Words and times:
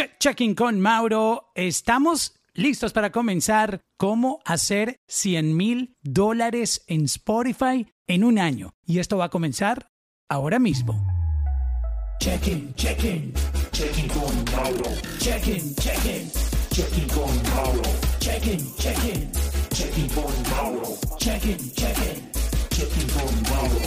Check, 0.00 0.18
checking 0.18 0.54
con 0.54 0.80
Mauro. 0.80 1.52
Estamos 1.54 2.34
listos 2.54 2.94
para 2.94 3.12
comenzar 3.12 3.82
cómo 3.98 4.40
hacer 4.46 4.96
100 5.08 5.54
mil 5.54 5.94
dólares 6.00 6.82
en 6.86 7.04
Spotify 7.04 7.86
en 8.06 8.24
un 8.24 8.38
año. 8.38 8.72
Y 8.86 8.98
esto 9.00 9.18
va 9.18 9.26
a 9.26 9.28
comenzar 9.28 9.90
ahora 10.26 10.58
mismo. 10.58 11.06
Checking, 12.18 12.72
checking, 12.76 13.34
checking 13.72 14.08
con 14.08 14.44
Mauro. 14.56 14.90
Checking, 15.18 15.74
checking, 15.74 16.30
checking 16.70 17.08
con 17.08 17.42
Mauro. 17.54 17.82
Checking, 18.20 18.74
checking, 18.76 19.30
checking 19.68 20.08
con 20.14 20.32
Mauro. 20.50 20.96
Checking, 21.18 21.58
checking, 21.74 22.30
checking 22.70 23.08
con 23.10 23.42
Mauro. 23.50 23.80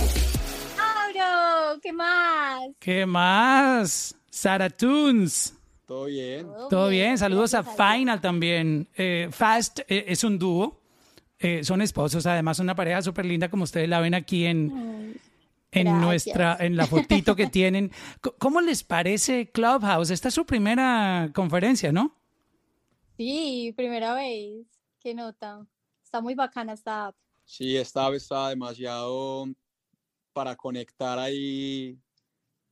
Mauro, 0.77 1.79
¿qué 1.81 1.91
más? 1.91 2.61
¿Qué 2.79 3.03
más? 3.07 4.15
Sara 4.29 4.69
Tunes. 4.69 5.55
Todo 5.93 6.05
bien. 6.05 6.47
Todo 6.71 6.87
bien, 6.89 7.19
saludos 7.19 7.53
a. 7.53 7.61
Final 7.61 8.19
también. 8.19 8.89
Eh, 8.97 9.27
Fast 9.29 9.81
eh, 9.81 10.05
es 10.07 10.23
un 10.23 10.39
dúo, 10.39 10.81
eh, 11.37 11.63
son 11.63 11.83
esposos, 11.83 12.25
además 12.25 12.57
una 12.57 12.73
pareja 12.73 13.03
súper 13.03 13.25
linda 13.25 13.47
como 13.47 13.65
ustedes 13.65 13.87
la 13.87 13.99
ven 13.99 14.15
aquí 14.15 14.47
en, 14.47 15.19
en 15.71 15.83
gracias. 15.83 16.01
nuestra, 16.01 16.57
en 16.59 16.77
la 16.77 16.87
fotito 16.87 17.35
que 17.35 17.45
tienen. 17.59 17.91
¿Cómo 18.39 18.59
les 18.59 18.83
parece 18.83 19.51
Clubhouse? 19.51 20.09
Esta 20.09 20.29
es 20.29 20.33
su 20.33 20.47
primera 20.47 21.29
conferencia, 21.31 21.91
¿no? 21.91 22.15
Sí, 23.15 23.71
primera 23.77 24.15
vez. 24.15 24.65
¿Qué 24.99 25.13
nota? 25.13 25.63
Está 26.03 26.21
muy 26.21 26.33
bacana 26.33 26.73
esta 26.73 27.05
app. 27.05 27.15
Sí, 27.45 27.77
esta 27.77 28.09
vez 28.09 28.23
está 28.23 28.49
demasiado 28.49 29.45
para 30.33 30.55
conectar 30.55 31.19
ahí 31.19 31.99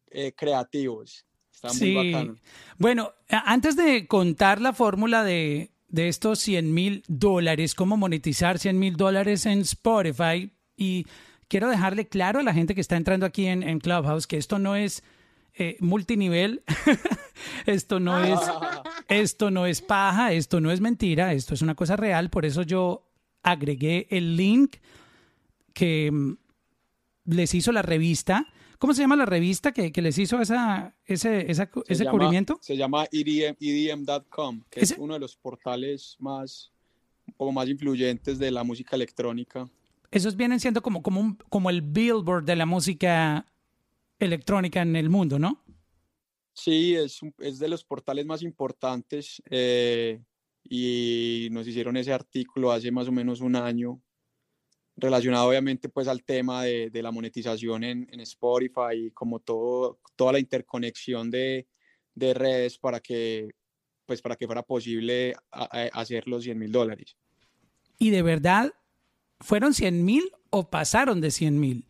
eh, 0.09 0.33
creativos. 0.35 1.23
Está 1.63 1.67
muy 1.69 1.77
Sí. 1.77 1.93
bacano. 2.13 2.35
Bueno, 2.77 3.13
antes 3.29 3.75
de 3.75 4.07
contar 4.07 4.59
la 4.61 4.73
fórmula 4.73 5.23
de, 5.23 5.71
de 5.89 6.07
estos 6.07 6.39
100 6.39 6.73
mil 6.73 7.03
dólares, 7.07 7.75
cómo 7.75 7.97
monetizar 7.97 8.57
100 8.57 8.79
mil 8.79 8.95
dólares 8.95 9.45
en 9.45 9.59
Spotify, 9.59 10.51
y 10.75 11.05
quiero 11.47 11.69
dejarle 11.69 12.07
claro 12.07 12.39
a 12.39 12.43
la 12.43 12.53
gente 12.53 12.73
que 12.73 12.81
está 12.81 12.95
entrando 12.97 13.25
aquí 13.25 13.45
en, 13.45 13.61
en 13.61 13.79
Clubhouse 13.79 14.25
que 14.25 14.37
esto 14.37 14.57
no 14.57 14.75
es 14.75 15.03
eh, 15.53 15.77
multinivel, 15.81 16.63
esto 17.67 17.99
no 17.99 18.23
es, 18.23 18.39
esto 19.09 19.51
no 19.51 19.65
es 19.67 19.81
paja, 19.81 20.33
esto 20.33 20.61
no 20.61 20.71
es 20.71 20.81
mentira, 20.81 21.33
esto 21.33 21.53
es 21.53 21.61
una 21.61 21.75
cosa 21.75 21.95
real, 21.97 22.29
por 22.29 22.45
eso 22.45 22.63
yo 22.63 23.07
agregué 23.43 24.07
el 24.09 24.35
link 24.37 24.77
que 25.73 26.09
mm, 26.11 26.33
les 27.25 27.53
hizo 27.53 27.71
la 27.71 27.81
revista. 27.83 28.47
¿Cómo 28.81 28.95
se 28.95 29.03
llama 29.03 29.15
la 29.15 29.27
revista 29.27 29.71
que, 29.73 29.91
que 29.91 30.01
les 30.01 30.17
hizo 30.17 30.41
esa, 30.41 30.95
ese, 31.05 31.51
esa- 31.51 31.69
Se 31.71 31.93
ese 31.93 32.03
llama- 32.03 32.11
cubrimiento? 32.17 32.57
Se 32.63 32.75
llama 32.75 33.05
E 33.11 33.19
EDM, 33.21 33.55
EDM.com, 33.59 34.63
que 34.71 34.79
Ese- 34.79 34.95
es 34.95 34.99
uno 34.99 35.13
de 35.13 35.19
los 35.19 35.35
portales 35.37 36.15
más, 36.17 36.71
poco 37.37 37.51
más 37.51 37.69
influyentes 37.69 38.39
de 38.39 38.49
la 38.49 38.63
música 38.63 38.95
electrónica. 38.95 39.69
Esos 40.09 40.35
vienen 40.35 40.59
siendo 40.59 40.81
como, 40.81 41.03
como, 41.03 41.21
un, 41.21 41.35
como 41.47 41.69
el 41.69 41.83
billboard 41.83 42.43
de 42.43 42.55
la 42.55 42.65
música 42.65 43.45
electrónica 44.17 44.81
en 44.81 44.95
el 44.95 45.11
mundo, 45.11 45.37
¿no? 45.37 45.63
Sí, 46.53 46.95
es, 46.95 47.21
un- 47.21 47.35
es 47.37 47.59
de 47.59 47.69
los 47.69 47.83
portales 47.83 48.25
más 48.25 48.41
importantes 48.41 49.43
eh, 49.51 50.19
y 50.63 51.49
nos 51.51 51.67
hicieron 51.67 51.97
ese 51.97 52.13
artículo 52.13 52.71
hace 52.71 52.91
más 52.91 53.07
o 53.07 53.11
menos 53.11 53.41
un 53.41 53.55
año 53.55 54.01
relacionado 54.95 55.47
obviamente 55.47 55.89
pues 55.89 56.07
al 56.07 56.23
tema 56.23 56.63
de, 56.63 56.89
de 56.89 57.01
la 57.01 57.11
monetización 57.11 57.83
en, 57.83 58.07
en 58.11 58.19
Spotify 58.21 58.93
y 59.07 59.11
como 59.11 59.39
todo, 59.39 59.99
toda 60.15 60.33
la 60.33 60.39
interconexión 60.39 61.31
de, 61.31 61.67
de 62.13 62.33
redes 62.33 62.77
para 62.77 62.99
que 62.99 63.49
pues 64.05 64.21
para 64.21 64.35
que 64.35 64.45
fuera 64.45 64.63
posible 64.63 65.33
a- 65.51 65.63
a- 65.83 66.01
hacer 66.01 66.27
los 66.27 66.43
100 66.43 66.57
mil 66.59 66.71
dólares. 66.71 67.15
Y 67.97 68.09
de 68.09 68.21
verdad, 68.21 68.73
¿fueron 69.39 69.73
100 69.73 70.03
mil 70.03 70.23
o 70.49 70.69
pasaron 70.69 71.21
de 71.21 71.31
100 71.31 71.59
mil? 71.59 71.85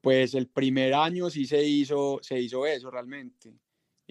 Pues 0.00 0.34
el 0.34 0.48
primer 0.48 0.94
año 0.94 1.28
sí 1.30 1.46
se 1.46 1.62
hizo, 1.64 2.18
se 2.22 2.40
hizo 2.40 2.66
eso 2.66 2.90
realmente 2.90 3.52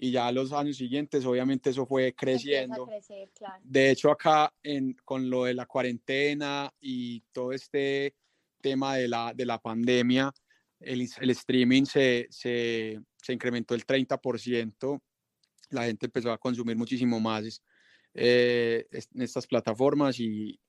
y 0.00 0.12
ya 0.12 0.30
los 0.30 0.52
años 0.52 0.76
siguientes 0.76 1.26
obviamente 1.26 1.70
eso 1.70 1.84
fue 1.84 2.14
creciendo. 2.14 2.86
crecer, 2.86 3.30
claro. 3.34 3.60
De 3.64 3.90
hecho, 3.90 4.12
acá 4.12 4.54
en, 4.62 4.94
con 5.04 5.28
lo 5.28 5.44
de 5.44 5.54
la 5.54 5.66
cuarentena 5.66 6.72
y 6.80 7.20
todo 7.32 7.52
este 7.52 8.14
tema 8.62 8.94
de 8.94 9.08
la, 9.08 9.32
de 9.34 9.44
la 9.44 9.58
pandemia, 9.58 10.32
el, 10.78 11.08
el 11.20 11.30
streaming 11.30 11.84
se, 11.84 12.28
se, 12.30 13.00
se 13.16 13.32
incrementó 13.32 13.74
el 13.74 13.84
30%. 13.84 15.00
La 15.70 15.84
gente 15.84 16.06
empezó 16.06 16.30
a 16.30 16.38
consumir 16.38 16.76
muchísimo 16.76 17.18
más 17.18 17.60
eh, 18.14 18.86
en 18.92 19.22
estas 19.22 19.48
plataformas 19.48 20.20
y 20.20 20.60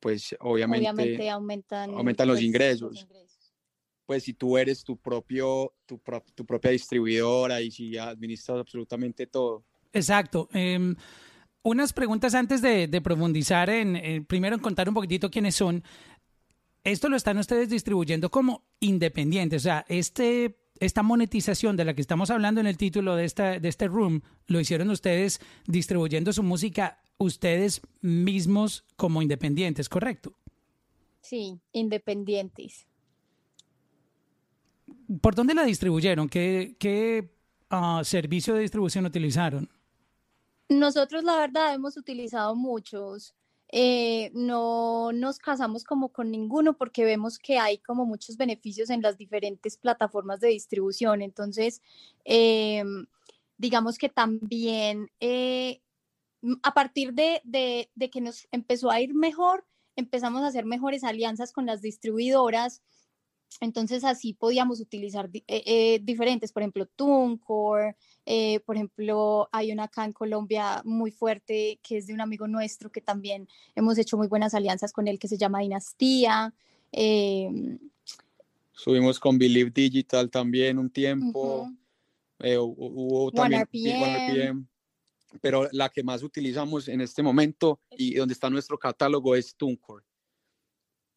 pues 0.00 0.34
obviamente, 0.40 0.88
Obviamente 0.88 1.30
aumentan, 1.30 1.90
aumentan 1.90 2.28
los 2.28 2.36
pues, 2.36 2.44
ingresos. 2.44 3.02
ingresos. 3.02 3.33
Pues 4.06 4.24
si 4.24 4.34
tú 4.34 4.56
eres 4.58 4.84
tu, 4.84 4.96
propio, 4.96 5.72
tu, 5.86 5.98
pro- 5.98 6.24
tu 6.34 6.44
propia 6.44 6.70
distribuidora 6.70 7.60
y 7.62 7.70
si 7.70 7.96
administras 7.96 8.58
absolutamente 8.58 9.26
todo. 9.26 9.64
Exacto. 9.92 10.48
Em, 10.52 10.94
unas 11.62 11.92
preguntas 11.92 12.34
antes 12.34 12.60
de, 12.62 12.88
de 12.88 13.00
profundizar 13.00 13.70
en, 13.70 13.96
eh, 13.96 14.22
primero 14.26 14.54
en 14.56 14.60
contar 14.62 14.88
un 14.88 14.94
poquitito 14.94 15.30
quiénes 15.30 15.54
son. 15.54 15.82
Esto 16.82 17.08
lo 17.08 17.16
están 17.16 17.38
ustedes 17.38 17.70
distribuyendo 17.70 18.30
como 18.30 18.62
independientes. 18.80 19.62
O 19.62 19.64
sea, 19.64 19.86
este, 19.88 20.58
esta 20.80 21.02
monetización 21.02 21.76
de 21.76 21.86
la 21.86 21.94
que 21.94 22.02
estamos 22.02 22.30
hablando 22.30 22.60
en 22.60 22.66
el 22.66 22.76
título 22.76 23.16
de, 23.16 23.24
esta, 23.24 23.58
de 23.58 23.68
este 23.68 23.88
room, 23.88 24.20
lo 24.48 24.60
hicieron 24.60 24.90
ustedes 24.90 25.40
distribuyendo 25.66 26.32
su 26.34 26.42
música 26.42 27.00
ustedes 27.16 27.80
mismos 28.02 28.84
como 28.96 29.22
independientes, 29.22 29.88
¿correcto? 29.88 30.34
Sí, 31.22 31.58
independientes. 31.72 32.86
¿Por 35.20 35.34
dónde 35.34 35.54
la 35.54 35.64
distribuyeron? 35.64 36.28
¿Qué, 36.28 37.30
ah, 37.70 38.02
servicio 38.04 38.54
de 38.54 38.60
distribución 38.60 39.06
utilizaron? 39.06 39.68
Nosotros, 40.68 41.24
la 41.24 41.36
verdad, 41.36 41.74
hemos 41.74 41.96
utilizado 41.96 42.54
muchos. 42.54 43.34
Eh, 43.68 44.30
no 44.34 45.10
nos 45.12 45.38
casamos 45.38 45.84
como 45.84 46.10
con 46.10 46.30
ninguno 46.30 46.76
porque 46.76 47.04
vemos 47.04 47.38
que 47.38 47.58
hay 47.58 47.78
como 47.78 48.06
muchos 48.06 48.36
beneficios 48.36 48.90
en 48.90 49.02
las 49.02 49.18
diferentes 49.18 49.76
plataformas 49.76 50.40
de 50.40 50.48
distribución. 50.48 51.22
Entonces, 51.22 51.82
em, 52.24 53.06
digamos 53.58 53.98
que 53.98 54.08
también 54.08 55.10
eh, 55.20 55.80
a 56.62 56.74
partir 56.74 57.14
de 57.14 57.40
que 58.12 58.20
nos 58.20 58.46
empezó 58.52 58.90
a 58.90 59.00
ir 59.00 59.14
mejor, 59.14 59.64
empezamos 59.96 60.42
a 60.42 60.48
hacer 60.48 60.64
mejores 60.64 61.04
alianzas 61.04 61.52
con 61.52 61.66
las 61.66 61.82
distribuidoras. 61.82 62.82
Entonces 63.60 64.04
así 64.04 64.32
podíamos 64.34 64.80
utilizar 64.80 65.30
eh, 65.32 65.42
eh, 65.46 66.00
diferentes, 66.02 66.52
por 66.52 66.62
ejemplo, 66.62 66.86
TuneCore, 66.86 67.96
eh, 68.26 68.60
por 68.60 68.76
ejemplo, 68.76 69.48
hay 69.52 69.70
una 69.72 69.84
acá 69.84 70.04
en 70.04 70.12
Colombia 70.12 70.82
muy 70.84 71.10
fuerte 71.10 71.78
que 71.82 71.98
es 71.98 72.06
de 72.06 72.14
un 72.14 72.20
amigo 72.20 72.46
nuestro 72.48 72.90
que 72.90 73.00
también 73.00 73.48
hemos 73.74 73.96
hecho 73.98 74.16
muy 74.16 74.26
buenas 74.28 74.54
alianzas 74.54 74.92
con 74.92 75.06
él 75.08 75.18
que 75.18 75.28
se 75.28 75.38
llama 75.38 75.60
Dinastía. 75.60 76.52
em, 76.92 77.78
Subimos 78.72 79.20
con 79.20 79.38
Believe 79.38 79.70
Digital 79.70 80.30
también 80.30 80.78
un 80.78 80.90
tiempo. 80.90 81.62
ujú. 81.62 81.76
eh, 82.40 82.58
hu- 82.58 82.74
hubo 82.76 83.30
también 83.30 83.62
OneRPM. 83.62 84.02
OneRPM, 84.02 84.66
pero 85.40 85.68
la 85.72 85.88
que 85.88 86.02
más 86.02 86.22
utilizamos 86.24 86.88
en 86.88 87.00
este 87.00 87.22
momento 87.22 87.80
y 87.96 88.14
donde 88.14 88.34
está 88.34 88.50
nuestro 88.50 88.76
catálogo 88.78 89.36
es 89.36 89.54
TuneCore. 89.54 90.04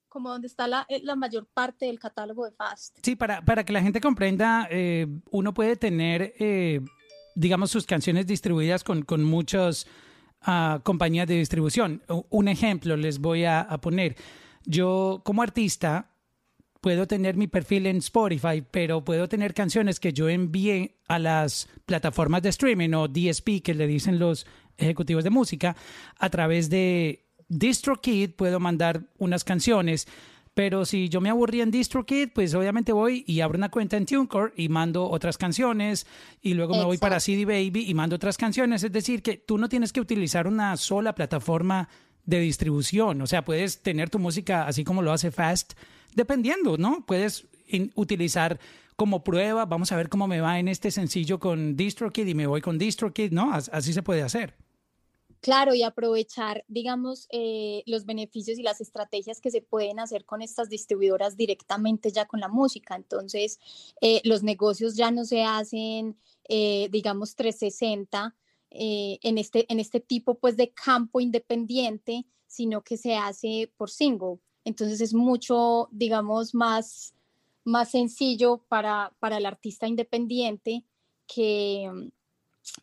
Como 0.09 0.29
donde 0.29 0.47
está 0.47 0.68
la, 0.68 0.85
eh, 0.90 1.01
la 1.03 1.16
mayor 1.16 1.47
parte 1.53 1.85
del 1.85 2.00
catálogo 2.00 2.45
de 2.45 2.51
Fast. 2.51 2.97
Sí, 3.03 3.16
para, 3.16 3.44
para 3.44 3.63
que 3.63 3.73
la 3.73 3.81
gente 3.81 4.01
comprenda, 4.01 4.68
eh, 4.72 5.07
uno 5.31 5.53
puede 5.53 5.75
tener, 5.75 6.34
eh, 6.40 6.81
digamos, 7.35 7.72
sus 7.72 7.85
canciones 7.85 8.28
distribuidas 8.28 8.84
con, 8.84 9.03
con 9.03 9.23
muchas 9.23 9.87
ah, 10.41 10.79
compañías 10.84 11.28
de 11.28 11.35
distribución. 11.35 12.02
Un 12.29 12.47
ejemplo 12.47 12.96
les 12.97 13.20
voy 13.20 13.46
a, 13.46 13.61
a 13.61 13.79
poner. 13.79 14.16
Yo, 14.66 15.22
como 15.23 15.41
artista, 15.41 16.11
puedo 16.82 17.08
tener 17.08 17.35
mi 17.35 17.47
perfil 17.47 17.85
en 17.87 17.97
Spotify, 17.97 18.64
pero 18.70 19.03
puedo 19.03 19.28
tener 19.28 19.53
canciones 19.53 19.99
que 19.99 20.14
yo 20.14 20.29
envié 20.29 20.97
a 21.08 21.20
las 21.20 21.67
plataformas 21.85 22.41
de 22.41 22.49
streaming 22.49 22.93
o 22.93 23.08
DSP, 23.08 23.61
que 23.64 23.73
le 23.73 23.87
dicen 23.87 24.20
los 24.20 24.46
ejecutivos 24.78 25.23
de 25.23 25.29
música, 25.29 25.76
a 26.17 26.29
través 26.29 26.70
de 26.70 27.27
DistroKid 27.49 28.32
puedo 28.32 28.59
mandar 28.59 29.03
unas 29.17 29.44
canciones, 29.44 30.08
pero 30.53 30.85
si 30.85 31.08
yo 31.08 31.22
me 31.22 31.29
aburrí 31.29 31.61
en 31.61 31.70
DistroKid, 31.70 32.29
pues 32.34 32.55
obviamente 32.55 32.91
voy 32.91 33.23
y 33.28 33.41
abro 33.41 33.59
una 33.59 33.70
cuenta 33.70 33.96
en 33.96 34.08
TuneCore 34.08 34.53
y 34.58 34.70
mando 34.70 35.08
otras 35.08 35.38
canciones 35.38 36.08
y 36.41 36.55
luego 36.55 36.76
me 36.76 36.84
voy 36.84 36.97
para. 36.97 37.20
CD 37.20 37.46
Baby 37.46 37.85
y 37.88 37.94
mando 37.94 38.16
otras 38.16 38.38
canciones. 38.38 38.84
Es 38.84 38.91
decir, 38.91 39.22
que 39.22 39.38
tú 39.38 39.59
no 39.59 39.70
tienes 39.70 39.94
que 39.94 40.02
utilizar 40.02 40.47
una 40.47 40.76
sola 40.76 41.14
plataforma 41.14 41.90
de 42.26 42.40
distribución. 42.40 43.22
O 43.22 43.28
sea, 43.28 43.46
puedes 43.46 43.84
tener 43.84 44.09
tu 44.09 44.17
música 44.17 44.67
así 44.67 44.84
como 44.84 45.03
lo 45.03 45.11
hace 45.11 45.29
Fast, 45.29 45.73
dependiendo, 46.16 46.76
¿no? 46.78 47.05
Puedes 47.05 47.47
utilizar 47.94 48.59
como 48.96 49.23
prueba, 49.23 49.66
vamos 49.66 49.91
a 49.91 49.96
ver 49.96 50.09
cómo 50.09 50.28
me 50.28 50.41
va 50.41 50.58
en 50.58 50.70
este 50.70 50.90
sencillo 50.90 51.40
con 51.40 51.76
DistroKid 51.78 52.26
y 52.26 52.34
me 52.34 52.47
voy 52.47 52.61
con 52.61 52.79
DistroKid, 52.79 53.32
¿no? 53.32 53.53
Así 53.53 53.94
se 53.94 54.02
puede 54.02 54.23
hacer. 54.23 54.55
Claro, 55.41 55.73
y 55.75 55.84
aprovechar, 55.84 56.66
digamos, 56.67 57.28
eh, 57.31 57.84
los 57.85 58.05
beneficios 58.05 58.57
y 58.57 58.63
las 58.63 58.81
estrategias 58.81 59.39
que 59.39 59.51
se 59.51 59.61
pueden 59.61 59.99
hacer 59.99 60.25
con 60.25 60.41
estas 60.41 60.69
distribuidoras 60.69 61.37
directamente 61.37 62.11
ya 62.11 62.25
con 62.25 62.39
la 62.39 62.47
música. 62.47 62.95
Entonces, 62.95 63.59
eh, 64.01 64.22
los 64.23 64.43
negocios 64.43 64.95
ya 64.95 65.11
no 65.11 65.25
se 65.25 65.43
hacen, 65.43 66.17
eh, 66.49 66.89
digamos, 66.91 67.35
360 67.35 68.35
en, 68.69 69.37
este, 69.37 69.66
en 69.72 69.79
este 69.79 69.99
tipo 69.99 70.35
pues, 70.35 70.57
de 70.57 70.72
campo 70.72 71.19
independiente, 71.19 72.25
sino 72.47 72.84
que 72.84 72.97
se 72.97 73.16
hace 73.16 73.72
por 73.78 73.89
single. 73.89 74.39
Entonces, 74.66 75.01
es 75.01 75.13
mucho, 75.13 75.87
digamos, 75.91 76.53
más, 76.53 77.16
más 77.63 77.91
sencillo 77.91 78.63
para, 78.67 79.13
para 79.19 79.37
el 79.37 79.45
artista 79.45 79.87
independiente 79.87 80.84
que 81.28 82.11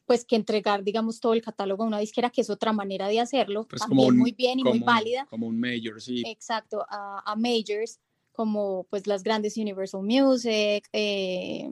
pues 0.07 0.25
que 0.25 0.37
entregar, 0.37 0.85
digamos, 0.85 1.21
todo 1.21 1.35
el 1.35 1.43
catálogo 1.43 1.85
a 1.85 1.87
una 1.87 1.99
disquera, 1.99 2.31
que 2.31 2.41
es 2.41 2.51
otra 2.51 2.73
manera 2.73 3.09
de 3.09 3.21
hacerlo, 3.21 3.67
pues 3.69 3.83
también 3.83 4.17
muy 4.17 4.33
bien 4.33 4.59
y 4.59 4.65
muy 4.65 4.81
válida. 4.81 5.27
Como 5.31 5.47
un 5.47 5.59
major, 5.59 6.01
sí. 6.01 6.23
Exacto, 6.27 6.85
a, 6.89 7.35
majors, 7.37 7.99
como 8.33 8.87
pues 8.91 9.07
las 9.07 9.23
grandes 9.23 9.57
Universal 9.57 10.03
Music, 10.03 10.89
eh, 10.93 11.71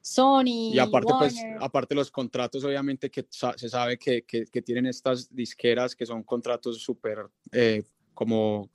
Sony. 0.00 0.72
Y 0.74 0.78
aparte, 0.78 1.12
pues, 1.18 1.36
aparte 1.60 1.94
los 1.94 2.10
contratos, 2.10 2.64
obviamente, 2.64 3.10
que 3.10 3.26
se 3.30 3.68
sabe 3.68 3.98
que, 3.98 4.22
que, 4.22 4.44
que 4.44 4.62
tienen 4.62 4.86
estas 4.86 5.34
disqueras, 5.34 5.96
que 5.96 6.06
son 6.06 6.22
contratos 6.22 6.78
súper 6.78 7.26
eh, 7.52 7.82
como 8.12 8.70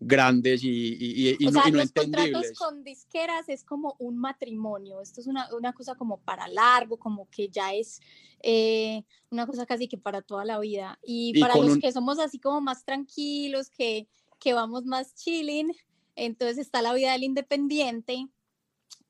grandes 0.00 0.62
y, 0.62 0.68
y, 0.68 1.36
y, 1.38 1.46
o 1.46 1.50
sea, 1.50 1.68
los 1.70 1.92
contratos 1.92 2.52
con 2.56 2.84
disqueras 2.84 3.48
es 3.48 3.64
como 3.64 3.96
un 3.98 4.16
matrimonio, 4.16 5.00
esto 5.00 5.20
es 5.20 5.26
una, 5.26 5.52
una 5.54 5.72
cosa 5.72 5.96
como 5.96 6.18
para 6.18 6.46
largo, 6.48 6.98
como 6.98 7.28
que 7.30 7.48
ya 7.48 7.74
es 7.74 8.00
eh, 8.40 9.02
una 9.30 9.46
cosa 9.46 9.66
casi 9.66 9.88
que 9.88 9.98
para 9.98 10.22
toda 10.22 10.44
la 10.44 10.58
vida. 10.60 10.98
Y, 11.02 11.38
para 11.40 11.56
los 11.56 11.78
que 11.78 11.92
somos 11.92 12.18
así 12.18 12.38
como 12.38 12.60
más 12.60 12.84
tranquilos, 12.84 13.70
que, 13.70 14.06
que 14.38 14.54
vamos 14.54 14.84
más 14.84 15.14
chilling, 15.14 15.74
entonces 16.14 16.58
está 16.58 16.82
la 16.82 16.94
vida 16.94 17.12
del 17.12 17.24
independiente, 17.24 18.28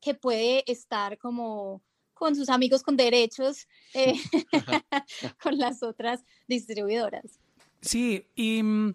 que 0.00 0.14
puede 0.14 0.70
estar 0.70 1.19
como 1.19 1.82
con 2.14 2.34
sus 2.34 2.49
amigos 2.49 2.82
con 2.82 2.96
derechos, 2.96 3.69
eh, 3.94 4.14
con 5.43 5.58
las 5.58 5.82
otras 5.82 6.25
distribuidoras. 6.49 7.38
Sí, 7.81 8.26
y 8.34 8.62
mm, 8.62 8.94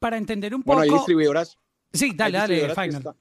para 0.00 0.16
entender 0.16 0.52
un 0.54 0.62
poco. 0.62 0.78
Bueno, 0.78 0.92
hay 0.92 0.98
distribuidoras. 0.98 1.56
Sí, 1.92 2.12
dale, 2.16 2.38
dale, 2.38 2.74
final. 2.74 3.14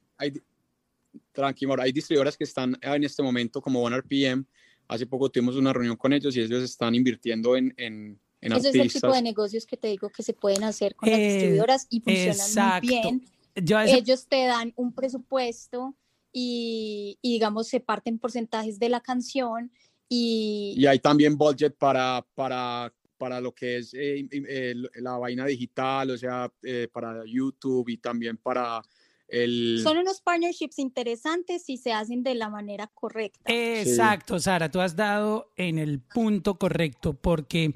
tranquilo, 1.32 1.76
hay 1.80 1.92
distribuidoras 1.92 2.38
que 2.38 2.46
están 2.46 2.78
en 2.82 3.04
este 3.04 3.22
momento 3.22 3.62
como 3.62 3.84
OneRPM. 3.84 4.46
Hace 4.88 5.06
poco 5.06 5.30
tuvimos 5.30 5.56
una 5.56 5.72
reunión 5.72 5.96
con 5.96 6.14
ellos 6.14 6.36
y 6.36 6.42
ellos 6.42 6.64
están 6.64 6.96
invirtiendo 6.96 7.56
en, 7.56 7.74
en, 7.78 8.20
en 8.42 8.54
Ese 8.54 8.70
es 8.70 8.76
el 8.76 8.92
tipo 8.92 9.14
de 9.14 9.22
negocios 9.22 9.66
que 9.68 9.78
te 9.78 9.88
digo 9.88 10.10
que 10.10 10.24
se 10.24 10.34
pueden 10.34 10.64
hacer 10.64 10.96
con 10.96 11.10
las 11.10 11.20
eh, 11.20 11.28
distribuidoras 11.28 11.86
y 11.90 12.00
funcionan 12.02 12.82
muy 12.82 12.88
bien. 12.88 13.26
Ellos 13.56 14.28
te 14.28 14.46
dan 14.46 14.74
un 14.76 14.94
presupuesto 14.94 15.96
y, 16.32 17.20
y, 17.22 17.34
digamos 17.34 17.68
se 17.68 17.80
parten 17.80 18.20
porcentajes 18.20 18.80
de 18.80 18.90
la 18.90 19.02
canción 19.02 19.72
y, 20.08 20.76
y 20.78 20.86
hay 20.86 21.00
también 21.00 21.38
budget 21.38 21.76
para, 21.76 22.26
para 22.36 22.94
para 23.20 23.40
lo 23.42 23.54
que 23.54 23.78
es 23.78 23.94
eh, 23.94 24.28
eh, 24.32 24.74
la 24.96 25.18
vaina 25.18 25.46
digital, 25.46 26.10
o 26.10 26.18
sea, 26.18 26.52
eh, 26.64 26.88
para 26.92 27.24
YouTube 27.28 27.88
y 27.90 27.98
también 27.98 28.38
para 28.38 28.82
el... 29.28 29.82
Son 29.84 29.98
unos 29.98 30.22
partnerships 30.22 30.80
interesantes 30.80 31.64
si 31.66 31.78
se 31.78 31.92
hacen 31.92 32.24
de 32.24 32.34
la 32.34 32.50
manera 32.50 32.88
correcta. 32.88 33.42
Exacto, 33.54 34.40
Sara, 34.40 34.72
tú 34.72 34.80
has 34.80 34.96
dado 34.96 35.52
en 35.58 35.78
el 35.78 36.00
punto 36.00 36.58
correcto, 36.58 37.14
porque 37.14 37.74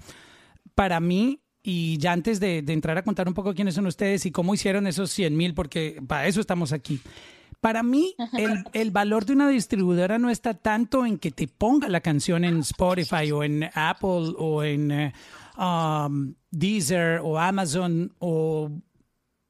para 0.74 1.01
mí, 1.01 1.42
y 1.62 1.98
ya 1.98 2.13
antes 2.13 2.39
de, 2.39 2.63
entrar 2.66 2.98
a 2.98 3.04
contar 3.04 3.28
un 3.28 3.34
poco 3.34 3.54
quiénes 3.54 3.75
son 3.75 3.86
ustedes 3.86 4.25
y 4.25 4.31
cómo 4.31 4.54
hicieron 4.54 4.88
esos 4.88 5.12
100 5.12 5.36
mil, 5.36 5.54
porque 5.54 6.01
para 6.07 6.25
eso 6.25 6.39
estamos 6.39 6.72
aquí. 6.72 7.01
Para 7.63 7.81
mí, 7.81 8.13
el, 8.33 8.65
el, 8.74 8.92
valor 8.92 9.24
de 9.24 9.31
una 9.31 9.48
distribuidora 9.48 10.19
no 10.19 10.30
está 10.30 10.54
tanto 10.54 11.06
en 11.06 11.18
que 11.18 11.31
te 11.31 11.48
ponga 11.48 11.88
la 11.88 12.01
canción 12.01 12.44
en 12.44 12.60
Spotify 12.60 13.31
o 13.31 13.42
en 13.42 13.69
Apple 13.74 14.33
o 14.38 14.65
en 14.65 14.92
eh, 14.92 15.13
um, 15.57 16.36
Deezer 16.51 17.21
o 17.24 17.39
Amazon 17.39 18.12
o 18.19 18.69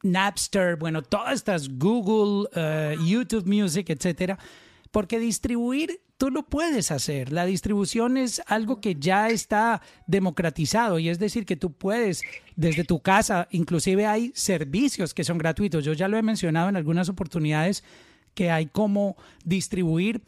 Napster, 0.03 0.75
bueno, 0.75 1.01
todas 1.01 1.33
estas 1.33 1.67
Google, 1.79 2.47
eh, 2.53 2.97
YouTube 3.03 3.47
Music, 3.47 3.89
etcétera, 3.89 4.37
porque 4.91 5.17
distribuir 5.17 5.99
tú 6.23 6.31
lo 6.31 6.43
puedes 6.43 6.89
hacer. 6.89 7.33
La 7.33 7.45
distribución 7.45 8.15
es 8.15 8.41
algo 8.47 8.79
que 8.79 8.95
ya 8.95 9.27
está 9.27 9.81
democratizado 10.07 10.97
y 10.97 11.09
es 11.09 11.19
decir 11.19 11.45
que 11.45 11.57
tú 11.57 11.73
puedes 11.73 12.21
desde 12.55 12.85
tu 12.85 13.01
casa, 13.01 13.49
inclusive 13.51 14.05
hay 14.05 14.31
servicios 14.33 15.13
que 15.13 15.25
son 15.25 15.37
gratuitos. 15.37 15.83
Yo 15.83 15.91
ya 15.91 16.07
lo 16.07 16.15
he 16.15 16.21
mencionado 16.21 16.69
en 16.69 16.77
algunas 16.77 17.09
oportunidades 17.09 17.83
que 18.35 18.49
hay 18.49 18.67
como 18.67 19.17
distribuir 19.43 20.21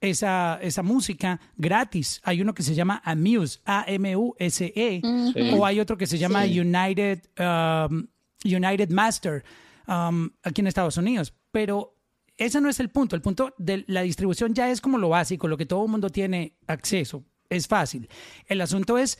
esa, 0.00 0.58
esa 0.62 0.82
música 0.82 1.38
gratis. 1.58 2.22
Hay 2.24 2.40
uno 2.40 2.54
que 2.54 2.62
se 2.62 2.74
llama 2.74 3.02
Amuse, 3.04 3.60
A-M-U-S-E, 3.66 5.02
o 5.52 5.66
hay 5.66 5.80
otro 5.80 5.98
que 5.98 6.06
se 6.06 6.16
llama 6.16 6.44
United, 6.44 7.28
um, 7.38 8.06
United 8.42 8.88
Master 8.88 9.44
um, 9.86 10.30
aquí 10.42 10.62
en 10.62 10.68
Estados 10.68 10.96
Unidos. 10.96 11.34
Pero 11.50 11.94
ese 12.36 12.60
no 12.60 12.68
es 12.68 12.80
el 12.80 12.90
punto. 12.90 13.16
El 13.16 13.22
punto 13.22 13.54
de 13.58 13.84
la 13.86 14.02
distribución 14.02 14.54
ya 14.54 14.70
es 14.70 14.80
como 14.80 14.98
lo 14.98 15.08
básico, 15.08 15.48
lo 15.48 15.56
que 15.56 15.66
todo 15.66 15.84
el 15.84 15.90
mundo 15.90 16.10
tiene 16.10 16.56
acceso. 16.66 17.24
Es 17.48 17.66
fácil. 17.66 18.08
El 18.46 18.60
asunto 18.60 18.98
es 18.98 19.18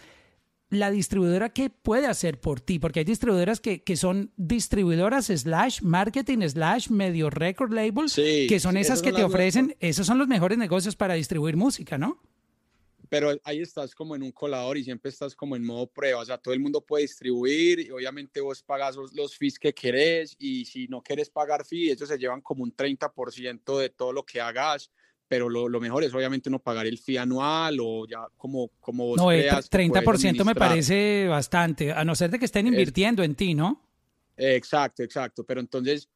la 0.71 0.91
distribuidora 0.91 1.51
qué 1.51 1.69
puede 1.69 2.07
hacer 2.07 2.41
por 2.41 2.61
ti, 2.61 2.79
porque 2.79 3.01
hay 3.01 3.05
distribuidoras 3.05 3.61
que, 3.61 3.83
que 3.83 3.97
son 3.97 4.33
distribuidoras 4.37 5.27
slash 5.27 5.83
marketing 5.83 6.49
slash 6.49 6.89
medio 6.89 7.29
record 7.29 7.73
labels, 7.73 8.15
que 8.15 8.59
son 8.59 8.79
esas 8.79 9.03
que 9.03 9.13
te 9.13 9.23
ofrecen, 9.23 9.77
esos 9.81 10.07
son 10.07 10.19
los 10.19 10.29
mejores 10.29 10.57
negocios 10.57 10.97
para 10.97 11.13
distribuir 11.13 11.57
música, 11.57 11.99
¿no? 11.99 12.23
Pero 13.13 13.39
ahí 13.45 13.61
estás 13.61 13.95
como 13.95 14.17
en 14.17 14.23
un 14.23 14.33
colador 14.33 14.79
y 14.79 14.85
siempre 14.85 15.11
estás 15.11 15.37
como 15.37 15.55
en 15.55 15.63
modo 15.63 15.87
prueba, 15.87 16.21
o 16.21 16.25
sea, 16.25 16.39
todo 16.39 16.55
el 16.55 16.61
mundo 16.61 16.81
puede 16.81 17.03
distribuir 17.03 17.81
y 17.81 17.91
obviamente 17.91 18.41
vos 18.41 18.63
pagas 18.63 18.97
los, 18.97 19.37
fees 19.37 19.59
que 19.59 19.75
querés 19.75 20.35
y 20.39 20.65
si 20.65 20.89
no 20.89 21.03
quieres 21.03 21.29
pagar 21.29 21.67
fees, 21.67 21.93
ellos 21.93 22.09
se 22.09 22.17
llevan 22.17 22.41
como 22.41 22.63
un 22.63 22.75
30% 22.75 23.79
de 23.79 23.91
todo 23.91 24.15
lo 24.15 24.25
que 24.25 24.41
hagas 24.41 24.91
pero 25.29 25.51
lo, 25.51 25.69
lo, 25.69 25.79
mejor 25.79 26.05
es 26.05 26.15
obviamente 26.15 26.49
uno 26.49 26.59
pagar 26.59 26.87
el 26.87 26.99
fee 26.99 27.19
anual 27.19 27.79
o 27.83 28.07
ya 28.07 28.27
como, 28.39 28.71
como 28.81 29.09
vos 29.09 29.19
No, 29.19 29.29
creas, 29.29 29.71
30% 29.71 30.43
me 30.45 30.55
parece 30.55 31.27
bastante, 31.29 31.93
a 31.93 32.07
no 32.07 32.15
ser 32.15 32.31
de 32.31 32.39
que 32.39 32.47
estén 32.47 32.67
invirtiendo 32.67 33.23
en 33.23 33.35
ti, 33.35 33.53
¿no? 33.53 33.91
Exacto, 34.39 35.03
exacto, 35.03 35.45
pero 35.45 35.61
entonces 35.61 36.09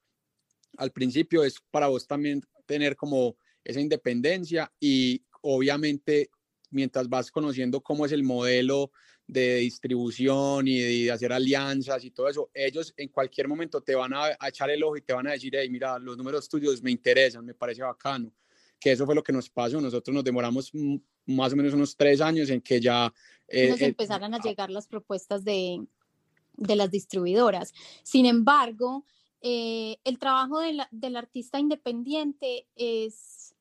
al 0.78 0.92
principio 0.92 1.44
es 1.44 1.60
para 1.70 1.88
vos 1.88 2.06
también 2.06 2.40
tener 2.64 2.96
como 2.96 3.36
esa 3.64 3.80
independencia 3.80 4.72
y 4.80 5.22
obviamente 5.42 6.30
mientras 6.70 7.08
vas 7.08 7.30
conociendo 7.30 7.80
cómo 7.80 8.06
es 8.06 8.12
el 8.12 8.22
modelo 8.22 8.90
de 9.26 9.56
distribución 9.56 10.68
y 10.68 10.78
de, 10.78 11.10
hacer 11.10 11.32
alianzas 11.32 12.04
y 12.04 12.10
todo 12.10 12.28
eso, 12.28 12.50
ellos 12.54 12.94
en 12.96 13.08
cualquier 13.08 13.48
momento 13.48 13.80
te 13.80 13.94
van 13.94 14.14
a, 14.14 14.26
a, 14.38 14.48
echar 14.48 14.70
el 14.70 14.82
ojo 14.82 14.96
y 14.96 15.02
te 15.02 15.12
van 15.12 15.26
a 15.26 15.32
decir, 15.32 15.54
hey, 15.56 15.68
mira, 15.68 15.98
los 15.98 16.16
números 16.16 16.48
tuyos 16.48 16.82
me 16.82 16.90
interesan, 16.90 17.44
me 17.44 17.54
parece 17.54 17.82
bacano 17.82 18.32
que 18.78 18.92
eso 18.92 19.06
fue 19.06 19.14
lo 19.14 19.22
que 19.22 19.32
nos 19.32 19.48
pasó. 19.48 19.80
Nosotros 19.80 20.14
nos 20.14 20.24
demoramos 20.24 20.70
más 21.26 21.52
o 21.52 21.56
menos 21.56 21.74
unos 21.74 21.96
tres 21.96 22.20
años 22.20 22.50
en 22.50 22.60
que 22.60 22.80
ya... 22.80 23.12
Eh, 23.48 23.70
nos 23.70 23.80
eh, 23.80 23.86
empezaran 23.86 24.34
a 24.34 24.38
llegar 24.38 24.70
las 24.70 24.86
propuestas 24.86 25.44
de, 25.44 25.84
de 26.56 26.76
las 26.76 26.90
distribuidoras. 26.90 27.72
Sin 28.02 28.26
embargo, 28.26 29.04
eh, 29.40 29.96
el 30.04 30.18
trabajo 30.18 30.60
de 30.60 30.74
la, 30.74 30.88
del 30.90 31.16
artista 31.16 31.58
independiente 31.58 32.66
es, 32.76 33.54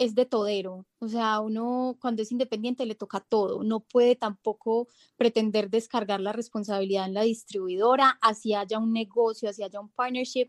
es 0.00 0.14
de 0.14 0.24
todero. 0.24 0.86
O 0.98 1.08
sea, 1.08 1.40
uno 1.40 1.96
cuando 2.00 2.22
es 2.22 2.32
independiente 2.32 2.86
le 2.86 2.94
toca 2.94 3.20
todo. 3.20 3.62
No 3.62 3.80
puede 3.80 4.16
tampoco 4.16 4.88
pretender 5.16 5.70
descargar 5.70 6.20
la 6.20 6.32
responsabilidad 6.32 7.06
en 7.06 7.14
la 7.14 7.22
distribuidora, 7.22 8.18
así 8.22 8.54
haya 8.54 8.78
un 8.78 8.92
negocio, 8.92 9.48
así 9.48 9.62
haya 9.62 9.78
un 9.78 9.90
partnership 9.90 10.48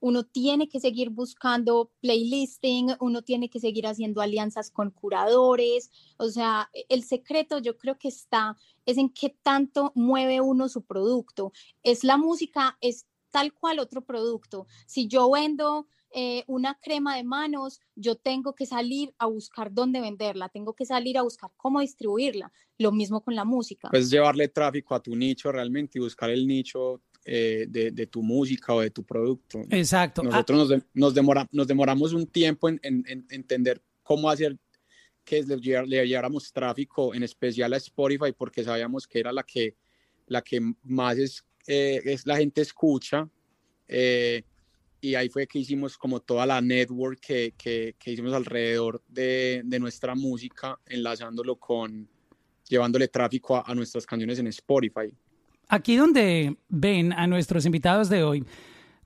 uno 0.00 0.24
tiene 0.24 0.68
que 0.68 0.78
seguir 0.78 1.10
buscando 1.10 1.90
playlisting, 2.00 2.96
uno 3.00 3.22
tiene 3.22 3.48
que 3.48 3.60
seguir 3.60 3.86
haciendo 3.86 4.20
alianzas 4.20 4.70
con 4.70 4.90
curadores, 4.90 5.90
o 6.18 6.28
sea, 6.28 6.70
el 6.88 7.02
secreto 7.02 7.58
yo 7.58 7.78
creo 7.78 7.98
que 7.98 8.08
está 8.08 8.56
es 8.84 8.98
en 8.98 9.08
qué 9.08 9.36
tanto 9.42 9.92
mueve 9.94 10.40
uno 10.40 10.68
su 10.68 10.82
producto. 10.82 11.52
Es 11.82 12.04
la 12.04 12.18
música, 12.18 12.76
es 12.80 13.06
tal 13.30 13.52
cual 13.52 13.78
otro 13.80 14.04
producto. 14.04 14.66
Si 14.86 15.08
yo 15.08 15.30
vendo 15.30 15.88
eh, 16.12 16.44
una 16.46 16.78
crema 16.80 17.16
de 17.16 17.24
manos, 17.24 17.80
yo 17.94 18.14
tengo 18.14 18.54
que 18.54 18.66
salir 18.66 19.14
a 19.18 19.26
buscar 19.26 19.72
dónde 19.72 20.00
venderla, 20.00 20.48
tengo 20.48 20.74
que 20.74 20.86
salir 20.86 21.18
a 21.18 21.22
buscar 21.22 21.50
cómo 21.56 21.80
distribuirla. 21.80 22.52
Lo 22.78 22.92
mismo 22.92 23.22
con 23.22 23.34
la 23.34 23.44
música. 23.44 23.88
Pues 23.90 24.10
llevarle 24.10 24.48
tráfico 24.48 24.94
a 24.94 25.02
tu 25.02 25.16
nicho 25.16 25.50
realmente 25.50 25.98
y 25.98 26.02
buscar 26.02 26.30
el 26.30 26.46
nicho 26.46 27.00
eh, 27.24 27.66
de, 27.68 28.06
tu 28.06 28.22
música 28.22 28.74
o 28.74 28.80
de 28.80 28.90
tu 28.90 29.02
producto. 29.02 29.60
Exacto. 29.70 30.22
Nosotros 30.22 30.70
nos, 30.70 30.82
nos, 30.94 31.14
demora, 31.14 31.48
nos 31.52 31.66
demoramos 31.66 32.12
un 32.12 32.26
tiempo 32.26 32.68
en, 32.68 32.78
en, 32.82 33.26
entender 33.30 33.82
cómo 34.02 34.30
hacer 34.30 34.56
que 35.24 35.42
le, 35.42 35.86
le 35.86 36.06
lleváramos 36.06 36.52
tráfico, 36.52 37.14
en 37.14 37.24
especial 37.24 37.72
a 37.72 37.78
Spotify, 37.78 38.32
porque 38.36 38.62
sabíamos 38.62 39.08
que 39.08 39.18
era 39.18 39.32
la 39.32 39.42
que, 39.42 39.74
la 40.28 40.40
que 40.40 40.60
más 40.84 41.18
es, 41.18 41.44
eh, 41.66 42.00
es 42.04 42.26
la 42.26 42.36
gente 42.36 42.60
escucha. 42.60 43.28
eh, 43.88 44.44
y 45.00 45.14
ahí 45.14 45.28
fue 45.28 45.46
que 45.46 45.58
hicimos 45.58 45.96
como 45.98 46.20
toda 46.20 46.46
la 46.46 46.60
network 46.60 47.20
que, 47.20 47.54
que, 47.56 47.94
que 47.98 48.12
hicimos 48.12 48.32
alrededor 48.32 49.02
de, 49.08 49.62
de 49.64 49.78
nuestra 49.78 50.14
música, 50.14 50.78
enlazándolo 50.86 51.56
con, 51.56 52.08
llevándole 52.68 53.08
tráfico 53.08 53.56
a, 53.56 53.64
a 53.66 53.74
nuestras 53.74 54.06
canciones 54.06 54.38
en 54.38 54.46
Spotify. 54.48 55.12
Aquí 55.68 55.96
donde 55.96 56.56
ven 56.68 57.12
a 57.12 57.26
nuestros 57.26 57.66
invitados 57.66 58.08
de 58.08 58.22
hoy, 58.22 58.44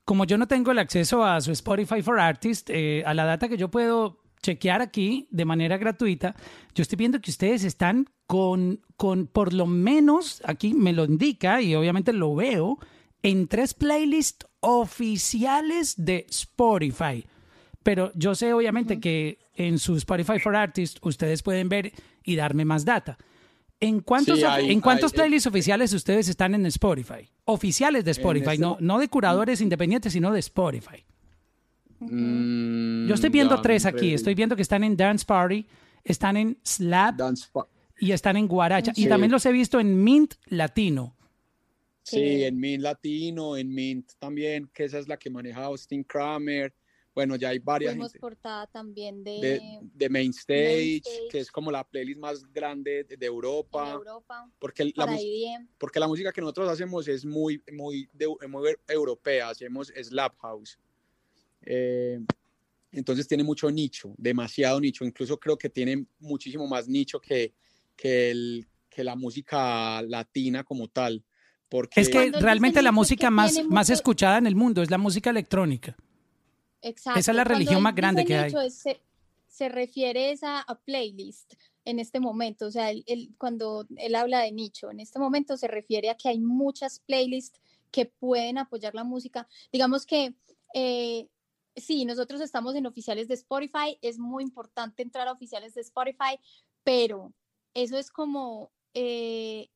como 0.05 0.25
yo 0.25 0.37
no 0.37 0.47
tengo 0.47 0.71
el 0.71 0.79
acceso 0.79 1.23
a 1.23 1.39
su 1.41 1.51
Spotify 1.51 2.01
for 2.01 2.19
Artists, 2.19 2.71
eh, 2.73 3.03
a 3.05 3.13
la 3.13 3.25
data 3.25 3.47
que 3.47 3.57
yo 3.57 3.69
puedo 3.69 4.19
chequear 4.41 4.81
aquí 4.81 5.27
de 5.31 5.45
manera 5.45 5.77
gratuita, 5.77 6.35
yo 6.73 6.81
estoy 6.81 6.97
viendo 6.97 7.21
que 7.21 7.31
ustedes 7.31 7.63
están 7.63 8.09
con, 8.25 8.81
con 8.97 9.27
por 9.27 9.53
lo 9.53 9.67
menos, 9.67 10.41
aquí 10.45 10.73
me 10.73 10.93
lo 10.93 11.05
indica 11.05 11.61
y 11.61 11.75
obviamente 11.75 12.13
lo 12.13 12.33
veo, 12.33 12.79
en 13.23 13.47
tres 13.47 13.73
playlists 13.73 14.45
oficiales 14.59 15.93
de 15.97 16.25
Spotify. 16.29 17.25
Pero 17.83 18.11
yo 18.15 18.35
sé 18.35 18.53
obviamente 18.53 18.99
que 18.99 19.39
en 19.55 19.79
su 19.79 19.95
Spotify 19.97 20.39
for 20.39 20.55
Artists 20.55 20.99
ustedes 21.03 21.41
pueden 21.43 21.67
ver 21.69 21.91
y 22.23 22.35
darme 22.35 22.65
más 22.65 22.85
data. 22.85 23.17
¿En 23.79 24.01
cuántos, 24.01 24.37
Sí, 24.39 24.45
hay- 24.45 24.71
¿en 24.71 24.79
cuántos 24.79 25.11
hay- 25.11 25.15
eh, 25.15 25.21
playlists 25.21 25.47
oficiales 25.47 25.91
ustedes 25.93 26.27
están 26.29 26.53
en 26.53 26.65
Spotify? 26.67 27.27
Oficiales 27.45 28.05
de 28.05 28.11
Spotify, 28.11 28.49
este 28.51 28.61
no, 28.61 28.77
no 28.79 28.99
de 28.99 29.07
curadores 29.07 29.59
independientes, 29.61 30.13
sino 30.13 30.31
de 30.31 30.39
Spotify. 30.39 31.03
Mm, 31.99 33.07
Yo 33.07 33.15
estoy 33.15 33.29
viendo 33.29 33.61
tres 33.61 33.85
aquí. 33.85 34.13
Estoy 34.13 34.35
viendo 34.35 34.55
que 34.55 34.61
están 34.61 34.83
en 34.83 34.95
Dance 34.97 35.25
Party, 35.25 35.65
están 36.03 36.37
en 36.37 36.57
Slap 36.63 37.15
Dance 37.15 37.47
y 37.99 38.11
están 38.11 38.37
en 38.37 38.47
Guaracha. 38.47 38.91
Y 38.95 39.07
también 39.07 39.31
los 39.31 39.45
he 39.45 39.51
visto 39.51 39.79
en 39.79 40.03
Mint 40.03 40.35
Latino. 40.47 41.15
Sí, 42.03 42.43
en 42.43 42.59
Mint 42.59 42.83
Latino, 42.83 43.55
en 43.57 43.69
Mint 43.69 44.11
también, 44.19 44.69
que 44.73 44.85
esa 44.85 44.99
es 44.99 45.07
la 45.07 45.17
que 45.17 45.29
maneja 45.29 45.63
Austin 45.65 46.03
Kramer. 46.03 46.73
Bueno, 47.13 47.35
ya 47.35 47.49
hay 47.49 47.59
varias 47.59 47.93
Fuimos 47.93 48.11
gente 48.11 48.19
portada 48.19 48.67
también 48.67 49.23
de, 49.23 49.39
de, 49.39 49.79
de 49.81 50.09
Main 50.09 50.31
Stage, 50.31 51.27
que 51.29 51.39
es 51.39 51.51
como 51.51 51.69
la 51.71 51.87
playlist 51.87 52.19
más 52.19 52.43
grande 52.51 53.03
de, 53.03 53.17
de 53.17 53.25
Europa, 53.25 53.93
Europa 53.93 54.49
porque 54.57 54.91
la, 54.95 55.19
porque 55.77 55.99
la 55.99 56.07
música 56.07 56.31
que 56.31 56.41
nosotros 56.41 56.69
hacemos 56.69 57.07
es 57.07 57.25
muy, 57.25 57.61
muy, 57.71 58.07
de- 58.13 58.27
muy 58.47 58.69
eu- 58.71 58.79
europea, 58.87 59.49
hacemos 59.49 59.87
slap 60.01 60.37
house. 60.39 60.79
Eh, 61.63 62.19
entonces 62.91 63.27
tiene 63.27 63.43
mucho 63.43 63.69
nicho, 63.69 64.13
demasiado 64.17 64.79
nicho, 64.79 65.05
incluso 65.05 65.39
creo 65.39 65.57
que 65.57 65.69
tiene 65.69 66.05
muchísimo 66.19 66.67
más 66.67 66.87
nicho 66.87 67.19
que, 67.19 67.53
que, 67.95 68.31
el, 68.31 68.67
que 68.89 69.03
la 69.03 69.15
música 69.15 70.01
latina 70.01 70.63
como 70.63 70.87
tal. 70.87 71.23
Porque 71.71 72.01
Es 72.01 72.09
que 72.09 72.31
realmente 72.33 72.81
la 72.81 72.91
música 72.91 73.29
más, 73.31 73.63
más 73.69 73.89
escuchada 73.89 74.37
en 74.37 74.45
el 74.45 74.55
mundo 74.57 74.81
es 74.81 74.91
la 74.91 74.97
música 74.97 75.29
electrónica. 75.29 75.95
Exacto. 76.81 77.17
Esa 77.17 77.31
es 77.31 77.35
la 77.37 77.43
Cuando 77.43 77.53
religión 77.59 77.81
más 77.81 77.95
grande 77.95 78.25
que 78.25 78.35
hay. 78.35 78.53
es- 78.65 78.75
se, 78.75 79.01
se 79.47 79.69
refiere 79.69 80.31
es 80.31 80.43
a, 80.43 80.59
a 80.59 80.75
playlist 80.75 81.53
en 81.85 81.99
este 81.99 82.19
momento. 82.19 82.65
O 82.65 82.71
sea, 82.71 82.91
él- 82.91 83.05
él- 83.07 83.29
cuando 83.37 83.85
él 83.95 84.15
habla 84.15 84.41
de 84.41 84.51
nicho, 84.51 84.91
en 84.91 84.99
este 84.99 85.17
momento 85.17 85.55
se 85.55 85.69
refiere 85.69 86.09
a 86.09 86.15
que 86.15 86.27
hay 86.27 86.39
muchas 86.41 86.99
playlists 86.99 87.61
que 87.89 88.05
pueden 88.05 88.57
apoyar 88.57 88.93
la 88.93 89.05
música. 89.05 89.47
Digamos 89.71 90.05
que 90.05 90.33
eh, 90.73 91.29
sí, 91.77 92.03
nosotros 92.03 92.41
estamos 92.41 92.75
en 92.75 92.85
oficiales 92.85 93.29
de 93.29 93.35
Spotify, 93.35 93.97
es 94.01 94.19
muy 94.19 94.43
importante 94.43 95.03
entrar 95.03 95.29
a 95.29 95.31
oficiales 95.31 95.73
de 95.73 95.81
Spotify, 95.81 96.37
pero 96.83 97.31
eso 97.73 97.97
es 97.97 98.11
como, 98.11 98.71
eh, 98.93 99.69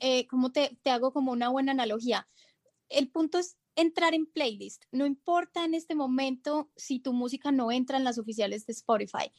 eh, 0.00 0.26
como 0.26 0.50
te, 0.52 0.78
te 0.82 0.90
hago 0.90 1.12
como 1.12 1.32
una 1.32 1.48
buena 1.48 1.72
analogía. 1.72 2.28
El 2.88 3.08
punto 3.08 3.38
es 3.38 3.56
entrar 3.76 4.14
en 4.14 4.26
playlist. 4.26 4.84
No 4.90 5.06
importa 5.06 5.64
en 5.64 5.74
este 5.74 5.94
momento 5.94 6.70
si 6.76 6.98
tu 6.98 7.12
música 7.12 7.52
no 7.52 7.70
entra 7.70 7.96
en 7.96 8.04
las 8.04 8.18
oficiales 8.18 8.66
de 8.66 8.72
Spotify. 8.72 9.30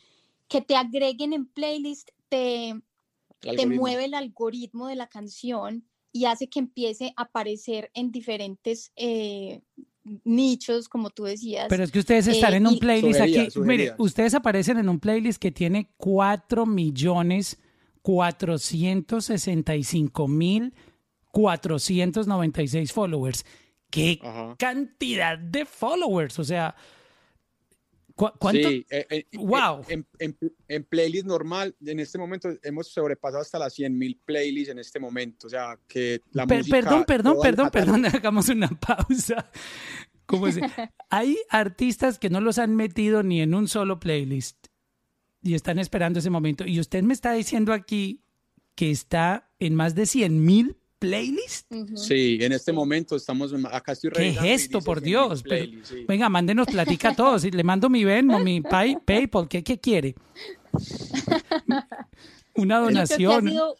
Que 0.47 0.61
te 0.61 0.75
agreguen 0.75 1.33
en 1.33 1.45
playlist 1.45 2.09
te, 2.29 2.79
te 3.41 3.65
mueve 3.65 4.05
el 4.05 4.13
algoritmo 4.13 4.87
de 4.87 4.95
la 4.95 5.07
canción 5.07 5.85
y 6.11 6.25
hace 6.25 6.47
que 6.47 6.59
empiece 6.59 7.13
a 7.17 7.23
aparecer 7.23 7.91
en 7.93 8.11
diferentes 8.11 8.91
eh, 8.95 9.61
nichos, 10.23 10.89
como 10.89 11.09
tú 11.09 11.23
decías. 11.23 11.67
Pero 11.69 11.83
es 11.83 11.91
que 11.91 11.99
ustedes 11.99 12.27
están 12.27 12.53
Eh, 12.53 12.57
en 12.57 12.67
un 12.67 12.79
playlist 12.79 13.19
aquí. 13.19 13.51
Sugerías, 13.51 13.67
Mire, 13.67 13.95
ustedes 13.97 14.33
aparecen 14.33 14.77
en 14.77 14.89
un 14.89 14.99
playlist 14.99 15.39
que 15.39 15.51
tiene 15.51 15.91
4 15.97 16.65
millones 16.65 17.59
465 18.01 20.27
mil 20.27 20.73
496 21.31 22.91
followers. 22.91 23.45
¡Qué 23.89 24.19
Ajá. 24.21 24.55
cantidad 24.57 25.37
de 25.37 25.65
followers! 25.65 26.37
O 26.39 26.43
sea, 26.43 26.75
¿cu- 28.15 28.31
¿cuánto? 28.39 28.69
Sí, 28.69 28.85
eh, 28.89 29.05
eh, 29.09 29.25
eh, 29.31 29.37
Wow. 29.37 29.81
En, 29.87 30.05
en- 30.19 30.37
en 30.67 30.83
playlist 30.83 31.25
normal, 31.25 31.75
en 31.85 31.99
este 31.99 32.17
momento 32.19 32.49
hemos 32.63 32.87
sobrepasado 32.87 33.41
hasta 33.41 33.57
las 33.59 33.73
100.000 33.77 34.19
playlists 34.25 34.71
en 34.71 34.79
este 34.79 34.99
momento. 34.99 35.47
O 35.47 35.49
sea, 35.49 35.79
que 35.87 36.21
la 36.31 36.45
Per- 36.45 36.59
música. 36.59 36.77
perdón, 36.77 37.03
perdón, 37.05 37.37
perdón, 37.41 37.69
perdón, 37.71 38.05
hagamos 38.23 38.49
una 38.49 38.69
pausa. 38.69 39.49
¿Cómo 40.25 40.51
se- 40.51 40.61
Hay 41.09 41.37
artistas 41.49 42.19
que 42.19 42.29
no 42.29 42.41
los 42.41 42.59
han 42.59 42.75
metido 42.75 43.23
ni 43.23 43.41
en 43.41 43.55
un 43.55 43.67
solo 43.67 43.99
playlist 43.99 44.67
y 45.41 45.53
están 45.53 45.79
esperando 45.79 46.19
ese 46.19 46.29
momento. 46.29 46.65
Y 46.65 46.79
usted 46.79 47.03
me 47.03 47.13
está 47.13 47.33
diciendo 47.33 47.73
aquí 47.73 48.21
que 48.75 48.91
está 48.91 49.49
en 49.59 49.75
más 49.75 49.95
de 49.95 50.05
100 50.05 50.43
mil 50.43 50.77
playlists. 50.99 51.67
Sí, 51.95 52.37
en 52.41 52.51
este 52.51 52.73
momento 52.73 53.15
estamos. 53.15 53.53
Acá 53.71 53.93
estoy 53.93 54.09
¿Qué 54.11 54.19
revisando 54.19 54.47
y 54.47 54.51
es 54.51 54.61
esto, 54.63 54.77
dice 54.79 54.85
por 54.85 54.99
100.000 54.99 55.03
Dios? 55.03 55.43
Pero- 55.43 55.55
playlists, 55.65 55.89
sí. 55.89 56.05
Venga, 56.07 56.29
mándenos, 56.29 56.67
platica 56.67 57.09
a 57.09 57.15
todos. 57.15 57.45
Y 57.45 57.51
Le 57.51 57.63
mando 57.63 57.89
mi 57.89 58.03
Venmo, 58.03 58.39
mi 58.39 58.61
pay, 58.61 58.97
PayPal, 59.05 59.47
¿qué, 59.47 59.63
qué 59.63 59.79
quiere? 59.79 60.15
Una 62.55 62.79
donación. 62.79 63.47
ha 63.47 63.51
sido, 63.51 63.75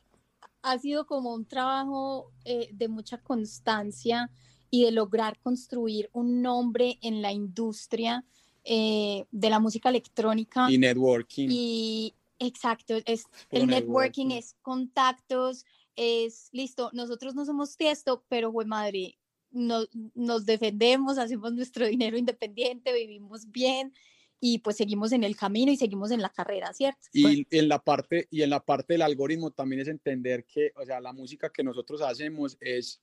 ha 0.61 0.79
sido 0.79 1.05
como 1.05 1.33
un 1.33 1.45
trabajo 1.45 2.31
eh, 2.45 2.69
de 2.71 2.87
mucha 2.87 3.17
constancia 3.17 4.29
y 4.71 4.85
de 4.85 4.91
lograr 4.91 5.39
construir 5.39 6.09
un 6.13 6.41
nombre 6.41 6.97
en 7.01 7.21
la 7.21 7.31
industria 7.31 8.23
eh, 8.63 9.25
de 9.31 9.49
la 9.49 9.59
música 9.59 9.89
electrónica. 9.89 10.69
Y 10.71 10.77
networking. 10.77 11.47
Y 11.51 12.13
exacto, 12.39 12.95
es 13.05 13.25
el 13.49 13.67
networking, 13.67 14.27
networking. 14.27 14.31
es 14.31 14.55
contactos, 14.61 15.65
es 15.95 16.49
listo. 16.51 16.89
Nosotros 16.93 17.35
no 17.35 17.45
somos 17.45 17.77
tiesto, 17.77 18.23
pero 18.29 18.51
güey 18.51 18.67
madre, 18.67 19.17
no- 19.51 19.85
nos 20.13 20.45
defendemos, 20.45 21.17
hacemos 21.17 21.53
nuestro 21.53 21.87
dinero 21.87 22.17
independiente, 22.17 22.93
vivimos 22.93 23.49
bien 23.51 23.93
y 24.41 24.59
pues 24.59 24.77
seguimos 24.77 25.11
en 25.11 25.23
el 25.25 25.35
camino 25.35 25.71
y 25.71 25.77
seguimos 25.77 26.11
en 26.11 26.21
la 26.21 26.29
carrera, 26.29 26.71
¿cierto? 26.73 27.07
Y 27.11 27.45
en 27.51 27.67
la 27.67 27.79
parte 27.83 28.27
y 28.31 28.41
en 28.43 28.51
la 28.51 28.63
parte 28.63 28.93
del 28.93 29.01
algoritmo 29.01 29.51
también 29.51 29.81
es 29.81 29.89
entender 29.89 30.45
que, 30.45 30.71
o 30.75 30.85
sea, 30.85 31.01
la 31.01 31.11
música 31.11 31.49
que 31.49 31.63
nosotros 31.63 32.01
hacemos 32.01 32.57
es 32.61 33.01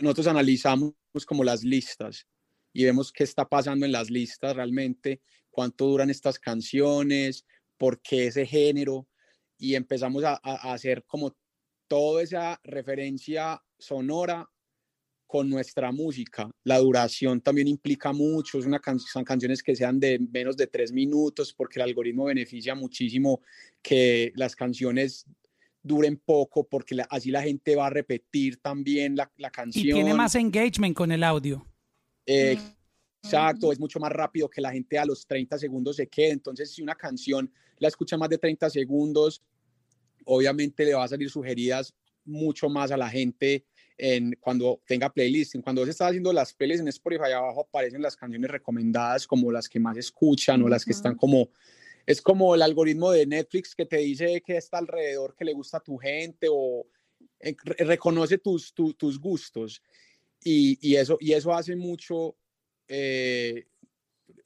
nosotros 0.00 0.26
analizamos 0.28 0.94
como 1.26 1.44
las 1.44 1.62
listas 1.62 2.26
y 2.72 2.84
vemos 2.84 3.12
qué 3.12 3.24
está 3.24 3.48
pasando 3.48 3.84
en 3.86 3.92
las 3.92 4.10
listas 4.10 4.56
realmente, 4.56 5.20
cuánto 5.50 5.86
duran 5.86 6.10
estas 6.10 6.38
canciones, 6.38 7.44
por 7.76 8.00
qué 8.00 8.28
ese 8.28 8.46
género 8.46 9.06
y 9.58 9.74
empezamos 9.74 10.24
a, 10.24 10.40
a- 10.42 10.72
hacer 10.72 11.04
como 11.04 11.36
toda 11.88 12.22
esa 12.22 12.60
referencia 12.64 13.62
sonora 13.78 14.48
con 15.26 15.48
nuestra 15.48 15.92
música. 15.92 16.50
La 16.64 16.78
duración 16.78 17.40
también 17.40 17.66
implica 17.68 18.12
mucho, 18.12 18.58
es 18.58 18.66
una 18.66 18.78
can- 18.80 18.98
son 19.00 19.24
canciones 19.24 19.62
que 19.62 19.74
sean 19.74 19.98
de 19.98 20.18
menos 20.18 20.56
de 20.56 20.66
tres 20.66 20.92
minutos 20.92 21.52
porque 21.54 21.78
el 21.78 21.84
algoritmo 21.84 22.24
beneficia 22.26 22.74
muchísimo 22.74 23.40
que 23.82 24.32
las 24.36 24.54
canciones 24.54 25.26
duren 25.82 26.16
poco 26.18 26.68
porque 26.68 26.94
la- 26.94 27.08
así 27.10 27.30
la 27.30 27.42
gente 27.42 27.74
va 27.76 27.86
a 27.86 27.90
repetir 27.90 28.60
también 28.60 29.16
la, 29.16 29.30
la 29.36 29.50
canción. 29.50 29.84
Y 29.86 29.92
tiene 29.92 30.14
más 30.14 30.34
engagement 30.34 30.94
con 30.96 31.12
el 31.12 31.24
audio. 31.24 31.66
Eh, 32.26 32.56
Mm, 32.58 32.72
Exacto, 33.24 33.70
es 33.70 33.78
mucho 33.78 34.00
más 34.00 34.10
rápido 34.10 34.50
que 34.50 34.60
la 34.60 34.72
gente 34.72 34.98
a 34.98 35.04
los 35.04 35.24
30 35.24 35.56
segundos 35.56 35.94
se 35.94 36.08
quede. 36.08 36.30
Entonces, 36.32 36.72
si 36.72 36.82
una 36.82 36.96
canción 36.96 37.48
la 37.78 37.86
escucha 37.86 38.16
más 38.16 38.28
de 38.28 38.36
30 38.36 38.68
segundos, 38.68 39.40
obviamente 40.24 40.84
le 40.84 40.94
va 40.94 41.04
a 41.04 41.08
salir 41.08 41.30
sugeridas 41.30 41.94
mucho 42.24 42.68
más 42.68 42.90
a 42.90 42.96
la 42.96 43.08
gente 43.08 43.64
en, 43.96 44.36
cuando 44.40 44.80
tenga 44.86 45.12
playlist. 45.12 45.54
Cuando 45.62 45.84
se 45.84 45.92
está 45.92 46.08
haciendo 46.08 46.32
las 46.32 46.52
playlists 46.52 46.80
en 46.82 46.88
Spotify, 46.88 47.30
abajo 47.32 47.60
aparecen 47.62 48.02
las 48.02 48.16
canciones 48.16 48.50
recomendadas 48.50 49.26
como 49.26 49.52
las 49.52 49.68
que 49.68 49.78
más 49.78 49.96
escuchan 49.96 50.60
o 50.62 50.68
las 50.68 50.84
que 50.84 50.92
están 50.92 51.14
como... 51.16 51.48
Es 52.04 52.20
como 52.20 52.56
el 52.56 52.62
algoritmo 52.62 53.12
de 53.12 53.24
Netflix 53.26 53.76
que 53.76 53.86
te 53.86 53.98
dice 53.98 54.42
que 54.44 54.56
está 54.56 54.78
alrededor, 54.78 55.36
que 55.36 55.44
le 55.44 55.52
gusta 55.52 55.76
a 55.76 55.80
tu 55.80 55.96
gente 55.96 56.48
o 56.50 56.84
eh, 57.38 57.54
re- 57.62 57.84
reconoce 57.84 58.38
tus, 58.38 58.74
tu- 58.74 58.94
tus 58.94 59.20
gustos. 59.20 59.80
Y, 60.44 60.78
y 60.80 60.96
eso, 60.96 61.16
y 61.20 61.32
eso 61.32 61.52
hace 61.54 61.76
mucho, 61.76 62.36
eh, 62.88 63.66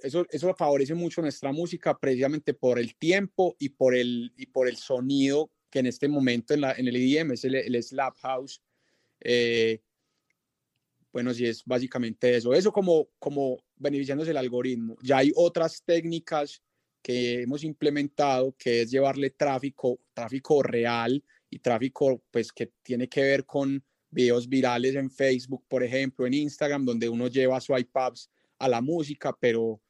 eso, 0.00 0.26
eso 0.30 0.54
favorece 0.54 0.94
mucho 0.94 1.22
nuestra 1.22 1.52
música 1.52 1.98
precisamente 1.98 2.54
por 2.54 2.78
el 2.78 2.96
tiempo 2.96 3.56
y 3.58 3.70
por 3.70 3.94
el, 3.94 4.32
y 4.36 4.46
por 4.46 4.68
el 4.68 4.76
sonido 4.76 5.50
que 5.70 5.80
en 5.80 5.86
este 5.86 6.08
momento 6.08 6.54
en, 6.54 6.60
la, 6.62 6.72
en 6.72 6.88
el 6.88 6.96
EDM 6.96 7.32
es 7.32 7.44
el, 7.44 7.54
el 7.54 7.82
Slap 7.82 8.16
House. 8.18 8.62
Eh, 9.20 9.80
bueno, 11.12 11.32
sí, 11.32 11.46
es 11.46 11.64
básicamente 11.64 12.36
eso. 12.36 12.52
Eso 12.52 12.70
como, 12.70 13.08
como 13.18 13.64
beneficiándose 13.76 14.32
el 14.32 14.36
algoritmo. 14.36 14.98
Ya 15.02 15.18
hay 15.18 15.32
otras 15.34 15.82
técnicas 15.82 16.62
que 17.02 17.42
hemos 17.42 17.64
implementado, 17.64 18.54
que 18.58 18.82
es 18.82 18.90
llevarle 18.90 19.30
tráfico, 19.30 19.98
tráfico 20.12 20.62
real 20.62 21.24
y 21.48 21.58
tráfico 21.60 22.22
pues 22.30 22.52
que 22.52 22.72
tiene 22.82 23.08
que 23.08 23.22
ver 23.22 23.46
con 23.46 23.82
videos 24.10 24.48
virales 24.48 24.94
en 24.94 25.10
Facebook, 25.10 25.64
por 25.68 25.82
ejemplo, 25.82 26.26
en 26.26 26.34
Instagram, 26.34 26.84
donde 26.84 27.08
uno 27.08 27.28
lleva 27.28 27.60
su 27.60 27.76
iPads 27.76 28.30
a 28.58 28.68
la 28.68 28.80
música, 28.80 29.36
pero... 29.38 29.80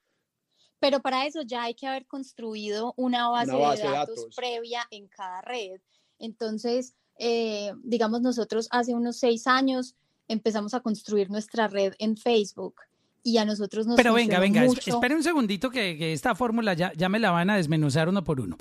Pero 0.79 1.01
para 1.01 1.27
eso 1.27 1.41
ya 1.43 1.65
hay 1.65 1.75
que 1.75 1.87
haber 1.87 2.07
construido 2.07 2.93
una 2.97 3.29
base, 3.29 3.53
de, 3.53 3.91
datos 3.91 4.27
previa 4.37 4.87
en 4.91 5.09
cada 5.09 5.41
red. 5.41 5.81
Entonces, 6.19 6.95
eh, 7.19 7.73
digamos, 7.83 8.21
nosotros 8.21 8.69
hace 8.71 8.95
unos 8.95 9.17
seis 9.17 9.47
años 9.47 9.97
empezamos 10.29 10.75
a 10.75 10.81
construir 10.81 11.31
nuestra 11.31 11.69
red 11.69 11.95
en 11.99 12.17
Facebook 12.17 12.75
y 13.23 13.39
a 13.39 13.45
nosotros 13.45 13.87
nos 13.87 13.97
Pero 13.97 14.13
venga, 14.13 14.39
venga, 14.39 14.65
espere 14.65 15.15
un 15.15 15.23
segundito 15.23 15.71
que, 15.71 16.13
esta 16.13 16.35
fórmula 16.35 16.75
ya, 16.75 16.93
ya 16.95 17.09
me 17.09 17.19
la 17.19 17.31
van 17.31 17.51
a 17.51 17.57
desmenuzar 17.57 18.09
uno 18.09 18.23
por 18.23 18.41
uno. 18.41 18.57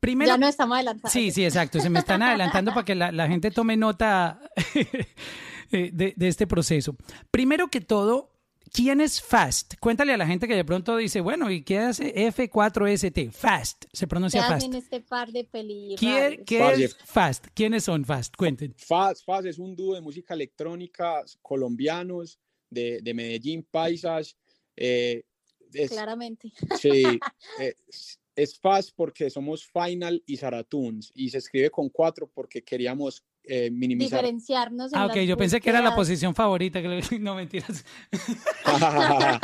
Primero, 0.00 0.30
ya 0.30 0.38
no 0.38 0.46
estamos 0.46 0.76
adelantando. 0.76 1.10
Sí, 1.10 1.30
sí, 1.30 1.44
exacto. 1.44 1.80
Se 1.80 1.90
me 1.90 1.98
están 1.98 2.22
adelantando 2.22 2.72
para 2.72 2.84
que 2.84 2.94
la, 2.94 3.28
gente 3.28 3.50
tome 3.50 3.76
nota 3.76 4.40
eh, 5.72 5.90
de, 5.92 6.14
de, 6.16 6.28
este 6.28 6.46
proceso. 6.46 6.96
Primero 7.30 7.68
que 7.68 7.80
todo, 7.80 8.36
¿quién 8.72 9.00
es 9.00 9.22
FAST? 9.22 9.74
Cuéntale 9.80 10.12
a 10.12 10.16
la 10.16 10.26
gente 10.26 10.46
que 10.46 10.54
de 10.54 10.64
pronto 10.64 10.96
dice, 10.96 11.20
bueno, 11.20 11.50
¿y 11.50 11.62
qué 11.62 11.78
hace 11.78 12.14
F4ST? 12.14 13.32
FAST, 13.32 13.84
se 13.92 14.06
pronuncia 14.06 14.42
FAST. 14.46 14.74
este 14.74 15.00
par 15.00 15.32
de 15.32 15.48
¿Qué, 15.98 16.42
¿qué 16.46 16.72
es 16.72 16.96
FAST? 16.96 17.46
¿Quiénes 17.54 17.84
son 17.84 18.04
FAST? 18.04 18.36
Cuenten. 18.36 18.74
FAST, 18.76 19.24
FAST 19.24 19.46
es 19.46 19.58
un 19.58 19.74
dúo 19.74 19.94
de 19.94 20.00
música 20.00 20.34
electrónica 20.34 21.24
colombianos 21.42 22.38
de, 22.70 23.00
de 23.02 23.14
Medellín, 23.14 23.66
Paisas. 23.70 24.36
Eh, 24.76 25.24
Claramente. 25.88 26.52
Sí, 26.78 27.02
eh, 27.60 27.74
es 28.36 28.58
fast 28.58 28.90
porque 28.94 29.30
somos 29.30 29.66
Final 29.66 30.22
y 30.26 30.36
Saratuns 30.36 31.10
y 31.14 31.30
se 31.30 31.38
escribe 31.38 31.70
con 31.70 31.88
cuatro 31.88 32.30
porque 32.32 32.62
queríamos 32.62 33.24
eh, 33.42 33.70
minimizar. 33.70 34.20
Diferenciarnos. 34.20 34.92
ah, 34.94 35.06
ok, 35.06 35.16
yo 35.20 35.36
pensé 35.36 35.60
que 35.60 35.70
era 35.70 35.80
la 35.80 35.94
posición 35.94 36.34
favorita. 36.34 36.82
Que 36.82 37.00
no 37.20 37.34
mentiras. 37.34 37.84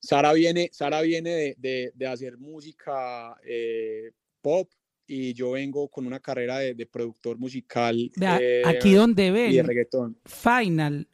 Sara 0.00 0.32
viene, 0.32 0.70
Sara 0.72 1.00
viene 1.02 1.54
de, 1.58 1.92
de, 1.94 2.06
hacer 2.06 2.38
música 2.38 3.36
eh, 3.44 4.12
pop 4.40 4.70
y 5.06 5.32
yo 5.34 5.52
vengo 5.52 5.88
con 5.88 6.06
una 6.06 6.20
carrera 6.20 6.58
de, 6.58 6.86
productor 6.86 7.38
musical. 7.38 8.10
Eh, 8.20 8.62
aquí 8.64 8.94
donde 8.94 9.30
ven. 9.30 9.52
Y 9.52 9.56
de 9.56 9.62
reggaetón. 9.62 10.18
Final 10.24 11.08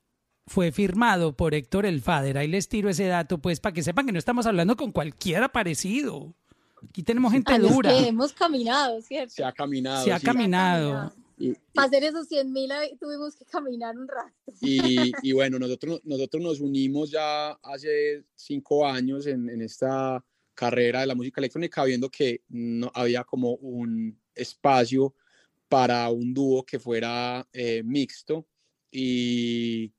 fue 0.51 0.73
firmado 0.73 1.37
por 1.37 1.55
Héctor 1.55 1.87
El 1.87 2.01
Fader. 2.01 2.37
Ahí 2.37 2.49
les 2.49 2.69
tiro 2.69 2.91
ese 2.91 3.07
dato, 3.07 3.39
pues, 3.39 3.61
para 3.61 3.73
que 3.73 3.85
sepan 3.85 4.05
que 4.05 4.11
no 4.11 4.19
estamos 4.19 4.47
hablando 4.47 4.77
con 4.77 4.91
cualquiera 4.91 5.49
parecido. 5.49 6.35
Aquí 6.89 7.05
tenemos 7.05 7.33
gente 7.33 7.57
dura. 7.57 7.97
hemos 7.97 8.33
caminado, 8.33 9.01
¿cierto? 9.01 9.33
Se 9.33 9.45
ha 9.45 9.53
caminado. 9.53 10.05
Se 10.05 10.13
ha 10.13 10.19
caminado. 10.19 11.13
para 11.73 11.87
hacer 11.87 12.03
esos 12.03 12.27
100 12.27 12.53
mil 12.53 12.69
tuvimos 12.99 13.37
que 13.37 13.45
caminar 13.45 13.97
un 13.97 14.09
rato. 14.09 14.53
Y, 15.23 15.31
bueno, 15.31 15.61
nosotros, 15.61 16.01
nosotros 16.03 16.43
nos 16.43 16.59
unimos 16.59 17.13
ya 17.13 17.53
hace 17.63 18.25
cinco 18.35 18.85
años 18.85 19.29
en, 19.29 19.49
en, 19.49 19.63
esta 19.63 20.25
carrera 20.55 21.03
de 21.03 21.07
la 21.07 21.15
música 21.15 21.41
electrónica, 21.41 21.85
viendo 21.85 22.11
que 22.11 22.43
no 22.49 22.91
había 22.93 23.23
como 23.23 23.55
un 23.55 24.19
espacio 24.35 25.15
para 25.69 26.09
un 26.11 26.35
dúo 26.35 26.65
que 26.65 26.81
fuera 26.81 27.47
eh, 27.53 27.85
mixto. 27.85 28.49
Y, 28.91 29.93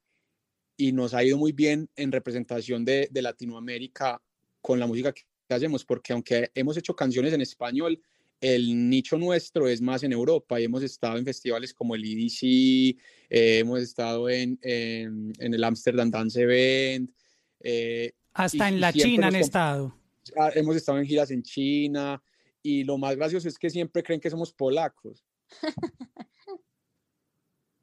y 0.82 0.94
nos 0.94 1.14
ha 1.14 1.24
ido 1.24 1.38
muy 1.38 1.52
bien 1.52 1.88
en 1.96 2.12
representación 2.12 2.84
de, 2.84 3.08
de 3.12 3.22
Latinoamérica 3.22 4.20
con 4.62 4.80
la 4.80 4.88
música 4.88 5.14
que 5.14 5.24
hacemos, 5.48 5.86
porque 5.86 6.12
aunque 6.12 6.50
hemos 6.56 6.76
hecho 6.76 6.96
canciones 6.96 7.34
en 7.34 7.42
español, 7.42 8.02
el 8.40 8.90
nicho 8.90 9.20
nuestro 9.20 9.68
es 9.68 9.80
más 9.80 10.02
en 10.02 10.12
Europa 10.12 10.60
y 10.60 10.64
hemos 10.64 10.82
estado 10.82 11.20
en 11.20 11.26
festivales 11.26 11.72
como 11.72 11.94
el 11.94 12.04
EDC, 12.04 12.42
eh, 12.42 13.60
hemos 13.60 13.80
estado 13.80 14.28
en, 14.28 14.58
en, 14.64 15.54
el 15.54 15.64
Amsterdam 15.64 16.10
Dance 16.10 16.42
Event. 16.42 17.12
Eh, 17.60 18.14
Hasta 18.34 18.68
en 18.68 18.82
la 18.82 18.92
China 18.92 19.28
han 19.28 19.36
estado. 19.36 19.96
Ah, 20.36 20.50
hemos 20.56 20.76
estado 20.76 20.98
en 20.98 21.06
giras 21.06 21.30
en 21.30 21.44
China 21.44 22.24
y 22.64 22.84
lo 22.86 22.98
más 22.98 23.16
gracioso 23.16 23.48
es 23.48 23.60
que 23.60 23.70
siempre 23.70 24.02
creen 24.02 24.20
que 24.20 24.32
somos 24.32 24.52
polacos. 24.52 25.24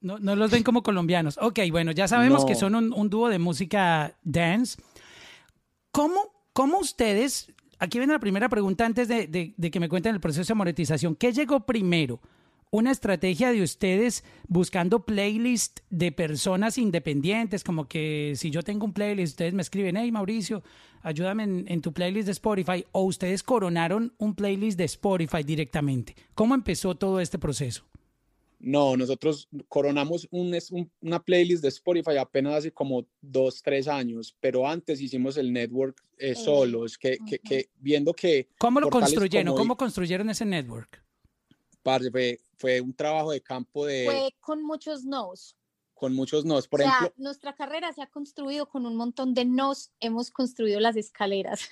No, 0.01 0.19
no 0.19 0.37
los 0.37 0.51
ven 0.51 0.63
como 0.63 0.83
colombianos. 0.83 1.39
Ok, 1.41 1.61
bueno, 1.71 1.91
ya 1.93 2.07
sabemos 2.07 2.45
que 2.45 2.55
son 2.55 2.75
un, 2.75 3.11
dúo 3.11 3.29
de 3.29 3.39
música 3.39 4.17
dance. 4.23 4.81
¿Cómo, 5.91 6.21
¿Cómo 6.53 6.79
ustedes, 6.79 7.53
aquí 7.79 7.99
viene 7.99 8.13
la 8.13 8.21
primera 8.21 8.49
pregunta 8.49 8.87
antes 8.87 9.09
de, 9.09 9.27
de, 9.27 9.71
que 9.71 9.81
me 9.81 9.89
cuenten 9.89 10.15
el 10.15 10.21
proceso 10.21 10.53
de 10.53 10.59
monetización, 10.59 11.17
¿qué 11.17 11.33
llegó 11.33 11.61
primero? 11.61 12.21
una 12.71 12.91
estrategia 12.91 13.51
de 13.51 13.63
ustedes 13.63 14.25
buscando 14.47 15.07
playlist 15.07 15.81
de 15.89 16.13
personas 16.13 16.77
independientes, 16.77 17.65
como 17.65 17.89
que 17.89 18.35
si 18.37 18.51
yo 18.51 18.63
tengo 18.63 18.85
un 18.85 18.93
playlist, 18.93 19.33
ustedes 19.33 19.55
me 19.55 19.63
escriben, 19.63 19.97
hey 19.97 20.13
Mauricio, 20.13 20.63
ayúdame 21.03 21.45
en, 21.45 21.65
en, 21.69 21.81
tu 21.81 21.95
playlist 21.95 22.27
de 22.27 22.33
Spotify, 22.33 22.85
o 22.93 23.05
ustedes 23.05 23.43
coronaron 23.43 24.13
un 24.19 24.35
playlist 24.35 24.77
de 24.77 24.85
Spotify 24.85 25.43
directamente. 25.43 26.15
¿Cómo 26.35 26.55
empezó 26.55 26.95
todo 26.95 27.21
este 27.21 27.39
proceso? 27.39 27.85
No, 28.61 28.97
nosotros 28.97 29.49
coronamos 29.69 30.27
un, 30.33 30.57
una 31.01 31.23
playlist 31.23 31.63
de 31.63 31.69
Spotify 31.69 32.17
apenas 32.19 32.55
hace 32.55 32.73
como 32.73 33.07
dos, 33.21 33.63
tres 33.63 33.87
años, 33.87 34.37
pero 34.41 34.67
antes 34.67 35.01
hicimos 35.01 35.37
el 35.37 35.53
network 35.53 36.03
eh, 36.19 36.35
solos, 36.35 36.99
que, 36.99 37.19
que, 37.45 37.71
viendo 37.77 38.13
que... 38.13 38.49
¿Cómo 38.59 38.81
lo 38.81 38.91
construyeron? 38.91 39.55
¿Cómo 39.55 39.77
construyeron 39.77 40.29
ese 40.31 40.45
network? 40.45 41.03
fue, 42.11 42.41
fue 42.57 42.81
un 42.81 42.93
trabajo 42.93 43.31
de 43.31 43.41
campo 43.41 43.87
de... 43.87 44.07
Fue 44.07 44.35
con 44.41 44.63
muchos 44.65 45.05
nos. 45.05 45.57
Con 45.95 46.15
muchos 46.15 46.45
nos, 46.45 46.69
por 46.69 46.81
o 46.81 46.85
sea, 46.85 46.93
ejemplo... 46.93 47.15
nuestra 47.17 47.55
carrera 47.55 47.93
se 47.93 48.03
ha 48.03 48.07
construido 48.09 48.69
con 48.69 48.87
un 48.87 48.97
montón 48.97 49.35
de 49.35 49.45
nos, 49.45 49.91
hemos 50.01 50.31
construido 50.31 50.79
las 50.81 50.97
escaleras. 50.97 51.71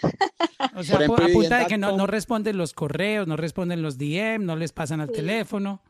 O 0.74 0.82
sea, 0.84 0.98
a 0.98 1.06
punta 1.32 1.58
de 1.58 1.66
que 1.66 1.78
no, 1.78 1.96
no 1.96 2.06
responden 2.06 2.56
los 2.56 2.72
correos, 2.72 3.26
no 3.26 3.36
responden 3.36 3.82
los 3.82 3.98
DM, 3.98 4.44
no 4.44 4.56
les 4.56 4.72
pasan 4.72 5.00
al 5.00 5.10
teléfono 5.10 5.82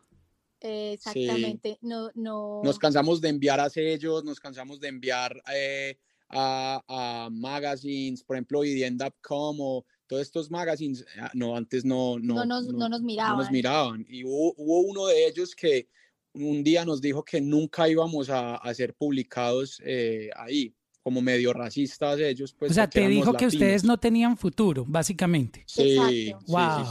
exactamente. 0.61 1.79
No, 1.83 2.11
no. 2.15 2.63
Nos 2.65 2.79
cansamos 2.79 3.21
de 3.21 3.29
enviar 3.29 3.61
a 3.61 3.71
sellos, 3.71 4.25
nos 4.25 4.41
cansamos 4.41 4.81
de 4.81 4.89
enviar 4.89 5.43
eh, 5.55 5.99
a, 6.29 6.83
a, 6.89 7.31
magazines, 7.31 8.23
por 8.23 8.37
ejemplo, 8.37 8.61
Vivienda.com 8.61 9.57
o 9.61 9.85
todos 10.07 10.23
estos 10.23 10.51
magazines. 10.51 11.05
Ah, 11.19 11.31
no, 11.35 11.57
antes 11.57 11.85
no, 11.85 12.19
no, 12.19 12.35
no, 12.35 12.45
nos, 12.45 12.67
no, 12.69 12.89
nos, 12.89 13.03
miraban. 13.03 13.33
No 13.33 13.43
nos 13.43 13.51
miraban. 13.51 14.07
Y 14.09 14.25
hubo, 14.25 14.55
hubo, 14.57 14.81
uno 14.81 15.07
de 15.07 15.27
ellos 15.27 15.55
que 15.55 15.89
un 16.33 16.63
día 16.63 16.85
nos 16.85 17.01
dijo 17.01 17.25
que 17.25 17.41
nunca 17.41 17.89
íbamos 17.89 18.31
a, 18.31 18.57
a 18.57 18.75
ser 18.75 18.95
publicados 18.95 19.81
eh, 19.85 20.31
ahí 20.37 20.75
como 21.07 21.23
medio 21.23 21.53
racistas 21.53 22.19
ellos. 22.19 22.53
Pues, 22.53 22.73
o 22.73 22.75
sea, 22.75 22.91
te 22.91 23.07
dijo 23.07 23.33
que 23.35 23.47
ustedes 23.47 23.85
no 23.85 23.97
tenían 23.97 24.37
futuro, 24.37 24.85
básicamente. 24.89 25.63
Sí, 25.65 25.97
sí, 25.97 26.35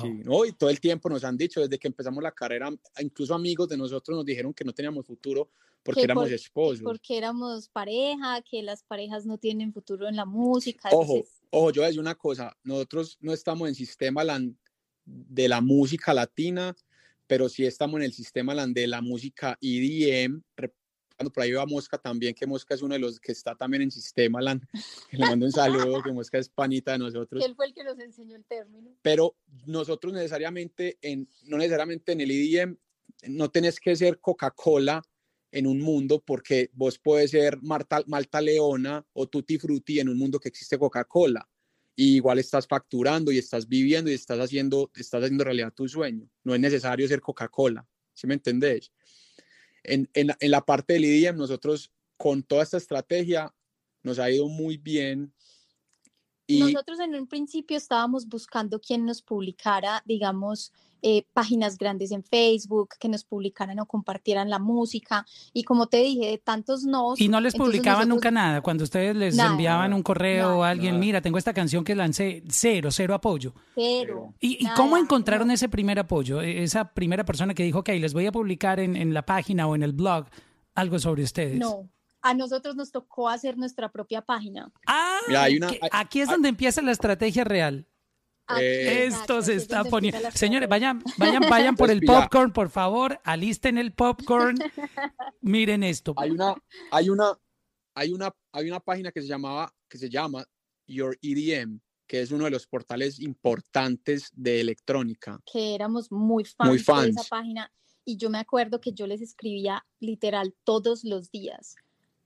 sí, 0.01 0.09
No, 0.23 0.45
y 0.45 0.53
todo 0.53 0.69
el 0.69 0.79
tiempo 0.79 1.09
nos 1.09 1.25
han 1.25 1.35
dicho, 1.35 1.59
desde 1.59 1.77
que 1.77 1.89
empezamos 1.89 2.23
la 2.23 2.31
carrera, 2.31 2.73
incluso 3.01 3.35
amigos 3.35 3.67
de 3.67 3.75
nosotros 3.75 4.15
nos 4.15 4.25
dijeron 4.25 4.53
que 4.53 4.63
no 4.63 4.71
teníamos 4.71 5.05
futuro 5.05 5.49
porque 5.83 6.03
éramos 6.03 6.31
esposos. 6.31 6.81
Porque 6.81 7.17
éramos 7.17 7.67
pareja, 7.67 8.41
que 8.49 8.63
las 8.63 8.83
parejas 8.83 9.25
no 9.25 9.37
tienen 9.37 9.73
futuro 9.73 10.07
en 10.07 10.15
la 10.15 10.23
música. 10.23 10.87
Ojo, 10.93 11.25
ojo, 11.49 11.71
yo 11.71 11.81
voy 11.81 11.83
a 11.83 11.87
decir 11.87 11.99
una 11.99 12.15
cosa, 12.15 12.55
nosotros 12.63 13.17
no 13.19 13.33
estamos 13.33 13.67
en 13.67 13.75
sistema 13.75 14.23
de 15.03 15.49
la 15.49 15.59
música 15.59 16.13
latina, 16.13 16.73
pero 17.27 17.49
sí 17.49 17.65
estamos 17.65 17.97
en 17.97 18.05
el 18.05 18.13
sistema 18.13 18.55
de 18.65 18.87
la 18.87 19.01
música 19.01 19.57
EDM, 19.59 20.41
por 21.33 21.43
ahí 21.43 21.51
va 21.51 21.65
Mosca 21.65 21.97
también, 21.97 22.33
que 22.33 22.45
Mosca 22.45 22.75
es 22.75 22.81
uno 22.81 22.93
de 22.93 22.99
los 22.99 23.19
que 23.19 23.31
está 23.31 23.55
también 23.55 23.83
en 23.83 23.91
sistema, 23.91 24.41
le 25.11 25.19
mando 25.19 25.45
un 25.45 25.51
saludo, 25.51 26.01
que 26.03 26.11
Mosca 26.11 26.37
es 26.37 26.49
panita 26.49 26.93
de 26.93 26.99
nosotros. 26.99 27.43
Él 27.43 27.55
fue 27.55 27.67
el 27.67 27.73
que 27.73 27.83
nos 27.83 27.99
enseñó 27.99 28.35
el 28.35 28.45
término. 28.45 28.91
Pero 29.01 29.35
nosotros 29.65 30.13
necesariamente, 30.13 30.97
en, 31.01 31.27
no 31.43 31.57
necesariamente 31.57 32.11
en 32.11 32.21
el 32.21 32.31
IDM, 32.31 32.77
no 33.27 33.49
tenés 33.49 33.79
que 33.79 33.95
ser 33.95 34.19
Coca-Cola 34.19 35.01
en 35.51 35.67
un 35.67 35.79
mundo 35.79 36.21
porque 36.25 36.69
vos 36.73 36.99
puedes 36.99 37.31
ser 37.31 37.61
Marta, 37.61 38.03
Malta 38.07 38.41
Leona 38.41 39.05
o 39.13 39.27
Tutti 39.27 39.57
Frutti 39.57 39.99
en 39.99 40.09
un 40.09 40.17
mundo 40.17 40.39
que 40.39 40.49
existe 40.49 40.77
Coca-Cola. 40.77 41.47
Y 41.95 42.17
igual 42.17 42.39
estás 42.39 42.67
facturando 42.67 43.31
y 43.31 43.37
estás 43.37 43.69
viviendo 43.69 44.11
y 44.11 44.15
estás 44.15 44.37
haciendo, 44.39 44.91
estás 44.95 45.23
haciendo 45.23 45.45
realidad 45.45 45.71
tu 45.73 45.87
sueño. 45.87 46.29
No 46.43 46.53
es 46.53 46.59
necesario 46.59 47.07
ser 47.07 47.21
Coca-Cola, 47.21 47.87
¿sí 48.13 48.27
me 48.27 48.33
entendés? 48.33 48.91
En, 49.87 50.09
en, 50.13 50.51
la 50.51 50.61
parte 50.61 50.93
del 50.93 51.05
IDM, 51.05 51.37
nosotros 51.37 51.91
con 52.17 52.43
toda 52.43 52.63
esta 52.63 52.77
estrategia 52.77 53.53
nos 54.03 54.19
ha 54.19 54.29
ido 54.29 54.47
muy 54.47 54.77
bien. 54.77 55.33
Y 56.47 56.59
Nosotros 56.59 56.99
en 56.99 57.15
un 57.15 57.27
principio 57.27 57.75
estábamos 57.75 58.27
buscando 58.27 58.79
quién 58.79 59.05
nos 59.05 59.21
publicara, 59.21 60.03
digamos, 60.05 60.71
eh, 61.07 61.27
páginas 61.33 61.77
grandes 61.77 62.11
en 62.11 62.23
Facebook, 62.23 62.95
que 62.99 63.07
nos 63.07 63.23
publicaran 63.23 63.79
o 63.79 63.85
compartieran 63.85 64.49
la 64.49 64.57
música. 64.57 65.23
Y 65.53 65.63
como 65.63 65.85
te 65.85 65.97
dije, 65.97 66.31
de 66.31 66.37
tantos 66.39 66.83
no. 66.83 67.13
Y 67.17 67.27
no 67.27 67.39
les 67.41 67.53
publicaban 67.53 68.09
nunca 68.09 68.31
nada. 68.31 68.61
Cuando 68.61 68.83
ustedes 68.83 69.15
les 69.15 69.35
Nada. 69.35 69.51
enviaban 69.51 69.93
un 69.93 70.01
correo 70.01 70.45
Nada. 70.47 70.57
o 70.57 70.63
a 70.63 70.69
alguien, 70.69 70.93
Nada. 70.95 70.99
mira, 70.99 71.21
tengo 71.21 71.37
esta 71.37 71.53
canción 71.53 71.83
que 71.83 71.93
lancé, 71.93 72.41
cero, 72.49 72.89
cero 72.91 73.13
apoyo. 73.13 73.53
Pero. 73.75 74.33
¿Y, 74.39 74.65
y 74.65 74.67
cómo 74.75 74.97
encontraron 74.97 75.51
ese 75.51 75.69
primer 75.69 75.99
apoyo? 75.99 76.41
E- 76.41 76.63
Esa 76.63 76.91
primera 76.93 77.23
persona 77.23 77.53
que 77.53 77.61
dijo, 77.63 77.79
ok, 77.79 77.89
les 77.99 78.13
voy 78.13 78.25
a 78.25 78.31
publicar 78.31 78.79
en, 78.79 78.95
en 78.95 79.13
la 79.13 79.25
página 79.25 79.67
o 79.67 79.75
en 79.75 79.83
el 79.83 79.93
blog 79.93 80.25
algo 80.73 80.97
sobre 80.97 81.21
ustedes. 81.23 81.59
No. 81.59 81.87
A 82.23 82.33
nosotros 82.33 82.75
nos 82.75 82.91
tocó 82.91 83.29
hacer 83.29 83.55
nuestra 83.55 83.91
propia 83.91 84.23
página. 84.23 84.71
Ah, 84.87 85.19
Mira, 85.27 85.43
hay 85.43 85.57
una- 85.57 85.67
que 85.67 85.77
hay- 85.83 85.89
aquí 85.91 86.21
es 86.21 86.29
hay- 86.29 86.33
donde 86.33 86.49
empieza 86.49 86.81
la 86.81 86.91
estrategia 86.91 87.43
real. 87.43 87.85
Aquí, 88.47 88.61
Eh, 88.63 89.05
Esto 89.07 89.41
se 89.41 89.55
está 89.55 89.83
poniendo. 89.83 90.19
Señores, 90.31 90.69
vayan, 90.69 91.01
vayan, 91.17 91.43
vayan 91.49 91.75
por 91.75 91.87
Pues 91.87 91.97
el 91.99 92.05
popcorn, 92.05 92.51
por 92.53 92.69
favor. 92.69 93.19
Alisten 93.23 93.77
el 93.77 93.91
popcorn. 93.93 94.57
Miren 95.41 95.83
esto. 95.83 96.13
hay 96.17 96.31
una, 96.31 96.55
hay 96.91 97.09
una, 97.09 97.33
hay 97.95 98.11
una, 98.11 98.31
hay 98.51 98.69
una 98.69 98.79
página 98.79 99.11
que 99.11 99.21
se 99.21 99.27
llamaba, 99.27 99.73
que 99.89 99.97
se 99.97 100.09
llama 100.09 100.45
Your 100.87 101.17
EDM, 101.21 101.79
que 102.07 102.21
es 102.21 102.31
uno 102.31 102.45
de 102.45 102.51
los 102.51 102.67
portales 102.67 103.19
importantes 103.19 104.29
de 104.33 104.61
electrónica. 104.61 105.39
que 105.51 105.73
éramos 105.73 106.11
muy 106.11 106.43
fans, 106.45 106.67
Muy 106.69 106.77
de 106.77 106.81
esa 106.83 106.93
fans. 107.23 107.27
página 107.29 107.71
y 108.03 108.17
yo 108.17 108.29
me 108.29 108.37
acuerdo 108.37 108.79
que 108.79 108.93
yo 108.93 109.07
les 109.07 109.21
escribía 109.21 109.83
literal 109.99 110.53
todos 110.63 111.03
los 111.03 111.31
días. 111.31 111.75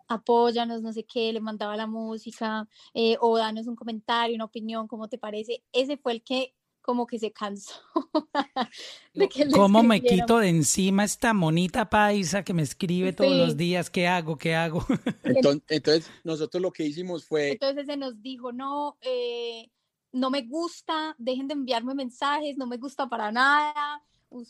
Apóyanos, 0.10 0.82
no 0.82 0.92
sé 0.92 1.04
qué, 1.04 1.32
le 1.32 1.40
mandaba 1.40 1.78
la 1.78 1.88
música 1.88 2.68
eh, 2.94 3.16
o 3.22 3.38
danos 3.38 3.68
un 3.68 3.76
comentario, 3.76 4.36
una 4.36 4.46
opinión, 4.46 4.88
¿cómo 4.88 5.08
te 5.08 5.18
parece? 5.18 5.64
Ese 5.72 5.98
fue 5.98 6.14
el 6.14 6.24
que 6.24 6.56
como 6.82 7.06
que 7.06 7.20
se 7.20 7.32
cansó 7.32 7.74
de 9.14 9.30
que 9.30 9.46
le 9.46 9.52
¿Cómo 9.52 9.84
me 9.84 10.02
quito 10.02 10.40
de 10.40 10.50
encima 10.50 11.04
esta 11.04 11.34
monita 11.34 11.90
paisa 11.90 12.44
que 12.44 12.54
me 12.54 12.64
escribe 12.64 13.14
todos 13.14 13.36
los 13.36 13.56
días? 13.56 13.92
¿Qué 13.92 14.08
hago? 14.08 14.38
¿Qué 14.38 14.56
hago? 14.56 14.84
Entonces, 15.24 15.64
entonces 15.70 16.12
nosotros 16.24 16.62
lo 16.62 16.72
que 16.72 16.86
hicimos 16.86 17.26
fue, 17.26 17.52
Entonces 17.52 17.86
se 17.86 17.96
nos 17.96 18.20
dijo, 18.24 18.52
no, 18.52 18.98
eh, 19.02 19.70
no 20.12 20.32
me 20.32 20.42
gusta, 20.42 21.16
dejen 21.20 21.48
de 21.48 21.54
enviarme 21.54 21.94
mensajes, 21.94 22.58
no 22.58 22.66
me 22.66 22.78
gusta 22.78 23.08
para 23.08 23.32
nada, 23.32 24.04
no 24.32 24.44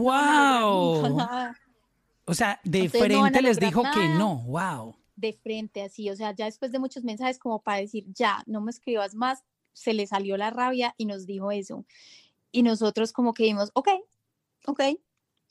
¡Guau! 0.00 1.16
nada". 1.16 1.58
O 2.24 2.34
sea, 2.34 2.60
de 2.64 2.84
Ustedes 2.84 3.08
no 3.10 3.20
frente 3.20 3.42
les 3.42 3.58
dijo 3.58 3.82
que 3.82 4.08
no. 4.18 4.44
¡Wow! 4.46 4.96
De 5.16 5.32
frente 5.32 5.82
así, 5.82 6.10
o 6.10 6.16
sea, 6.16 6.34
ya 6.34 6.46
después 6.46 6.72
de 6.72 6.78
muchos 6.78 7.04
mensajes 7.04 7.38
como 7.38 7.62
para 7.62 7.78
decir, 7.78 8.04
ya, 8.14 8.42
no 8.46 8.60
me 8.60 8.70
escribas 8.70 9.14
más, 9.14 9.44
se 9.72 9.94
le 9.94 10.06
salió 10.06 10.36
la 10.36 10.50
rabia 10.50 10.94
y 10.96 11.06
nos 11.06 11.26
dijo 11.26 11.52
eso. 11.52 11.86
Y 12.50 12.62
nosotros 12.62 13.12
como 13.12 13.34
que 13.34 13.44
dimos, 13.44 13.70
ok, 13.74 13.88
ok, 14.66 14.82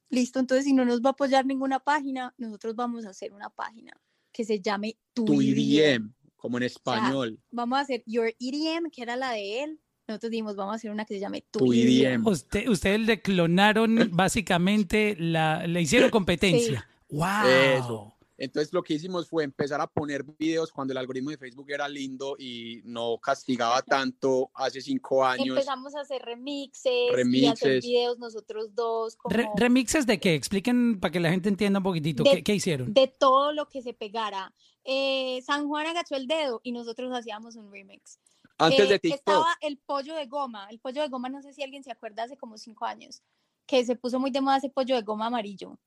listo, 0.09 0.39
entonces 0.39 0.65
si 0.65 0.73
no 0.73 0.85
nos 0.85 1.01
va 1.01 1.09
a 1.09 1.13
apoyar 1.13 1.45
ninguna 1.45 1.79
página, 1.79 2.33
nosotros 2.37 2.75
vamos 2.75 3.05
a 3.05 3.09
hacer 3.09 3.33
una 3.33 3.49
página 3.49 3.93
que 4.31 4.45
se 4.45 4.59
llame 4.59 4.97
Tu, 5.13 5.25
tu 5.25 5.41
EDM. 5.41 5.59
EDM, 5.59 6.13
como 6.35 6.57
en 6.57 6.63
español. 6.63 7.39
Vamos 7.51 7.77
a 7.77 7.81
hacer 7.81 8.03
Your 8.05 8.33
EDM, 8.39 8.89
que 8.91 9.01
era 9.01 9.15
la 9.15 9.31
de 9.31 9.63
él. 9.63 9.79
Nosotros 10.07 10.31
dijimos, 10.31 10.55
vamos 10.55 10.73
a 10.73 10.75
hacer 10.75 10.91
una 10.91 11.05
que 11.05 11.13
se 11.15 11.19
llame 11.19 11.45
Tu, 11.51 11.59
Tu 11.59 11.73
EDM. 11.73 12.25
Usted, 12.25 12.67
ustedes 12.67 13.01
le 13.01 13.21
clonaron 13.21 14.09
básicamente, 14.11 15.15
la, 15.19 15.65
le 15.67 15.81
hicieron 15.81 16.09
competencia. 16.09 16.87
¡Wow! 17.09 17.47
Eso. 17.47 18.17
Entonces 18.43 18.73
lo 18.73 18.81
que 18.81 18.95
hicimos 18.95 19.29
fue 19.29 19.43
empezar 19.43 19.79
a 19.81 19.85
poner 19.87 20.23
videos 20.23 20.71
cuando 20.71 20.93
el 20.93 20.97
algoritmo 20.97 21.29
de 21.29 21.37
Facebook 21.37 21.69
era 21.69 21.87
lindo 21.87 22.35
y 22.39 22.81
no 22.85 23.19
castigaba 23.19 23.83
tanto 23.83 24.49
hace 24.55 24.81
cinco 24.81 25.23
años. 25.23 25.49
Empezamos 25.49 25.93
a 25.93 26.01
hacer 26.01 26.23
remixes, 26.23 26.91
y 26.91 27.05
a 27.05 27.11
hacer 27.11 27.15
Remixes. 27.17 27.83
videos 27.85 28.17
nosotros 28.17 28.73
dos, 28.73 29.15
como 29.15 29.35
Re- 29.35 29.47
¿Remixes 29.55 30.07
de 30.07 30.19
qué? 30.19 30.33
Expliquen 30.33 30.99
para 30.99 31.11
que 31.11 31.19
la 31.19 31.29
gente 31.29 31.49
entienda 31.49 31.77
un 31.79 31.83
poquitito. 31.83 32.23
De- 32.23 32.31
¿Qué, 32.37 32.43
qué 32.43 32.55
hicieron? 32.55 32.91
de 32.93 33.07
todo 33.07 33.53
lo 33.53 33.69
que 33.69 33.83
se 33.83 33.93
pegara. 33.93 34.51
Eh, 34.83 35.39
San 35.45 35.67
Juan 35.67 35.85
agachó 35.85 36.15
el 36.15 36.25
dedo 36.25 36.61
y 36.63 36.71
nosotros 36.71 37.11
hacíamos 37.13 37.55
un 37.55 37.71
remix. 37.71 38.19
Antes 38.57 38.79
Eh, 38.79 38.87
de 38.87 38.99
TikTok. 38.99 39.19
Estaba 39.19 39.57
el 39.61 39.77
pollo 39.77 40.15
de 40.15 40.25
goma. 40.25 40.67
El 40.71 40.79
pollo 40.79 41.03
de 41.03 41.09
goma, 41.09 41.29
no 41.29 41.43
sé 41.43 41.53
si 41.53 41.61
alguien 41.61 41.83
se 41.83 41.91
acuerda, 41.91 42.23
hace 42.23 42.37
como 42.37 42.57
cinco 42.57 42.85
años, 42.85 43.21
que 43.67 43.85
se 43.85 43.95
puso 43.95 44.19
muy 44.19 44.31
de 44.31 44.41
moda 44.41 44.57
ese 44.57 44.69
pollo 44.71 44.95
de 44.95 45.03
goma 45.03 45.27
amarillo. 45.27 45.77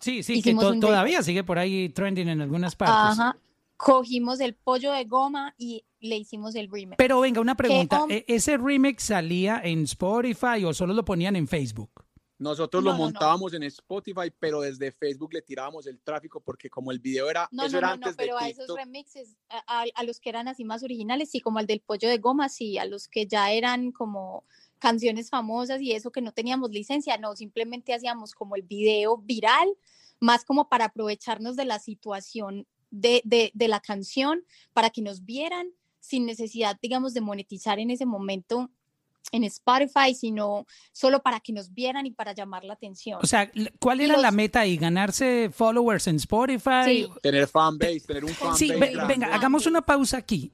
Sí, 0.00 0.22
sí, 0.22 0.42
que 0.42 0.54
to- 0.54 0.78
todavía 0.78 1.22
sigue 1.22 1.44
por 1.44 1.58
ahí 1.58 1.88
trending 1.88 2.28
en 2.28 2.40
algunas 2.40 2.76
partes. 2.76 3.18
Ajá. 3.18 3.36
Cogimos 3.76 4.40
el 4.40 4.54
pollo 4.54 4.92
de 4.92 5.04
goma 5.04 5.54
y 5.56 5.84
le 6.00 6.16
hicimos 6.16 6.54
el 6.56 6.68
remix. 6.70 6.96
Pero 6.98 7.20
venga, 7.20 7.40
una 7.40 7.54
pregunta. 7.56 8.04
¿e- 8.08 8.24
¿Ese 8.28 8.56
remix 8.56 9.04
salía 9.04 9.60
en 9.62 9.84
Spotify 9.84 10.64
o 10.64 10.74
solo 10.74 10.94
lo 10.94 11.04
ponían 11.04 11.36
en 11.36 11.46
Facebook? 11.46 11.90
Nosotros 12.40 12.82
No, 12.84 12.90
lo 12.90 12.92
no, 12.96 12.98
no. 12.98 13.04
montábamos 13.06 13.52
en 13.54 13.64
Spotify, 13.64 14.32
pero 14.38 14.60
desde 14.60 14.92
Facebook 14.92 15.32
le 15.32 15.42
tirábamos 15.42 15.86
el 15.88 16.00
tráfico 16.00 16.40
porque 16.40 16.70
como 16.70 16.92
el 16.92 17.00
video 17.00 17.28
era, 17.28 17.48
No, 17.50 17.64
eso 17.64 17.72
no, 17.72 17.78
era 17.78 17.88
no, 17.88 17.96
no, 17.96 18.06
antes 18.06 18.16
de 18.16 18.24
pero 18.24 18.38
a 18.38 18.48
esos 18.48 18.68
remixes, 18.76 19.36
a, 19.48 19.80
a- 19.80 19.84
a 19.94 20.02
los 20.04 20.20
que 20.20 20.28
eran 20.28 20.46
así 20.46 20.64
más 20.64 20.82
originales, 20.84 21.30
sí, 21.30 21.40
como 21.40 21.58
al 21.58 21.66
del 21.66 21.80
pollo 21.80 22.08
de 22.08 22.18
goma, 22.18 22.48
sí, 22.48 22.78
a 22.78 22.84
los 22.84 23.08
que 23.08 23.26
ya 23.26 23.50
eran 23.50 23.90
como 23.90 24.44
canciones 24.78 25.30
famosas 25.30 25.80
y 25.80 25.92
eso 25.92 26.10
que 26.10 26.20
no 26.20 26.32
teníamos 26.32 26.70
licencia, 26.70 27.16
no, 27.18 27.34
simplemente 27.36 27.94
hacíamos 27.94 28.34
como 28.34 28.56
el 28.56 28.62
video 28.62 29.18
viral, 29.18 29.68
más 30.20 30.44
como 30.44 30.68
para 30.68 30.86
aprovecharnos 30.86 31.56
de 31.56 31.64
la 31.64 31.78
situación 31.78 32.66
de, 32.90 33.20
de, 33.24 33.50
de 33.54 33.68
la 33.68 33.80
canción, 33.80 34.44
para 34.72 34.90
que 34.90 35.02
nos 35.02 35.24
vieran 35.24 35.68
sin 36.00 36.24
necesidad, 36.26 36.78
digamos, 36.80 37.12
de 37.14 37.20
monetizar 37.20 37.78
en 37.78 37.90
ese 37.90 38.06
momento 38.06 38.70
en 39.30 39.44
Spotify, 39.44 40.14
sino 40.14 40.64
solo 40.92 41.20
para 41.22 41.40
que 41.40 41.52
nos 41.52 41.74
vieran 41.74 42.06
y 42.06 42.10
para 42.12 42.32
llamar 42.32 42.64
la 42.64 42.72
atención. 42.72 43.18
O 43.22 43.26
sea, 43.26 43.50
¿cuál 43.78 44.00
era 44.00 44.16
la 44.16 44.28
los- 44.28 44.34
meta 44.34 44.60
ahí? 44.60 44.78
¿Ganarse 44.78 45.50
followers 45.52 46.06
en 46.06 46.16
Spotify? 46.16 46.84
Sí. 46.86 47.08
Tener 47.20 47.46
fanbase, 47.46 48.00
tener 48.06 48.24
un 48.24 48.30
fanbase. 48.30 48.58
Sí, 48.66 48.70
ve- 48.72 48.78
venga, 48.78 49.04
grande. 49.06 49.26
hagamos 49.26 49.66
una 49.66 49.82
pausa 49.82 50.16
aquí 50.16 50.50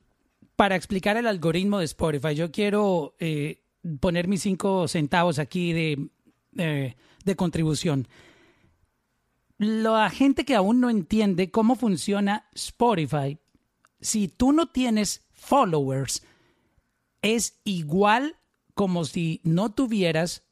para 0.57 0.75
explicar 0.75 1.17
el 1.17 1.29
algoritmo 1.29 1.79
de 1.79 1.85
Spotify. 1.85 2.35
Yo 2.35 2.51
quiero 2.51 3.15
eh, 3.21 3.63
poner 4.01 4.29
mis 4.29 4.43
cinco 4.43 4.89
centavos 4.89 5.39
aquí 5.39 5.73
de, 5.73 6.09
eh, 6.57 6.97
de 7.25 7.37
contribución. 7.37 8.09
La 9.59 10.11
gente 10.11 10.45
que 10.45 10.55
aún 10.55 10.81
no 10.81 10.91
entiende 10.91 11.51
cómo 11.51 11.77
funciona 11.77 12.49
Spotify, 12.55 13.39
si 14.01 14.29
tú 14.29 14.53
no 14.53 14.67
tienes 14.67 15.23
followers, 15.33 16.23
es 17.23 17.61
igual 17.65 18.37
como 18.75 19.05
si 19.05 19.41
no 19.45 19.73
tuvieras 19.73 20.45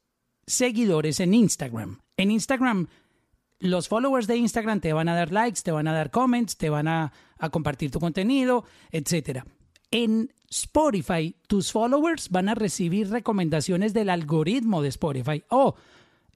seguidores 0.47 1.21
en 1.21 1.35
Instagram. 1.35 2.01
En 2.17 2.31
Instagram, 2.31 2.89
los 3.59 3.89
followers 3.89 4.27
de 4.27 4.37
Instagram 4.37 4.81
te 4.81 4.93
van 4.93 5.09
a 5.09 5.15
dar 5.15 5.33
likes, 5.33 5.63
te 5.63 5.73
van 5.73 5.89
a 5.89 5.93
dar 5.93 6.11
comments, 6.11 6.57
te 6.57 6.71
van 6.71 6.89
a, 6.89 7.13
a 7.39 7.51
compartir 7.51 7.91
tu 7.91 8.01
contenido, 8.01 8.65
etcétera. 8.91 9.45
En 9.91 10.33
Spotify, 10.53 11.35
tus 11.47 11.73
followers 11.73 12.29
van 12.29 12.49
a 12.49 12.55
recibir 12.55 13.09
recomendaciones 13.11 13.93
del 13.95 14.11
algoritmo 14.11 14.83
de 14.83 14.89
Spotify. 14.89 15.43
Oh, 15.49 15.75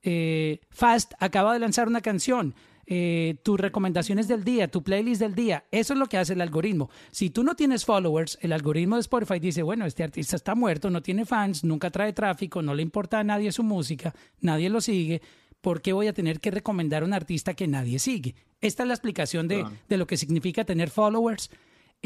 eh, 0.02 0.60
Fast 0.70 1.12
acaba 1.20 1.52
de 1.52 1.58
lanzar 1.60 1.86
una 1.86 2.00
canción. 2.00 2.54
eh, 2.88 3.36
tus 3.42 3.58
recomendaciones 3.58 4.28
del 4.28 4.44
día, 4.44 4.70
tu 4.70 4.82
playlist 4.82 5.20
del 5.20 5.34
día. 5.34 5.64
Eso 5.72 5.92
es 5.94 5.98
lo 5.98 6.06
que 6.06 6.18
hace 6.18 6.34
el 6.34 6.40
algoritmo. 6.40 6.88
Si 7.10 7.30
tú 7.30 7.42
no 7.42 7.56
tienes 7.56 7.84
followers, 7.84 8.38
el 8.42 8.52
algoritmo 8.52 8.94
de 8.94 9.00
Spotify 9.00 9.40
dice, 9.40 9.62
bueno, 9.62 9.86
este 9.86 10.04
artista 10.04 10.36
está 10.36 10.54
muerto, 10.54 10.88
no 10.88 11.02
tiene 11.02 11.24
fans, 11.26 11.64
nunca 11.64 11.90
trae 11.90 12.12
tráfico, 12.12 12.62
no 12.62 12.74
le 12.74 12.82
importa 12.82 13.18
a 13.18 13.24
nadie 13.24 13.50
su 13.50 13.64
música, 13.64 14.14
nadie 14.40 14.70
lo 14.70 14.80
sigue. 14.80 15.20
¿Por 15.60 15.82
qué 15.82 15.92
voy 15.92 16.06
a 16.06 16.12
tener 16.12 16.38
que 16.38 16.52
recomendar 16.52 17.02
a 17.02 17.06
un 17.06 17.12
artista 17.12 17.54
que 17.54 17.66
nadie 17.66 17.98
sigue? 17.98 18.36
Esta 18.60 18.84
es 18.84 18.86
la 18.86 18.94
explicación 18.94 19.48
de, 19.48 19.66
de 19.88 19.96
lo 19.96 20.06
que 20.06 20.16
significa 20.16 20.64
tener 20.64 20.88
followers 20.90 21.50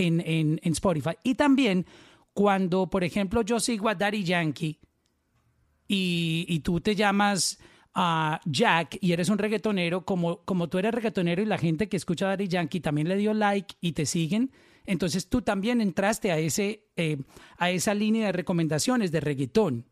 en, 0.07 0.21
en, 0.21 0.61
en 0.63 0.73
Spotify. 0.73 1.11
Y 1.23 1.35
también 1.35 1.87
cuando, 2.33 2.89
por 2.89 3.05
ejemplo, 3.05 3.43
yo 3.43 3.61
sigo 3.61 3.89
a 3.89 3.95
Daddy 3.95 4.25
Yankee 4.25 4.79
y, 5.89 6.47
y 6.49 6.61
tú 6.61 6.81
te 6.81 6.95
llamas 6.95 7.59
a 7.95 8.41
Jack 8.45 8.99
y 9.01 9.13
eres 9.13 9.29
un 9.29 9.39
reggaetonero, 9.39 10.05
como, 10.05 10.43
como 10.45 10.69
tú 10.69 10.79
eres 10.79 10.95
reggaetonero 10.95 11.43
y 11.43 11.47
la 11.47 11.59
gente 11.59 11.89
que 11.89 11.97
escucha 11.97 12.27
a 12.27 12.29
Daddy 12.31 12.49
Yankee 12.49 12.81
también 12.81 13.09
le 13.09 13.17
dio 13.17 13.35
like 13.35 13.75
y 13.81 13.93
te 13.93 14.07
siguen, 14.07 14.53
entonces 14.87 15.29
tú 15.29 15.43
también 15.43 15.81
entraste 15.81 16.31
a, 16.31 16.39
ese, 16.39 16.85
eh, 16.97 17.19
a 17.59 17.71
esa 17.71 17.95
línea 17.95 18.27
de 18.27 18.33
recomendaciones 18.33 19.11
de 19.11 19.21
reggaetón. 19.21 19.87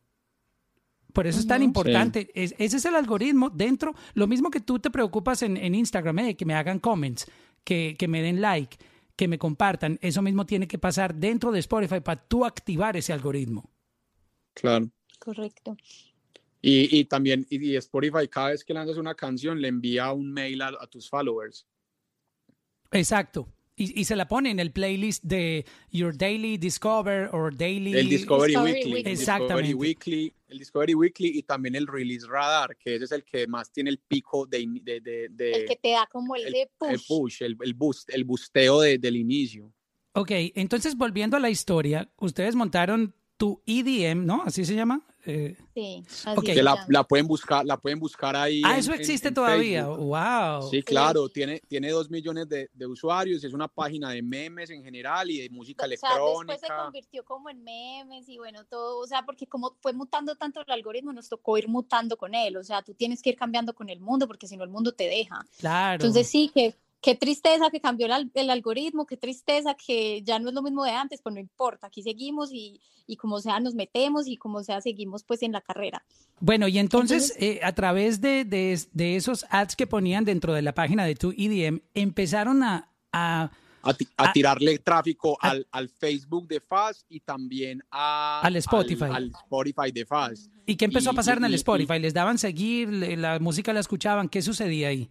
Por 1.12 1.26
eso 1.26 1.40
es 1.40 1.46
tan 1.48 1.62
importante. 1.62 2.30
Es- 2.34 2.54
ese 2.58 2.76
es 2.76 2.84
el 2.84 2.94
algoritmo 2.94 3.50
dentro. 3.50 3.94
Lo 4.14 4.26
mismo 4.28 4.50
que 4.50 4.60
tú 4.60 4.78
te 4.78 4.90
preocupas 4.90 5.42
en, 5.42 5.56
en 5.56 5.74
Instagram, 5.74 6.18
eh, 6.20 6.36
que 6.36 6.44
me 6.44 6.54
hagan 6.54 6.78
comments, 6.78 7.26
que, 7.64 7.96
que 7.98 8.06
me 8.06 8.22
den 8.22 8.40
like, 8.40 8.76
que 9.18 9.26
me 9.26 9.36
compartan. 9.36 9.98
Eso 10.00 10.22
mismo 10.22 10.46
tiene 10.46 10.68
que 10.68 10.78
pasar 10.78 11.12
dentro 11.12 11.50
de 11.50 11.58
Spotify 11.58 12.00
para 12.00 12.22
tú 12.22 12.44
activar 12.44 12.96
ese 12.96 13.12
algoritmo. 13.12 13.68
Claro. 14.54 14.88
Correcto. 15.18 15.76
Y, 16.62 16.96
y 16.96 17.04
también, 17.04 17.44
y, 17.50 17.72
y 17.72 17.76
Spotify, 17.76 18.28
cada 18.28 18.50
vez 18.50 18.64
que 18.64 18.72
lanzas 18.72 18.96
una 18.96 19.16
canción, 19.16 19.60
le 19.60 19.66
envía 19.66 20.12
un 20.12 20.32
mail 20.32 20.62
a, 20.62 20.68
a 20.68 20.86
tus 20.86 21.10
followers. 21.10 21.66
Exacto. 22.92 23.48
Y, 23.80 24.00
y 24.00 24.04
se 24.04 24.16
la 24.16 24.26
pone 24.26 24.50
en 24.50 24.58
el 24.58 24.72
playlist 24.72 25.22
de 25.22 25.64
Your 25.92 26.16
Daily 26.16 26.58
Discover 26.58 27.30
or 27.32 27.56
Daily... 27.56 27.94
El 27.94 28.08
Discovery, 28.08 28.52
Discovery 28.52 28.72
Weekly. 28.74 28.92
Weekly. 28.94 29.00
el 29.00 29.06
Exactamente. 29.18 29.54
Discovery 29.68 29.74
Weekly, 29.74 30.32
el 30.48 30.58
Discovery 30.58 30.94
Weekly 30.94 31.28
y 31.38 31.42
también 31.44 31.74
el 31.76 31.86
Release 31.86 32.26
Radar, 32.26 32.76
que 32.76 32.96
ese 32.96 33.04
es 33.04 33.12
el 33.12 33.22
que 33.24 33.46
más 33.46 33.70
tiene 33.70 33.90
el 33.90 33.98
pico 33.98 34.46
de, 34.46 34.60
in- 34.60 34.82
de, 34.84 35.00
de, 35.00 35.28
de- 35.30 35.52
El 35.52 35.64
que 35.66 35.76
te 35.76 35.90
da 35.92 36.08
como 36.10 36.34
el, 36.34 36.46
el- 36.46 36.52
de 36.52 36.70
push. 36.76 36.90
el 36.90 37.00
push, 37.06 37.42
el, 37.42 37.56
el 37.62 37.74
boost, 37.74 38.10
el 38.10 38.24
busteo 38.24 38.80
de- 38.80 38.98
del 38.98 39.16
inicio. 39.16 39.72
Ok, 40.14 40.30
entonces 40.56 40.96
volviendo 40.96 41.36
a 41.36 41.40
la 41.40 41.50
historia, 41.50 42.10
ustedes 42.18 42.56
montaron 42.56 43.14
tu 43.36 43.62
EDM, 43.66 44.26
¿no? 44.26 44.42
Así 44.44 44.64
se 44.64 44.74
llama. 44.74 45.06
Eh, 45.30 45.56
Sí, 45.74 46.02
así 46.24 46.40
Que 46.42 46.62
la, 46.62 47.04
pueden 47.04 47.26
buscar, 47.26 47.64
la 47.66 47.76
pueden 47.76 47.98
buscar 48.00 48.34
ahí. 48.34 48.62
ah, 48.64 48.72
en- 48.72 48.78
eso 48.78 48.92
existe 48.94 49.28
en 49.28 49.34
todavía. 49.34 49.84
Facebook. 49.84 50.06
Wow. 50.06 50.70
Sí, 50.70 50.82
claro, 50.82 51.28
tiene, 51.28 51.60
tiene 51.68 51.90
dos 51.90 52.08
millones 52.10 52.48
de, 52.48 52.70
de 52.72 52.86
usuarios, 52.86 53.44
es 53.44 53.52
una 53.52 53.68
página 53.68 54.10
de 54.10 54.22
memes 54.22 54.70
en 54.70 54.82
general 54.82 55.30
y 55.30 55.38
de 55.42 55.50
música 55.50 55.84
O 55.84 55.88
sea, 55.88 55.90
después 55.90 56.08
se 56.08 56.52
electrónica. 56.52 56.84
convirtió 56.84 57.24
como 57.24 57.50
en 57.50 57.62
memes 57.62 58.28
y 58.28 58.38
bueno, 58.38 58.64
todo, 58.64 59.00
o 59.00 59.06
sea, 59.06 59.22
porque 59.26 59.46
como 59.46 59.76
fue 59.82 59.92
mutando 59.92 60.34
tanto 60.34 60.60
el 60.66 60.72
algoritmo, 60.72 61.12
nos 61.12 61.28
tocó 61.28 61.58
ir 61.58 61.68
mutando 61.68 62.16
con 62.16 62.34
él, 62.34 62.56
o 62.56 62.64
sea, 62.64 62.80
tú 62.82 62.94
tienes 62.94 63.20
que 63.20 63.28
ir 63.30 63.36
cambiando 63.36 63.74
con 63.74 63.90
el 63.90 64.00
mundo 64.00 64.26
porque 64.26 64.46
si 64.48 64.56
no 64.56 64.64
el 64.64 64.70
mundo 64.70 64.92
te 64.92 65.04
deja. 65.04 65.44
Claro. 65.58 65.94
Entonces 65.96 66.26
sí, 66.26 66.50
que 66.54 66.74
qué 67.00 67.14
tristeza 67.14 67.70
que 67.70 67.80
cambió 67.80 68.06
el, 68.06 68.12
al- 68.12 68.30
el 68.34 68.50
algoritmo, 68.50 69.06
qué 69.06 69.16
tristeza 69.16 69.74
que 69.74 70.22
ya 70.22 70.38
no 70.38 70.48
es 70.48 70.54
lo 70.54 70.62
mismo 70.62 70.84
de 70.84 70.90
antes, 70.92 71.20
pues 71.22 71.34
no 71.34 71.40
importa, 71.40 71.86
aquí 71.86 72.02
seguimos 72.02 72.50
y, 72.52 72.80
y 73.06 73.16
como 73.16 73.40
sea 73.40 73.60
nos 73.60 73.74
metemos 73.74 74.26
y 74.26 74.36
como 74.36 74.62
sea 74.62 74.80
seguimos 74.80 75.22
pues 75.24 75.42
en 75.42 75.52
la 75.52 75.60
carrera. 75.60 76.04
Bueno, 76.40 76.68
y 76.68 76.78
entonces, 76.78 77.30
Entonces- 77.36 77.56
eh, 77.56 77.60
a 77.64 77.72
través 77.72 78.20
de, 78.20 78.44
de- 78.44 78.80
de 78.92 79.16
esos 79.16 79.46
ads 79.50 79.76
que 79.76 79.86
ponían 79.86 80.24
dentro 80.24 80.52
de 80.54 80.62
la 80.62 80.72
página 80.74 81.04
de 81.04 81.14
tu 81.14 81.30
EDM, 81.36 81.80
empezaron 81.94 82.62
a, 82.62 82.90
a- 83.12 83.50
A, 83.82 83.94
ti- 83.94 84.08
a 84.16 84.32
tirarle 84.32 84.78
tráfico 84.78 85.38
al, 85.40 85.66
al 85.70 85.88
Facebook 85.88 86.48
de 86.48 86.60
Faz 86.60 87.04
y 87.08 87.20
también 87.20 87.80
a, 87.92 88.40
Al 88.42 88.56
Spotify. 88.56 89.04
Al, 89.12 89.30
Spotify 89.30 89.92
de 89.92 90.04
Faz. 90.04 90.50
¿Y 90.66 90.74
qué 90.76 90.84
empezó 90.84 91.10
a 91.10 91.12
Y- 91.12 91.16
pasar 91.16 91.38
en 91.38 91.44
el 91.44 91.54
Spotify? 91.54 91.98
¿Les 92.00 92.12
daban 92.12 92.38
seguir? 92.38 92.90
¿La 92.90 93.38
música 93.38 93.72
la 93.72 93.80
escuchaban? 93.80 94.28
¿Qué 94.28 94.42
sucedía 94.42 94.88
ahí? 94.88 95.08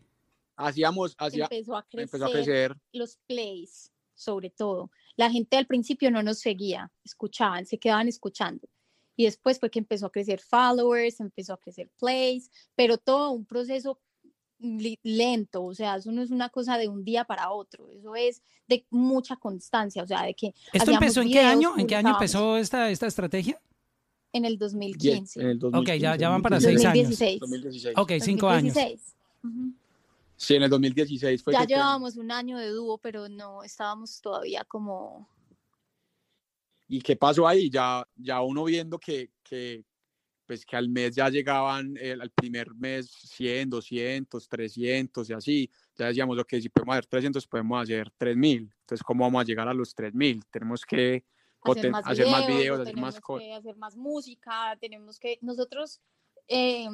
Hacíamos, 0.58 1.16
hacía, 1.18 1.44
Empezó 1.46 1.76
a 1.78 1.84
crecer, 1.84 2.02
empezó 2.04 2.26
a 2.26 2.32
crecer. 2.32 2.78
los 2.92 3.18
plays, 3.28 3.92
sobre 4.16 4.50
todo. 4.50 4.90
La 5.16 5.30
gente 5.32 5.56
al 5.56 5.68
principio 5.68 6.10
no 6.12 6.22
nos 6.24 6.40
seguía, 6.40 6.92
escuchaban, 7.06 7.66
se 7.66 7.78
quedaban 7.78 8.08
escuchando. 8.08 8.68
Y 9.16 9.26
después 9.26 9.60
fue 9.60 9.70
que 9.70 9.80
empezó 9.80 10.08
a 10.08 10.12
crecer 10.12 10.40
followers, 10.42 11.20
empezó 11.20 11.54
a 11.54 11.58
crecer 11.60 11.90
plays, 12.00 12.52
pero 12.76 12.98
todo 12.98 13.32
un 13.32 13.46
proceso 13.46 14.00
lento, 15.04 15.64
o 15.64 15.74
sea, 15.76 15.96
eso 15.98 16.12
no 16.12 16.22
es 16.24 16.32
una 16.32 16.50
cosa 16.50 16.78
de 16.80 16.88
un 16.88 17.04
día 17.04 17.24
para 17.26 17.52
otro, 17.52 17.90
eso 17.92 18.16
es 18.16 18.42
de 18.68 18.84
mucha 18.90 19.36
constancia, 19.36 20.02
o 20.04 20.08
sea, 20.08 20.24
de 20.24 20.34
que 20.34 20.48
¿Esto 20.48 20.58
hacíamos 20.84 21.02
empezó 21.04 21.22
en 21.22 21.32
qué 21.32 21.40
año? 21.42 21.78
¿En 21.78 21.86
qué 21.88 21.96
año 21.96 22.10
empezó 22.10 22.58
esta, 22.58 22.90
esta 22.90 23.06
estrategia? 23.06 23.62
En 24.34 24.46
el 24.46 24.54
Die- 24.54 24.58
2015. 24.60 25.42
En 25.42 25.48
el 25.48 25.60
Ok, 25.64 25.88
ya- 26.00 26.16
ya 26.16 26.30
van 26.30 26.42
para 26.42 26.58
2016. 26.58 27.18
seis 27.18 27.40
años. 27.40 27.40
2016. 27.40 27.40
2016. 27.40 27.98
Ok, 27.98 28.12
cinco 28.24 28.50
años. 28.50 28.74
2016. 28.74 29.16
Ujú. 29.44 29.74
Sí, 30.38 30.56
en 30.56 30.64
el 30.64 30.70
2016 30.70 31.44
fue 31.44 31.54
Ya 31.54 31.66
que- 31.66 31.74
llevábamos 31.74 32.16
un 32.16 32.32
año 32.32 32.58
de 32.58 32.70
dúo, 32.70 32.98
pero 33.00 33.28
no 33.28 33.64
estábamos 33.64 34.22
todavía 34.22 34.64
como 34.64 35.28
¿Y 36.88 37.02
qué 37.02 37.16
pasó 37.16 37.48
ahí? 37.48 37.70
Ya, 37.70 38.08
ya 38.16 38.42
uno 38.42 38.64
viendo 38.64 38.98
que, 38.98 39.32
que, 39.44 39.84
pues 40.46 40.66
que 40.66 40.78
al 40.78 40.88
mes 40.88 41.16
ya 41.16 41.30
llegaban, 41.30 41.96
eh, 42.00 42.16
al 42.20 42.32
primer 42.32 42.74
mes 42.74 43.12
100, 43.12 43.70
200, 43.70 44.48
300 44.48 45.30
y 45.30 45.34
así. 45.34 45.72
Ya 45.98 46.08
decíamos, 46.08 46.40
ok, 46.40 46.50
si 46.62 46.70
podemos 46.70 46.94
hacer 46.94 47.08
300, 47.08 47.46
podemos 47.46 47.84
hacer 47.84 48.10
3000. 48.18 48.74
Entonces, 48.82 49.04
¿cómo 49.04 49.26
vamos 49.26 49.42
a 49.42 49.46
llegar 49.46 49.68
a 49.68 49.74
los 49.74 49.94
3000? 49.94 50.46
Tenemos 50.50 50.86
que 50.86 51.26
hacer 51.62 51.92
más 51.92 52.06
hacer 52.08 52.28
más 52.28 52.48
videos, 52.48 52.80
hacer 52.80 52.96
más 52.96 53.20
cosas. 53.20 53.58
hacer 53.58 53.76
más 53.76 53.98
música, 53.98 54.78
tenemos 54.80 55.20
que, 55.20 55.38
nosotros 55.42 56.00
eh, 56.48 56.88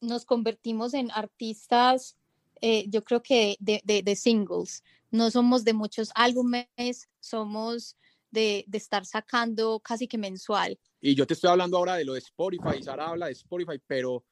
nos 0.00 0.24
convertimos 0.24 0.94
en 0.94 1.12
artistas, 1.12 2.16
eh, 2.60 2.86
yo 2.88 3.02
creo 3.04 3.22
que 3.22 3.56
de, 3.60 3.80
de- 3.84 4.02
de 4.02 4.16
singles, 4.16 4.82
no 5.10 5.30
somos 5.30 5.64
de 5.64 5.72
muchos 5.72 6.10
álbumes, 6.14 7.08
somos 7.20 7.96
de, 8.30 8.64
de 8.68 8.78
estar 8.78 9.04
sacando 9.04 9.80
casi 9.80 10.06
que 10.06 10.18
mensual. 10.18 10.78
Y 11.00 11.14
yo 11.14 11.26
te 11.26 11.34
estoy 11.34 11.50
hablando 11.50 11.76
ahora 11.78 11.96
de 11.96 12.04
lo 12.04 12.12
de 12.12 12.20
Spotify, 12.20 12.82
Sara 12.82 13.08
habla 13.08 13.26
de 13.26 13.32
Spotify, 13.32 13.80
pero, 13.86 14.24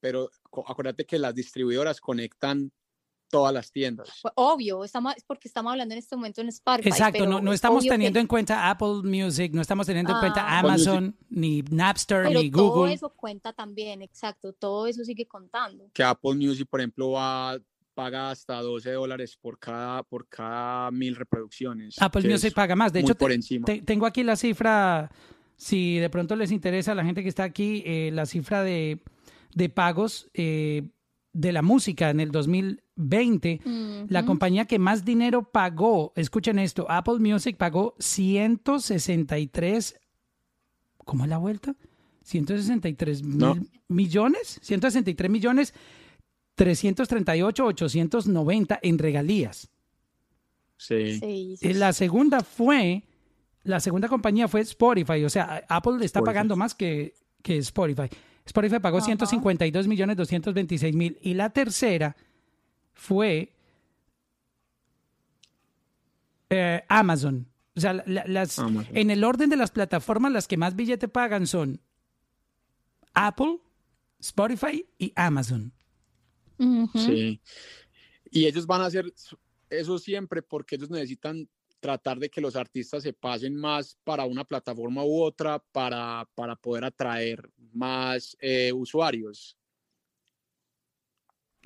pero 0.00 0.28
acuérdate 0.66 1.06
que 1.06 1.18
las 1.18 1.34
distribuidoras 1.34 2.00
conectan 2.00 2.70
todas 3.28 3.52
las 3.52 3.72
tiendas. 3.72 4.08
Pues, 4.22 4.32
Obvio, 4.36 4.84
estamos, 4.84 5.16
es 5.16 5.24
porque 5.24 5.48
estamos 5.48 5.72
hablando 5.72 5.94
en 5.94 5.98
este 5.98 6.14
momento 6.16 6.40
en 6.42 6.48
Spotify. 6.48 6.88
Exacto, 6.90 7.18
pero 7.20 7.30
no, 7.30 7.40
no 7.40 7.50
es 7.52 7.56
estamos 7.56 7.80
obvio 7.80 7.90
que- 7.90 7.94
teniendo 7.94 8.20
en 8.20 8.26
cuenta 8.28 8.68
Apple 8.70 9.02
Music, 9.04 9.52
no 9.52 9.62
estamos 9.62 9.86
teniendo 9.86 10.12
en 10.12 10.18
cuenta 10.20 10.42
Ah. 10.46 10.58
Amazon, 10.60 11.16
ni 11.30 11.62
Napster, 11.62 12.24
pero 12.28 12.40
ni 12.40 12.50
todo 12.50 12.72
Google. 12.74 12.92
eso 12.92 13.08
cuenta 13.10 13.52
también, 13.52 14.02
exacto, 14.02 14.52
todo 14.52 14.86
eso 14.86 15.02
sigue 15.02 15.26
contando. 15.26 15.90
Que 15.94 16.04
Apple 16.04 16.34
Music, 16.34 16.68
por 16.70 16.80
ejemplo, 16.80 17.12
va, 17.12 17.58
paga 17.96 18.30
hasta 18.30 18.60
12 18.60 18.92
dólares 18.92 19.38
por 19.40 19.58
cada, 19.58 20.02
por 20.02 20.28
cada 20.28 20.90
mil 20.90 21.16
reproducciones. 21.16 21.96
Apple 22.00 22.22
que 22.22 22.28
Music 22.28 22.48
es 22.48 22.54
paga 22.54 22.76
más. 22.76 22.92
De 22.92 23.00
hecho, 23.00 23.14
por 23.14 23.30
te- 23.30 23.34
encima. 23.36 23.64
te- 23.64 23.80
tengo 23.80 24.04
aquí 24.04 24.22
la 24.22 24.36
cifra, 24.36 25.10
si 25.56 25.96
de 25.98 26.10
pronto 26.10 26.36
les 26.36 26.52
interesa 26.52 26.92
a 26.92 26.94
la 26.94 27.04
gente 27.04 27.22
que 27.22 27.30
está 27.30 27.44
aquí, 27.44 27.82
eh, 27.86 28.10
la 28.12 28.26
cifra 28.26 28.62
de, 28.62 29.00
de 29.54 29.68
pagos 29.70 30.28
eh, 30.34 30.90
de 31.32 31.52
la 31.52 31.62
música 31.62 32.10
en 32.10 32.20
el 32.20 32.30
2020. 32.32 33.60
La 34.08 34.26
compañía 34.26 34.66
que 34.66 34.78
más 34.78 35.04
dinero 35.06 35.50
pagó, 35.50 36.12
escuchen 36.16 36.58
esto, 36.58 36.86
Apple 36.90 37.18
Music 37.18 37.56
pagó 37.56 37.94
163, 37.98 39.98
¿cómo 41.04 41.24
es 41.24 41.30
la 41.30 41.38
vuelta? 41.38 41.74
163 42.22 43.22
No. 43.22 43.54
mil 43.54 43.70
millones, 43.88 44.58
163 44.62 45.30
millones 45.30 45.74
338 46.56 47.64
890 47.64 48.78
en 48.82 48.98
regalías. 48.98 49.68
Sí. 50.78 51.18
Sí, 51.20 51.56
sí, 51.58 51.68
Eh, 51.68 51.74
La 51.74 51.92
segunda 51.92 52.40
fue, 52.42 53.04
la 53.62 53.80
segunda 53.80 54.08
compañía 54.08 54.48
fue 54.48 54.60
Spotify, 54.62 55.24
o 55.24 55.30
sea, 55.30 55.64
Apple 55.68 55.94
está 55.96 56.18
Spotify. 56.18 56.24
pagando 56.26 56.56
más 56.56 56.74
que, 56.74 57.14
que 57.42 57.58
Spotify. 57.58 58.08
Spotify 58.44 58.78
pagó 58.80 58.98
Ajá. 58.98 59.06
152 59.06 59.86
millones 59.88 60.16
226 60.16 60.94
mil 60.94 61.18
y 61.22 61.34
la 61.34 61.50
tercera 61.50 62.16
fue 62.94 63.52
eh, 66.50 66.82
Amazon. 66.88 67.46
O 67.74 67.80
sea, 67.80 67.92
la- 67.92 68.24
las, 68.26 68.58
Amazon. 68.58 68.96
en 68.96 69.10
el 69.10 69.24
orden 69.24 69.50
de 69.50 69.56
las 69.56 69.70
plataformas, 69.70 70.32
las 70.32 70.46
que 70.48 70.56
más 70.56 70.76
billete 70.76 71.08
pagan 71.08 71.46
son 71.46 71.80
Apple, 73.14 73.58
Spotify 74.20 74.86
y 74.98 75.12
Amazon. 75.16 75.72
Sí. 76.94 77.40
Y 78.30 78.46
ellos 78.46 78.66
van 78.66 78.80
a 78.82 78.86
hacer 78.86 79.12
eso 79.70 79.98
siempre 79.98 80.42
porque 80.42 80.76
ellos 80.76 80.90
necesitan 80.90 81.48
tratar 81.80 82.18
de 82.18 82.30
que 82.30 82.40
los 82.40 82.56
artistas 82.56 83.02
se 83.02 83.12
pasen 83.12 83.54
más 83.54 83.98
para 84.02 84.24
una 84.24 84.44
plataforma 84.44 85.04
u 85.04 85.20
otra 85.22 85.58
para, 85.72 86.28
para 86.34 86.56
poder 86.56 86.84
atraer 86.84 87.50
más 87.72 88.36
eh, 88.40 88.72
usuarios. 88.72 89.56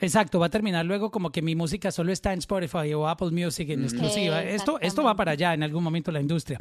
Exacto, 0.02 0.38
va 0.40 0.46
a 0.46 0.50
terminar 0.50 0.86
luego 0.86 1.10
como 1.10 1.30
que 1.30 1.42
mi 1.42 1.54
música 1.54 1.90
solo 1.92 2.10
está 2.10 2.32
en 2.32 2.38
Spotify 2.38 2.94
o 2.94 3.06
Apple 3.06 3.30
Music 3.32 3.68
en 3.68 3.84
exclusiva. 3.84 4.42
Esto, 4.42 4.80
esto 4.80 5.02
va 5.04 5.14
para 5.14 5.32
allá 5.32 5.52
en 5.52 5.62
algún 5.62 5.84
momento 5.84 6.10
la 6.10 6.20
industria. 6.22 6.58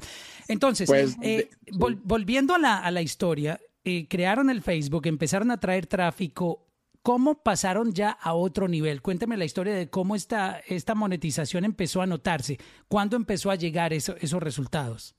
Entonces, 0.50 0.88
Pues, 0.88 1.16
eh, 1.22 1.50
de- 1.66 1.72
vol- 1.72 1.96
sí. 1.96 2.02
volviendo 2.04 2.54
a 2.54 2.60
la, 2.60 2.78
a 2.80 2.92
la 2.92 3.02
historia, 3.02 3.58
eh, 3.86 4.08
crearon 4.10 4.50
el 4.50 4.62
Facebook, 4.62 5.08
empezaron 5.08 5.52
a 5.52 5.60
traer 5.60 5.88
tráfico. 5.88 6.66
¿Cómo 7.02 7.42
pasaron 7.44 7.94
ya 7.94 8.12
a 8.12 8.34
otro 8.34 8.68
nivel? 8.68 9.02
Cuénteme 9.02 9.38
la 9.38 9.46
historia 9.46 9.74
de 9.74 9.90
cómo 9.90 10.16
esta, 10.16 10.60
esta 10.68 10.96
monetización 10.96 11.64
empezó 11.66 12.02
a 12.02 12.08
notarse. 12.08 12.60
¿Cuándo 12.88 13.16
empezó 13.16 13.52
a 13.52 13.56
llegar 13.56 13.94
eso- 13.94 14.16
esos 14.20 14.42
resultados? 14.44 15.16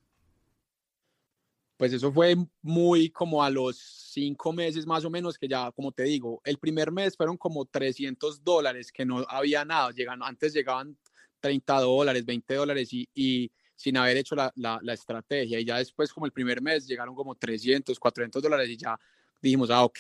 Pues 1.77 1.93
eso 1.95 2.13
fue 2.13 2.37
muy 2.61 3.09
como 3.11 3.43
a 3.43 3.49
los 3.49 3.79
cinco 4.13 4.53
meses 4.53 4.87
más 4.87 5.05
o 5.07 5.11
menos 5.11 5.39
que 5.39 5.49
ya, 5.49 5.73
como 5.73 5.93
te 5.93 6.03
digo, 6.03 6.43
el 6.45 6.59
primer 6.59 6.93
mes 6.93 7.17
fueron 7.17 7.39
como 7.39 7.65
300 7.65 8.45
dólares 8.45 8.93
que 8.93 9.07
no 9.07 9.25
había 9.29 9.65
nada. 9.65 9.91
Llegan, 9.93 10.23
antes 10.23 10.53
llegaban 10.53 10.99
30 11.41 11.81
dólares, 11.81 12.27
20 12.27 12.55
dólares 12.55 12.93
y, 12.93 13.09
y 13.15 13.51
sin 13.77 13.97
haber 13.97 14.19
hecho 14.19 14.35
la, 14.37 14.53
la, 14.57 14.79
la 14.83 14.93
estrategia. 14.93 15.59
Y 15.59 15.65
ya 15.65 15.79
después, 15.79 16.13
como 16.13 16.27
el 16.27 16.33
primer 16.33 16.61
mes, 16.61 16.87
llegaron 16.87 17.15
como 17.15 17.35
300, 17.35 17.99
400 17.99 18.43
dólares 18.43 18.69
y 18.69 18.77
ya 18.77 19.01
dijimos, 19.41 19.71
ah, 19.71 19.85
ok, 19.85 19.99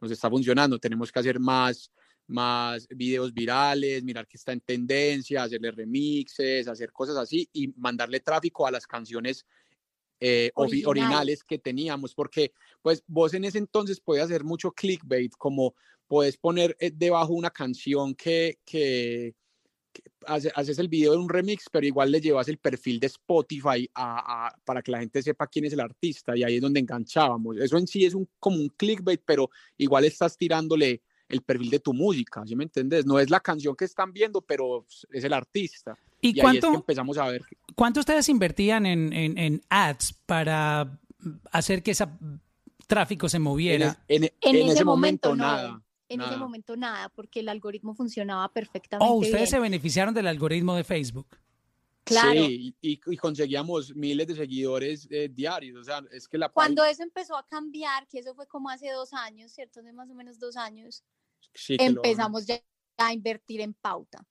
nos 0.00 0.10
está 0.10 0.28
funcionando, 0.30 0.78
tenemos 0.78 1.10
que 1.10 1.18
hacer 1.18 1.40
más, 1.40 1.90
más 2.26 2.86
videos 2.88 3.32
virales, 3.32 4.02
mirar 4.04 4.26
que 4.26 4.36
está 4.36 4.52
en 4.52 4.60
tendencia, 4.60 5.42
hacerle 5.42 5.70
remixes, 5.70 6.68
hacer 6.68 6.92
cosas 6.92 7.16
así 7.16 7.48
y 7.52 7.68
mandarle 7.76 8.20
tráfico 8.20 8.66
a 8.66 8.70
las 8.70 8.86
canciones 8.86 9.46
eh, 10.20 10.50
Originales. 10.54 11.44
que 11.44 11.58
teníamos, 11.58 12.14
porque 12.14 12.52
pues 12.80 13.02
vos 13.06 13.34
en 13.34 13.44
ese 13.44 13.58
entonces 13.58 14.00
podías 14.00 14.26
hacer 14.26 14.44
mucho 14.44 14.72
clickbait, 14.72 15.32
como 15.36 15.74
puedes 16.06 16.36
poner 16.36 16.76
eh, 16.80 16.90
debajo 16.94 17.32
una 17.32 17.50
canción 17.50 18.14
que, 18.14 18.58
que, 18.64 19.34
haces 20.26 20.78
el 20.78 20.88
video 20.88 21.12
de 21.12 21.18
un 21.18 21.28
remix, 21.28 21.66
pero 21.70 21.86
igual 21.86 22.10
le 22.10 22.20
llevas 22.20 22.48
el 22.48 22.58
perfil 22.58 22.98
de 23.00 23.06
Spotify 23.08 23.88
a- 23.94 24.46
a- 24.46 24.56
para 24.64 24.80
que 24.82 24.90
la 24.90 25.00
gente 25.00 25.22
sepa 25.22 25.46
quién 25.46 25.64
es 25.66 25.72
el 25.74 25.80
artista 25.80 26.36
y 26.36 26.42
ahí 26.42 26.56
es 26.56 26.62
donde 26.62 26.80
enganchábamos. 26.80 27.56
Eso 27.58 27.76
en 27.78 27.86
sí 27.86 28.04
es 28.04 28.14
un, 28.14 28.28
como 28.38 28.56
un 28.56 28.68
clickbait, 28.70 29.20
pero 29.24 29.50
igual 29.76 30.04
estás 30.04 30.36
tirándole 30.36 31.02
el 31.28 31.40
perfil 31.42 31.70
de 31.70 31.80
tu 31.80 31.92
música, 31.94 32.42
¿sí 32.46 32.54
me 32.54 32.64
entendés? 32.64 33.06
No 33.06 33.18
es 33.18 33.30
la 33.30 33.40
canción 33.40 33.74
que 33.74 33.84
están 33.86 34.12
viendo, 34.12 34.40
pero 34.42 34.86
es 35.10 35.24
el 35.24 35.32
artista. 35.32 35.96
¿Y, 36.20 36.28
Y, 36.28 36.30
ahí 36.30 36.36
es 36.36 36.42
cuánto, 36.42 36.70
que 36.70 36.76
empezamos 36.76 37.18
a 37.18 37.26
ver. 37.28 37.42
cuánto 37.74 38.00
ustedes 38.00 38.28
invertían 38.28 38.86
en, 38.86 39.12
en- 39.12 39.36
en 39.38 39.60
ads 39.68 40.14
para 40.26 40.98
hacer 41.52 41.82
que 41.82 41.90
ese 41.92 42.06
tráfico 42.86 43.28
se 43.28 43.38
moviera? 43.38 43.98
en- 44.08 44.24
En 44.24 44.30
en 44.56 44.68
ese 44.70 44.84
momento, 44.84 45.30
no. 45.30 45.44
nada. 45.44 45.82
En 46.14 46.20
ese 46.20 46.30
nada. 46.30 46.38
momento 46.42 46.76
nada, 46.76 47.08
porque 47.10 47.40
el 47.40 47.48
algoritmo 47.48 47.94
funcionaba 47.94 48.48
perfectamente 48.52 49.06
Oh, 49.10 49.16
ustedes 49.16 49.50
se 49.50 49.56
bien. 49.56 49.70
beneficiaron 49.70 50.14
del 50.14 50.26
algoritmo 50.26 50.74
de 50.74 50.84
Facebook. 50.84 51.26
Claro. 52.04 52.46
Sí, 52.46 52.74
y, 52.82 53.00
y 53.06 53.16
conseguíamos 53.16 53.94
miles 53.96 54.26
de 54.26 54.34
seguidores 54.34 55.08
eh, 55.10 55.30
diarios. 55.32 55.78
O 55.80 55.84
sea, 55.84 56.02
es 56.12 56.28
que 56.28 56.36
la 56.36 56.50
Cuando 56.50 56.82
página- 56.82 56.90
eso 56.92 57.02
empezó 57.02 57.36
a 57.36 57.46
cambiar, 57.46 58.06
que 58.08 58.18
eso 58.18 58.34
fue 58.34 58.46
como 58.46 58.68
hace 58.68 58.90
dos 58.90 59.12
años, 59.14 59.52
¿cierto? 59.52 59.80
Hace 59.80 59.92
más 59.92 60.10
o 60.10 60.14
menos 60.14 60.38
dos 60.38 60.56
años, 60.56 61.02
sí 61.54 61.76
lo- 61.78 61.84
empezamos 61.84 62.44
ya 62.46 62.60
a 62.98 63.12
invertir 63.12 63.60
en 63.62 63.72
pauta. 63.72 64.24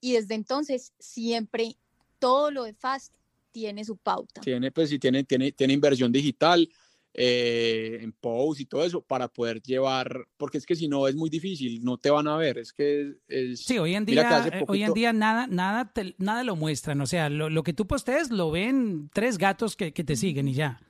Y 0.00 0.12
desde 0.12 0.34
entonces 0.34 0.92
siempre 0.98 1.76
todo 2.20 2.50
lo 2.52 2.62
de 2.64 2.72
Fast 2.74 3.14
tiene 3.50 3.84
su 3.84 3.96
pauta. 3.96 4.40
tiene, 4.40 4.70
pues 4.70 4.88
sí, 4.88 4.98
tiene, 4.98 5.24
tiene, 5.24 5.52
tiene 5.52 5.72
inversión 5.74 6.10
digital 6.12 6.68
eh, 7.14 7.98
en 8.00 8.12
post 8.12 8.60
y 8.60 8.64
todo 8.66 8.84
eso 8.84 9.02
para 9.02 9.28
poder 9.28 9.60
llevar, 9.62 10.26
porque 10.36 10.58
es 10.58 10.64
que 10.66 10.74
si 10.74 10.88
no 10.88 11.06
es 11.08 11.14
muy 11.14 11.28
difícil, 11.30 11.82
no 11.84 11.98
te 11.98 12.10
van 12.10 12.26
a 12.28 12.36
ver. 12.36 12.58
Es 12.58 12.72
que 12.72 13.14
es. 13.28 13.64
Sí, 13.64 13.78
hoy 13.78 13.94
en 13.94 14.04
día, 14.06 14.22
eh, 14.46 14.64
hoy 14.66 14.82
en 14.82 14.88
poquito- 14.88 14.94
día 14.94 15.12
nada, 15.12 15.46
nada, 15.46 15.92
te- 15.92 16.14
nada 16.18 16.42
lo 16.44 16.56
muestran. 16.56 17.00
O 17.00 17.06
sea, 17.06 17.28
lo, 17.28 17.50
lo 17.50 17.62
que 17.62 17.72
tú 17.72 17.86
postees 17.86 18.30
lo 18.30 18.50
ven 18.50 19.10
tres 19.12 19.38
gatos 19.38 19.76
que, 19.76 19.92
que 19.92 20.04
te 20.04 20.16
siguen 20.16 20.48
y 20.48 20.54
ya. 20.54 20.80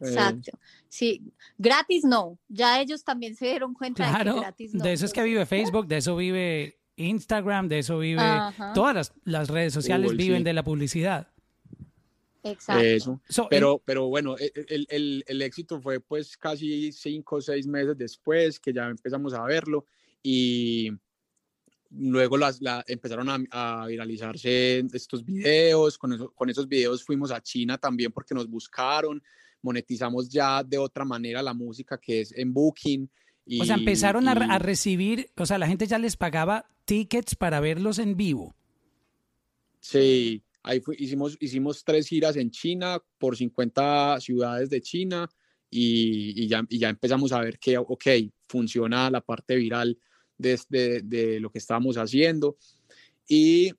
Exacto. 0.00 0.58
Sí, 0.88 1.32
gratis 1.58 2.04
no. 2.04 2.38
Ya 2.48 2.80
ellos 2.80 3.04
también 3.04 3.34
se 3.34 3.46
dieron 3.46 3.74
cuenta 3.74 4.06
de 4.18 4.24
que 4.24 4.40
gratis 4.40 4.74
no. 4.74 4.84
de 4.84 4.92
eso 4.92 5.04
es 5.06 5.12
que 5.12 5.22
vive 5.22 5.44
Facebook, 5.46 5.86
de 5.86 5.98
eso 5.98 6.16
vive 6.16 6.78
Instagram, 6.96 7.68
de 7.68 7.78
eso 7.80 7.98
vive 7.98 8.20
Ajá. 8.22 8.72
todas 8.74 8.94
las, 8.94 9.12
las 9.24 9.48
redes 9.48 9.72
sociales 9.72 10.10
Google, 10.12 10.22
viven 10.24 10.38
sí. 10.38 10.44
de 10.44 10.52
la 10.52 10.64
publicidad. 10.64 11.28
Exacto. 12.44 12.82
Eso. 12.84 13.20
So, 13.28 13.46
Pero, 13.48 13.80
pero 13.84 14.08
bueno, 14.08 14.36
e- 14.38 14.52
e- 14.54 14.64
el, 14.68 14.86
el- 14.90 15.24
el 15.26 15.42
éxito 15.42 15.80
fue 15.80 16.00
pues 16.00 16.36
casi 16.36 16.90
cinco 16.92 17.36
o 17.36 17.40
seis 17.40 17.66
meses 17.66 17.96
después 17.96 18.58
que 18.58 18.72
ya 18.72 18.88
empezamos 18.88 19.32
a 19.34 19.42
verlo 19.44 19.86
y 20.22 20.90
luego 21.90 22.36
las, 22.38 22.60
la- 22.60 22.84
empezaron 22.88 23.28
a, 23.28 23.38
a 23.82 23.86
viralizarse 23.86 24.84
estos 24.92 25.24
videos, 25.24 25.98
con, 25.98 26.12
eso- 26.14 26.32
con 26.34 26.50
esos 26.50 26.66
videos 26.68 27.04
fuimos 27.04 27.30
a 27.30 27.40
China 27.40 27.78
también 27.78 28.10
porque 28.12 28.34
nos 28.34 28.48
buscaron, 28.48 29.22
monetizamos 29.60 30.28
ya 30.28 30.64
de 30.64 30.78
otra 30.78 31.04
manera 31.04 31.42
la 31.42 31.54
música 31.54 31.98
que 31.98 32.22
es 32.22 32.32
en 32.32 32.52
Booking. 32.52 33.08
Y, 33.44 33.60
o 33.60 33.64
sea, 33.64 33.74
empezaron 33.76 34.26
a, 34.28 34.32
y- 34.34 34.50
a 34.50 34.58
recibir, 34.58 35.30
o 35.36 35.46
sea, 35.46 35.58
la 35.58 35.66
gente 35.68 35.86
ya 35.86 35.98
les 35.98 36.16
pagaba 36.16 36.66
tickets 36.86 37.34
para 37.36 37.60
verlos 37.60 37.98
en 37.98 38.16
vivo. 38.16 38.54
Sí, 39.80 40.42
ahí 40.62 40.80
fui- 40.80 40.96
hicimos, 40.98 41.36
hicimos 41.40 41.84
tres 41.84 42.06
giras 42.08 42.36
en 42.36 42.50
China 42.50 43.02
por 43.18 43.36
50 43.36 44.20
ciudades 44.20 44.70
de 44.70 44.80
China 44.80 45.28
y, 45.70 46.44
y 46.44 46.48
ya, 46.48 46.64
y 46.68 46.78
ya 46.78 46.88
empezamos 46.90 47.32
a 47.32 47.40
ver 47.40 47.58
que, 47.58 47.78
ok, 47.78 48.04
funciona 48.48 49.10
la 49.10 49.20
parte 49.20 49.56
viral 49.56 49.98
de, 50.38 50.60
de, 50.68 51.00
de 51.02 51.40
lo 51.40 51.50
que 51.50 51.58
estábamos 51.58 51.96
haciendo 51.96 52.56
y 53.28 53.72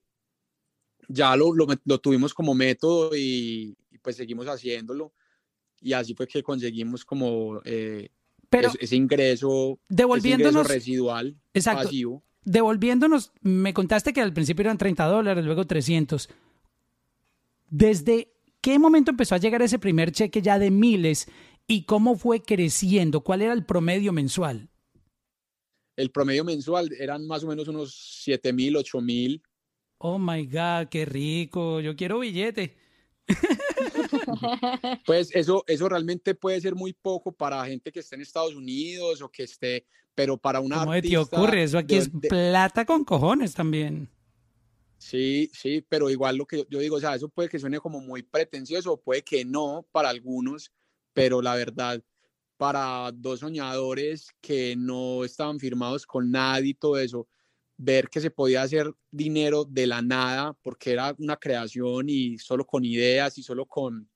ya 1.08 1.36
lo, 1.36 1.54
lo, 1.54 1.66
lo 1.84 1.98
tuvimos 1.98 2.32
como 2.34 2.54
método 2.54 3.14
y, 3.14 3.76
y 3.90 3.98
pues 3.98 4.16
seguimos 4.16 4.46
haciéndolo 4.46 5.12
y 5.80 5.92
así 5.92 6.14
fue 6.14 6.26
que 6.26 6.42
conseguimos 6.42 7.04
como 7.04 7.60
eh, 7.64 8.08
Pero 8.48 8.68
es- 8.68 8.78
ese 8.80 8.96
ingreso, 8.96 9.46
ese 9.46 9.58
ingreso 9.58 9.78
devolviéndonos, 9.88 10.66
residual 10.68 11.36
exacto, 11.52 11.82
pasivo. 11.84 12.22
devolviéndonos, 12.44 13.32
me 13.42 13.74
contaste 13.74 14.12
que 14.12 14.20
al 14.22 14.32
principio 14.32 14.62
eran 14.62 14.78
30 14.78 15.04
dólares, 15.06 15.44
luego 15.44 15.66
300. 15.66 16.28
¿Desde 17.76 18.32
qué 18.60 18.78
momento 18.78 19.10
empezó 19.10 19.34
a 19.34 19.38
llegar 19.38 19.60
ese 19.60 19.80
primer 19.80 20.12
cheque 20.12 20.40
ya 20.40 20.60
de 20.60 20.70
miles 20.70 21.26
y 21.66 21.86
cómo 21.86 22.16
fue 22.16 22.40
creciendo? 22.40 23.22
¿Cuál 23.22 23.42
era 23.42 23.52
el 23.52 23.66
promedio 23.66 24.12
mensual? 24.12 24.68
El 25.96 26.12
promedio 26.12 26.44
mensual 26.44 26.92
eran 27.00 27.26
más 27.26 27.42
o 27.42 27.48
menos 27.48 27.66
unos 27.66 28.20
7 28.22 28.52
mil, 28.52 28.76
8 28.76 29.00
mil 29.00 29.42
Oh 29.98 30.20
my 30.20 30.46
God, 30.46 30.88
qué 30.88 31.04
rico. 31.04 31.80
Yo 31.80 31.96
quiero 31.96 32.20
billete. 32.20 32.76
Pues 35.06 35.34
eso, 35.34 35.64
eso 35.66 35.88
realmente 35.88 36.34
puede 36.36 36.60
ser 36.60 36.74
muy 36.76 36.92
poco 36.92 37.32
para 37.32 37.64
gente 37.66 37.90
que 37.90 38.00
esté 38.00 38.14
en 38.14 38.22
Estados 38.22 38.54
Unidos 38.54 39.20
o 39.20 39.28
que 39.28 39.42
esté, 39.44 39.86
pero 40.14 40.36
para 40.36 40.60
una 40.60 40.78
¿Cómo 40.84 40.92
te 41.00 41.18
ocurre? 41.18 41.64
Eso 41.64 41.78
aquí 41.78 41.94
de- 41.96 42.00
es 42.02 42.20
de- 42.20 42.28
plata 42.28 42.84
con 42.84 43.04
cojones 43.04 43.52
también. 43.54 44.08
Sí, 45.04 45.50
sí, 45.52 45.84
pero 45.86 46.08
igual 46.08 46.36
lo 46.38 46.46
que 46.46 46.66
yo, 46.70 46.78
digo, 46.78 46.96
o 46.96 47.00
sea, 47.00 47.14
eso 47.14 47.28
puede 47.28 47.50
que 47.50 47.58
suene 47.58 47.78
como 47.78 48.00
muy 48.00 48.22
pretencioso, 48.22 48.98
puede 48.98 49.22
que 49.22 49.44
no 49.44 49.86
para 49.92 50.08
algunos, 50.08 50.72
pero 51.12 51.42
la 51.42 51.54
verdad, 51.54 52.02
para 52.56 53.12
dos 53.12 53.40
soñadores 53.40 54.30
que 54.40 54.74
no 54.76 55.22
estaban 55.22 55.60
firmados 55.60 56.06
con 56.06 56.30
nadie 56.30 56.70
y 56.70 56.74
todo 56.74 56.96
eso, 56.98 57.28
ver 57.76 58.08
que 58.08 58.22
se 58.22 58.30
podía 58.30 58.62
hacer 58.62 58.94
dinero 59.10 59.66
de 59.66 59.86
la 59.86 60.00
nada, 60.00 60.54
porque 60.62 60.92
era 60.92 61.14
una 61.18 61.36
creación 61.36 62.08
y 62.08 62.38
solo 62.38 62.66
con 62.66 62.82
ideas 62.82 63.36
y 63.36 63.42
solo 63.42 63.66
con... 63.66 64.08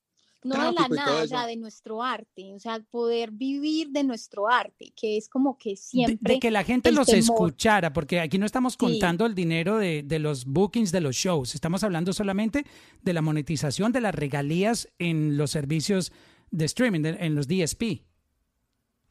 No 0.45 0.55
de 0.55 0.73
la 0.73 0.89
nada, 0.89 1.23
o 1.23 1.27
sea, 1.27 1.47
de 1.47 1.57
nuestro 1.57 2.03
arte, 2.03 2.55
o 2.55 2.61
sea, 2.61 2.79
poder 2.91 3.33
vivir 3.33 3.89
de 3.91 4.05
nuestro 4.05 4.49
arte, 4.49 4.93
que 4.95 5.17
es 5.17 5.29
como 5.29 5.59
que 5.59 5.75
siempre 5.77 6.35
de 6.35 6.39
que 6.41 6.51
la 6.53 6.63
gente 6.63 6.93
los 6.93 7.07
temor. 7.09 7.19
escuchara, 7.23 7.93
porque 7.93 8.21
aquí 8.21 8.39
no 8.39 8.47
estamos 8.47 8.75
Sí. 8.75 8.79
contando 8.79 9.27
el 9.27 9.35
dinero 9.35 9.79
de, 9.79 10.05
de 10.05 10.19
los 10.21 10.45
bookings 10.45 10.93
de 10.93 11.01
los 11.01 11.17
shows, 11.17 11.57
estamos 11.57 11.83
hablando 11.83 12.13
solamente 12.13 12.65
de 13.03 13.13
la 13.13 13.21
monetización 13.21 13.91
de 13.91 14.01
las 14.01 14.15
regalías 14.15 14.89
en 15.01 15.37
los 15.37 15.51
servicios 15.51 16.13
de 16.53 16.65
streaming, 16.67 17.01
de- 17.03 17.17
en 17.19 17.35
los 17.35 17.49
DSP. 17.49 18.05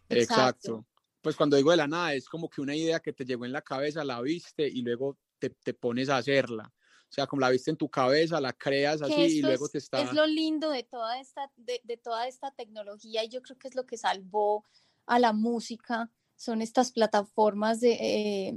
Exacto. 0.10 0.86
Pues 1.22 1.36
cuando 1.36 1.58
digo 1.58 1.72
de 1.72 1.78
la 1.78 1.88
nada, 1.88 2.14
es 2.14 2.30
como 2.30 2.50
que 2.50 2.62
una 2.62 2.76
idea 2.76 3.00
que 3.02 3.12
te 3.12 3.26
llegó 3.26 3.46
en 3.46 3.52
la 3.52 3.62
cabeza, 3.62 4.04
la 4.06 4.22
viste 4.22 4.68
y 4.68 4.82
luego 4.82 5.18
te, 5.40 5.50
te 5.50 5.74
pones 5.74 6.10
a 6.10 6.18
hacerla. 6.18 6.72
O 7.10 7.14
sea, 7.18 7.26
como 7.26 7.40
la 7.40 7.50
viste 7.50 7.72
en 7.72 7.78
tu 7.78 7.90
cabeza, 7.90 8.42
la 8.42 8.54
creas 8.54 9.02
así 9.02 9.22
y 9.22 9.42
luego 9.42 9.70
te 9.70 9.78
está... 9.78 10.02
es 10.02 10.14
lo 10.14 10.28
lindo 10.28 10.70
de 10.70 10.84
toda 10.84 11.20
esta 11.20 11.50
de, 11.56 11.80
de 11.84 11.98
toda 11.98 12.28
esta 12.28 12.52
tecnología 12.52 13.24
y 13.24 13.30
yo 13.30 13.42
creo 13.42 13.58
que 13.58 13.70
es 13.70 13.76
lo 13.76 13.86
que 13.86 13.98
salvó 13.98 14.66
a 15.06 15.18
la 15.20 15.34
música 15.34 16.12
son 16.36 16.62
estas 16.62 16.92
plataformas 16.92 17.80
de 17.80 17.94
eh, 17.94 18.56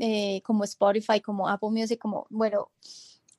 eh, 0.00 0.42
como 0.42 0.64
Spotify 0.64 1.20
como 1.20 1.48
Apple 1.48 1.70
Music 1.70 1.98
como 1.98 2.26
bueno 2.28 2.70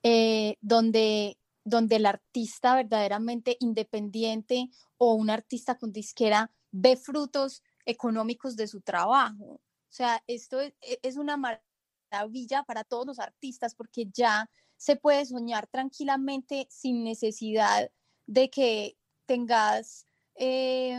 eh, 0.02 0.56
donde 0.60 1.38
donde 1.64 1.96
el 1.96 2.06
artista 2.06 2.74
verdaderamente 2.74 3.56
independiente 3.60 4.68
o 4.96 5.14
un 5.14 5.30
artista 5.30 5.76
con 5.76 5.92
disquera 5.92 6.50
ve 6.72 6.96
frutos 6.96 7.62
económicos 7.84 8.56
de 8.56 8.66
su 8.66 8.80
trabajo. 8.80 9.44
O 9.44 9.94
sea 9.94 10.22
esto 10.26 10.60
es, 10.60 10.72
es 10.80 11.16
una 11.16 11.36
maravilla 11.36 11.71
para 12.66 12.84
todos 12.84 13.06
los 13.06 13.18
artistas 13.18 13.74
porque 13.74 14.06
ya 14.12 14.48
se 14.76 14.96
puede 14.96 15.24
soñar 15.24 15.66
tranquilamente 15.68 16.66
sin 16.70 17.04
necesidad 17.04 17.90
de 18.26 18.50
que 18.50 18.96
tengas 19.26 20.06
eh, 20.34 20.98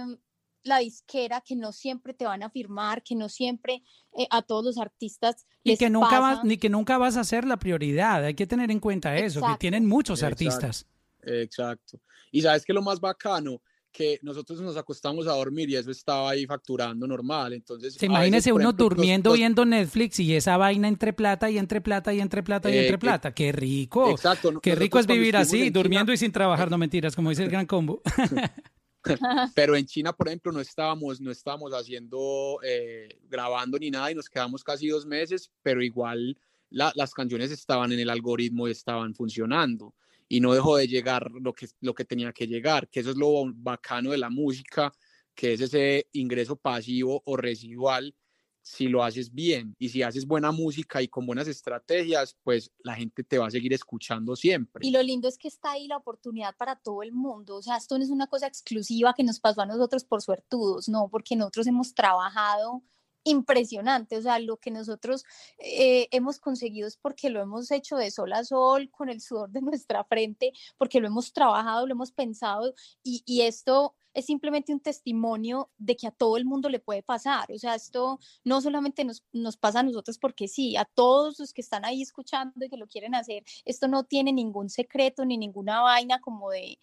la 0.63 0.79
disquera, 0.79 1.41
que 1.41 1.55
no 1.55 1.71
siempre 1.71 2.13
te 2.13 2.25
van 2.25 2.43
a 2.43 2.49
firmar, 2.49 3.03
que 3.03 3.15
no 3.15 3.27
siempre 3.29 3.83
eh, 4.17 4.27
a 4.29 4.41
todos 4.41 4.63
los 4.63 4.77
artistas 4.77 5.45
Y 5.63 5.71
les 5.71 5.79
que 5.79 5.89
nunca 5.89 6.19
vas, 6.19 6.43
ni 6.43 6.57
que 6.57 6.69
nunca 6.69 6.97
vas 6.97 7.17
a 7.17 7.23
ser 7.23 7.45
la 7.45 7.57
prioridad. 7.57 8.23
Hay 8.23 8.35
que 8.35 8.47
tener 8.47 8.71
en 8.71 8.79
cuenta 8.79 9.15
eso, 9.17 9.41
que 9.41 9.57
tienen 9.59 9.85
muchos 9.85 10.19
Exacto. 10.19 10.45
artistas. 10.45 10.87
Exacto. 11.21 11.99
Y 12.31 12.41
sabes 12.41 12.63
que 12.65 12.73
lo 12.73 12.81
más 12.81 12.99
bacano, 12.99 13.61
que 13.93 14.19
nosotros 14.23 14.59
nos 14.59 14.75
acostamos 14.75 15.27
a 15.27 15.33
dormir 15.33 15.69
y 15.69 15.75
eso 15.75 15.91
estaba 15.91 16.31
ahí 16.31 16.45
facturando 16.47 17.05
normal. 17.07 17.53
Entonces, 17.53 17.93
Se 17.93 18.07
imagínese 18.07 18.51
veces, 18.51 18.53
uno 18.53 18.69
ejemplo, 18.71 18.89
durmiendo 18.89 19.29
los- 19.29 19.37
viendo 19.37 19.65
Netflix 19.65 20.19
y 20.19 20.35
esa 20.35 20.57
vaina 20.57 20.87
entre 20.87 21.13
plata 21.13 21.49
y 21.49 21.57
entre 21.59 21.79
plata 21.79 22.11
y 22.13 22.19
entre 22.19 22.41
plata 22.43 22.69
y 22.69 22.73
Eh, 22.73 22.79
entre 22.81 22.93
que- 22.93 22.97
plata. 22.97 23.33
Qué 23.33 23.51
rico. 23.51 24.09
Exacto. 24.09 24.59
Qué 24.59 24.75
rico 24.75 24.97
es 24.99 25.05
vivir 25.07 25.37
así, 25.37 25.59
China- 25.59 25.71
durmiendo 25.71 26.11
y 26.11 26.17
sin 26.17 26.31
trabajar, 26.33 26.71
no 26.71 26.77
mentiras, 26.79 27.15
como 27.15 27.29
dice 27.29 27.43
el 27.43 27.49
gran 27.51 27.67
combo. 27.67 28.01
pero 29.55 29.75
en 29.75 29.85
China, 29.85 30.13
por 30.13 30.27
ejemplo, 30.27 30.51
no 30.51 30.59
estábamos, 30.61 31.19
no 31.21 31.29
estábamos 31.31 31.71
haciendo, 31.73 32.59
eh, 32.63 33.19
grabando 33.29 33.77
ni 33.77 33.91
nada 33.91 34.11
y 34.11 34.15
nos 34.15 34.29
quedamos 34.29 34.63
casi 34.63 34.87
dos 34.87 35.05
meses, 35.05 35.51
pero 35.61 35.83
igual 35.83 36.37
la- 36.69 36.91
las 36.95 37.13
canciones 37.13 37.51
estaban 37.51 37.91
en 37.91 37.99
el 37.99 38.09
algoritmo 38.09 38.67
y 38.67 38.71
estaban 38.71 39.13
funcionando 39.13 39.93
y 40.27 40.39
no 40.39 40.53
dejó 40.53 40.77
de 40.77 40.87
llegar 40.87 41.31
lo 41.31 41.53
que, 41.53 41.67
lo 41.81 41.93
que 41.93 42.05
tenía 42.05 42.33
que 42.33 42.47
llegar, 42.47 42.89
que 42.89 43.01
eso 43.01 43.11
es 43.11 43.17
lo 43.17 43.43
bacano 43.53 44.11
de 44.11 44.17
la 44.17 44.29
música, 44.29 44.91
que 45.35 45.53
es 45.53 45.61
ese 45.61 46.07
ingreso 46.11 46.55
pasivo 46.55 47.21
o 47.25 47.37
residual 47.37 48.15
si 48.63 48.87
lo 48.87 49.03
haces 49.03 49.33
bien 49.33 49.75
y 49.77 49.89
si 49.89 50.01
haces 50.01 50.25
buena 50.25 50.51
música 50.51 51.01
y 51.01 51.09
con 51.09 51.25
buenas 51.25 51.47
estrategias, 51.47 52.37
pues 52.43 52.71
la 52.79 52.95
gente 52.95 53.23
te 53.23 53.37
va 53.37 53.47
a 53.47 53.51
seguir 53.51 53.73
escuchando 53.73 54.35
siempre. 54.35 54.87
Y 54.87 54.91
lo 54.91 55.03
lindo 55.03 55.27
es 55.27 55.37
que 55.37 55.49
está 55.49 55.73
ahí 55.73 55.87
la 55.87 55.97
oportunidad 55.97 56.55
para 56.55 56.77
todo 56.77 57.03
el 57.03 57.11
mundo. 57.11 57.57
O 57.57 57.61
sea, 57.61 57.75
esto 57.75 57.97
no 57.97 58.03
es 58.03 58.09
una 58.09 58.27
cosa 58.27 58.47
exclusiva 58.47 59.13
que 59.13 59.23
nos 59.23 59.39
pasó 59.41 59.61
a 59.61 59.65
nosotros 59.65 60.05
por 60.05 60.21
suertudos, 60.21 60.87
no, 60.87 61.09
porque 61.09 61.35
nosotros 61.35 61.67
hemos 61.67 61.93
trabajado 61.93 62.81
impresionante. 63.23 64.17
O 64.17 64.21
sea, 64.21 64.39
lo 64.39 64.57
que 64.57 64.71
nosotros 64.71 65.23
eh, 65.57 66.07
hemos 66.11 66.39
conseguido 66.39 66.87
es 66.87 66.97
porque 66.97 67.29
lo 67.29 67.41
hemos 67.41 67.71
hecho 67.71 67.95
de 67.95 68.11
sol 68.11 68.33
a 68.33 68.43
sol, 68.43 68.89
con 68.91 69.09
el 69.09 69.21
sudor 69.21 69.49
de 69.51 69.61
nuestra 69.61 70.03
frente, 70.03 70.51
porque 70.77 70.99
lo 70.99 71.07
hemos 71.07 71.33
trabajado, 71.33 71.87
lo 71.87 71.93
hemos 71.93 72.11
pensado 72.11 72.73
y, 73.03 73.23
esto 73.43 73.95
es 74.13 74.25
simplemente 74.27 74.71
un 74.71 74.79
testimonio 74.79 75.71
de 75.77 75.95
que 75.95 76.07
a 76.07 76.11
todo 76.11 76.37
el 76.37 76.45
mundo 76.45 76.69
le 76.69 76.79
puede 76.79 77.01
pasar. 77.01 77.51
O 77.51 77.57
sea, 77.57 77.75
esto 77.75 78.19
no 78.43 78.61
solamente 78.61 79.03
nos, 79.03 79.23
nos, 79.33 79.57
pasa 79.57 79.79
a 79.79 79.83
nosotros 79.83 80.19
porque 80.19 80.47
sí, 80.47 80.77
a 80.77 80.85
todos 80.85 81.39
los 81.39 81.51
que 81.51 81.61
están 81.61 81.83
ahí 81.83 82.01
escuchando 82.01 82.65
y 82.65 82.69
que 82.69 82.77
lo 82.77 82.87
quieren 82.87 83.15
hacer, 83.15 83.43
esto 83.65 83.87
no 83.87 84.03
tiene 84.03 84.31
ningún 84.31 84.69
secreto 84.69 85.25
ni 85.25 85.37
ninguna 85.37 85.81
vaina 85.81 86.21
como 86.21 86.51
de, 86.51 86.79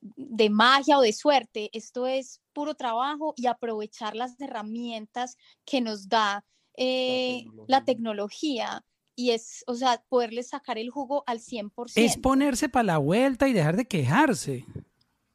de 0.00 0.50
magia 0.50 0.98
o 0.98 1.02
de 1.02 1.12
suerte. 1.12 1.70
Esto 1.72 2.06
es 2.06 2.41
puro 2.52 2.74
trabajo 2.74 3.34
y 3.36 3.46
aprovechar 3.46 4.14
las 4.14 4.40
herramientas 4.40 5.36
que 5.64 5.80
nos 5.80 6.08
da 6.08 6.44
eh, 6.76 7.44
la, 7.44 7.44
tecnología. 7.44 7.64
la 7.68 7.84
tecnología 7.84 8.84
y 9.14 9.30
es, 9.30 9.64
o 9.66 9.74
sea, 9.74 10.02
poderle 10.08 10.42
sacar 10.42 10.78
el 10.78 10.90
jugo 10.90 11.22
al 11.26 11.38
100%. 11.38 11.92
Es 11.96 12.16
ponerse 12.16 12.68
para 12.68 12.84
la 12.84 12.98
vuelta 12.98 13.48
y 13.48 13.52
dejar 13.52 13.76
de 13.76 13.86
quejarse 13.86 14.64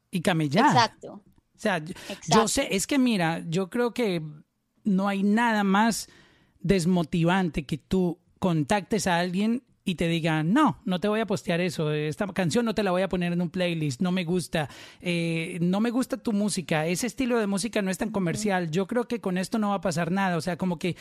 y 0.10 0.22
camellar. 0.22 0.66
Exacto. 0.66 1.24
O 1.56 1.60
sea, 1.60 1.84
yo 2.30 2.48
sé, 2.48 2.76
es 2.76 2.86
que 2.86 3.00
mira, 3.00 3.44
yo 3.48 3.70
creo 3.70 3.94
que 3.94 4.22
no 4.84 5.08
hay 5.08 5.24
nada 5.24 5.64
más 5.64 6.08
desmotivante 6.60 7.66
que 7.66 7.78
tú 7.78 8.20
contactes 8.40 9.08
a 9.08 9.18
alguien 9.20 9.64
y 9.88 9.96
te 9.96 10.10
diga, 10.10 10.44
no, 10.44 10.80
no 10.84 11.00
te 11.00 11.08
voy 11.08 11.22
a 11.22 11.26
postear 11.26 11.62
eso, 11.62 11.94
esta 11.94 12.28
canción 12.28 12.66
no 12.66 12.76
te 12.76 12.84
la 12.84 12.92
voy 12.92 13.04
a 13.04 13.08
poner 13.08 13.32
en 13.32 13.42
un 13.42 13.50
playlist, 13.50 14.02
no 14.02 14.12
me 14.12 14.26
gusta, 14.26 14.68
eh, 15.00 15.58
no 15.62 15.80
me 15.80 15.92
gusta 15.92 16.18
tu 16.18 16.34
música, 16.34 16.86
ese 16.86 17.08
estilo 17.08 17.40
de 17.40 17.48
música 17.48 17.82
no 17.82 17.90
es 17.90 17.98
tan 17.98 18.12
comercial, 18.12 18.70
yo 18.70 18.86
creo 18.86 19.08
que 19.08 19.22
con 19.22 19.38
esto 19.38 19.60
no 19.60 19.70
va 19.70 19.76
a 19.76 19.82
pasar 19.82 20.12
nada, 20.12 20.36
o 20.36 20.42
sea, 20.42 20.58
como 20.58 20.78
que 20.78 20.98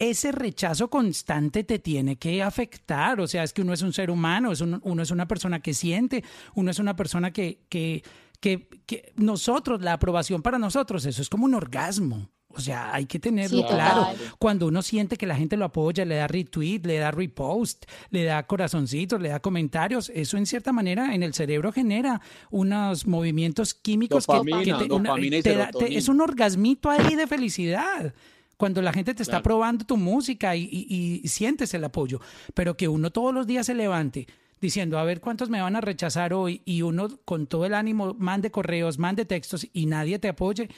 ese 0.00 0.32
rechazo 0.32 0.90
constante 0.90 1.62
te 1.62 1.78
tiene 1.78 2.16
que 2.16 2.42
afectar, 2.42 3.20
o 3.20 3.28
sea, 3.28 3.44
es 3.44 3.52
que 3.52 3.62
uno 3.62 3.72
es 3.72 3.82
un 3.82 3.92
ser 3.92 4.10
humano, 4.10 4.50
es 4.50 4.60
uno 4.60 5.02
es 5.02 5.12
una 5.12 5.28
persona 5.28 5.60
que 5.60 5.72
siente, 5.72 6.24
uno 6.56 6.72
es 6.72 6.80
una 6.80 6.96
persona 6.96 7.32
que, 7.32 7.60
que 7.68 8.02
que, 8.40 9.12
nosotros, 9.16 9.80
la 9.80 9.94
aprobación 9.94 10.42
para 10.42 10.58
nosotros, 10.58 11.06
eso 11.06 11.22
es 11.22 11.30
como 11.30 11.46
un 11.46 11.54
orgasmo. 11.54 12.28
O 12.56 12.60
sea, 12.60 12.94
hay 12.94 13.06
que 13.06 13.18
tenerlo 13.18 13.66
claro. 13.66 14.08
Cuando 14.38 14.66
uno 14.66 14.82
siente 14.82 15.16
que 15.16 15.26
la 15.26 15.36
gente 15.36 15.56
lo 15.56 15.64
apoya, 15.64 16.04
le 16.04 16.16
da 16.16 16.26
retweet, 16.26 16.80
le 16.84 16.98
da 16.98 17.10
repost, 17.10 17.84
le 18.10 18.24
da 18.24 18.42
corazoncitos, 18.44 19.20
le 19.20 19.30
da 19.30 19.40
comentarios, 19.40 20.10
eso 20.14 20.36
en 20.36 20.46
cierta 20.46 20.72
manera 20.72 21.14
en 21.14 21.22
el 21.22 21.34
cerebro 21.34 21.72
genera 21.72 22.20
unos 22.50 23.06
movimientos 23.06 23.74
químicos 23.74 24.26
que, 24.26 25.42
te, 25.42 25.96
es 25.96 26.08
un 26.08 26.20
orgasmito 26.20 26.90
ahí 26.90 27.14
de 27.14 27.26
felicidad 27.26 28.14
cuando 28.56 28.80
la 28.82 28.92
gente 28.92 29.14
te 29.14 29.22
está 29.22 29.42
probando 29.42 29.84
tu 29.84 29.96
música 29.96 30.54
y, 30.56 30.68
y, 30.70 31.28
sientes 31.28 31.74
el 31.74 31.84
apoyo, 31.84 32.20
pero 32.54 32.76
que 32.76 32.88
uno 32.88 33.10
todos 33.10 33.34
los 33.34 33.46
días 33.46 33.66
se 33.66 33.74
levante 33.74 34.26
diciendo, 34.60 34.98
a 34.98 35.04
ver 35.04 35.20
cuántos 35.20 35.50
me 35.50 35.60
van 35.60 35.76
a 35.76 35.80
rechazar 35.80 36.32
hoy 36.32 36.62
y 36.64 36.82
uno 36.82 37.08
con 37.24 37.46
todo 37.46 37.66
el 37.66 37.74
ánimo 37.74 38.14
mande 38.18 38.50
correos, 38.50 38.98
mande 38.98 39.24
textos 39.24 39.66
y 39.72 39.86
nadie 39.86 40.18
te 40.18 40.28
apoye. 40.28 40.68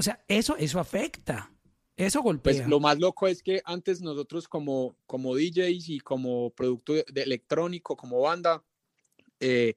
O 0.00 0.02
sea, 0.02 0.18
eso, 0.28 0.56
eso 0.56 0.80
afecta. 0.80 1.52
Eso 1.94 2.22
golpea. 2.22 2.54
Pues 2.54 2.66
lo 2.66 2.80
más 2.80 2.98
loco 2.98 3.28
es 3.28 3.42
que 3.42 3.60
antes 3.66 4.00
nosotros 4.00 4.48
como, 4.48 4.96
como 5.04 5.36
DJs 5.36 5.90
y 5.90 6.00
como 6.00 6.48
producto 6.54 6.94
de, 6.94 7.04
electrónico, 7.16 7.94
como 7.94 8.22
banda, 8.22 8.64
eh, 9.38 9.74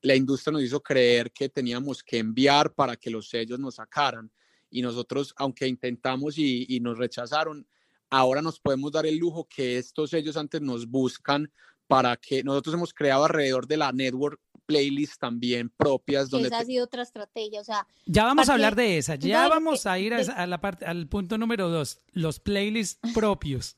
la 0.00 0.14
industria 0.14 0.52
nos 0.52 0.62
hizo 0.62 0.82
creer 0.82 1.30
que 1.32 1.50
teníamos 1.50 2.02
que 2.02 2.16
enviar 2.16 2.72
para 2.72 2.96
que 2.96 3.10
los 3.10 3.28
sellos 3.28 3.60
nos 3.60 3.74
sacaran. 3.74 4.32
Y 4.70 4.80
nosotros, 4.80 5.34
aunque 5.36 5.68
intentamos 5.68 6.38
y, 6.38 6.64
y 6.66 6.80
nos 6.80 6.96
rechazaron, 6.96 7.66
ahora 8.08 8.40
nos 8.40 8.58
podemos 8.58 8.90
dar 8.90 9.04
el 9.04 9.18
lujo 9.18 9.46
que 9.46 9.76
estos 9.76 10.08
sellos 10.08 10.38
antes 10.38 10.62
nos 10.62 10.88
buscan 10.88 11.52
para 11.86 12.16
que 12.16 12.42
nosotros 12.42 12.74
hemos 12.74 12.94
creado 12.94 13.26
alrededor 13.26 13.66
de 13.66 13.76
la 13.76 13.92
network 13.92 14.40
playlists 14.66 15.18
también 15.18 15.70
propias. 15.70 16.30
Donde 16.30 16.48
esa 16.48 16.58
ha 16.58 16.64
sido 16.64 16.84
otra 16.84 17.02
estrategia, 17.02 17.60
o 17.60 17.64
sea. 17.64 17.86
Ya 18.06 18.24
vamos 18.24 18.48
a 18.48 18.54
hablar 18.54 18.74
de 18.74 18.98
esa, 18.98 19.16
ya 19.16 19.48
vamos 19.48 19.86
a 19.86 19.98
ir 19.98 20.14
a, 20.14 20.46
la 20.46 20.60
parte, 20.60 20.84
al 20.84 21.06
punto 21.08 21.38
número 21.38 21.68
dos, 21.68 21.98
los 22.12 22.40
playlists 22.40 23.00
propios. 23.14 23.76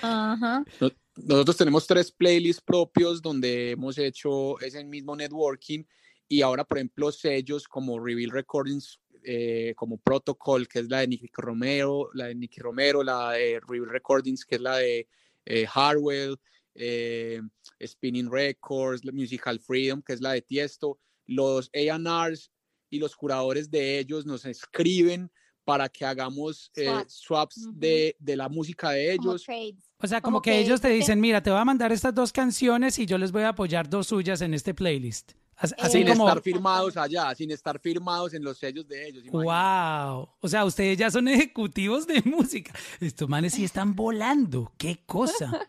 Ajá. 0.00 0.64
Nosotros 1.16 1.56
tenemos 1.56 1.86
tres 1.86 2.10
playlists 2.10 2.62
propios 2.62 3.20
donde 3.20 3.72
hemos 3.72 3.98
hecho 3.98 4.58
ese 4.60 4.82
mismo 4.84 5.14
networking 5.14 5.84
y 6.28 6.40
ahora, 6.40 6.64
por 6.64 6.78
ejemplo, 6.78 7.12
sellos 7.12 7.68
como 7.68 8.00
Reveal 8.00 8.30
Recordings, 8.30 8.98
eh, 9.22 9.74
como 9.76 9.98
Protocol, 9.98 10.66
que 10.66 10.78
es 10.78 10.88
la 10.88 11.00
de 11.00 11.08
Nicky 11.08 11.28
Romero, 11.34 12.08
la 12.14 12.28
de 12.28 12.34
Nicky 12.34 12.60
Romero, 12.60 13.04
la 13.04 13.32
de 13.32 13.60
Reveal 13.60 13.90
Recordings, 13.90 14.46
que 14.46 14.54
es 14.54 14.60
la 14.62 14.78
de 14.78 15.08
eh, 15.44 15.66
Harwell, 15.72 16.38
eh, 16.74 17.40
Spinning 17.84 18.30
Records, 18.30 19.04
Musical 19.12 19.58
Freedom, 19.60 20.02
que 20.02 20.12
es 20.12 20.20
la 20.20 20.32
de 20.32 20.42
Tiesto, 20.42 20.98
los 21.26 21.70
A&Rs 21.74 22.50
y 22.90 22.98
los 22.98 23.16
curadores 23.16 23.70
de 23.70 23.98
ellos 23.98 24.26
nos 24.26 24.44
escriben 24.44 25.30
para 25.64 25.88
que 25.88 26.04
hagamos 26.04 26.70
eh, 26.74 26.90
swaps 27.06 27.68
de, 27.72 28.16
de, 28.18 28.36
la 28.36 28.48
música 28.48 28.90
de 28.90 29.12
ellos. 29.12 29.46
O 29.98 30.06
sea, 30.06 30.20
como, 30.20 30.42
que, 30.42 30.58
ellos 30.58 30.80
te 30.80 30.88
dicen, 30.88 31.20
mira, 31.20 31.42
te 31.42 31.50
voy 31.50 31.60
a 31.60 31.64
mandar 31.64 31.92
estas 31.92 32.14
dos 32.14 32.32
canciones 32.32 32.98
y 32.98 33.06
yo 33.06 33.16
les 33.16 33.30
voy 33.30 33.42
a 33.42 33.50
apoyar 33.50 33.88
dos 33.88 34.08
suyas 34.08 34.40
en 34.40 34.54
este 34.54 34.74
playlist. 34.74 35.32
Así 35.62 35.98
sin 35.98 36.08
estar 36.08 36.40
firmados 36.40 36.96
allá, 36.96 37.34
sin 37.34 37.50
estar 37.50 37.78
firmados 37.78 38.34
en 38.34 38.42
los 38.42 38.58
sellos 38.58 38.86
de 38.88 39.08
ellos. 39.08 39.24
¡Wow! 39.30 40.28
O 40.40 40.48
sea, 40.48 40.64
ustedes 40.64 40.98
ya 40.98 41.10
son 41.10 41.28
ejecutivos 41.28 42.06
de 42.06 42.20
música. 42.24 42.72
Estos 43.00 43.28
manes 43.28 43.54
sí 43.54 43.64
están 43.64 43.94
volando. 43.94 44.72
¡Qué 44.76 45.00
cosa! 45.06 45.68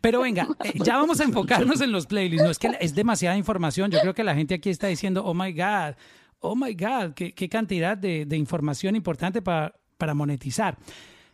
Pero 0.00 0.20
venga, 0.20 0.48
eh, 0.64 0.74
ya 0.84 0.96
vamos 0.96 1.20
a 1.20 1.24
enfocarnos 1.24 1.80
en 1.80 1.90
los 1.90 2.06
playlists. 2.06 2.44
No 2.44 2.50
es 2.50 2.58
que 2.58 2.76
es 2.80 2.94
demasiada 2.94 3.36
información. 3.36 3.90
Yo 3.90 4.00
creo 4.00 4.14
que 4.14 4.24
la 4.24 4.34
gente 4.34 4.54
aquí 4.54 4.70
está 4.70 4.86
diciendo, 4.86 5.24
oh 5.24 5.34
my 5.34 5.52
God, 5.52 5.96
oh 6.40 6.54
my 6.54 6.74
God, 6.74 7.14
qué, 7.14 7.34
qué 7.34 7.48
cantidad 7.48 7.96
de, 7.96 8.26
de, 8.26 8.36
información 8.36 8.94
importante 8.94 9.42
para, 9.42 9.74
para 9.96 10.14
monetizar. 10.14 10.76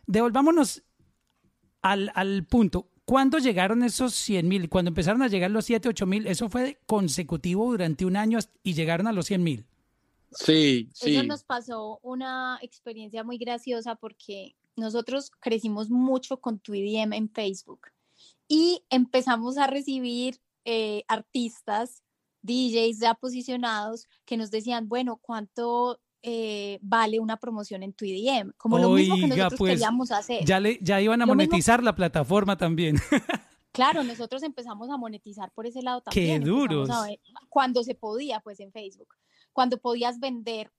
Devolvámonos 0.07 0.83
al, 1.81 2.11
al 2.15 2.45
punto. 2.45 2.89
¿Cuándo 3.09 3.39
llegaron 3.39 3.81
esos 3.81 4.13
100 4.13 4.47
mil? 4.47 4.69
Cuando 4.69 4.89
empezaron 4.89 5.23
a 5.23 5.27
llegar 5.27 5.49
los 5.49 5.65
7, 5.65 5.89
8 5.89 6.05
mil, 6.05 6.27
¿eso 6.27 6.47
fue 6.47 6.79
consecutivo 6.85 7.71
durante 7.71 8.05
un 8.05 8.15
año 8.15 8.37
y 8.61 8.75
llegaron 8.75 9.07
a 9.07 9.11
los 9.11 9.25
100 9.25 9.43
mil? 9.43 9.65
Sí, 10.29 10.91
sí. 10.93 11.15
Eso 11.15 11.23
nos 11.23 11.43
pasó 11.43 11.99
una 12.03 12.59
experiencia 12.61 13.23
muy 13.23 13.39
graciosa 13.39 13.95
porque 13.95 14.55
nosotros 14.75 15.31
crecimos 15.39 15.89
mucho 15.89 16.37
con 16.37 16.59
tu 16.59 16.75
IDM 16.75 17.13
en 17.13 17.29
Facebook 17.31 17.87
y 18.47 18.83
empezamos 18.91 19.57
a 19.57 19.65
recibir 19.65 20.39
eh, 20.65 21.03
artistas, 21.07 22.03
DJs 22.43 22.99
ya 22.99 23.15
posicionados 23.15 24.07
que 24.23 24.37
nos 24.37 24.51
decían, 24.51 24.87
bueno, 24.87 25.17
¿cuánto 25.17 25.99
eh, 26.21 26.79
vale 26.81 27.19
una 27.19 27.37
promoción 27.37 27.83
en 27.83 27.93
tu 27.93 28.05
IDM, 28.05 28.51
como 28.57 28.77
lo 28.77 28.91
mismo 28.91 29.15
que 29.15 29.27
nosotros 29.27 29.57
pues, 29.57 29.71
queríamos 29.73 30.11
hacer. 30.11 30.43
Ya, 30.45 30.59
le, 30.59 30.77
ya 30.81 31.01
iban 31.01 31.21
a 31.21 31.25
monetizar 31.25 31.83
la 31.83 31.95
plataforma 31.95 32.57
también. 32.57 32.97
Claro, 33.71 34.03
nosotros 34.03 34.41
empezamos 34.41 34.89
a 34.89 34.97
monetizar 34.97 35.51
por 35.51 35.67
ese 35.67 35.83
lado 35.83 36.01
también. 36.01 36.41
Qué 36.41 36.49
duros. 36.49 36.89
cuando 37.49 37.83
se 37.83 37.93
podía, 37.93 38.39
pues 38.39 38.59
en 38.59 38.71
Facebook. 38.71 39.09
Cuando 39.53 39.77
podías 39.77 40.19
vender, 40.19 40.71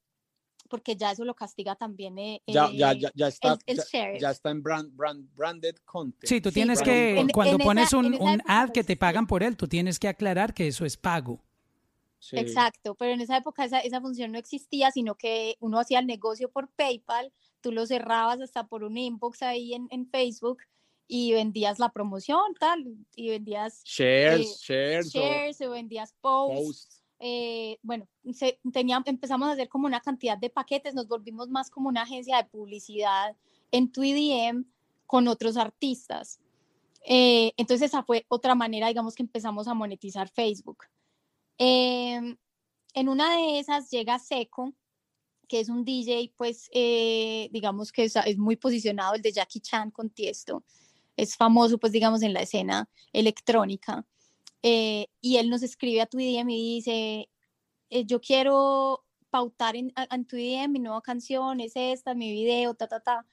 porque 0.68 0.97
ya 0.97 1.12
eso 1.12 1.24
lo 1.24 1.34
castiga 1.34 1.76
también. 1.76 2.18
Eh, 2.18 2.43
ya, 2.49 2.68
ya, 2.72 2.93
ya, 2.93 3.11
ya, 3.14 3.28
está, 3.28 3.59
ya, 3.66 4.30
está 4.30 4.51
en 4.51 4.62
brand, 4.62 4.95
brand, 4.97 5.28
branded 5.34 5.76
content. 5.84 6.26
Sí, 6.26 6.41
tú 6.41 6.51
tienes 6.51 6.82
que, 6.82 7.26
cuando 7.32 7.59
pones 7.59 7.93
un, 7.93 8.14
un 8.20 8.43
ad 8.47 8.70
que 8.70 8.82
te 8.82 8.97
pagan 8.97 9.26
por 9.26 9.45
él, 9.45 9.57
tú 9.57 9.68
tienes 9.68 9.99
que 9.99 10.09
aclarar 10.09 10.53
que 10.53 10.66
eso 10.66 10.84
es 10.84 10.97
pago. 10.97 11.45
Exacto, 12.33 12.95
pero 12.95 13.12
en 13.12 13.21
esa 13.21 13.39
época 13.39 13.64
esa, 13.64 13.81
esa, 13.81 14.01
función 14.01 14.33
no 14.33 14.39
existía, 14.39 14.91
sino 14.91 15.14
que 15.14 15.57
uno 15.61 15.79
hacía 15.79 16.01
el 16.01 16.07
negocio 16.07 16.51
por 16.51 16.68
PayPal, 16.68 17.33
tú 17.61 17.73
lo 17.73 17.87
cerrabas 17.87 18.41
hasta 18.41 18.66
por 18.66 18.85
un 18.85 18.99
inbox 18.99 19.43
ahí 19.43 19.75
en, 19.75 19.89
en 19.91 20.07
Facebook 20.07 20.59
y 21.07 21.33
vendías 21.33 21.79
la 21.79 21.89
promoción, 21.91 22.55
tal, 22.59 22.85
y 23.16 23.31
vendías 23.31 23.83
shares, 23.85 24.47
eh, 24.47 24.55
shares, 24.61 25.12
shares 25.12 25.61
o, 25.62 25.71
vendías 25.71 26.14
posts. 26.21 27.03
Eh, 27.18 27.79
bueno, 27.83 28.07
se, 28.33 28.61
teníamos, 28.73 29.09
empezamos 29.09 29.49
a 29.49 29.53
hacer 29.53 29.68
como 29.68 29.87
una 29.87 30.01
cantidad 30.01 30.39
de 30.39 30.51
paquetes, 30.51 30.95
nos 30.95 31.09
volvimos 31.09 31.49
más 31.49 31.68
como 31.68 31.89
una 31.89 32.03
agencia 32.03 32.37
de 32.37 32.45
publicidad 32.45 33.37
en 33.73 33.91
tu 33.91 34.03
IDM 34.05 34.64
con 35.07 35.27
otros 35.27 35.57
artistas. 35.57 36.39
Eh, 37.05 37.53
entonces 37.57 37.89
esa 37.89 38.03
fue 38.05 38.25
otra 38.29 38.55
manera, 38.55 38.89
digamos, 38.89 39.14
que 39.14 39.23
empezamos 39.23 39.66
a 39.68 39.75
monetizar 39.75 40.29
Facebook. 40.29 40.85
Em, 41.63 42.39
en 42.95 43.09
una 43.11 43.37
de 43.37 43.59
esas 43.59 43.91
llega 43.91 44.19
Seco, 44.19 44.73
que 45.47 45.61
es 45.61 45.69
un 45.69 45.85
DJ, 45.85 46.33
pues, 46.35 46.71
eh, 46.73 47.51
digamos 47.53 47.93
que 47.93 48.05
es, 48.05 48.15
muy 48.39 48.57
posicionado, 48.57 49.15
el 49.15 49.21
de 49.21 49.31
Jackie 49.31 49.61
Chan 49.61 49.91
con 49.91 50.09
Tiesto. 50.09 50.65
Es 51.19 51.37
famoso, 51.37 51.77
pues, 51.77 51.93
digamos, 51.93 52.23
en 52.23 52.33
la 52.33 52.41
escena 52.41 52.89
electrónica. 53.13 54.07
Eh, 54.63 55.09
y 55.21 55.37
él 55.37 55.51
nos 55.51 55.63
escribe 55.63 56.01
a 56.01 56.07
tu 56.07 56.17
DM 56.17 56.51
y 56.51 56.77
dice, 56.77 57.29
eh, 57.91 58.07
yo 58.07 58.23
quiero 58.23 59.05
pautar 59.29 59.77
en, 59.77 59.93
en 60.11 60.25
tu 60.25 60.37
DM, 60.37 60.69
mi 60.73 60.79
nueva 60.79 61.03
canción 61.03 61.61
es 61.61 61.73
esta, 61.75 62.15
mi 62.15 62.33
video, 62.33 62.73
ta, 62.73 62.89
ta, 62.89 63.01
ta. 63.01 63.27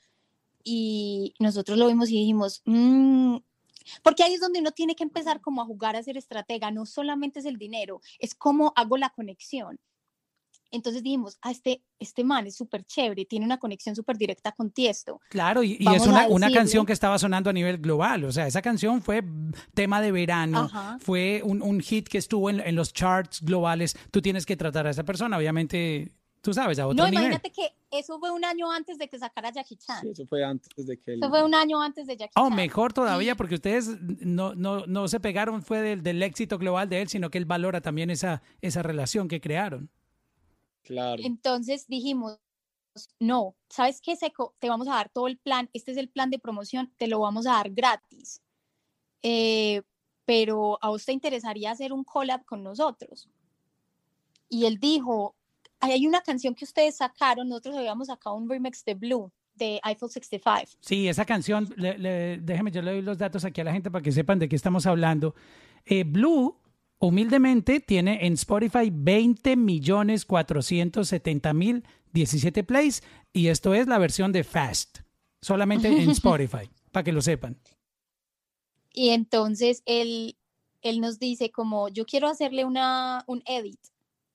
Y 0.66 1.34
nosotros 1.40 1.78
lo 1.78 1.88
vimos 1.88 2.10
y 2.10 2.20
dijimos, 2.20 2.62
"Mm", 2.66 3.38
porque 4.04 4.24
ahí 4.24 4.34
es 4.34 4.42
donde 4.42 4.60
uno 4.60 4.72
tiene 4.72 4.96
que 4.96 5.04
empezar 5.04 5.42
como 5.42 5.62
a 5.62 5.66
jugar 5.66 5.96
a 5.96 6.04
ser 6.04 6.18
estratega, 6.18 6.72
no 6.72 6.86
solamente 6.86 7.40
es 7.40 7.46
el 7.46 7.58
dinero, 7.58 8.02
es 8.20 8.36
cómo 8.36 8.74
hago 8.76 8.98
la 8.98 9.10
conexión. 9.10 9.80
Entonces 10.72 11.02
dijimos, 11.02 11.38
ah, 11.42 11.52
este, 11.52 11.82
este 12.00 12.24
man 12.24 12.46
es 12.46 12.56
súper 12.56 12.84
chévere, 12.84 13.26
tiene 13.26 13.46
una 13.46 13.58
conexión 13.58 13.96
súper 13.96 14.18
directa 14.18 14.52
con 14.52 14.72
Tiesto. 14.72 15.22
Claro, 15.30 15.64
y, 15.64 15.78
y 15.80 15.88
es 15.94 16.06
una, 16.06 16.28
una 16.28 16.52
canción 16.52 16.86
que 16.86 16.94
estaba 16.94 17.18
sonando 17.18 17.50
a 17.50 17.54
nivel 17.54 17.78
global. 17.78 18.26
O 18.26 18.32
sea, 18.32 18.48
esa 18.48 18.62
canción 18.62 19.02
fue 19.02 19.24
tema 19.74 20.02
de 20.02 20.12
verano, 20.12 20.70
Ajá. 20.72 20.98
fue 21.00 21.42
un, 21.44 21.62
un 21.62 21.80
hit 21.80 22.10
que 22.10 22.18
estuvo 22.18 22.50
en, 22.50 22.60
en 22.60 22.76
los 22.76 22.92
charts 22.92 23.42
globales. 23.42 23.96
Tú 24.12 24.22
tienes 24.22 24.46
que 24.46 24.58
tratar 24.58 24.88
a 24.88 24.90
esa 24.90 25.04
persona, 25.04 25.38
obviamente, 25.38 26.12
tú 26.42 26.54
sabes, 26.54 26.80
a 26.80 26.88
otro 26.88 26.96
No, 27.04 27.10
nivel. 27.10 27.26
imagínate 27.26 27.52
que 27.52 27.74
eso 27.92 28.20
fue 28.20 28.32
un 28.32 28.46
año 28.46 28.72
antes 28.72 28.98
de 28.98 29.08
que 29.08 29.20
sacara 29.20 29.52
Jackie 29.52 29.76
Chan. 29.78 30.02
Sí, 30.02 30.10
eso 30.12 30.26
fue 30.26 30.44
antes 30.44 30.86
de 30.86 30.98
que 30.98 31.14
él... 31.14 31.20
Eso 31.22 31.30
fue 31.30 31.44
un 31.44 31.54
año 31.56 31.82
antes 31.82 32.08
de 32.08 32.16
Jackie 32.18 32.34
Oh, 32.36 32.48
Chan. 32.48 32.56
mejor 32.56 32.94
todavía, 32.94 33.36
porque 33.36 33.56
ustedes 33.56 34.00
no, 34.02 34.56
no, 34.56 34.86
no 34.86 35.08
se 35.08 35.20
pegaron 35.20 35.62
fue 35.64 35.82
del, 35.82 36.04
del 36.04 36.22
éxito 36.24 36.58
global 36.58 36.88
de 36.90 37.02
él, 37.02 37.08
sino 37.10 37.30
que 37.30 37.38
él 37.38 37.46
valora 37.46 37.82
también 37.82 38.10
esa, 38.10 38.42
esa 38.62 38.82
relación 38.84 39.28
que 39.28 39.42
crearon. 39.42 39.90
Claro. 40.84 41.22
Entonces 41.26 41.86
dijimos, 41.88 42.38
no, 43.20 43.56
¿sabes 43.70 44.02
qué, 44.02 44.16
Seco? 44.16 44.56
Te 44.60 44.70
vamos 44.70 44.88
a 44.88 44.92
dar 44.96 45.10
todo 45.10 45.28
el 45.28 45.38
plan, 45.38 45.70
este 45.74 45.92
es 45.92 45.98
el 45.98 46.10
plan 46.10 46.30
de 46.30 46.40
promoción, 46.40 46.92
te 46.98 47.08
lo 47.08 47.20
vamos 47.20 47.46
a 47.46 47.52
dar 47.54 47.70
gratis. 47.72 48.42
Eh, 49.22 49.82
pero 50.26 50.78
a 50.82 50.90
vos 50.90 51.06
te 51.06 51.14
interesaría 51.14 51.72
hacer 51.72 51.94
un 51.94 52.04
collab 52.04 52.44
con 52.46 52.64
nosotros. 52.64 53.30
Y 54.50 54.66
él 54.66 54.78
dijo, 54.80 55.36
"Ahí 55.36 55.37
hay 55.80 56.08
una 56.08 56.22
canción 56.22 56.56
que 56.56 56.66
ustedes 56.66 56.98
sacaron, 56.98 57.48
nosotros 57.50 57.76
habíamos 57.78 58.08
sacado 58.08 58.36
un 58.36 58.50
remix 58.50 58.84
de 58.86 58.94
Blue, 58.96 59.32
de 59.56 59.80
Eiffel 59.84 60.10
65. 60.10 60.78
Sí, 60.82 61.08
esa 61.08 61.26
canción, 61.26 61.68
le- 61.78 61.98
le- 61.98 62.38
déjeme, 62.38 62.72
yo 62.72 62.82
le 62.82 62.92
doy 62.92 63.02
los 63.02 63.18
datos 63.18 63.44
aquí 63.46 63.62
a 63.62 63.64
la 63.64 63.74
gente 63.74 63.90
para 63.92 64.04
que 64.04 64.12
sepan 64.12 64.40
de 64.40 64.48
qué 64.50 64.56
estamos 64.56 64.86
hablando. 64.86 65.34
Eh, 65.86 66.04
Blue, 66.04 66.58
humildemente, 67.00 67.80
tiene 67.80 68.26
en 68.26 68.34
Spotify 68.34 68.90
20 68.92 69.56
millones 69.56 70.26
470 70.26 71.54
mil 71.54 71.84
17 72.14 72.64
plays 72.64 73.04
y 73.34 73.48
esto 73.48 73.74
es 73.74 73.88
la 73.88 73.98
versión 73.98 74.32
de 74.32 74.44
Fast, 74.44 75.00
solamente 75.42 75.88
en 75.88 76.10
Spotify, 76.12 76.70
para 76.92 77.04
que 77.04 77.12
lo 77.12 77.22
sepan. 77.22 77.58
Y 78.94 79.10
entonces 79.10 79.84
él, 79.86 80.36
él 80.82 81.00
nos 81.02 81.20
dice 81.20 81.52
como, 81.52 81.90
yo 81.90 82.06
quiero 82.06 82.28
hacerle 82.28 82.66
una, 82.66 83.24
un 83.28 83.44
edit 83.46 83.80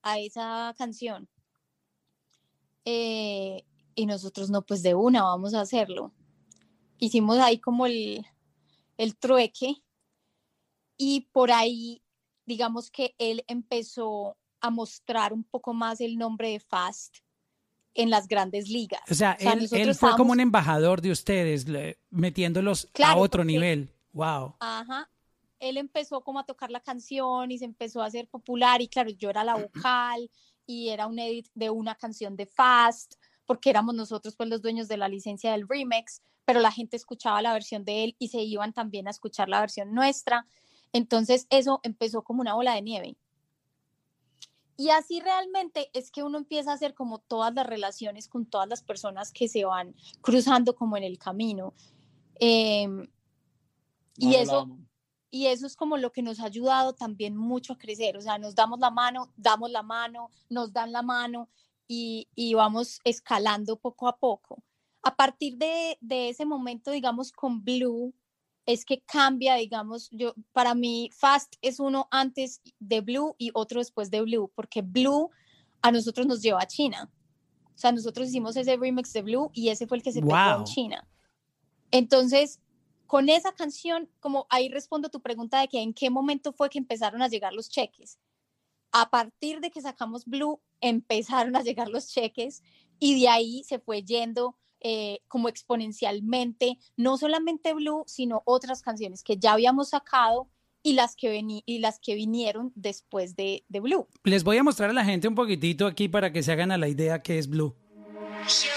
a 0.03 0.18
esa 0.20 0.74
canción. 0.78 1.28
Eh, 2.84 3.64
y 3.94 4.06
nosotros 4.06 4.50
no, 4.50 4.62
pues 4.62 4.82
de 4.82 4.94
una, 4.94 5.22
vamos 5.22 5.54
a 5.54 5.60
hacerlo. 5.60 6.12
Hicimos 6.98 7.38
ahí 7.38 7.58
como 7.58 7.86
el, 7.86 8.24
el 8.96 9.16
trueque 9.16 9.76
y 10.96 11.22
por 11.32 11.50
ahí, 11.52 12.02
digamos 12.46 12.90
que 12.90 13.14
él 13.18 13.44
empezó 13.48 14.36
a 14.60 14.70
mostrar 14.70 15.32
un 15.32 15.44
poco 15.44 15.74
más 15.74 16.00
el 16.00 16.16
nombre 16.16 16.50
de 16.50 16.60
Fast 16.60 17.18
en 17.94 18.08
las 18.10 18.26
grandes 18.28 18.68
ligas. 18.68 19.02
O 19.10 19.14
sea, 19.14 19.32
él, 19.32 19.46
nosotros 19.62 19.72
él 19.72 19.94
fue 19.94 20.16
como 20.16 20.32
un 20.32 20.40
embajador 20.40 21.00
de 21.02 21.10
ustedes, 21.10 21.68
le- 21.68 21.98
metiéndolos 22.10 22.86
a 22.86 22.92
Claro, 22.92 23.20
otro 23.20 23.40
porque- 23.42 23.52
nivel. 23.52 23.90
Wow. 24.12 24.54
Ajá. 24.60 25.10
Él 25.58 25.76
empezó 25.76 26.22
como 26.22 26.38
a 26.38 26.44
tocar 26.44 26.70
la 26.70 26.80
canción 26.80 27.50
y 27.50 27.58
se 27.58 27.64
empezó 27.64 28.02
a 28.02 28.06
hacer 28.06 28.28
popular 28.28 28.80
y 28.82 28.88
claro, 28.88 29.10
yo 29.10 29.30
era 29.30 29.44
la 29.44 29.54
vocal 29.56 30.30
y 30.72 30.88
era 30.88 31.06
un 31.06 31.18
edit 31.18 31.48
de 31.54 31.70
una 31.70 31.94
canción 31.94 32.36
de 32.36 32.46
Fast, 32.46 33.16
porque 33.44 33.70
éramos 33.70 33.94
nosotros 33.94 34.34
pues 34.36 34.48
los 34.48 34.62
dueños 34.62 34.88
de 34.88 34.96
la 34.96 35.08
licencia 35.08 35.52
del 35.52 35.68
remix, 35.68 36.22
pero 36.44 36.60
la 36.60 36.72
gente 36.72 36.96
escuchaba 36.96 37.42
la 37.42 37.52
versión 37.52 37.84
de 37.84 38.04
él 38.04 38.16
y 38.18 38.28
se 38.28 38.40
iban 38.40 38.72
también 38.72 39.06
a 39.06 39.10
escuchar 39.10 39.48
la 39.48 39.60
versión 39.60 39.92
nuestra. 39.92 40.46
Entonces 40.92 41.46
eso 41.50 41.80
empezó 41.82 42.22
como 42.22 42.40
una 42.40 42.54
bola 42.54 42.74
de 42.74 42.82
nieve. 42.82 43.16
Y 44.76 44.88
así 44.88 45.20
realmente 45.20 45.90
es 45.92 46.10
que 46.10 46.22
uno 46.22 46.38
empieza 46.38 46.72
a 46.72 46.74
hacer 46.74 46.94
como 46.94 47.18
todas 47.18 47.54
las 47.54 47.66
relaciones 47.66 48.28
con 48.28 48.46
todas 48.46 48.68
las 48.68 48.82
personas 48.82 49.30
que 49.30 49.46
se 49.48 49.64
van 49.64 49.94
cruzando 50.22 50.74
como 50.74 50.96
en 50.96 51.04
el 51.04 51.18
camino. 51.18 51.74
Em, 52.36 53.06
y 54.16 54.34
eso. 54.34 54.68
Y 55.32 55.46
eso 55.46 55.66
es 55.66 55.76
como 55.76 55.96
lo 55.96 56.12
que 56.12 56.20
nos 56.22 56.40
ha 56.40 56.44
ayudado 56.44 56.92
también 56.92 57.36
mucho 57.36 57.72
a 57.72 57.78
crecer. 57.78 58.18
O 58.18 58.20
sea, 58.20 58.36
nos 58.36 58.54
damos 58.54 58.78
la 58.78 58.90
mano, 58.90 59.32
damos 59.34 59.70
la 59.70 59.82
mano, 59.82 60.30
nos 60.50 60.74
dan 60.74 60.92
la 60.92 61.00
mano 61.00 61.48
y, 61.88 62.28
y 62.34 62.52
vamos 62.52 63.00
escalando 63.02 63.76
poco 63.76 64.08
a 64.08 64.18
poco. 64.18 64.62
A 65.02 65.16
partir 65.16 65.56
de, 65.56 65.96
de 66.02 66.28
ese 66.28 66.44
momento, 66.44 66.90
digamos, 66.90 67.32
con 67.32 67.64
Blue, 67.64 68.12
es 68.66 68.84
que 68.84 69.00
cambia, 69.00 69.54
digamos, 69.54 70.10
yo, 70.10 70.34
para 70.52 70.74
mí 70.74 71.08
Fast 71.14 71.54
es 71.62 71.80
uno 71.80 72.08
antes 72.10 72.60
de 72.78 73.00
Blue 73.00 73.34
y 73.38 73.50
otro 73.54 73.80
después 73.80 74.10
de 74.10 74.20
Blue, 74.20 74.52
porque 74.54 74.82
Blue 74.82 75.30
a 75.80 75.90
nosotros 75.90 76.26
nos 76.26 76.42
lleva 76.42 76.60
a 76.60 76.66
China. 76.66 77.10
O 77.74 77.78
sea, 77.78 77.90
nosotros 77.90 78.28
hicimos 78.28 78.54
ese 78.56 78.76
remix 78.76 79.14
de 79.14 79.22
Blue 79.22 79.50
y 79.54 79.70
ese 79.70 79.86
fue 79.86 79.96
el 79.96 80.02
que 80.02 80.12
se 80.12 80.20
pegó 80.20 80.36
en 80.36 80.56
Wow. 80.58 80.64
China. 80.64 81.08
Entonces, 81.90 82.60
con 83.12 83.28
esa 83.28 83.52
canción, 83.52 84.08
como 84.20 84.46
ahí 84.48 84.70
respondo 84.70 85.10
tu 85.10 85.20
pregunta 85.20 85.60
de 85.60 85.68
que 85.68 85.82
en 85.82 85.92
qué 85.92 86.08
momento 86.08 86.54
fue 86.54 86.70
que 86.70 86.78
empezaron 86.78 87.20
a 87.20 87.28
llegar 87.28 87.52
los 87.52 87.68
cheques. 87.68 88.18
A 88.90 89.10
partir 89.10 89.60
de 89.60 89.70
que 89.70 89.82
sacamos 89.82 90.24
Blue, 90.24 90.62
empezaron 90.80 91.54
a 91.54 91.60
llegar 91.62 91.88
los 91.88 92.08
cheques 92.08 92.62
y 92.98 93.20
de 93.20 93.28
ahí 93.28 93.64
se 93.64 93.78
fue 93.78 94.02
yendo 94.02 94.56
eh, 94.80 95.18
como 95.28 95.50
exponencialmente, 95.50 96.78
no 96.96 97.18
solamente 97.18 97.74
Blue, 97.74 98.02
sino 98.06 98.40
otras 98.46 98.80
canciones 98.80 99.22
que 99.22 99.36
ya 99.36 99.52
habíamos 99.52 99.90
sacado 99.90 100.48
y 100.82 100.94
las 100.94 101.14
que, 101.14 101.28
veni- 101.38 101.64
y 101.66 101.80
las 101.80 101.98
que 101.98 102.14
vinieron 102.14 102.72
después 102.76 103.36
de, 103.36 103.66
de 103.68 103.80
Blue. 103.80 104.08
Les 104.24 104.42
voy 104.42 104.56
a 104.56 104.62
mostrar 104.62 104.88
a 104.88 104.94
la 104.94 105.04
gente 105.04 105.28
un 105.28 105.34
poquitito 105.34 105.86
aquí 105.86 106.08
para 106.08 106.32
que 106.32 106.42
se 106.42 106.50
hagan 106.52 106.72
a 106.72 106.78
la 106.78 106.88
idea 106.88 107.20
que 107.20 107.38
es 107.38 107.46
Blue. 107.46 107.76
Yo, 108.48 108.70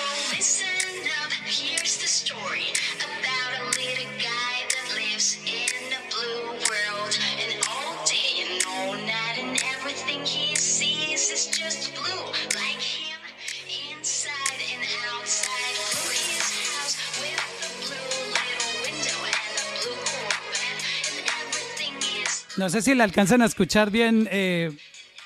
No 22.58 22.70
sé 22.70 22.82
si 22.82 22.96
la 22.96 23.04
alcanzan 23.04 23.42
a 23.42 23.46
escuchar 23.46 23.92
bien, 23.92 24.28
eh, 24.32 24.76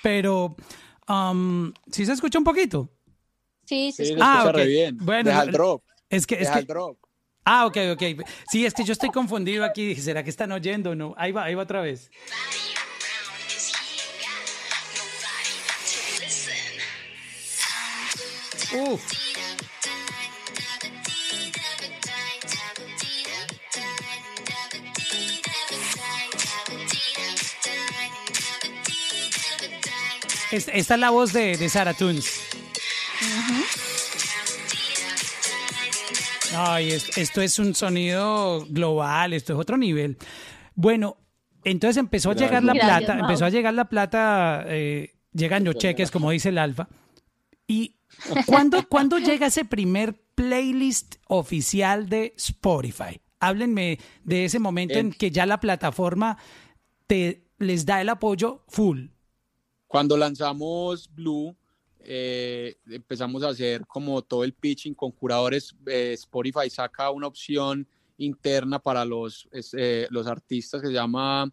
pero 0.01 0.55
um, 1.07 1.71
sí 1.91 2.05
se 2.05 2.13
escucha 2.13 2.39
un 2.39 2.43
poquito. 2.43 2.89
Sí, 3.65 3.91
se 3.91 4.05
Sí, 4.05 4.11
escucha. 4.11 4.41
Ah, 4.41 4.45
ok. 4.47 4.55
re 4.55 4.65
bien. 4.67 4.97
Bueno, 4.97 5.30
Deja 5.30 5.43
el 5.43 5.51
drop. 5.51 5.84
Es 6.09 6.25
que, 6.25 6.36
es 6.36 6.41
Deja 6.41 6.53
que 6.53 6.59
el 6.59 6.65
drop. 6.67 6.97
Ah, 7.45 7.65
ok, 7.65 7.77
ok. 7.93 8.03
Sí, 8.51 8.65
es 8.65 8.73
que 8.73 8.84
yo 8.84 8.93
estoy 8.93 9.09
confundido 9.09 9.63
aquí. 9.63 9.88
Dije, 9.88 10.01
¿será 10.01 10.23
que 10.23 10.30
están 10.30 10.51
oyendo 10.51 10.91
o 10.91 10.95
no? 10.95 11.13
Ahí 11.17 11.32
va, 11.32 11.43
ahí 11.45 11.55
va 11.55 11.63
otra 11.63 11.82
vez. 11.82 12.09
body 18.71 19.28
Es- 30.52 30.68
Esta 30.74 30.93
es 30.95 31.00
la 31.00 31.10
voz 31.12 31.32
de, 31.34 31.58
de 31.58 31.70
Sarah 31.70 31.93
Tunes. 31.93 32.26
Ay, 36.56 36.91
es- 36.91 37.18
esto 37.18 37.41
es 37.41 37.60
un 37.60 37.76
sonido 37.76 38.66
global, 38.70 39.34
esto 39.34 39.54
es 39.54 39.60
otro 39.60 39.78
nivel. 39.78 40.18
Bueno, 40.76 41.18
entonces 41.64 41.97
empezó 41.97 42.32
a 42.32 42.36
llegar 42.36 42.64
la 42.64 42.74
Gracias, 42.74 42.97
plata, 43.00 43.14
Mau. 43.16 43.26
empezó 43.26 43.45
a 43.45 43.50
llegar 43.50 43.74
la 43.74 43.86
plata, 43.86 44.64
eh, 44.68 45.14
llegan 45.34 45.64
los 45.64 45.76
cheques, 45.76 46.10
como 46.10 46.32
dice 46.32 46.50
el 46.50 46.58
Alfa. 46.58 46.88
¿Y 47.68 47.97
cuándo, 48.47 48.88
cuándo 48.88 49.20
llega 49.20 49.47
ese 49.47 49.66
primer 49.66 50.20
playlist 50.34 51.16
oficial 51.28 52.10
de 52.10 52.34
Spotify? 52.38 53.22
Háblenme 53.39 54.00
de 54.24 54.45
ese 54.45 54.58
momento 54.60 54.95
en 54.97 55.08
En- 55.08 55.14
que 55.14 55.30
ya 55.32 55.45
la 55.45 55.60
plataforma 55.60 56.38
te 57.06 57.45
les 57.60 57.86
da 57.86 58.02
el 58.02 58.10
apoyo 58.10 58.64
full. 58.68 59.08
Cuando 59.90 60.16
lanzamos 60.18 61.10
Blue, 61.12 61.58
eh, 62.02 62.78
empezamos 62.86 63.42
a 63.42 63.50
hacer 63.50 63.88
como 63.88 64.22
todo 64.22 64.44
el 64.44 64.54
pitching 64.54 64.94
con 64.94 65.12
curadores. 65.12 65.76
eh, 65.88 66.12
Spotify 66.14 66.70
saca 66.70 67.10
una 67.10 67.26
opción 67.26 67.88
interna 68.20 68.78
para 68.78 69.04
los, 69.04 69.50
eh, 69.52 70.06
los 70.12 70.28
artistas 70.28 70.80
que 70.80 70.90
se 70.90 70.94
llama 70.94 71.52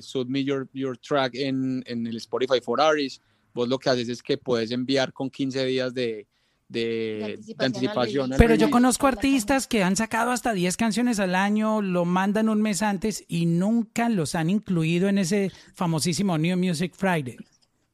Submit 0.00 0.46
Your, 0.46 0.70
your 0.72 0.96
Track 0.96 1.34
en, 1.34 1.84
en 1.84 2.06
el 2.06 2.16
Spotify 2.16 2.62
for 2.62 2.80
Artists. 2.80 3.22
Vos 3.52 3.68
lo 3.68 3.78
que 3.78 3.90
haces 3.90 4.08
es 4.08 4.22
que 4.22 4.38
puedes 4.38 4.70
enviar 4.70 5.12
con 5.12 5.28
15 5.28 5.62
días 5.66 5.92
de, 5.92 6.26
de, 6.70 7.38
de 7.46 7.54
anticipación 7.58 7.60
al 7.60 7.66
anticipación. 7.66 8.32
al 8.32 8.38
Pero 8.38 8.54
yo 8.54 8.70
conozco 8.70 9.06
artistas 9.06 9.66
que 9.66 9.82
han 9.82 9.96
sacado 9.96 10.30
hasta 10.30 10.52
10 10.52 10.76
canciones 10.76 11.18
al 11.20 11.34
año, 11.34 11.82
lo 11.82 12.04
mandan 12.04 12.48
un 12.48 12.62
mes 12.62 12.82
antes 12.82 13.24
y 13.28 13.46
nunca 13.46 14.08
los 14.08 14.34
han 14.34 14.48
incluido 14.50 15.08
en 15.08 15.18
ese 15.18 15.50
famosísimo 15.74 16.38
New 16.38 16.56
Music 16.56 16.94
Friday. 16.96 17.36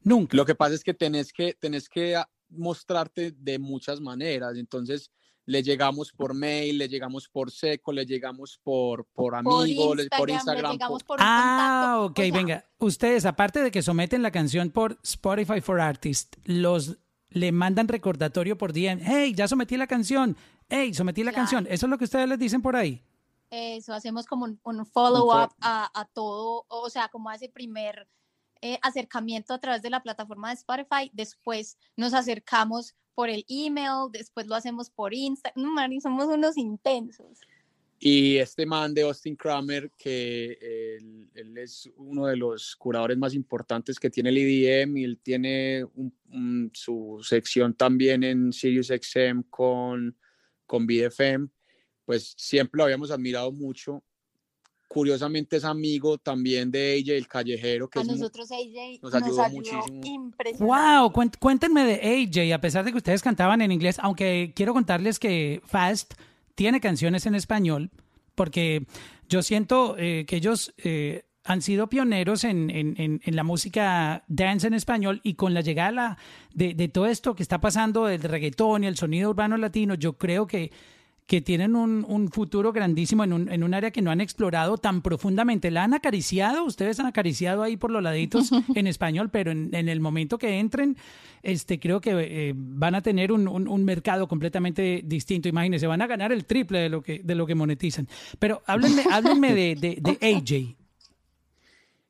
Nunca. 0.03 0.37
Lo 0.37 0.45
que 0.45 0.55
pasa 0.55 0.75
es 0.75 0.85
que 0.85 0.95
tenés 0.95 1.33
que, 1.33 1.55
tenés 1.55 1.89
que 1.89 2.23
mostrarte 2.51 3.33
de 3.33 3.59
muchas 3.59 4.01
maneras. 4.01 4.57
Entonces, 4.57 5.11
le 5.47 5.63
llegamos 5.63 6.13
por 6.13 6.35
mail, 6.35 6.79
le 6.79 6.89
llegamos 6.89 7.29
por 7.29 7.51
seco, 7.53 7.93
le 7.93 8.05
llegamos 8.05 8.59
por, 8.63 9.05
por 9.07 9.33
Por 9.33 9.35
amigo, 9.37 9.95
Instagram, 9.95 10.19
por 10.19 10.31
Instagram. 10.31 10.79
por 10.79 11.19
un 11.21 11.27
Ah, 11.27 11.95
contacto. 11.99 12.05
ok, 12.07 12.19
O 12.19 12.23
sea, 12.23 12.33
venga. 12.33 12.65
Ustedes, 12.79 13.25
aparte 13.27 13.63
de 13.63 13.71
que 13.71 13.83
someten 13.83 14.23
la 14.23 14.31
canción 14.33 14.71
por 14.71 14.99
Spotify 15.03 15.61
for 15.61 15.81
Artists, 15.81 16.37
los 16.45 16.99
le 17.37 17.53
mandan 17.53 17.87
recordatorio 17.89 18.57
por 18.57 18.73
DM. 18.73 19.01
Hey, 19.05 19.35
ya 19.35 19.47
sometí 19.47 19.77
la 19.77 19.87
canción. 19.87 20.37
Hey, 20.69 20.95
sometí 20.95 21.23
la 21.23 21.33
Claro. 21.33 21.43
canción. 21.43 21.67
Eso 21.71 21.87
es 21.87 21.91
lo 21.91 21.99
que 21.99 22.05
ustedes 22.05 22.29
les 22.29 22.39
dicen 22.39 22.63
por 22.63 22.75
ahí. 22.77 23.03
Eso, 23.51 23.93
hacemos 23.95 24.27
como 24.27 24.45
un, 24.47 24.59
un 24.65 24.87
follow-up 24.87 25.53
a, 25.61 25.91
a 25.95 26.05
todo, 26.07 26.65
o 26.69 26.91
sea, 26.91 27.09
como 27.09 27.29
a 27.31 27.35
ese 27.37 27.49
primer 27.49 28.09
eh, 28.63 28.79
acercamiento 28.83 29.55
a 29.55 29.59
través 29.61 29.83
de 29.83 29.91
la 29.91 30.03
plataforma 30.03 30.49
de 30.49 30.55
Spotify. 30.55 31.11
Después 31.13 31.79
nos 31.97 32.15
acercamos 32.15 32.95
por 33.15 33.29
el 33.31 33.45
email, 33.49 34.11
después 34.11 34.47
lo 34.47 34.55
hacemos 34.57 34.91
por 34.91 35.15
Instagram. 35.15 35.63
No, 35.65 35.73
Mari, 35.73 36.01
somos 36.01 36.27
unos 36.27 36.57
intensos. 36.57 37.39
Y 37.99 38.37
este 38.37 38.67
man 38.67 38.93
de 38.93 39.03
Austin 39.03 39.37
Kramer, 39.37 39.91
que 39.97 40.59
él, 41.01 41.31
él 41.35 41.57
es 41.59 41.91
uno 41.97 42.27
de 42.27 42.37
los 42.37 42.77
curadores 42.77 43.17
más 43.17 43.33
importantes 43.33 43.99
que 43.99 44.11
tiene 44.11 44.29
el 44.29 44.37
EDM 44.39 44.99
y 45.01 45.05
él 45.05 45.19
tiene 45.23 45.85
un- 45.95 46.15
un- 46.31 46.71
su 46.75 47.21
sección 47.23 47.73
también 47.75 48.23
en 48.23 48.53
SiriusXM 48.53 49.45
con, 49.49 50.15
con 50.67 50.87
BDFM, 50.87 51.49
pues 52.05 52.35
siempre 52.37 52.77
lo 52.79 52.85
habíamos 52.85 53.11
admirado 53.11 53.51
mucho. 53.51 54.05
Curiosamente 54.89 55.57
es 55.57 55.65
amigo 55.65 56.17
también 56.19 56.71
de 56.71 56.95
ella, 56.95 57.15
el 57.15 57.27
callejero, 57.27 57.89
que 57.89 57.99
A 57.99 58.03
es 58.03 58.09
nosotros 58.09 58.51
AJ 58.53 59.01
nos 59.03 59.13
nos 59.13 59.15
ayudó 59.23 59.43
ayudó, 59.43 59.55
muchísimo. 59.57 60.01
impresionante. 60.05 60.65
Wow, 60.65 61.13
cuéntenme 61.41 61.85
de 61.85 61.95
AJ, 61.95 62.55
a 62.55 62.61
pesar 62.61 62.85
de 62.85 62.93
que 62.93 62.99
ustedes 62.99 63.23
cantaban 63.23 63.63
en 63.63 63.73
inglés, 63.73 63.97
aunque 64.01 64.53
quiero 64.55 64.75
contarles 64.75 65.19
que 65.19 65.61
Fast 65.65 66.15
tiene 66.57 66.81
canciones 66.81 67.25
en 67.27 67.37
español, 67.37 67.91
porque 68.35 68.87
yo 69.29 69.43
siento 69.43 69.95
eh, 69.99 70.25
que 70.27 70.37
ellos 70.37 70.75
eh, 70.79 71.23
han 71.45 71.63
sido 71.63 71.89
pioneros 71.89 72.43
en, 72.43 72.71
en- 72.71 72.95
en- 73.01 73.21
en 73.25 73.37
la 73.37 73.45
música 73.45 74.25
dance 74.27 74.67
en 74.67 74.75
español 74.75 75.21
y 75.23 75.35
con 75.35 75.55
la 75.55 75.61
llegada 75.61 76.19
de, 76.53 76.75
de 76.75 76.89
todo 76.89 77.07
esto 77.07 77.37
que 77.37 77.45
está 77.45 77.61
pasando 77.61 78.07
del 78.07 78.21
reggaetón 78.23 78.83
y 78.83 78.89
el 78.89 78.97
sonido 78.97 79.31
urbano 79.31 79.57
latino, 79.57 79.95
yo 79.95 80.15
creo 80.19 80.49
que 80.49 80.73
que 81.27 81.41
tienen 81.41 81.75
un, 81.75 82.05
un 82.09 82.31
futuro 82.31 82.73
grandísimo 82.73 83.25
en 83.25 83.33
un, 83.33 83.49
en 83.53 83.65
un 83.65 83.75
área 83.75 83.91
que 83.91 84.01
no 84.01 84.13
han 84.13 84.21
explorado 84.21 84.79
tan 84.79 85.03
profundamente. 85.03 85.73
¿La 85.73 85.83
han 85.83 85.93
acariciado? 85.93 86.65
Ustedes 86.65 87.01
han 87.01 87.07
acariciado 87.07 87.63
ahí 87.65 87.77
por 87.77 87.91
los 87.91 88.03
laditos 88.03 88.51
en 88.77 88.87
español, 88.87 89.29
pero 89.31 89.51
en, 89.51 89.75
en 89.75 89.89
el 89.89 89.99
momento 90.01 90.39
que 90.39 90.61
entren, 90.61 90.97
este, 91.43 91.81
creo 91.81 92.01
que 92.01 92.13
eh, 92.15 92.53
van 92.57 92.95
a 92.95 93.03
tener 93.03 93.33
un, 93.33 93.49
un- 93.49 93.67
un 93.67 93.85
mercado 93.85 94.29
completamente 94.29 95.03
distinto. 95.05 95.49
Imagínense, 95.49 95.89
van 95.89 96.01
a 96.03 96.07
ganar 96.07 96.31
el 96.31 96.45
triple 96.45 96.79
de 96.79 96.89
lo 96.91 97.03
que, 97.03 97.21
de 97.25 97.35
lo 97.35 97.45
que 97.45 97.57
monetizan. 97.57 98.09
Pero 98.39 98.63
háblenme, 98.67 99.03
háblenme 99.11 99.53
de, 99.55 99.75
de, 99.75 99.99
de 100.01 100.19
AJ. 100.37 100.77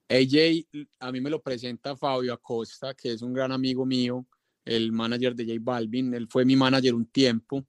AJ, 0.09 0.87
a 1.01 1.11
mí 1.11 1.21
me 1.21 1.31
lo 1.31 1.41
presenta 1.41 1.97
Fabio 1.97 2.33
Acosta, 2.35 2.95
que 2.95 3.12
es 3.12 3.23
un 3.23 3.33
gran 3.33 3.51
amigo 3.51 3.85
mío, 3.87 4.27
el 4.64 4.93
manager 4.93 5.35
de 5.35 5.45
J 5.47 5.59
Balvin. 5.61 6.12
Él 6.14 6.29
fue 6.29 6.45
mi 6.45 6.55
manager 6.55 6.95
un 6.95 7.07
tiempo 7.07 7.64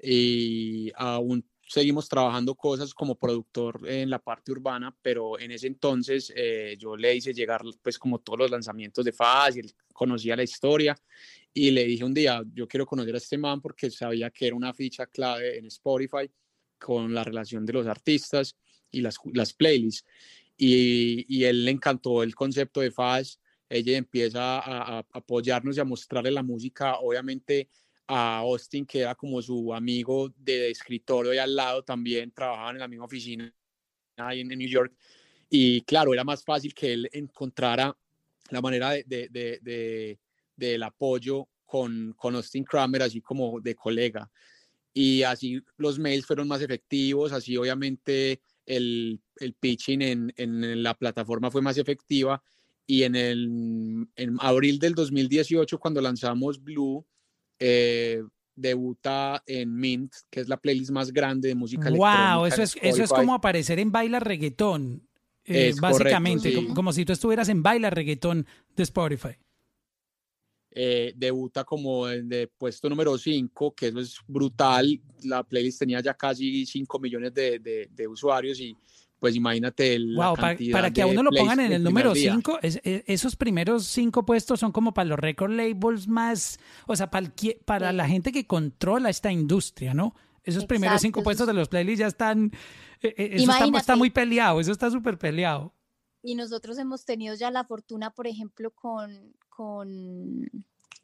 y 0.00 0.92
aún 0.96 1.44
seguimos 1.68 2.08
trabajando 2.08 2.54
cosas 2.54 2.94
como 2.94 3.18
productor 3.18 3.80
en 3.86 4.08
la 4.08 4.18
parte 4.18 4.52
urbana, 4.52 4.96
pero 5.02 5.38
en 5.38 5.50
ese 5.50 5.66
entonces 5.66 6.32
eh, 6.34 6.76
yo 6.78 6.96
le 6.96 7.14
hice 7.14 7.34
llegar 7.34 7.62
pues 7.82 7.98
como 7.98 8.20
todos 8.20 8.38
los 8.38 8.50
lanzamientos 8.50 9.04
de 9.04 9.14
él 9.54 9.72
conocía 9.92 10.34
la 10.34 10.42
historia 10.42 10.96
y 11.52 11.70
le 11.70 11.84
dije 11.84 12.04
un 12.04 12.14
día, 12.14 12.42
yo 12.54 12.66
quiero 12.66 12.86
conocer 12.86 13.14
a 13.14 13.18
este 13.18 13.36
man 13.36 13.60
porque 13.60 13.90
sabía 13.90 14.30
que 14.30 14.46
era 14.46 14.56
una 14.56 14.72
ficha 14.72 15.06
clave 15.06 15.58
en 15.58 15.66
Spotify 15.66 16.30
con 16.78 17.12
la 17.12 17.22
relación 17.22 17.66
de 17.66 17.74
los 17.74 17.86
artistas 17.86 18.56
y 18.90 19.02
las, 19.02 19.16
las 19.34 19.52
playlists 19.52 20.06
y, 20.56 21.26
y 21.28 21.44
él 21.44 21.64
le 21.64 21.70
encantó 21.70 22.22
el 22.22 22.34
concepto 22.34 22.80
de 22.80 22.90
Faz. 22.90 23.40
Ella 23.68 23.98
empieza 23.98 24.58
a, 24.58 24.98
a 24.98 25.06
apoyarnos 25.12 25.76
y 25.76 25.80
a 25.80 25.84
mostrarle 25.84 26.30
la 26.30 26.42
música, 26.42 26.98
obviamente 27.00 27.68
a 28.08 28.38
Austin, 28.38 28.86
que 28.86 29.00
era 29.00 29.14
como 29.14 29.40
su 29.42 29.72
amigo 29.74 30.32
de 30.36 30.70
escritorio 30.70 31.34
y 31.34 31.38
al 31.38 31.54
lado 31.54 31.82
también, 31.82 32.32
trabajaban 32.32 32.76
en 32.76 32.80
la 32.80 32.88
misma 32.88 33.04
oficina 33.04 33.54
ahí 34.16 34.40
en, 34.40 34.48
New 34.48 34.68
York. 34.68 34.92
Y 35.50 35.82
claro, 35.82 36.12
era 36.12 36.24
más 36.24 36.42
fácil 36.42 36.74
que 36.74 36.92
él 36.94 37.08
encontrara 37.12 37.96
la 38.50 38.60
manera 38.60 38.90
de, 38.90 39.04
de- 39.06 39.28
de- 39.28 39.58
de- 39.62 40.18
del 40.56 40.82
apoyo 40.82 41.48
con, 41.64 42.14
con 42.16 42.34
Austin 42.34 42.64
Kramer, 42.64 43.02
así 43.02 43.20
como 43.20 43.60
de 43.60 43.74
colega. 43.74 44.30
Y 44.92 45.22
así 45.22 45.62
los 45.76 45.98
mails 45.98 46.26
fueron 46.26 46.48
más 46.48 46.62
efectivos, 46.62 47.32
así 47.32 47.56
obviamente 47.56 48.40
el, 48.66 49.20
el 49.36 49.52
pitching 49.54 50.02
en, 50.02 50.32
en 50.36 50.82
la 50.82 50.94
plataforma 50.94 51.50
fue 51.50 51.62
más 51.62 51.76
efectiva. 51.78 52.42
Y 52.86 53.02
en, 53.02 53.14
el, 53.16 54.08
en 54.16 54.36
abril 54.40 54.78
del 54.78 54.94
2018, 54.94 55.78
cuando 55.78 56.00
lanzamos 56.00 56.62
Blue, 56.64 57.06
eh, 57.58 58.22
debuta 58.54 59.42
en 59.46 59.74
Mint, 59.76 60.12
que 60.30 60.40
es 60.40 60.48
la 60.48 60.56
playlist 60.56 60.90
más 60.90 61.12
grande 61.12 61.48
de 61.48 61.54
música 61.54 61.88
electrónica. 61.88 62.36
Wow, 62.36 62.46
eso 62.46 62.62
es, 62.62 62.76
eso 62.82 63.02
es 63.02 63.10
como 63.10 63.34
aparecer 63.34 63.78
en 63.78 63.92
Baila 63.92 64.18
Reggaetón. 64.20 65.06
eh, 65.44 65.70
correcto, 65.70 65.80
básicamente, 65.80 66.48
sí. 66.50 66.54
como, 66.54 66.74
como 66.74 66.92
si 66.92 67.04
tú 67.04 67.12
estuvieras 67.12 67.48
en 67.48 67.62
Baila 67.62 67.88
Reggaetón 67.90 68.46
de 68.76 68.82
Spotify. 68.82 69.36
eh, 70.70 71.12
debuta 71.16 71.64
como 71.64 72.08
en 72.08 72.28
de 72.28 72.46
puesto 72.46 72.88
número 72.88 73.16
5, 73.16 73.74
que 73.74 73.88
eso 73.88 74.00
es 74.00 74.18
brutal. 74.26 75.00
La 75.24 75.42
playlist 75.42 75.78
tenía 75.80 76.00
ya 76.00 76.14
casi 76.14 76.66
5 76.66 76.98
millones 77.00 77.32
de, 77.34 77.58
de- 77.58 77.88
de 77.90 78.06
usuarios 78.06 78.60
y 78.60 78.76
pues 79.18 79.34
imagínate 79.34 79.94
el, 79.94 80.14
Wow, 80.14 80.36
para, 80.36 80.92
que 80.92 81.02
a 81.02 81.06
uno 81.06 81.22
lo 81.22 81.30
pongan 81.30 81.60
en 81.60 81.72
el 81.72 81.82
número 81.82 82.12
día. 82.14 82.32
5, 82.32 82.58
esos 82.62 83.36
primeros 83.36 83.86
cinco 83.86 84.24
puestos 84.24 84.60
son 84.60 84.72
como 84.72 84.94
para 84.94 85.08
los 85.08 85.18
record 85.18 85.50
labels 85.50 86.06
más, 86.06 86.58
o 86.86 86.94
sea, 86.94 87.10
para, 87.10 87.26
el 87.26 87.56
para 87.64 87.90
Sí. 87.90 87.96
la 87.96 88.08
gente 88.08 88.32
que 88.32 88.46
controla 88.46 89.10
esta 89.10 89.32
industria, 89.32 89.94
¿no? 89.94 90.14
Esos 90.44 90.64
primeros 90.64 90.94
Exacto, 90.94 91.08
cinco 91.08 91.22
puestos 91.22 91.46
de 91.46 91.52
los 91.52 91.68
playlists 91.68 92.00
ya 92.00 92.06
están, 92.06 92.52
eh, 93.02 93.14
eh, 93.16 93.30
eso 93.34 93.52
está, 93.76 93.96
muy 93.96 94.10
peleado, 94.10 94.60
eso 94.60 94.72
está 94.72 94.90
súper 94.90 95.18
peleado. 95.18 95.74
Y 96.22 96.34
nosotros 96.34 96.78
hemos 96.78 97.04
tenido 97.04 97.34
ya 97.34 97.50
la 97.50 97.64
fortuna, 97.64 98.10
por 98.10 98.26
ejemplo, 98.26 98.70
con, 98.70 99.34
con, 99.48 100.48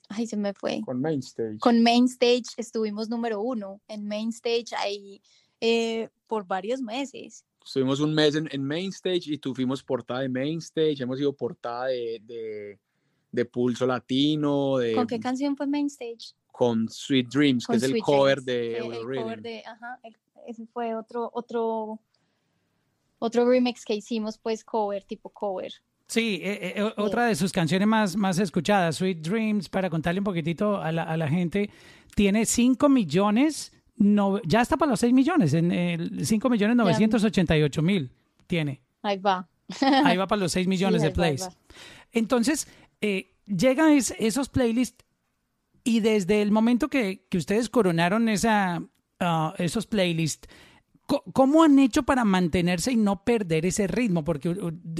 ay, 0.09 0.27
se 0.27 0.37
me 0.37 0.55
fue. 0.55 0.81
Con 0.85 1.01
Mainstage. 1.01 1.59
Con 1.59 1.83
Mainstage 1.83 2.45
estuvimos 2.57 3.09
número 3.09 3.41
uno 3.41 3.81
en 3.89 4.07
Mainstage 4.07 4.75
ahí 4.79 5.21
eh, 5.61 6.09
por 6.27 6.47
varios 6.47 6.81
meses. 6.81 7.45
Estuvimos 7.65 8.01
un 8.01 8.15
mes 8.15 8.35
en, 8.35 8.49
en 8.53 8.63
Mainstage 8.63 9.23
y 9.27 9.39
tuvimos 9.39 9.83
portada 9.83 10.21
de 10.21 10.29
Mainstage, 10.29 11.01
hemos 11.01 11.19
sido 11.19 11.33
portada 11.33 11.87
de, 11.87 12.21
de, 12.25 12.79
de 13.33 13.45
Pulso 13.47 13.87
Latino, 13.87 14.77
de, 14.79 14.95
¿Con 14.95 15.07
qué 15.07 15.19
canción 15.19 15.57
fue 15.57 15.67
Mainstage? 15.67 16.35
con 16.53 16.89
Sweet 16.89 17.29
Dreams, 17.33 17.67
Con 17.67 17.73
que 17.81 17.87
es 17.87 17.91
el 17.93 17.99
cover 18.01 18.43
Dreams, 18.43 18.47
de 18.47 18.79
el 18.79 19.05
Rhythm. 19.07 19.23
cover 19.23 19.43
de, 19.43 19.63
ajá, 19.67 19.99
el- 20.05 20.17
ese 20.47 20.67
fue 20.67 20.95
otro, 20.95 21.31
otro, 21.33 21.99
otro 23.19 23.49
remix 23.49 23.85
que 23.85 23.95
hicimos, 23.95 24.37
pues 24.39 24.63
cover, 24.63 25.03
tipo 25.05 25.31
cover. 25.31 25.73
Sí, 26.07 26.41
eh, 26.45 26.75
eh, 26.77 26.83
o- 26.83 26.93
otra 27.03 27.27
de 27.27 27.35
sus 27.35 27.51
canciones 27.51 27.89
más, 27.89 28.15
más 28.15 28.39
escuchadas, 28.39 28.97
Sweet 28.97 29.21
Dreams, 29.27 29.69
para 29.71 29.89
contarle 29.89 30.21
un 30.21 30.25
poquitito 30.25 30.77
a 30.77 30.93
la, 30.93 31.05
a 31.05 31.17
la 31.17 31.29
gente, 31.29 31.71
tiene 32.15 32.45
5 32.45 32.89
millones, 32.91 33.73
no, 33.97 34.41
ya 34.43 34.61
está 34.61 34.77
para 34.77 34.91
los 34.91 35.01
6 35.01 35.13
millones, 35.13 35.55
en 35.55 35.71
el 35.73 36.27
5 36.27 36.51
millones 36.51 36.77
988 36.77 37.83
mil 37.83 38.11
tiene. 38.47 38.83
Ahí 39.03 39.19
va. 39.19 39.49
Ahí 40.05 40.17
va 40.17 40.27
para 40.27 40.41
los 40.43 40.53
6 40.53 40.67
millones 40.69 41.01
Sí, 41.03 41.07
de 41.07 41.11
va, 41.11 41.15
plays. 41.15 41.43
va. 41.43 41.53
Entonces, 42.13 42.69
eh, 43.01 43.33
llegan 43.47 43.93
es- 43.93 44.15
esos 44.19 44.49
playlists 44.49 45.05
y 45.85 46.01
desde 46.01 46.43
el 46.43 46.51
momento 46.51 46.89
que, 46.89 47.27
que 47.29 47.39
ustedes 47.39 47.69
coronaron 47.69 48.29
esa, 48.29 48.83
ah, 49.21 49.55
esos 49.59 49.87
playlists, 49.87 50.49
¿Cómo 51.07 51.63
han 51.63 51.79
hecho 51.81 52.05
para 52.05 52.25
mantenerse 52.25 52.91
y 52.91 52.97
no 52.97 53.25
perder 53.27 53.67
ese 53.67 53.87
ritmo? 53.87 54.25
Porque 54.25 54.49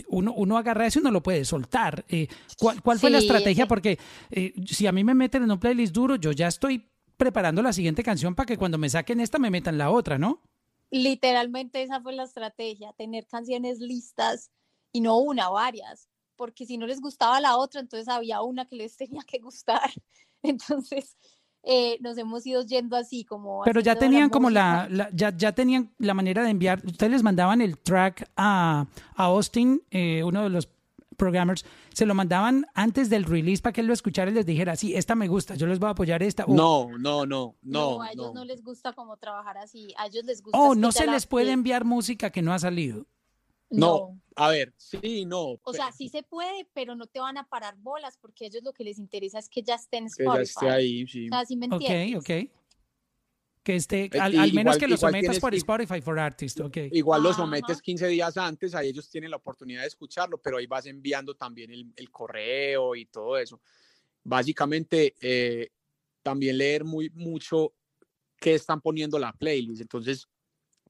uno, 0.09 0.35
uno 0.37 0.59
agarra 0.59 0.87
eso 0.87 1.01
y 1.01 1.03
no 1.03 1.11
lo 1.11 1.23
puede 1.23 1.47
soltar. 1.47 2.05
Eh, 2.11 2.29
¿cuál, 2.59 2.83
cuál 2.83 2.99
fue 2.99 3.09
la 3.09 3.17
estrategia? 3.17 3.63
ese- 3.65 3.69
Porque 3.69 3.99
eh, 4.31 4.53
si 4.67 4.87
a 4.87 4.93
mí 4.93 5.03
me 5.03 5.15
meten 5.15 5.45
en 5.45 5.51
un 5.53 5.59
playlist 5.59 5.95
duro, 5.95 6.17
yo 6.17 6.33
ya 6.33 6.49
estoy 6.49 6.85
preparando 7.17 7.63
la 7.63 7.73
siguiente 7.73 8.03
canción 8.03 8.35
para 8.35 8.47
que 8.47 8.57
cuando 8.59 8.79
me 8.79 8.89
saquen 8.91 9.21
esta 9.21 9.39
me 9.39 9.51
metan 9.51 9.79
la 9.79 9.91
otra, 9.91 10.19
¿no? 10.19 10.41
Literalmente 10.91 11.83
esa 11.83 12.01
fue 12.01 12.13
la 12.15 12.25
estrategia, 12.25 12.93
tener 12.93 13.27
canciones 13.27 13.79
listas 13.81 14.51
y 14.93 15.01
no 15.01 15.19
una, 15.19 15.49
varias, 15.49 16.09
porque 16.37 16.67
si 16.67 16.79
no 16.79 16.87
les 16.87 17.01
gustaba 17.01 17.41
la 17.41 17.57
otra, 17.57 17.81
entonces 17.81 18.09
había 18.09 18.43
una 18.43 18.67
que 18.67 18.77
les 18.77 18.97
tenía 18.97 19.23
que 19.27 19.39
gustar. 19.39 19.91
Entonces 20.43 21.17
eh, 21.63 21.97
nos 22.01 22.19
hemos 22.19 22.47
ido 22.47 22.63
yendo 22.65 22.97
así 22.97 23.25
como... 23.25 23.63
Pero 23.65 23.81
ya 23.81 23.97
tenían 23.97 24.29
como 24.29 24.49
música. 24.49 24.87
la, 24.91 25.05
la- 25.05 25.11
ya, 25.13 25.35
ya 25.35 25.53
tenían 25.53 25.93
la 25.99 26.13
manera 26.15 26.45
de 26.45 26.51
enviar, 26.51 26.83
ustedes 26.85 27.11
les 27.13 27.23
mandaban 27.23 27.61
el 27.63 27.79
track 27.79 28.31
a, 28.37 28.87
a 29.17 29.25
Austin, 29.25 29.83
eh, 29.91 30.23
uno 30.23 30.43
de 30.45 30.51
los 30.51 30.69
programmers, 31.15 31.65
se 31.93 32.07
lo 32.07 32.15
mandaban 32.15 32.67
antes 32.75 33.09
del 33.11 33.25
release 33.25 33.63
para 33.63 33.73
que 33.73 33.81
él 33.81 33.87
lo 33.87 33.93
escuchara 33.95 34.31
y 34.31 34.35
les 34.35 34.47
dijera, 34.47 34.77
sí, 34.77 34.95
esta 34.95 35.15
me 35.15 35.29
gusta, 35.29 35.55
yo 35.55 35.67
les 35.67 35.79
voy 35.79 35.89
a 35.89 35.91
apoyar 35.91 36.23
esta. 36.23 36.45
o- 36.45 36.55
No, 36.55 36.89
no, 36.99 37.27
no, 37.27 37.57
No, 37.63 37.97
no, 37.97 38.03
a 38.03 38.11
ellos 38.13 38.35
no. 38.35 38.41
no. 38.41 38.45
les 38.45 38.63
gusta 38.63 38.93
como 38.93 39.17
trabajar 39.17 39.59
así, 39.59 39.95
a 39.99 40.07
ellos 40.07 40.25
les 40.25 40.43
gusta... 40.43 40.59
Oh, 40.59 40.75
no 40.75 40.93
se 40.93 41.07
les 41.07 41.27
puede 41.27 41.47
que- 41.47 41.53
enviar 41.53 41.85
música 41.85 42.31
que 42.31 42.43
no 42.43 42.53
ha 42.53 42.59
salido. 42.59 43.07
No, 43.71 44.21
a 44.37 44.51
ver, 44.51 44.73
sí, 44.77 45.25
no. 45.25 45.59
O 45.65 45.73
sea, 45.73 45.91
sí 45.91 46.09
se 46.09 46.23
puede, 46.23 46.69
pero 46.75 46.95
no 46.95 47.07
te 47.07 47.19
van 47.19 47.39
a 47.39 47.49
parar 47.49 47.75
bolas 47.79 48.17
porque 48.21 48.45
a 48.45 48.49
ellos 48.49 48.63
lo 48.63 48.73
que 48.73 48.85
les 48.85 48.99
interesa 48.99 49.39
es 49.41 49.49
que 49.49 49.63
ya 49.63 49.75
esté 49.75 49.97
en 49.97 50.05
que 50.05 50.23
ya 50.25 50.25
Spotify. 50.25 50.43
esté 50.43 50.71
ahí, 50.71 51.07
sí. 51.09 51.27
O 51.27 51.29
sea, 51.31 51.45
¿sí 51.45 51.57
me 51.57 51.67
Ok, 51.67 52.19
ok. 52.19 52.51
Que 53.65 53.77
esté, 53.77 54.05
Eh, 54.05 54.19
al, 54.21 54.39
al 54.39 54.53
menos 54.53 54.77
igual- 54.77 54.79
que 54.79 54.89
lo 54.89 54.97
sometas 54.99 55.21
tienes 55.23 55.41
por 55.41 55.55
Spotify 55.55 56.01
for 56.03 56.19
Artists, 56.19 56.61
ok. 56.61 56.77
Igual 56.93 57.23
lo 57.23 57.31
Ajá. 57.31 57.39
sometes 57.43 57.81
15 57.81 58.07
días 58.09 58.37
antes, 58.37 58.75
ahí 58.75 58.91
ellos 58.91 59.09
tienen 59.09 59.31
la 59.31 59.39
oportunidad 59.39 59.81
de 59.81 59.87
escucharlo, 59.89 60.37
pero 60.37 60.59
ahí 60.59 60.67
vas 60.67 60.85
enviando 60.87 61.35
también 61.35 61.71
el, 61.71 61.91
el 61.97 62.11
correo 62.11 62.95
y 62.95 63.07
todo 63.07 63.39
eso. 63.39 63.61
Básicamente, 64.23 65.15
eh, 65.21 65.71
también 66.23 66.59
leer 66.59 66.85
muy 66.85 67.11
mucho 67.11 67.75
qué 68.39 68.55
están 68.55 68.81
poniendo 68.81 69.19
la 69.19 69.33
playlist. 69.33 69.81
Entonces, 69.81 70.27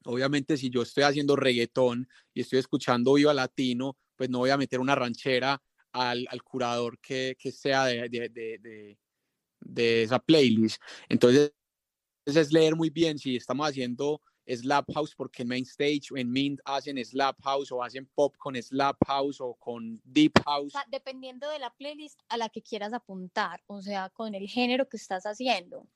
obviamente, 0.03 0.57
si 0.57 0.69
yo 0.69 0.81
estoy 0.81 1.03
haciendo 1.03 1.35
reggaetón 1.35 2.07
y 2.33 2.41
estoy 2.41 2.59
escuchando 2.59 3.13
Viva 3.13 3.33
Latino, 3.33 3.97
pues 4.15 4.29
no 4.29 4.39
voy 4.39 4.49
a 4.49 4.57
meter 4.57 4.79
una 4.79 4.95
ranchera 4.95 5.61
al, 5.91 6.25
al 6.29 6.43
curador 6.43 6.99
que, 6.99 7.35
que 7.39 7.51
sea 7.51 7.85
de, 7.85 8.09
de, 8.09 8.29
de, 8.29 8.57
de- 8.59 8.97
de 9.61 10.03
esa 10.03 10.19
playlist. 10.19 10.81
Entonces, 11.09 11.53
es 12.25 12.51
leer 12.51 12.75
muy 12.75 12.89
bien 12.89 13.17
si 13.17 13.35
estamos 13.35 13.69
haciendo 13.69 14.21
slap 14.47 14.91
house 14.93 15.15
porque 15.15 15.41
en 15.41 15.47
main 15.47 15.63
stage 15.63 16.11
o 16.11 16.17
en 16.17 16.31
mint 16.31 16.59
hacen 16.65 17.03
slap 17.03 17.41
house 17.41 17.71
o 17.71 17.81
hacen 17.81 18.05
pop 18.13 18.35
con 18.37 18.55
slap 18.61 18.97
house 19.07 19.41
o 19.41 19.55
con 19.55 19.99
deep 20.03 20.33
house. 20.45 20.67
O 20.67 20.69
sea, 20.77 20.85
dependiendo 20.91 21.49
de 21.49 21.59
la 21.59 21.71
playlist 21.71 22.19
a 22.29 22.37
la 22.37 22.49
que 22.49 22.61
quieras 22.61 22.93
apuntar, 22.93 23.63
o 23.67 23.81
sea, 23.81 24.09
con 24.09 24.35
el 24.35 24.47
género 24.47 24.87
que 24.87 24.97
estás 24.97 25.25
haciendo. 25.25 25.87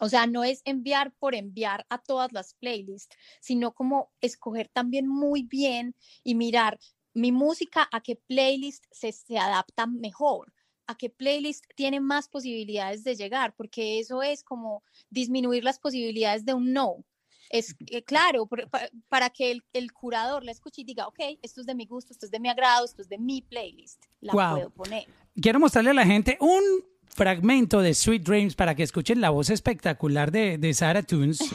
O 0.00 0.08
sea, 0.08 0.26
no 0.26 0.44
es 0.44 0.62
enviar 0.64 1.12
por 1.18 1.34
enviar 1.34 1.84
a 1.90 1.98
todas 1.98 2.32
las 2.32 2.54
playlists, 2.54 3.14
sino 3.40 3.72
como 3.72 4.10
escoger 4.20 4.68
también 4.68 5.06
muy 5.06 5.42
bien 5.42 5.94
y 6.24 6.34
mirar 6.34 6.78
mi 7.12 7.32
música 7.32 7.88
a 7.92 8.00
qué 8.00 8.16
playlist 8.16 8.84
se, 8.90 9.12
se 9.12 9.36
adapta 9.36 9.86
mejor, 9.86 10.52
a 10.90 10.94
qué 10.96 11.08
playlist 11.10 11.64
tiene 11.74 12.00
más 12.00 12.28
posibilidades 12.28 13.04
de 13.04 13.14
llegar, 13.16 13.54
porque 13.56 13.98
eso 14.00 14.22
es 14.22 14.42
como 14.42 14.82
disminuir 15.10 15.64
las 15.64 15.78
posibilidades 15.78 16.44
de 16.44 16.54
un 16.54 16.72
no. 16.72 17.04
Es 17.48 17.74
eh, 17.88 18.02
claro, 18.04 18.46
por- 18.46 18.68
pa- 18.70 18.88
para 19.08 19.28
que 19.30 19.50
el, 19.50 19.64
el 19.72 19.92
curador 19.92 20.44
la 20.44 20.52
escuche 20.52 20.82
y 20.82 20.84
diga, 20.84 21.06
ok, 21.08 21.18
esto 21.42 21.60
es 21.62 21.66
de 21.66 21.74
mi 21.74 21.86
gusto, 21.86 22.12
esto 22.12 22.26
es 22.26 22.30
de 22.30 22.38
mi 22.38 22.48
agrado, 22.48 22.84
esto 22.84 23.02
es 23.02 23.08
de 23.08 23.18
mi 23.18 23.42
playlist, 23.42 24.04
la 24.20 24.32
Guau. 24.32 24.54
puedo 24.56 24.70
poner. 24.70 25.06
Quiero 25.40 25.58
mostrarle 25.58 25.90
a 25.90 25.94
la 25.94 26.06
gente 26.06 26.36
un 26.40 26.62
fragmento 27.08 27.80
de 27.80 27.92
Sweet 27.94 28.22
Dreams 28.22 28.54
para 28.54 28.76
que 28.76 28.84
escuchen 28.84 29.20
la 29.20 29.30
voz 29.30 29.50
espectacular 29.50 30.30
de, 30.30 30.58
de 30.58 30.72
Sarah 30.74 31.02
Tunes. 31.02 31.38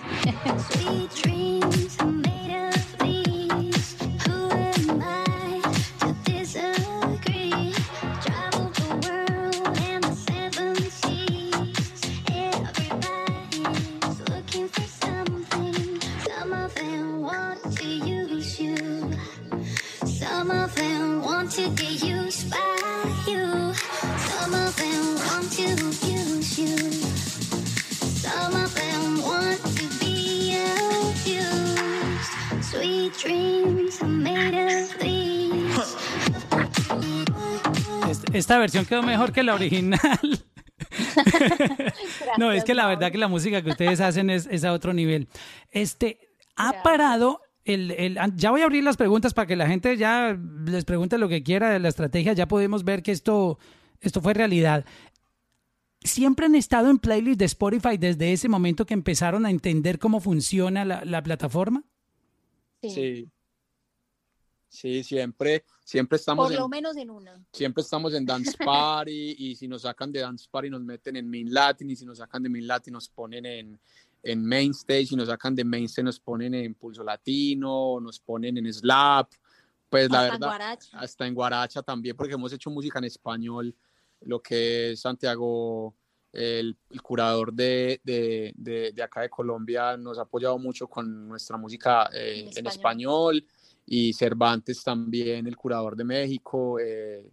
Sweet 0.74 1.12
dreams 1.24 1.45
Esta 38.34 38.58
versión 38.58 38.86
quedó 38.86 39.04
mejor 39.04 39.32
que 39.32 39.44
la 39.44 39.54
original. 39.56 40.00
No, 42.38 42.52
es 42.52 42.64
que 42.64 42.74
la 42.74 42.88
verdad 42.88 43.12
que 43.12 43.18
la 43.18 43.28
música 43.28 43.62
que 43.62 43.70
ustedes 43.72 44.00
hacen 44.02 44.30
es, 44.30 44.48
es 44.52 44.64
a 44.64 44.74
otro 44.74 44.94
nivel. 44.94 45.28
Este, 45.72 46.20
ha 46.56 46.84
parado 46.84 47.42
el, 47.64 47.92
el- 47.92 48.18
ya 48.36 48.52
voy 48.52 48.62
a 48.62 48.66
abrir 48.66 48.84
las 48.84 48.98
preguntas 48.98 49.34
para 49.34 49.48
que 49.48 49.56
la 49.56 49.68
gente 49.68 49.96
ya 49.98 50.38
les 50.66 50.86
pregunte 50.86 51.18
lo 51.18 51.30
que 51.30 51.44
quiera 51.44 51.70
de 51.70 51.80
la 51.80 51.90
estrategia. 51.90 52.34
Ya 52.34 52.48
podemos 52.48 52.84
ver 52.84 53.02
que 53.04 53.12
esto, 53.12 53.58
esto 54.02 54.22
fue 54.22 54.34
realidad. 54.34 54.86
¿Siempre 56.02 56.46
han 56.46 56.56
estado 56.56 56.90
en 56.90 57.00
playlist 57.00 57.40
de 57.40 57.46
Spotify 57.46 57.98
desde 57.98 58.32
ese 58.32 58.48
momento 58.48 58.86
que 58.86 58.94
empezaron 58.94 59.46
a 59.46 59.50
entender 59.50 59.98
cómo 59.98 60.20
funciona 60.20 60.86
la, 60.86 61.04
la 61.04 61.24
plataforma? 61.24 61.84
Sí, 62.90 62.96
Sí. 62.96 63.32
Sí, 64.68 65.04
siempre, 65.06 65.64
siempre 65.86 66.18
estamos 66.18 66.48
Por 66.48 66.54
en, 66.54 66.60
lo 66.60 66.68
menos 66.68 66.98
en 66.98 67.10
una. 67.10 67.42
siempre 67.54 67.82
estamos 67.82 68.14
en 68.14 68.26
Dance 68.26 68.58
Party 68.66 69.36
y 69.38 69.56
si 69.56 69.70
nos 69.70 69.84
sacan 69.84 70.12
de 70.12 70.20
Dance 70.20 70.48
Party 70.52 70.70
nos 70.70 70.82
meten 70.82 71.16
en 71.16 71.30
Main 71.30 71.54
Latin 71.54 71.90
y 71.90 71.96
si 71.96 72.06
nos 72.06 72.18
sacan 72.18 72.44
de 72.44 72.50
Main 72.50 72.68
Latin 72.68 72.92
nos 72.92 73.08
ponen 73.08 73.46
en, 73.46 73.80
en 74.22 74.46
Main 74.46 74.72
Stage 74.72 75.08
y 75.12 75.16
nos 75.16 75.30
sacan 75.30 75.56
de 75.56 75.64
Main 75.64 75.86
Stage 75.86 76.04
nos 76.04 76.20
ponen 76.20 76.54
en 76.56 76.74
Pulso 76.76 77.06
Latino, 77.06 78.00
nos 78.02 78.20
ponen 78.20 78.58
en 78.58 78.74
Slap, 78.74 79.32
pues 79.88 80.10
la 80.10 80.24
Hasta 80.24 80.26
en 80.26 80.32
verdad, 80.42 80.48
Guaracha. 80.50 81.00
hasta 81.00 81.28
en 81.28 81.34
Guaracha 81.36 81.82
también 81.82 82.18
porque 82.18 82.34
hemos 82.34 82.52
hecho 82.52 82.70
música 82.70 83.00
en 83.00 83.06
español, 83.06 83.74
lo 84.22 84.42
que 84.42 84.92
es 84.92 85.00
Santiago, 85.00 85.96
el, 86.36 86.78
el 86.90 87.02
curador 87.02 87.54
de, 87.54 88.00
de, 88.04 88.54
de, 88.56 88.92
de 88.92 89.04
acá 89.04 89.22
de 89.22 89.30
Colombia 89.30 89.98
nos 89.98 90.18
ha 90.20 90.24
apoyado 90.24 90.58
mucho 90.60 90.88
con 90.88 91.28
nuestra 91.28 91.58
música 91.58 92.10
eh, 92.14 92.48
En 92.52 92.58
en 92.58 92.68
español 92.68 93.46
y 93.86 94.14
Cervantes 94.14 94.84
también, 94.84 95.48
el 95.48 95.56
curador 95.56 95.96
de 95.96 96.04
México, 96.04 96.80
eh, 96.80 97.30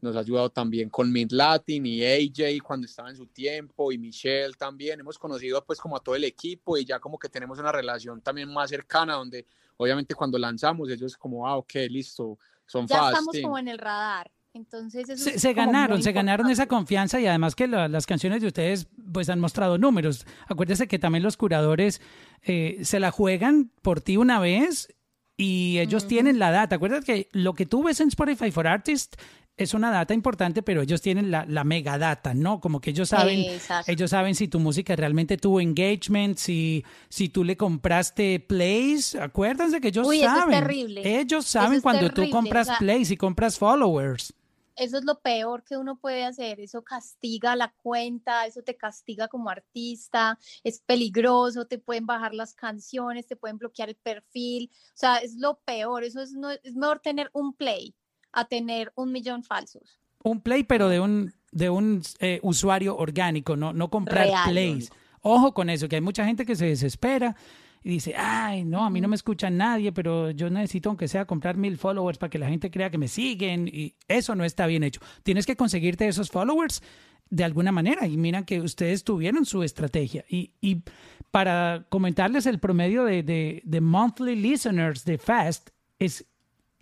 nos 0.00 0.14
ha 0.14 0.20
ayudado 0.20 0.50
también 0.50 0.88
con 0.90 1.10
Mid 1.10 1.32
Latin 1.32 1.84
y 1.84 2.04
AJ 2.04 2.62
cuando 2.62 2.86
estaba 2.86 3.10
en 3.10 3.16
su 3.16 3.26
tiempo 3.26 3.90
y 3.90 3.98
Michelle 3.98 4.54
también. 4.54 5.00
Hemos 5.00 5.18
conocido 5.18 5.64
pues 5.64 5.80
como 5.80 5.96
a 5.96 6.00
todo 6.00 6.14
el 6.14 6.24
equipo 6.24 6.76
y 6.76 6.84
ya 6.84 7.00
como 7.00 7.18
que 7.18 7.28
tenemos 7.28 7.58
una 7.58 7.72
relación 7.72 8.20
también 8.20 8.52
más 8.52 8.70
cercana 8.70 9.14
donde 9.14 9.44
obviamente 9.76 10.14
cuando 10.14 10.38
lanzamos 10.38 10.88
ellos 10.90 11.16
como, 11.16 11.48
ah, 11.48 11.56
ok, 11.56 11.72
listo, 11.88 12.38
son 12.66 12.86
Ya 12.86 12.96
fast. 12.98 13.12
estamos 13.14 13.36
como 13.42 13.58
en 13.58 13.68
el 13.68 13.78
radar. 13.78 14.30
Entonces, 14.58 15.08
eso 15.08 15.22
Se, 15.24 15.36
es 15.36 15.40
se 15.40 15.52
ganaron, 15.54 16.02
se 16.02 16.12
ganaron 16.12 16.50
esa 16.50 16.66
confianza 16.66 17.20
y 17.20 17.26
además 17.26 17.54
que 17.54 17.66
la- 17.68 17.88
las 17.88 18.06
canciones 18.06 18.40
de 18.42 18.48
ustedes 18.48 18.88
pues 19.12 19.28
han 19.30 19.40
mostrado 19.40 19.78
números. 19.78 20.26
Acuérdese 20.48 20.88
que 20.88 20.98
también 20.98 21.22
los 21.22 21.36
curadores 21.36 22.00
eh, 22.42 22.78
se 22.82 23.00
la 23.00 23.10
juegan 23.10 23.70
por 23.82 24.00
ti 24.00 24.16
una 24.16 24.40
vez 24.40 24.94
y 25.36 25.78
ellos 25.78 26.06
tienen 26.08 26.38
la 26.38 26.50
data. 26.50 26.76
Acuérdate 26.76 27.04
que 27.06 27.28
lo 27.32 27.54
que 27.54 27.64
tú 27.66 27.84
ves 27.84 28.00
en 28.00 28.08
Spotify 28.08 28.50
for 28.50 28.66
Artists 28.66 29.16
es 29.56 29.74
una 29.74 29.90
data 29.90 30.14
importante, 30.14 30.62
pero 30.62 30.82
ellos 30.82 31.02
tienen 31.02 31.32
la, 31.32 31.44
la 31.44 31.64
mega 31.64 31.98
data, 31.98 32.32
¿no? 32.32 32.60
Como 32.60 32.80
que 32.80 32.90
ellos 32.90 33.08
saben, 33.08 33.40
Exacto. 33.40 33.90
ellos 33.90 34.10
saben 34.10 34.36
si 34.36 34.46
tu 34.46 34.60
música 34.60 34.94
realmente 34.94 35.36
tuvo 35.36 35.60
engagement, 35.60 36.38
si, 36.38 36.84
si 37.08 37.28
tú 37.28 37.42
le 37.42 37.56
compraste 37.56 38.38
plays. 38.38 39.16
Acuérdense 39.16 39.80
que 39.80 39.88
ellos 39.88 40.06
Uy, 40.06 40.20
eso 40.20 40.26
es 40.32 40.38
saben. 40.42 40.60
terrible. 40.60 41.18
Ellos 41.20 41.44
saben 41.46 41.78
es 41.78 41.82
cuando 41.82 42.08
tú 42.08 42.14
terrible, 42.16 42.30
compras 42.30 42.68
o 42.68 42.70
sea, 42.70 42.78
plays 42.78 43.10
y 43.10 43.16
compras 43.16 43.58
followers. 43.58 44.32
Eso 44.78 44.98
es 44.98 45.04
lo 45.04 45.20
peor 45.20 45.64
que 45.64 45.76
uno 45.76 45.98
puede 45.98 46.24
hacer. 46.24 46.60
Eso 46.60 46.82
castiga 46.82 47.56
la 47.56 47.72
cuenta, 47.82 48.46
eso 48.46 48.62
te 48.62 48.76
castiga 48.76 49.28
como 49.28 49.50
artista, 49.50 50.38
es 50.62 50.80
peligroso, 50.80 51.66
te 51.66 51.78
pueden 51.78 52.06
bajar 52.06 52.34
las 52.34 52.54
canciones, 52.54 53.26
te 53.26 53.36
pueden 53.36 53.58
bloquear 53.58 53.88
el 53.88 53.96
perfil. 53.96 54.70
O 54.72 54.96
sea, 54.96 55.16
es 55.16 55.34
lo 55.36 55.58
peor. 55.64 56.04
Eso 56.04 56.20
es, 56.20 56.32
no, 56.32 56.50
es 56.50 56.76
mejor 56.76 57.00
tener 57.00 57.30
un 57.32 57.54
play 57.54 57.94
a 58.32 58.44
tener 58.44 58.92
un 58.94 59.10
millón 59.10 59.42
falsos. 59.42 59.98
un 60.22 60.40
play, 60.40 60.62
pero 60.62 60.88
de 60.88 61.00
un, 61.00 61.32
de 61.50 61.70
un 61.70 62.02
eh, 62.20 62.40
usuario 62.42 62.96
orgánico, 62.96 63.56
no, 63.56 63.72
no 63.72 63.90
comprar 63.90 64.26
Real. 64.26 64.50
plays. 64.50 64.90
Ojo 65.22 65.52
con 65.52 65.70
eso, 65.70 65.88
que 65.88 65.96
hay 65.96 66.02
mucha 66.02 66.24
gente 66.24 66.46
que 66.46 66.54
se 66.54 66.66
desespera 66.66 67.34
y 67.82 67.90
dice, 67.90 68.14
ay, 68.16 68.64
no, 68.64 68.84
a 68.84 68.90
mí 68.90 69.00
no 69.00 69.08
me 69.08 69.16
escucha 69.16 69.50
nadie, 69.50 69.92
pero 69.92 70.30
yo 70.30 70.50
necesito 70.50 70.88
aunque 70.88 71.08
sea 71.08 71.26
comprar 71.26 71.56
mil 71.56 71.78
followers 71.78 72.18
para 72.18 72.30
que 72.30 72.38
la 72.38 72.48
gente 72.48 72.70
crea 72.70 72.90
que 72.90 72.98
me 72.98 73.08
siguen 73.08 73.68
y 73.68 73.94
eso 74.08 74.34
no 74.34 74.44
está 74.44 74.66
bien 74.66 74.82
hecho. 74.82 75.00
Tienes 75.22 75.46
que 75.46 75.56
conseguirte 75.56 76.08
esos 76.08 76.30
followers 76.30 76.82
de 77.30 77.44
alguna 77.44 77.72
manera 77.72 78.06
y 78.06 78.16
miran 78.16 78.44
que 78.44 78.60
ustedes 78.60 79.04
tuvieron 79.04 79.44
su 79.44 79.62
estrategia. 79.62 80.24
Y, 80.28 80.52
y 80.60 80.82
para 81.30 81.86
comentarles 81.88 82.46
el 82.46 82.58
promedio 82.58 83.04
de, 83.04 83.22
de, 83.22 83.62
de 83.64 83.80
monthly 83.80 84.34
listeners 84.34 85.04
de 85.04 85.18
Fast 85.18 85.70
es 85.98 86.26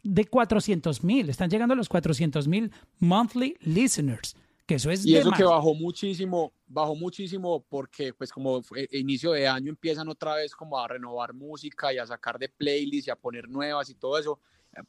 de 0.03 0.25
400 0.25 1.03
mil, 1.03 1.29
están 1.29 1.51
llegando 1.51 1.75
a 1.75 1.77
los 1.77 1.89
400 1.89 2.47
mil 2.47 2.71
monthly 3.01 3.57
listeners, 3.61 4.37
que 4.67 4.75
eso 4.75 4.91
es 4.91 5.07
Y 5.07 5.17
eso 5.17 5.31
que 5.31 5.45
bajó 5.45 5.75
muchísimo, 5.75 6.53
bajó 6.67 6.97
muchísimo 6.97 7.65
porque 7.69 8.13
pues 8.13 8.33
como 8.33 8.63
fue 8.63 8.89
inicio 8.93 9.31
de 9.33 9.47
año 9.47 9.71
empiezan 9.71 10.09
otra 10.09 10.35
vez 10.35 10.55
como 10.55 10.79
a 10.79 10.89
renovar 10.89 11.33
música 11.33 11.93
y 11.93 11.99
a 11.99 12.07
sacar 12.07 12.39
de 12.39 12.49
playlists 12.49 13.07
y 13.09 13.11
a 13.11 13.17
poner 13.17 13.49
nuevas 13.49 13.89
y 13.91 13.95
todo 13.95 14.19
eso. 14.19 14.41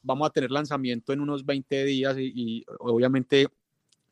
Vamos 0.02 0.28
a 0.28 0.32
tener 0.32 0.52
lanzamiento 0.52 1.14
en 1.14 1.22
unos 1.22 1.46
20 1.46 1.86
días 1.86 2.18
y, 2.18 2.34
y 2.36 2.66
obviamente 2.80 3.48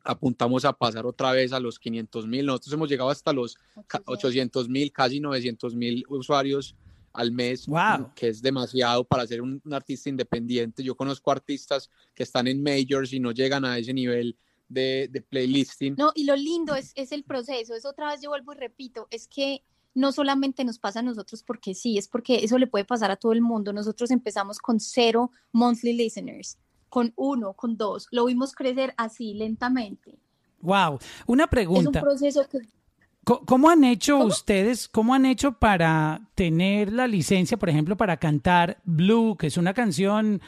apuntamos 0.04 0.64
a 0.64 0.72
pasar 0.72 1.04
otra 1.04 1.32
vez 1.32 1.52
a 1.52 1.58
los 1.60 1.78
500 1.78 2.26
mil. 2.26 2.46
Nosotros 2.46 2.72
hemos 2.72 2.88
llegado 2.88 3.10
hasta 3.10 3.32
los 3.32 3.56
800 4.04 4.68
mil, 4.68 4.92
casi 4.92 5.18
900 5.20 5.74
mil 5.74 6.04
usuarios 6.08 6.76
al 7.12 7.32
mes, 7.32 7.66
Wow. 7.66 8.12
que 8.14 8.28
es 8.28 8.40
demasiado 8.40 9.02
para 9.02 9.26
ser 9.26 9.42
un, 9.42 9.60
un 9.64 9.72
artista 9.74 10.08
independiente. 10.08 10.82
Yo 10.84 10.94
conozco 10.94 11.30
artistas 11.32 11.90
que 12.14 12.22
están 12.22 12.46
en 12.46 12.62
majors 12.62 13.12
y 13.12 13.20
no 13.20 13.32
llegan 13.32 13.64
a 13.64 13.78
ese 13.78 13.92
nivel 13.92 14.36
de, 14.68 15.08
de 15.10 15.20
playlisting. 15.20 15.94
No, 15.96 16.12
y 16.14 16.24
lo 16.24 16.36
lindo 16.36 16.74
es, 16.74 16.92
es 16.94 17.12
el 17.12 17.24
proceso, 17.24 17.74
es 17.74 17.84
otra 17.84 18.10
vez 18.10 18.20
yo 18.22 18.30
vuelvo 18.30 18.52
y 18.52 18.56
repito, 18.56 19.06
es 19.10 19.28
que 19.28 19.62
no 19.94 20.12
solamente 20.12 20.64
nos 20.64 20.78
pasa 20.78 21.00
a 21.00 21.02
nosotros 21.02 21.42
porque 21.42 21.74
sí, 21.74 21.96
es 21.96 22.06
porque 22.08 22.44
eso 22.44 22.58
le 22.58 22.66
puede 22.66 22.84
pasar 22.84 23.10
a 23.10 23.16
todo 23.16 23.32
el 23.32 23.40
mundo. 23.40 23.72
Nosotros 23.72 24.10
empezamos 24.10 24.58
con 24.58 24.78
cero 24.78 25.30
monthly 25.52 25.94
listeners, 25.94 26.58
con 26.88 27.12
uno, 27.16 27.54
con 27.54 27.76
dos, 27.76 28.06
lo 28.10 28.26
vimos 28.26 28.52
crecer 28.52 28.92
así 28.98 29.34
lentamente. 29.34 30.18
Wow. 30.60 30.98
Una 31.26 31.44
Es 31.44 31.46
un 31.46 31.50
pregunta. 31.50 32.00
proceso 32.00 32.46
que 32.48 32.58
¿Cómo 33.24 33.70
han 33.70 33.82
hecho 33.82 34.18
ustedes, 34.18 34.86
cómo 34.86 35.12
han 35.12 35.26
hecho 35.26 35.50
para 35.58 36.28
tener 36.36 36.92
la 36.92 37.08
licencia, 37.08 37.56
por 37.56 37.68
ejemplo, 37.68 37.96
para 37.96 38.18
cantar 38.18 38.80
Blue, 38.84 39.36
que 39.36 39.48
es 39.48 39.56
una 39.56 39.74
canción 39.74 40.40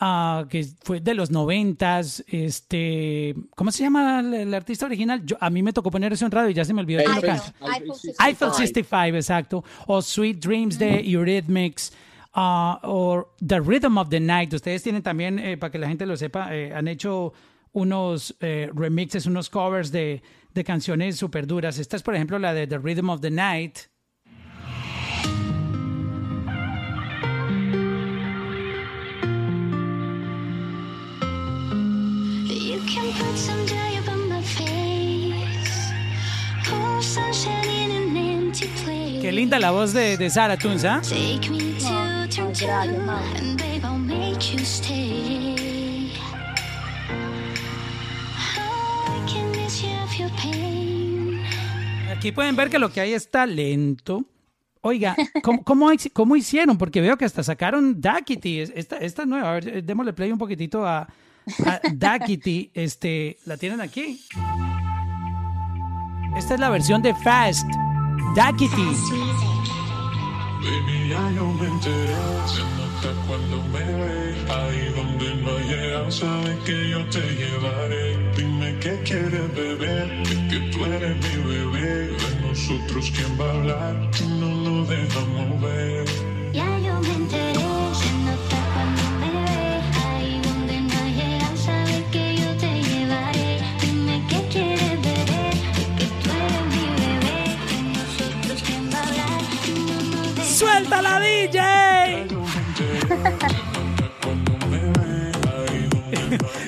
ah, 0.00 0.46
que 0.48 0.66
fue 0.82 1.00
de 1.00 1.14
los 1.14 1.30
noventas, 1.30 2.24
este, 2.26 3.34
¿cómo 3.54 3.70
se 3.70 3.82
llama 3.84 4.20
el, 4.20 4.34
el 4.34 4.54
artista 4.54 4.86
original? 4.86 5.24
Yo, 5.24 5.36
a 5.40 5.50
mí 5.50 5.62
me 5.62 5.72
tocó 5.72 5.90
poner 5.90 6.12
eso 6.12 6.24
en 6.24 6.32
radio 6.32 6.50
y 6.50 6.54
ya 6.54 6.64
se 6.64 6.74
me 6.74 6.80
olvidó 6.80 7.00
Eiffel. 7.00 7.20
canta. 7.20 7.54
Eiffel 7.74 7.92
Eiffel 8.26 8.52
65, 8.52 9.16
exacto. 9.16 9.64
O 9.86 10.00
Sweet 10.02 10.38
Dreams 10.44 10.78
de 10.78 11.00
Eurythmics. 11.08 11.92
ah, 12.32 12.80
o 12.84 13.34
The 13.46 13.60
Rhythm 13.60 13.98
of 13.98 14.08
the 14.08 14.20
Night. 14.20 14.52
Ustedes 14.54 14.82
tienen 14.82 15.02
también, 15.02 15.38
eh, 15.38 15.56
para 15.56 15.70
que 15.70 15.78
la 15.78 15.88
gente 15.88 16.06
lo 16.06 16.16
sepa, 16.16 16.54
eh, 16.54 16.72
han 16.74 16.86
hecho 16.88 17.32
unos 17.72 18.34
eh, 18.40 18.70
remixes, 18.74 19.26
unos 19.26 19.48
covers 19.50 19.90
de, 19.92 20.22
de 20.54 20.64
canciones 20.64 21.16
súper 21.16 21.46
duras. 21.46 21.78
Esta 21.78 21.96
es, 21.96 22.02
por 22.02 22.14
ejemplo, 22.14 22.38
la 22.38 22.54
de 22.54 22.66
The 22.66 22.78
Rhythm 22.78 23.10
of 23.10 23.20
the 23.20 23.30
Night. 23.30 23.78
Stay. 44.64 46.12
Oh, 48.58 49.04
I 49.06 49.32
can 49.32 49.54
ease 49.64 49.82
you 49.82 49.92
of 50.02 50.12
your 50.18 50.30
pain. 50.42 51.40
Aquí 52.10 52.32
pueden 52.32 52.56
ver 52.56 52.68
que 52.70 52.78
lo 52.78 52.90
que 52.90 53.00
hay 53.00 53.12
es 53.14 53.30
talento. 53.30 54.24
Oiga, 54.82 55.14
¿cómo, 55.42 55.62
cómo, 55.64 55.90
hic- 55.92 56.12
cómo 56.12 56.36
hicieron? 56.36 56.76
Porque 56.78 57.00
veo 57.00 57.16
que 57.16 57.24
hasta 57.24 57.42
sacaron. 57.42 58.00
Es- 58.02 58.72
Esta, 58.74 58.96
esta 58.98 59.22
es 59.22 59.28
nueva. 59.28 59.50
A 59.50 59.54
ver, 59.54 59.84
démosle 59.84 60.12
play 60.12 60.30
un 60.32 60.38
poquitito 60.38 60.86
a, 60.86 61.06
a 61.66 61.80
Daquiti. 61.92 62.70
Este, 62.74 63.38
¿La 63.46 63.56
tienen 63.56 63.80
aquí? 63.80 64.24
Esta 66.36 66.54
es 66.54 66.60
la 66.60 66.70
versión 66.70 67.02
de 67.02 67.14
Fast. 67.14 67.68
Daquiti. 68.34 68.88
Baby, 70.60 71.08
ya 71.08 71.30
yo 71.32 71.46
me 71.52 71.66
enteré, 71.66 72.14
se 72.46 72.60
nota 72.76 73.10
cuando 73.26 73.62
me 73.72 73.80
ve, 73.80 74.34
ahí 74.52 74.92
donde 74.94 75.34
no 75.36 75.58
llegas, 75.58 76.16
sabes 76.16 76.58
que 76.66 76.90
yo 76.90 77.04
te 77.08 77.20
llevaré. 77.20 78.32
Dime 78.36 78.78
qué 78.78 79.00
quieres 79.02 79.54
beber, 79.54 80.12
es 80.22 80.38
que 80.50 80.70
tú 80.70 80.84
eres 80.84 81.16
mi 81.16 81.50
bebé, 81.50 82.08
de 82.08 82.40
nosotros 82.46 83.10
quién 83.16 83.40
va 83.40 83.46
a 83.46 83.54
hablar, 83.54 84.10
no 84.38 84.54
lo 84.54 84.84
dejamos 84.84 85.62
ver. 85.62 86.29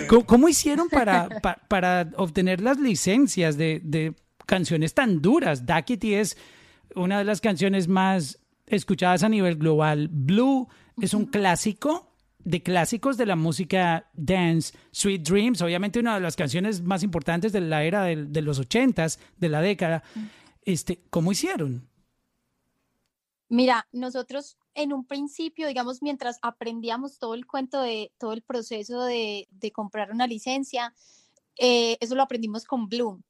¿Cómo, 0.08 0.26
cómo 0.26 0.48
hicieron 0.48 0.88
para, 0.88 1.28
pa- 1.40 1.58
para 1.68 2.10
obtener 2.16 2.60
las 2.60 2.78
licencias 2.78 3.56
de, 3.56 3.80
de 3.82 4.14
canciones 4.46 4.94
tan 4.94 5.22
duras? 5.22 5.64
Daquiti 5.66 6.14
es 6.14 6.36
una 6.94 7.18
de 7.18 7.24
las 7.24 7.40
canciones 7.40 7.88
más 7.88 8.38
escuchadas 8.66 9.22
a 9.22 9.28
nivel 9.28 9.56
global. 9.56 10.08
Blue 10.12 10.68
es 11.00 11.14
un 11.14 11.26
clásico 11.26 12.14
de 12.44 12.62
clásicos 12.62 13.16
de 13.16 13.26
la 13.26 13.36
música 13.36 14.10
dance. 14.14 14.76
Sweet 14.90 15.22
Dreams, 15.22 15.62
obviamente 15.62 16.00
una 16.00 16.16
de 16.16 16.20
las 16.20 16.36
canciones 16.36 16.82
más 16.82 17.02
importantes 17.02 17.52
de 17.52 17.60
la 17.60 17.84
era 17.84 18.04
del- 18.04 18.32
de, 18.32 18.42
los 18.42 18.58
ochentas, 18.58 19.18
de 19.38 19.48
la 19.48 19.60
década. 19.60 20.02
Este, 20.64 21.00
¿Cómo 21.08 21.32
hicieron? 21.32 21.88
Mira, 23.48 23.86
nosotros 23.92 24.56
en 24.74 24.92
un 24.92 25.04
principio, 25.06 25.66
digamos, 25.68 26.02
mientras 26.02 26.38
aprendíamos 26.42 27.18
todo 27.18 27.34
el 27.34 27.46
cuento 27.46 27.80
de 27.80 28.10
todo 28.18 28.32
el 28.32 28.42
proceso 28.42 29.04
de, 29.04 29.46
de 29.50 29.70
comprar 29.72 30.10
una 30.10 30.26
licencia, 30.26 30.94
eh, 31.58 31.96
eso 32.00 32.14
lo 32.14 32.22
aprendimos 32.22 32.64
con 32.64 32.88
Bloom, 32.88 33.22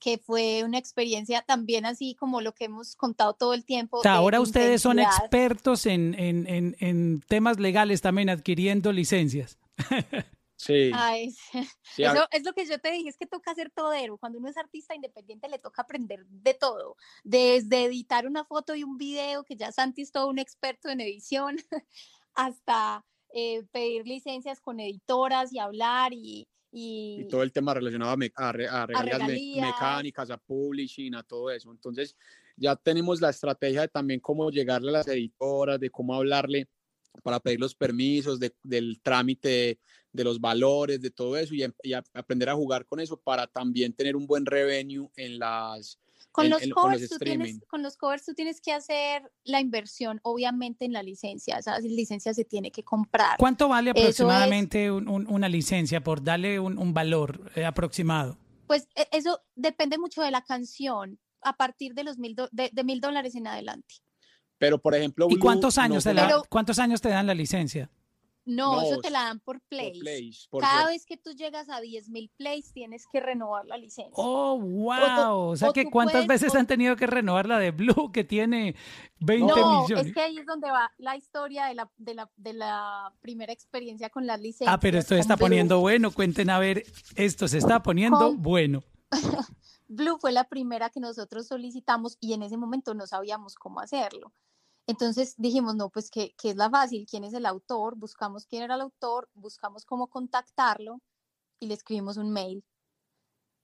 que 0.00 0.18
fue 0.18 0.64
una 0.64 0.78
experiencia 0.78 1.42
también 1.42 1.84
así 1.86 2.14
como 2.14 2.40
lo 2.40 2.52
que 2.54 2.64
hemos 2.64 2.96
contado 2.96 3.34
todo 3.34 3.54
el 3.54 3.64
tiempo. 3.64 3.98
O 3.98 4.02
sea, 4.02 4.12
de 4.12 4.18
ahora 4.18 4.40
ustedes 4.40 4.82
son 4.82 4.98
expertos 5.20 5.86
en, 5.86 6.14
en- 6.18 6.46
en- 6.48 6.76
en 6.80 7.20
temas 7.28 7.60
legales 7.60 8.00
también 8.00 8.28
adquiriendo 8.30 8.92
licencias. 8.92 9.58
Sí, 10.64 10.92
Ay, 10.94 11.34
sí, 11.82 12.04
a- 12.04 12.12
Eso 12.12 12.26
es 12.30 12.44
lo 12.44 12.52
que 12.52 12.64
yo 12.66 12.78
te 12.78 12.92
dije, 12.92 13.08
es 13.08 13.16
que 13.16 13.26
toca 13.26 13.52
ser 13.54 13.70
todero. 13.70 14.16
Cuando 14.16 14.38
uno 14.38 14.48
es 14.48 14.56
artista 14.56 14.94
independiente 14.94 15.48
le 15.48 15.58
toca 15.58 15.82
aprender 15.82 16.24
de 16.26 16.54
todo, 16.54 16.96
desde 17.24 17.84
editar 17.84 18.28
una 18.28 18.44
foto 18.44 18.76
y 18.76 18.84
un 18.84 18.96
video, 18.96 19.42
que 19.42 19.56
ya 19.56 19.72
Santi 19.72 20.02
es 20.02 20.12
todo 20.12 20.28
un 20.28 20.38
experto 20.38 20.88
en 20.88 21.00
edición, 21.00 21.56
hasta 22.34 23.04
eh, 23.34 23.64
pedir 23.72 24.06
licencias 24.06 24.60
con 24.60 24.78
editoras 24.78 25.52
y 25.52 25.58
hablar 25.58 26.12
y... 26.12 26.46
y- 26.70 27.22
y 27.22 27.24
todo 27.28 27.42
el 27.42 27.52
tema 27.52 27.74
relacionado 27.74 28.12
a, 28.12 28.16
me- 28.16 28.32
a 28.36 28.48
a 28.50 28.52
regalías 28.52 29.18
me- 29.20 29.26
regalías. 29.26 29.66
mecánicas, 29.66 30.30
a 30.30 30.38
publishing, 30.38 31.14
a 31.16 31.24
todo 31.24 31.50
eso. 31.50 31.72
Entonces, 31.72 32.16
ya 32.56 32.76
tenemos 32.76 33.20
la 33.20 33.30
estrategia 33.30 33.80
de 33.80 33.88
también 33.88 34.20
cómo 34.20 34.48
llegarle 34.50 34.90
a 34.90 34.92
las 34.92 35.08
editoras, 35.08 35.80
de 35.80 35.90
cómo 35.90 36.14
hablarle 36.14 36.68
para 37.22 37.40
pedir 37.40 37.60
los 37.60 37.74
permisos, 37.74 38.38
de- 38.40 38.54
del 38.62 39.00
trámite 39.02 39.48
de, 39.48 39.78
de 40.12 40.24
los 40.24 40.40
valores, 40.40 41.00
de 41.00 41.10
todo 41.10 41.36
eso, 41.36 41.54
y, 41.54 41.64
y 41.82 41.92
a- 41.92 42.04
aprender 42.14 42.48
a 42.48 42.54
jugar 42.54 42.86
con 42.86 43.00
eso 43.00 43.16
para 43.16 43.46
también 43.46 43.92
tener 43.92 44.16
un 44.16 44.26
buen 44.26 44.46
revenue 44.46 45.08
en 45.16 45.38
las... 45.38 45.98
Con, 46.30 46.46
en- 46.46 46.50
los 46.52 46.62
en- 46.62 46.70
con 46.70 46.92
los 46.92 47.00
covers, 47.02 47.18
tienes, 47.20 47.60
con 47.68 47.82
los 47.82 47.96
covers 47.96 48.24
tú 48.24 48.32
tienes 48.34 48.60
que 48.60 48.72
hacer 48.72 49.30
la 49.44 49.60
inversión, 49.60 50.18
obviamente, 50.22 50.86
en 50.86 50.92
la 50.94 51.02
licencia. 51.02 51.58
Esa 51.58 51.78
licencia 51.80 52.32
se 52.32 52.44
tiene 52.44 52.70
que 52.70 52.82
comprar. 52.82 53.36
¿Cuánto 53.38 53.68
vale 53.68 53.90
es- 53.90 53.96
aproximadamente 53.96 54.90
un- 54.90 55.08
un- 55.08 55.26
una 55.28 55.48
licencia 55.48 56.02
por 56.02 56.22
darle 56.24 56.58
un, 56.58 56.78
un 56.78 56.94
valor 56.94 57.50
eh, 57.54 57.64
aproximado? 57.66 58.38
Pues 58.66 58.88
e- 58.94 59.08
eso 59.12 59.40
depende 59.54 59.98
mucho 59.98 60.22
de 60.22 60.30
la 60.30 60.42
canción, 60.42 61.18
a 61.42 61.56
partir 61.56 61.92
de 61.92 62.04
los 62.04 62.18
mil, 62.18 62.34
do- 62.34 62.48
de, 62.52 62.70
de 62.72 62.84
mil 62.84 63.00
dólares 63.00 63.34
en 63.34 63.46
adelante. 63.48 63.96
Pero, 64.62 64.78
por 64.78 64.94
ejemplo, 64.94 65.26
¿Y 65.28 65.38
cuántos 65.40 65.76
no 65.76 65.82
años, 65.82 66.04
te 66.04 66.14
la- 66.14 66.24
Pero- 66.24 66.42
cuántos 66.48 66.78
años 66.78 67.00
te 67.00 67.08
dan 67.08 67.26
la 67.26 67.34
licencia? 67.34 67.90
No, 68.44 68.80
eso 68.82 69.00
te 69.00 69.10
la 69.10 69.24
dan 69.24 69.40
por 69.40 69.58
por 69.60 69.68
plays. 69.68 70.46
por 70.50 70.62
Cada 70.62 70.86
vez 70.86 71.04
que 71.04 71.16
tú 71.16 71.32
llegas 71.32 71.68
a 71.68 71.80
10.000 71.80 72.30
plays, 72.36 72.72
tienes 72.72 73.06
que 73.12 73.18
renovar 73.18 73.64
la 73.66 73.76
licencia. 73.76 74.12
Oh, 74.16 74.56
wow. 74.58 75.48
O 75.50 75.56
sea 75.56 75.70
o 75.70 75.72
que 75.72 75.90
cuántas 75.90 76.26
puedes- 76.26 76.28
veces 76.42 76.54
o- 76.54 76.58
han 76.58 76.66
tenido 76.68 76.94
que 76.94 77.08
renovar 77.08 77.46
la 77.46 77.58
de 77.58 77.72
Blue 77.72 78.12
que 78.12 78.22
tiene 78.22 78.76
20 79.18 79.52
no, 79.52 79.82
millones. 79.82 80.06
es 80.06 80.12
que 80.14 80.20
ahí 80.20 80.38
es 80.38 80.46
donde 80.46 80.70
va 80.70 80.92
la 80.98 81.16
historia 81.16 81.66
de 81.66 81.74
la, 81.74 81.90
de 81.98 82.14
la, 82.14 82.30
de 82.36 82.52
la 82.52 83.12
primera 83.20 83.52
experiencia 83.52 84.10
con 84.10 84.26
las 84.28 84.40
licencias. 84.40 84.72
Ah, 84.72 84.78
pero 84.78 84.98
esto 84.98 85.14
se 85.14 85.20
está 85.20 85.34
Blue. 85.34 85.44
poniendo 85.46 85.80
bueno. 85.80 86.12
Cuenten 86.12 86.50
a 86.50 86.58
ver, 86.60 86.84
esto 87.16 87.48
se 87.48 87.58
está 87.58 87.82
poniendo 87.82 88.18
Con- 88.18 88.42
bueno. 88.42 88.82
Blue 89.88 90.18
fue 90.20 90.32
la 90.32 90.44
primera 90.44 90.88
que 90.90 91.00
nosotros 91.00 91.46
solicitamos 91.48 92.16
y 92.20 92.32
en 92.32 92.42
ese 92.42 92.56
momento 92.56 92.94
no 92.94 93.06
sabíamos 93.06 93.54
cómo 93.56 93.78
hacerlo. 93.80 94.32
Entonces 94.86 95.34
dijimos, 95.38 95.76
no, 95.76 95.90
pues 95.90 96.10
que, 96.10 96.34
es 96.42 96.56
la 96.56 96.68
fácil, 96.70 97.06
quién 97.08 97.24
es 97.24 97.34
el 97.34 97.46
autor, 97.46 97.96
buscamos 97.96 98.46
quién 98.46 98.62
era 98.62 98.74
el 98.74 98.80
autor, 98.80 99.28
buscamos 99.34 99.84
cómo 99.84 100.08
contactarlo 100.08 101.00
y 101.60 101.66
le 101.66 101.74
escribimos 101.74 102.16
un 102.16 102.32
mail. 102.32 102.64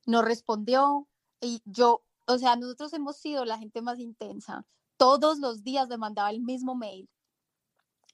Nos 0.06 0.24
respondió 0.24 1.08
y 1.40 1.60
yo, 1.64 2.02
o 2.26 2.38
sea, 2.38 2.56
nosotros 2.56 2.92
hemos 2.92 3.16
sido 3.16 3.44
la 3.44 3.58
gente 3.58 3.82
más 3.82 3.98
intensa. 3.98 4.64
Todos 4.96 5.38
los 5.38 5.64
días 5.64 5.88
le 5.88 5.98
mandaba 5.98 6.30
el 6.30 6.40
mismo 6.40 6.74
mail. 6.74 7.08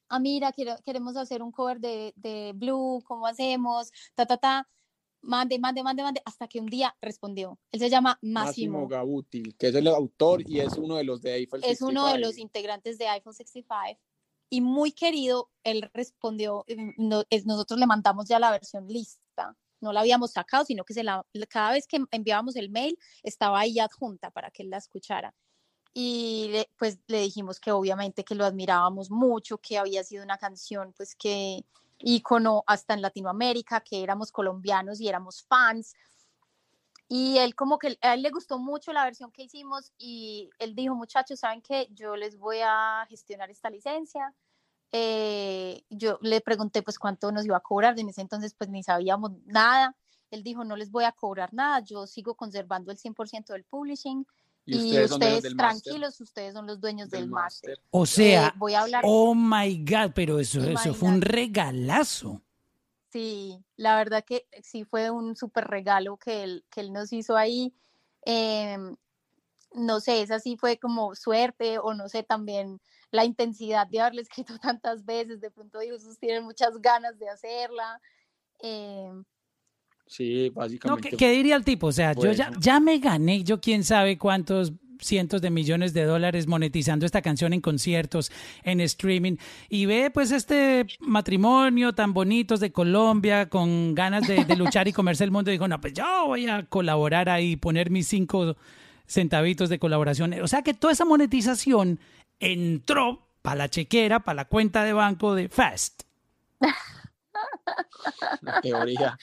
Ah, 0.08 0.18
mira, 0.18 0.52
queremos 0.52 1.16
hacer 1.16 1.42
un 1.42 1.50
cover 1.50 1.80
de, 1.80 2.12
de 2.16 2.52
Blue, 2.54 3.02
¿cómo 3.04 3.26
hacemos? 3.26 3.90
Ta, 4.14 4.26
ta, 4.26 4.36
ta. 4.36 4.68
Mande, 5.24 5.58
mande, 5.58 5.82
mande, 5.82 6.02
mande, 6.02 6.22
hasta 6.24 6.46
que 6.48 6.60
un 6.60 6.66
día 6.66 6.94
respondió. 7.00 7.58
Él 7.72 7.80
se 7.80 7.88
llama 7.90 8.18
Máximo 8.22 8.86
Máximo. 8.86 8.86
Que 9.58 9.68
es 9.68 9.74
el 9.74 9.86
autor 9.88 10.42
y 10.46 10.60
es 10.60 10.76
uno 10.76 10.96
de 10.96 11.04
los 11.04 11.20
de 11.22 11.34
Eiffel 11.36 11.60
Es 11.64 11.80
uno 11.80 12.04
de 12.06 12.12
65. 12.12 12.18
los 12.18 12.38
integrantes 12.38 12.98
de 12.98 13.08
iPhone 13.08 13.34
65 13.34 14.00
y 14.50 14.60
muy 14.60 14.92
querido, 14.92 15.50
él 15.64 15.90
respondió, 15.94 16.64
eh, 16.68 16.76
no- 16.98 17.24
es- 17.30 17.46
nosotros 17.46 17.80
le 17.80 17.86
mandamos 17.86 18.28
ya 18.28 18.38
la 18.38 18.50
versión 18.50 18.86
lista, 18.86 19.56
no 19.80 19.92
la 19.92 20.00
habíamos 20.00 20.32
sacado, 20.32 20.64
sino 20.64 20.84
que 20.84 20.94
se 20.94 21.02
la, 21.02 21.24
cada 21.48 21.72
vez 21.72 21.86
que 21.86 21.98
enviábamos 22.10 22.54
el 22.56 22.70
mail 22.70 22.96
estaba 23.22 23.58
ahí 23.60 23.78
adjunta 23.80 24.30
para 24.30 24.50
que 24.50 24.62
él 24.62 24.70
la 24.70 24.76
escuchara. 24.78 25.34
Y 25.92 26.48
le- 26.50 26.70
pues 26.78 26.98
le 27.06 27.20
dijimos 27.20 27.60
que 27.60 27.70
obviamente 27.72 28.24
que 28.24 28.34
lo 28.34 28.44
admirábamos 28.44 29.10
mucho, 29.10 29.58
que 29.58 29.78
había 29.78 30.02
sido 30.04 30.22
una 30.24 30.38
canción 30.38 30.92
pues 30.96 31.14
que 31.16 31.64
ícono 31.98 32.64
hasta 32.66 32.94
en 32.94 33.02
Latinoamérica, 33.02 33.80
que 33.80 34.02
éramos 34.02 34.32
colombianos 34.32 35.00
y 35.00 35.08
éramos 35.08 35.44
fans. 35.48 35.94
Y 37.08 37.38
él 37.38 37.54
como 37.54 37.78
que 37.78 37.98
a 38.00 38.14
él 38.14 38.22
le 38.22 38.30
gustó 38.30 38.58
mucho 38.58 38.92
la 38.92 39.04
versión 39.04 39.30
que 39.30 39.42
hicimos 39.42 39.92
y 39.98 40.50
él 40.58 40.74
dijo, 40.74 40.94
muchachos, 40.94 41.40
¿saben 41.40 41.60
qué? 41.62 41.88
Yo 41.92 42.16
les 42.16 42.38
voy 42.38 42.58
a 42.62 43.06
gestionar 43.08 43.50
esta 43.50 43.70
licencia. 43.70 44.34
Eh, 44.90 45.84
yo 45.90 46.18
le 46.22 46.40
pregunté 46.40 46.82
pues 46.82 46.98
cuánto 46.98 47.30
nos 47.32 47.44
iba 47.44 47.56
a 47.56 47.60
cobrar, 47.60 47.98
en 47.98 48.08
ese 48.08 48.20
entonces 48.20 48.54
pues 48.54 48.70
ni 48.70 48.82
sabíamos 48.82 49.32
nada. 49.44 49.96
Él 50.30 50.42
dijo, 50.42 50.64
no 50.64 50.76
les 50.76 50.90
voy 50.90 51.04
a 51.04 51.12
cobrar 51.12 51.52
nada, 51.52 51.80
yo 51.80 52.06
sigo 52.06 52.34
conservando 52.36 52.90
el 52.90 52.98
100% 52.98 53.52
del 53.52 53.64
publishing 53.64 54.26
Y 54.66 54.74
y 54.74 54.76
ustedes 55.04 55.42
del 55.42 55.56
tranquilos, 55.56 56.20
ustedes 56.20 56.54
son 56.54 56.66
los 56.66 56.80
dueños 56.80 57.10
del, 57.10 57.22
del 57.22 57.30
máster. 57.30 57.78
O 57.90 58.06
sea, 58.06 58.48
Eh, 58.48 58.52
voy 58.56 58.74
a 58.74 58.80
hablar, 58.82 59.02
oh 59.06 59.34
my 59.34 59.84
God, 59.84 60.12
pero 60.14 60.40
eso, 60.40 60.62
eso 60.64 60.94
fue 60.94 61.08
un 61.10 61.20
regalazo. 61.20 62.40
sí, 63.10 63.62
la 63.76 63.96
verdad 63.96 64.24
que 64.24 64.46
sí 64.62 64.84
fue 64.84 65.10
un 65.10 65.36
súper 65.36 65.66
regalo 65.66 66.16
que 66.16 66.42
él, 66.44 66.64
que 66.70 66.80
él 66.80 66.92
nos 66.92 67.12
hizo 67.12 67.36
ahí. 67.36 67.74
Em, 68.22 68.96
no 69.74 70.00
sé, 70.00 70.22
esa 70.22 70.38
sí 70.38 70.56
fue 70.56 70.78
como 70.78 71.14
suerte 71.14 71.78
o 71.78 71.94
no 71.94 72.08
sé, 72.08 72.22
también 72.22 72.80
la 73.10 73.24
intensidad 73.24 73.86
de 73.86 74.00
haberle 74.00 74.22
escrito 74.28 74.58
tantas 74.58 75.04
veces, 75.04 75.40
de 75.40 75.50
pronto 75.50 75.80
esos 75.80 76.18
tienen 76.18 76.44
muchas 76.44 76.80
ganas 76.80 77.18
de 77.18 77.28
hacerla. 77.28 78.00
em, 78.60 79.24
Sí, 80.06 80.50
No, 80.54 80.60
básicamente. 80.60 81.10
¿qué, 81.10 81.16
qué 81.16 81.30
diría 81.32 81.56
el 81.56 81.64
tipo? 81.64 81.88
O 81.88 81.92
sea, 81.92 82.12
yo 82.14 82.32
ya, 82.32 82.80
me 82.80 82.98
gané, 82.98 83.42
yo 83.42 83.60
quién 83.60 83.84
sabe 83.84 84.18
cuántos 84.18 84.72
cientos 85.00 85.42
de 85.42 85.50
millones 85.50 85.92
de 85.92 86.04
dólares 86.04 86.46
monetizando 86.46 87.04
esta 87.04 87.20
canción 87.20 87.52
en 87.52 87.60
conciertos, 87.60 88.30
en 88.62 88.80
streaming, 88.80 89.36
y 89.68 89.86
ve 89.86 90.10
pues 90.10 90.30
este 90.30 90.86
matrimonio 91.00 91.92
tan 91.92 92.14
bonitos 92.14 92.60
de 92.60 92.72
Colombia 92.72 93.48
con 93.48 93.94
ganas 93.94 94.26
de, 94.26 94.44
de 94.44 94.56
luchar 94.56 94.88
y 94.88 94.92
comerse 94.94 95.24
el 95.24 95.30
mundo, 95.30 95.50
y 95.50 95.54
dijo, 95.54 95.68
no, 95.68 95.80
pues 95.80 95.92
yo 95.92 96.04
voy 96.26 96.46
a 96.46 96.64
colaborar 96.64 97.28
ahí, 97.28 97.56
poner 97.56 97.90
mis 97.90 98.06
cinco 98.06 98.56
centavitos 99.06 99.68
de 99.68 99.78
colaboración. 99.78 100.32
O 100.40 100.48
sea 100.48 100.62
que 100.62 100.74
toda 100.74 100.92
esa 100.92 101.04
monetización 101.04 101.98
entró 102.40 103.26
para 103.42 103.56
la 103.56 103.68
chequera, 103.68 104.20
para 104.20 104.36
la 104.36 104.44
cuenta 104.46 104.84
de 104.84 104.92
banco 104.92 105.34
de 105.34 105.48
Fast. 105.48 106.04
la 108.42 108.60
teoría. 108.60 109.18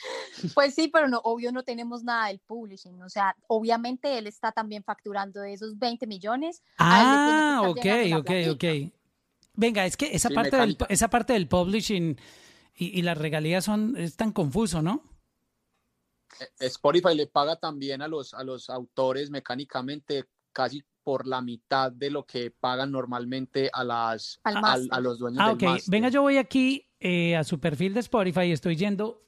Pues 0.53 0.73
sí, 0.75 0.87
pero 0.87 1.07
no, 1.07 1.19
obvio 1.23 1.51
no 1.51 1.63
tenemos 1.63 2.03
nada 2.03 2.27
del 2.27 2.39
publishing. 2.39 3.01
O 3.01 3.09
sea, 3.09 3.35
obviamente 3.47 4.17
él 4.17 4.27
está 4.27 4.51
también 4.51 4.83
facturando 4.83 5.41
de 5.41 5.53
esos 5.53 5.77
20 5.77 6.07
millones. 6.07 6.61
Ah, 6.77 7.61
ok, 7.65 7.85
ok, 8.17 8.31
ok. 8.53 8.91
Venga, 9.53 9.85
es 9.85 9.97
que 9.97 10.15
esa 10.15 10.29
Sí, 10.29 10.35
parte 10.35 10.55
del, 10.55 10.77
esa 10.89 11.09
parte 11.09 11.33
del 11.33 11.47
publishing 11.47 12.17
y, 12.75 12.99
y 12.99 13.01
las 13.01 13.17
regalías 13.17 13.65
son 13.65 13.95
es 13.97 14.15
tan 14.15 14.31
confuso, 14.31 14.81
¿no? 14.81 15.03
Eh, 16.39 16.47
Spotify 16.67 17.13
le 17.15 17.27
paga 17.27 17.57
también 17.57 18.01
a 18.01 18.07
los, 18.07 18.33
a 18.33 18.43
los 18.43 18.69
autores 18.69 19.29
mecánicamente 19.29 20.25
casi 20.53 20.83
por 21.03 21.27
la 21.27 21.41
mitad 21.41 21.91
de 21.91 22.09
lo 22.11 22.25
que 22.25 22.51
pagan 22.51 22.91
normalmente 22.91 23.69
a 23.73 23.83
las 23.83 24.39
Al 24.43 24.57
a- 24.57 24.77
a 24.91 24.99
los 25.01 25.19
dueños 25.19 25.41
Ah, 25.43 25.55
del. 25.55 25.81
Venga, 25.87 26.09
yo 26.09 26.21
voy 26.21 26.37
aquí 26.37 26.87
eh, 27.01 27.35
a 27.35 27.43
su 27.43 27.59
perfil 27.59 27.93
de 27.93 27.99
Spotify 27.99 28.41
y 28.43 28.51
estoy 28.53 28.75
yendo 28.77 29.21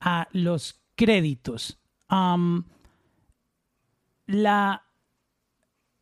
a 0.00 0.28
los 0.32 0.80
créditos. 0.94 1.78
La, 4.26 4.86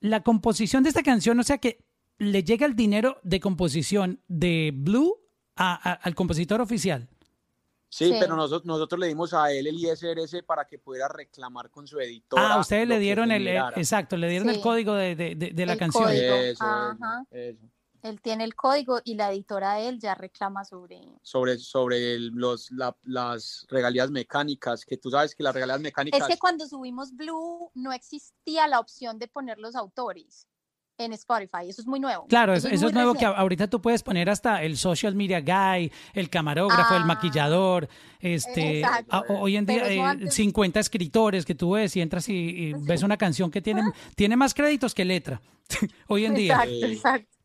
la 0.01 0.23
composición 0.23 0.83
de 0.83 0.91
esta 0.91 1.03
canción, 1.03 1.39
o 1.41 1.43
sea 1.43 1.59
que 1.59 1.85
le 2.19 2.43
llega 2.45 2.67
el 2.67 2.77
dinero 2.77 3.19
de 3.23 3.41
composición 3.41 4.21
de 4.29 4.73
Blue 4.75 5.17
a- 5.57 5.91
a- 5.91 5.95
al 5.95 6.15
compositor 6.15 6.61
oficial. 6.61 7.09
Sí, 7.89 8.05
Sí. 8.07 8.17
pero 8.21 8.37
nosotros, 8.37 8.67
nosotros 8.67 9.01
le 9.01 9.09
dimos 9.09 9.35
a 9.35 9.51
él 9.53 9.67
el 9.67 9.75
ISRS 9.77 10.43
para 10.45 10.65
que 10.67 10.79
pudiera 10.79 11.09
reclamar 11.09 11.71
con 11.71 11.89
su 11.89 11.99
editora. 11.99 12.55
Ah, 12.55 12.61
ustedes 12.61 12.87
le 12.87 12.99
dieron 13.01 13.33
el, 13.33 13.43
el- 13.43 13.49
generara. 13.49 13.77
exacto, 13.77 14.17
le 14.17 14.29
dieron 14.29 14.49
el 14.49 14.61
código 14.61 14.95
de, 14.95 15.17
de- 15.17 15.35
de- 15.35 15.51
de 15.51 15.67
la 15.67 15.73
El 15.73 15.79
canción. 15.79 16.05
código. 16.05 16.35
Eso, 16.35 16.65
Ajá. 16.65 17.25
eso. 17.31 17.67
Él 18.03 18.21
tiene 18.21 18.45
el 18.45 18.55
código 18.55 19.01
y 19.05 19.15
la 19.15 19.31
editora 19.31 19.75
de 19.75 19.89
él 19.89 19.99
ya 20.01 20.15
reclama 20.15 20.65
sobre. 20.65 21.01
Sobre, 21.23 21.59
sobre 21.59 22.19
los, 22.19 22.71
la- 22.71 22.97
las 23.03 23.67
regalías 23.69 24.11
mecánicas, 24.11 24.85
que 24.85 24.97
tú 24.97 25.11
sabes 25.11 25.35
que 25.35 25.43
las 25.43 25.55
regalías 25.55 25.81
mecánicas... 25.81 26.21
Es 26.21 26.27
que 26.27 26.39
cuando 26.39 26.67
subimos 26.67 27.15
Blue 27.15 27.71
no 27.75 27.93
existía 27.93 28.67
la 28.69 28.81
opción 28.81 29.19
de 29.19 29.29
poner 29.29 29.59
los 29.59 29.75
autores 29.77 30.47
en 30.97 31.13
Spotify. 31.15 31.67
Eso 31.69 31.81
es 31.81 31.87
muy 31.87 31.99
nuevo. 32.01 32.27
Claro, 32.27 32.53
eso, 32.55 32.69
eso 32.69 32.87
es 32.89 32.93
nuevo 32.93 33.15
que 33.15 33.25
ahorita 33.25 33.69
tú 33.69 33.81
puedes 33.81 34.03
poner 34.03 34.29
hasta 34.29 34.63
el 34.63 34.77
social 34.77 35.15
media 35.15 35.41
guy, 35.41 35.91
el 36.13 36.29
camarógrafo, 36.29 36.95
el 36.95 37.03
Ah, 37.03 37.07
maquillador, 37.07 37.89
este, 38.21 38.85
a- 38.85 39.25
hoy 39.29 39.57
en 39.57 39.65
día 39.67 39.89
eh, 39.89 40.01
antes- 40.01 40.35
50 40.35 40.79
escritores 40.81 41.45
que 41.47 41.55
tú 41.55 41.73
ves 41.73 41.97
y 41.97 42.01
entras 42.03 42.29
y, 42.29 42.35
y 42.35 42.73
ves 42.75 43.03
una 43.03 43.17
canción 43.17 43.51
que 43.51 43.63
tiene, 43.63 43.83
tiene 44.17 44.37
más 44.37 44.53
créditos 44.55 44.95
que 44.95 45.05
letra. 45.07 45.41
hoy 46.09 46.27
en 46.27 46.35
día. 46.35 46.55
Exacto, 46.65 46.87
exacto. 46.87 47.40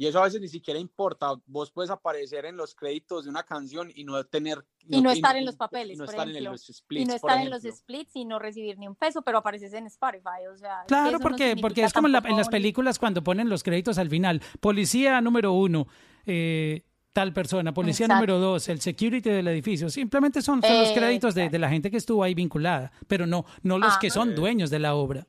Y 0.00 0.06
eso 0.06 0.20
a 0.20 0.24
veces 0.24 0.40
ni 0.40 0.46
siquiera 0.48 0.78
importa. 0.78 1.34
Vos 1.46 1.72
puedes 1.72 1.90
aparecer 1.90 2.44
en 2.46 2.56
los 2.56 2.74
créditos 2.74 3.24
de 3.24 3.30
una 3.30 3.42
canción 3.42 3.90
y 3.94 4.04
no 4.04 4.22
tener... 4.24 4.64
Y 4.88 5.02
no 5.02 5.10
estar 5.10 5.36
en 5.36 5.44
los 5.44 5.56
papeles, 5.56 5.96
y 5.96 5.98
no 5.98 6.04
por 6.06 6.14
estar 6.14 6.28
en 6.30 6.44
los 6.44 6.66
splits, 6.66 7.02
y 7.02 7.04
no 7.04 7.18
por 7.18 7.30
estar 7.30 7.44
en 7.44 7.50
los 7.50 7.62
splits 7.64 8.14
y 8.16 8.24
no 8.24 8.38
recibir 8.38 8.78
ni 8.78 8.86
un 8.86 8.94
peso, 8.94 9.20
pero 9.22 9.38
apareces 9.38 9.72
en 9.74 9.86
Spotify. 9.86 10.46
O 10.50 10.56
sea, 10.56 10.76
es 10.76 10.80
que 10.82 10.86
Claro, 10.86 11.10
no 11.10 11.18
porque, 11.18 11.56
porque 11.60 11.82
es 11.82 11.92
como 11.92 12.06
en, 12.06 12.12
la- 12.12 12.22
en 12.24 12.36
las 12.36 12.48
películas 12.48 12.98
cuando 12.98 13.22
ponen 13.24 13.48
los 13.48 13.62
créditos 13.64 13.98
al 13.98 14.08
final. 14.08 14.40
Policía 14.60 15.20
número 15.20 15.52
uno, 15.52 15.88
eh, 16.26 16.84
tal 17.12 17.32
persona. 17.32 17.74
Policía 17.74 18.06
Exacto. 18.06 18.14
número 18.26 18.38
dos, 18.38 18.68
el 18.68 18.80
security 18.80 19.28
del 19.28 19.48
edificio. 19.48 19.90
Simplemente 19.90 20.42
son, 20.42 20.62
son 20.62 20.78
los 20.78 20.90
Eh, 20.90 20.94
créditos 20.94 21.34
de, 21.34 21.50
de 21.50 21.58
la 21.58 21.68
gente 21.68 21.90
que 21.90 21.96
estuvo 21.96 22.22
ahí 22.22 22.34
vinculada, 22.34 22.92
pero 23.08 23.26
no, 23.26 23.44
no 23.62 23.78
los 23.78 23.98
que 23.98 24.06
Ajá. 24.06 24.14
son 24.14 24.36
dueños 24.36 24.70
de 24.70 24.78
la 24.78 24.94
obra. 24.94 25.26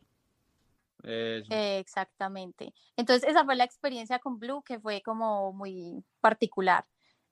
Eso. 1.03 1.47
Exactamente. 1.51 2.73
Entonces, 2.95 3.29
esa 3.29 3.45
fue 3.45 3.55
la 3.55 3.63
experiencia 3.63 4.19
con 4.19 4.39
Blue 4.39 4.63
que 4.63 4.79
fue 4.79 5.01
como 5.01 5.53
muy 5.53 6.03
particular. 6.21 6.85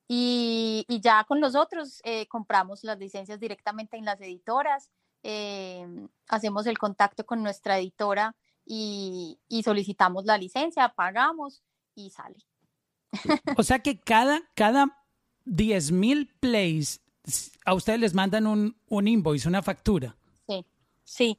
Y, 0.08 0.86
y 0.88 1.02
ya 1.02 1.26
con 1.26 1.42
los 1.42 1.56
otros 1.56 2.00
eh, 2.04 2.28
compramos 2.28 2.84
las 2.84 2.98
licencias 2.98 3.40
directamente 3.40 3.98
en 3.98 4.06
las 4.06 4.22
editoras, 4.22 4.90
eh, 5.24 5.86
hacemos 6.30 6.66
el 6.66 6.78
contacto 6.78 7.26
con 7.26 7.44
nuestra 7.44 7.78
editora 7.78 8.36
y, 8.66 9.40
y 9.50 9.64
solicitamos 9.64 10.24
la 10.26 10.38
licencia, 10.38 10.94
pagamos 10.96 11.62
y 11.94 12.10
sale. 12.12 12.38
O 13.58 13.64
sea 13.64 13.80
que 13.80 14.00
cada, 14.00 14.42
cada 14.54 15.04
10 15.46 15.92
mil 15.92 16.34
plays 16.40 17.02
a 17.66 17.74
ustedes 17.74 18.00
les 18.00 18.14
mandan 18.14 18.48
un, 18.48 18.80
un 18.88 19.08
invoice, 19.08 19.48
una 19.48 19.62
factura. 19.62 20.16
Sí, 20.48 20.66
sí. 21.04 21.38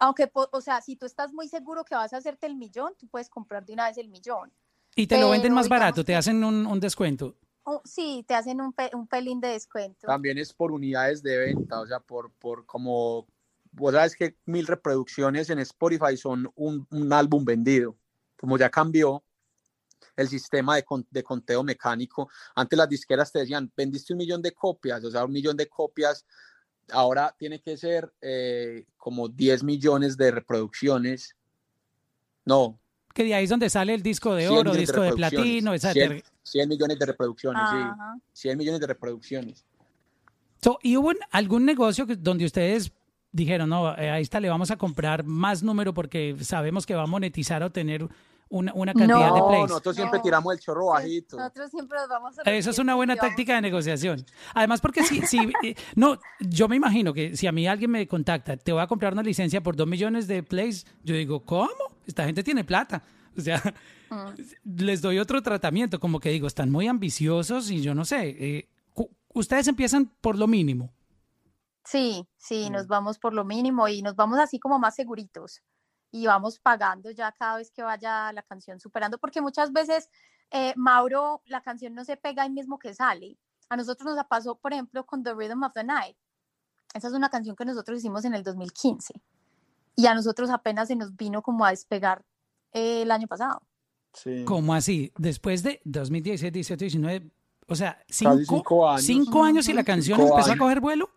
Aunque, 0.00 0.30
o 0.32 0.60
sea, 0.60 0.80
si 0.80 0.96
tú 0.96 1.04
estás 1.06 1.32
muy 1.32 1.46
seguro 1.46 1.84
que 1.84 1.94
vas 1.94 2.12
a 2.12 2.16
hacerte 2.16 2.46
el 2.46 2.56
millón, 2.56 2.94
tú 2.98 3.06
puedes 3.06 3.28
comprar 3.28 3.64
de 3.64 3.74
una 3.74 3.86
vez 3.86 3.98
el 3.98 4.08
millón. 4.08 4.50
Y 4.96 5.06
te 5.06 5.18
lo 5.18 5.30
venden 5.30 5.52
más 5.52 5.68
barato, 5.68 6.02
te 6.04 6.12
que- 6.12 6.16
hacen 6.16 6.42
un, 6.42 6.66
un 6.66 6.80
descuento. 6.80 7.36
oh, 7.64 7.82
sí, 7.84 8.24
te 8.26 8.34
hacen 8.34 8.60
un, 8.60 8.72
pe- 8.72 8.90
un 8.94 9.06
pelín 9.06 9.40
de 9.40 9.48
descuento. 9.48 10.06
También 10.06 10.38
es 10.38 10.52
por 10.52 10.72
unidades 10.72 11.22
de 11.22 11.36
venta, 11.36 11.80
o 11.80 11.86
sea, 11.86 12.00
por, 12.00 12.32
por 12.32 12.64
como, 12.66 13.26
vos 13.72 13.92
sabes 13.92 14.16
que 14.16 14.36
mil 14.46 14.66
reproducciones 14.66 15.50
en 15.50 15.58
Spotify 15.60 16.16
son 16.16 16.50
un, 16.56 16.86
un 16.90 17.12
álbum 17.12 17.44
vendido. 17.44 17.94
Como 18.38 18.56
ya 18.56 18.70
cambió 18.70 19.22
el 20.16 20.28
sistema 20.28 20.76
de, 20.76 20.82
con- 20.82 21.06
de 21.10 21.22
conteo 21.22 21.62
mecánico, 21.62 22.28
antes 22.54 22.76
las 22.78 22.88
disqueras 22.88 23.30
te 23.30 23.40
decían, 23.40 23.70
vendiste 23.76 24.14
un 24.14 24.18
millón 24.18 24.40
de 24.42 24.52
copias, 24.52 25.04
o 25.04 25.10
sea, 25.10 25.24
un 25.24 25.32
millón 25.32 25.56
de 25.56 25.68
copias, 25.68 26.24
ahora 26.92 27.34
tiene 27.38 27.60
que 27.60 27.76
ser 27.76 28.12
eh, 28.20 28.84
como 28.96 29.28
10 29.28 29.62
millones 29.64 30.16
de 30.16 30.30
reproducciones. 30.30 31.34
No, 32.44 32.78
Que 33.14 33.24
de 33.24 33.34
ahí 33.34 33.44
es 33.44 33.50
donde 33.50 33.68
sale 33.70 33.94
el 33.94 34.02
disco 34.02 34.34
de 34.34 34.46
100 34.46 34.58
oro, 34.58 34.72
disco 34.74 35.00
de 35.02 35.12
platino, 35.12 35.76
100, 35.78 36.12
etc. 36.12 36.24
100 36.42 36.68
millones 36.68 36.98
de 36.98 37.06
reproducciones, 37.06 37.62
sí. 37.70 37.76
Ajá. 37.76 38.16
100 38.32 38.58
millones 38.58 38.80
de 38.80 38.86
reproducciones. 38.86 39.64
So, 40.62 40.78
¿Y 40.82 40.96
hubo 40.96 41.12
algún 41.30 41.64
negocio 41.64 42.06
que- 42.06 42.16
donde 42.16 42.44
ustedes 42.44 42.92
dijeron, 43.32 43.68
no, 43.70 43.96
eh, 43.96 44.10
a 44.10 44.18
esta 44.18 44.40
le 44.40 44.48
vamos 44.48 44.70
a 44.70 44.76
comprar 44.76 45.24
más 45.24 45.62
número 45.62 45.94
porque 45.94 46.36
sabemos 46.40 46.86
que 46.86 46.94
va 46.94 47.02
a 47.02 47.06
monetizar 47.06 47.62
o 47.62 47.70
tener 47.70 48.08
una, 48.50 48.72
una 48.74 48.92
cantidad 48.92 49.32
de 49.32 49.40
No, 49.40 49.46
plays? 49.48 49.62
nosotros 49.68 49.96
siempre 49.96 50.18
No. 50.18 50.22
tiramos 50.22 50.52
el 50.52 50.60
chorro 50.60 50.86
bajito. 50.86 51.36
Nosotros 51.38 51.70
siempre 51.70 51.98
nos 51.98 52.08
vamos 52.08 52.38
a 52.38 52.42
Eso 52.42 52.70
es 52.70 52.78
una 52.78 52.94
buena 52.96 53.16
táctica 53.16 53.54
de 53.54 53.60
negociación. 53.62 54.26
Además, 54.54 54.80
porque 54.80 55.02
si, 55.04 55.22
si 55.22 55.38
eh, 55.64 55.74
no, 55.94 56.18
yo 56.40 56.68
me 56.68 56.76
imagino 56.76 57.14
que 57.14 57.36
si 57.36 57.46
a 57.46 57.52
mí 57.52 57.66
alguien 57.66 57.90
me 57.92 58.06
contacta, 58.06 58.56
te 58.56 58.72
voy 58.72 58.82
a 58.82 58.86
comprar 58.86 59.12
una 59.14 59.22
licencia 59.22 59.62
por 59.62 59.74
dos 59.76 59.86
millones 59.86 60.26
de 60.26 60.42
plays, 60.42 60.84
yo 61.02 61.14
digo, 61.14 61.44
¿cómo? 61.44 61.70
Esta 62.06 62.24
gente 62.26 62.42
tiene 62.42 62.64
plata. 62.64 63.02
O 63.38 63.40
sea, 63.40 63.62
les 64.64 65.00
doy 65.00 65.18
otro 65.20 65.40
tratamiento, 65.42 66.00
como 66.00 66.18
que 66.18 66.30
digo, 66.30 66.46
están 66.48 66.70
muy 66.70 66.88
ambiciosos 66.88 67.70
y 67.70 67.80
yo 67.80 67.94
no 67.94 68.04
sé. 68.04 68.28
eh, 68.30 68.68
ustedes 69.32 69.68
empiezan 69.68 70.06
por 70.20 70.36
lo 70.36 70.48
mínimo. 70.48 70.92
Sí, 71.84 72.26
sí, 72.36 72.66
Mm. 72.68 72.72
nos 72.72 72.86
vamos 72.88 73.18
por 73.20 73.32
lo 73.32 73.44
mínimo 73.44 73.86
y 73.88 74.02
nos 74.02 74.16
vamos 74.16 74.38
así 74.40 74.58
como 74.58 74.78
más 74.80 74.96
seguritos 74.96 75.62
y 76.10 76.26
vamos 76.26 76.58
pagando 76.58 77.10
ya 77.10 77.32
cada 77.32 77.56
vez 77.56 77.70
que 77.70 77.82
vaya 77.82 78.32
la 78.32 78.42
canción 78.42 78.80
superando, 78.80 79.18
porque 79.18 79.40
muchas 79.40 79.72
veces, 79.72 80.08
eh, 80.50 80.72
Mauro, 80.76 81.42
la 81.46 81.60
canción 81.62 81.94
no 81.94 82.04
se 82.04 82.16
pega 82.16 82.42
ahí 82.42 82.50
mismo 82.50 82.78
que 82.78 82.94
sale. 82.94 83.38
A 83.68 83.76
nosotros 83.76 84.14
nos 84.14 84.26
pasó, 84.26 84.56
por 84.56 84.72
ejemplo, 84.72 85.06
con 85.06 85.22
The 85.22 85.34
Rhythm 85.34 85.62
of 85.62 85.72
the 85.74 85.84
Night. 85.84 86.16
Esa 86.92 87.08
es 87.08 87.14
una 87.14 87.28
canción 87.28 87.54
que 87.54 87.64
nosotros 87.64 87.98
hicimos 87.98 88.24
en 88.24 88.34
el 88.34 88.42
2015 88.42 89.14
y 89.94 90.06
a 90.06 90.14
nosotros 90.14 90.50
apenas 90.50 90.88
se 90.88 90.96
nos 90.96 91.14
vino 91.14 91.42
como 91.42 91.64
a 91.64 91.70
despegar 91.70 92.24
eh, 92.72 93.02
el 93.02 93.10
año 93.10 93.28
pasado. 93.28 93.62
Sí. 94.12 94.44
¿Cómo 94.44 94.74
así? 94.74 95.12
Después 95.16 95.62
de 95.62 95.80
2017, 95.84 96.52
18, 96.52 96.78
19, 96.80 97.30
o 97.68 97.76
sea, 97.76 98.02
cinco, 98.08 98.36
cinco 98.44 98.88
años. 98.88 99.04
cinco 99.04 99.44
años 99.44 99.68
y 99.68 99.72
la 99.72 99.84
canción 99.84 100.18
Cinco 100.18 100.32
empezó 100.32 100.48
a 100.48 100.52
años. 100.54 100.62
coger 100.62 100.80
vuelo. 100.80 101.10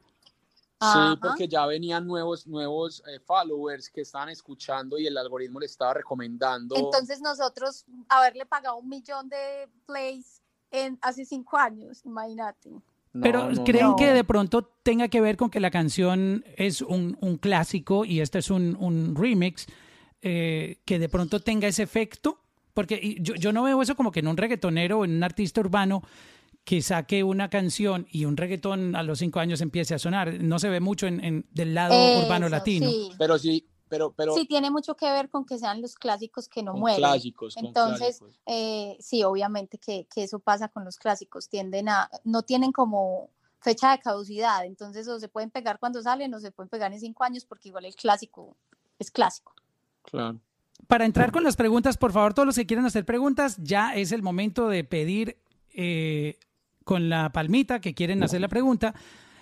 Sí, 0.84 1.00
Ajá. 1.00 1.18
porque 1.22 1.48
ya 1.48 1.66
venían 1.66 2.06
nuevos, 2.06 2.46
nuevos 2.46 3.02
eh, 3.08 3.20
followers 3.20 3.90
que 3.90 4.02
estaban 4.02 4.28
escuchando 4.28 4.98
y 4.98 5.08
el 5.08 5.18
algoritmo 5.18 5.62
le 5.62 5.66
estaba 5.66 5.94
recomendando. 5.94 6.76
Entonces 6.76 7.22
nosotros 7.22 7.86
haberle 8.10 8.46
pagado 8.46 8.78
un 8.78 8.90
millón 8.90 9.30
de 9.30 9.70
plays 9.86 10.42
en, 10.72 11.00
hace 11.02 11.24
cinco 11.24 11.58
años, 11.58 12.02
imagínate. 12.04 12.70
No, 12.70 12.82
Pero 13.22 13.50
no, 13.50 13.64
¿creen 13.64 13.92
no. 13.92 13.96
que 13.96 14.12
de 14.12 14.24
pronto 14.26 14.64
tenga 14.84 15.08
que 15.08 15.22
ver 15.22 15.38
con 15.38 15.50
que 15.50 15.62
la 15.62 15.72
canción 15.72 16.44
es 16.58 16.82
un, 16.82 17.18
un 17.22 17.38
clásico 17.38 18.04
y 18.04 18.20
este 18.20 18.40
es 18.40 18.50
un, 18.50 18.76
un 18.78 19.16
remix, 19.16 19.68
eh, 20.22 20.82
que 20.84 21.00
de 21.00 21.08
pronto 21.08 21.40
tenga 21.40 21.68
ese 21.68 21.84
efecto? 21.84 22.40
Porque 22.74 23.16
yo, 23.22 23.36
yo 23.36 23.54
no 23.54 23.64
veo 23.64 23.82
eso 23.82 23.96
como 23.96 24.12
que 24.12 24.20
en 24.20 24.28
un 24.28 24.36
reggaetonero 24.36 25.00
o 25.00 25.06
en 25.06 25.16
un 25.16 25.24
artista 25.24 25.62
urbano 25.62 26.02
que 26.64 26.82
saque 26.82 27.24
una 27.24 27.50
canción 27.50 28.08
y 28.10 28.26
un 28.26 28.38
reggaetón 28.38 28.96
a 28.96 29.04
los 29.04 29.20
cinco 29.20 29.40
años 29.40 29.60
empiece 29.62 29.94
a 29.96 30.00
sonar. 30.00 30.34
No 30.42 30.60
se 30.60 30.70
ve 30.70 30.80
mucho 30.80 31.08
en, 31.08 31.24
en- 31.24 31.46
del 31.52 31.74
lado 31.74 31.94
urbano 32.24 32.48
latino. 32.50 32.90
Sí. 32.90 33.10
Pero 33.18 33.38
sí, 33.38 33.68
pero, 33.90 34.14
pero 34.14 34.34
Sí, 34.34 34.46
tiene 34.46 34.72
mucho 34.72 34.96
que 34.96 35.06
ver 35.12 35.30
con 35.30 35.46
que 35.46 35.58
sean 35.60 35.82
los 35.82 35.96
clásicos 35.96 36.48
que 36.48 36.64
no 36.64 36.72
con 36.72 36.80
mueren. 36.82 37.00
clásicos, 37.00 37.56
con 37.56 37.66
Entonces, 37.66 38.18
clásicos. 38.20 38.40
eh, 38.46 38.96
sí, 39.00 39.24
obviamente 39.24 39.78
que, 39.78 40.08
que 40.14 40.24
eso 40.24 40.40
pasa 40.40 40.70
con 40.70 40.86
los 40.86 40.98
clásicos, 40.98 41.50
tienden 41.50 41.90
a, 41.90 42.10
no 42.24 42.44
tienen 42.44 42.72
como 42.72 43.30
fecha 43.60 43.92
de 43.92 44.00
caducidad, 44.00 44.66
entonces 44.66 45.08
o 45.08 45.20
se 45.20 45.28
pueden 45.30 45.50
pegar 45.52 45.80
cuando 45.80 46.02
salen 46.02 46.34
o 46.34 46.40
se 46.40 46.52
pueden 46.52 46.70
pegar 46.70 46.92
en 46.94 47.00
cinco 47.00 47.24
años 47.24 47.46
porque 47.46 47.70
igual 47.70 47.86
el 47.86 47.96
clásico 47.96 48.56
es 49.00 49.12
clásico. 49.12 49.54
Claro. 50.04 50.40
Para 50.88 51.06
entrar 51.06 51.32
con 51.32 51.44
las 51.44 51.56
preguntas, 51.56 51.98
por 51.98 52.12
favor, 52.14 52.34
todos 52.34 52.46
los 52.46 52.56
que 52.56 52.66
quieran 52.66 52.86
hacer 52.86 53.06
preguntas, 53.06 53.58
ya 53.62 53.96
es 53.96 54.12
el 54.12 54.22
momento 54.22 54.68
de 54.70 54.84
pedir 54.84 55.38
eh, 55.76 56.40
con 56.84 57.10
la 57.10 57.32
palmita 57.32 57.80
que 57.82 57.94
quieren 57.94 58.24
hacer 58.24 58.42
la 58.42 58.48
pregunta. 58.48 58.94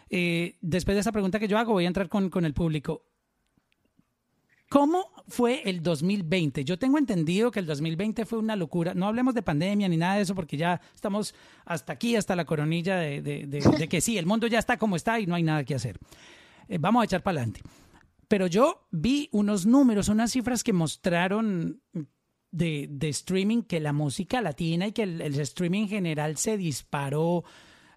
Eh, 0.10 0.58
después 0.62 0.96
de 0.96 1.02
esa 1.02 1.12
pregunta 1.12 1.40
que 1.40 1.48
yo 1.48 1.58
hago, 1.58 1.74
voy 1.74 1.86
a 1.86 1.88
entrar 1.88 2.10
con, 2.10 2.30
con 2.30 2.46
el 2.46 2.54
público. 2.54 3.04
¿Cómo 4.70 5.12
fue 5.28 5.62
el 5.70 5.84
2020? 5.84 6.64
Yo 6.64 6.80
tengo 6.80 6.98
entendido 6.98 7.52
que 7.52 7.60
el 7.60 7.66
2020 7.66 8.26
fue 8.26 8.40
una 8.40 8.56
locura. 8.56 8.94
No 8.94 9.06
hablemos 9.08 9.34
de 9.34 9.42
pandemia 9.44 9.90
ni 9.90 9.98
nada 9.98 10.16
de 10.16 10.22
eso, 10.22 10.34
porque 10.34 10.56
ya 10.56 10.80
estamos 10.96 11.36
hasta 11.66 11.92
aquí, 11.92 12.16
hasta 12.16 12.38
la 12.38 12.46
coronilla 12.46 12.96
de, 12.98 13.22
de- 13.22 13.88
que 13.90 14.00
sí, 14.00 14.18
el 14.18 14.26
mundo 14.26 14.48
ya 14.48 14.60
está 14.60 14.78
como 14.78 14.96
está 14.96 15.20
y 15.20 15.26
no 15.28 15.36
hay 15.36 15.44
nada 15.44 15.66
que 15.66 15.76
hacer. 15.76 15.98
Eh, 16.70 16.78
vamos 16.80 17.02
a 17.02 17.06
echar 17.06 17.22
para 17.22 17.40
adelante. 17.40 17.62
Pero 18.30 18.48
yo 18.48 18.88
vi 18.92 19.28
unos 19.34 19.66
números, 19.66 20.08
unas 20.08 20.32
cifras 20.32 20.64
que 20.64 20.72
mostraron 20.72 21.82
de, 22.52 22.88
de 22.90 23.10
streaming 23.10 23.64
que 23.64 23.80
la 23.80 23.94
música 23.94 24.42
latina 24.42 24.88
y 24.88 24.92
que 24.92 25.04
el, 25.04 25.22
el 25.22 25.40
streaming 25.40 25.84
en 25.84 25.90
general 25.90 26.38
se 26.38 26.58
disparó 26.58 27.44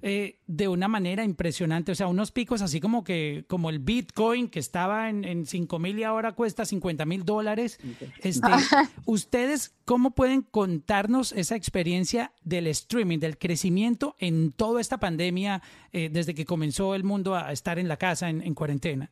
eh, 0.06 0.38
de 0.46 0.68
una 0.68 0.86
manera 0.86 1.24
impresionante. 1.24 1.92
O 1.92 1.94
sea, 1.94 2.08
unos 2.08 2.30
picos 2.30 2.60
así 2.60 2.78
como 2.78 3.04
que 3.04 3.46
como 3.48 3.70
el 3.70 3.78
Bitcoin 3.78 4.48
que 4.48 4.58
estaba 4.60 5.08
en, 5.08 5.24
en 5.24 5.46
5 5.46 5.78
mil 5.78 5.98
y 5.98 6.04
ahora 6.04 6.32
cuesta 6.32 6.66
50 6.66 7.06
mil 7.06 7.24
dólares. 7.24 7.78
Este, 8.20 8.46
¿Ustedes 9.06 9.74
cómo 9.86 10.10
pueden 10.10 10.42
contarnos 10.42 11.32
esa 11.32 11.56
experiencia 11.56 12.32
del 12.42 12.66
streaming, 12.66 13.18
del 13.18 13.38
crecimiento 13.38 14.14
en 14.18 14.52
toda 14.52 14.82
esta 14.82 14.98
pandemia 14.98 15.62
eh, 15.92 16.10
desde 16.12 16.34
que 16.34 16.44
comenzó 16.44 16.94
el 16.94 17.02
mundo 17.02 17.34
a 17.34 17.50
estar 17.50 17.78
en 17.78 17.88
la 17.88 17.96
casa 17.96 18.28
en- 18.28 18.42
en 18.42 18.52
cuarentena? 18.54 19.10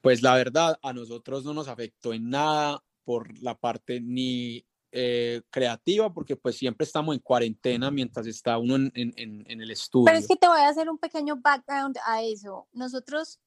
Pues 0.00 0.22
la 0.22 0.34
verdad, 0.34 0.78
a 0.82 0.92
nosotros 0.92 1.44
no 1.44 1.54
nos 1.54 1.68
afectó 1.68 2.12
en 2.12 2.30
nada 2.30 2.82
por 3.04 3.38
la 3.40 3.56
parte 3.58 4.00
ni 4.00 4.64
eh, 4.94 5.40
creativa, 5.50 6.12
porque 6.12 6.36
pues 6.36 6.56
siempre 6.56 6.84
estamos 6.84 7.14
en 7.14 7.20
cuarentena 7.22 7.90
mientras 7.90 8.26
está 8.26 8.58
uno 8.58 8.76
en, 8.76 8.92
en- 8.94 9.44
en- 9.46 9.60
el 9.60 9.70
estudio. 9.70 10.04
Pero 10.04 10.18
es 10.18 10.28
que 10.28 10.36
te 10.36 10.46
voy 10.48 10.60
a 10.60 10.68
hacer 10.68 10.90
un 10.90 10.98
pequeño 10.98 11.36
background 11.36 11.96
a 12.06 12.22
eso. 12.22 12.68
Nosotros, 12.74 13.40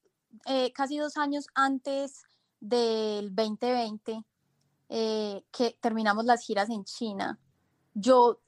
eh, 0.46 0.72
casi 0.72 0.98
dos 0.98 1.16
años 1.16 1.46
antes 1.54 2.24
del 2.58 3.32
2020, 3.34 4.22
eh, 4.88 5.44
que 5.52 5.76
terminamos 5.80 6.24
las 6.24 6.42
giras 6.44 6.68
en 6.70 6.84
China, 6.84 7.38
yo 7.94 8.40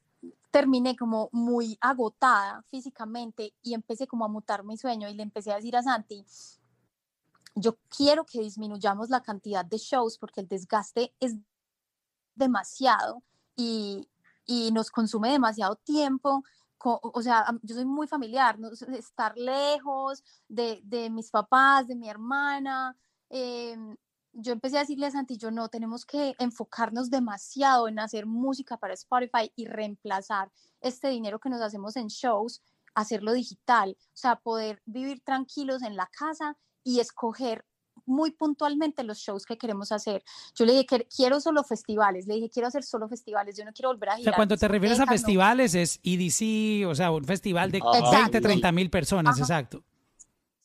terminé 0.50 0.96
como 0.96 1.28
muy 1.30 1.76
agotada 1.80 2.62
físicamente 2.68 3.54
y 3.62 3.74
empecé 3.74 4.06
como 4.09 4.24
a 4.24 4.28
mutar 4.28 4.64
mi 4.64 4.76
sueño 4.76 5.09
y 5.09 5.14
le 5.14 5.22
empecé 5.22 5.52
a 5.52 5.56
decir 5.56 5.76
a 5.76 5.82
Santi, 5.82 6.24
yo 7.61 7.78
quiero 7.88 8.24
que 8.24 8.40
disminuyamos 8.40 9.11
la 9.11 9.22
cantidad 9.22 9.64
de 9.64 9.78
shows 9.78 10.18
porque 10.18 10.40
el 10.40 10.48
desgaste 10.48 11.14
es 11.20 11.36
demasiado 12.34 13.22
y, 13.56 14.09
y 14.46 14.70
nos 14.72 14.90
consume 14.90 15.30
demasiado 15.30 15.76
tiempo. 15.76 16.42
O 16.80 17.22
sea, 17.22 17.45
yo 17.62 17.74
soy 17.74 17.84
muy 17.84 18.07
familiar, 18.07 18.58
¿no? 18.58 18.70
Estar 18.70 19.37
lejos 19.37 20.22
de, 20.49 20.80
de 20.84 21.11
mis 21.11 21.30
papás, 21.30 21.88
de 21.88 21.96
mi 21.96 22.08
hermana. 22.08 22.96
em, 23.28 23.96
yo 24.33 24.53
empecé 24.53 24.76
a 24.76 24.80
decirle 24.80 25.07
a 25.07 25.11
Santi, 25.11 25.37
yo 25.37 25.50
no, 25.50 25.68
tenemos 25.68 26.07
que 26.07 26.37
enfocarnos 26.38 27.11
demasiado 27.11 27.88
en 27.88 27.99
hacer 27.99 28.26
música 28.26 28.76
para 28.76 28.95
Spotify 28.95 29.50
y 29.57 29.66
reemplazar 29.66 30.53
este 30.80 31.08
dinero 31.08 31.41
que 31.41 31.49
nos 31.49 31.61
hacemos 31.61 31.96
en 31.96 32.07
shows, 32.07 32.62
hacerlo 32.95 33.33
digital, 33.33 33.96
o 33.99 34.16
sea, 34.16 34.37
poder 34.37 34.80
vivir 34.87 35.20
tranquilos 35.24 35.83
en 35.83 35.96
la 35.96 36.07
casa 36.07 36.57
y 36.84 37.00
escoger 37.00 37.64
muy 38.07 38.30
puntualmente 38.30 39.03
los 39.03 39.18
shows 39.18 39.45
que 39.45 39.59
queremos 39.59 39.92
hacer. 39.92 40.22
Yo 40.55 40.64
le 40.64 40.72
dije 40.72 40.87
que 40.87 41.09
quiero 41.14 41.41
solo 41.41 41.63
festivales, 41.64 42.26
le 42.26 42.34
dije 42.34 42.49
quiero 42.49 42.68
hacer 42.68 42.84
solo 42.84 43.09
festivales, 43.09 43.57
yo 43.57 43.64
no 43.64 43.72
quiero 43.72 43.91
volver 43.91 44.11
a 44.11 44.14
O 44.14 44.17
girar. 44.17 44.33
sea, 44.33 44.37
cuando 44.37 44.57
te 44.57 44.68
refieres 44.68 45.00
a 45.00 45.05
no. 45.05 45.13
festivales 45.13 45.75
es 45.75 46.00
EDC, 46.03 46.87
o 46.88 46.95
sea, 46.95 47.11
un 47.11 47.25
festival 47.25 47.71
de 47.71 47.80
Ajá. 47.84 48.11
20, 48.22 48.41
30 48.41 48.72
mil 48.72 48.88
personas, 48.88 49.34
Ajá. 49.34 49.42
exacto. 49.42 49.84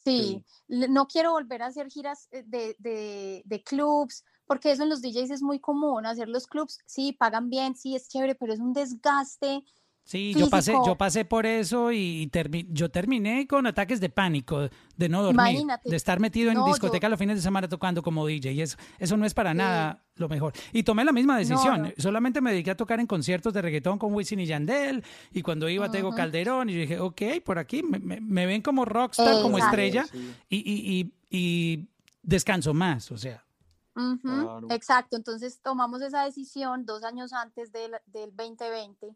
Sí, 0.06 0.44
le- 0.68 0.90
no 0.90 1.07
quiero 1.07 1.31
volver 1.31 1.61
a 1.64 1.68
hacer 1.68 1.90
giras 1.90 2.27
eh, 2.31 2.44
de, 2.45 2.76
de, 2.80 3.41
de 3.45 3.64
clubs, 3.64 4.26
porque 4.45 4.72
eso 4.72 4.84
en 4.84 4.90
los 4.90 5.02
DJs 5.02 5.31
es 5.31 5.41
muy 5.41 5.60
común, 5.60 6.06
hacer 6.06 6.27
los 6.27 6.45
clubs, 6.45 6.80
sí, 6.85 7.14
pagan 7.14 7.49
bien, 7.49 7.76
sí, 7.76 7.95
es 7.95 8.10
chévere, 8.10 8.35
pero 8.35 8.53
es 8.53 8.60
un 8.60 8.73
desgaste 8.73 9.64
Sí, 10.05 10.34
yo 10.38 10.49
pasé, 10.49 10.73
yo 10.85 10.95
pasé 10.97 11.23
por 11.23 11.45
eso 11.45 11.91
y 11.93 12.30
termi- 12.31 12.67
yo 12.69 12.91
terminé 12.91 13.47
con 13.47 13.65
ataques 13.65 14.01
de 14.01 14.09
pánico, 14.09 14.69
de 14.97 15.09
no 15.09 15.23
dormir, 15.23 15.39
Imagínate. 15.39 15.89
de 15.89 15.95
estar 15.95 16.19
metido 16.19 16.51
en 16.51 16.57
No, 16.57 16.65
discoteca 16.67 17.07
yo- 17.07 17.11
los 17.11 17.19
fines 17.19 17.38
de 17.38 17.41
semana 17.41 17.69
tocando 17.69 18.03
como 18.03 18.27
DJ. 18.27 18.51
Y 18.51 18.61
eso, 18.61 18.77
eso 18.99 19.15
no 19.15 19.25
es 19.25 19.34
para 19.34 19.53
nada 19.53 20.03
lo 20.17 20.27
mejor. 20.27 20.51
Y 20.73 20.84
tomé 20.84 21.05
la 21.05 21.13
misma 21.13 21.38
decisión. 21.38 21.84
no. 21.84 21.89
Solamente 21.97 22.41
me 22.41 22.51
dediqué 22.51 22.71
a 22.71 22.77
tocar 22.77 22.99
en 22.99 23.07
conciertos 23.07 23.53
de 23.53 23.61
reggaetón 23.61 23.97
con 23.97 24.13
Wisin 24.13 24.41
y 24.41 24.45
Yandel. 24.45 25.03
Y 25.31 25.41
cuando 25.41 25.69
iba 25.69 25.85
a 25.85 25.91
Tego 25.91 26.13
Calderón, 26.13 26.69
y 26.69 26.73
yo 26.73 26.80
dije, 26.81 26.99
ok, 26.99 27.21
por 27.43 27.57
aquí 27.57 27.81
me, 27.81 27.99
me- 27.99 28.19
me 28.19 28.45
ven 28.45 28.61
como 28.61 28.84
rockstar, 28.84 29.41
como 29.41 29.57
Exacto. 29.57 29.77
estrella, 29.77 30.05
Sí. 30.11 30.34
y, 30.49 30.57
y, 30.57 31.11
y, 31.31 31.38
y 31.75 31.88
descanso 32.21 32.73
más. 32.73 33.09
O 33.11 33.17
sea, 33.17 33.41
Claro. 33.93 34.67
Exacto, 34.71 35.15
entonces 35.15 35.59
tomamos 35.63 36.01
esa 36.01 36.25
decisión 36.25 36.85
dos 36.85 37.03
años 37.03 37.31
antes 37.31 37.71
del, 37.71 37.91
del 38.07 38.35
2020 38.35 39.15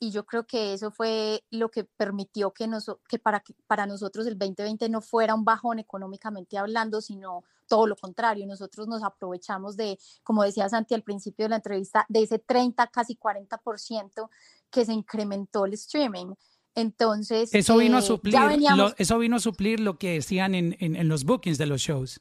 y 0.00 0.10
yo 0.10 0.24
creo 0.24 0.46
que 0.46 0.72
eso 0.72 0.90
fue 0.90 1.44
lo 1.50 1.70
que 1.70 1.84
permitió 1.84 2.52
que, 2.52 2.66
nos, 2.66 2.90
que, 3.08 3.18
para, 3.18 3.40
que 3.40 3.54
para 3.66 3.86
nosotros 3.86 4.26
el 4.26 4.38
2020 4.38 4.88
no 4.88 5.00
fuera 5.00 5.34
un 5.34 5.44
bajón 5.44 5.78
económicamente 5.78 6.56
hablando, 6.56 7.00
sino 7.00 7.42
todo 7.66 7.86
lo 7.86 7.96
contrario. 7.96 8.46
Nosotros 8.46 8.86
nos 8.86 9.02
aprovechamos 9.02 9.76
de, 9.76 9.98
como 10.22 10.44
decía 10.44 10.68
Santi 10.68 10.94
al 10.94 11.02
principio 11.02 11.46
de 11.46 11.50
la 11.50 11.56
entrevista, 11.56 12.06
de 12.08 12.22
ese 12.22 12.38
30, 12.38 12.86
casi 12.88 13.16
40% 13.16 14.28
que 14.70 14.84
se 14.84 14.92
incrementó 14.92 15.66
el 15.66 15.74
streaming. 15.74 16.34
Entonces, 16.74 17.52
eso 17.52 17.76
vino 17.76 17.96
a 17.96 18.00
eh, 18.00 18.02
suplir, 18.02 18.38
veníamos, 18.40 18.90
lo, 18.90 18.94
eso 18.98 19.18
vino 19.18 19.36
a 19.36 19.40
suplir 19.40 19.80
lo 19.80 19.98
que 19.98 20.12
decían 20.12 20.54
en, 20.54 20.76
en, 20.78 20.94
en 20.94 21.08
los 21.08 21.24
bookings 21.24 21.58
de 21.58 21.66
los 21.66 21.80
shows. 21.80 22.20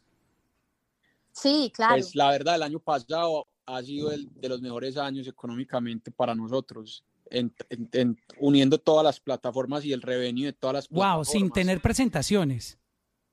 sí, 1.32 1.72
claro. 1.76 1.96
Pues 1.96 2.16
la 2.16 2.32
verdad, 2.32 2.56
el 2.56 2.64
año 2.64 2.80
pasado 2.80 3.46
ha 3.68 3.84
sido 3.84 4.12
el 4.12 4.28
de 4.34 4.50
los 4.50 4.62
mejores 4.62 4.98
años 4.98 5.28
económicamente 5.28 6.10
para 6.10 6.34
nosotros, 6.34 7.04
en- 7.32 7.54
en- 7.70 7.90
en- 7.94 8.22
uniendo 8.40 8.78
todas 8.80 9.04
las 9.04 9.20
plataformas 9.20 9.84
y 9.86 9.94
el 9.94 10.02
revenue 10.02 10.46
de 10.46 10.54
todas 10.54 10.74
las 10.74 10.90
Wow, 10.90 10.98
plataformas. 10.98 11.28
sin 11.30 11.52
tener 11.52 11.82
presentaciones. 11.82 12.78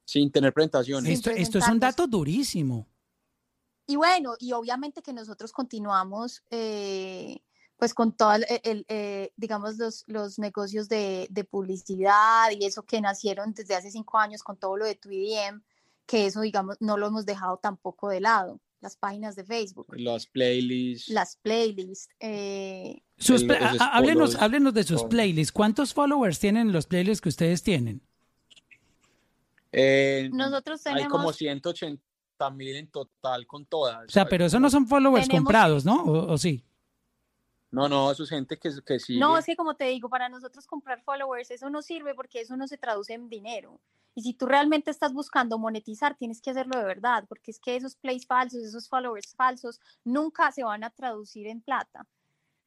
sin 0.07 0.31
tener 0.31 0.53
presentaciones. 0.53 1.11
Esto, 1.11 1.31
esto 1.31 1.59
es 1.59 1.66
un 1.69 1.81
dato 1.81 2.07
durísimo. 2.07 2.87
Y 3.87 3.97
bueno, 3.97 4.35
y 4.39 4.53
obviamente 4.53 5.01
que 5.03 5.12
nosotros 5.15 5.51
continuamos 5.53 6.43
eh, 6.51 7.39
pues 7.77 7.93
con 7.95 8.16
todo 8.16 8.33
el, 8.35 8.45
el, 8.65 8.85
eh, 8.89 9.33
digamos, 9.37 9.79
los, 9.79 10.05
los 10.07 10.39
negocios 10.39 10.89
de, 10.89 11.27
de 11.31 11.45
publicidad 11.45 12.51
y 12.53 12.65
eso 12.66 12.83
que 12.83 13.01
nacieron 13.01 13.53
desde 13.55 13.75
hace 13.75 13.91
cinco 13.91 14.19
años 14.19 14.43
con 14.43 14.57
todo 14.59 14.77
lo 14.77 14.85
de 14.85 14.95
TuiDM, 14.95 15.62
que 16.07 16.27
eso, 16.27 16.41
digamos, 16.43 16.77
no 16.81 16.97
lo 16.99 17.07
hemos 17.07 17.25
dejado 17.27 17.57
tampoco 17.57 18.09
de 18.11 18.21
lado. 18.21 18.61
Las 18.81 18.97
páginas 18.97 19.35
de 19.35 19.45
Facebook, 19.45 19.87
Las 19.97 20.27
playlists. 20.27 21.09
las 21.09 21.37
playlists. 21.37 22.09
eh, 22.21 23.01
Sus 23.17 23.43
El- 23.43 23.51
háblenos, 23.81 24.75
de 24.75 24.85
sus 24.85 25.05
playlists. 25.05 25.53
¿Cuántos 25.53 25.95
followers 25.95 26.39
tienen 26.39 26.73
los 26.73 26.87
playlists 26.87 27.21
que 27.23 27.29
ustedes 27.31 27.63
tienen? 27.63 28.03
Eh, 29.73 30.29
nosotros 30.33 30.87
hay 30.87 31.05
como 31.05 31.33
tenemos, 31.33 31.37
180 31.37 32.51
mil 32.53 32.77
en 32.77 32.89
total 32.89 33.47
con 33.47 33.65
todas. 33.67 34.05
O 34.07 34.11
sea, 34.13 34.27
pero 34.27 34.45
eso 34.45 34.61
no 34.61 34.71
son 34.71 34.87
followers 34.87 35.27
Tenemos- 35.29 35.45
comprados, 35.47 35.85
¿no? 35.85 36.03
¿O, 36.05 36.33
o 36.33 36.39
sí? 36.39 36.63
No, 37.75 37.89
no, 37.89 38.11
eso 38.11 38.23
es 38.23 38.31
gente 38.31 38.59
que, 38.59 38.71
que 38.87 38.99
sigue. 38.99 39.21
no, 39.21 39.37
es 39.37 39.47
que 39.47 39.57
como 39.57 39.75
te 39.75 39.87
digo, 39.87 40.09
para 40.09 40.29
nosotros 40.29 40.67
comprar 40.67 41.03
followers, 41.03 41.51
eso 41.51 41.69
no 41.71 41.83
sirve 41.83 42.15
porque 42.15 42.41
eso 42.41 42.57
no 42.57 42.69
se 42.69 42.79
traduce 42.79 43.15
en 43.15 43.29
dinero. 43.29 43.81
Y 44.15 44.23
si 44.23 44.33
tú 44.33 44.47
realmente 44.47 44.93
estás 44.93 45.13
buscando 45.13 45.59
monetizar, 45.59 46.17
tienes 46.17 46.41
que 46.41 46.51
hacerlo 46.51 46.79
de 46.79 46.85
verdad, 46.85 47.25
porque 47.29 47.51
es 47.51 47.59
que 47.59 47.75
esos 47.75 47.97
plays 47.97 48.27
falsos, 48.27 48.63
esos 48.63 48.89
followers 48.89 49.35
falsos, 49.35 49.81
nunca 50.05 50.53
se 50.53 50.63
van 50.63 50.85
a 50.85 50.91
traducir 50.91 51.49
en 51.49 51.61
plata. 51.61 52.07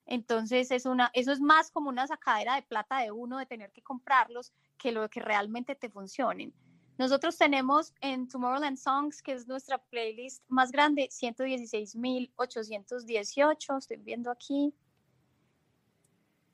Entonces, 0.06 0.72
es 0.72 0.86
una, 0.86 1.10
eso 1.14 1.32
es 1.32 1.40
más 1.40 1.72
como 1.72 1.90
una 1.90 2.08
sacadera 2.08 2.56
de 2.56 2.64
plata 2.64 3.00
de 3.00 3.12
uno 3.12 3.38
de 3.38 3.46
tener 3.46 3.72
que 3.72 3.82
comprarlos 3.82 4.52
que 4.78 4.92
lo 4.92 5.10
que 5.10 5.22
realmente 5.22 5.76
te 5.76 5.90
funcionen. 5.90 6.54
Nosotros 6.98 7.38
tenemos 7.38 7.94
en 8.02 8.28
Tomorrowland 8.28 8.78
Songs, 8.78 9.22
que 9.22 9.34
es 9.34 9.48
nuestra 9.48 9.78
playlist 9.78 10.44
más 10.48 10.72
grande, 10.72 11.10
116.818, 11.12 13.78
estoy 13.78 13.98
viendo 13.98 14.32
aquí. 14.32 14.74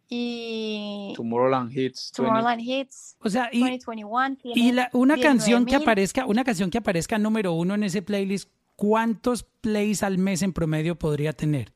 Y 0.09 1.13
Tomorrowland 1.15 1.71
Hits. 1.71 2.11
20 2.11 2.15
Tomorrowland 2.17 2.61
Hits 2.61 3.15
O 3.19 3.29
sea, 3.29 3.49
y, 3.51 3.59
2021 3.61 4.37
tiene 4.41 4.59
y 4.59 4.71
la- 4.71 4.89
una 4.93 5.17
canción 5.17 5.65
que 5.65 5.71
19,000. 5.71 5.81
aparezca, 5.81 6.25
una 6.25 6.43
canción 6.43 6.69
que 6.69 6.77
aparezca 6.77 7.17
número 7.17 7.53
uno 7.53 7.73
en 7.75 7.83
ese 7.83 8.01
playlist, 8.01 8.49
¿cuántos 8.75 9.43
plays 9.43 10.03
al 10.03 10.17
mes 10.17 10.41
en 10.41 10.53
promedio 10.53 10.97
podría 10.99 11.33
tener? 11.33 11.71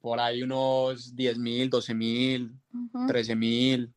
Por 0.00 0.20
ahí 0.20 0.42
unos 0.42 1.14
10 1.14 1.38
mil, 1.38 1.68
12 1.68 1.92
mil, 1.94 2.52
Ujú. 2.72 3.06
13 3.08 3.34
mil. 3.34 3.92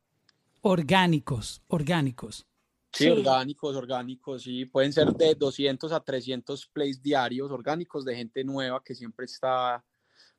Orgánicos, 0.62 1.62
orgánicos. 1.68 2.46
Sí, 2.92 3.06
Sí. 3.06 3.10
orgánicos, 3.10 3.76
orgánicos, 3.76 4.44
sí. 4.44 4.66
Pueden 4.66 4.92
ser 4.92 5.14
de 5.14 5.34
200 5.36 5.92
a 5.94 6.02
300 6.02 6.68
plays 6.68 7.02
diarios, 7.02 7.50
orgánicos 7.52 8.04
de 8.04 8.16
gente 8.16 8.44
nueva 8.44 8.84
que 8.84 8.94
siempre 8.96 9.26
está. 9.26 9.84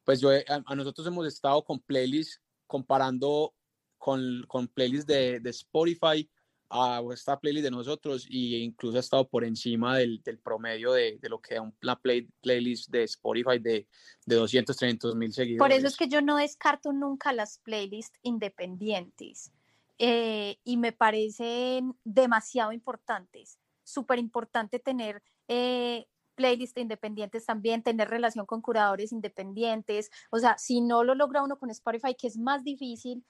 Pues 0.04 0.20
yo, 0.20 0.32
he- 0.32 0.44
a, 0.48 0.62
a 0.64 0.74
nosotros 0.74 1.06
hemos 1.06 1.26
estado 1.26 1.64
con 1.64 1.80
playlists 1.80 2.40
comparando 2.66 3.54
con, 3.98 4.44
con 4.48 4.66
playlists 4.68 5.06
de, 5.06 5.40
de 5.40 5.50
Spotify 5.50 6.28
a 6.74 7.02
esta 7.12 7.38
playlist 7.38 7.64
de 7.64 7.70
nosotros 7.70 8.26
e 8.30 8.58
incluso 8.58 8.96
ha 8.96 9.00
estado 9.00 9.28
por 9.28 9.44
encima 9.44 9.98
del, 9.98 10.22
del 10.22 10.38
promedio 10.38 10.92
de, 10.92 11.18
de 11.20 11.28
lo 11.28 11.38
que 11.38 11.54
da 11.56 11.60
una 11.60 12.00
play- 12.00 12.26
playlist 12.40 12.88
de 12.90 13.02
Spotify 13.04 13.58
de, 13.58 13.86
de 14.24 14.34
200, 14.36 14.74
300 14.74 15.14
mil 15.14 15.32
seguidores. 15.34 15.58
Por 15.58 15.76
eso 15.76 15.86
es 15.86 15.96
que 15.96 16.08
yo 16.08 16.22
no 16.22 16.38
descarto 16.38 16.92
nunca 16.94 17.32
las 17.34 17.58
playlists 17.58 18.18
independientes 18.22 19.52
eh, 19.98 20.56
y 20.64 20.78
me 20.78 20.92
parecen 20.92 21.94
demasiado 22.04 22.72
importantes. 22.72 23.58
Súper 23.84 24.18
importante 24.18 24.78
tener 24.78 25.22
eh, 25.48 26.06
playlists 26.34 26.80
independientes 26.80 27.46
también, 27.46 27.82
tener 27.82 28.08
relación 28.08 28.46
con 28.46 28.60
curadores 28.62 29.12
independientes. 29.12 30.10
O 30.30 30.38
sea, 30.38 30.56
si 30.58 30.80
no 30.80 31.04
lo 31.04 31.14
logra 31.14 31.42
uno 31.42 31.58
con 31.58 31.70
Spotify, 31.70 32.14
que 32.14 32.26
es 32.28 32.36
más 32.36 32.64
difícil, 32.64 33.24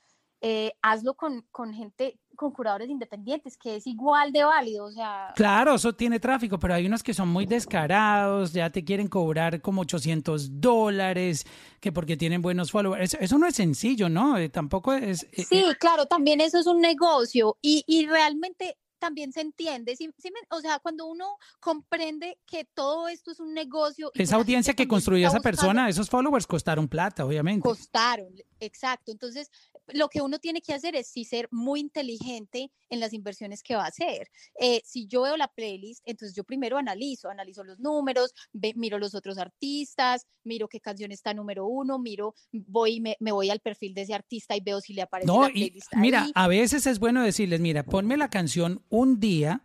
eh, 0.44 0.72
hazlo 0.82 1.14
con, 1.14 1.46
con 1.52 1.72
gente, 1.72 2.18
con 2.34 2.50
curadores 2.50 2.90
independientes, 2.90 3.56
que 3.56 3.76
es 3.76 3.86
igual 3.86 4.32
de 4.32 4.42
válido. 4.42 4.86
O 4.86 4.90
sea, 4.90 5.32
Claro, 5.36 5.74
eso 5.76 5.94
tiene 5.94 6.18
tráfico, 6.18 6.58
pero 6.58 6.74
hay 6.74 6.84
unos 6.84 7.04
que 7.04 7.14
son 7.14 7.28
muy 7.28 7.46
descarados, 7.46 8.52
ya 8.52 8.68
te 8.70 8.84
quieren 8.84 9.06
cobrar 9.06 9.60
como 9.60 9.82
800 9.82 10.60
dólares, 10.60 11.46
que 11.78 11.92
porque 11.92 12.16
tienen 12.16 12.42
buenos 12.42 12.72
followers. 12.72 13.14
Eso, 13.14 13.18
eso 13.20 13.38
no 13.38 13.46
es 13.46 13.54
sencillo, 13.54 14.08
¿no? 14.08 14.36
Eh, 14.36 14.48
tampoco 14.48 14.92
es... 14.94 15.22
eh, 15.30 15.44
Sí, 15.44 15.64
claro, 15.78 16.06
también 16.06 16.40
eso 16.40 16.58
es 16.58 16.66
un 16.66 16.80
negocio 16.80 17.56
y, 17.62 17.84
y 17.86 18.06
realmente 18.06 18.76
también 19.02 19.32
se 19.32 19.40
entiende, 19.40 19.96
sí- 19.96 20.10
sí 20.16 20.30
me- 20.30 20.56
o 20.56 20.60
sea, 20.60 20.78
cuando 20.78 21.06
uno 21.06 21.36
comprende 21.58 22.38
que 22.46 22.64
todo 22.64 23.08
esto 23.08 23.32
es 23.32 23.40
un 23.40 23.52
negocio. 23.52 24.12
y 24.14 24.22
esa 24.22 24.36
audiencia 24.36 24.74
que 24.74 24.86
construyó 24.86 25.26
esa 25.26 25.38
buscando- 25.38 25.42
persona, 25.56 25.88
esos 25.88 26.08
followers 26.08 26.46
costaron 26.46 26.86
plata, 26.88 27.24
obviamente. 27.26 27.62
Costaron, 27.68 28.32
exacto. 28.60 29.10
Entonces, 29.10 29.50
lo 29.88 30.08
que 30.08 30.20
uno 30.20 30.38
tiene 30.38 30.60
que 30.60 30.72
hacer 30.72 30.94
es 30.94 31.08
sí 31.08 31.24
ser 31.24 31.48
muy 31.50 31.80
inteligente 31.80 32.70
en 32.90 33.00
las 33.00 33.12
inversiones 33.12 33.62
que 33.64 33.74
va 33.74 33.84
a 33.84 33.88
hacer. 33.88 34.28
Eh, 34.60 34.80
si 34.84 35.06
yo 35.08 35.22
veo 35.22 35.36
la 35.36 35.48
playlist, 35.48 36.02
entonces 36.04 36.36
yo 36.36 36.44
primero 36.44 36.78
analizo, 36.78 37.28
analizo 37.28 37.64
los 37.64 37.80
números, 37.80 38.32
ve- 38.52 38.74
miro 38.76 38.98
los 39.00 39.14
otros 39.16 39.36
artistas, 39.38 40.26
miro 40.44 40.68
qué 40.68 40.80
canción 40.80 41.10
está 41.10 41.34
número 41.34 41.66
uno, 41.66 41.98
miro, 41.98 42.34
voy 42.52 42.94
y 42.96 43.00
me, 43.00 43.16
me 43.18 43.32
voy 43.32 43.50
al 43.50 43.58
perfil 43.60 43.94
de 43.94 44.02
ese 44.02 44.14
artista 44.14 44.54
y 44.56 44.60
veo 44.60 44.80
si 44.80 44.94
le 44.94 45.02
aparece 45.02 45.26
No, 45.26 45.42
la 45.42 45.48
y 45.50 45.52
playlist 45.52 45.92
mira, 45.96 46.22
ahí. 46.24 46.32
a 46.34 46.46
veces 46.46 46.86
es 46.86 46.98
bueno 47.00 47.22
decirles, 47.22 47.60
mira, 47.60 47.82
ponme 47.82 48.16
la 48.16 48.28
canción 48.30 48.84
un 48.92 49.18
día 49.18 49.62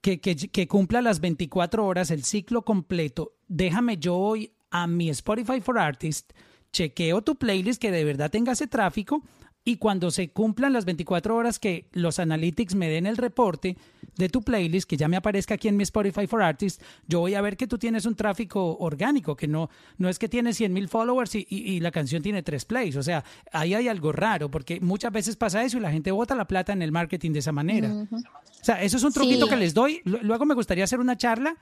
que, 0.00 0.20
que, 0.20 0.66
cumpla 0.66 1.02
las 1.02 1.20
24 1.20 1.86
horas, 1.86 2.10
el 2.10 2.24
ciclo 2.24 2.62
completo. 2.62 3.34
Déjame 3.46 3.98
yo 3.98 4.16
voy 4.16 4.52
a 4.70 4.86
mi 4.86 5.10
Spotify 5.10 5.60
for 5.60 5.78
Artists, 5.78 6.34
chequeo 6.72 7.20
tu 7.22 7.36
playlist 7.36 7.80
que 7.80 7.90
de 7.90 8.04
verdad 8.04 8.30
tenga 8.30 8.52
ese 8.52 8.66
tráfico 8.66 9.22
y 9.64 9.76
cuando 9.76 10.10
se 10.10 10.30
cumplan 10.30 10.72
las 10.72 10.84
24 10.84 11.36
horas 11.36 11.58
que 11.60 11.86
los 11.92 12.18
analytics 12.18 12.74
me 12.74 12.88
den 12.88 13.06
el 13.06 13.16
reporte 13.16 13.76
de 14.16 14.28
tu 14.28 14.42
playlist, 14.42 14.88
que 14.88 14.96
ya 14.96 15.06
me 15.06 15.16
aparezca 15.16 15.54
aquí 15.54 15.68
en 15.68 15.76
mi 15.76 15.84
Spotify 15.84 16.26
for 16.26 16.42
Artists, 16.42 16.84
yo 17.06 17.20
voy 17.20 17.34
a 17.34 17.40
ver 17.40 17.56
que 17.56 17.68
tú 17.68 17.78
tienes 17.78 18.04
un 18.04 18.16
tráfico 18.16 18.76
orgánico, 18.78 19.36
que 19.36 19.46
no, 19.46 19.70
no 19.98 20.08
es 20.08 20.18
que 20.18 20.28
tienes 20.28 20.56
100 20.56 20.72
mil 20.72 20.88
followers 20.88 21.34
y, 21.36 21.46
y- 21.48 21.74
y 21.74 21.80
la 21.80 21.92
canción 21.92 22.22
tiene 22.22 22.42
tres 22.42 22.64
plays. 22.64 22.96
O 22.96 23.02
sea, 23.04 23.24
ahí 23.52 23.72
hay 23.74 23.86
algo 23.86 24.10
raro, 24.10 24.50
porque 24.50 24.80
muchas 24.80 25.12
veces 25.12 25.36
pasa 25.36 25.62
eso 25.62 25.78
y 25.78 25.80
la 25.80 25.92
gente 25.92 26.10
bota 26.10 26.34
la 26.34 26.46
plata 26.48 26.72
en 26.72 26.82
el 26.82 26.90
marketing 26.90 27.30
de 27.30 27.38
esa 27.38 27.52
manera. 27.52 27.88
O 28.10 28.64
sea, 28.64 28.82
eso 28.82 28.96
es 28.96 29.02
un 29.04 29.12
truquito 29.12 29.46
Sí. 29.46 29.50
que 29.50 29.56
les 29.56 29.74
doy. 29.74 30.00
Lu- 30.04 30.18
Luego 30.22 30.44
me 30.44 30.54
gustaría 30.54 30.84
hacer 30.84 30.98
una 30.98 31.16
charla 31.16 31.56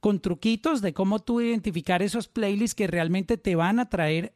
con 0.00 0.20
truquitos 0.20 0.82
de 0.82 0.92
cómo 0.92 1.20
tú 1.20 1.40
identificar 1.40 2.02
esos 2.02 2.28
playlists 2.28 2.74
que 2.74 2.86
realmente 2.88 3.36
te 3.38 3.54
van 3.54 3.78
a 3.78 3.88
traer 3.88 4.32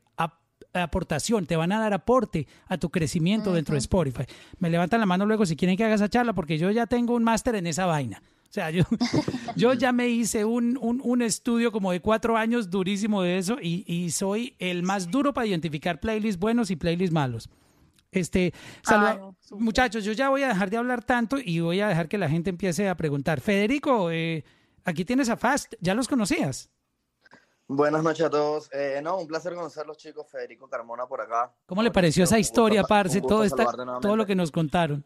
aportación, 0.74 1.46
te 1.46 1.56
van 1.56 1.72
a 1.72 1.80
dar 1.80 1.92
aporte 1.92 2.46
a 2.66 2.78
tu 2.78 2.90
crecimiento 2.90 3.52
dentro 3.52 3.74
de 3.74 3.78
Spotify. 3.78 4.24
Me 4.58 4.70
levantan 4.70 5.00
la 5.00 5.06
mano 5.06 5.26
luego 5.26 5.46
si 5.46 5.56
quieren 5.56 5.76
que 5.76 5.84
haga 5.84 5.94
esa 5.94 6.08
charla 6.08 6.32
porque 6.34 6.58
yo 6.58 6.70
ya 6.70 6.86
tengo 6.86 7.14
un 7.14 7.24
máster 7.24 7.54
en 7.54 7.66
esa 7.66 7.86
vaina. 7.86 8.22
O 8.48 8.52
sea, 8.52 8.70
yo, 8.70 8.84
yo 9.56 9.74
ya 9.74 9.92
me 9.92 10.08
hice 10.08 10.44
un, 10.44 10.78
un, 10.80 11.00
un 11.04 11.22
estudio 11.22 11.70
como 11.72 11.92
de 11.92 12.00
cuatro 12.00 12.36
años 12.36 12.70
durísimo 12.70 13.22
de 13.22 13.38
eso 13.38 13.58
y, 13.60 13.84
y 13.86 14.10
soy 14.10 14.54
el 14.58 14.82
más 14.82 15.10
duro 15.10 15.34
para 15.34 15.46
identificar 15.46 16.00
playlists 16.00 16.38
buenos 16.40 16.70
y 16.70 16.76
playlists 16.76 17.12
malos. 17.12 17.48
Este, 18.10 18.54
saluda- 18.82 19.20
Ah, 19.22 19.30
muchachos, 19.58 20.02
yo 20.04 20.12
ya 20.12 20.30
voy 20.30 20.42
a 20.42 20.48
dejar 20.48 20.70
de 20.70 20.78
hablar 20.78 21.04
tanto 21.04 21.36
y 21.44 21.60
voy 21.60 21.80
a 21.80 21.88
dejar 21.88 22.08
que 22.08 22.16
la 22.16 22.28
gente 22.30 22.48
empiece 22.48 22.88
a 22.88 22.96
preguntar. 22.96 23.40
Federico, 23.42 24.10
eh, 24.10 24.44
aquí 24.84 25.04
tienes 25.04 25.28
a 25.28 25.36
Fast, 25.36 25.74
¿ya 25.80 25.94
los 25.94 26.08
conocías? 26.08 26.70
Buenas 27.70 28.02
noches 28.02 28.24
a 28.24 28.30
todos. 28.30 28.70
Eh, 28.72 29.00
no, 29.02 29.18
un 29.18 29.26
placer 29.26 29.54
conocerlos, 29.54 29.98
chicos. 29.98 30.26
Federico 30.30 30.68
Carmona 30.68 31.06
por 31.06 31.20
acá. 31.20 31.52
¿Cómo 31.66 31.82
le 31.82 31.90
pareció 31.90 32.24
esa 32.24 32.36
gusto 32.38 32.50
historia, 32.50 32.80
sa- 32.82 32.88
parce? 32.88 33.20
gusto 33.20 33.34
Todo, 33.34 33.44
esta, 33.44 33.66
todo 34.00 34.16
lo 34.16 34.24
que 34.24 34.34
nos 34.34 34.50
contaron. 34.50 35.04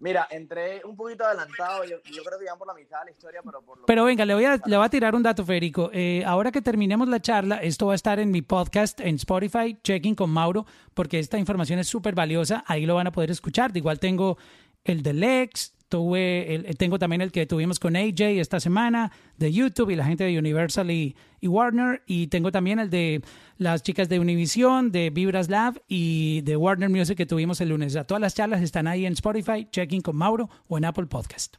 Mira, 0.00 0.26
entré 0.32 0.82
un 0.84 0.96
poquito 0.96 1.24
adelantado. 1.24 1.84
Yo, 1.84 1.98
yo 2.12 2.24
creo 2.24 2.36
que 2.40 2.44
iban 2.44 2.58
por 2.58 2.66
la 2.66 2.74
mitad 2.74 2.98
de 3.00 3.04
la 3.04 3.10
historia, 3.12 3.40
pero 3.44 3.62
por 3.62 3.78
lo 3.78 3.86
Pero 3.86 4.04
venga, 4.04 4.24
le 4.24 4.34
voy 4.34 4.44
a, 4.44 4.60
le 4.66 4.76
voy 4.76 4.84
a 4.84 4.88
tirar 4.88 5.14
un 5.14 5.22
dato, 5.22 5.44
Federico. 5.44 5.90
Eh, 5.92 6.24
ahora 6.26 6.50
que 6.50 6.60
terminemos 6.60 7.06
la 7.06 7.20
charla, 7.20 7.58
esto 7.58 7.86
va 7.86 7.92
a 7.92 7.94
estar 7.94 8.18
en 8.18 8.32
mi 8.32 8.42
podcast 8.42 8.98
en 8.98 9.14
Spotify, 9.14 9.78
Checking 9.84 10.16
con 10.16 10.30
Mauro, 10.30 10.66
porque 10.94 11.20
esta 11.20 11.38
información 11.38 11.78
es 11.78 11.86
súper 11.86 12.16
valiosa. 12.16 12.64
Ahí 12.66 12.84
lo 12.84 12.96
van 12.96 13.06
a 13.06 13.12
poder 13.12 13.30
escuchar. 13.30 13.72
De 13.72 13.78
igual 13.78 14.00
tengo 14.00 14.38
el 14.82 15.04
de 15.04 15.12
Lex, 15.12 15.72
tuve 15.92 16.54
el- 16.54 16.78
tengo 16.78 16.98
también 16.98 17.20
el 17.20 17.30
que 17.30 17.44
tuvimos 17.44 17.78
con 17.78 17.96
AJ 17.96 18.40
esta 18.40 18.60
semana 18.60 19.12
de 19.36 19.52
YouTube 19.52 19.90
y 19.90 19.94
la 19.94 20.06
gente 20.06 20.24
de 20.24 20.38
Universal 20.38 20.90
y, 20.90 21.14
Warner. 21.42 22.02
Y 22.06 22.28
tengo 22.28 22.50
también 22.50 22.78
el 22.78 22.88
de 22.88 23.20
las 23.58 23.82
chicas 23.82 24.08
de 24.08 24.18
Univision, 24.18 24.90
de 24.90 25.10
Vibras 25.10 25.50
Lab 25.50 25.82
y 25.88 26.40
de 26.42 26.56
Warner 26.56 26.88
Music 26.88 27.18
que 27.18 27.26
tuvimos 27.26 27.60
el 27.60 27.68
lunes. 27.68 27.92
Sea, 27.92 28.06
todas 28.06 28.22
las 28.22 28.34
charlas 28.34 28.62
están 28.62 28.86
ahí 28.86 29.04
en 29.04 29.12
Spotify, 29.12 29.68
Checking 29.70 30.00
con 30.00 30.16
Mauro 30.16 30.48
o 30.66 30.78
en 30.78 30.86
Apple 30.86 31.04
Podcast. 31.04 31.56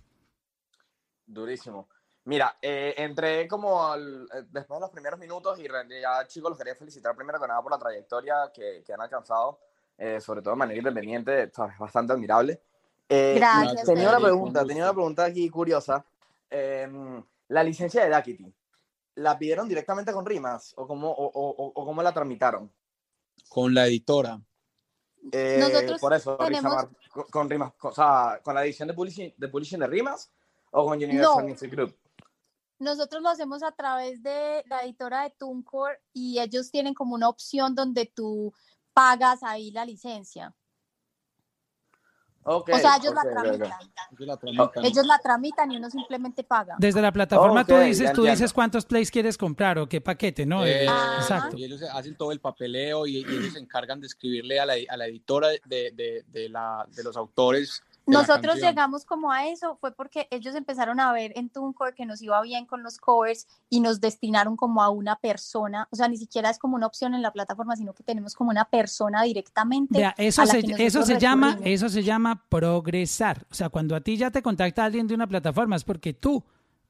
Durísimo. 1.27 1.87
Mira, 2.25 2.57
eh, 2.59 2.95
entré 2.97 3.47
como 3.47 3.95
eh, 3.95 3.99
después 4.49 4.79
de 4.79 4.81
los 4.81 4.89
primeros 4.89 5.19
minutos 5.19 5.59
y 5.59 5.67
ya, 6.01 6.25
chicos, 6.25 6.49
los 6.49 6.57
quería 6.57 6.73
felicitar 6.73 7.15
primero 7.15 7.39
que 7.39 7.47
nada 7.47 7.61
por 7.61 7.71
la 7.71 7.77
trayectoria 7.77 8.51
que, 8.51 8.83
han 8.91 9.01
alcanzado, 9.01 9.59
eh, 9.95 10.19
sobre 10.19 10.41
todo 10.41 10.55
de 10.55 10.57
manera 10.57 10.79
independiente, 10.79 11.51
¿sabes? 11.51 11.77
bastante 11.77 12.13
admirable. 12.13 12.59
Eh, 13.15 13.33
Gracias, 13.35 13.85
Tenía 13.85 14.09
una 14.09 14.19
pregunta, 14.19 14.61
Un 14.61 14.67
tenía 14.67 14.83
una 14.83 14.93
pregunta 14.93 15.25
aquí 15.25 15.49
curiosa. 15.49 16.03
Eh, 16.49 16.87
la 17.49 17.63
licencia 17.63 18.03
de 18.03 18.09
Dakity, 18.09 18.51
¿la 19.15 19.37
pidieron 19.37 19.67
directamente 19.67 20.11
con 20.11 20.25
Rimas 20.25 20.73
o 20.77 20.87
cómo, 20.87 21.11
o, 21.11 21.25
o- 21.25 21.49
o- 21.63 21.71
o 21.75 21.85
cómo 21.85 22.01
la 22.01 22.11
tramitaron? 22.13 22.71
Con 23.49 23.73
la 23.73 23.85
editora. 23.85 24.39
Eh, 25.31 25.57
Nosotros 25.59 26.01
por 26.01 26.13
eso, 26.13 26.37
tenemos- 26.37 26.71
Rizamar, 26.73 26.89
con, 27.11 27.23
con 27.25 27.49
Rimas, 27.49 27.73
con, 27.75 27.91
o 27.91 27.93
sea, 27.93 28.39
con 28.43 28.55
la 28.55 28.63
edición 28.65 28.87
de 28.87 28.93
publishing, 28.93 29.33
de 29.37 29.47
publishing 29.47 29.79
de 29.79 29.87
Rimas 29.87 30.31
o 30.71 30.83
con 30.85 30.93
Universal 30.97 31.43
No. 31.43 31.47
Music 31.49 31.71
Group. 31.71 31.95
Nosotros 32.79 33.21
lo 33.21 33.29
hacemos 33.29 33.61
a 33.63 33.71
través 33.71 34.21
de 34.23 34.63
la 34.67 34.81
editora 34.83 35.23
de 35.23 35.29
TuneCore 35.31 35.99
y 36.13 36.39
ellos 36.39 36.71
tienen 36.71 36.93
como 36.93 37.13
una 37.15 37.29
opción 37.29 37.75
donde 37.75 38.05
tú 38.07 38.51
pagas 38.93 39.43
ahí 39.43 39.71
la 39.71 39.85
licencia. 39.85 40.53
O 42.45 42.63
sea, 42.65 42.97
ellos 42.97 43.13
la 43.13 43.21
tramitan. 43.21 43.71
Ellos 44.11 44.27
la 44.27 44.37
tramitan. 44.37 44.85
Ellos 44.85 45.05
la 45.05 45.19
tramitan 45.19 45.71
y 45.71 45.77
uno 45.77 45.89
simplemente 45.89 46.43
paga. 46.43 46.75
Desde 46.77 47.01
la 47.01 47.11
plataforma 47.11 47.65
tú 47.65 47.75
Ok, 47.75 47.81
dices, 47.81 48.07
ya 48.07 48.13
tú 48.13 48.23
dices 48.23 48.53
cuántos 48.53 48.85
plays 48.85 49.09
quieres 49.11 49.37
comprar 49.37 49.77
o 49.79 49.87
qué 49.87 50.01
paquete, 50.01 50.45
¿no? 50.45 50.65
Eh, 50.65 50.85
Eh. 50.85 50.89
Exacto. 51.17 51.57
Y 51.57 51.63
ellos 51.65 51.81
hacen 51.83 52.15
todo 52.15 52.31
el 52.31 52.39
papeleo 52.39 53.07
y, 53.07 53.17
y 53.17 53.23
ellos 53.23 53.53
se 53.53 53.59
encargan 53.59 53.99
de 54.01 54.07
escribirle 54.07 54.59
a 54.59 54.65
la, 54.65 54.73
a 54.89 54.97
la 54.97 55.07
editora 55.07 55.49
de, 55.49 55.59
de, 55.65 56.23
de 56.31 56.49
la, 56.49 56.85
de 56.95 57.03
los 57.03 57.15
autores. 57.15 57.81
Nosotros 58.05 58.55
llegamos 58.67 59.05
como 59.05 59.31
a 59.31 59.47
eso, 59.47 59.77
fue 59.79 59.93
porque 59.93 60.27
ellos 60.29 60.55
empezaron 60.55 60.99
a 60.99 61.11
ver 61.13 61.31
en 61.37 61.49
TuneCore 61.49 61.93
que 61.95 62.05
nos 62.05 62.21
iba 62.21 62.41
bien 62.41 62.65
con 62.65 62.83
los 62.83 62.97
covers 62.97 63.47
y 63.69 63.79
nos 63.79 64.01
destinaron 64.01 64.57
como 64.57 64.83
a 64.83 64.89
una 64.89 65.15
persona, 65.15 65.87
o 65.89 65.95
sea, 65.95 66.07
ni 66.09 66.17
siquiera 66.17 66.49
es 66.49 66.59
como 66.59 66.75
una 66.75 66.85
opción 66.87 67.13
en 67.13 67.21
la 67.21 67.31
plataforma, 67.31 67.75
sino 67.77 67.93
que 67.93 68.03
tenemos 68.03 68.35
como 68.35 68.49
una 68.49 68.65
persona 68.65 69.23
directamente. 69.23 69.99
Vea, 69.99 70.13
eso 70.17 70.41
a 70.41 70.45
la 70.45 70.51
se, 70.51 70.63
que 70.63 70.85
eso 70.85 71.03
se 71.03 71.17
llama, 71.19 71.57
eso 71.63 71.87
se 71.89 72.03
llama 72.03 72.43
progresar. 72.49 73.45
O 73.49 73.53
sea, 73.53 73.69
cuando 73.69 73.95
a 73.95 74.01
ti 74.01 74.17
ya 74.17 74.31
te 74.31 74.41
contacta 74.41 74.83
alguien 74.83 75.07
de 75.07 75.15
una 75.15 75.27
plataforma 75.27 75.75
es 75.77 75.83
porque 75.85 76.13
tú 76.13 76.43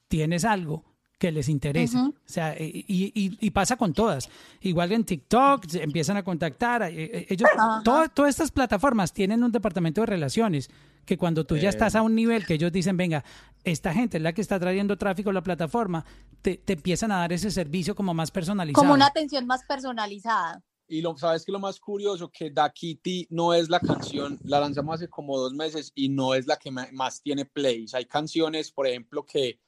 tienes 0.08 0.46
algo 0.46 0.84
que 1.20 1.32
les 1.32 1.48
interesa. 1.48 2.06
O 2.08 2.14
sea, 2.26 2.56
y, 2.60 2.84
y- 2.88 3.38
y 3.40 3.52
pasa 3.52 3.78
con 3.78 3.94
todas. 3.94 4.30
Igual 4.62 4.92
en 4.92 5.06
TikTok 5.06 5.66
empiezan 5.76 6.18
a 6.18 6.24
contactar. 6.24 6.82
eh, 6.84 6.92
eh, 6.96 7.26
Ellos, 7.30 7.50
todo- 7.84 8.10
todas 8.10 8.30
estas 8.32 8.52
plataformas 8.52 9.14
tienen 9.14 9.44
un 9.44 9.52
departamento 9.52 10.02
de 10.02 10.08
relaciones 10.08 10.70
que 11.06 11.18
cuando 11.18 11.46
tú 11.46 11.58
ya 11.58 11.68
Eh. 11.68 11.70
estás 11.70 11.96
a 11.96 12.02
un 12.02 12.16
nivel 12.16 12.46
que 12.46 12.56
ellos 12.56 12.72
dicen, 12.72 12.98
venga, 12.98 13.24
esta 13.64 13.94
gente 13.94 14.18
es 14.18 14.24
la 14.24 14.34
que 14.34 14.42
está 14.42 14.60
trayendo 14.60 14.98
tráfico 14.98 15.30
a 15.30 15.34
la 15.34 15.44
plataforma, 15.44 16.06
te, 16.42 16.58
te 16.58 16.74
empiezan 16.74 17.12
a 17.12 17.18
dar 17.18 17.34
ese 17.34 17.52
servicio 17.52 17.96
como 17.96 18.14
más 18.14 18.32
personalizado. 18.32 18.82
como 18.84 18.94
una 18.94 19.08
atención 19.08 19.46
más 19.46 19.64
personalizada. 19.66 20.62
Y 20.88 21.02
lo, 21.02 21.18
sabes 21.18 21.46
que 21.46 21.52
lo 21.52 21.60
más 21.60 21.80
curioso, 21.80 22.30
que 22.30 22.52
Da 22.52 22.70
Kitty 22.70 23.28
no 23.30 23.54
es 23.54 23.70
la 23.70 23.80
canción, 23.80 24.38
la 24.44 24.60
lanzamos 24.60 24.96
hace 24.96 25.08
como 25.08 25.40
dos 25.40 25.54
meses 25.54 25.92
y 25.96 26.10
no 26.10 26.36
es 26.36 26.46
la 26.46 26.58
que 26.58 26.72
más 26.72 27.22
tiene 27.22 27.46
plays. 27.46 27.94
Hay 27.94 28.06
canciones, 28.06 28.72
por 28.72 28.86
ejemplo, 28.86 29.26
que, 29.26 29.60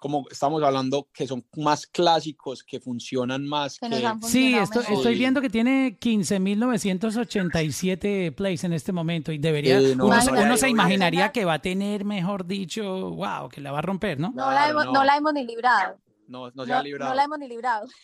como 0.00 0.26
estamos 0.30 0.60
hablando, 0.62 1.08
que 1.12 1.26
son 1.28 1.44
más 1.56 1.86
clásicos, 1.86 2.64
que 2.64 2.80
funcionan 2.80 3.46
más 3.46 3.78
Que 3.78 3.88
que... 3.90 4.10
Sí, 4.22 4.56
esto- 4.56 4.80
estoy 4.80 5.14
viendo 5.16 5.40
que 5.40 5.50
tiene 5.50 5.96
15.987 6.00 8.34
plays 8.34 8.64
en 8.64 8.72
este 8.72 8.90
momento 8.92 9.30
y 9.30 9.38
debería, 9.38 9.78
Eh, 9.78 9.94
no, 9.94 10.06
uno, 10.06 10.16
no, 10.16 10.22
se- 10.22 10.32
no, 10.32 10.38
uno 10.40 10.48
no, 10.48 10.56
se 10.56 10.66
no, 10.66 10.70
imaginaría 10.72 11.30
que 11.32 11.44
va 11.44 11.54
a 11.54 11.58
tener, 11.60 12.04
mejor 12.04 12.46
dicho, 12.46 13.10
wow, 13.10 13.48
que 13.48 13.60
la 13.60 13.70
va 13.72 13.78
a 13.78 13.82
romper, 13.82 14.18
¿no? 14.18 14.32
No, 14.34 14.50
la 14.50 14.68
hemos, 14.70 14.86
no. 14.86 14.92
no 14.92 15.04
la 15.04 15.16
hemos 15.16 15.32
ni 15.34 15.44
librado. 15.46 15.98
No, 16.28 16.50
no 16.52 16.64
se 16.64 16.70
No, 16.70 16.78
ha 16.78 16.82
librado. 16.82 17.10
no 17.10 17.14
la 17.16 17.24
hemos 17.24 17.38
ni 17.38 17.48
librado. 17.48 17.86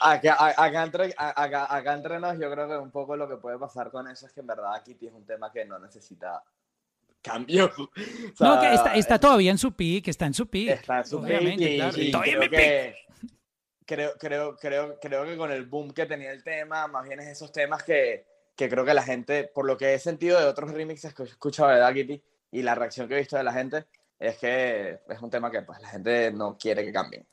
Acá, 0.00 0.34
acá, 0.56 0.82
entre, 0.82 1.14
acá 1.16 1.94
entre 1.94 2.18
nos, 2.18 2.36
yo 2.40 2.50
creo 2.50 2.66
que 2.66 2.76
un 2.76 2.90
poco 2.90 3.16
lo 3.16 3.28
que 3.28 3.36
puede 3.36 3.56
pasar 3.56 3.92
con 3.92 4.08
eso 4.08 4.26
es 4.26 4.32
que 4.32 4.40
en 4.40 4.48
verdad 4.48 4.82
Kitty 4.82 5.06
es 5.06 5.12
un 5.12 5.24
tema 5.24 5.52
que 5.52 5.64
no 5.64 5.78
necesita 5.78 6.42
cambio. 7.22 7.70
O 8.40 8.44
no, 8.44 8.60
sea, 8.60 8.70
que 8.70 8.74
está, 8.76 8.94
está 8.96 9.18
todavía 9.18 9.50
en 9.50 9.58
su 9.58 9.72
pick, 9.72 10.08
está 10.08 10.26
en 10.26 10.34
su 10.34 10.48
pick. 10.48 10.68
está 10.70 10.98
en 10.98 11.04
su 11.06 11.18
obviamente, 11.18 11.64
pick 11.66 11.72
y- 11.72 11.76
claro. 11.76 11.98
y 12.00 12.10
Todavía 12.10 12.32
en 12.32 12.38
creo 12.38 12.50
mi 12.50 12.56
pick. 12.56 12.96
creo, 13.86 14.12
creo, 14.18 14.56
creo, 14.56 14.98
creo 15.00 15.24
que 15.26 15.36
con 15.36 15.50
el 15.52 15.66
boom 15.66 15.90
que 15.92 16.06
tenía 16.06 16.32
el 16.32 16.42
tema, 16.42 16.86
más 16.88 17.06
bien 17.06 17.20
es 17.20 17.28
esos 17.28 17.52
temas 17.52 17.82
que, 17.82 18.24
que 18.56 18.68
creo 18.68 18.84
que 18.84 18.94
la 18.94 19.02
gente, 19.02 19.44
por 19.54 19.66
lo 19.66 19.76
que 19.76 19.94
he 19.94 19.98
sentido 19.98 20.38
de 20.38 20.46
otros 20.46 20.70
remixes 20.70 21.12
que 21.14 21.22
he 21.22 21.26
escuchado 21.26 21.70
de 21.70 21.78
Da 21.78 21.92
Kitty 21.92 22.22
y 22.52 22.62
la 22.62 22.74
reacción 22.74 23.08
que 23.08 23.14
he 23.14 23.18
visto 23.18 23.36
de 23.36 23.44
la 23.44 23.52
gente, 23.52 23.84
es 24.18 24.36
que 24.38 25.00
es 25.08 25.20
un 25.22 25.30
tema 25.30 25.50
que 25.50 25.62
pues 25.62 25.80
la 25.80 25.88
gente 25.88 26.30
no 26.32 26.56
quiere 26.58 26.84
que 26.84 26.92
cambien. 26.92 27.26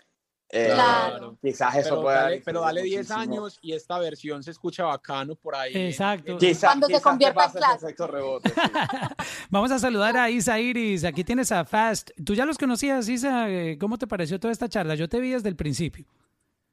Eh, 0.50 0.72
Claro. 0.74 1.38
Quizás 1.42 1.76
eso 1.76 1.90
Pero 1.90 2.02
pueda... 2.04 2.22
dale, 2.24 2.42
pero 2.46 2.62
dale 2.62 2.82
10 2.84 3.10
muchísimo. 3.10 3.20
años 3.20 3.60
y 3.62 3.74
esta 3.74 4.00
versión 4.00 4.44
se 4.44 4.52
escucha 4.52 4.86
bacano 4.86 5.36
por 5.36 5.56
ahí. 5.56 5.74
Exacto. 5.76 6.38
Quizás, 6.38 6.70
Cuando 6.70 6.88
se 6.88 6.94
quizás 6.94 7.04
convierta 7.04 7.46
en 7.46 7.52
clásico. 7.52 8.08
rebote. 8.08 8.50
sí. 8.50 8.56
Vamos 9.50 9.72
a 9.72 9.80
saludar 9.80 10.16
a 10.16 10.30
Isa 10.30 10.58
Iris. 10.60 11.04
Aquí 11.04 11.24
tienes 11.24 11.52
a 11.52 11.66
Fast. 11.66 12.12
¿Tú 12.24 12.34
ya 12.34 12.46
los 12.46 12.58
conocías, 12.58 13.10
Isa? 13.10 13.50
Eh, 13.50 13.78
¿Cómo 13.78 13.98
te 13.98 14.08
pareció 14.08 14.40
toda 14.40 14.52
esta 14.54 14.70
charla? 14.70 14.96
Yo 14.96 15.10
te 15.10 15.20
vi 15.20 15.32
desde 15.32 15.50
el 15.50 15.56
principio. 15.58 16.06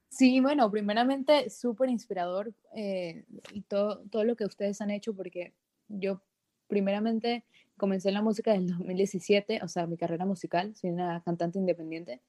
Sí, 0.09 0.39
bueno, 0.39 0.71
primeramente 0.71 1.51
súper 1.51 1.89
inspirador 1.91 2.53
eh, 2.77 3.25
y 3.53 3.63
todo, 3.63 4.05
todo 4.11 4.23
lo 4.23 4.37
que 4.37 4.45
ustedes 4.45 4.81
han 4.81 4.93
hecho 4.93 5.13
porque 5.17 5.53
yo 5.89 6.21
primeramente 6.69 7.45
comencé 7.77 8.09
en 8.11 8.15
la 8.15 8.23
música 8.23 8.53
del 8.53 8.69
2017, 8.69 9.61
o 9.65 9.69
sea, 9.69 9.89
mi 9.89 9.97
carrera 9.97 10.25
musical, 10.25 10.73
soy 10.77 10.91
una 10.91 11.21
cantante 11.25 11.59
independiente 11.59 12.21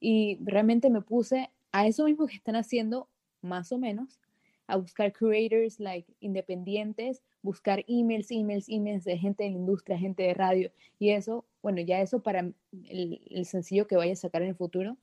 y 0.00 0.38
realmente 0.42 0.90
me 0.90 1.02
puse 1.02 1.50
a 1.72 1.86
eso 1.86 2.04
mismo 2.06 2.26
que 2.26 2.34
están 2.36 2.56
haciendo, 2.56 3.08
más 3.42 3.70
o 3.72 3.78
menos, 3.78 4.18
a 4.66 4.76
buscar 4.76 5.12
creators 5.12 5.80
like 5.80 6.10
independientes, 6.20 7.22
buscar 7.42 7.84
emails, 7.88 8.30
emails, 8.30 8.68
emails 8.68 9.04
de 9.04 9.18
gente 9.18 9.44
de 9.44 9.50
la 9.50 9.56
industria, 9.56 9.98
gente 9.98 10.22
de 10.22 10.34
radio 10.34 10.70
y 10.98 11.10
eso, 11.10 11.44
bueno, 11.62 11.80
ya 11.80 12.00
eso 12.00 12.22
para 12.22 12.40
el, 12.88 13.20
el 13.30 13.44
sencillo 13.46 13.86
que 13.86 13.96
vaya 13.96 14.12
a 14.12 14.16
sacar 14.16 14.42
en 14.42 14.48
el 14.48 14.54
futuro. 14.56 14.96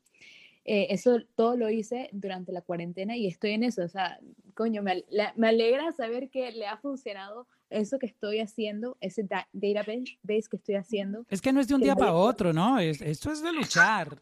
Eh, 0.65 0.87
eso 0.89 1.17
todo 1.35 1.55
lo 1.55 1.69
hice 1.69 2.09
durante 2.11 2.51
la 2.51 2.61
cuarentena 2.61 3.15
y 3.15 3.27
estoy 3.27 3.51
en 3.51 3.63
eso. 3.63 3.83
O 3.83 3.87
sea, 3.87 4.19
coño, 4.53 4.83
me, 4.83 5.05
la- 5.09 5.33
me 5.37 5.47
alegra 5.47 5.91
saber 5.93 6.29
que 6.29 6.51
le 6.51 6.67
ha 6.67 6.77
funcionado 6.77 7.47
eso 7.69 7.99
que 7.99 8.05
estoy 8.05 8.39
haciendo, 8.39 8.97
ese 8.99 9.23
da- 9.23 9.47
database 9.53 10.17
base 10.23 10.47
que 10.49 10.57
estoy 10.57 10.75
haciendo. 10.75 11.25
Es 11.29 11.41
que 11.41 11.53
no 11.53 11.61
es 11.61 11.67
de 11.69 11.75
un 11.75 11.81
día 11.81 11.95
para 11.95 12.13
otro, 12.13 12.51
¿no? 12.53 12.79
Es- 12.79 13.01
esto 13.01 13.31
es 13.31 13.41
de 13.41 13.53
luchar. 13.53 14.21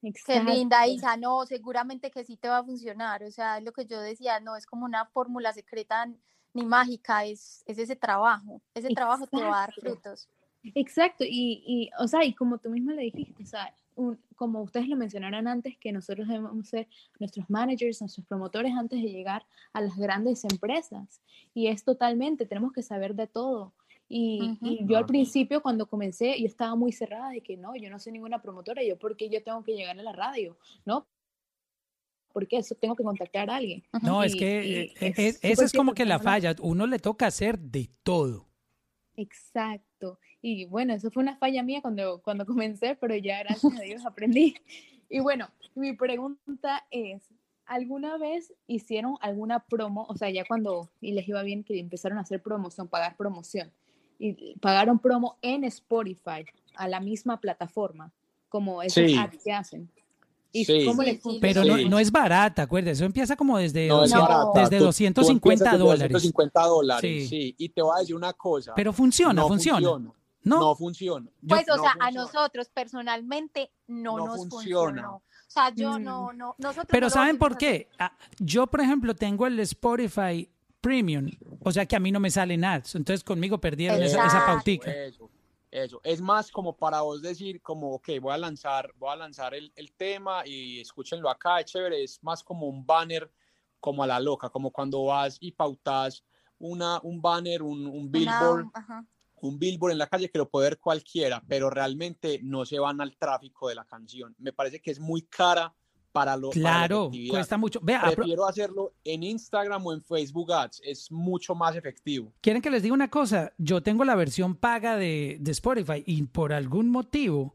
Qué 0.00 0.08
Exacto. 0.08 0.52
linda, 0.52 0.86
Isa. 0.86 1.16
No, 1.16 1.44
seguramente 1.46 2.10
que 2.10 2.24
sí 2.24 2.36
te 2.36 2.48
va 2.48 2.58
a 2.58 2.64
funcionar. 2.64 3.22
O 3.24 3.30
sea, 3.30 3.58
es 3.58 3.64
lo 3.64 3.72
que 3.72 3.84
yo 3.86 4.00
decía, 4.00 4.38
no 4.40 4.56
es 4.56 4.64
como 4.66 4.84
una 4.84 5.06
fórmula 5.06 5.52
secreta 5.52 6.08
ni 6.54 6.64
mágica, 6.64 7.24
es, 7.24 7.62
es 7.66 7.78
ese 7.78 7.96
trabajo. 7.96 8.60
Ese 8.74 8.88
trabajo 8.94 9.26
te 9.26 9.36
va 9.36 9.46
a 9.46 9.60
dar 9.60 9.68
Exacto. 9.70 9.80
frutos. 9.90 10.28
Exacto, 10.74 11.24
y, 11.24 11.62
y, 11.66 11.90
o 11.98 12.08
sea, 12.08 12.24
y 12.24 12.34
como 12.34 12.58
tú 12.58 12.68
mismo 12.70 12.90
le 12.92 13.02
dijiste, 13.02 13.42
o 13.42 13.46
sea, 13.46 13.72
un- 13.94 14.18
como 14.36 14.60
ustedes 14.62 14.88
lo 14.88 14.96
mencionaron 14.96 15.46
antes, 15.46 15.76
que 15.78 15.92
nosotros 15.92 16.26
debemos 16.28 16.68
ser 16.68 16.88
nuestros 17.18 17.48
managers, 17.48 18.00
nuestros 18.00 18.26
promotores 18.26 18.72
antes 18.76 19.00
de 19.00 19.08
llegar 19.08 19.46
a 19.72 19.80
las 19.80 19.96
grandes 19.96 20.44
empresas. 20.44 21.20
Y 21.54 21.68
es 21.68 21.84
totalmente, 21.84 22.44
tenemos 22.46 22.72
que 22.72 22.82
saber 22.82 23.14
de 23.14 23.26
todo. 23.28 23.72
Y, 24.08 24.56
y 24.62 24.86
yo 24.86 24.96
al 24.96 25.04
principio 25.06 25.60
cuando 25.60 25.86
comencé, 25.86 26.40
yo 26.40 26.46
estaba 26.46 26.74
muy 26.74 26.92
cerrada 26.92 27.30
de 27.30 27.42
que 27.42 27.56
no, 27.58 27.76
yo 27.76 27.90
no 27.90 27.98
soy 27.98 28.12
ninguna 28.12 28.40
promotora, 28.40 28.82
yo 28.82 28.98
porque 28.98 29.28
yo 29.28 29.42
tengo 29.42 29.62
que 29.64 29.74
llegar 29.74 29.98
a 29.98 30.02
la 30.02 30.12
radio, 30.12 30.56
¿no? 30.86 31.06
Porque 32.32 32.56
eso 32.58 32.74
tengo 32.74 32.94
que 32.96 33.02
contactar 33.04 33.50
a 33.50 33.56
alguien. 33.56 33.82
No, 34.02 34.22
es 34.22 34.34
que 34.34 34.82
eh, 34.82 34.94
es 35.00 35.18
es- 35.18 35.44
esa 35.44 35.64
es 35.64 35.72
como 35.72 35.92
que 35.94 36.04
la 36.04 36.18
falla. 36.18 36.54
Uno 36.60 36.86
le 36.86 36.98
toca 36.98 37.26
hacer 37.26 37.58
de 37.58 37.90
todo. 38.02 38.46
Exacto. 39.16 40.18
Y 40.40 40.64
bueno, 40.66 40.94
eso 40.94 41.10
fue 41.10 41.22
una 41.22 41.36
falla 41.36 41.62
mía 41.62 41.82
cuando, 41.82 42.22
cuando 42.22 42.46
comencé, 42.46 42.96
pero 42.96 43.16
ya 43.16 43.40
gracias 43.42 43.76
a 43.78 43.82
Dios 43.82 44.06
aprendí. 44.06 44.54
Y 45.10 45.20
bueno, 45.20 45.48
mi 45.74 45.94
pregunta 45.94 46.86
es, 46.90 47.22
¿alguna 47.64 48.18
vez 48.18 48.52
hicieron 48.66 49.14
alguna 49.22 49.60
promo? 49.64 50.04
O 50.10 50.14
sea, 50.16 50.28
ya 50.28 50.44
cuando 50.46 50.90
y 51.00 51.12
les 51.12 51.26
iba 51.26 51.42
bien 51.42 51.64
que 51.64 51.78
empezaron 51.78 52.18
a 52.18 52.20
hacer 52.20 52.42
promoción, 52.42 52.88
pagar 52.88 53.16
promoción, 53.16 53.72
y 54.18 54.54
pagaron 54.58 54.98
promo 54.98 55.36
en 55.42 55.64
Spotify 55.64 56.44
a 56.74 56.88
la 56.88 57.00
misma 57.00 57.38
plataforma, 57.40 58.12
como 58.48 58.82
esos 58.82 59.04
Sí. 59.10 59.16
ads 59.16 59.42
que 59.44 59.52
hacen. 59.52 59.90
¿Y 60.50 60.64
Sí. 60.64 60.84
cómo 60.86 61.02
les? 61.02 61.20
Pero 61.40 61.62
Sí. 61.62 61.68
no, 61.68 61.90
no 61.90 61.98
es 61.98 62.10
barata, 62.10 62.62
acuérdate. 62.62 62.92
Eso 62.92 63.04
empieza 63.04 63.36
como 63.36 63.58
desde, 63.58 63.86
No 63.86 64.02
es 64.02 64.10
200 64.10 64.28
barata. 64.28 64.60
desde 64.60 64.76
Tú- 64.76 64.82
tú 64.82 64.84
250 64.86 65.64
empiezas 65.64 65.72
desde 65.72 65.84
dólares. 65.84 66.12
250 66.12 66.62
dólares, 66.62 67.22
Sí. 67.22 67.28
sí. 67.28 67.54
Y 67.58 67.68
te 67.68 67.82
voy 67.82 67.92
a 67.96 68.00
decir 68.00 68.16
una 68.16 68.32
cosa. 68.32 68.72
Pero 68.74 68.92
funciona, 68.92 69.34
no 69.34 69.48
funciona. 69.48 69.78
funciona. 69.78 70.12
No, 70.44 70.58
No 70.60 70.74
funciona. 70.76 71.28
Pues, 71.46 71.68
o 71.68 71.76
no 71.76 71.82
sea, 71.82 71.96
a 72.00 72.10
nosotros 72.10 72.70
personalmente 72.72 73.70
no, 73.88 74.16
No 74.16 74.26
nos 74.28 74.36
funciona. 74.48 74.86
funcionó. 75.02 75.14
O 75.16 75.50
sea, 75.50 75.74
yo 75.74 75.98
Mm. 75.98 76.02
no, 76.04 76.32
no, 76.32 76.54
nosotros 76.58 76.86
pero 76.90 77.10
¿saben 77.10 77.36
por 77.38 77.58
qué? 77.58 77.88
Ah, 77.98 78.12
Yo, 78.38 78.66
por 78.66 78.80
ejemplo, 78.80 79.14
tengo 79.14 79.46
el 79.46 79.58
Spotify 79.60 80.48
Premium, 80.88 81.30
o 81.60 81.70
sea 81.70 81.84
que 81.84 81.96
a 81.96 82.00
mí 82.00 82.10
no 82.10 82.18
me 82.18 82.30
salen 82.30 82.64
ads. 82.64 82.94
Entonces 82.94 83.22
conmigo 83.22 83.60
perdieron 83.60 84.02
esa, 84.02 84.26
esa 84.26 84.46
pautica. 84.46 84.90
Eso, 84.90 85.30
eso. 85.70 86.00
Es 86.02 86.22
más 86.22 86.50
como 86.50 86.78
para 86.78 87.02
vos 87.02 87.20
decir, 87.20 87.60
como, 87.60 87.92
ok, 87.92 88.08
voy 88.22 88.32
a 88.32 88.38
lanzar, 88.38 88.90
voy 88.96 89.10
a 89.10 89.16
lanzar 89.16 89.54
el, 89.54 89.70
el 89.76 89.92
tema 89.92 90.46
y 90.46 90.80
escúchenlo 90.80 91.28
acá, 91.28 91.60
es 91.60 91.66
chévere. 91.66 92.02
Es 92.02 92.22
más 92.22 92.42
como 92.42 92.68
un 92.68 92.86
banner, 92.86 93.30
como 93.80 94.02
a 94.02 94.06
la 94.06 94.18
loca, 94.18 94.48
como 94.48 94.70
cuando 94.70 95.04
vas 95.04 95.36
y 95.40 95.52
pautas 95.52 96.24
una, 96.58 97.00
un 97.02 97.20
banner, 97.20 97.62
un, 97.62 97.86
un 97.86 98.10
billboard, 98.10 98.64
ajá. 98.72 99.04
un 99.42 99.58
billboard 99.58 99.92
en 99.92 99.98
la 99.98 100.06
calle 100.06 100.30
que 100.30 100.38
lo 100.38 100.48
puede 100.48 100.70
ver 100.70 100.78
cualquiera, 100.78 101.44
pero 101.46 101.68
realmente 101.68 102.40
no 102.42 102.64
se 102.64 102.78
van 102.78 103.02
al 103.02 103.14
tráfico 103.18 103.68
de 103.68 103.74
la 103.74 103.84
canción. 103.84 104.34
Me 104.38 104.54
parece 104.54 104.80
que 104.80 104.90
es 104.90 105.00
muy 105.00 105.20
cara 105.20 105.74
para 106.18 106.36
lo 106.36 106.50
Claro, 106.50 107.12
cuesta 107.30 107.56
mucho. 107.56 107.78
Vea, 107.80 108.10
Prefiero 108.10 108.44
hacerlo 108.44 108.94
en 109.04 109.22
Instagram 109.22 109.86
o 109.86 109.92
en 109.92 110.02
Facebook 110.02 110.52
Ads, 110.52 110.82
es 110.84 111.12
mucho 111.12 111.54
más 111.54 111.76
efectivo. 111.76 112.32
¿quieren 112.40 112.60
que 112.60 112.70
les 112.70 112.82
diga 112.82 112.92
una 112.92 113.08
cosa? 113.08 113.52
Yo 113.56 113.84
tengo 113.84 114.04
la 114.04 114.16
versión 114.16 114.56
paga 114.56 114.96
de, 114.96 115.36
de 115.40 115.52
Spotify 115.52 116.02
y 116.04 116.24
por 116.24 116.52
algún 116.52 116.90
motivo 116.90 117.54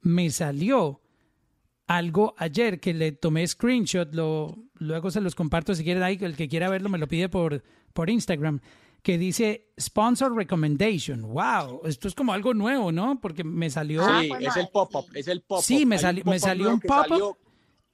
me 0.00 0.30
salió 0.30 1.02
algo 1.86 2.34
ayer 2.38 2.80
que 2.80 2.94
le 2.94 3.12
tomé 3.12 3.46
screenshot, 3.46 4.14
lo, 4.14 4.56
luego 4.78 5.10
se 5.10 5.20
los 5.20 5.34
comparto 5.34 5.74
si 5.74 5.84
quieren 5.84 6.02
ahí, 6.02 6.16
el 6.22 6.34
que 6.34 6.48
quiera 6.48 6.70
verlo 6.70 6.88
me 6.88 6.96
lo 6.96 7.08
pide 7.08 7.28
por, 7.28 7.62
por 7.92 8.08
Instagram, 8.08 8.60
que 9.02 9.18
dice 9.18 9.68
Sponsor 9.78 10.34
Recommendation. 10.34 11.20
Wow, 11.22 11.82
esto 11.84 12.08
es 12.08 12.14
como 12.14 12.32
algo 12.32 12.54
nuevo, 12.54 12.90
¿no? 12.90 13.20
Porque 13.20 13.44
me 13.44 13.68
salió 13.68 14.02
Ah, 14.02 14.20
sí, 14.22 14.28
pues, 14.28 14.46
es 14.46 14.56
el 14.56 14.68
pop-up, 14.68 15.04
sí. 15.12 15.18
es 15.18 15.28
el 15.28 15.42
pop-up. 15.42 15.62
Sí, 15.62 15.84
me 15.84 15.98
me 16.24 16.38
salió 16.38 16.70
un 16.70 16.80
pop-up. 16.80 17.36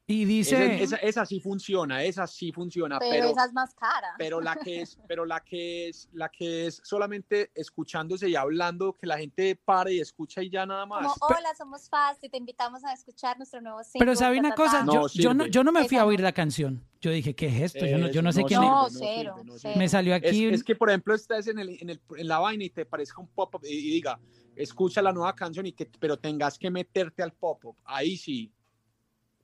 Y 0.06 0.24
dice... 0.26 0.82
esa, 0.82 0.97
esa 0.97 1.24
sí 1.24 1.40
funciona, 1.40 2.02
esa 2.02 2.26
sí 2.26 2.52
funciona, 2.52 2.98
Pero, 2.98 3.10
pero, 3.12 3.28
esa 3.31 3.44
es 3.47 3.52
más 3.55 3.74
cara. 3.74 4.14
pero 4.18 4.40
la 4.40 4.55
que 4.56 4.82
es, 4.82 4.98
pero 5.09 5.24
la 5.24 5.40
que 5.40 5.89
es, 5.89 6.09
la 6.12 6.28
que 6.28 6.66
es 6.66 6.81
solamente 6.85 7.51
escuchándose 7.55 8.28
y 8.28 8.36
hablando, 8.36 8.93
que 8.93 9.06
la 9.06 9.16
gente 9.18 9.56
pare 9.64 9.94
y 9.94 10.01
escucha 10.01 10.43
y 10.43 10.51
ya 10.51 10.66
nada 10.66 10.85
más. 10.85 11.14
Como, 11.18 11.35
hola, 11.39 11.55
somos 11.56 11.89
Fast 11.89 12.22
y 12.22 12.28
te 12.28 12.36
invitamos 12.36 12.85
a 12.85 12.93
escuchar 12.93 13.39
nuestro 13.39 13.60
nuevo 13.62 13.82
single. 13.82 13.98
Pero 14.05 14.14
sabe 14.16 14.36
ta, 14.36 14.40
una 14.40 14.48
ta, 14.51 14.55
cosa, 14.56 14.78
ta". 14.78 14.85
No, 14.85 14.93
yo, 14.93 15.09
yo, 15.14 15.35
no, 15.35 15.44
sirve. 15.44 15.51
yo 15.51 15.64
no 15.64 15.72
me 15.72 15.89
fui 15.89 15.97
a 15.97 16.01
Esa 16.01 16.06
oír 16.06 16.20
no. 16.20 16.24
la 16.24 16.32
canción. 16.32 16.85
Yo 17.01 17.10
dije, 17.10 17.35
¿qué 17.35 17.47
es 17.47 17.74
esto? 17.74 17.86
Yo 17.86 17.98
no, 17.98 18.10
yo 18.10 18.22
no 18.22 18.32
sé 18.32 18.40
Eso 18.40 18.47
quién 18.48 18.60
No, 18.60 18.86
es. 18.86 18.93
sirve, 18.94 19.06
cero, 19.06 19.35
sirve, 19.36 19.44
no 19.44 19.52
cero. 19.59 19.59
sirve. 19.72 19.76
Me 19.76 19.89
salió 19.89 20.14
Es, 20.16 20.22
aquí... 20.24 20.47
es 20.47 20.64
que, 20.64 20.74
por 20.76 20.90
ejemplo, 20.90 21.14
estás 21.14 21.47
en, 21.48 21.59
el, 21.59 21.78
en, 21.81 21.90
el, 21.90 22.01
en 22.16 22.28
la 22.28 22.39
vaina 22.39 22.64
y 22.64 22.70
te 22.70 22.85
parezca 22.85 23.20
un 23.22 23.28
pop-up 23.28 23.62
y, 23.64 23.72
y 23.74 23.90
diga, 23.93 24.18
escucha 24.56 25.01
la 25.02 25.12
nueva 25.12 25.35
canción, 25.35 25.64
y 25.66 25.72
que, 25.72 25.86
pero 25.98 26.18
tengas 26.18 26.59
que 26.59 26.70
meterte 26.70 27.22
al 27.22 27.32
pop-up. 27.32 27.76
Ahí 27.85 28.16
sí. 28.18 28.52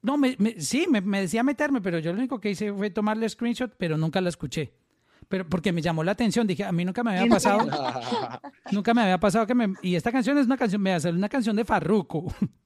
No, 0.03 0.17
me, 0.17 0.35
me- 0.39 0.61
sí, 0.61 0.87
me, 0.89 1.01
me 1.01 1.21
decía 1.21 1.43
meterme, 1.43 1.81
pero 1.81 1.99
yo 1.99 2.13
lo 2.13 2.19
único 2.19 2.41
que 2.41 2.51
hice 2.51 2.73
fue 2.73 2.91
tomarle 2.91 3.29
screenshot, 3.29 3.75
pero 3.77 3.97
nunca 3.99 4.21
la 4.21 4.31
escuché. 4.31 4.73
Pero 5.29 5.49
porque 5.49 5.73
me 5.73 5.83
llamó 5.83 6.03
la 6.03 6.13
atención, 6.13 6.47
dije, 6.47 6.65
a 6.65 6.73
mí 6.73 6.85
nunca 6.85 7.05
me 7.05 7.17
había 7.17 7.31
pasado, 7.31 7.61
nunca 8.73 8.95
me 8.95 9.03
había 9.03 9.21
pasado 9.21 9.47
que 9.47 9.55
me... 9.55 9.75
Y 9.83 9.95
esta 9.95 10.11
canción 10.11 10.39
es 10.39 10.47
una 10.47 10.57
canción, 10.57 10.83
me 10.83 10.93
hace 10.93 11.11
una 11.11 11.29
canción 11.29 11.55
de 11.55 11.65
Farruko. 11.65 12.35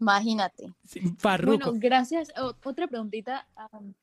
Imagínate. 0.00 0.72
Sí, 0.84 1.00
Farruko. 1.18 1.64
Bueno, 1.66 1.78
gracias. 1.80 2.32
O- 2.38 2.54
otra 2.64 2.86
preguntita. 2.88 3.46
am, 3.56 3.94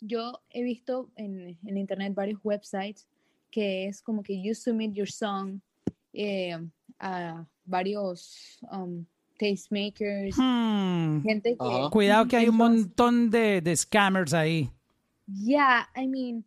yo 0.00 0.42
he 0.50 0.62
visto 0.62 1.10
en, 1.16 1.58
en 1.64 1.78
internet 1.78 2.14
varios 2.14 2.40
websites 2.42 3.06
que 3.50 3.86
es 3.86 4.02
como 4.02 4.22
que 4.22 4.42
you 4.42 4.54
submit 4.54 4.92
your 4.94 5.08
song 5.10 5.60
eh, 6.14 6.58
a 6.98 7.44
varios 7.64 8.58
um, 8.72 9.04
tastemakers, 9.42 10.36
Hmm, 10.38 11.22
gente 11.22 11.56
que... 11.56 11.64
Ajá. 11.64 11.90
Cuidado 11.90 12.26
que 12.28 12.36
hay 12.36 12.48
un 12.48 12.56
montón 12.56 13.30
de, 13.30 13.60
de 13.60 13.76
scammers 13.76 14.32
ahí. 14.34 14.70
Yeah, 15.26 15.88
I 15.96 16.06
mean, 16.06 16.44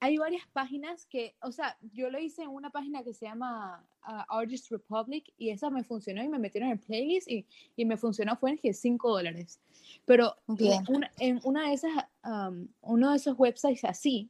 hay 0.00 0.16
varias 0.16 0.46
páginas 0.52 1.06
que, 1.06 1.34
o 1.42 1.52
sea, 1.52 1.76
yo 1.92 2.10
lo 2.10 2.18
hice 2.18 2.42
en 2.42 2.48
una 2.50 2.70
página 2.70 3.02
que 3.02 3.12
se 3.14 3.26
llama 3.26 3.84
ah, 4.02 4.26
Artist 4.28 4.70
Republic 4.70 5.32
y 5.38 5.50
esa 5.50 5.70
me 5.70 5.84
funcionó 5.84 6.22
y 6.22 6.28
me 6.28 6.38
metieron 6.38 6.70
en 6.70 6.78
el 6.78 6.84
playlist 6.84 7.28
y, 7.30 7.46
y 7.76 7.84
me 7.84 7.96
funcionó 7.96 8.36
fue 8.36 8.50
en 8.50 8.58
que 8.58 8.72
5 8.72 9.10
dólares. 9.10 9.60
Pero 10.04 10.34
Bien. 10.48 10.82
una- 10.88 11.10
en 11.18 11.40
una 11.44 11.68
de 11.68 11.74
esas, 11.74 11.92
um, 12.24 12.66
uno 12.82 13.10
de 13.10 13.16
esos 13.16 13.38
websites 13.38 13.84
así, 13.84 14.28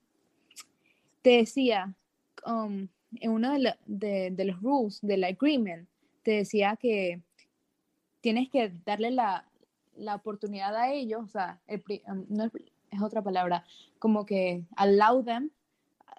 te 1.23 1.31
decía, 1.39 1.95
um, 2.47 2.89
en 3.21 3.31
uno 3.31 3.53
de, 3.53 3.59
la- 3.61 3.79
de- 3.87 4.31
de 4.31 4.45
los 4.45 4.61
rules 4.61 4.99
del 5.03 5.25
agreement, 5.25 5.89
te 6.23 6.33
decía 6.33 6.77
que 6.77 7.21
tienes 8.23 8.49
que 8.49 8.73
darle 8.87 9.11
la, 9.11 9.45
la 9.97 10.15
oportunidad 10.15 10.75
a 10.75 10.91
ellos, 10.91 11.21
o 11.25 11.29
sea, 11.29 11.61
el 11.67 11.83
pri- 11.83 12.03
um, 12.09 12.25
no 12.31 12.45
es, 12.45 12.53
es 12.91 13.03
otra 13.03 13.21
palabra, 13.23 13.65
como 13.99 14.25
que 14.25 14.65
allow 14.77 15.23
them 15.23 15.51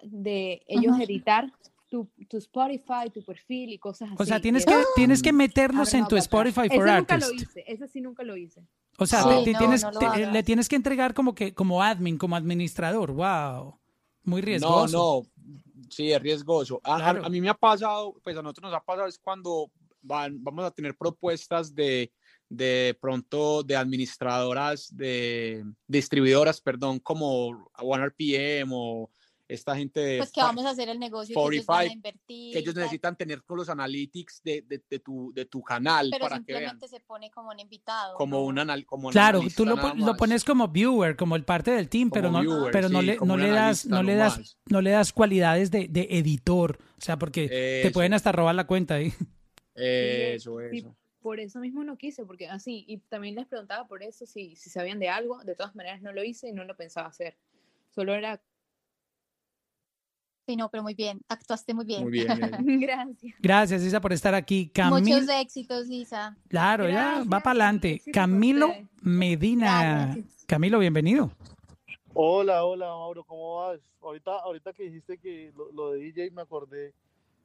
de 0.02 0.62
ellos 0.68 0.98
editar 1.00 1.50
tu, 1.88 2.08
tu 2.28 2.36
Spotify, 2.38 3.08
tu 3.12 3.24
perfil 3.24 3.70
y 3.72 3.78
cosas 3.78 4.08
así. 4.10 4.22
O 4.22 4.26
sea, 4.26 4.40
tienes 4.40 4.66
eso- 4.66 4.76
que, 4.76 4.84
tienes 4.96 5.22
que 5.22 5.32
meterlos 5.32 5.94
en 5.94 6.00
no, 6.02 6.08
tu. 6.08 6.16
Spotify 6.16 6.68
for 6.68 6.86
Ese 6.88 6.98
nunca 6.98 7.16
lo 7.18 7.24
Artists. 7.26 7.42
hice, 7.50 7.64
ese 7.66 7.88
sí 7.88 8.00
nunca 8.00 8.22
lo 8.22 8.36
hice. 8.36 8.62
O 8.98 9.06
sea, 9.06 9.22
Sí, 9.22 9.44
te- 9.44 9.52
no, 9.52 9.58
tienes, 9.58 9.82
no 9.84 9.90
te- 9.92 10.26
le 10.30 10.42
tienes 10.42 10.68
que 10.68 10.76
entregar 10.76 11.14
como 11.14 11.34
que 11.34 11.52
como 11.54 11.82
admin, 11.82 12.16
como 12.18 12.36
administrador. 12.36 13.12
Wow. 13.12 13.78
Muy 14.24 14.40
No, 14.40 14.46
riesgoso. 14.46 15.24
no, 15.36 15.44
sí, 15.90 16.10
es 16.12 16.20
riesgoso. 16.22 16.80
A, 16.84 16.94
a- 16.94 16.98
Claro. 16.98 17.24
a 17.26 17.28
mí 17.28 17.40
me 17.40 17.48
ha 17.48 17.54
pasado, 17.54 18.14
pues 18.22 18.36
a 18.36 18.42
nosotros 18.42 18.70
nos 18.70 18.80
ha 18.80 18.84
pasado 18.84 19.06
es 19.08 19.18
cuando 19.18 19.70
van, 20.04 20.42
vamos 20.42 20.64
a 20.64 20.70
tener 20.70 20.96
propuestas 20.96 21.74
de, 21.74 22.12
de 22.48 22.96
pronto 23.00 23.62
de 23.62 23.76
administradoras, 23.76 24.94
de 24.96 25.64
distribuidoras, 25.86 26.60
perdón, 26.60 27.00
como 27.00 27.70
OneRPM 27.78 28.70
o 28.72 29.10
esta 29.46 29.76
gente 29.76 30.00
de 30.00 30.18
Pues 30.18 30.32
que 30.32 30.40
vamos 30.40 30.64
a 30.64 30.70
hacer 30.70 30.88
el 30.88 30.98
negocio 30.98 31.34
que 31.34 31.56
ellos 31.56 31.66
van 31.66 31.86
a 31.86 31.88
45, 31.90 31.94
invertir. 31.94 32.52
que 32.52 32.58
ellos 32.60 32.70
y 32.70 32.74
tal, 32.74 32.82
necesitan 32.82 33.16
tener 33.16 33.42
con 33.42 33.58
los 33.58 33.68
analytics 33.68 34.40
de, 34.42 34.62
de, 34.62 34.82
de 34.88 34.98
tu, 35.00 35.32
de 35.34 35.44
tu 35.44 35.62
canal 35.62 36.08
Pero 36.10 36.22
para 36.22 36.40
que 36.40 36.52
vean. 36.54 36.70
simplemente 36.70 36.88
se 36.88 37.00
pone 37.00 37.30
como 37.30 37.50
un 37.50 37.60
invitado. 37.60 38.16
Como 38.16 38.38
¿no? 38.38 38.44
un, 38.44 38.58
anal, 38.58 38.86
como 38.86 39.08
un 39.08 39.12
Claro, 39.12 39.38
analista 39.40 39.56
tú 39.62 39.68
lo, 39.68 39.76
lo 39.94 40.16
pones 40.16 40.44
como 40.44 40.68
viewer, 40.68 41.16
como 41.16 41.36
el 41.36 41.44
parte 41.44 41.72
del 41.72 41.88
team, 41.90 42.10
pero 42.10 42.30
no, 42.30 42.40
viewer, 42.40 42.72
pero 42.72 42.88
no 42.88 43.00
sí, 43.00 43.06
le, 43.06 43.16
no 43.18 43.34
un 43.34 43.40
le 43.42 43.50
das, 43.50 43.84
no 43.86 44.02
le 44.02 44.14
das, 44.14 44.32
nomás. 44.36 44.58
no 44.70 44.80
le 44.80 44.90
das 44.90 45.12
cualidades 45.12 45.70
de, 45.70 45.88
de 45.88 46.08
editor, 46.10 46.78
o 46.96 47.00
sea, 47.00 47.18
porque 47.18 47.82
te 47.82 47.90
pueden 47.90 48.14
hasta 48.14 48.32
robar 48.32 48.54
la 48.54 48.66
cuenta 48.66 48.94
ahí. 48.94 49.12
Eso, 49.74 50.58
Sí, 50.70 50.78
eso. 50.78 50.94
por 51.20 51.40
eso 51.40 51.58
mismo 51.60 51.82
no 51.84 51.96
quise, 51.96 52.24
porque 52.24 52.48
así, 52.48 52.84
y 52.86 52.98
también 52.98 53.34
les 53.34 53.46
preguntaba 53.46 53.86
por 53.86 54.02
eso, 54.02 54.26
si, 54.26 54.54
si 54.56 54.70
sabían 54.70 54.98
de 55.00 55.08
algo, 55.08 55.42
de 55.44 55.54
todas 55.54 55.74
maneras 55.74 56.00
no 56.02 56.12
lo 56.12 56.22
hice 56.22 56.48
y 56.48 56.52
no 56.52 56.64
lo 56.64 56.76
pensaba 56.76 57.08
hacer. 57.08 57.36
Solo 57.90 58.14
era, 58.14 58.40
Sí, 60.46 60.56
no, 60.56 60.68
pero 60.70 60.82
muy 60.82 60.92
bien. 60.94 61.22
Actuaste 61.28 61.72
muy 61.72 61.86
bien. 61.86 62.02
Muy 62.02 62.12
bien. 62.12 62.26
bien. 62.60 62.80
gracias. 62.80 63.34
Gracias, 63.40 63.82
Isa, 63.82 63.98
por 64.00 64.12
estar 64.12 64.34
aquí. 64.34 64.68
Camilo, 64.68 65.16
Muchos 65.16 65.28
éxitos, 65.30 65.88
Isa. 65.88 66.36
claro, 66.48 66.86
ya 66.86 67.24
va 67.24 67.40
para 67.40 67.52
adelante. 67.52 68.02
Camilo. 68.12 68.70
Medina. 69.00 70.12
Gracias. 70.12 70.44
Camilo, 70.46 70.78
bienvenido. 70.80 71.32
Hola, 72.12 72.64
hola 72.64 72.86
Mauro, 72.88 73.24
¿cómo 73.24 73.56
vas? 73.56 73.80
Ahorita, 74.02 74.32
ahorita 74.40 74.72
que 74.74 74.84
dijiste 74.84 75.16
que 75.18 75.50
lo, 75.56 75.72
lo 75.72 75.92
de 75.92 75.98
DJ 76.00 76.30
me 76.30 76.42
acordé 76.42 76.92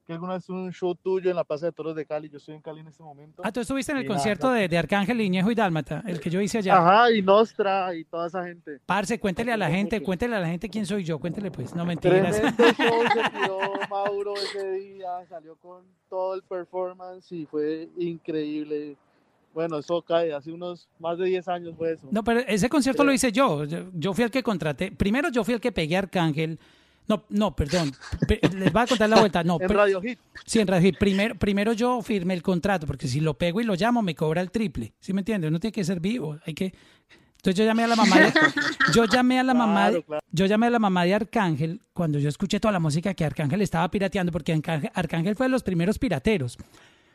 que 0.10 0.14
alguna 0.14 0.34
vez 0.34 0.49
un 0.49 0.73
show 0.73 0.95
tuyo 0.95 1.30
en 1.30 1.36
la 1.36 1.44
Plaza 1.44 1.68
de 1.68 1.72
Toros 1.72 1.95
de 1.95 2.03
Cali. 2.03 2.30
Yo 2.30 2.38
estoy 2.38 2.56
en 2.56 2.61
Cali 2.61 2.80
en 2.80 2.88
este 2.88 3.03
momento. 3.03 3.44
Ah, 3.45 3.52
tú 3.52 3.60
estuviste 3.60 3.91
en 3.91 3.99
el 3.99 4.06
Y 4.06 4.07
concierto 4.07 4.49
de, 4.52 4.68
de 4.68 4.76
Arcángel 4.76 5.22
Iñejo 5.22 5.52
y 5.52 5.56
Dálmata, 5.56 6.03
el 6.07 6.19
que 6.19 6.31
yo 6.31 6.41
hice 6.41 6.57
allá. 6.57 6.77
Ajá, 6.77 7.11
y 7.11 7.22
Nostra 7.22 7.94
y 7.94 8.06
toda 8.06 8.26
esa 8.26 8.44
gente. 8.44 8.80
Parce, 8.88 9.19
cuéntele 9.19 9.53
a 9.53 9.57
la 9.57 9.69
gente, 9.69 10.02
cuéntele 10.02 10.36
a 10.36 10.40
la 10.40 10.48
gente 10.48 10.68
quién 10.68 10.88
soy 10.88 11.03
yo, 11.03 11.19
cuéntele 11.19 11.52
pues, 11.52 11.76
no 11.76 11.86
mentiras. 11.86 12.41
Tremendo 12.41 12.64
show 12.73 13.03
se 13.14 13.30
tiró 13.30 13.60
Mauro 13.88 14.34
ese 14.36 14.72
día, 14.72 15.10
salió 15.30 15.56
con 15.57 15.84
todo 16.10 16.34
el 16.34 16.41
performance 16.41 17.31
y 17.31 17.45
fue 17.45 17.88
increíble. 17.99 18.98
Bueno, 19.53 19.77
eso 19.77 20.02
cae, 20.02 20.34
hace 20.34 20.52
unos 20.52 20.90
más 20.98 21.19
de 21.19 21.26
10 21.26 21.48
años 21.49 21.76
fue 21.77 21.94
eso. 21.94 22.07
No, 22.10 22.23
pero 22.23 22.40
ese 22.40 22.68
concierto 22.68 23.03
Sí. 23.03 23.06
lo 23.06 23.14
hice 23.14 23.31
yo. 23.31 23.64
yo. 23.65 23.91
yo 23.94 24.14
fui 24.15 24.23
el 24.23 24.31
que 24.31 24.41
contraté. 24.41 24.91
Primero 24.91 25.30
yo 25.30 25.44
fui 25.44 25.53
el 25.53 25.61
que 25.61 25.72
pegué 25.72 25.98
a 25.98 25.99
Arcángel. 25.99 26.57
No, 27.10 27.26
no, 27.30 27.56
perdón. 27.56 27.91
Pe- 28.27 28.40
Les 28.56 28.72
voy 28.72 28.81
a 28.84 28.88
contar 28.88 29.10
la 29.10 29.19
vuelta. 29.19 29.44
No, 29.44 29.57
en 29.60 29.68
Radio 29.69 30.02
Hit. 30.02 30.19
Sí, 30.45 30.60
en 30.60 30.68
Radio 30.68 30.84
Hit. 30.88 30.98
Primero, 30.98 31.36
primero 31.36 31.73
yo 31.73 32.02
firmé 32.02 32.36
el 32.36 32.41
contrato, 32.44 32.88
porque 32.88 33.07
si 33.07 33.19
lo 33.19 33.34
pego 33.34 33.60
y 33.60 33.64
lo 33.65 33.76
llamo, 33.76 34.02
me 34.02 34.15
cobra 34.15 34.41
el 34.41 34.52
triple. 34.52 34.94
¿Sí 34.99 35.11
me 35.11 35.22
entiendes? 35.22 35.49
Uno 35.49 35.60
tiene 35.60 35.72
que 35.73 35.84
ser 35.84 35.99
vivo. 35.99 36.38
Hay 36.45 36.53
que. 36.53 36.73
Entonces 37.38 37.56
yo 37.57 37.64
llamé 37.65 37.84
a 37.84 37.88
la 37.88 37.95
mamá 37.95 38.19
de, 38.19 38.34
yo 38.94 39.06
llamé 39.06 39.40
a 39.40 39.44
la 39.44 39.53
mamá 39.53 39.86
de- 39.86 39.91
Claro, 39.91 40.06
claro. 40.06 40.26
yo 40.31 40.45
llamé 40.45 40.68
a 40.68 40.69
la 40.72 40.80
mamá 40.80 41.06
de 41.06 41.14
Arcángel 41.15 41.81
cuando 41.94 42.19
yo 42.19 42.27
escuché 42.30 42.60
toda 42.60 42.73
la 42.73 42.80
música 42.80 43.14
que 43.14 43.23
Arcángel 43.26 43.61
estaba 43.61 43.90
pirateando, 43.90 44.31
porque 44.31 44.52
Arcángel, 44.53 44.91
Arcángel 44.94 45.36
fue 45.36 45.45
de 45.45 45.52
los 45.52 45.64
primeros 45.64 45.98
pirateros. 45.98 46.57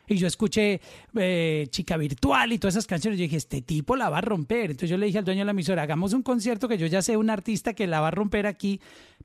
Y 0.07 0.16
yo 0.16 0.27
escuché 0.27 0.83
eh, 1.16 1.66
Chica 1.71 1.97
Virtual 1.97 2.53
y 2.53 2.59
todas 2.59 2.75
esas 2.75 2.87
canciones. 2.87 3.19
Yo 3.19 3.23
dije, 3.23 3.37
este 3.37 3.62
tipo 3.62 3.97
la 3.97 4.11
va 4.11 4.19
a 4.19 4.21
romper. 4.21 4.73
Entonces 4.73 4.91
yo 4.91 4.99
le 4.99 5.07
dije 5.07 5.16
al 5.19 5.25
dueño 5.25 5.41
de 5.41 5.45
la 5.47 5.51
emisora, 5.53 5.83
hagamos 5.83 6.12
un 6.12 6.23
concierto 6.23 6.69
que 6.69 6.77
yo 6.77 6.87
ya 6.87 7.01
sé 7.01 7.16
un 7.16 7.31
artista 7.31 7.73
que 7.73 7.87
la 7.87 8.01
va 8.01 8.09
a 8.09 8.11
romper 8.11 8.47
aquí, 8.47 8.81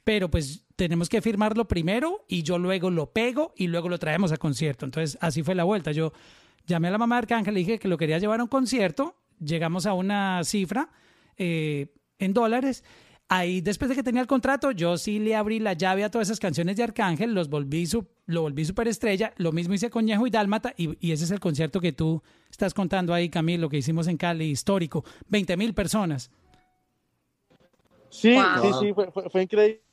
pero 0.10 0.28
pues 0.28 0.66
tenemos 0.76 1.08
que 1.08 1.22
firmarlo 1.22 1.68
primero 1.68 2.26
y 2.28 2.42
yo 2.42 2.58
luego 2.58 2.90
lo 2.90 3.12
pego 3.12 3.54
y 3.56 3.68
luego 3.68 3.90
lo 3.90 4.00
traemos 4.00 4.32
a 4.32 4.38
concierto. 4.38 4.84
Entonces 4.86 5.20
así 5.22 5.44
fue 5.44 5.54
la 5.54 5.66
vuelta. 5.66 5.92
Yo 5.92 6.14
llamé 6.66 6.88
a 6.88 6.92
la 6.92 6.98
mamá 6.98 7.18
de 7.18 7.20
Arcángel, 7.20 7.54
le 7.54 7.60
dije 7.60 7.78
que 7.78 7.88
lo 7.88 7.96
quería 7.96 8.18
llevar 8.18 8.40
a 8.40 8.44
un 8.44 8.50
concierto, 8.50 9.14
llegamos 9.40 9.86
a 9.86 9.94
una 9.94 10.44
cifra 10.44 10.90
eh, 11.38 11.94
en 12.18 12.34
dólares. 12.34 12.84
Ahí, 13.28 13.62
después 13.62 13.88
de 13.90 13.96
que 13.96 14.02
tenía 14.02 14.22
el 14.22 14.26
contrato, 14.26 14.72
yo 14.72 14.98
sí 14.98 15.20
le 15.20 15.36
abrí 15.36 15.60
la 15.60 15.74
llave 15.74 16.04
a 16.04 16.10
todas 16.10 16.30
esas 16.30 16.40
canciones 16.40 16.76
de 16.76 16.82
Arcángel, 16.82 17.36
los 17.36 17.48
volví 17.48 17.86
su, 17.86 18.08
lo 18.26 18.42
volví 18.42 18.66
superestrella. 18.66 19.32
Lo 19.38 19.52
mismo 19.52 19.76
hice 19.76 19.92
con 19.92 20.06
Ñejo 20.06 20.26
y 20.26 20.32
Dálmata, 20.32 20.74
y, 20.76 20.98
y 21.08 21.12
ese 21.12 21.26
es 21.26 21.30
el 21.30 21.40
concierto 21.40 21.80
que 21.80 21.92
tú 21.92 22.24
estás 22.50 22.74
contando 22.74 23.14
ahí, 23.14 23.30
Camilo, 23.30 23.70
que 23.70 23.78
hicimos 23.78 24.08
en 24.08 24.18
Cali, 24.18 24.46
histórico. 24.46 25.06
20 25.28 25.56
mil 25.56 25.76
personas. 25.76 26.32
Sí, 28.10 28.34
Wow. 28.34 28.44
sí, 28.64 28.88
sí, 28.88 28.94
fue, 28.96 29.12
fue, 29.12 29.30
fue 29.30 29.44
increíble. 29.44 29.84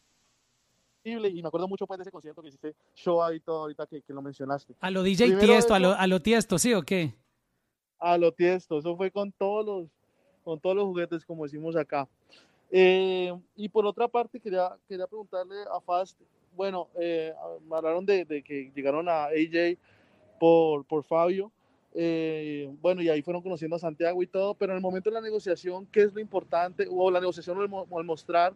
Y 1.09 1.41
me 1.41 1.47
acuerdo 1.49 1.69
mucho 1.69 1.87
pues, 1.87 1.99
de 1.99 2.03
ese 2.03 2.11
concierto 2.11 2.43
que 2.43 2.49
hiciste, 2.49 2.75
show 2.95 3.23
ahí 3.23 3.39
todo 3.39 3.61
ahorita 3.61 3.87
que, 3.87 4.03
que 4.03 4.13
lo 4.13 4.21
mencionaste. 4.23 4.75
A 4.81 4.91
lo 4.91 5.05
DJ 5.05 5.27
Primero 5.27 5.47
Tiesto, 5.47 5.75
a 5.75 5.79
eso- 5.79 5.87
lo, 5.89 5.95
a 5.95 6.07
lo 6.09 6.21
Tiesto, 6.21 6.59
¿sí 6.59 6.75
o 6.75 6.83
qué? 6.83 7.15
A 7.99 8.19
lo 8.19 8.31
tiesto, 8.33 8.79
eso 8.79 8.95
fue 8.97 9.11
con 9.11 9.33
todos 9.33 9.65
los, 9.65 9.89
con 10.45 10.61
todos 10.61 10.77
los 10.77 10.85
juguetes, 10.87 11.25
como 11.25 11.45
decimos 11.45 11.77
acá. 11.77 12.07
Eh, 12.71 13.33
y 13.55 13.69
por 13.69 13.87
otra 13.87 14.07
parte, 14.09 14.39
quería, 14.41 14.77
quería 14.89 15.07
preguntarle 15.07 15.55
a 15.73 15.81
Fast, 15.81 16.21
bueno, 16.55 16.89
eh, 17.01 17.33
hablaron 17.71 18.05
de, 18.05 18.25
de 18.25 18.43
que 18.43 18.71
llegaron 18.75 19.09
a 19.09 19.27
AJ 19.27 19.79
por, 20.41 20.85
por 20.85 21.05
Fabio, 21.05 21.51
eh, 21.95 22.71
bueno, 22.83 23.01
y 23.01 23.09
ahí 23.09 23.23
fueron 23.23 23.43
conociendo 23.43 23.77
a 23.77 23.79
Santiago 23.79 24.23
y 24.23 24.27
todo, 24.27 24.55
pero 24.55 24.73
en 24.73 24.77
el 24.77 24.83
momento 24.83 25.09
de 25.09 25.15
la 25.15 25.21
negociación, 25.23 25.87
¿qué 25.87 26.03
es 26.03 26.13
lo 26.13 26.21
importante? 26.21 26.87
O 26.91 27.11
la 27.11 27.21
negociación 27.21 27.57
o 27.59 27.63
el, 27.63 27.69
mo- 27.71 27.87
o 27.89 27.99
el 28.01 28.05
mostrar 28.07 28.53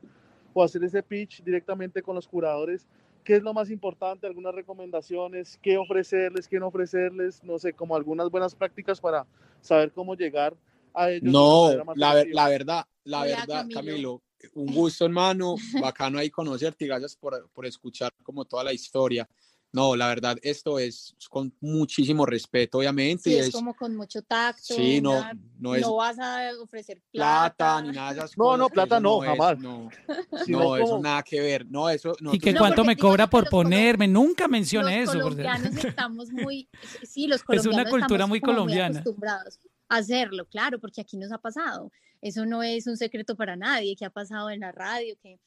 o 0.53 0.63
hacer 0.63 0.83
ese 0.85 1.03
pitch 1.03 1.43
directamente 1.43 2.03
con 2.03 2.15
los 2.15 2.27
curadores, 2.27 2.87
¿qué 3.25 3.37
es 3.37 3.43
lo 3.43 3.55
más 3.55 3.71
importante? 3.71 4.27
¿Algunas 4.27 4.55
recomendaciones? 4.55 5.59
¿Qué 5.63 5.77
ofrecerles? 5.79 6.49
¿Qué 6.49 6.59
no 6.59 6.69
ofrecerles? 6.69 7.43
No 7.45 7.59
sé, 7.59 7.73
como 7.73 7.97
algunas 7.97 8.31
buenas 8.31 8.55
prácticas 8.55 9.01
para 9.01 9.27
saber 9.61 9.93
cómo 9.93 10.15
llegar 10.15 10.55
a 10.95 11.11
ellos. 11.11 11.33
No, 11.33 11.71
la, 11.95 12.15
ver- 12.15 12.23
efectiva. 12.23 12.43
la 12.43 12.49
verdad, 12.49 12.85
la 13.05 13.23
Hola, 13.23 13.37
verdad, 13.37 13.67
Camilo. 13.71 13.75
Camilo, 13.75 14.23
un 14.55 14.75
gusto, 14.75 15.05
hermano, 15.05 15.57
bacano 15.81 16.19
ahí 16.19 16.31
conocerte 16.31 16.85
y 16.85 16.89
gracias 16.89 17.17
por, 17.17 17.49
por 17.51 17.67
escuchar 17.67 18.13
como 18.23 18.45
toda 18.45 18.65
la 18.65 18.73
historia. 18.73 19.29
No, 19.73 19.95
la 19.95 20.09
verdad, 20.09 20.37
esto 20.43 20.81
es 20.81 21.15
con 21.29 21.55
muchísimo 21.61 22.27
respeto, 22.27 22.79
obviamente. 22.79 23.23
Sí, 23.25 23.31
y 23.31 23.39
es 23.39 23.47
es- 23.49 23.53
como 23.55 23.73
con 23.75 23.95
mucho 23.95 24.21
tacto. 24.23 24.75
sí, 24.75 25.01
no, 25.01 25.13
nada- 25.15 25.33
no 25.61 25.75
es 25.77 25.87
vas 25.87 26.19
a 26.19 26.51
ofrecer 26.61 27.01
plata 27.13 27.55
plata. 27.79 27.83
ni 27.83 27.93
nada 27.95 28.13
de 28.13 28.19
esas 28.19 28.37
No, 28.37 28.45
cosas, 28.45 28.59
no, 28.59 28.69
plata 28.69 28.97
eso 28.97 29.01
no, 29.03 29.23
es, 29.23 29.31
jamás. 29.31 29.59
no, 29.61 29.91
no, 30.49 30.77
eso 30.77 30.85
como- 30.87 31.03
nada 31.03 31.23
que 31.23 31.41
ver. 31.41 31.67
No, 31.71 31.89
eso 31.89 32.09
¿Y 32.19 32.25
nosotros 32.25 32.43
que 32.43 32.53
No, 32.53 32.59
cuánto 32.59 32.85
me 32.85 32.97
cobra 32.97 33.31
por 33.31 33.43
los 33.45 33.51
ponerme? 33.51 34.09
Nunca 34.09 34.49
mencione 34.49 35.01
los 35.05 35.09
eso. 35.11 35.13
por- 35.23 35.37
colombianos 35.37 35.85
estamos 35.85 36.31
muy, 36.33 36.69
sí, 37.05 37.29
los 37.29 37.41
Es 37.49 37.67
una 37.67 37.85
colombianos 37.85 37.91
cultura 37.91 38.25
estamos 38.25 38.29
muy 38.31 38.41
acostumbrados 38.81 39.61
a 39.89 39.97
hacerlo, 39.97 40.47
claro, 40.47 40.81
porque 40.81 41.01
aquí 41.01 41.17
nos 41.17 41.31
ha 41.31 41.39
pasado. 41.39 41.93
Eso 42.21 42.45
no 42.45 42.63
es 42.63 42.87
un 42.87 42.97
secreto 42.97 43.37
para 43.37 43.57
nadie, 43.57 43.95
que 43.97 44.05
ha 44.05 44.11
pasado 44.11 44.51
en 44.51 44.61
la 44.61 44.73
radio, 44.73 45.15
que 45.23 45.39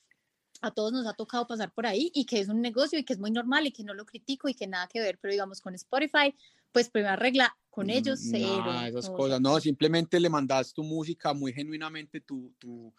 a 0.64 0.72
todos 0.72 0.94
nos 0.94 1.06
ha 1.08 1.14
tocado 1.14 1.46
pasar 1.46 1.74
por 1.74 1.86
ahí 1.86 2.10
y 2.14 2.26
que 2.26 2.40
es 2.40 2.48
un 2.50 2.62
negocio 2.62 2.98
y 2.98 3.04
que 3.04 3.14
es 3.14 3.20
muy 3.20 3.32
normal 3.32 3.68
y 3.68 3.72
que 3.74 3.84
no 3.84 3.94
lo 3.94 4.06
critico 4.06 4.48
y 4.50 4.54
que 4.56 4.66
nada 4.68 4.88
que 4.88 5.02
ver, 5.02 5.20
pero 5.22 5.32
digamos 5.34 5.62
con 5.62 5.76
Spotify, 5.76 6.34
pues 6.72 6.90
primera 6.90 7.16
regla, 7.18 7.58
con 7.70 7.90
ellos 7.90 8.20
Mm, 8.22 8.30
cero. 8.30 8.72
nada, 8.72 8.88
esas 8.88 9.10
o 9.10 9.10
cosas. 9.10 9.42
No, 9.42 9.60
simplemente 9.60 10.20
le 10.20 10.30
mandas 10.30 10.74
tu 10.74 10.84
música 10.84 11.34
muy 11.34 11.52
genuinamente, 11.54 12.22
tu, 12.22 12.54
tu, 12.60 12.94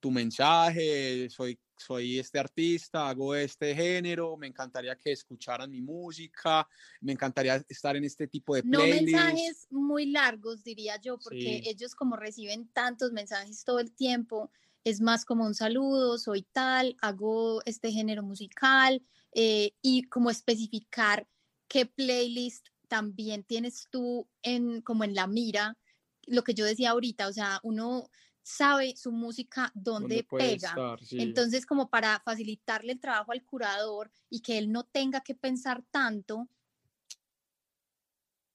tu 0.00 0.10
mensaje, 0.10 1.28
soy, 1.30 1.58
soy 1.76 2.18
este 2.18 2.38
artista, 2.38 3.08
hago 3.08 3.34
este 3.34 3.74
género, 3.74 4.36
me 4.36 4.46
encantaría 4.48 4.96
que 4.96 5.12
escucharan 5.12 5.70
mi 5.70 5.80
música, 5.80 6.66
me 7.00 7.12
encantaría 7.12 7.64
estar 7.68 7.96
en 7.96 8.04
este 8.04 8.26
tipo 8.26 8.54
de 8.54 8.62
No 8.62 8.80
playlists. 8.80 9.06
mensajes 9.06 9.66
muy 9.70 10.06
largos, 10.06 10.64
diría 10.64 11.00
yo, 11.00 11.18
porque 11.18 11.60
Sí. 11.60 11.70
ellos 11.70 11.94
como 11.94 12.16
reciben 12.16 12.68
tantos 12.68 13.12
mensajes 13.12 13.64
todo 13.64 13.78
el 13.80 13.92
tiempo, 13.94 14.50
es 14.86 15.00
más 15.00 15.24
como 15.24 15.44
un 15.44 15.56
saludo, 15.56 16.16
soy 16.16 16.42
tal, 16.42 16.96
hago 17.02 17.60
este 17.64 17.90
género 17.90 18.22
musical 18.22 19.02
eh, 19.32 19.72
y 19.82 20.04
como 20.04 20.30
especificar 20.30 21.26
qué 21.66 21.86
playlist 21.86 22.68
también 22.86 23.42
tienes 23.42 23.88
tú 23.90 24.28
en 24.42 24.82
como 24.82 25.02
en 25.02 25.16
la 25.16 25.26
mira, 25.26 25.76
lo 26.28 26.44
que 26.44 26.54
yo 26.54 26.64
decía 26.64 26.90
ahorita, 26.90 27.26
o 27.26 27.32
sea, 27.32 27.58
uno 27.64 28.08
sabe 28.44 28.94
su 28.96 29.10
música 29.10 29.72
dónde 29.74 30.22
pega. 30.22 30.68
estar, 30.68 31.04
sí. 31.04 31.16
Entonces, 31.20 31.66
como 31.66 31.90
para 31.90 32.20
facilitarle 32.20 32.92
el 32.92 33.00
trabajo 33.00 33.32
al 33.32 33.44
curador 33.44 34.12
y 34.30 34.38
que 34.38 34.56
él 34.56 34.70
no 34.70 34.84
tenga 34.84 35.20
que 35.20 35.34
pensar 35.34 35.82
tanto, 35.90 36.48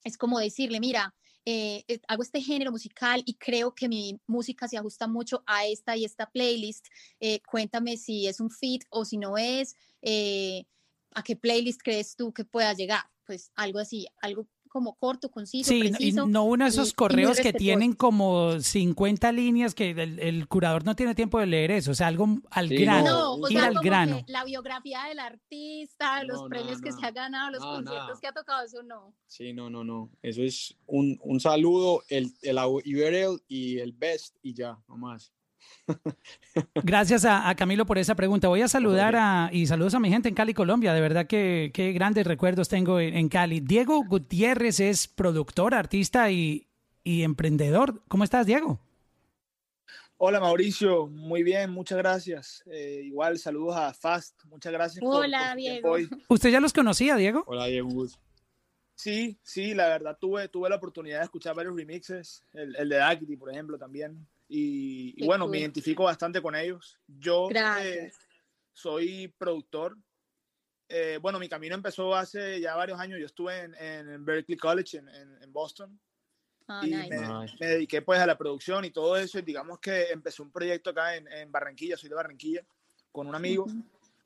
es 0.06 0.18
como 0.18 0.40
decirle, 0.40 0.80
mira, 0.80 1.14
eh, 1.46 1.84
eh, 1.88 2.00
hago 2.08 2.24
este 2.24 2.42
género 2.42 2.72
musical 2.72 3.24
y 3.26 3.36
creo 3.36 3.74
que 3.76 3.88
mi 3.90 4.20
música 4.28 4.68
se 4.68 4.78
ajusta 4.78 5.08
mucho 5.08 5.44
a 5.48 5.66
esta 5.66 5.98
y 5.98 6.06
esta 6.06 6.30
playlist. 6.30 6.88
eh, 7.20 7.42
cuéntame 7.50 7.98
si 7.98 8.28
es 8.28 8.40
un 8.40 8.50
fit 8.52 8.84
o 8.90 9.06
si 9.06 9.18
no 9.18 9.38
es. 9.38 9.76
eh, 10.02 10.66
¿A 11.14 11.24
qué 11.24 11.36
playlist 11.36 11.82
crees 11.84 12.16
tú 12.16 12.32
que 12.34 12.46
pueda 12.46 12.74
llegar? 12.74 13.04
Pues 13.26 13.52
algo 13.56 13.80
así, 13.80 14.08
algo 14.22 14.48
como 14.72 14.96
corto, 14.96 15.30
conciso, 15.30 15.70
Sí, 15.70 15.80
no- 15.80 15.86
y 15.86 15.90
preciso. 15.92 16.28
no 16.28 16.44
uno 16.46 16.64
de 16.66 16.70
y- 16.70 16.74
esos 16.74 16.90
y 16.90 16.94
correos 16.94 17.32
que 17.38 17.44
respetuoso. 17.44 17.58
tienen 17.64 17.94
como 17.94 18.60
50 18.60 19.32
líneas 19.32 19.76
que 19.76 19.92
el, 19.92 20.18
el 20.20 20.48
curador 20.48 20.86
no 20.86 20.96
tiene 20.96 21.14
tiempo 21.14 21.40
de 21.40 21.46
leer 21.46 21.72
eso, 21.72 21.92
o 21.92 21.94
sea, 21.94 22.08
algo 22.08 22.28
al 22.50 22.70
Sí, 22.70 22.78
grano, 22.78 23.10
No, 23.10 23.34
o 23.34 23.50
ir 23.50 23.58
sea, 23.58 23.68
al 23.68 23.74
como 23.76 23.82
grano. 23.84 24.26
que 24.26 24.32
la 24.32 24.44
biografía 24.46 25.04
del 25.10 25.20
artista, 25.20 26.24
los 26.24 26.44
No, 26.44 26.50
premios 26.50 26.82
nada, 26.82 26.84
que 26.84 26.92
se 27.02 27.06
ha 27.06 27.12
ganado, 27.12 27.52
los 27.52 27.60
conciertos 27.64 28.20
que 28.20 28.28
ha 28.28 28.32
tocado, 28.32 28.66
eso 28.66 28.82
no. 28.84 29.14
Sí, 29.28 29.54
no, 29.54 29.70
no, 29.70 29.84
no. 29.84 30.10
Eso 30.22 30.42
es 30.42 30.76
un, 30.88 31.20
un 31.24 31.40
saludo, 31.40 32.04
el, 32.08 32.32
el 32.42 32.58
URL 32.58 33.40
y 33.48 33.80
el 33.80 33.92
best 33.92 34.36
y 34.42 34.54
ya, 34.54 34.78
no 34.88 34.98
más. 34.98 35.32
Gracias 36.76 37.26
a, 37.26 37.50
a 37.50 37.56
Camilo 37.56 37.86
por 37.86 37.98
esa 37.98 38.16
pregunta. 38.16 38.48
Voy 38.48 38.62
a 38.62 38.68
saludar 38.68 39.16
a, 39.16 39.50
y 39.52 39.66
saludos 39.68 39.94
a 39.96 40.00
mi 40.00 40.10
gente 40.10 40.30
en 40.30 40.36
Cali, 40.36 40.54
Colombia. 40.54 40.94
De 40.94 41.02
verdad 41.02 41.28
que 41.28 41.72
qué 41.74 41.92
grandes 41.92 42.26
recuerdos 42.26 42.70
tengo 42.70 43.00
en, 43.00 43.16
en 43.16 43.30
Cali. 43.30 43.60
Diego 43.60 44.04
Gutiérrez 44.04 44.80
es 44.80 45.08
productor, 45.08 45.74
artista 45.74 46.32
y, 46.32 46.68
y 47.04 47.24
emprendedor. 47.24 48.02
¿Cómo 48.08 48.24
estás, 48.24 48.46
Diego? 48.46 48.80
Hola 50.24 50.40
Mauricio, 50.40 51.08
muy 51.08 51.42
bien, 51.42 51.72
muchas 51.72 51.98
gracias. 51.98 52.64
Eh, 52.72 53.02
igual 53.06 53.40
saludos 53.40 53.76
a 53.76 53.92
Fast, 53.92 54.40
muchas 54.46 54.72
gracias. 54.72 55.00
por- 55.04 55.14
por 55.16 55.26
Hola, 55.26 55.56
Diego. 55.56 55.90
hoy. 55.92 56.08
¿Usted 56.28 56.52
ya 56.52 56.60
los 56.60 56.74
conocía, 56.74 57.16
Diego? 57.16 57.44
Hola, 57.48 57.66
Diego. 57.66 58.06
Sí, 58.94 59.40
sí, 59.42 59.74
la 59.74 59.88
verdad 59.88 60.16
tuve, 60.22 60.48
tuve 60.48 60.70
la 60.70 60.76
oportunidad 60.76 61.18
de 61.18 61.24
escuchar 61.24 61.56
varios 61.56 61.76
remixes, 61.76 62.44
el, 62.54 62.76
el 62.76 62.90
de 62.90 62.98
Daquiti, 62.98 63.36
por 63.36 63.50
ejemplo, 63.52 63.80
también. 63.80 64.28
Y, 64.54 65.14
y 65.16 65.26
bueno, 65.26 65.46
cool. 65.46 65.52
me 65.52 65.60
identifico 65.60 66.04
bastante 66.04 66.42
con 66.42 66.56
ellos. 66.56 67.00
Yo 67.08 67.48
eh, 67.80 68.12
soy 68.74 69.30
productor. 69.38 69.98
Eh, 70.90 71.20
bueno, 71.22 71.40
mi 71.40 71.48
camino 71.48 71.74
empezó 71.74 72.14
hace 72.14 72.60
ya 72.60 72.76
varios 72.76 73.00
años. 73.00 73.18
Yo 73.18 73.26
estuve 73.28 73.58
en, 73.60 73.74
en 73.76 74.26
Berkeley 74.26 74.58
College 74.58 74.98
en, 74.98 75.08
en- 75.08 75.42
en 75.42 75.54
Boston 75.54 75.98
Ah, 76.68 76.82
y 76.86 76.90
nice. 76.90 77.10
me, 77.10 77.28
Nice. 77.28 77.56
me 77.62 77.68
dediqué 77.68 78.02
pues 78.02 78.20
a 78.20 78.26
la 78.26 78.38
producción 78.38 78.84
y 78.84 78.92
todo 78.92 79.16
eso. 79.16 79.40
Y 79.40 79.42
digamos 79.42 79.80
que 79.80 80.10
empecé 80.12 80.42
un 80.42 80.52
proyecto 80.52 80.90
acá 80.90 81.16
en, 81.16 81.32
en 81.32 81.50
Barranquilla, 81.50 81.96
soy 81.96 82.10
de 82.10 82.16
Barranquilla, 82.16 82.66
con 83.12 83.28
un 83.28 83.36
amigo. 83.36 83.64
Ujú. 83.64 83.84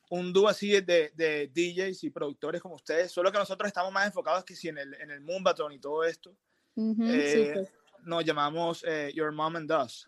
un 0.10 0.34
dúo 0.34 0.48
así 0.48 0.70
de, 0.82 1.12
de, 1.16 1.48
DJs 1.54 2.04
y 2.04 2.10
productores 2.10 2.62
como 2.62 2.76
ustedes, 2.76 3.12
solo 3.12 3.32
que 3.32 3.38
nosotros 3.40 3.68
estamos 3.68 3.92
más 3.92 4.06
enfocados 4.08 4.44
que 4.44 4.56
si 4.56 4.70
en 4.70 4.78
el, 4.80 4.94
en 4.96 5.10
el 5.12 5.22
Moombaton 5.22 5.72
y 5.72 5.80
todo 5.80 6.04
esto. 6.04 6.36
Ujú, 6.76 7.04
Eh, 7.08 7.48
súper. 7.48 7.72
nos 8.04 8.24
llamamos 8.26 8.84
eh, 8.88 9.12
Your 9.16 9.32
Mom 9.32 9.56
and 9.56 9.72
Us. 9.72 10.08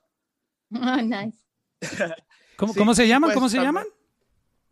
Ah, 0.75 1.01
nice. 1.01 1.37
¿Cómo, 2.57 2.73
Sí, 2.73 2.79
cómo 2.79 2.93
se 2.95 3.07
llaman? 3.07 3.27
pues 3.29 3.35
¿Cómo 3.35 3.49
se 3.49 3.57
llaman? 3.59 3.85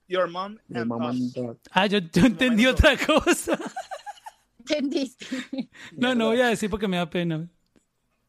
Your 0.08 0.30
Mom 0.30 0.58
and 0.74 0.86
mamá 0.88 1.12
Us. 1.12 1.36
anda- 1.38 1.56
Ah, 1.72 1.86
yo, 1.88 2.00
yo 2.00 2.26
entendí 2.26 2.66
otra 2.66 2.96
cosa. 2.98 3.58
¿Entendiste? 4.60 5.26
No, 5.94 6.14
no 6.16 6.28
voy 6.28 6.42
a 6.42 6.48
decir 6.48 6.70
porque 6.70 6.88
me 6.88 6.98
da 6.98 7.10
pena. 7.10 7.48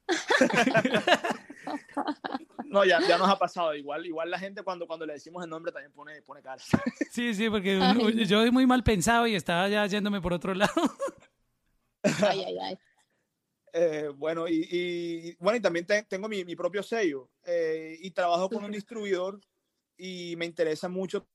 No, 2.65 2.85
ya, 2.85 3.01
ya 3.09 3.17
nos 3.17 3.29
ha 3.29 3.39
pasado. 3.39 3.75
Igual, 3.75 4.05
igual 4.07 4.31
la 4.31 4.39
gente 4.39 4.63
cuando, 4.63 4.87
cuando 4.87 5.07
le 5.07 5.15
decimos 5.15 5.43
el 5.43 5.49
nombre 5.51 5.73
también 5.73 5.93
pone, 5.93 6.21
pone 6.23 6.43
cara. 6.43 6.61
Sí, 7.11 7.33
sí, 7.35 7.49
porque 7.49 7.79
Ay, 7.81 8.25
yo 8.27 8.41
soy 8.41 8.51
muy 8.51 8.67
mal 8.67 8.83
pensado 8.83 9.27
y 9.27 9.35
estaba 9.35 9.69
ya 9.69 9.87
yéndome 9.87 10.21
por 10.21 10.33
otro 10.33 10.53
lado. 10.55 10.73
Ay, 12.03 12.43
ay, 12.45 12.59
ay. 12.59 12.79
Eh, 13.79 14.09
bueno, 14.17 14.49
y, 14.49 14.67
y- 14.71 15.37
bueno, 15.39 15.59
y 15.59 15.61
también 15.61 15.85
te- 15.85 16.03
tengo 16.05 16.29
mi, 16.31 16.47
mi 16.47 16.57
propio 16.57 16.83
sello 16.83 17.29
eh, 17.45 17.99
y 18.01 18.11
trabajo 18.11 18.49
con 18.49 18.65
un 18.65 18.73
distribuidor 18.73 19.39
y 19.99 20.35
me 20.37 20.47
interesa 20.47 20.89
mucho 20.89 21.29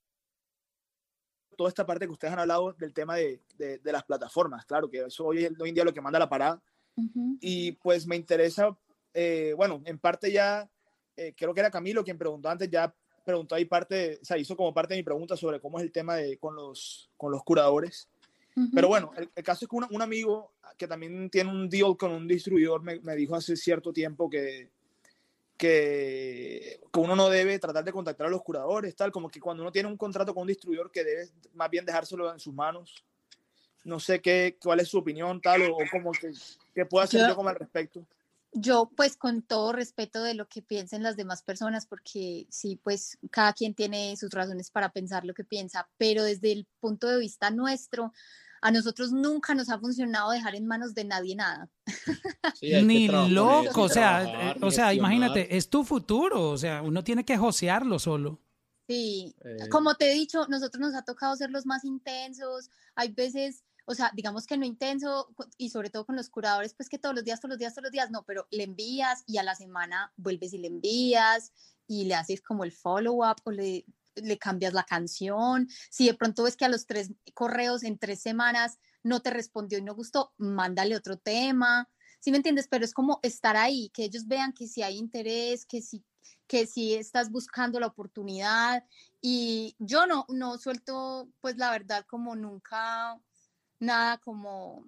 toda 1.56 1.68
esta 1.68 1.86
parte 1.86 2.04
que 2.06 2.10
ustedes 2.12 2.32
han 2.32 2.40
hablado 2.40 2.72
del 2.72 2.92
tema 2.92 3.14
de, 3.14 3.40
de- 3.56 3.78
de 3.78 3.92
las 3.92 4.02
plataformas. 4.02 4.64
Claro 4.66 4.90
que 4.90 5.04
eso 5.04 5.24
hoy, 5.26 5.46
hoy 5.60 5.68
en 5.68 5.74
día 5.76 5.84
lo 5.84 5.94
que 5.94 6.00
manda 6.00 6.18
la 6.18 6.28
parada. 6.28 6.60
Ujú. 6.96 7.36
Y 7.40 7.72
pues 7.72 8.08
me 8.08 8.16
interesa, 8.16 8.76
eh, 9.14 9.54
bueno, 9.56 9.80
en 9.84 10.00
parte 10.00 10.32
ya, 10.32 10.68
eh, 11.16 11.32
creo 11.36 11.54
que 11.54 11.60
era 11.60 11.70
Camilo 11.70 12.02
quien 12.02 12.18
preguntó 12.18 12.48
antes, 12.48 12.68
ya 12.68 12.92
preguntó 13.24 13.54
ahí 13.54 13.66
parte, 13.66 14.18
o 14.20 14.24
sea, 14.24 14.36
hizo 14.36 14.56
como 14.56 14.74
parte 14.74 14.94
de 14.94 14.98
mi 15.00 15.04
pregunta 15.04 15.36
sobre 15.36 15.60
cómo 15.60 15.78
es 15.78 15.84
el 15.84 15.92
tema 15.92 16.16
de, 16.16 16.38
con, 16.38 16.56
los, 16.56 17.08
con 17.16 17.30
los 17.30 17.44
curadores. 17.44 18.08
Ujú. 18.56 18.70
Pero 18.74 18.88
bueno, 18.88 19.12
el, 19.16 19.30
el 19.34 19.42
caso 19.44 19.64
es 19.64 19.68
que 19.68 19.76
una- 19.76 19.88
un 19.90 20.02
amigo 20.02 20.52
que 20.76 20.86
también 20.88 21.30
tiene 21.30 21.50
un 21.50 21.68
deal 21.68 21.96
con 21.96 22.12
un 22.12 22.26
distribuidor 22.28 22.82
me, 22.82 22.98
me 23.00 23.14
dijo 23.16 23.34
hace 23.34 23.56
cierto 23.56 23.92
tiempo 23.92 24.28
que, 24.28 24.70
que, 25.56 26.80
que 26.92 27.00
uno 27.00 27.14
no 27.14 27.28
debe 27.28 27.58
tratar 27.58 27.84
de 27.84 27.92
contactar 27.92 28.26
a 28.26 28.30
los 28.30 28.42
curadores, 28.42 28.94
tal, 28.96 29.12
como 29.12 29.28
que 29.28 29.40
cuando 29.40 29.62
uno 29.62 29.72
tiene 29.72 29.88
un 29.88 29.96
contrato 29.96 30.34
con 30.34 30.42
un 30.42 30.48
distribuidor 30.48 30.90
que 30.90 31.04
debe 31.04 31.28
más 31.54 31.70
bien 31.70 31.84
dejárselo 31.84 32.32
en 32.32 32.40
sus 32.40 32.52
manos. 32.54 33.04
No 33.84 33.98
sé 33.98 34.20
qué, 34.20 34.56
cuál 34.62 34.80
es 34.80 34.88
su 34.88 34.98
opinión, 34.98 35.40
tal, 35.40 35.62
o, 35.62 35.76
o 35.76 35.78
como 35.90 36.12
que, 36.12 36.30
que 36.74 36.86
puedo 36.86 37.02
hacer 37.04 37.20
Yo- 37.22 37.28
yo 37.28 37.36
como 37.36 37.48
al 37.48 37.56
respecto. 37.56 38.04
Yo, 38.52 38.90
pues, 38.96 39.16
con 39.16 39.42
todo 39.42 39.72
respeto 39.72 40.22
de 40.22 40.34
lo 40.34 40.46
que 40.46 40.62
piensen 40.62 41.02
las 41.02 41.16
demás 41.16 41.42
personas, 41.42 41.86
porque 41.86 42.46
sí, 42.50 42.80
pues, 42.82 43.18
cada 43.30 43.52
quien 43.54 43.74
tiene 43.74 44.16
sus 44.16 44.30
razones 44.30 44.70
para 44.70 44.90
pensar 44.90 45.24
lo 45.24 45.32
que 45.32 45.44
piensa, 45.44 45.88
pero 45.96 46.22
desde 46.22 46.52
el 46.52 46.66
punto 46.78 47.08
de 47.08 47.18
vista 47.18 47.50
nuestro, 47.50 48.12
a 48.60 48.70
nosotros 48.70 49.10
nunca 49.10 49.54
nos 49.54 49.68
ha 49.70 49.78
funcionado 49.78 50.30
dejar 50.30 50.54
en 50.54 50.66
manos 50.66 50.94
de 50.94 51.04
nadie 51.04 51.34
nada. 51.34 51.68
Sí, 52.54 52.72
Ni 52.84 53.08
trabajar, 53.08 53.32
loco, 53.32 53.82
o 53.82 53.88
sea, 53.88 54.22
trabajar, 54.22 54.56
eh, 54.56 54.60
o 54.62 54.70
sea, 54.70 54.94
imagínate, 54.94 55.56
es 55.56 55.68
tu 55.68 55.82
futuro, 55.82 56.50
o 56.50 56.56
sea, 56.56 56.82
uno 56.82 57.02
tiene 57.02 57.24
que 57.24 57.36
josearlo 57.36 57.98
solo. 57.98 58.40
Sí, 58.88 59.34
Eh, 59.44 59.68
como 59.68 59.94
te 59.94 60.10
he 60.10 60.14
dicho, 60.14 60.46
nosotros 60.48 60.80
nos 60.80 60.94
ha 60.94 61.02
tocado 61.02 61.34
ser 61.36 61.50
los 61.50 61.66
más 61.66 61.84
intensos, 61.84 62.68
hay 62.94 63.12
veces, 63.12 63.64
o 63.84 63.94
sea, 63.94 64.10
digamos 64.14 64.46
que 64.46 64.56
no 64.56 64.64
intenso, 64.64 65.34
y 65.58 65.70
sobre 65.70 65.90
todo 65.90 66.06
con 66.06 66.16
los 66.16 66.28
curadores, 66.28 66.74
pues 66.74 66.88
que 66.88 66.98
todos 66.98 67.14
los 67.14 67.24
días, 67.24 67.40
todos 67.40 67.50
los 67.50 67.58
días, 67.58 67.74
todos 67.74 67.84
los 67.84 67.92
días, 67.92 68.10
no, 68.10 68.24
pero 68.24 68.46
le 68.50 68.64
envías 68.64 69.24
y 69.26 69.38
a 69.38 69.42
la 69.42 69.54
semana 69.54 70.12
vuelves 70.16 70.52
y 70.52 70.58
le 70.58 70.68
envías 70.68 71.52
y 71.86 72.04
le 72.04 72.14
haces 72.14 72.40
como 72.40 72.64
el 72.64 72.72
follow-up 72.72 73.36
o 73.44 73.50
le, 73.50 73.84
le 74.14 74.38
cambias 74.38 74.72
la 74.72 74.84
canción. 74.84 75.68
Si 75.90 76.06
de 76.06 76.14
pronto 76.14 76.44
ves 76.44 76.56
que 76.56 76.64
a 76.64 76.68
los 76.68 76.86
tres 76.86 77.12
correos 77.34 77.82
en 77.82 77.98
tres 77.98 78.20
semanas 78.20 78.78
no 79.02 79.20
te 79.20 79.30
respondió 79.30 79.78
y 79.78 79.82
no 79.82 79.94
gustó, 79.94 80.32
mándale 80.38 80.96
otro 80.96 81.18
tema. 81.18 81.88
¿Sí 82.20 82.30
me 82.30 82.36
entiendes? 82.36 82.68
Pero 82.68 82.84
es 82.84 82.94
como 82.94 83.18
estar 83.22 83.56
ahí, 83.56 83.90
que 83.92 84.04
ellos 84.04 84.28
vean 84.28 84.52
que 84.52 84.68
si 84.68 84.82
hay 84.82 84.96
interés, 84.96 85.66
que 85.66 85.82
si, 85.82 86.04
que 86.46 86.66
si 86.66 86.94
estás 86.94 87.30
buscando 87.30 87.80
la 87.80 87.88
oportunidad. 87.88 88.84
Y 89.20 89.74
yo 89.80 90.06
no, 90.06 90.24
no 90.28 90.56
suelto, 90.58 91.28
pues 91.40 91.56
la 91.56 91.70
verdad, 91.70 92.06
como 92.06 92.36
nunca 92.36 93.20
nada 93.82 94.18
como 94.18 94.86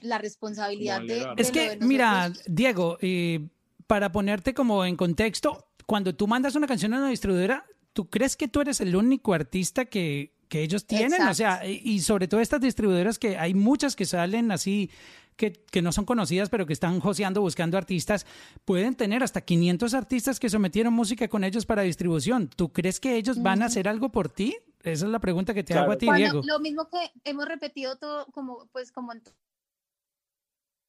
la 0.00 0.18
responsabilidad 0.18 1.00
de, 1.02 1.26
Es 1.36 1.50
que, 1.50 1.76
de 1.76 1.86
mira. 1.86 2.32
Diego, 2.46 2.98
eh, 3.00 3.46
para 3.86 4.12
ponerte 4.12 4.54
como 4.54 4.84
en 4.84 4.96
contexto, 4.96 5.68
cuando 5.86 6.14
tú 6.14 6.26
mandas 6.26 6.54
una 6.54 6.66
canción 6.66 6.94
a 6.94 6.98
una 6.98 7.08
distribuidora, 7.08 7.66
¿tú 7.92 8.08
crees 8.08 8.36
que 8.36 8.48
tú 8.48 8.60
eres 8.60 8.80
el 8.80 8.96
único 8.96 9.34
artista 9.34 9.84
que, 9.84 10.32
que 10.48 10.62
ellos 10.62 10.86
tienen? 10.86 11.22
O 11.22 11.34
sea, 11.34 11.66
y, 11.66 12.00
sobre 12.00 12.28
todo 12.28 12.40
estas 12.40 12.60
distribuidoras 12.60 13.18
que 13.18 13.38
hay 13.38 13.54
muchas 13.54 13.94
que 13.94 14.06
salen 14.06 14.50
así, 14.52 14.90
que, 15.36 15.52
que 15.52 15.82
no 15.82 15.92
son 15.92 16.04
conocidas, 16.04 16.48
pero 16.48 16.66
que 16.66 16.72
están 16.72 17.00
joseando, 17.00 17.40
buscando 17.40 17.76
artistas, 17.76 18.26
pueden 18.64 18.94
tener 18.94 19.22
hasta 19.22 19.42
500 19.42 19.94
artistas 19.94 20.40
que 20.40 20.48
sometieron 20.48 20.92
música 20.92 21.28
con 21.28 21.44
ellos 21.44 21.66
para 21.66 21.82
distribución. 21.82 22.48
¿Tú 22.48 22.72
crees 22.72 23.00
que 23.00 23.16
ellos 23.16 23.42
van 23.42 23.62
a 23.62 23.66
hacer 23.66 23.88
algo 23.88 24.10
por 24.10 24.28
ti? 24.28 24.56
Esa 24.84 25.06
es 25.06 25.10
la 25.10 25.18
pregunta 25.18 25.52
que 25.54 25.64
te 25.64 25.74
hago 25.74 25.92
a 25.92 25.98
ti, 25.98 26.06
Cuando- 26.06 26.22
Diego. 26.22 26.42
lo 26.46 26.60
mismo 26.60 26.88
que 26.88 27.10
hemos 27.24 27.46
repetido 27.46 27.96
todo, 27.96 28.26
como 28.32 28.66
pues 28.72 28.92
como 28.92 29.12
en 29.12 29.22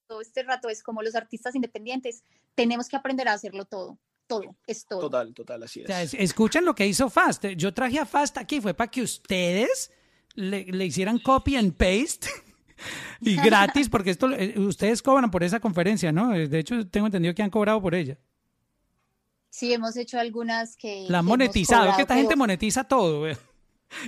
todo 0.08 0.22
este 0.22 0.44
rato, 0.44 0.70
es 0.70 0.84
como 0.84 1.02
los 1.02 1.16
artistas 1.16 1.56
independientes, 1.56 2.24
tenemos 2.54 2.88
que 2.90 2.96
aprender 2.96 3.28
a 3.28 3.34
hacerlo 3.34 3.66
todo, 3.66 3.98
todo, 4.28 4.56
es 4.68 4.86
todo. 4.86 5.00
Total, 5.00 5.34
total, 5.34 5.64
así 5.64 5.80
O 5.80 5.84
es. 5.84 5.88
sea, 5.88 6.02
es- 6.04 6.14
escuchen 6.14 6.66
lo 6.66 6.76
que 6.76 6.86
hizo 6.86 7.10
Fast. 7.10 7.46
Yo 7.58 7.74
traje 7.74 7.98
a 8.00 8.06
Fast 8.06 8.38
aquí, 8.38 8.62
fue 8.62 8.74
para 8.74 8.92
que 8.92 9.02
ustedes 9.02 9.92
le, 10.36 10.66
le 10.66 10.86
hicieran 10.86 11.18
copy 11.20 11.56
and 11.56 11.74
paste 11.76 12.28
y 13.22 13.36
gratis, 13.76 13.90
porque 13.90 14.12
esto 14.12 14.30
eh, 14.32 14.60
ustedes 14.60 15.02
cobran 15.02 15.32
por 15.32 15.44
esa 15.44 15.60
conferencia, 15.60 16.12
¿no? 16.12 16.36
Eh, 16.36 16.48
De 16.48 16.60
hecho, 16.60 16.86
tengo 16.88 17.08
entendido 17.08 17.34
que 17.34 17.42
han 17.44 17.50
cobrado 17.50 17.82
por 17.82 17.96
ella. 17.96 18.18
Sí, 19.50 19.72
hemos 19.72 19.96
hecho 19.96 20.20
algunas 20.20 20.76
que... 20.76 21.06
La 21.08 21.20
han 21.20 21.26
monetizado, 21.26 21.84
es 21.84 21.88
que 21.88 21.92
cobrado, 21.94 22.02
esta 22.02 22.16
gente 22.16 22.36
monetiza 22.36 22.84
todo. 22.84 23.26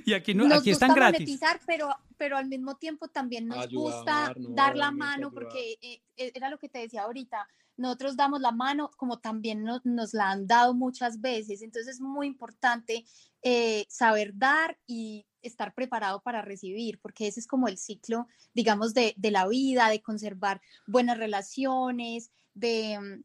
Y 0.05 0.13
aquí, 0.13 0.33
no, 0.33 0.47
nos 0.47 0.59
aquí 0.59 0.71
gusta 0.71 0.85
están 0.85 0.95
gratis. 0.95 1.19
monetizar, 1.21 1.59
pero, 1.65 1.89
pero 2.17 2.37
al 2.37 2.47
mismo 2.47 2.75
tiempo 2.75 3.07
también 3.07 3.47
nos 3.47 3.59
Ayudar, 3.65 3.95
gusta 3.95 4.33
¿no? 4.37 4.49
dar 4.49 4.75
la 4.75 4.91
mano, 4.91 5.27
ayudar. 5.27 5.33
porque 5.33 5.77
eh, 5.81 6.01
eh, 6.17 6.31
era 6.33 6.49
lo 6.49 6.57
que 6.57 6.69
te 6.69 6.79
decía 6.79 7.03
ahorita, 7.03 7.47
nosotros 7.77 8.15
damos 8.17 8.41
la 8.41 8.51
mano 8.51 8.89
como 8.97 9.19
también 9.19 9.63
nos, 9.63 9.85
nos 9.85 10.13
la 10.13 10.31
han 10.31 10.47
dado 10.47 10.73
muchas 10.73 11.21
veces, 11.21 11.61
entonces 11.61 11.95
es 11.95 12.01
muy 12.01 12.27
importante 12.27 13.05
eh, 13.43 13.85
saber 13.89 14.31
dar 14.35 14.77
y 14.87 15.25
estar 15.41 15.73
preparado 15.73 16.21
para 16.21 16.41
recibir, 16.41 16.99
porque 16.99 17.27
ese 17.27 17.39
es 17.39 17.47
como 17.47 17.67
el 17.67 17.77
ciclo, 17.77 18.27
digamos, 18.53 18.93
de, 18.93 19.13
de 19.17 19.31
la 19.31 19.47
vida, 19.47 19.89
de 19.89 20.01
conservar 20.01 20.61
buenas 20.87 21.17
relaciones, 21.17 22.31
de... 22.53 23.23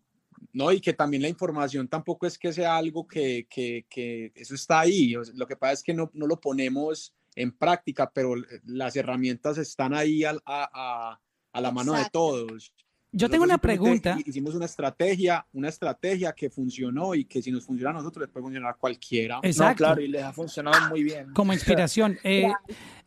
No, 0.52 0.70
y 0.70 0.80
que 0.80 0.92
también 0.92 1.22
la 1.22 1.28
información 1.28 1.88
tampoco 1.88 2.26
es 2.26 2.36
que 2.38 2.52
sea 2.52 2.76
algo 2.76 3.06
que, 3.06 3.46
que, 3.48 3.86
que 3.88 4.32
eso 4.34 4.54
está 4.54 4.80
ahí. 4.80 5.16
o 5.16 5.24
sea, 5.24 5.32
Lo 5.36 5.46
que 5.46 5.56
pasa 5.56 5.72
es 5.74 5.82
que 5.82 5.94
no, 5.94 6.10
no 6.12 6.26
lo 6.26 6.38
ponemos 6.40 7.14
en 7.34 7.52
práctica, 7.52 8.10
pero 8.12 8.34
las 8.66 8.94
herramientas 8.96 9.56
están 9.56 9.94
ahí 9.94 10.24
a, 10.24 10.36
a, 10.44 11.18
a 11.52 11.60
la 11.60 11.70
mano 11.72 11.92
de 11.94 12.04
todos. 12.10 12.72
Yo 13.14 13.28
tengo 13.28 13.44
una 13.44 13.58
pregunta. 13.58 14.16
hi- 14.18 14.24
Hicimos 14.26 14.54
una 14.54 14.64
estrategia, 14.66 15.46
una 15.52 15.68
estrategia 15.68 16.32
que 16.32 16.48
funcionó 16.50 17.14
y 17.14 17.24
que 17.26 17.42
si 17.42 17.50
nos 17.50 17.64
funciona 17.64 17.90
a 17.90 17.94
nosotros 17.94 18.22
les 18.26 18.30
puede 18.32 18.44
funcionar 18.44 18.70
a 18.72 18.74
cualquiera. 18.74 19.34
No, 19.36 19.40
Exacto. 19.44 19.76
claro, 19.84 20.00
y 20.02 20.08
les 20.08 20.22
ha 20.22 20.32
funcionado 20.32 20.88
muy 20.88 21.02
bien. 21.02 21.32
Como 21.32 21.52
inspiración. 21.52 22.18
Eh, 22.24 22.50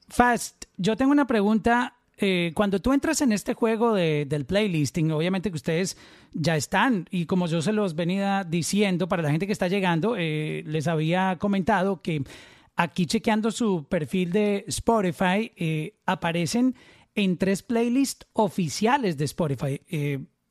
Fast, 0.07 0.65
yo 0.77 0.95
tengo 0.95 1.11
una 1.11 1.25
pregunta. 1.27 1.95
Eh, 2.17 2.51
cuando 2.55 2.79
tú 2.79 2.93
entras 2.93 3.19
en 3.21 3.31
este 3.33 3.53
juego 3.53 3.93
de- 3.93 4.25
del 4.25 4.45
playlisting, 4.45 5.11
obviamente 5.11 5.49
que 5.49 5.57
ustedes 5.57 5.97
ya 6.33 6.55
están, 6.55 7.07
y 7.11 7.25
como 7.25 7.47
yo 7.47 7.61
se 7.61 7.73
los 7.73 7.95
venía 7.95 8.43
diciendo 8.43 9.07
para 9.09 9.21
la 9.23 9.31
gente 9.31 9.45
que 9.47 9.53
está 9.53 9.67
llegando, 9.67 10.15
eh, 10.17 10.63
les 10.65 10.87
había 10.87 11.37
comentado 11.39 12.01
que 12.01 12.23
aquí 12.77 13.05
chequeando 13.05 13.51
su 13.51 13.85
perfil 13.89 14.31
de 14.31 14.63
Spotify, 14.67 15.51
eh, 15.57 15.95
aparecen 16.05 16.75
en 17.15 17.37
tres 17.37 17.63
playlists 17.63 18.25
oficiales 18.33 19.17
de 19.17 19.25
Spotify. 19.25 19.81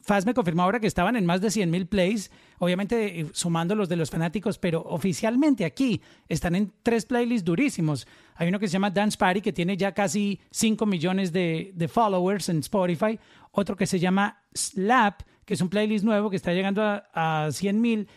Faz 0.05 0.26
me 0.26 0.35
confirmó 0.35 0.62
ahora 0.62 0.81
que 0.81 0.86
estaban 0.86 1.16
en 1.16 1.24
más 1.24 1.40
de 1.40 1.51
100 1.51 1.70
mil 1.70 1.86
plays, 1.86 2.31
obviamente 2.59 3.20
eh, 3.20 3.26
sumando 3.32 3.74
los 3.74 3.89
de 3.89 3.97
los 3.97 4.10
fanáticos, 4.10 4.59
pero 4.59 4.82
oficialmente 4.82 5.64
aquí 5.64 6.02
están 6.28 6.55
en 6.55 6.74
tres 6.82 7.06
playlists 7.06 7.43
durísimos. 7.43 8.06
Hay 8.35 8.48
uno 8.48 8.59
que 8.59 8.68
se 8.68 8.74
llama 8.74 8.90
Dance 8.90 9.16
Party, 9.16 9.40
que 9.40 9.55
tiene 9.55 9.78
ya 9.78 9.93
casi 9.93 10.40
5 10.51 10.85
millones 10.85 11.32
de, 11.32 11.72
de 11.74 11.89
followers 11.89 12.51
en 12.51 12.59
Spotify. 12.59 13.18
Otro 13.51 13.76
que 13.76 13.86
se 13.86 13.98
llama 13.98 14.43
Slap, 14.52 15.22
que 15.47 15.55
es 15.55 15.62
un 15.62 15.70
playlist 15.70 16.05
nuevo 16.05 16.28
que 16.28 16.36
está 16.36 16.52
llegando 16.52 16.82
a, 16.82 17.47
a 17.47 17.51
100 17.51 17.81
mil. 17.81 18.09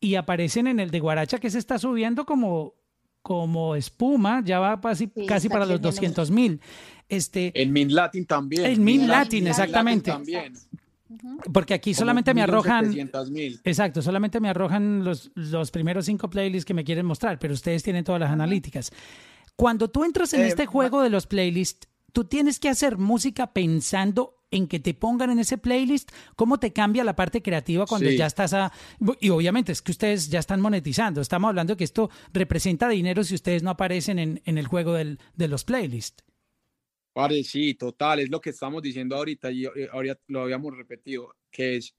Y 0.00 0.16
aparecen 0.16 0.66
en 0.66 0.80
el 0.80 0.90
de 0.90 0.98
Guaracha, 0.98 1.38
que 1.38 1.50
se 1.50 1.58
está 1.58 1.78
subiendo 1.78 2.24
como, 2.24 2.74
como 3.22 3.76
espuma, 3.76 4.42
ya 4.44 4.58
va 4.58 4.80
casi, 4.80 5.08
Sí, 5.14 5.26
casi 5.26 5.48
para 5.48 5.66
los 5.66 5.80
creciendo 5.80 6.22
200 6.22 6.30
mil. 6.32 6.60
Este, 7.08 7.52
En 7.60 7.72
Min 7.72 7.94
Latin 7.94 8.26
también. 8.26 8.66
En 8.66 8.84
Min 8.84 9.08
Latin, 9.08 9.46
exactamente. 9.46 10.10
también. 10.10 10.52
Porque 11.52 11.74
aquí 11.74 11.94
solamente 11.94 12.34
me 12.34 12.42
arrojan... 12.42 12.92
1.700.000. 12.92 13.60
Exacto, 13.64 14.02
solamente 14.02 14.40
me 14.40 14.48
arrojan 14.48 15.04
los, 15.04 15.30
los 15.34 15.70
primeros 15.70 16.04
cinco 16.06 16.28
playlists 16.30 16.64
que 16.66 16.74
me 16.74 16.84
quieren 16.84 17.06
mostrar, 17.06 17.38
pero 17.38 17.54
ustedes 17.54 17.82
tienen 17.82 18.04
todas 18.04 18.20
las 18.20 18.30
analíticas. 18.30 18.92
Cuando 19.56 19.88
tú 19.88 20.04
entras 20.04 20.32
en 20.34 20.42
Eh, 20.42 20.48
este 20.48 20.66
juego 20.66 21.02
de 21.02 21.10
los 21.10 21.26
playlists, 21.26 21.88
tú 22.12 22.24
tienes 22.24 22.58
que 22.60 22.68
hacer 22.68 22.96
música 22.98 23.52
pensando 23.52 24.34
en 24.50 24.66
que 24.66 24.80
te 24.80 24.94
pongan 24.94 25.28
en 25.30 25.40
ese 25.40 25.58
playlist, 25.58 26.10
¿cómo 26.34 26.56
te 26.58 26.72
cambia 26.72 27.04
la 27.04 27.14
parte 27.14 27.42
creativa 27.42 27.84
cuando 27.86 28.08
Sí. 28.08 28.16
ya 28.16 28.24
estás 28.26 28.54
a... 28.54 28.72
Y 29.20 29.28
obviamente 29.28 29.72
es 29.72 29.82
que 29.82 29.92
ustedes 29.92 30.30
ya 30.30 30.38
están 30.38 30.60
monetizando, 30.62 31.20
estamos 31.20 31.48
hablando 31.50 31.74
de 31.74 31.76
que 31.76 31.84
esto 31.84 32.08
representa 32.32 32.88
dinero 32.88 33.24
si 33.24 33.34
ustedes 33.34 33.62
no 33.62 33.68
aparecen 33.70 34.18
en, 34.18 34.40
en 34.46 34.56
el 34.56 34.66
juego 34.66 34.94
del- 34.94 35.18
de 35.36 35.48
los 35.48 35.64
playlists. 35.64 36.24
Parce, 37.18 37.42
sí, 37.42 37.74
total, 37.74 38.20
es 38.20 38.30
lo 38.30 38.40
que 38.40 38.50
estamos 38.50 38.80
diciendo 38.80 39.16
ahorita 39.16 39.50
y 39.50 39.66
eh, 39.66 39.88
ahorita 39.90 40.20
lo 40.28 40.42
habíamos 40.42 40.76
repetido, 40.76 41.34
que 41.50 41.74
es, 41.74 41.92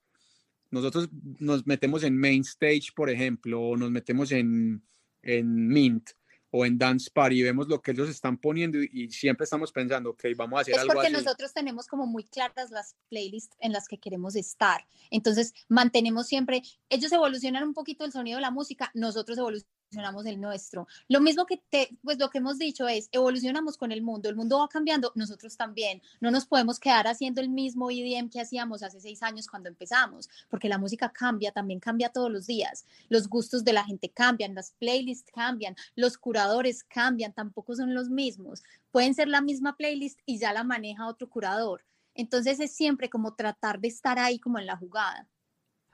nosotros 0.71 1.09
nos 1.39 1.67
metemos 1.67 2.03
en 2.03 2.17
main 2.17 2.41
stage, 2.41 2.93
por 2.95 3.09
ejemplo, 3.09 3.59
o 3.61 3.75
nos 3.75 3.91
metemos 3.91 4.31
en, 4.31 4.81
en 5.21 5.67
Mint 5.67 6.11
o 6.51 6.65
en 6.65 6.77
Dance 6.77 7.11
Party 7.13 7.37
y 7.37 7.43
vemos 7.43 7.67
lo 7.67 7.81
que 7.81 7.91
ellos 7.91 8.07
están 8.07 8.37
poniendo 8.37 8.81
y, 8.81 8.89
y 8.93 9.09
siempre 9.09 9.43
estamos 9.43 9.73
pensando, 9.73 10.11
ok, 10.11 10.23
vamos 10.37 10.59
a 10.59 10.61
hacer 10.61 10.75
Es 10.75 10.79
algo 10.79 10.93
porque 10.93 11.07
así. 11.07 11.17
nosotros 11.17 11.51
tenemos 11.51 11.87
como 11.87 12.07
muy 12.07 12.23
claras 12.23 12.71
las 12.71 12.95
playlists 13.09 13.57
en 13.59 13.73
las 13.73 13.89
que 13.89 13.97
queremos 13.97 14.37
estar. 14.37 14.87
Entonces, 15.11 15.53
mantenemos 15.67 16.27
siempre, 16.27 16.61
ellos 16.87 17.11
evolucionan 17.11 17.63
un 17.65 17.73
poquito 17.73 18.05
el 18.05 18.13
sonido 18.13 18.37
de 18.37 18.43
la 18.43 18.51
música, 18.51 18.89
nosotros 18.93 19.37
evolucionamos 19.37 19.78
el 20.25 20.41
nuestro. 20.41 20.87
Lo 21.07 21.21
mismo 21.21 21.45
que 21.45 21.57
te, 21.69 21.89
pues 22.03 22.19
lo 22.19 22.29
que 22.29 22.37
hemos 22.37 22.57
dicho 22.57 22.87
es, 22.87 23.09
evolucionamos 23.11 23.77
con 23.77 23.91
el 23.91 24.01
mundo, 24.01 24.29
el 24.29 24.35
mundo 24.35 24.59
va 24.59 24.67
cambiando, 24.67 25.11
nosotros 25.15 25.57
también. 25.57 26.01
No 26.19 26.31
nos 26.31 26.45
podemos 26.45 26.79
quedar 26.79 27.07
haciendo 27.07 27.41
el 27.41 27.49
mismo 27.49 27.89
EDM 27.89 28.29
que 28.29 28.41
hacíamos 28.41 28.83
hace 28.83 28.99
seis 28.99 29.23
años 29.23 29.47
cuando 29.47 29.69
empezamos, 29.69 30.29
porque 30.49 30.69
la 30.69 30.77
música 30.77 31.09
cambia, 31.09 31.51
también 31.51 31.79
cambia 31.79 32.09
todos 32.09 32.31
los 32.31 32.45
días. 32.45 32.85
Los 33.09 33.27
gustos 33.27 33.63
de 33.63 33.73
la 33.73 33.83
gente 33.83 34.09
cambian, 34.09 34.55
las 34.55 34.71
playlists 34.79 35.31
cambian, 35.31 35.75
los 35.95 36.17
curadores 36.17 36.83
cambian, 36.83 37.33
tampoco 37.33 37.75
son 37.75 37.93
los 37.93 38.09
mismos 38.09 38.63
pueden 38.91 39.13
ser 39.13 39.27
la 39.27 39.41
misma 39.41 39.75
playlist 39.75 40.19
y 40.25 40.39
ya 40.39 40.53
la 40.53 40.63
maneja 40.63 41.07
otro 41.07 41.29
curador. 41.29 41.85
Entonces 42.15 42.59
es 42.59 42.73
siempre 42.75 43.09
como 43.09 43.35
tratar 43.35 43.79
de 43.79 43.87
estar 43.87 44.19
ahí 44.19 44.39
como 44.39 44.59
en 44.59 44.65
la 44.65 44.75
jugada. 44.75 45.27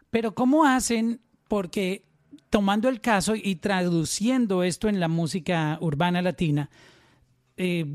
Pero 0.10 0.34
¿cómo 0.34 0.66
hacen? 0.66 1.22
Porque 1.48 2.06
tomando 2.50 2.90
el 2.90 3.02
caso 3.02 3.36
y 3.36 3.56
traduciendo 3.56 4.64
esto 4.64 4.90
en 4.90 5.00
la 5.00 5.08
música 5.08 5.78
urbana 5.82 6.22
latina, 6.22 6.70
eh, 7.58 7.86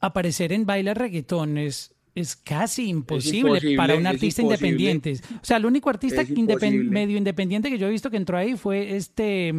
aparecer 0.00 0.52
en 0.52 0.66
baile 0.66 0.94
reggaetón 0.94 1.58
es, 1.58 1.94
es 2.14 2.36
casi 2.36 2.88
imposible, 2.88 3.76
para 3.76 3.94
un 3.94 4.06
artista 4.06 4.42
independiente. 4.42 5.14
O 5.40 5.44
sea, 5.44 5.58
el 5.58 5.66
único 5.66 5.90
artista 5.90 6.24
medio 6.24 7.16
independiente 7.16 7.70
que 7.70 7.78
yo 7.78 7.86
he 7.86 7.90
visto 7.90 8.10
que 8.10 8.16
entró 8.16 8.38
ahí 8.38 8.56
fue 8.56 8.96
este, 8.96 9.52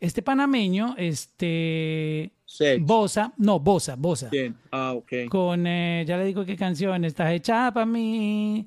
este 0.00 0.22
panameño, 0.22 0.94
este 0.98 2.32
Sech. 2.44 2.82
Bosa, 2.82 3.32
no, 3.38 3.60
Bosa, 3.60 3.96
Bosa. 3.96 4.28
¿Quién? 4.28 4.56
Ah, 4.70 4.92
ok. 4.92 5.28
Con, 5.28 5.66
eh, 5.66 6.04
ya 6.06 6.16
le 6.16 6.24
digo 6.24 6.44
qué 6.44 6.56
canción, 6.56 7.04
está 7.04 7.32
hecha 7.32 7.72
para 7.72 7.86
mí, 7.86 8.66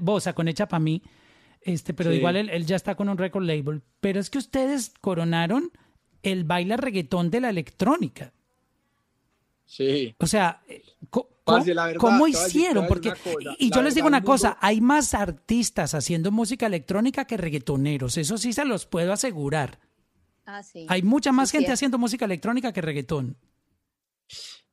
Bosa 0.00 0.32
con 0.32 0.48
hecha 0.48 0.66
para 0.66 0.80
mí, 0.80 1.02
este, 1.62 1.94
pero 1.94 2.10
Sí. 2.10 2.16
igual 2.18 2.36
él, 2.36 2.48
él 2.50 2.66
ya 2.66 2.76
está 2.76 2.94
con 2.94 3.08
un 3.08 3.18
record 3.18 3.44
label. 3.44 3.82
Pero 4.00 4.20
es 4.20 4.30
que 4.30 4.38
ustedes 4.38 4.92
coronaron 5.00 5.70
el 6.22 6.44
baile 6.44 6.76
reggaetón 6.76 7.30
de 7.30 7.40
la 7.40 7.50
electrónica. 7.50 8.32
Sí. 9.66 10.14
O 10.18 10.26
sea, 10.26 10.62
eh, 10.68 10.82
Parce, 11.44 11.74
verdad, 11.86 12.00
¿cómo 12.00 12.26
hicieron? 12.28 12.86
Porque, 12.86 13.12
y 13.58 13.70
la 13.70 13.76
yo 13.76 13.82
les 13.82 13.94
digo 13.94 14.06
verdad, 14.06 14.20
una 14.20 14.24
cosa, 14.24 14.48
mundo- 14.50 14.58
hay 14.62 14.80
más 14.80 15.14
artistas 15.14 15.94
haciendo 15.94 16.30
música 16.30 16.66
electrónica 16.66 17.24
que 17.24 17.36
reggaetoneros, 17.36 18.16
eso 18.18 18.36
sí 18.38 18.52
se 18.52 18.64
los 18.64 18.86
puedo 18.86 19.12
asegurar. 19.12 19.78
Ah, 20.46 20.62
sí. 20.62 20.86
Hay 20.88 21.02
mucha 21.02 21.30
más 21.32 21.50
Sí, 21.50 21.58
gente 21.58 21.72
haciendo 21.72 21.98
música 21.98 22.24
electrónica 22.24 22.72
que 22.72 22.80
reggaetón. 22.80 23.36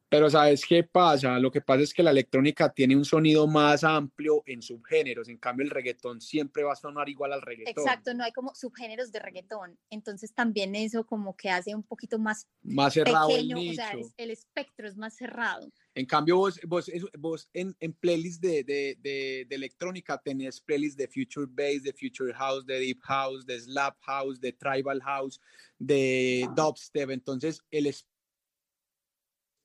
Pero 0.10 0.30
¿sabes 0.30 0.66
qué 0.66 0.84
pasa? 0.84 1.38
Lo 1.38 1.52
que 1.52 1.60
pasa 1.60 1.82
es 1.84 1.94
que 1.94 2.02
la 2.02 2.12
electrónica 2.12 2.72
tiene 2.72 2.96
un 2.96 3.04
sonido 3.04 3.46
más 3.46 3.84
amplio 3.84 4.42
en 4.46 4.62
subgéneros, 4.62 5.28
en 5.28 5.38
cambio 5.38 5.66
el 5.66 5.70
reggaetón 5.70 6.22
siempre 6.22 6.64
va 6.64 6.72
a 6.74 6.76
sonar 6.78 7.10
igual 7.10 7.34
al 7.34 7.42
reggaetón. 7.42 7.84
Exacto, 7.86 8.14
no 8.14 8.24
hay 8.24 8.32
como 8.32 8.56
subgéneros 8.56 9.12
de 9.12 9.20
reggaetón. 9.20 9.78
Entonces 9.90 10.34
también 10.34 10.76
eso 10.76 11.06
como 11.06 11.36
que 11.36 11.50
hace 11.50 11.76
un 11.76 11.84
poquito 11.84 12.20
más 12.20 12.48
Más 12.64 12.94
cerrado 12.94 13.28
pequeño, 13.28 13.58
el 13.58 13.70
o 13.70 13.74
sea, 13.74 13.94
nicho. 13.94 14.08
es- 14.08 14.14
el 14.16 14.32
espectro 14.32 14.88
es 14.88 14.96
más 14.96 15.14
cerrado. 15.16 15.70
En 15.94 16.06
cambio, 16.06 16.38
vos, 16.38 16.60
vos, 16.66 16.90
vos 17.18 17.50
en, 17.54 17.76
en 17.80 17.92
playlist 17.92 18.42
de, 18.42 18.64
de, 18.64 18.98
de, 19.02 19.46
de 19.50 19.56
electrónica 19.56 20.18
tenés 20.24 20.62
playlist 20.62 20.98
de 20.98 21.08
Future 21.10 21.48
Bass, 21.50 21.84
de 21.84 21.92
Future 21.92 22.34
House, 22.34 22.66
de 22.66 22.80
Deep 22.80 23.00
House, 23.02 23.46
de 23.46 23.60
Slap 23.60 23.98
House, 24.04 24.40
de 24.40 24.54
Tribal 24.54 25.02
House, 25.02 25.42
de 25.78 26.48
Dubstep. 26.56 27.10
Entonces, 27.10 27.62
el 27.72 27.88
espectro 27.88 28.17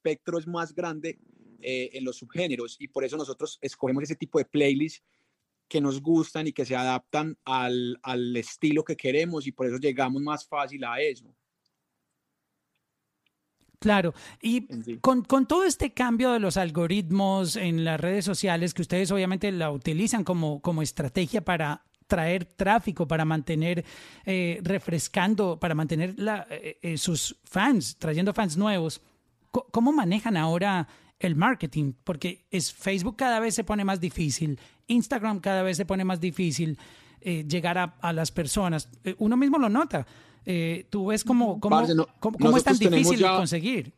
es 0.04 0.46
más 0.46 0.74
grande 0.74 1.18
eh, 1.60 1.90
en 1.92 2.04
los 2.04 2.16
subgéneros 2.16 2.76
y 2.80 2.88
por 2.88 3.04
eso 3.04 3.16
nosotros 3.16 3.58
escogemos 3.60 4.02
ese 4.04 4.16
tipo 4.16 4.38
de 4.38 4.44
playlists 4.44 5.02
que 5.68 5.80
nos 5.80 6.02
gustan 6.02 6.46
y 6.46 6.52
que 6.52 6.64
se 6.64 6.76
adaptan 6.76 7.38
al, 7.44 7.98
al 8.02 8.36
estilo 8.36 8.84
que 8.84 8.96
queremos 8.96 9.46
y 9.46 9.52
por 9.52 9.66
eso 9.66 9.78
llegamos 9.78 10.20
más 10.20 10.46
fácil 10.46 10.84
a 10.84 11.00
eso. 11.00 11.34
Claro, 13.78 14.14
y 14.40 14.68
sí. 14.84 14.98
con, 15.00 15.22
con 15.24 15.46
todo 15.48 15.64
este 15.64 15.92
cambio 15.92 16.30
de 16.30 16.38
los 16.38 16.56
algoritmos 16.56 17.56
en 17.56 17.84
las 17.84 18.00
redes 18.00 18.24
sociales, 18.24 18.74
que 18.74 18.82
ustedes 18.82 19.10
obviamente 19.10 19.50
la 19.50 19.72
utilizan 19.72 20.22
como, 20.22 20.60
como 20.62 20.82
estrategia 20.82 21.44
para 21.44 21.84
traer 22.06 22.44
tráfico, 22.44 23.08
para 23.08 23.24
mantener 23.24 23.84
eh, 24.24 24.60
refrescando, 24.62 25.58
para 25.58 25.74
mantener 25.74 26.14
la- 26.16 26.46
eh, 26.50 26.78
eh, 26.82 26.98
sus 26.98 27.40
fans, 27.42 27.96
trayendo 27.98 28.32
fans 28.32 28.56
nuevos, 28.56 29.00
¿cómo 29.52 29.92
manejan 29.92 30.36
ahora 30.36 30.88
el 31.20 31.36
marketing? 31.36 31.92
Porque 32.04 32.44
es 32.50 32.72
Facebook 32.72 33.16
cada 33.16 33.38
vez 33.38 33.54
se 33.54 33.64
pone 33.64 33.84
más 33.84 34.00
difícil, 34.00 34.58
Instagram 34.88 35.38
cada 35.40 35.62
vez 35.62 35.76
se 35.76 35.84
pone 35.86 36.04
más 36.04 36.20
difícil 36.20 36.78
eh, 37.20 37.44
llegar 37.46 37.78
a, 37.78 37.84
a 38.00 38.12
las 38.12 38.32
personas. 38.32 38.88
Eh, 39.04 39.14
uno 39.18 39.36
mismo 39.36 39.58
lo 39.58 39.68
nota. 39.68 40.06
Eh, 40.44 40.86
tú 40.90 41.06
ves 41.06 41.22
cómo, 41.22 41.60
cómo, 41.60 41.76
Parce, 41.76 41.94
no- 41.94 42.08
cómo- 42.18 42.36
cómo 42.38 42.56
es 42.56 42.64
tan 42.64 42.76
difícil 42.76 43.16
de 43.18 43.22
ya- 43.22 43.36
conseguir. 43.36 43.92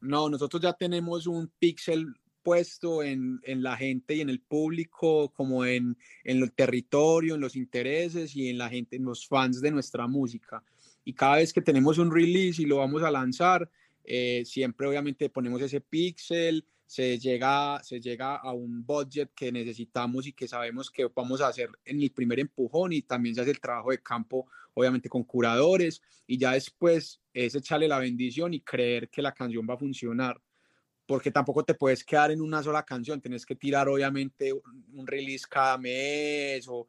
No, 0.00 0.28
nosotros 0.28 0.62
ya 0.62 0.72
tenemos 0.74 1.26
un 1.26 1.50
píxel 1.58 2.06
puesto 2.42 3.02
en, 3.02 3.40
en 3.44 3.62
la 3.62 3.74
gente 3.76 4.14
y 4.14 4.20
en 4.20 4.28
el 4.28 4.38
público, 4.38 5.30
como 5.30 5.64
en, 5.64 5.96
en 6.24 6.42
el 6.42 6.52
territorio, 6.52 7.34
en 7.36 7.40
los 7.40 7.56
intereses 7.56 8.36
y 8.36 8.50
en 8.50 8.58
la 8.58 8.68
gente, 8.68 8.96
en 8.96 9.04
los 9.04 9.26
fans 9.26 9.62
de 9.62 9.70
nuestra 9.70 10.06
música. 10.06 10.62
Y 11.06 11.14
cada 11.14 11.36
vez 11.36 11.52
que 11.54 11.62
tenemos 11.62 11.96
un 11.98 12.10
release 12.12 12.60
y 12.62 12.66
lo 12.66 12.76
vamos 12.76 13.02
a 13.02 13.10
lanzar, 13.10 13.68
eh, 14.04 14.42
siempre 14.44 14.86
obviamente 14.86 15.28
ponemos 15.30 15.60
ese 15.62 15.80
píxel, 15.80 16.64
se 16.86 17.18
llega, 17.18 17.82
se 17.82 17.98
llega 18.00 18.36
a 18.36 18.52
un 18.52 18.84
budget 18.86 19.30
que 19.34 19.50
necesitamos 19.50 20.26
y 20.26 20.32
que 20.32 20.46
sabemos 20.46 20.90
que 20.90 21.06
vamos 21.14 21.40
a 21.40 21.48
hacer 21.48 21.70
en 21.84 22.00
el 22.00 22.10
primer 22.12 22.38
empujón 22.40 22.92
y 22.92 23.02
también 23.02 23.34
se 23.34 23.40
hace 23.40 23.50
el 23.50 23.60
trabajo 23.60 23.90
de 23.90 24.02
campo, 24.02 24.46
obviamente 24.74 25.08
con 25.08 25.24
curadores 25.24 26.02
y 26.26 26.36
ya 26.38 26.52
después 26.52 27.20
es 27.32 27.54
echarle 27.54 27.88
la 27.88 27.98
bendición 27.98 28.52
y 28.54 28.60
creer 28.60 29.08
que 29.08 29.22
la 29.22 29.32
canción 29.32 29.66
va 29.68 29.74
a 29.74 29.78
funcionar. 29.78 30.40
Porque 31.06 31.30
tampoco 31.30 31.64
te 31.64 31.74
puedes 31.74 32.02
quedar 32.04 32.30
en 32.30 32.40
una 32.40 32.62
sola 32.62 32.82
canción, 32.84 33.20
tienes 33.20 33.44
que 33.44 33.56
tirar 33.56 33.88
obviamente 33.88 34.52
un 34.92 35.06
release 35.06 35.44
cada 35.48 35.76
mes 35.78 36.66
o 36.68 36.86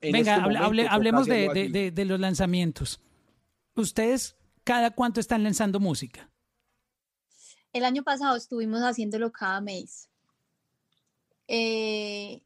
Venga, 0.00 0.18
este 0.18 0.32
hable- 0.32 0.58
momento 0.60 0.90
hablemos 0.90 1.26
de, 1.26 1.48
de- 1.54 1.68
de- 1.68 1.90
de 1.90 2.04
los 2.06 2.18
lanzamientos. 2.20 3.00
¿Ustedes 3.74 4.36
cada 4.64 4.90
cuánto 4.90 5.20
están 5.20 5.42
lanzando 5.42 5.80
música? 5.80 6.30
El 7.72 7.84
año 7.84 8.02
pasado 8.02 8.36
estuvimos 8.36 8.80
haciéndolo 8.80 9.30
cada 9.30 9.60
mes. 9.60 10.08
Eh, 11.46 12.40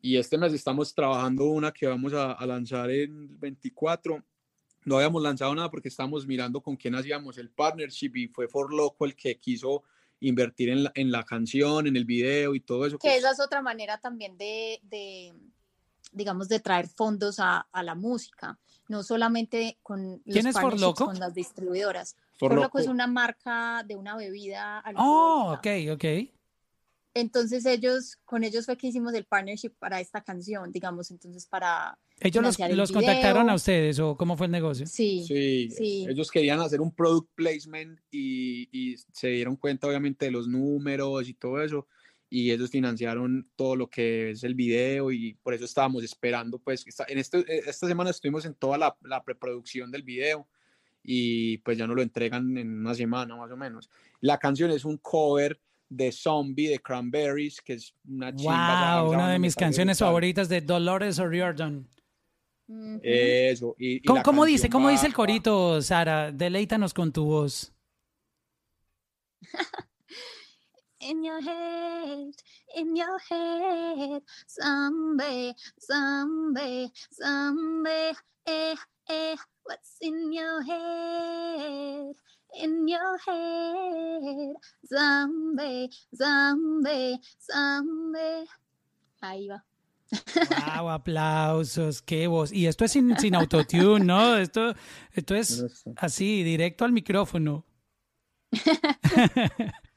Y 0.00 0.16
este 0.16 0.38
mes 0.38 0.52
estamos 0.52 0.94
trabajando 0.94 1.44
una 1.46 1.72
que 1.72 1.86
vamos 1.86 2.12
a, 2.12 2.32
a 2.32 2.46
lanzar 2.46 2.90
en 2.90 3.38
24. 3.38 4.22
No 4.84 4.96
habíamos 4.96 5.22
lanzado 5.22 5.54
nada 5.54 5.70
porque 5.70 5.88
estábamos 5.88 6.26
mirando 6.26 6.60
con 6.62 6.76
quién 6.76 6.94
hacíamos 6.94 7.36
el 7.38 7.50
partnership 7.50 8.12
y 8.14 8.28
fue 8.28 8.48
For 8.48 8.72
Loco 8.72 9.04
el 9.04 9.14
que 9.16 9.38
quiso 9.38 9.82
invertir 10.20 10.70
en 10.70 10.84
la, 10.84 10.92
en 10.94 11.10
la 11.12 11.24
canción, 11.24 11.86
en 11.86 11.96
el 11.96 12.04
video 12.04 12.54
y 12.54 12.60
todo 12.60 12.86
eso. 12.86 12.98
que 12.98 13.08
pues, 13.08 13.18
esa 13.18 13.32
es 13.32 13.40
otra 13.40 13.60
manera 13.62 13.98
también 13.98 14.36
de, 14.38 14.80
de, 14.82 15.32
digamos, 16.12 16.48
de 16.48 16.60
traer 16.60 16.88
fondos 16.88 17.38
a, 17.40 17.66
a 17.72 17.82
la 17.82 17.94
música, 17.94 18.58
no 18.88 19.02
solamente 19.02 19.78
con 19.82 20.22
los 20.24 20.32
¿Quién 20.34 20.46
es 20.46 20.58
For 20.58 20.78
Loco? 20.78 21.04
con 21.06 21.18
las 21.18 21.34
distribuidoras. 21.34 22.16
For 22.38 22.50
For 22.52 22.60
Loco 22.60 22.78
es 22.78 22.86
Loco. 22.86 22.94
una 22.94 23.06
marca 23.06 23.82
de 23.86 23.96
una 23.96 24.16
bebida 24.16 24.82
Oh, 24.96 25.56
alcohólica. 25.56 25.92
ok, 25.92 25.96
ok. 25.96 26.34
Entonces 27.14 27.66
ellos, 27.66 28.16
con 28.24 28.44
ellos 28.44 28.66
fue 28.66 28.76
que 28.76 28.86
hicimos 28.88 29.12
el 29.14 29.24
partnership 29.24 29.70
para 29.78 30.00
esta 30.00 30.22
canción, 30.22 30.70
digamos, 30.70 31.10
entonces 31.10 31.46
para 31.46 31.98
¿Ellos 32.20 32.42
los, 32.42 32.58
el 32.60 32.76
los 32.76 32.92
contactaron 32.92 33.48
a 33.48 33.54
ustedes 33.54 33.98
o 34.00 34.16
cómo 34.16 34.36
fue 34.36 34.46
el 34.46 34.52
negocio? 34.52 34.86
Sí, 34.86 35.24
Sí, 35.26 35.70
sí. 35.70 36.06
ellos 36.08 36.30
querían 36.30 36.60
hacer 36.60 36.80
un 36.80 36.92
product 36.94 37.30
placement 37.34 38.00
y, 38.10 38.68
y 38.72 38.96
se 39.12 39.28
dieron 39.28 39.56
cuenta 39.56 39.86
obviamente 39.88 40.26
de 40.26 40.32
los 40.32 40.48
números 40.48 41.28
y 41.28 41.34
todo 41.34 41.60
eso 41.62 41.86
y 42.30 42.50
ellos 42.50 42.70
financiaron 42.70 43.48
todo 43.56 43.74
lo 43.76 43.88
que 43.88 44.30
es 44.30 44.44
el 44.44 44.54
video 44.54 45.10
y 45.12 45.34
por 45.42 45.54
eso 45.54 45.64
estábamos 45.64 46.04
esperando 46.04 46.58
pues 46.58 46.86
esta, 46.86 47.04
en 47.08 47.18
este, 47.18 47.38
eh, 47.40 47.62
esta 47.66 47.86
semana 47.88 48.10
estuvimos 48.10 48.44
en 48.44 48.54
toda 48.54 48.76
la, 48.76 48.96
la 49.02 49.22
preproducción 49.24 49.90
del 49.90 50.02
video 50.02 50.46
y 51.02 51.58
pues 51.58 51.78
ya 51.78 51.86
no 51.86 51.94
lo 51.94 52.02
entregan 52.02 52.58
en 52.58 52.80
una 52.80 52.94
semana 52.94 53.34
más 53.36 53.50
o 53.50 53.56
menos. 53.56 53.88
La 54.20 54.38
canción 54.38 54.70
es 54.70 54.84
un 54.84 54.98
cover 54.98 55.58
de 55.88 56.12
Zombie 56.12 56.68
de 56.68 56.80
Cranberries, 56.80 57.62
que 57.62 57.72
es 57.74 57.94
una 58.06 58.34
chimba. 58.34 59.02
Wow, 59.02 59.12
una 59.14 59.30
de 59.32 59.38
mis 59.38 59.56
canciones 59.56 59.96
brutal. 59.96 60.08
favoritas 60.08 60.48
de 60.50 60.60
Dolores 60.60 61.18
O'Riordan. 61.18 61.88
Eso. 63.02 63.74
Y, 63.78 63.96
y 63.96 64.00
¿Cómo, 64.02 64.44
dice? 64.44 64.68
¿Cómo 64.68 64.86
va- 64.86 64.90
dice 64.90 65.06
el 65.06 65.14
corito, 65.14 65.80
Sara? 65.80 66.30
Deleítanos 66.30 66.92
con 66.92 67.10
tu 67.10 67.24
voz. 67.24 67.72
In 71.00 71.22
your 71.22 71.40
head, 71.40 72.34
in 72.74 72.96
your 72.96 73.18
head, 73.30 74.20
zombie, 74.50 75.54
zombie, 75.80 76.92
zombie, 77.14 78.16
eh, 78.44 78.74
eh, 79.08 79.36
what's 79.62 79.96
in 80.00 80.32
your 80.32 80.60
head? 80.62 82.16
In 82.60 82.88
your 82.88 83.16
head, 83.24 84.56
zombie, 84.88 85.88
zombie, 86.16 87.20
zombie. 87.38 88.48
Ahí 89.22 89.46
va. 89.46 89.64
Wow, 90.50 90.90
aplausos, 90.90 92.02
qué 92.02 92.26
voz. 92.26 92.50
Y 92.50 92.66
esto 92.66 92.84
es 92.84 92.92
sin, 92.92 93.16
sin 93.18 93.36
autotune, 93.36 94.04
¿no? 94.04 94.36
Esto, 94.36 94.74
esto 95.12 95.36
es 95.36 95.64
así, 95.96 96.42
directo 96.42 96.84
al 96.84 96.90
micrófono. 96.92 97.64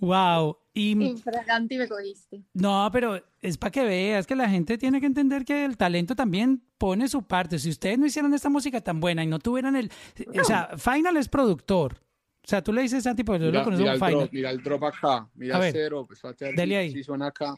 wow. 0.00 0.56
Y 0.72 0.92
Infragante 0.92 1.74
y 1.74 1.78
me 1.78 1.88
cogiste. 1.88 2.42
no, 2.54 2.88
pero 2.92 3.20
es 3.40 3.58
para 3.58 3.70
que 3.72 3.84
veas 3.84 4.26
que 4.26 4.36
la 4.36 4.48
gente 4.48 4.78
tiene 4.78 5.00
que 5.00 5.06
entender 5.06 5.44
que 5.44 5.64
el 5.64 5.76
talento 5.76 6.14
también 6.14 6.62
pone 6.78 7.08
su 7.08 7.22
parte. 7.24 7.58
Si 7.58 7.70
ustedes 7.70 7.98
no 7.98 8.06
hicieran 8.06 8.32
esta 8.34 8.48
música 8.48 8.80
tan 8.80 9.00
buena 9.00 9.24
y 9.24 9.26
no 9.26 9.38
tuvieran 9.40 9.74
el. 9.76 9.90
O 10.40 10.44
sea, 10.44 10.70
Final 10.78 11.16
es 11.16 11.28
productor. 11.28 12.00
O 12.42 12.48
sea, 12.50 12.62
tú 12.62 12.72
le 12.72 12.82
dices 12.82 13.06
a 13.06 13.14
tipo, 13.14 13.36
yo 13.36 13.50
lo 13.50 13.62
conozco 13.64 13.80
mira 13.82 13.92
el 13.94 13.98
como 13.98 14.08
Final. 14.10 14.20
drop, 14.24 14.32
mira 14.32 14.50
el 14.50 14.62
drop 14.62 14.84
acá, 14.84 15.28
mira 15.34 15.56
A 15.58 15.66
el 15.66 15.72
cero, 15.72 16.04
pues 16.06 16.24
a 16.24 16.32
ver 16.32 16.54
dele 16.54 16.76
ahí. 16.76 16.92
si 16.92 17.02
suena 17.04 17.26
acá. 17.26 17.54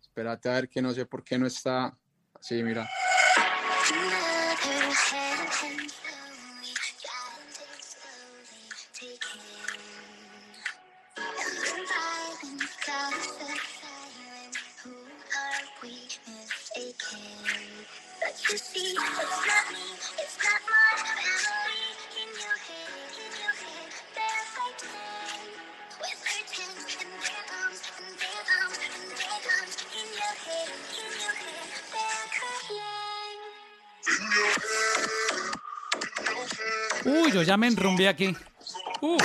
Espérate 0.00 0.48
a 0.48 0.52
ver 0.54 0.68
que 0.68 0.80
no 0.80 0.92
sé 0.92 1.04
por 1.06 1.22
qué 1.24 1.38
no 1.38 1.46
está. 1.46 1.96
Sí, 2.40 2.62
mira. 2.62 2.88
Uy, 37.04 37.32
yo 37.32 37.42
ya 37.42 37.56
me 37.56 37.66
enrumbé 37.66 38.08
aquí. 38.08 38.34
Uf. 39.00 39.22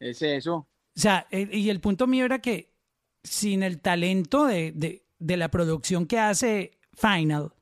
Es 0.00 0.22
eso. 0.22 0.54
O 0.56 1.00
sea, 1.00 1.26
el- 1.30 1.54
y 1.54 1.70
el 1.70 1.80
punto 1.80 2.06
mío 2.06 2.24
era 2.24 2.40
que 2.40 2.72
sin 3.22 3.62
el 3.62 3.80
talento 3.80 4.46
de, 4.46 4.72
de- 4.72 5.04
de 5.18 5.36
la 5.36 5.50
producción 5.50 6.06
que 6.06 6.18
hace 6.18 6.72
Final 6.94 7.52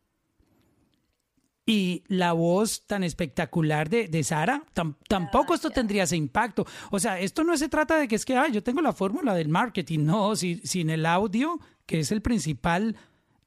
y 1.66 2.04
la 2.06 2.32
voz 2.32 2.86
tan 2.86 3.02
espectacular 3.02 3.88
de, 3.90 4.06
de 4.08 4.22
Sara, 4.22 4.62
tam- 4.74 4.94
tampoco 5.08 5.52
esto 5.54 5.70
tendría 5.70 6.04
ese 6.04 6.16
impacto. 6.16 6.64
O 6.90 6.98
sea, 7.00 7.18
esto 7.20 7.42
no 7.44 7.56
se 7.56 7.68
trata 7.68 7.96
de 7.98 8.06
que 8.06 8.14
es 8.16 8.24
que, 8.24 8.36
ay, 8.36 8.52
yo 8.52 8.62
tengo 8.62 8.80
la 8.80 8.92
fórmula 8.92 9.34
del 9.34 9.48
marketing. 9.48 10.00
No, 10.04 10.36
si- 10.36 10.60
sin 10.64 10.90
el 10.90 11.04
audio, 11.04 11.58
que 11.84 12.00
es 12.00 12.12
el 12.12 12.22
principal 12.22 12.96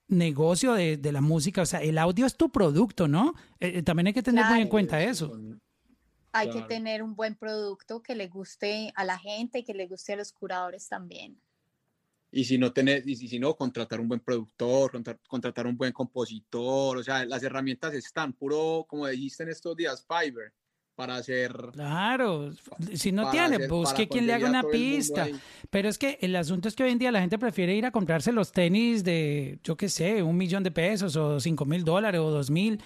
negocio 0.10 0.74
de, 0.74 0.98
de 0.98 1.12
la 1.12 1.22
música, 1.22 1.62
o 1.62 1.66
sea, 1.66 1.82
el 1.82 1.98
audio 1.98 2.26
es 2.26 2.36
tu 2.36 2.50
producto, 2.50 3.08
¿no? 3.08 3.34
Eh, 3.60 3.74
eh, 3.76 3.82
también 3.84 4.08
hay 4.08 4.14
que 4.14 4.24
tener 4.24 4.46
muy 4.46 4.60
en 4.62 4.68
cuenta 4.68 5.02
eso. 5.02 5.40
Hay 6.32 6.50
Claro. 6.50 6.68
que 6.68 6.74
tener 6.76 7.02
un 7.02 7.16
buen 7.16 7.36
producto 7.36 8.02
que 8.04 8.14
le 8.16 8.28
guste 8.28 8.92
a 8.96 9.04
la 9.04 9.18
gente 9.18 9.60
y 9.60 9.64
que 9.64 9.74
le 9.74 9.88
guste 9.88 10.14
a 10.14 10.18
los 10.18 10.32
curadores 10.32 10.88
también. 10.88 11.40
Y 12.32 12.44
si 12.44 12.60
no 12.60 12.72
tenés, 12.72 13.08
y 13.08 13.16
si, 13.16 13.28
si 13.28 13.40
no, 13.40 13.56
contratar 13.56 14.00
un 14.00 14.08
buen 14.08 14.20
productor, 14.20 14.92
contra- 14.92 15.18
contratar 15.28 15.66
un 15.66 15.76
buen 15.76 15.92
compositor, 15.92 16.98
o 16.98 17.04
sea, 17.04 17.26
las 17.26 17.42
herramientas 17.42 17.94
están, 17.96 18.34
puro, 18.34 18.86
como 18.88 19.08
dijiste 19.08 19.42
en 19.42 19.50
estos 19.50 19.76
días, 19.76 20.06
Fiverr, 20.08 20.54
para 21.00 21.16
hacer... 21.16 21.56
Claro, 21.72 22.52
si 22.94 23.14
no 23.14 23.32
tiene, 23.32 23.56
hacer- 23.56 23.70
busque 23.70 24.04
para 24.06 24.10
quien 24.10 24.28
le 24.28 24.34
haga 24.34 24.50
una 24.50 24.64
pista. 24.64 25.30
Pero 25.70 25.88
es 25.88 25.98
que 25.98 26.18
el 26.22 26.36
asunto 26.36 26.68
es 26.68 26.76
que 26.76 26.84
hoy 26.84 26.92
en 26.92 27.00
día 27.00 27.10
la 27.10 27.22
gente 27.22 27.40
prefiere 27.40 27.74
ir 27.74 27.86
a 27.86 27.92
comprarse 27.92 28.34
los 28.34 28.52
tenis 28.52 29.06
de, 29.06 29.60
yo 29.64 29.78
qué 29.78 29.88
sé, 29.88 30.22
un 30.22 30.36
millón 30.36 30.62
de 30.62 30.72
pesos 30.72 31.16
o 31.16 31.40
cinco 31.40 31.64
mil 31.64 31.86
dólares 31.86 32.20
o 32.20 32.30
dos 32.30 32.50
mil 32.50 32.82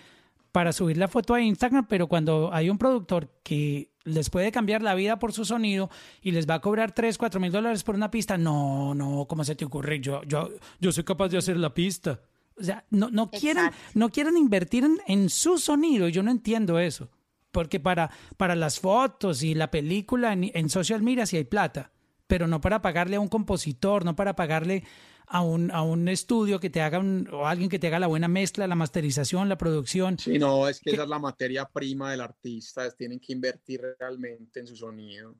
para 0.51 0.71
subir 0.71 0.97
la 0.97 1.07
foto 1.07 1.33
a 1.33 1.41
Instagram, 1.41 1.87
pero 1.87 2.05
cuando 2.07 2.51
hay 2.53 2.69
un 2.69 2.77
productor 2.77 3.29
que 3.41 3.89
les 4.03 4.29
puede 4.29 4.51
cambiar 4.51 4.83
la 4.83 4.93
vida 4.93 5.17
por 5.17 5.33
su 5.33 5.45
sonido 5.45 5.89
y 6.21 6.29
les 6.29 6.47
va 6.47 6.53
a 6.55 6.59
cobrar 6.61 6.93
tres, 6.93 7.17
cuatro 7.17 7.39
mil 7.39 7.51
dólares 7.51 7.83
por 7.83 7.95
una 7.95 8.11
pista, 8.11 8.37
no, 8.37 8.93
no, 8.93 9.25
¿cómo 9.27 9.43
se 9.43 9.55
te 9.55 9.65
ocurre? 9.65 9.99
Yo, 9.99 10.21
yo, 10.25 10.49
yo 10.79 10.91
soy 10.91 11.03
capaz 11.03 11.29
de 11.29 11.39
hacer 11.39 11.57
la 11.57 11.73
pista. 11.73 12.21
O 12.55 12.63
sea, 12.63 12.85
no, 12.91 13.09
no 13.09 13.31
quieren, 13.31 13.65
Exacto. 13.65 13.89
no 13.95 14.09
quieren 14.09 14.37
invertir 14.37 14.83
en, 14.83 14.99
en 15.07 15.29
su 15.31 15.57
sonido, 15.57 16.07
y 16.07 16.11
yo 16.11 16.21
no 16.21 16.29
entiendo 16.29 16.77
eso. 16.77 17.09
Porque 17.53 17.79
para, 17.79 18.09
para 18.35 18.55
las 18.55 18.79
fotos 18.79 19.43
y 19.43 19.53
la 19.53 19.69
película 19.69 20.33
en, 20.33 20.49
en 20.55 20.69
social 20.69 21.03
media 21.03 21.27
sí 21.27 21.37
hay 21.37 21.43
plata, 21.43 21.91
pero 22.25 22.47
no 22.47 22.59
para 22.59 22.81
pagarle 22.81 23.15
a 23.15 23.19
un 23.19 23.27
compositor, 23.29 24.03
no 24.03 24.15
para 24.15 24.35
pagarle 24.35 24.83
a 25.27 25.41
un, 25.41 25.69
a 25.69 25.83
un 25.83 26.07
estudio 26.09 26.59
que 26.59 26.71
te 26.71 26.81
haga 26.81 26.97
un, 26.97 27.29
o 27.31 27.45
alguien 27.45 27.69
que 27.69 27.77
te 27.77 27.85
haga 27.87 27.99
la 27.99 28.07
buena 28.07 28.27
mezcla, 28.27 28.65
la 28.65 28.73
masterización, 28.75 29.49
la 29.49 29.57
producción. 29.59 30.17
Sí, 30.17 30.39
no, 30.39 30.67
es 30.67 30.79
que 30.79 30.89
esa 30.89 31.03
es 31.03 31.09
la 31.09 31.19
materia 31.19 31.65
prima 31.65 32.09
del 32.09 32.21
artista, 32.21 32.87
es- 32.87 32.97
tienen 32.97 33.19
que 33.19 33.33
invertir 33.33 33.81
realmente 33.99 34.59
en 34.59 34.65
su 34.67 34.75
sonido, 34.75 35.35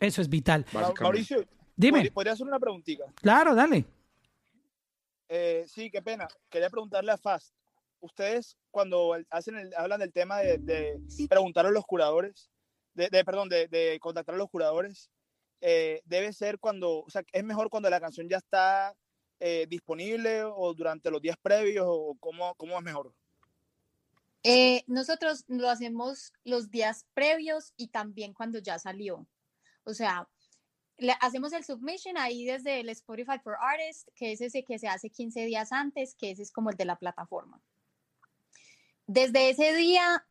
Eso 0.00 0.22
es 0.22 0.28
vital. 0.30 0.64
Mauricio, 1.00 1.44
Dime, 1.76 1.98
¿podría- 1.98 2.12
¿podría 2.14 2.32
hacer 2.32 2.46
una 2.46 2.58
preguntita? 2.58 3.04
claro, 3.16 3.54
dale. 3.54 3.84
Eh, 5.28 5.64
sí, 5.68 5.90
qué 5.90 6.00
pena. 6.02 6.26
Quería 6.48 6.70
preguntarle 6.70 7.12
a 7.12 7.16
Fast. 7.18 7.54
Ustedes 8.04 8.56
cuando 8.70 9.16
hacen 9.30 9.56
el- 9.56 9.74
hablan 9.76 10.00
del 10.00 10.12
tema 10.12 10.40
de, 10.40 10.58
de 10.58 11.00
preguntar 11.28 11.64
a 11.64 11.70
los 11.70 11.86
curadores, 11.86 12.50
de, 12.92 13.08
de- 13.08 13.24
perdón, 13.24 13.48
de, 13.48 13.66
de 13.68 13.98
contactar 14.00 14.34
a 14.34 14.38
los 14.38 14.50
curadores, 14.50 15.10
eh, 15.62 16.02
debe 16.04 16.32
ser 16.34 16.58
cuando, 16.58 16.98
o 17.04 17.08
sea, 17.10 17.22
es 17.32 17.42
mejor 17.44 17.70
cuando 17.70 17.88
la 17.88 18.00
canción 18.00 18.28
ya 18.28 18.36
está 18.36 18.94
eh, 19.40 19.66
disponible 19.68 20.44
o 20.44 20.74
durante 20.74 21.10
los 21.10 21.22
días 21.22 21.36
previos 21.40 21.86
o 21.88 22.14
cómo, 22.20 22.54
cómo 22.56 22.76
es 22.76 22.84
mejor. 22.84 23.14
Eh, 24.42 24.84
nosotros 24.86 25.44
lo 25.48 25.70
hacemos 25.70 26.32
los 26.44 26.70
días 26.70 27.06
previos 27.14 27.72
y 27.78 27.88
también 27.88 28.34
cuando 28.34 28.58
ya 28.58 28.78
salió. 28.78 29.26
O 29.84 29.94
sea, 29.94 30.28
le 30.98 31.14
hacemos 31.20 31.52
el 31.54 31.64
submission 31.64 32.18
ahí 32.18 32.44
desde 32.44 32.80
el 32.80 32.90
Spotify 32.90 33.38
for 33.42 33.56
Artists, 33.58 34.04
que 34.14 34.32
es 34.32 34.40
ese 34.42 34.62
que 34.62 34.78
se 34.78 34.88
hace 34.88 35.08
15 35.08 35.46
días 35.46 35.72
antes, 35.72 36.14
que 36.14 36.30
ese 36.30 36.42
es 36.42 36.52
como 36.52 36.68
el 36.70 36.76
de 36.76 36.84
la 36.84 36.96
plataforma. 36.96 37.60
Desde 39.06 39.50
ese 39.50 39.74
día 39.74 40.26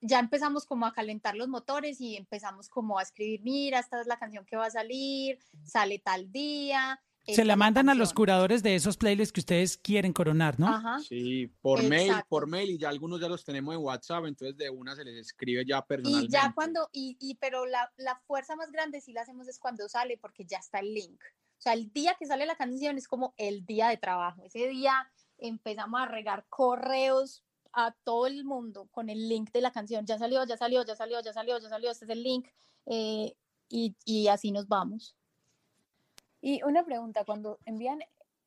ya 0.00 0.18
empezamos 0.18 0.66
como 0.66 0.86
a 0.86 0.92
calentar 0.92 1.34
los 1.34 1.48
motores 1.48 2.00
y 2.00 2.16
empezamos 2.16 2.68
como 2.68 2.98
a 2.98 3.02
escribir, 3.02 3.40
mira, 3.42 3.78
esta 3.78 4.00
es 4.00 4.06
la 4.06 4.18
canción 4.18 4.44
que 4.44 4.56
va 4.56 4.66
a 4.66 4.70
salir, 4.70 5.38
sale 5.64 5.98
tal 5.98 6.30
día. 6.30 7.00
Se 7.26 7.46
la 7.46 7.56
mandan 7.56 7.88
a 7.88 7.94
los 7.94 8.12
curadores 8.12 8.62
de 8.62 8.74
esos 8.74 8.98
playlists 8.98 9.32
que 9.32 9.40
ustedes 9.40 9.78
quieren 9.78 10.12
coronar, 10.12 10.60
¿no? 10.60 10.68
Ajá. 10.68 10.98
Sí, 11.00 11.46
por 11.62 11.82
mail, 11.82 12.12
por 12.28 12.46
mail, 12.46 12.68
y 12.72 12.76
ya 12.76 12.90
algunos 12.90 13.18
ya 13.18 13.28
los 13.30 13.46
tenemos 13.46 13.74
en 13.74 13.80
WhatsApp, 13.80 14.26
entonces 14.26 14.58
de 14.58 14.68
una 14.68 14.94
se 14.94 15.04
les 15.04 15.16
escribe 15.16 15.64
ya 15.66 15.78
Y 15.78 15.82
personalmente. 15.88 16.30
ya 16.30 16.52
cuando, 16.54 16.90
y, 16.92 17.16
y 17.18 17.36
pero 17.36 17.64
la, 17.64 17.90
la 17.96 18.20
fuerza 18.26 18.56
más 18.56 18.70
grande 18.70 19.00
sí 19.00 19.14
la 19.14 19.22
hacemos 19.22 19.48
es 19.48 19.58
cuando 19.58 19.88
sale, 19.88 20.18
porque 20.18 20.44
ya 20.44 20.58
está 20.58 20.80
el 20.80 20.92
link. 20.92 21.18
O 21.56 21.62
sea, 21.64 21.72
el 21.72 21.90
día 21.94 22.14
que 22.18 22.26
sale 22.26 22.44
la 22.44 22.56
canción 22.56 22.98
es 22.98 23.08
como 23.08 23.32
el 23.38 23.64
día 23.64 23.88
de 23.88 23.96
trabajo. 23.96 24.42
Ese 24.44 24.68
día 24.68 25.10
empezamos 25.38 26.02
a 26.02 26.06
regar 26.06 26.44
correos 26.50 27.43
a 27.74 27.94
todo 28.04 28.26
el 28.26 28.44
mundo 28.44 28.88
con 28.90 29.08
el 29.10 29.28
link 29.28 29.50
de 29.52 29.60
la 29.60 29.70
canción. 29.72 30.06
Ya 30.06 30.18
salió, 30.18 30.44
ya 30.46 30.56
salió, 30.56 30.84
ya 30.84 30.94
salió, 30.96 31.20
ya 31.20 31.32
salió, 31.32 31.58
ya 31.58 31.68
salió, 31.68 31.90
este 31.90 32.04
es 32.04 32.10
el 32.10 32.22
link. 32.22 32.46
eh, 32.86 33.34
y, 33.68 33.96
y 34.04 34.28
así 34.28 34.52
nos 34.52 34.68
vamos. 34.68 35.16
Y 36.40 36.62
una 36.62 36.84
pregunta, 36.84 37.24
cuando 37.24 37.58
envían 37.64 38.00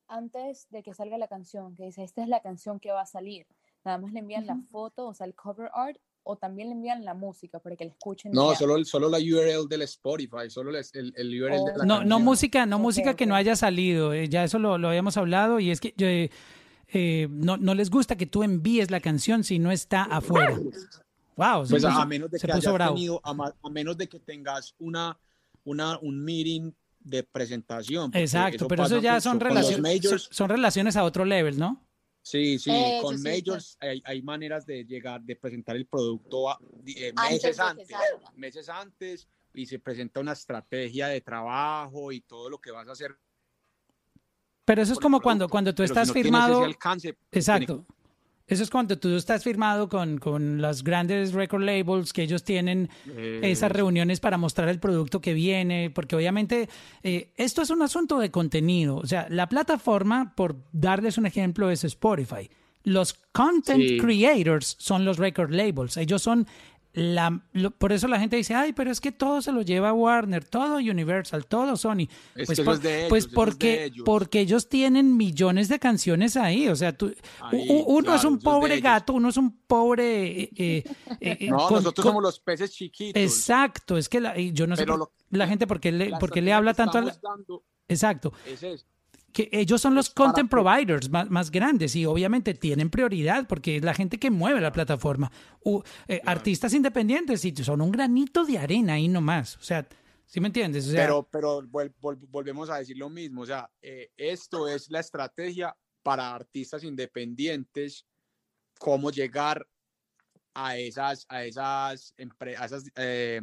antes 0.08 0.68
de 0.70 0.84
que 0.84 0.94
salga 0.94 1.18
la 1.18 1.28
canción, 1.28 1.76
que 1.76 1.86
dice, 1.86 2.04
esta 2.04 2.22
es 2.22 2.30
la 2.30 2.40
canción 2.42 2.80
que 2.80 2.92
va 2.92 3.02
a 3.02 3.06
salir, 3.06 3.46
nada 3.84 3.98
más 3.98 4.14
le 4.14 4.20
envían 4.20 4.46
la 4.46 4.54
Ujú. 4.54 4.68
foto, 4.70 5.08
o 5.08 5.14
sea, 5.14 5.26
el 5.26 5.34
cover 5.36 5.70
art, 5.74 5.98
o 6.24 6.36
también 6.36 6.68
le 6.70 6.76
envían 6.76 7.04
la 7.06 7.14
música 7.14 7.60
para 7.60 7.76
que 7.76 7.86
la 7.86 7.92
escuchen. 7.92 8.32
No, 8.34 8.54
solo, 8.54 8.76
el- 8.76 8.86
solo 8.86 9.10
la 9.10 9.18
URL 9.18 9.68
del 9.68 9.82
Spotify, 9.84 10.50
solo 10.50 10.70
el, 10.70 10.86
el, 10.94 11.14
el 11.16 11.42
URL 11.44 11.66
de 11.66 11.78
la 11.78 11.86
No, 11.86 11.96
no 11.96 12.00
canción. 12.00 12.22
música, 12.24 12.66
no 12.66 12.76
Ok, 12.78 12.82
música 12.84 13.16
que 13.16 13.26
no 13.26 13.34
haya 13.36 13.56
salido. 13.56 14.14
eh, 14.14 14.28
ya 14.30 14.44
eso 14.44 14.60
lo, 14.60 14.78
lo 14.78 14.90
habíamos 14.90 15.16
hablado 15.18 15.60
y 15.60 15.72
es 15.72 15.80
que 15.80 15.94
yo, 15.98 16.06
eh, 16.08 16.30
eh, 16.94 17.28
no, 17.30 17.58
no 17.58 17.74
les 17.74 17.90
gusta 17.90 18.16
que 18.16 18.26
tú 18.26 18.44
envíes 18.44 18.92
la 18.92 19.00
canción 19.00 19.44
si 19.44 19.60
no 19.60 19.72
está 19.72 20.04
afuera. 20.04 20.58
Wow, 21.36 21.66
Pues 21.70 21.84
a, 21.84 21.90
puso- 21.90 22.02
a 22.02 22.06
menos 22.06 22.32
de 22.32 22.40
se 22.40 22.48
que 22.48 22.54
tenido, 22.54 23.22
a, 23.24 23.70
menos 23.70 23.98
de 23.98 24.08
que 24.08 24.20
tengas 24.20 24.74
una, 24.80 25.20
una, 25.64 26.00
un 26.00 26.24
meeting 26.24 26.72
de 27.00 27.24
presentación. 27.24 28.12
Exacto, 28.14 28.68
pero 28.68 28.86
eso 28.86 29.00
ya 29.00 29.14
mucho 29.16 29.30
son 29.30 29.40
relaciones, 29.40 29.82
majors. 29.82 30.24
son, 30.24 30.34
son 30.34 30.50
relaciones 30.50 30.96
a 30.96 31.04
otro 31.04 31.26
level, 31.26 31.58
¿no? 31.60 31.84
Sí, 32.24 32.60
sí, 32.60 32.72
Eso 32.72 33.02
con 33.02 33.18
sí, 33.18 33.24
majors 33.24 33.78
hay, 33.80 34.02
hay 34.04 34.22
maneras 34.22 34.66
de 34.66 34.84
llegar, 34.84 35.22
de 35.22 35.36
presentar 35.36 35.76
el 35.78 35.86
producto 35.86 36.50
a- 36.50 36.60
eh, 36.86 37.14
Antes 37.16 37.32
meses 37.44 37.60
antes, 37.60 37.88
salga. 37.88 38.32
meses 38.36 38.70
antes, 38.70 39.28
y 39.54 39.66
se 39.66 39.80
presenta 39.80 40.20
una 40.20 40.34
estrategia 40.34 41.08
de 41.08 41.22
trabajo 41.22 42.12
y 42.12 42.20
todo 42.22 42.50
lo 42.50 42.60
que 42.60 42.72
vas 42.72 42.88
a 42.88 42.92
hacer. 42.92 43.18
Pero 44.68 44.82
eso 44.82 44.92
es 44.92 45.00
como 45.00 45.22
cuando, 45.22 45.48
cuando 45.48 45.72
tú 45.74 45.78
Pero 45.84 45.88
si 45.88 45.92
estás 45.94 46.08
no 46.10 46.14
tienes 46.14 46.26
firmado. 46.30 46.64
alcance, 46.66 47.14
pues, 47.14 47.46
tiene- 47.46 47.64
Exacto. 47.64 47.86
Eso 48.46 48.64
es 48.64 48.70
cuando 48.70 48.98
tú 48.98 49.16
estás 49.16 49.44
firmado 49.44 49.88
con, 49.90 50.18
con 50.20 50.62
los 50.62 50.84
grandes 50.84 51.32
record 51.34 51.64
labels 51.64 52.12
que 52.14 52.24
ellos 52.24 52.44
tienen 52.44 52.90
esas 53.42 53.72
reuniones 53.72 54.20
para 54.22 54.38
mostrar 54.38 54.68
el 54.70 54.80
producto 54.80 55.20
que 55.22 55.34
viene, 55.34 55.90
porque 55.90 56.16
obviamente 56.18 56.68
eh, 57.04 57.32
esto 57.38 57.62
es 57.62 57.70
un 57.70 57.82
asunto 57.82 58.20
de 58.20 58.30
contenido. 58.32 58.98
O 58.98 59.06
sea, 59.06 59.28
la 59.30 59.48
plataforma, 59.50 60.34
por 60.36 60.56
darles 60.74 61.18
un 61.18 61.26
ejemplo, 61.26 61.70
es 61.72 61.84
Spotify. 61.86 62.50
Los 62.84 63.16
content 63.34 63.84
Sí. 63.84 63.98
creators 63.98 64.76
son 64.80 65.04
los 65.04 65.18
record 65.18 65.52
labels. 65.52 65.98
Ellos 65.98 66.22
son 66.22 66.48
la... 66.98 67.42
lo- 67.54 67.72
por 67.72 67.92
eso 67.92 68.08
la 68.08 68.20
gente 68.20 68.36
dice, 68.36 68.56
ay, 68.56 68.74
pero 68.74 68.92
es 68.92 69.00
que 69.00 69.12
todo 69.12 69.42
se 69.42 69.52
lo 69.52 69.62
lleva 69.62 69.94
Warner, 69.94 70.44
todo 70.44 70.78
Universal, 70.78 71.46
todo 71.46 71.78
Sony. 71.78 72.08
Es 72.36 72.48
pues 72.48 72.60
por- 72.62 72.80
de 72.80 72.98
ellos, 73.00 73.10
pues 73.10 73.30
de 73.30 73.34
porque, 73.36 73.84
ellos. 73.86 74.04
porque 74.06 74.40
ellos 74.42 74.68
tienen 74.70 75.16
millones 75.16 75.70
de 75.70 75.80
canciones 75.80 76.36
ahí. 76.38 76.68
O 76.68 76.76
sea, 76.76 76.98
tú, 76.98 77.14
Ahí, 77.42 77.68
uno 77.86 78.14
es 78.16 78.22
claro, 78.22 78.30
un 78.30 78.38
es 78.38 78.44
pobre 78.44 78.80
gato, 78.82 79.14
uno 79.14 79.30
es 79.30 79.38
un 79.38 79.52
pobre... 79.68 80.42
eh, 80.44 80.50
eh, 80.58 80.84
eh, 81.22 81.48
No, 81.50 81.58
con- 81.68 81.76
nosotros 81.76 82.04
con- 82.04 82.12
somos 82.12 82.24
los 82.24 82.40
peces 82.40 82.72
chiquitos. 82.72 83.22
Exacto, 83.22 83.98
es 83.98 84.10
que 84.10 84.20
la- 84.20 84.38
yo 84.38 84.66
no 84.68 84.76
sé 84.76 84.82
Pero 84.82 84.94
por- 84.94 85.00
lo- 85.00 85.12
la 85.38 85.48
gente 85.48 85.68
por 85.68 85.80
qué 85.80 85.92
le, 85.92 86.10
La 86.10 86.20
por 86.20 86.32
qué 86.32 86.42
le 86.42 86.52
estrategia 86.52 86.58
habla 86.58 86.74
tanto 86.74 86.98
a 86.98 87.02
la- 87.02 87.18
dando 87.22 87.64
Exacto, 87.90 88.34
es 88.46 88.62
eso. 88.64 88.86
Que 89.38 89.50
ellos 89.52 89.80
son 89.80 89.94
los 89.94 90.10
content 90.10 90.50
providers 90.50 91.12
más, 91.12 91.30
más 91.30 91.52
grandes 91.52 91.96
y 91.96 92.08
obviamente 92.08 92.56
tienen 92.56 92.90
prioridad 92.90 93.46
porque 93.48 93.76
es 93.78 93.84
la 93.84 93.94
gente 93.94 94.18
que 94.18 94.32
mueve 94.32 94.60
la 94.60 94.72
plataforma. 94.72 95.32
Eh, 96.08 96.20
Artistas 96.26 96.74
independientes 96.74 97.46
y 97.46 97.56
son 97.58 97.82
un 97.82 97.92
granito 97.92 98.46
de 98.46 98.58
arena 98.58 98.94
ahí 98.94 99.08
nomás. 99.08 99.56
O 99.58 99.62
sea, 99.62 99.88
¿sí 100.26 100.40
me 100.40 100.48
entiendes? 100.48 100.88
O 100.88 100.92
sea, 100.92 101.06
pero 101.06 101.30
pero 101.32 101.62
vuel- 101.62 101.94
vol- 102.02 102.26
volvemos 102.32 102.72
a 102.72 102.78
decir 102.80 102.98
lo 102.98 103.12
mismo. 103.12 103.42
O 103.42 103.46
sea, 103.46 103.70
eh, 103.80 104.10
esto 104.18 104.68
es 104.68 104.90
la 104.90 105.02
estrategia 105.02 105.78
para 106.02 106.34
artistas 106.34 106.84
independientes, 106.84 108.08
cómo 108.80 109.12
llegar 109.12 109.68
a 110.56 110.78
esas, 110.78 111.28
a 111.30 111.44
esas, 111.46 112.16
a 112.18 112.66
esas 112.66 112.86
eh, 112.96 113.42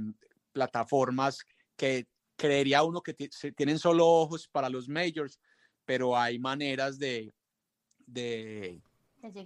plataformas 0.50 1.38
que 1.76 2.08
creería 2.36 2.82
uno 2.82 3.00
que 3.00 3.14
tienen 3.54 3.78
solo 3.78 4.08
ojos 4.08 4.48
para 4.48 4.68
los 4.68 4.88
majors, 4.88 5.38
pero 5.84 6.16
hay 6.16 6.38
maneras 6.38 6.98
de, 6.98 7.32
de, 8.06 8.80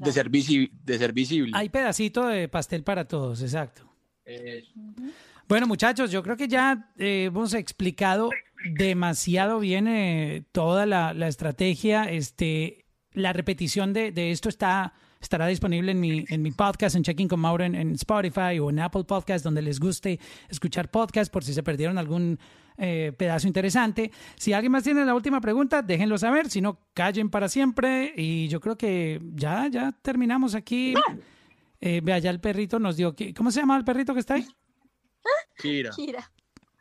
de 0.00 0.12
ser, 0.12 0.30
visi- 0.30 0.70
de 0.84 0.98
ser 0.98 1.12
visible. 1.12 1.52
hay 1.54 1.68
pedacito 1.68 2.26
de 2.26 2.48
pastel 2.48 2.82
para 2.84 3.06
todos, 3.06 3.42
exacto. 3.42 3.82
Eh, 4.24 4.64
Bueno, 5.48 5.66
muchachos, 5.66 6.10
yo 6.10 6.22
creo 6.22 6.36
que 6.36 6.46
ya 6.48 6.92
eh, 6.98 7.24
hemos 7.24 7.54
explicado 7.54 8.28
demasiado 8.74 9.60
bien 9.60 9.88
eh, 9.88 10.44
toda 10.52 10.84
la, 10.84 11.14
la 11.14 11.28
estrategia. 11.28 12.04
Este, 12.10 12.84
la 13.12 13.32
repetición 13.32 13.92
de, 13.94 14.12
de 14.12 14.30
esto 14.30 14.50
está, 14.50 14.92
estará 15.20 15.46
disponible 15.46 15.92
en 15.92 16.00
mi, 16.00 16.24
en 16.28 16.42
mi 16.42 16.50
podcast, 16.52 16.96
en 16.96 17.02
Checking 17.02 17.28
con 17.28 17.40
Mauro, 17.40 17.64
en, 17.64 17.74
en 17.74 17.92
Spotify 17.94 18.58
o 18.60 18.70
en 18.70 18.78
Apple 18.78 19.04
Podcast, 19.04 19.44
donde 19.44 19.62
les 19.62 19.80
guste 19.80 20.18
escuchar 20.48 20.90
podcast, 20.90 21.32
por 21.32 21.44
si 21.44 21.52
se 21.54 21.62
perdieron 21.62 21.98
algún 21.98 22.38
eh, 22.76 23.12
pedazo 23.16 23.46
interesante. 23.48 24.12
Si 24.36 24.52
alguien 24.52 24.70
más 24.72 24.84
tiene 24.84 25.04
la 25.04 25.14
última 25.14 25.40
pregunta, 25.40 25.82
déjenlo 25.82 26.16
saber. 26.18 26.48
Si 26.48 26.60
no, 26.60 26.78
callen 26.94 27.30
para 27.30 27.48
siempre. 27.48 28.12
Y 28.16 28.48
yo 28.48 28.60
creo 28.60 28.78
que 28.78 29.20
ya, 29.34 29.66
ya 29.68 29.92
terminamos 30.02 30.54
aquí. 30.54 30.94
Eh, 31.80 32.00
vea, 32.02 32.18
ya 32.18 32.30
el 32.30 32.40
perrito 32.40 32.78
nos 32.78 32.96
dio. 32.96 33.14
¿qué- 33.16 33.32
¿Cómo 33.34 33.50
se 33.50 33.60
llama 33.60 33.76
el 33.76 33.84
perrito 33.84 34.14
que 34.14 34.20
está 34.20 34.34
ahí? 34.34 34.46
Kira. 35.56 35.90
Kira. 35.90 36.30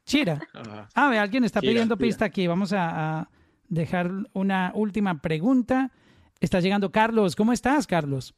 Chira. 0.05 0.39
Ajá. 0.53 0.87
Ah, 0.93 1.09
ve, 1.09 1.19
alguien 1.19 1.43
está 1.43 1.59
Chira, 1.59 1.71
pidiendo 1.71 1.95
Chira. 1.95 2.07
pista 2.07 2.25
aquí. 2.25 2.47
Vamos 2.47 2.71
a, 2.73 3.19
a 3.21 3.29
dejar 3.67 4.11
una 4.33 4.71
última 4.75 5.19
pregunta. 5.21 5.91
Está 6.39 6.59
llegando 6.59 6.91
Carlos. 6.91 7.35
¿Cómo 7.35 7.53
estás, 7.53 7.87
Carlos? 7.87 8.35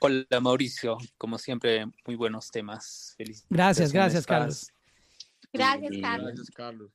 Hola 0.00 0.40
Mauricio, 0.40 0.96
como 1.16 1.38
siempre, 1.38 1.86
muy 2.06 2.14
buenos 2.14 2.50
temas. 2.50 3.14
Feliz 3.16 3.44
Gracias, 3.50 3.92
gracias, 3.92 4.26
Carlos. 4.26 4.72
Gracias, 5.52 5.92
Y- 5.92 6.00
Carlos. 6.00 6.26
Gracias, 6.26 6.50
Carlos. 6.50 6.90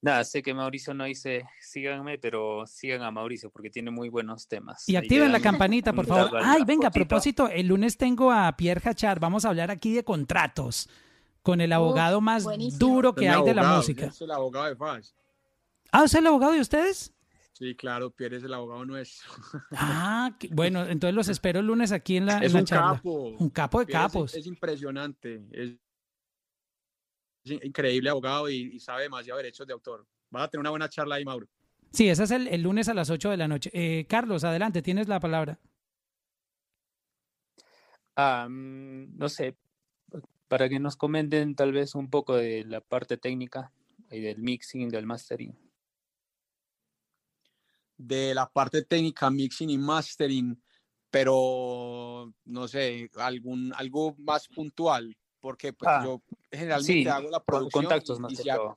Nada, 0.00 0.24
sé 0.24 0.42
que 0.42 0.52
Mauricio 0.52 0.94
no 0.94 1.04
dice 1.04 1.44
síganme, 1.60 2.18
pero 2.18 2.66
sigan 2.66 3.02
a 3.02 3.12
Mauricio 3.12 3.50
porque 3.50 3.70
tiene 3.70 3.92
muy 3.92 4.08
buenos 4.08 4.48
temas. 4.48 4.88
Y 4.88 4.96
activen 4.96 5.30
la 5.30 5.38
campanita, 5.38 5.92
por 5.92 6.06
favor. 6.06 6.40
Ay, 6.42 6.64
venga, 6.64 6.88
a 6.88 6.90
propósito, 6.90 7.48
el 7.48 7.68
lunes 7.68 7.96
tengo 7.96 8.32
a 8.32 8.56
Pierre 8.56 8.82
Hachar. 8.84 9.20
Vamos 9.20 9.44
a 9.44 9.50
hablar 9.50 9.70
aquí 9.70 9.94
de 9.94 10.02
contratos 10.02 10.88
con 11.42 11.60
el 11.60 11.72
abogado 11.72 12.20
más 12.20 12.42
buenísimo. 12.42 12.78
duro 12.80 13.14
que 13.14 13.28
hay 13.28 13.44
de 13.44 13.54
la 13.54 13.76
música. 13.76 14.06
Es 14.06 14.20
el 14.20 14.32
abogado 14.32 14.74
de. 14.74 15.02
Ah, 15.92 16.04
¿es 16.04 16.14
el 16.14 16.26
abogado 16.26 16.52
de 16.52 16.60
ustedes? 16.60 17.12
Sí, 17.54 17.74
claro, 17.76 18.10
Pierre 18.10 18.38
es 18.38 18.42
el 18.44 18.54
abogado 18.54 18.84
nuestro. 18.84 19.30
Ah, 19.72 20.34
qué- 20.38 20.48
bueno, 20.52 20.84
entonces 20.86 21.14
los 21.14 21.28
espero 21.28 21.60
el 21.60 21.66
lunes 21.66 21.92
aquí 21.92 22.16
en 22.16 22.26
la, 22.26 22.38
en 22.38 22.42
Es 22.44 22.52
la 22.54 22.60
un 22.60 22.64
charla. 22.64 22.94
capo. 22.96 23.28
Un 23.38 23.50
capo 23.50 23.80
de 23.80 23.86
Pierre 23.86 24.04
capos. 24.04 24.34
Es, 24.34 24.46
impresionante. 24.46 25.46
Es, 25.52 25.70
es 27.44 27.64
increíble 27.64 28.08
abogado 28.10 28.48
y, 28.48 28.74
y 28.74 28.80
sabe 28.80 29.02
demasiado 29.04 29.36
derechos 29.38 29.66
de 29.66 29.72
autor. 29.74 30.06
Vas 30.30 30.44
a 30.44 30.48
tener 30.48 30.60
una 30.60 30.70
buena 30.70 30.88
charla 30.88 31.16
ahí, 31.16 31.24
Mauro. 31.24 31.46
Sí, 31.92 32.08
ese 32.08 32.24
es 32.24 32.30
el, 32.30 32.48
el 32.48 32.62
lunes 32.62 32.88
a 32.88 32.94
las 32.94 33.10
8 33.10 33.30
de 33.30 33.36
la 33.36 33.48
noche. 33.48 33.70
Eh, 33.74 34.06
Carlos, 34.08 34.44
adelante, 34.44 34.80
tienes 34.80 35.08
la 35.08 35.20
palabra. 35.20 35.58
No 38.16 39.28
sé, 39.28 39.56
para 40.48 40.68
que 40.68 40.78
nos 40.78 40.96
comenten 40.96 41.54
tal 41.54 41.72
vez 41.72 41.94
un 41.94 42.08
poco 42.08 42.36
de 42.36 42.64
la 42.64 42.80
parte 42.80 43.16
técnica 43.16 43.72
y 44.10 44.20
del 44.20 44.38
mixing, 44.38 44.88
del 44.88 45.06
mastering. 45.06 45.54
De 48.04 48.34
la 48.34 48.46
parte 48.50 48.82
técnica, 48.82 49.30
mixing 49.30 49.70
y 49.70 49.78
mastering, 49.78 50.60
pero 51.10 52.32
no 52.44 52.66
sé, 52.66 53.08
algún, 53.16 53.72
algo 53.76 54.16
más 54.18 54.48
puntual, 54.48 55.16
porque 55.40 55.72
pues, 55.72 55.88
Ah, 55.88 56.02
yo 56.04 56.22
generalmente 56.50 57.02
Sí, 57.02 57.06
hago 57.08 57.30
la 57.30 57.42
producción. 57.44 57.84
contactos 57.84 58.18
y- 58.18 58.22
más 58.22 58.32
y 58.32 58.36
si 58.36 58.48
hago-. 58.50 58.76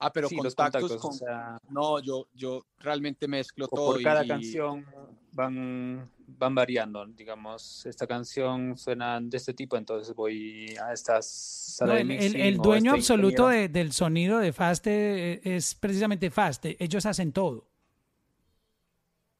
Ah, 0.00 0.12
pero 0.12 0.28
Sí, 0.28 0.36
los 0.36 0.54
contactos, 0.54 0.82
contactos, 0.82 1.04
o 1.04 1.08
con... 1.08 1.12
sea, 1.18 1.58
No, 1.70 1.98
yo, 2.00 2.28
yo 2.32 2.64
realmente 2.78 3.26
mezclo 3.26 3.64
o 3.64 3.68
todo. 3.68 3.86
por 3.94 4.02
cada 4.02 4.24
y- 4.24 4.28
canción 4.28 4.86
van, 5.32 6.08
van 6.26 6.54
variando, 6.54 7.04
digamos, 7.06 7.84
esta 7.84 8.06
canción 8.06 8.76
suena 8.76 9.20
de 9.20 9.36
este 9.36 9.54
tipo, 9.54 9.76
entonces 9.76 10.14
voy 10.14 10.74
a 10.82 10.92
esta 10.92 11.20
sala 11.20 11.92
No, 11.92 11.96
de 11.96 12.00
el, 12.02 12.10
el- 12.12 12.18
mixing 12.22 12.40
el 12.40 12.56
dueño 12.58 12.94
este 12.94 13.00
absoluto 13.12 13.48
de- 13.48 13.68
del 13.68 13.92
sonido 13.92 14.38
de 14.38 14.52
Faste 14.52 15.32
eh, 15.34 15.40
es 15.56 15.74
precisamente 15.74 16.30
Faste. 16.30 16.76
Ellos 16.82 17.04
hacen 17.04 17.32
todo. 17.32 17.66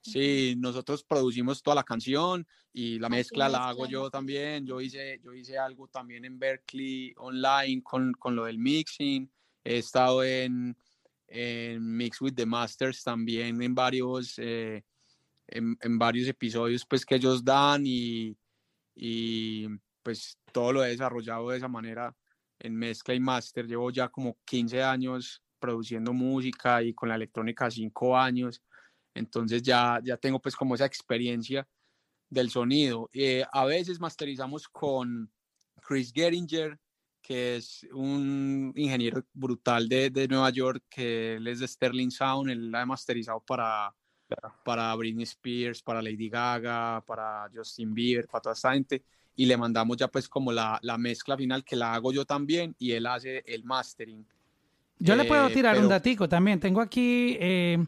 Sí, 0.00 0.54
nosotros 0.58 1.02
producimos 1.04 1.62
toda 1.62 1.74
la 1.74 1.84
canción 1.84 2.46
y 2.72 2.98
la 2.98 3.08
Aquí 3.08 3.16
mezcla 3.16 3.48
la 3.48 3.68
hago 3.68 3.86
yo 3.86 4.10
también. 4.10 4.64
Yo 4.66 4.80
hice, 4.80 5.20
yo 5.22 5.34
hice 5.34 5.58
algo 5.58 5.86
también 5.88 6.24
en 6.24 6.38
Berkeley 6.38 7.12
online 7.18 7.82
con, 7.82 8.12
con 8.12 8.34
lo 8.34 8.44
del 8.46 8.58
mixing. 8.58 9.28
He 9.68 9.76
estado 9.76 10.24
en, 10.24 10.74
en 11.26 11.96
Mix 11.96 12.22
with 12.22 12.34
the 12.34 12.46
Masters 12.46 13.04
también 13.04 13.60
en 13.60 13.74
varios, 13.74 14.38
eh, 14.38 14.82
en, 15.46 15.76
en 15.82 15.98
varios 15.98 16.26
episodios 16.26 16.86
pues 16.86 17.04
que 17.04 17.16
ellos 17.16 17.44
dan 17.44 17.82
y, 17.84 18.34
y 18.94 19.68
pues 20.02 20.38
todo 20.52 20.72
lo 20.72 20.82
he 20.82 20.88
desarrollado 20.88 21.50
de 21.50 21.58
esa 21.58 21.68
manera 21.68 22.16
en 22.58 22.74
mezcla 22.76 23.12
y 23.12 23.20
master. 23.20 23.66
Llevo 23.66 23.90
ya 23.90 24.08
como 24.08 24.38
15 24.46 24.82
años 24.82 25.42
produciendo 25.58 26.14
música 26.14 26.82
y 26.82 26.94
con 26.94 27.10
la 27.10 27.16
electrónica 27.16 27.70
5 27.70 28.16
años. 28.16 28.62
Entonces 29.12 29.62
ya, 29.62 30.00
ya 30.02 30.16
tengo 30.16 30.40
pues 30.40 30.56
como 30.56 30.76
esa 30.76 30.86
experiencia 30.86 31.68
del 32.30 32.48
sonido. 32.48 33.10
Eh, 33.12 33.44
a 33.52 33.66
veces 33.66 34.00
masterizamos 34.00 34.66
con 34.66 35.30
Chris 35.86 36.10
Geringer, 36.10 36.78
que 37.22 37.56
es 37.56 37.86
un 37.92 38.72
ingeniero 38.76 39.22
brutal 39.32 39.88
de, 39.88 40.10
de 40.10 40.28
Nueva 40.28 40.50
York, 40.50 40.82
que 40.88 41.34
él 41.36 41.46
es 41.46 41.60
de 41.60 41.68
Sterling 41.68 42.10
Sound, 42.10 42.50
él 42.50 42.70
la 42.70 42.82
ha 42.82 42.86
masterizado 42.86 43.40
para, 43.40 43.94
para 44.64 44.94
Britney 44.94 45.24
Spears, 45.24 45.82
para 45.82 46.00
Lady 46.02 46.28
Gaga, 46.28 47.02
para 47.06 47.48
Justin 47.54 47.92
Bieber, 47.94 48.26
para 48.26 48.40
toda 48.42 48.54
esta 48.54 48.72
gente, 48.72 49.02
y 49.36 49.46
le 49.46 49.56
mandamos 49.56 49.96
ya 49.96 50.08
pues 50.08 50.28
como 50.28 50.50
la, 50.52 50.78
la 50.82 50.96
mezcla 50.98 51.36
final 51.36 51.64
que 51.64 51.76
la 51.76 51.94
hago 51.94 52.12
yo 52.12 52.24
también, 52.24 52.74
y 52.78 52.92
él 52.92 53.06
hace 53.06 53.42
el 53.46 53.62
mastering. 53.64 54.24
Yo 54.98 55.14
le 55.14 55.24
puedo 55.24 55.46
Eh, 55.48 55.52
tirar 55.54 55.74
un 55.76 55.82
pero- 55.82 55.88
datico 55.90 56.28
también. 56.28 56.58
Tengo 56.58 56.80
aquí, 56.80 57.36
eh, 57.38 57.78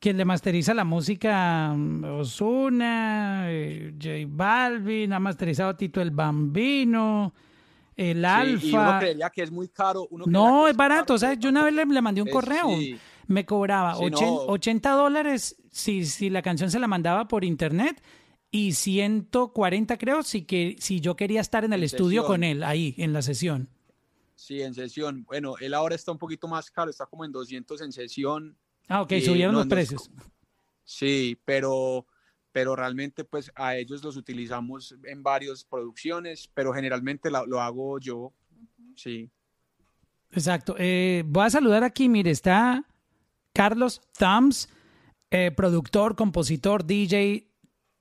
quien 0.00 0.16
le 0.16 0.24
masteriza 0.24 0.74
la 0.74 0.82
música, 0.84 1.72
mm, 1.72 2.04
Ozuna, 2.18 3.44
eh, 3.48 3.94
J 4.02 4.10
Balvin, 4.26 5.12
ha 5.12 5.20
masterizado 5.20 5.76
Tito 5.76 6.00
el 6.00 6.10
Bambino, 6.10 7.32
el 7.96 8.24
Sí, 8.60 8.68
y 8.68 8.72
uno 8.72 8.82
Alfa. 8.82 8.98
creería 9.00 9.30
que 9.30 9.42
es 9.42 9.50
muy 9.50 9.68
caro. 9.68 10.06
uno 10.10 10.24
No, 10.26 10.68
es 10.68 10.76
barato. 10.76 11.14
O 11.14 11.18
sea, 11.18 11.34
yo 11.34 11.48
una 11.50 11.64
vez 11.64 11.74
le, 11.74 11.84
le 11.84 12.00
mandé 12.02 12.22
un 12.22 12.28
Es- 12.28 12.34
correo. 12.34 12.68
sí. 12.78 12.98
Me 13.28 13.46
cobraba 13.46 13.94
Sí, 13.94 14.02
ochen- 14.04 14.26
no. 14.26 14.34
80 14.46 14.90
dólares 14.92 15.56
si, 15.70 16.04
si 16.04 16.28
la 16.28 16.42
canción 16.42 16.70
se 16.70 16.78
la 16.80 16.88
mandaba 16.88 17.28
por 17.28 17.44
internet 17.44 18.02
y 18.50 18.72
140 18.72 19.96
creo 19.96 20.22
si, 20.22 20.42
que, 20.42 20.76
si 20.78 21.00
yo 21.00 21.16
quería 21.16 21.40
estar 21.40 21.64
en 21.64 21.72
el 21.72 21.80
En 21.80 21.84
estudio 21.84 22.24
con 22.26 22.44
él, 22.44 22.62
ahí, 22.64 22.94
en 22.98 23.12
la 23.12 23.22
sesión. 23.22 23.68
Sí, 24.34 24.60
en 24.60 24.74
sesión. 24.74 25.24
Bueno, 25.24 25.54
él 25.60 25.72
ahora 25.72 25.94
está 25.94 26.10
un 26.12 26.18
poquito 26.18 26.48
más 26.48 26.70
caro, 26.70 26.90
está 26.90 27.06
como 27.06 27.24
en 27.24 27.30
200 27.32 27.80
en 27.80 27.92
sesión. 27.92 28.56
Ah, 28.88 29.02
ok, 29.02 29.12
subieron 29.24 29.52
no- 29.52 29.58
los 29.60 29.66
no 29.66 29.70
precios. 29.70 30.10
Sí, 30.84 31.38
pero, 31.44 32.06
pero 32.52 32.76
realmente 32.76 33.24
pues 33.24 33.50
a 33.56 33.76
ellos 33.76 34.04
los 34.04 34.16
utilizamos 34.16 34.94
en 35.04 35.22
varias 35.22 35.64
producciones, 35.64 36.48
pero 36.54 36.72
generalmente 36.72 37.30
la- 37.30 37.44
lo 37.46 37.60
hago 37.60 37.98
yo. 37.98 38.32
Sí. 38.94 39.30
Exacto. 40.30 40.74
Eh, 40.78 41.24
voy 41.26 41.46
a 41.46 41.50
saludar 41.50 41.82
aquí, 41.84 42.08
mire, 42.08 42.30
está 42.30 42.84
Carlos 43.52 44.00
Thumbs, 44.18 44.68
eh, 45.30 45.50
productor, 45.50 46.14
compositor, 46.16 46.84
DJ, 46.84 47.48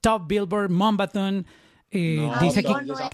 Top 0.01 0.27
Billboard, 0.27 0.69
Mombathon. 0.69 1.45
eh, 1.93 2.15
No, 2.21 2.39
dice 2.39 2.63
que 2.63 2.73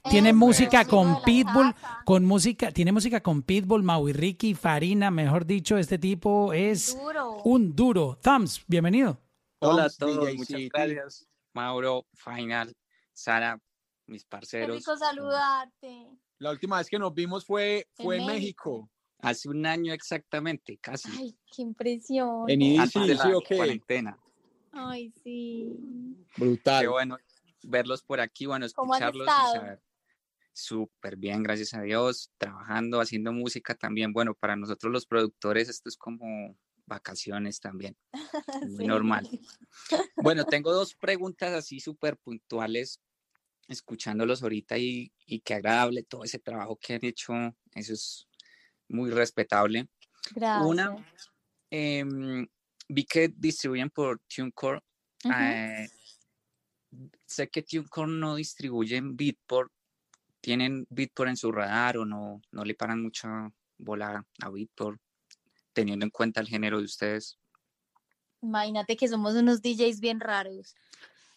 tiene 0.10 0.34
música 0.34 0.86
con 0.86 1.22
Pitbull, 1.24 1.74
con 2.06 2.26
música, 2.26 2.72
tiene 2.72 2.92
música 2.92 3.22
con 3.22 3.42
Pitbull, 3.42 3.82
Maui 3.82 4.14
Ricky, 4.14 4.54
Farina, 4.54 5.10
mejor 5.10 5.46
dicho, 5.48 5.78
este 5.80 5.98
tipo 5.98 6.54
es 6.54 6.96
Duro. 6.96 7.42
un 7.44 7.76
duro. 7.76 8.20
Thumbs, 8.22 8.64
bienvenido. 8.68 9.20
Hola 9.60 9.86
a 9.86 9.90
todos, 9.90 10.20
DJ 10.28 10.34
muchas 10.36 10.48
City. 10.48 10.70
gracias. 10.70 11.28
Mauro, 11.54 12.06
Final, 12.14 12.76
Sara, 13.14 13.60
mis 14.06 14.24
Qué 14.24 14.30
parceros. 14.30 14.78
rico 14.78 14.96
saludarte. 14.98 16.08
La 16.40 16.52
última 16.52 16.78
vez 16.78 16.88
que 16.90 17.00
nos 17.00 17.14
vimos 17.14 17.46
fue, 17.46 17.88
En 17.98 18.04
fue 18.06 18.18
en 18.18 18.26
México. 18.28 18.72
México. 18.82 18.92
Hace 19.20 19.50
un 19.50 19.66
año 19.66 19.94
exactamente, 19.94 20.78
casi. 20.78 21.10
Ay, 21.18 21.36
qué 21.56 21.64
impresión. 21.64 22.48
En 22.48 22.80
antes 22.80 23.08
de 23.08 23.18
¿sí 23.18 23.30
la 23.30 23.40
qué? 23.48 23.56
cuarentena. 23.58 24.20
Ay, 24.72 25.12
sí. 25.24 25.76
Brutal. 26.38 26.82
Qué 26.82 26.88
bueno 26.88 27.18
verlos 27.64 28.04
por 28.04 28.20
aquí, 28.20 28.46
bueno, 28.46 28.66
¿Cómo 28.76 28.94
has 28.94 29.02
escucharlos 29.02 29.28
y 29.28 29.58
saber. 29.58 29.84
Súper 30.54 31.18
bien, 31.18 31.44
gracias 31.44 31.74
a 31.74 31.82
Dios, 31.82 32.32
trabajando, 32.38 33.00
haciendo 33.00 33.32
música 33.32 33.76
también. 33.76 34.14
Bueno, 34.14 34.34
para 34.34 34.56
nosotros 34.56 34.92
los 34.92 35.06
productores 35.06 35.70
esto 35.70 35.90
es 35.90 35.98
como 35.98 36.56
vacaciones 36.88 37.60
también, 37.60 37.96
muy 38.72 38.84
Sí. 38.84 38.88
normal. 38.88 39.30
Bueno, 40.18 40.46
tengo 40.46 40.74
dos 40.74 40.96
preguntas 40.96 41.54
así 41.54 41.80
súper 41.80 42.18
puntuales, 42.18 43.00
escuchándolos 43.68 44.42
ahorita 44.42 44.78
y, 44.78 45.12
y 45.26 45.42
qué 45.42 45.56
agradable 45.56 46.04
todo 46.04 46.24
ese 46.24 46.40
trabajo 46.40 46.78
que 46.82 46.96
han 46.96 47.06
hecho, 47.06 47.34
eso 47.76 47.94
es 47.94 48.28
muy 48.88 49.12
respetable. 49.12 49.88
Gracias. 50.34 50.66
Una, 50.66 50.96
em, 51.70 52.48
vi 52.90 53.06
que 53.06 53.28
distribuyen 53.30 53.90
por 53.90 54.20
TuneCore. 54.28 54.82
Eh, 55.26 55.88
sé 57.26 57.50
que 57.50 57.62
TuneCore 57.64 58.12
no 58.12 58.36
distribuye 58.36 58.96
en 58.98 59.16
Beatport. 59.16 59.72
¿Tienen 60.42 60.86
Beatport 60.90 61.30
en 61.30 61.38
su 61.38 61.52
radar 61.52 61.98
o 61.98 62.06
no, 62.06 62.42
no 62.52 62.64
le 62.64 62.74
paran 62.76 63.02
mucha 63.02 63.52
bola 63.78 64.26
a 64.42 64.50
Beatport, 64.50 65.00
teniendo 65.78 66.06
en 66.06 66.10
cuenta 66.10 66.42
el 66.42 66.48
género 66.48 66.80
de 66.80 66.86
ustedes? 66.86 67.38
Imagínate 68.42 68.98
que 68.98 69.08
somos 69.08 69.36
unos 69.36 69.62
DJs 69.62 70.00
bien 70.00 70.20
raros. 70.20 70.74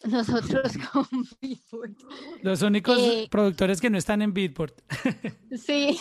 Nosotros 0.05 0.73
con 0.93 1.07
Beatport. 1.43 1.99
Los 2.43 2.63
únicos 2.63 2.99
Eh, 2.99 3.29
productores 3.31 3.83
que 3.83 3.91
no 3.91 3.99
están 3.99 4.23
en 4.23 4.33
Beatport. 4.33 4.81
Sí, 5.67 5.99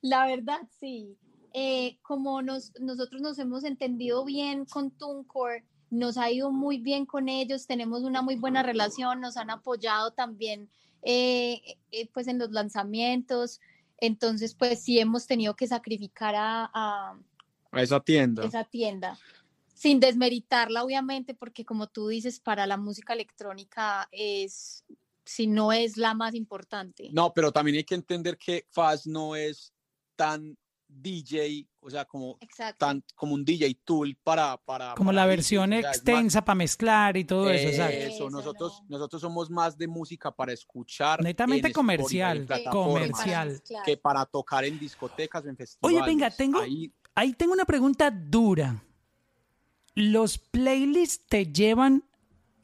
la 0.00 0.26
verdad 0.26 0.58
sí. 0.80 1.16
Eh, 1.52 1.98
como 2.02 2.42
nos, 2.42 2.72
nosotros 2.80 3.22
nos 3.22 3.38
hemos 3.38 3.62
entendido 3.62 4.24
bien 4.24 4.64
con 4.64 4.90
TuneCore, 4.90 5.64
nos 5.90 6.16
ha 6.16 6.28
ido 6.32 6.50
muy 6.50 6.78
bien 6.78 7.06
con 7.06 7.28
ellos, 7.28 7.68
tenemos 7.68 8.02
una 8.02 8.20
muy 8.20 8.34
buena 8.34 8.64
relación, 8.64 9.20
nos 9.20 9.36
han 9.36 9.50
apoyado 9.50 10.10
también 10.12 10.68
eh, 11.02 11.60
eh, 11.92 12.08
pues 12.12 12.26
en 12.26 12.38
los 12.38 12.50
lanzamientos, 12.50 13.60
entonces 14.06 14.54
pues 14.54 14.82
sí 14.82 14.98
hemos 14.98 15.26
tenido 15.26 15.54
que 15.56 15.66
sacrificar 15.66 16.34
a, 16.36 16.70
a 16.72 17.18
A 17.72 17.82
esa 17.82 18.00
tienda. 18.00 18.44
esa 18.44 18.64
tienda, 18.64 19.18
sin 19.74 20.00
desmeritarla 20.00 20.84
obviamente, 20.84 21.34
porque 21.34 21.64
como 21.64 21.88
tú 21.88 22.08
dices, 22.08 22.40
para 22.40 22.66
la 22.66 22.76
música 22.76 23.12
electrónica 23.12 24.08
es, 24.12 24.84
si 25.24 25.46
no 25.46 25.72
es 25.72 25.96
la 25.96 26.14
más 26.14 26.34
importante. 26.34 27.10
No, 27.12 27.32
pero 27.32 27.50
también 27.50 27.78
hay 27.78 27.84
que 27.84 27.94
entender 27.96 28.36
que 28.38 28.66
Faz 28.70 29.06
no 29.06 29.34
es 29.34 29.72
tan 30.16 30.56
DJ, 30.96 31.66
o 31.80 31.90
sea, 31.90 32.04
como 32.04 32.38
tan 32.78 33.02
como 33.14 33.34
un 33.34 33.44
DJ 33.44 33.74
tool 33.84 34.16
para 34.22 34.56
para 34.56 34.94
Como 34.94 35.08
para 35.08 35.16
la 35.16 35.26
versión 35.26 35.70
más- 35.70 35.84
extensa 35.84 36.44
para 36.44 36.54
mezclar 36.54 37.16
y 37.16 37.24
todo 37.24 37.50
eso, 37.50 37.68
exacto. 37.68 37.96
Eso, 37.96 38.14
Eso, 38.14 38.30
nosotros 38.30 38.80
no. 38.82 38.96
nosotros 38.96 39.20
somos 39.22 39.50
más 39.50 39.76
de 39.76 39.88
música 39.88 40.30
para 40.30 40.52
escuchar 40.52 41.22
Netamente 41.22 41.68
en 41.68 41.70
Spotify, 41.70 42.20
en 42.20 42.44
comercial, 42.44 42.46
comercial. 42.70 43.62
que 43.84 43.96
para 43.96 44.24
tocar 44.26 44.64
en 44.64 44.78
discotecas 44.78 45.44
o 45.44 45.48
en 45.48 45.56
festivales. 45.56 46.00
Oye, 46.02 46.06
venga, 46.06 46.30
tengo, 46.30 46.60
Ahí 46.60 46.92
ahí 47.14 47.32
tengo 47.34 47.52
una 47.52 47.64
pregunta 47.64 48.10
dura. 48.10 48.82
¿Los 49.94 50.38
playlists 50.38 51.24
te 51.28 51.46
llevan 51.52 52.04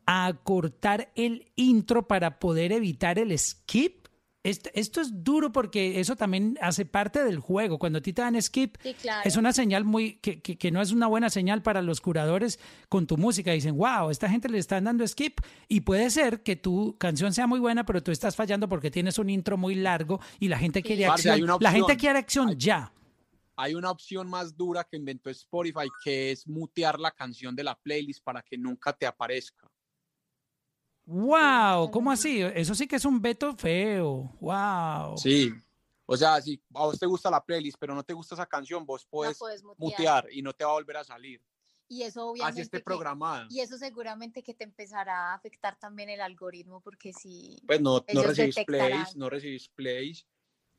a 0.07 0.33
cortar 0.43 1.13
el 1.15 1.53
intro 1.55 2.09
para 2.09 2.39
poder 2.41 2.73
evitar 2.73 3.19
el 3.21 3.37
skip? 3.39 4.00
Esto, 4.43 4.71
esto 4.73 5.03
es 5.03 5.23
duro 5.23 5.53
porque 5.53 6.01
eso 6.01 6.17
también 6.17 6.57
hace 6.63 6.87
parte 6.87 7.23
del 7.23 7.41
juego. 7.41 7.79
Cuando 7.79 7.99
a 7.99 8.01
ti 8.01 8.15
te 8.15 8.23
dan 8.23 8.41
skip, 8.41 8.77
Sí, 8.83 8.95
claro. 8.95 9.21
es 9.29 9.37
una 9.37 9.53
señal 9.53 9.85
muy 9.85 10.15
que, 10.15 10.41
que- 10.41 10.57
que 10.57 10.71
no 10.71 10.81
es 10.81 10.93
una 10.93 11.09
buena 11.09 11.29
señal 11.29 11.63
para 11.63 11.83
los 11.83 12.01
curadores 12.01 12.59
con 12.89 13.07
tu 13.07 13.19
música. 13.19 13.53
Dicen, 13.53 13.77
wow, 13.77 14.09
esta 14.09 14.31
gente 14.31 14.49
le 14.49 14.57
están 14.57 14.85
dando 14.85 15.07
skip 15.07 15.41
y 15.69 15.83
puede 15.83 16.09
ser 16.09 16.43
que 16.43 16.57
tu 16.57 16.97
canción 16.97 17.35
sea 17.35 17.47
muy 17.47 17.61
buena, 17.61 17.85
pero 17.85 18.03
tú 18.03 18.13
estás 18.13 18.35
fallando 18.35 18.67
porque 18.67 18.91
tienes 18.91 19.19
un 19.19 19.29
intro 19.29 19.59
muy 19.59 19.75
largo 19.75 20.21
y 20.39 20.49
la 20.49 20.59
gente 20.59 20.83
quiere 20.83 21.05
acción. 21.05 21.47
La 21.61 21.71
gente 21.73 21.97
quiere 21.99 22.19
acción 22.19 22.59
ya. 22.59 22.93
hay 23.57 23.75
una 23.75 23.91
opción 23.91 24.27
más 24.27 24.57
dura 24.57 24.85
que 24.91 24.97
inventó 24.97 25.29
Spotify 25.29 25.87
que 26.03 26.31
es 26.31 26.47
mutear 26.49 26.99
la 26.99 27.11
canción 27.11 27.55
de 27.55 27.63
la 27.63 27.75
playlist 27.75 28.25
para 28.25 28.41
que 28.41 28.57
nunca 28.57 28.91
te 28.95 29.05
aparezca. 29.07 29.70
Wow, 31.13 31.91
¿cómo 31.91 32.13
así? 32.13 32.41
Eso 32.41 32.73
sí 32.73 32.87
que 32.87 32.95
es 32.95 33.05
un 33.05 33.21
veto 33.21 33.57
feo. 33.57 34.31
Wow. 34.41 35.17
Sí. 35.19 35.53
O 36.07 36.17
sea, 36.17 36.41
si 36.41 36.63
a 36.73 36.85
vos 36.85 36.99
te 37.01 37.07
gusta 37.07 37.29
la 37.31 37.45
playlist, 37.45 37.77
pero 37.81 37.97
no 37.97 38.05
te 38.05 38.13
gusta 38.15 38.37
esa 38.37 38.47
canción, 38.47 38.87
vos 38.87 39.05
puedes 39.11 39.37
puedes 39.37 39.65
mutear. 39.65 39.79
mutear 39.79 40.27
y 40.31 40.41
no 40.41 40.53
te 40.53 40.65
va 40.65 40.71
a 40.71 40.75
volver 40.75 40.99
a 40.99 41.05
salir. 41.05 41.43
Y 41.89 42.03
eso 42.05 42.29
obviamente. 42.29 42.53
Así 42.53 42.61
esté 42.63 42.79
programada. 42.79 43.49
Y 43.51 43.59
eso 43.59 43.77
seguramente 43.77 44.45
que 44.45 44.55
te 44.55 44.63
empezará 44.63 45.33
a 45.33 45.35
afectar 45.35 45.77
también 45.77 46.11
el 46.11 46.21
algoritmo, 46.21 46.81
porque 46.81 47.13
si. 47.13 47.61
Pues 47.67 47.81
no, 47.81 48.05
no 48.15 48.23
recibís 48.23 48.55
detectarán. 48.55 48.91
plays, 49.03 49.17
no 49.17 49.29
recibís 49.29 49.69
plays. 49.69 50.25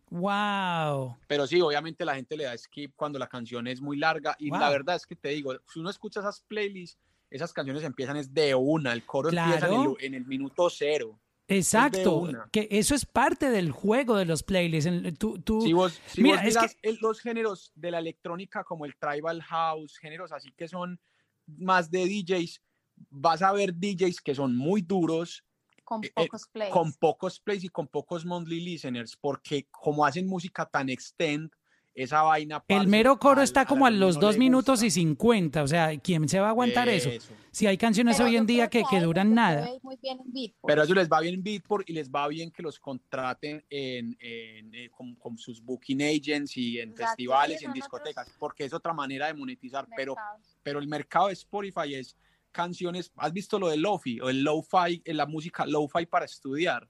Wow. 0.09 1.17
Pero 1.27 1.45
sí, 1.45 1.59
obviamente 1.59 2.05
la 2.05 2.15
gente 2.15 2.37
le 2.37 2.45
da 2.45 2.57
skip 2.57 2.93
cuando 2.95 3.19
la 3.19 3.27
canción 3.27 3.67
es 3.67 3.81
muy 3.81 3.97
larga. 3.97 4.35
Y 4.39 4.49
la 4.49 4.59
Wow. 4.59 4.69
verdad 4.71 4.95
es 4.95 5.05
que 5.05 5.15
te 5.17 5.29
digo, 5.29 5.53
si 5.73 5.79
uno 5.79 5.89
escucha 5.89 6.21
esas 6.21 6.39
playlists, 6.41 6.97
esas 7.31 7.51
canciones 7.53 7.83
empiezan 7.83 8.17
es 8.17 8.31
de 8.33 8.53
una. 8.53 8.93
El 8.93 9.05
coro 9.05 9.29
empieza 9.29 9.67
en 9.67 9.73
el, 9.81 9.95
en 10.01 10.13
el 10.13 10.25
minuto 10.27 10.69
cero. 10.69 11.19
Exacto. 11.47 12.29
Que 12.51 12.67
eso 12.71 12.95
es 12.95 13.05
parte 13.05 13.49
del 13.49 13.71
juego 13.71 14.15
de 14.15 14.25
los 14.25 14.43
playlists. 14.43 14.85
En- 14.87 15.15
Tú, 15.17 15.39
tú- 15.39 15.61
Si 15.61 15.73
vos, 15.73 15.99
si 16.07 16.21
Mira, 16.21 16.37
vos 16.37 16.45
es 16.47 16.55
miras 16.55 16.77
el- 16.81 16.97
los 17.01 17.19
géneros 17.19 17.71
de 17.75 17.91
la 17.91 17.99
electrónica 17.99 18.63
como 18.63 18.85
el 18.85 18.95
tribal 18.97 19.41
house, 19.41 19.97
géneros 19.97 20.31
así 20.31 20.51
que 20.55 20.67
son 20.67 20.99
más 21.47 21.91
de 21.91 22.05
DJs, 22.05 22.61
vas 23.09 23.41
a 23.41 23.51
ver 23.51 23.73
DJs 23.75 24.21
que 24.21 24.33
son 24.35 24.55
muy 24.55 24.81
duros, 24.81 25.43
Con 25.83 26.03
eh, 26.05 26.11
pocos 26.15 26.47
plays. 26.53 26.71
con 26.71 26.93
pocos 26.93 27.39
plays 27.41 27.63
y 27.65 27.69
con 27.69 27.87
pocos 27.87 28.25
monthly 28.25 28.61
listeners, 28.61 29.17
porque 29.19 29.67
como 29.71 30.05
hacen 30.05 30.27
música 30.27 30.65
tan 30.65 30.89
extend, 30.89 31.51
esa 31.93 32.22
vaina... 32.23 32.63
el 32.68 32.88
mero 32.88 33.19
coro 33.19 33.41
al- 33.41 33.43
está 33.43 33.65
como 33.65 33.85
a 33.85 33.91
los 33.91 34.15
no 34.15 34.22
dos 34.22 34.34
le 34.35 34.39
minutos 34.39 34.76
gusta. 34.81 34.85
y 34.85 34.91
cincuenta. 34.91 35.61
O 35.63 35.68
sea, 35.68 35.97
¿quién 35.99 36.27
se 36.30 36.39
va 36.39 36.47
a 36.47 36.49
aguantar 36.51 36.88
eso? 36.89 37.09
Eso. 37.09 37.34
Si 37.51 37.68
hay 37.68 37.77
canciones 37.77 38.18
Pero 38.18 38.30
hoy 38.30 38.38
en 38.38 38.45
día 38.45 38.69
que, 38.69 38.84
que 38.89 39.01
duran 39.01 39.34
nada. 39.34 39.69
muy 39.84 39.97
bien 40.01 40.19
en 40.26 40.31
Beatport. 40.31 40.68
Pero 40.69 40.81
a 40.81 40.85
ellos 40.85 40.95
les 40.97 41.09
va 41.09 41.19
bien 41.19 41.43
Beatport 41.43 41.89
y 41.89 41.93
les 41.93 42.09
va 42.09 42.27
bien 42.30 42.49
que 42.49 42.63
los 42.63 42.80
contraten 42.80 43.65
en, 43.69 44.15
en, 44.22 44.73
eh, 44.73 44.89
con, 44.89 45.15
con 45.15 45.38
sus 45.38 45.61
booking 45.61 46.01
agents 46.01 46.55
y 46.55 46.80
en 46.80 46.91
Exacto, 46.91 47.07
festivales 47.09 47.59
sí, 47.59 47.63
y 47.63 47.65
en 47.65 47.72
otros 47.72 47.84
discotecas, 47.84 48.27
porque 48.39 48.63
es 48.65 48.73
otra 48.73 48.93
manera 48.93 49.27
de 49.27 49.34
monetizar. 49.34 49.85
Pero, 49.95 50.15
pero 50.63 50.80
el 50.80 50.88
mercado 50.88 51.27
de 51.27 51.34
Spotify 51.34 51.95
es 51.95 52.15
canciones. 52.53 53.11
¿Has 53.18 53.34
visto 53.34 53.59
lo 53.59 53.68
de 53.68 53.76
Lofi 53.77 54.19
o 54.22 54.30
el 54.30 54.43
Lo-Fi, 54.43 55.01
eh, 55.03 55.13
la 55.13 55.26
música 55.26 55.65
Lo-Fi 55.65 56.05
para 56.05 56.23
estudiar? 56.26 56.88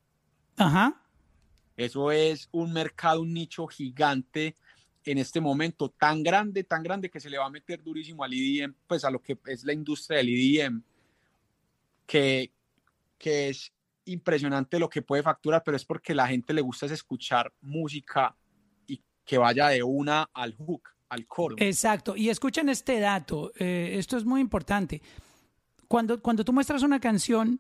Ajá. 0.58 1.02
Eso 1.76 2.12
es 2.12 2.50
un 2.52 2.72
mercado, 2.74 3.22
un 3.22 3.34
nicho 3.34 3.66
gigante 3.66 4.56
en 5.06 5.18
este 5.18 5.42
momento 5.42 5.90
tan 5.90 6.22
grande, 6.24 6.64
tan 6.64 6.84
grande 6.84 7.10
que 7.10 7.20
se 7.20 7.30
le 7.30 7.38
va 7.38 7.46
a 7.46 7.50
meter 7.50 7.82
durísimo 7.82 8.24
al 8.24 8.34
EDM, 8.34 8.74
pues 8.88 9.04
a 9.04 9.12
lo 9.12 9.22
que 9.22 9.38
es 9.48 9.64
la 9.64 9.74
industria 9.74 10.18
del 10.18 10.30
EDM, 10.30 10.84
que, 12.06 12.52
que 13.18 13.50
es 13.50 13.72
impresionante 14.06 14.80
lo 14.80 14.90
que 14.90 15.02
puede 15.02 15.24
facturar, 15.24 15.64
pero 15.64 15.78
es 15.78 15.86
porque 15.86 16.14
la 16.14 16.28
gente 16.28 16.54
le 16.54 16.62
gusta 16.62 16.86
es 16.86 16.92
escuchar 16.92 17.52
música 17.62 18.36
y 18.88 19.02
que 19.26 19.38
vaya 19.38 19.70
de 19.70 19.84
una 19.84 20.30
al 20.34 20.56
hook, 20.56 20.90
al 21.10 21.26
coro. 21.26 21.56
Exacto. 21.60 22.16
Y 22.16 22.30
escuchen 22.30 22.70
este 22.70 23.00
dato. 23.00 23.52
eh, 23.58 23.96
esto 23.98 24.18
es 24.18 24.26
muy 24.26 24.42
importante. 24.42 25.02
Cuando, 25.88 26.22
cuando 26.22 26.46
tú 26.46 26.54
muestras 26.54 26.84
una 26.84 27.00
canción, 27.00 27.60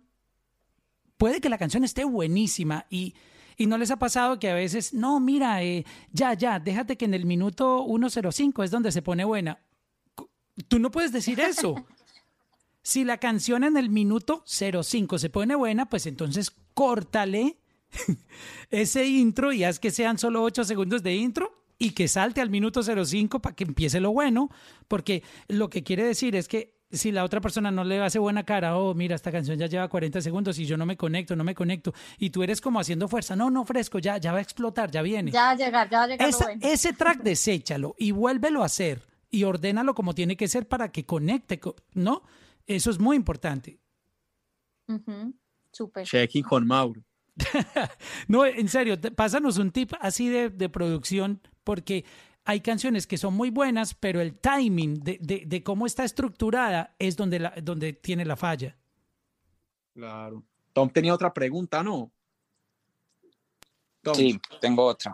puede 1.17 1.41
que 1.41 1.49
la 1.49 1.57
canción 1.57 1.83
esté 1.83 2.03
buenísima 2.03 2.85
y, 2.89 3.13
y 3.61 3.67
no 3.67 3.77
les 3.77 3.91
ha 3.91 3.97
pasado 3.97 4.39
que 4.39 4.49
a 4.49 4.55
veces, 4.55 4.91
no, 4.91 5.19
mira, 5.19 5.61
eh, 5.63 5.85
ya, 6.11 6.33
ya, 6.33 6.59
déjate 6.59 6.97
que 6.97 7.05
en 7.05 7.13
el 7.13 7.27
minuto 7.27 7.85
105 7.85 8.63
es 8.63 8.71
donde 8.71 8.91
se 8.91 9.03
pone 9.03 9.23
buena. 9.23 9.59
Tú 10.67 10.79
no 10.79 10.89
puedes 10.89 11.11
decir 11.11 11.39
eso. 11.39 11.75
Si 12.83 13.03
la 13.03 13.17
canción 13.19 13.63
en 13.63 13.77
el 13.77 13.91
minuto 13.91 14.43
05 14.47 15.19
se 15.19 15.29
pone 15.29 15.53
buena, 15.53 15.87
pues 15.87 16.07
entonces 16.07 16.51
córtale 16.73 17.59
ese 18.71 19.05
intro 19.05 19.53
y 19.53 19.63
haz 19.63 19.77
que 19.77 19.91
sean 19.91 20.17
solo 20.17 20.41
8 20.41 20.63
segundos 20.63 21.03
de 21.03 21.13
intro 21.13 21.63
y 21.77 21.91
que 21.91 22.07
salte 22.07 22.41
al 22.41 22.49
minuto 22.49 22.81
05 22.81 23.39
para 23.39 23.55
que 23.55 23.65
empiece 23.65 23.99
lo 23.99 24.11
bueno, 24.13 24.49
porque 24.87 25.21
lo 25.47 25.69
que 25.69 25.83
quiere 25.83 26.03
decir 26.03 26.35
es 26.35 26.47
que 26.47 26.80
si 26.91 27.11
la 27.11 27.23
otra 27.23 27.41
persona 27.41 27.71
no 27.71 27.83
le 27.83 27.99
hace 28.01 28.19
buena 28.19 28.43
cara, 28.43 28.77
oh, 28.77 28.93
mira, 28.93 29.15
esta 29.15 29.31
canción 29.31 29.57
ya 29.57 29.67
lleva 29.67 29.87
40 29.87 30.21
segundos 30.21 30.57
y 30.59 30.65
yo 30.65 30.77
no 30.77 30.85
me 30.85 30.97
conecto, 30.97 31.35
no 31.35 31.43
me 31.43 31.55
conecto, 31.55 31.93
y 32.17 32.29
tú 32.29 32.43
eres 32.43 32.61
como 32.61 32.79
haciendo 32.79 33.07
fuerza, 33.07 33.35
no, 33.35 33.49
no, 33.49 33.65
fresco, 33.65 33.99
ya, 33.99 34.17
ya 34.17 34.31
va 34.31 34.39
a 34.39 34.41
explotar, 34.41 34.91
ya 34.91 35.01
viene. 35.01 35.31
Ya 35.31 35.43
va 35.43 35.49
a 35.51 35.55
llegar, 35.55 35.89
ya 35.89 35.97
va 35.99 36.03
a 36.03 36.07
llegar 36.07 36.29
Esa- 36.29 36.45
bueno. 36.45 36.61
Ese 36.63 36.93
track 36.93 37.19
deséchalo 37.23 37.95
y 37.97 38.11
vuélvelo 38.11 38.63
a 38.63 38.65
hacer 38.65 39.01
y 39.29 39.43
ordénalo 39.45 39.95
como 39.95 40.13
tiene 40.13 40.35
que 40.35 40.47
ser 40.47 40.67
para 40.67 40.91
que 40.91 41.05
conecte, 41.05 41.59
co- 41.59 41.75
¿no? 41.93 42.23
Eso 42.67 42.91
es 42.91 42.99
muy 42.99 43.15
importante. 43.15 43.79
Súper. 45.71 46.05
Checking 46.05 46.43
con 46.43 46.67
Mauro. 46.67 47.01
No, 48.27 48.45
en 48.45 48.67
serio, 48.67 48.97
pásanos 49.15 49.57
un 49.57 49.71
tip 49.71 49.93
así 49.99 50.29
de, 50.29 50.49
de 50.49 50.69
producción, 50.69 51.41
porque 51.63 52.05
hay 52.45 52.61
canciones 52.61 53.05
que 53.07 53.17
son 53.17 53.33
muy 53.35 53.49
buenas, 53.49 53.93
pero 53.93 54.19
el 54.21 54.35
timing 54.37 55.03
de, 55.03 55.17
de- 55.21 55.43
de 55.45 55.63
cómo 55.63 55.85
está 55.85 56.03
estructurada 56.03 56.95
es 56.99 57.15
donde, 57.15 57.39
la, 57.39 57.53
donde 57.61 57.93
tiene 57.93 58.25
la 58.25 58.35
falla. 58.35 58.75
Claro. 59.93 60.43
Tom 60.73 60.89
tenía 60.89 61.13
otra 61.13 61.33
pregunta, 61.33 61.83
¿no? 61.83 62.11
Tom. 64.01 64.15
Sí, 64.15 64.39
tengo 64.59 64.85
otra. 64.85 65.13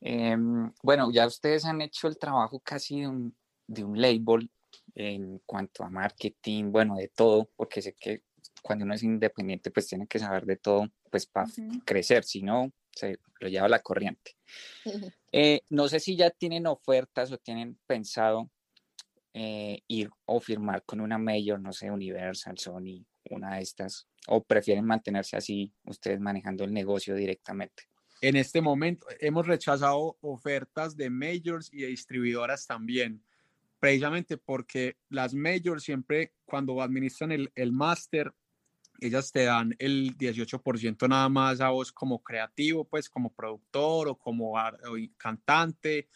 Em, 0.00 0.70
bueno, 0.82 1.10
ya 1.12 1.26
ustedes 1.26 1.64
han 1.64 1.80
hecho 1.80 2.08
el 2.08 2.18
trabajo 2.18 2.60
casi 2.60 3.00
de 3.00 3.08
un, 3.08 3.36
de 3.66 3.84
un 3.84 4.00
label 4.00 4.50
en 4.94 5.38
cuanto 5.46 5.84
a 5.84 5.88
marketing, 5.88 6.70
bueno, 6.72 6.96
de 6.96 7.08
todo, 7.08 7.48
porque 7.56 7.80
sé 7.80 7.94
que 7.94 8.22
cuando 8.62 8.84
uno 8.84 8.94
es 8.94 9.02
independiente, 9.02 9.70
pues 9.70 9.86
tiene 9.86 10.06
que 10.06 10.18
saber 10.18 10.44
de 10.44 10.56
todo, 10.56 10.88
pues 11.10 11.26
para 11.26 11.46
Ujú. 11.46 11.80
crecer, 11.84 12.24
si 12.24 12.42
no, 12.42 12.70
se 12.94 13.18
lo 13.40 13.48
lleva 13.48 13.68
la 13.68 13.80
corriente. 13.80 14.36
Eh, 15.32 15.62
no 15.70 15.88
sé 15.88 15.98
si 15.98 16.16
ya 16.16 16.30
tienen 16.30 16.66
ofertas 16.66 17.32
o 17.32 17.38
tienen 17.38 17.78
pensado 17.86 18.50
eh, 19.34 19.80
ir 19.88 20.10
o 20.26 20.40
firmar 20.40 20.84
con 20.84 21.00
una 21.00 21.18
mayor, 21.18 21.60
no 21.60 21.72
sé, 21.72 21.90
Universal, 21.90 22.58
Sony, 22.58 23.04
una 23.30 23.56
de 23.56 23.62
estas, 23.62 24.06
o 24.28 24.42
prefieren 24.44 24.84
mantenerse 24.84 25.36
así, 25.36 25.72
ustedes 25.84 26.20
manejando 26.20 26.64
el 26.64 26.72
negocio 26.72 27.14
directamente. 27.14 27.84
En 28.20 28.36
este 28.36 28.60
momento 28.60 29.06
hemos 29.20 29.46
rechazado 29.46 30.16
ofertas 30.20 30.96
de 30.96 31.10
majors 31.10 31.72
y 31.72 31.78
de 31.78 31.88
distribuidoras 31.88 32.66
también, 32.66 33.24
precisamente 33.80 34.36
porque 34.36 34.96
las 35.08 35.34
majors 35.34 35.82
siempre 35.82 36.34
cuando 36.44 36.80
administran 36.80 37.32
el, 37.32 37.50
el 37.56 37.72
máster, 37.72 38.32
ellas 39.06 39.32
te 39.32 39.44
dan 39.44 39.74
el 39.78 40.16
18% 40.16 41.08
nada 41.08 41.28
más 41.28 41.60
a 41.60 41.70
vos 41.70 41.92
como 41.92 42.22
creativo, 42.22 42.84
pues 42.84 43.08
como 43.08 43.32
productor 43.32 44.08
o 44.08 44.16
como 44.16 44.52
o 44.54 44.96
cantante. 45.16 46.08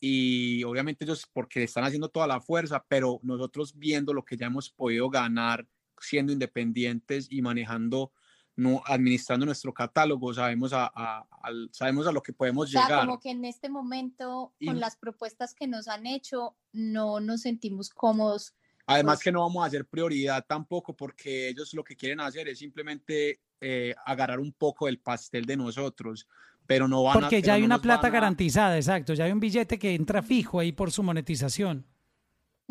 Y 0.00 0.64
obviamente 0.64 1.04
ellos 1.04 1.28
porque 1.32 1.62
están 1.62 1.84
haciendo 1.84 2.08
toda 2.08 2.26
la 2.26 2.40
fuerza, 2.40 2.84
pero 2.88 3.20
nosotros 3.22 3.76
viendo 3.78 4.12
lo 4.12 4.24
que 4.24 4.36
ya 4.36 4.46
hemos 4.46 4.68
podido 4.70 5.08
ganar 5.08 5.66
siendo 6.00 6.32
independientes 6.32 7.28
y 7.30 7.40
manejando, 7.42 8.12
no, 8.56 8.82
administrando 8.84 9.46
nuestro 9.46 9.72
catálogo, 9.72 10.34
sabemos 10.34 10.72
a, 10.72 10.90
a- 10.92 11.24
al- 11.42 11.70
sabemos 11.72 12.06
a 12.08 12.12
lo 12.12 12.20
que 12.22 12.32
podemos 12.32 12.66
O 12.68 12.72
sea, 12.72 12.82
llegar. 12.82 13.06
como 13.06 13.20
que 13.20 13.30
en 13.30 13.44
este 13.44 13.68
momento, 13.68 14.52
Y- 14.58 14.66
con 14.66 14.80
las 14.80 14.96
propuestas 14.96 15.54
que 15.54 15.68
nos 15.68 15.86
han 15.86 16.06
hecho, 16.06 16.56
no 16.72 17.20
nos 17.20 17.42
sentimos 17.42 17.90
cómodos. 17.90 18.54
Además 18.86 19.16
pues- 19.18 19.24
que 19.24 19.32
no 19.32 19.40
vamos 19.40 19.62
a 19.62 19.66
hacer 19.66 19.86
prioridad 19.86 20.44
tampoco 20.46 20.94
porque 20.94 21.48
ellos 21.48 21.72
lo 21.74 21.84
que 21.84 21.96
quieren 21.96 22.20
hacer 22.20 22.48
es 22.48 22.58
simplemente 22.58 23.40
eh, 23.60 23.94
agarrar 24.04 24.40
un 24.40 24.52
poco 24.52 24.86
del 24.86 24.98
pastel 24.98 25.44
de 25.46 25.56
nosotros, 25.56 26.26
pero 26.66 26.88
no 26.88 27.04
van 27.04 27.18
a... 27.18 27.20
Porque 27.20 27.40
ya 27.42 27.54
hay 27.54 27.60
no 27.60 27.66
una 27.66 27.80
plata 27.82 28.08
a- 28.08 28.10
garantizada, 28.10 28.76
exacto, 28.76 29.14
ya 29.14 29.24
hay 29.24 29.32
un 29.32 29.38
billete 29.40 29.78
que 29.78 29.94
entra 29.94 30.20
fijo 30.22 30.58
ahí 30.58 30.72
por 30.72 30.90
su 30.90 31.02
monetización. 31.02 31.86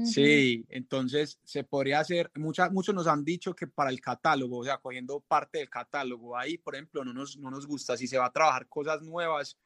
Sí, 0.03 0.65
entonces 0.69 1.39
se 1.43 1.63
podría 1.63 1.99
hacer, 1.99 2.31
mucha- 2.35 2.69
muchos 2.69 2.95
nos 2.95 3.05
han 3.07 3.23
dicho 3.23 3.55
que 3.55 3.67
para 3.67 3.89
el 3.91 4.01
catálogo, 4.01 4.57
o 4.59 4.63
sea, 4.63 4.79
cogiendo 4.79 5.19
parte 5.19 5.59
del 5.59 5.69
catálogo, 5.69 6.35
ahí, 6.35 6.57
por 6.57 6.73
ejemplo, 6.75 7.05
no 7.05 7.13
nos, 7.13 7.37
no 7.37 7.51
nos 7.51 7.67
gusta, 7.67 7.95
si 7.95 8.07
se 8.07 8.17
va 8.17 8.25
a 8.25 8.31
trabajar 8.31 8.67
cosas 8.67 9.01
nuevas, 9.03 9.57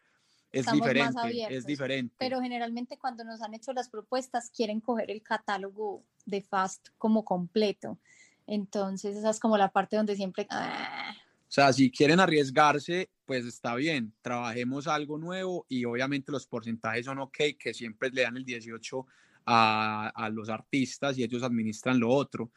es 0.52 0.62
Estamos 0.62 0.82
diferente, 0.82 1.10
es 1.10 1.18
abiertos, 1.18 1.66
diferente. 1.66 2.16
Pero 2.18 2.42
generalmente 2.42 2.98
cuando 2.98 3.24
nos 3.24 3.42
han 3.42 3.54
hecho 3.54 3.74
las 3.74 3.90
propuestas 3.90 4.50
quieren 4.50 4.80
coger 4.80 5.12
el 5.12 5.22
catálogo 5.22 6.04
de 6.26 6.42
Fast 6.42 6.90
como 6.98 7.26
completo. 7.26 8.00
Entonces 8.48 9.16
esa 9.16 9.30
es 9.32 9.40
como 9.40 9.58
la 9.58 9.70
parte 9.70 9.98
donde 9.98 10.16
siempre... 10.16 10.48
ah, 10.50 11.14
O 11.48 11.52
sea, 11.52 11.74
si 11.74 11.92
quieren 11.92 12.20
arriesgarse, 12.20 13.10
pues 13.26 13.46
está 13.46 13.76
bien, 13.76 14.14
trabajemos 14.22 14.88
algo 14.88 15.18
nuevo 15.18 15.66
y 15.68 15.84
obviamente 15.86 16.32
los 16.32 16.48
porcentajes 16.48 17.06
son 17.06 17.20
ok, 17.20 17.38
que 17.60 17.74
siempre 17.74 18.10
le 18.12 18.22
dan 18.22 18.38
el 18.38 18.46
18 18.46 19.06
a, 19.46 20.10
a 20.16 20.30
los 20.30 20.50
artistas 20.50 21.18
y 21.18 21.24
ellos 21.24 21.44
administran 21.44 22.00
lo 22.00 22.10
otro, 22.10 22.52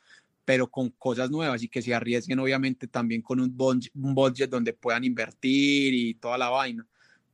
pero 0.44 0.70
con 0.70 0.90
cosas 0.90 1.30
nuevas 1.30 1.62
y 1.62 1.68
que 1.68 1.82
se 1.82 1.94
arriesguen 1.94 2.38
obviamente 2.38 2.86
también 2.86 3.22
con 3.22 3.40
un 3.40 3.54
budget 3.54 4.48
donde 4.48 4.72
puedan 4.72 5.04
invertir 5.04 5.92
y 5.94 6.14
toda 6.14 6.38
la 6.38 6.48
vaina. 6.48 6.86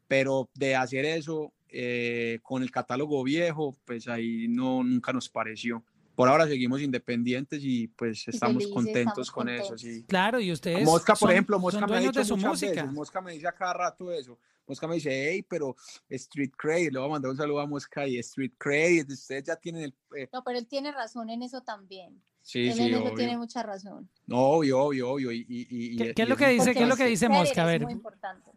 Pero 0.08 0.48
de 0.54 0.76
hacer 0.76 1.04
eso 1.04 1.52
eh, 1.68 2.38
con 2.42 2.62
el 2.62 2.70
catálogo 2.70 3.22
viejo, 3.24 3.76
pues 3.84 4.06
ahí 4.08 4.46
no, 4.48 4.82
nunca 4.84 5.12
nos 5.12 5.28
pareció. 5.28 5.84
Por 6.14 6.28
ahora 6.28 6.46
seguimos 6.46 6.80
independientes 6.80 7.60
y 7.64 7.88
pues 7.88 8.28
estamos 8.28 8.62
felices, 8.62 8.72
contentos 8.74 9.26
estamos 9.26 9.30
con 9.32 9.48
eso, 9.48 9.68
contentos. 9.70 9.80
sí. 9.80 10.04
Claro, 10.06 10.38
y 10.38 10.52
ustedes 10.52 10.84
Mosca, 10.84 11.14
por 11.14 11.18
son- 11.18 11.30
ejemplo, 11.32 11.58
Mosca 11.58 11.86
me 11.88 11.96
ha 11.96 12.00
dicho 12.00 12.20
de 12.20 12.24
su 12.24 12.36
muchas 12.36 12.50
música. 12.50 12.70
veces, 12.82 12.92
Mosca 12.92 13.20
me 13.20 13.32
dice 13.32 13.48
a 13.48 13.52
cada 13.52 13.72
rato 13.74 14.12
eso. 14.12 14.38
Mosca 14.66 14.86
me 14.86 14.94
dice, 14.94 15.10
hey, 15.30 15.44
pero 15.48 15.74
Street 16.08 16.52
Credit, 16.56 16.92
le 16.92 16.98
voy 17.00 17.08
a 17.08 17.12
mandar 17.12 17.30
un 17.32 17.36
saludo 17.36 17.60
a 17.60 17.66
Mosca 17.66 18.06
y 18.06 18.18
Street 18.18 18.52
Credit, 18.56 19.10
ustedes 19.10 19.44
ya 19.44 19.56
tienen 19.56 19.82
el... 19.82 19.94
eh, 20.16 20.28
No, 20.32 20.44
pero 20.44 20.58
él 20.58 20.66
tiene 20.68 20.92
razón 20.92 21.28
en 21.30 21.42
eso 21.42 21.60
también. 21.62 22.22
sí, 22.40 22.68
él 22.68 22.74
sí, 22.74 22.82
en 22.82 22.94
eso 22.94 23.02
obvio. 23.02 23.14
tiene 23.14 23.36
mucha 23.36 23.62
razón. 23.64 24.08
No, 24.26 24.38
obvio, 24.38 24.78
obvio, 24.80 25.10
obvio. 25.10 25.32
Y, 25.32 25.38
y- 25.48 25.66
y- 25.68 25.96
¿Qué- 25.96 26.10
y- 26.10 26.14
qué 26.14 26.22
es 26.22 26.28
lo 26.28 26.36
que 26.36 26.48
dice? 26.50 26.72
¿Qué 26.74 26.82
es 26.84 26.88
lo 26.88 26.96
que 26.96 27.06
dice 27.06 27.28
Mosca? 27.28 27.64
A 27.64 27.66
es 27.66 27.72
ver. 27.72 27.82
muy 27.82 27.92
importante. 27.92 28.52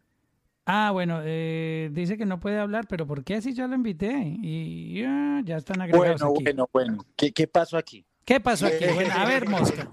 Ah, 0.69 0.91
bueno, 0.91 1.21
eh, 1.23 1.89
dice 1.93 2.17
que 2.17 2.25
no 2.25 2.41
puede 2.41 2.59
hablar, 2.59 2.87
pero 2.89 3.07
¿por 3.07 3.23
qué 3.23 3.41
si 3.41 3.53
ya 3.53 3.67
lo 3.67 3.75
invité? 3.75 4.11
Y 4.41 5.01
ah, 5.05 5.41
ya 5.45 5.55
están 5.55 5.79
agregados 5.81 6.19
Bueno, 6.19 6.33
aquí. 6.35 6.43
bueno, 6.43 6.69
bueno. 6.73 7.05
¿Qué, 7.15 7.31
qué 7.31 7.47
pasó 7.47 7.77
aquí? 7.77 8.05
¿Qué 8.25 8.41
pasó 8.41 8.67
aquí? 8.67 8.83
Bueno, 8.93 9.13
a 9.15 9.25
ver, 9.25 9.47
Mosca. 9.49 9.89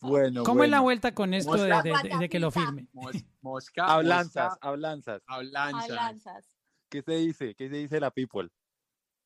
Bueno, 0.00 0.42
¿Cómo 0.44 0.64
es 0.64 0.70
la 0.70 0.80
vuelta 0.80 1.12
con 1.14 1.32
esto 1.34 1.52
de, 1.54 1.72
Mosca. 1.72 1.82
de- 2.02 2.08
de- 2.10 2.18
de 2.18 2.28
que 2.28 2.38
lo 2.38 2.50
firme? 2.50 2.88
Mos- 2.92 3.24
Mosca, 3.40 3.86
Hablanzas, 3.86 4.56
hablanzas. 4.60 5.22
hablanzas. 5.26 5.90
Alanzas. 5.90 6.46
¿Qué 6.90 7.02
se 7.02 7.12
dice? 7.16 7.54
¿Qué 7.54 7.68
se 7.68 7.76
dice 7.76 8.00
la 8.00 8.10
people? 8.10 8.50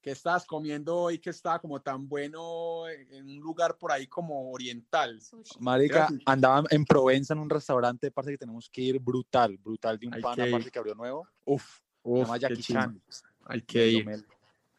¿Qué 0.03 0.11
estás 0.11 0.45
comiendo 0.45 0.97
hoy 0.97 1.21
que 1.21 1.31
está 1.31 1.61
como 1.61 1.81
tan 1.81 2.09
bueno 2.09 2.89
en 2.89 3.25
un 3.25 3.39
lugar 3.39 3.79
por 3.79 3.93
ahí 3.93 4.09
como 4.09 4.51
oriental? 4.51 5.21
Sushi. 5.21 5.61
Marica, 5.61 5.99
Gracias. 5.99 6.21
andaba 6.27 6.65
en 6.71 6.85
Provenza 6.85 7.35
en 7.35 7.39
un 7.39 7.49
restaurante, 7.49 8.11
parce 8.11 8.33
que 8.33 8.37
tenemos 8.37 8.69
que 8.69 8.81
ir 8.81 8.99
brutal, 8.99 9.57
brutal 9.59 10.01
de 10.01 10.09
un 10.09 10.15
Hay 10.15 10.21
pana, 10.21 10.45
que 10.45 10.51
parce 10.51 10.71
que 10.73 10.79
abrió 10.81 10.97
nuevo. 10.97 11.29
Uf, 11.45 11.65
se 11.65 11.83
Uf, 12.03 12.37
llama 12.37 12.57
chimba. 12.57 12.83
Chan. 12.83 13.03
Hay 13.45 13.63
que 13.63 13.89
ir, 13.89 14.25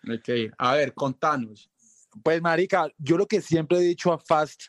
hay 0.10 0.20
que 0.22 0.38
ir. 0.38 0.54
A 0.58 0.74
ver, 0.76 0.94
contanos. 0.94 1.72
Pues, 2.22 2.42
marica, 2.42 2.92
yo 2.98 3.18
lo 3.18 3.26
que 3.26 3.40
siempre 3.42 3.78
he 3.78 3.82
dicho 3.82 4.12
a 4.12 4.20
Fast 4.20 4.64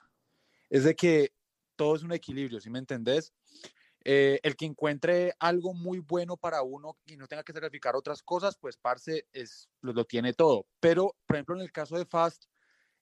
es 0.71 0.85
de 0.85 0.95
que 0.95 1.33
todo 1.75 1.97
es 1.97 2.05
un 2.05 2.13
equilibrio, 2.13 2.61
¿sí 2.61 2.71
me 2.71 2.79
entendés? 2.79 3.35
Eh, 4.07 4.39
el 4.43 4.55
que 4.55 4.67
encuentre 4.67 5.33
algo 5.39 5.73
muy 5.73 5.99
bueno 5.99 6.37
para 6.37 6.63
uno 6.63 6.99
y 7.07 7.17
no 7.17 7.27
tenga 7.27 7.43
que 7.43 7.55
sacrificar 7.55 7.97
otras 7.97 8.23
cosas, 8.23 8.57
pues, 8.61 8.77
parce, 8.77 9.27
es, 9.33 9.71
lo, 9.81 9.95
lo 9.95 10.05
tiene 10.05 10.35
todo. 10.35 10.67
Pero, 10.79 11.17
por 11.27 11.37
ejemplo, 11.37 11.57
en 11.57 11.63
el 11.63 11.73
caso 11.73 11.97
de 11.97 12.05
Fast, 12.05 12.45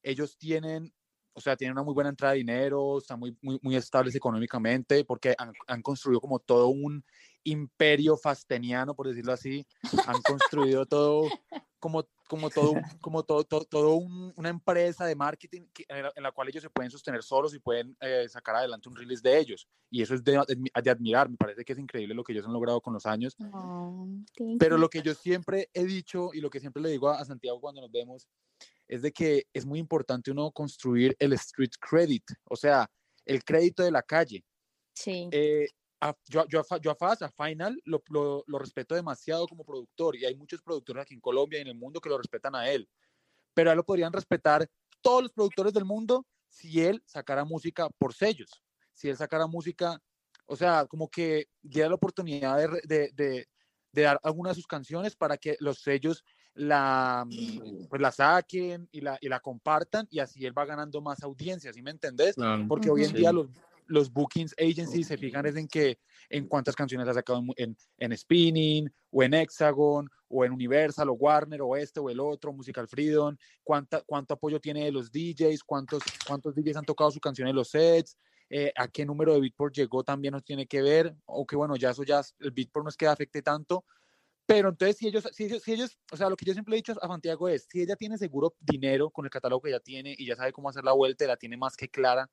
ellos 0.03 0.39
tienen, 0.39 0.95
o 1.33 1.41
sea, 1.41 1.57
tienen 1.57 1.73
una 1.73 1.83
muy 1.83 1.95
buena 1.95 2.11
entrada 2.11 2.35
de 2.35 2.39
dinero, 2.39 2.99
están 2.99 3.19
muy, 3.19 3.37
muy, 3.43 3.59
muy 3.63 3.75
estables 3.75 4.15
económicamente, 4.15 5.05
porque 5.05 5.35
han, 5.39 5.53
han 5.67 5.83
construido 5.83 6.21
como 6.21 6.39
todo 6.39 6.69
un 6.69 7.05
imperio 7.43 8.17
fasteniano, 8.17 8.95
por 8.95 9.09
decirlo 9.09 9.33
así. 9.33 9.67
Han 10.07 10.23
construido 10.23 10.87
todo 10.87 11.29
como, 11.83 12.09
como 12.29 12.49
todo, 12.49 12.75
como 13.03 13.25
todo, 13.25 13.43
todo, 13.43 13.65
todo 13.65 13.95
un- 13.97 14.33
una 14.37 14.49
empresa 14.49 15.05
de 15.05 15.17
marketing 15.17 15.63
que- 15.75 15.85
en, 15.89 16.23
la, 16.23 16.31
cual 16.31 16.49
ellos 16.49 16.63
se 16.63 16.71
pueden 16.71 16.93
sostener 16.93 17.25
solos 17.25 17.53
y 17.55 17.59
pueden 17.59 17.97
eh, 18.01 18.29
sacar 18.29 18.55
adelante 18.55 18.89
un 18.89 18.95
release 18.95 19.21
de 19.21 19.37
ellos. 19.37 19.67
Y 19.91 20.01
eso 20.01 20.15
es 20.15 20.23
de, 20.23 20.41
de 20.83 20.91
admirar. 20.91 21.29
Me 21.29 21.37
parece 21.37 21.65
que 21.65 21.73
es 21.73 21.79
increíble 21.81 22.15
lo 22.15 22.23
que 22.23 22.33
ellos 22.33 22.47
han 22.47 22.53
logrado 22.53 22.81
con 22.81 22.95
los 22.95 23.05
años. 23.05 23.37
Pero 24.61 24.79
lo 24.79 24.89
que 24.89 25.03
yo 25.03 25.13
siempre 25.13 25.69
he 25.75 25.85
dicho 25.85 26.31
y 26.33 26.41
lo 26.41 26.51
que 26.51 26.61
siempre 26.61 26.81
le 26.81 26.91
digo 26.91 27.09
a, 27.09 27.19
a 27.19 27.25
Santiago 27.25 27.61
cuando 27.61 27.81
nos 27.81 27.91
vemos 27.91 28.29
es 28.87 29.03
de 29.03 29.11
que 29.11 29.47
es 29.53 29.67
muy 29.67 29.81
importante 29.81 30.31
uno 30.31 30.53
construir 30.53 31.17
el 31.19 31.33
street 31.33 31.73
credit, 31.81 32.23
o 32.49 32.55
sea, 32.55 32.89
el 33.25 33.43
crédito 33.43 33.83
de 33.83 33.91
la 33.91 34.03
calle. 34.03 34.45
Sí. 34.95 35.29
Eh, 35.33 35.67
a- 36.03 36.17
yo, 36.29 36.45
yo, 36.49 36.63
yo 36.83 36.91
a 36.91 36.95
Faz, 36.97 37.23
a 37.23 37.31
Final, 37.31 37.81
lo, 37.85 38.03
lo- 38.11 38.45
lo 38.47 38.59
respeto 38.59 38.95
demasiado 38.95 39.47
como 39.47 39.65
productor 39.65 40.17
y 40.17 40.25
hay 40.27 40.35
muchos 40.35 40.61
productores 40.61 41.03
aquí 41.03 41.15
en 41.15 41.21
Colombia 41.21 41.59
y 41.59 41.63
en 41.63 41.69
el 41.69 41.77
mundo 41.77 42.01
que 42.01 42.09
lo 42.09 42.19
respetan 42.19 42.55
a 42.57 42.69
él, 42.69 42.89
pero 43.55 43.71
a 43.71 43.73
él 43.73 43.77
lo 43.77 43.85
podrían 43.85 44.13
respetar 44.13 44.69
todos 45.01 45.23
los 45.23 45.33
productores 45.33 45.73
del 45.73 45.85
mundo 45.85 46.27
si 46.49 46.83
él 46.83 47.03
sacara 47.07 47.45
música 47.45 47.89
por 47.99 48.15
sellos, 48.15 48.63
si 48.93 49.09
él 49.09 49.17
sacara 49.17 49.47
música, 49.47 50.03
o 50.47 50.57
sea, 50.57 50.87
como 50.87 51.09
que 51.09 51.47
diera 51.63 51.89
la 51.89 51.95
oportunidad 51.95 52.59
de, 52.59 52.81
de, 52.85 53.11
de- 53.15 53.49
de 53.93 54.03
dar 54.03 54.19
alguna 54.23 54.51
de 54.51 54.55
sus 54.57 54.67
canciones 54.67 55.15
para 55.15 55.37
que 55.37 55.57
los 55.61 55.81
sellos 55.83 56.25
la, 56.55 57.27
pues 57.91 58.01
la 58.03 58.11
saquen 58.11 58.89
y 58.91 59.03
la, 59.03 59.19
y 59.21 59.29
la 59.29 59.39
compartan 59.41 60.07
y 60.11 60.19
así 60.19 60.45
él 60.47 60.57
va 60.57 60.65
ganando 60.65 61.01
más 61.03 61.23
audiencia, 61.23 61.73
¿sí 61.73 61.83
me 61.83 61.91
entendés? 61.91 62.35
Claro. 62.35 62.67
Porque 62.69 62.91
hoy 62.91 63.05
en 63.05 63.11
Sí. 63.11 63.19
día 63.19 63.33
los, 63.33 63.49
los 63.93 64.11
bookings 64.11 64.55
agencies 64.59 65.07
se 65.07 65.19
fijan 65.19 65.45
es 65.47 65.57
en 65.57 65.69
que 65.69 65.99
en 66.31 66.49
cuántas 66.49 66.75
canciones 66.75 67.07
ha 67.07 67.15
sacado 67.15 67.41
en, 67.41 67.53
en, 67.57 67.77
en 67.99 68.17
Spinning 68.17 68.91
o 69.11 69.23
en 69.23 69.35
Hexagon 69.35 70.09
o 70.29 70.45
en 70.45 70.53
Universal 70.53 71.11
o 71.11 71.13
Warner 71.13 71.61
o 71.61 71.77
este 71.77 72.01
o 72.01 72.09
el 72.09 72.19
otro, 72.19 72.53
Musical 72.53 72.89
Freedom, 72.89 73.37
cuánta, 73.63 74.01
cuánto 74.07 74.35
apoyo 74.35 74.59
tiene 74.59 74.85
de 74.85 74.93
los 74.93 75.13
DJs, 75.13 75.63
cuántos, 75.65 76.03
cuántos 76.27 76.55
DJs 76.55 76.77
han 76.77 76.85
tocado 76.85 77.11
su 77.11 77.21
canción 77.21 77.49
en 77.49 77.55
los 77.55 77.69
sets, 77.69 78.17
eh, 78.49 78.73
a 78.77 78.89
qué 78.89 79.05
número 79.05 79.35
de 79.35 79.41
Beatport 79.41 79.75
llegó 79.75 80.03
también 80.03 80.33
nos 80.33 80.45
tiene 80.45 80.67
que 80.67 80.81
ver, 80.81 81.15
o 81.27 81.47
que 81.47 81.55
bueno, 81.55 81.77
ya 81.77 81.91
eso 81.91 82.03
ya, 82.03 82.23
el 82.41 82.51
Beatport 82.51 82.85
no 82.85 82.89
es 82.89 82.97
que 82.97 83.07
afecte 83.07 83.43
tanto, 83.43 83.85
pero 84.47 84.71
entonces, 84.71 84.97
si 84.97 85.09
ellos, 85.09 85.29
si 85.33 85.45
ellos, 85.45 85.63
si 85.63 85.73
ellos, 85.73 85.99
o 86.11 86.17
sea, 86.17 86.29
lo 86.29 86.37
que 86.37 86.45
yo 86.45 86.53
siempre 86.53 86.75
he 86.75 86.77
dicho 86.77 86.95
a 87.01 87.07
Santiago 87.07 87.49
es, 87.49 87.67
si 87.71 87.83
ella 87.83 87.97
tiene 87.97 88.19
seguro 88.19 88.55
dinero 88.61 89.11
con 89.11 89.25
el 89.25 89.31
catálogo 89.31 89.63
que 89.63 89.71
ya 89.71 89.81
tiene 89.81 90.15
y 90.19 90.27
ya 90.27 90.37
sabe 90.37 90.53
cómo 90.53 90.69
hacer 90.69 90.85
la 90.85 90.93
vuelta 90.93 91.27
la 91.27 91.37
tiene 91.37 91.57
más 91.57 91.77
que 91.77 91.89
clara, 91.89 92.29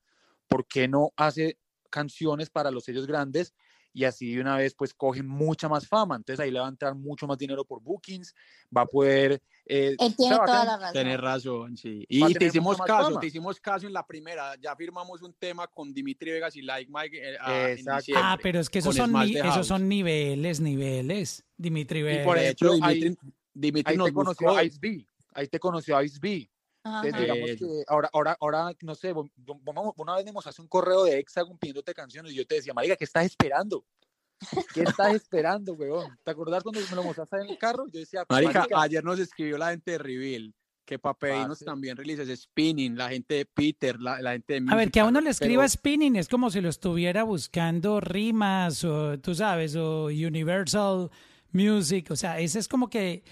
¿por 0.50 0.68
qué 0.68 0.88
no 0.90 1.12
hace 1.16 1.58
canciones 1.90 2.50
para 2.50 2.72
los 2.72 2.84
sellos 2.84 3.08
grandes? 3.08 3.54
Y 3.92 4.04
así 4.04 4.36
de 4.36 4.42
una 4.42 4.56
vez, 4.56 4.76
pues 4.76 4.94
cogen 4.94 5.28
mucha 5.28 5.68
más 5.68 5.88
fama. 5.88 6.16
Entonces 6.16 6.40
ahí 6.40 6.52
le 6.52 6.60
va 6.60 6.68
a 6.68 6.70
entrar 6.70 6.94
mucho 6.94 7.26
más 7.26 7.38
dinero 7.40 7.66
por 7.66 7.82
bookings, 7.82 8.36
va 8.76 8.82
a 8.82 8.86
poder... 8.86 9.42
eh, 9.66 9.96
Él 9.98 10.14
o 10.14 10.16
tiene 10.16 10.36
sea, 10.36 10.38
va 10.38 10.44
a 10.44 10.46
toda 10.46 10.58
tener- 10.60 10.68
la 10.68 10.78
razón. 10.78 10.94
Tienes 10.94 11.20
razón, 11.20 11.78
sí. 11.78 12.02
A 12.02 12.06
Y 12.08 12.22
te 12.28 12.34
tener 12.34 12.48
hicimos 12.50 12.78
caso, 12.78 13.08
fama. 13.08 13.20
te 13.20 13.28
hicimos 13.28 13.60
caso 13.60 13.88
en 13.88 13.94
la 13.94 14.06
primera. 14.06 14.56
Ya 14.62 14.76
firmamos 14.76 15.24
un 15.24 15.34
tema 15.34 15.68
con 15.68 15.92
Dimitri 15.92 16.32
Vegas 16.32 16.56
y 16.56 16.62
Like 16.62 16.92
Mike 16.94 17.18
eh, 17.34 17.38
ah, 17.42 18.00
Ah, 18.16 18.38
pero 18.42 18.60
es 18.60 18.70
que 18.70 18.78
esos 18.80 18.96
son, 18.96 19.12
ni- 19.12 19.36
esos 19.38 19.66
son 19.66 19.90
niveles, 19.90 20.60
niveles. 20.60 21.44
Dimitri 21.58 22.00
Y 22.02 22.20
por 22.20 22.36
Vegas. 22.36 22.42
De 22.44 22.50
hecho, 22.50 22.66
ejemplo, 22.68 22.88
ahí, 22.88 23.00
Dimitri, 23.00 23.34
Dimitri 23.56 23.92
ahí 23.92 23.98
nos 23.98 24.08
te 24.08 24.14
conoció 24.14 24.56
a 24.56 24.64
Ice 24.64 24.78
B, 24.80 25.08
ahí 25.34 25.48
te 25.48 25.60
conoció 25.60 25.98
a 25.98 26.04
Ice 26.04 26.20
B. 26.22 26.50
Entonces, 26.90 27.14
Ajá. 27.14 27.22
digamos 27.24 27.50
Eso. 27.50 27.68
que 27.68 27.84
ahora, 27.88 28.10
ahora, 28.14 28.38
ahora, 28.40 28.72
no 28.82 28.96
sé, 28.96 29.12
vos- 29.14 29.28
una 29.98 30.16
vez 30.16 30.26
me 30.26 30.32
mostraste 30.32 30.62
un 30.62 30.68
correo 30.68 31.04
de 31.04 31.20
Hexagon 31.20 31.58
pidiéndote 31.58 31.94
canciones 31.94 32.32
y 32.32 32.36
yo 32.36 32.46
te 32.46 32.56
decía, 32.56 32.74
Marica, 32.74 32.96
¿qué 32.96 33.04
estás 33.06 33.26
esperando? 33.26 33.86
¿Qué 34.74 34.84
estás 34.84 35.14
esperando, 35.14 35.74
weón? 35.74 36.18
¿Te 36.24 36.32
acordás 36.32 36.64
cuando 36.64 36.80
me 36.90 36.96
lo 36.96 37.04
mostraste 37.04 37.38
en 37.38 37.50
el 37.50 37.58
carro? 37.58 37.86
Yo 37.92 38.00
decía, 38.00 38.24
Marica, 38.30 38.60
"Marica, 38.60 38.82
ayer 38.82 39.04
nos 39.04 39.20
escribió 39.20 39.58
la 39.58 39.72
gente 39.72 39.92
de 39.92 39.98
Reveal 39.98 40.54
que 40.86 40.98
Parce. 40.98 41.66
también 41.66 41.96
releases 41.98 42.40
Spinning, 42.42 42.98
la 42.98 43.10
gente 43.10 43.36
de 43.36 43.46
Peter, 43.46 44.00
la, 44.00 44.22
la 44.22 44.32
gente 44.32 44.60
de 44.60 44.66
A 44.72 44.76
ver, 44.76 44.90
que 44.90 45.00
a 45.02 45.06
uno 45.06 45.22
le 45.22 45.30
escriba 45.30 45.62
pero- 45.64 45.70
spinning 45.70 46.16
es 46.16 46.28
como 46.28 46.50
si 46.50 46.62
lo 46.62 46.70
estuviera 46.70 47.24
buscando 47.24 48.00
rimas 48.00 48.84
o, 48.84 49.20
tú 49.20 49.36
sabes, 49.36 49.76
o 49.76 50.06
Universal 50.06 51.12
Music. 51.52 52.10
O 52.10 52.16
sea, 52.16 52.40
ese 52.40 52.58
es 52.60 52.68
como 52.68 52.90
que 52.90 53.24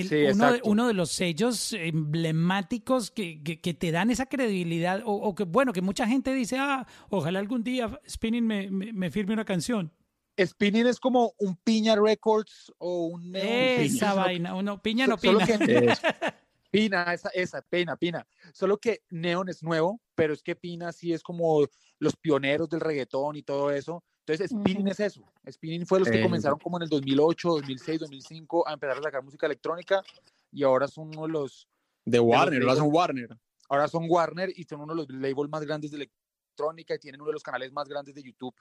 el- 0.00 0.08
Sí, 0.08 0.14
uno, 0.16 0.22
de, 0.24 0.30
exacto. 0.30 0.70
uno 0.70 0.86
de 0.86 0.94
los 0.94 1.10
sellos 1.10 1.72
emblemáticos 1.72 3.10
que, 3.10 3.42
que- 3.42 3.60
que 3.60 3.74
te 3.74 3.90
dan 3.92 4.10
esa 4.10 4.26
credibilidad. 4.26 5.02
O, 5.04 5.12
o 5.14 5.34
que, 5.34 5.44
bueno, 5.44 5.72
que 5.72 5.82
mucha 5.82 6.06
gente 6.06 6.32
dice, 6.34 6.56
ah, 6.58 6.86
ojalá 7.10 7.38
algún 7.38 7.62
día 7.62 7.98
Spinning 8.08 8.46
me, 8.46 8.70
me, 8.70 8.92
me 8.92 9.10
firme 9.10 9.34
una 9.34 9.44
canción. 9.44 9.92
Spinning 10.38 10.86
es 10.88 10.98
como 10.98 11.32
un 11.38 11.56
Piña 11.56 11.94
Records 11.96 12.72
o 12.78 13.06
un 13.06 13.30
Neon 13.30 13.46
Esa 13.46 13.82
Piña, 13.82 13.98
solo- 14.10 14.16
vaina. 14.22 14.54
Uno, 14.56 14.82
piña 14.82 15.06
no 15.06 15.16
pina. 15.16 15.46
que- 15.46 15.94
Pina, 16.70 17.14
esa, 17.14 17.28
esa, 17.28 17.62
Pina, 17.62 17.96
Pina. 17.96 18.26
Solo 18.52 18.78
que 18.78 19.02
Neon 19.10 19.48
es 19.48 19.62
nuevo, 19.62 20.00
pero 20.16 20.32
es 20.34 20.42
que 20.42 20.56
Pina 20.56 20.90
sí 20.92 21.12
es 21.12 21.22
como 21.22 21.64
los 22.00 22.16
pioneros 22.16 22.68
del 22.68 22.80
reggaetón 22.80 23.36
y 23.36 23.42
todo 23.44 23.70
eso. 23.70 24.02
Entonces, 24.26 24.50
Spinning 24.50 24.88
es 24.88 25.00
eso. 25.00 25.22
Spinning 25.50 25.86
fue 25.86 25.98
los 26.00 26.08
que 26.08 26.18
Eh, 26.18 26.22
comenzaron 26.22 26.58
como 26.58 26.78
en 26.78 26.84
el 26.84 26.88
2008, 26.88 27.48
2006, 27.50 28.00
2005 28.00 28.66
a 28.66 28.72
empezar 28.72 28.96
a 28.98 29.02
sacar 29.02 29.22
música 29.22 29.44
electrónica 29.46 30.02
y 30.50 30.62
ahora 30.62 30.88
son 30.88 31.08
uno 31.08 31.22
de 31.26 31.28
los, 31.28 31.68
De 32.06 32.16
los 32.18 32.26
Warner, 32.26 32.62
ahora 32.62 32.72
labels- 32.74 32.78
son 32.78 32.88
Warner. 32.90 33.38
ahora 33.68 33.88
son 33.88 34.06
Warner 34.08 34.50
y 34.56 34.64
son 34.64 34.80
uno 34.80 34.94
de 34.94 34.96
los 35.02 35.08
labels 35.10 35.50
más 35.50 35.62
grandes 35.66 35.90
de 35.90 35.96
electrónica 35.98 36.94
y 36.94 36.98
tienen 36.98 37.20
uno 37.20 37.28
de 37.28 37.34
los 37.34 37.42
canales 37.42 37.70
más 37.72 37.86
grandes 37.86 38.14
de 38.14 38.22
YouTube, 38.22 38.54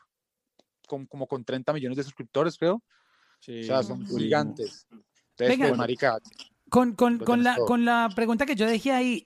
con, 0.85 1.05
como 1.05 1.27
con 1.27 1.45
30 1.45 1.71
millones 1.71 1.95
de 1.97 2.03
suscriptores, 2.03 2.57
creo. 2.57 2.83
Sí, 3.39 3.61
O 3.61 3.63
sea, 3.63 3.83
son 3.83 4.01
Ujú. 4.01 4.17
gigantes. 4.17 4.85
Entonces, 4.91 5.47
Venga. 5.57 5.67
pues, 5.69 5.77
marica, 5.77 6.19
Con, 6.69 6.93
con, 6.95 7.19
con, 7.19 7.41
la, 7.41 7.55
todo. 7.55 7.65
con 7.67 7.85
la 7.85 8.09
pregunta 8.13 8.45
que 8.45 8.55
yo 8.55 8.65
dejé 8.67 8.91
ahí, 8.91 9.23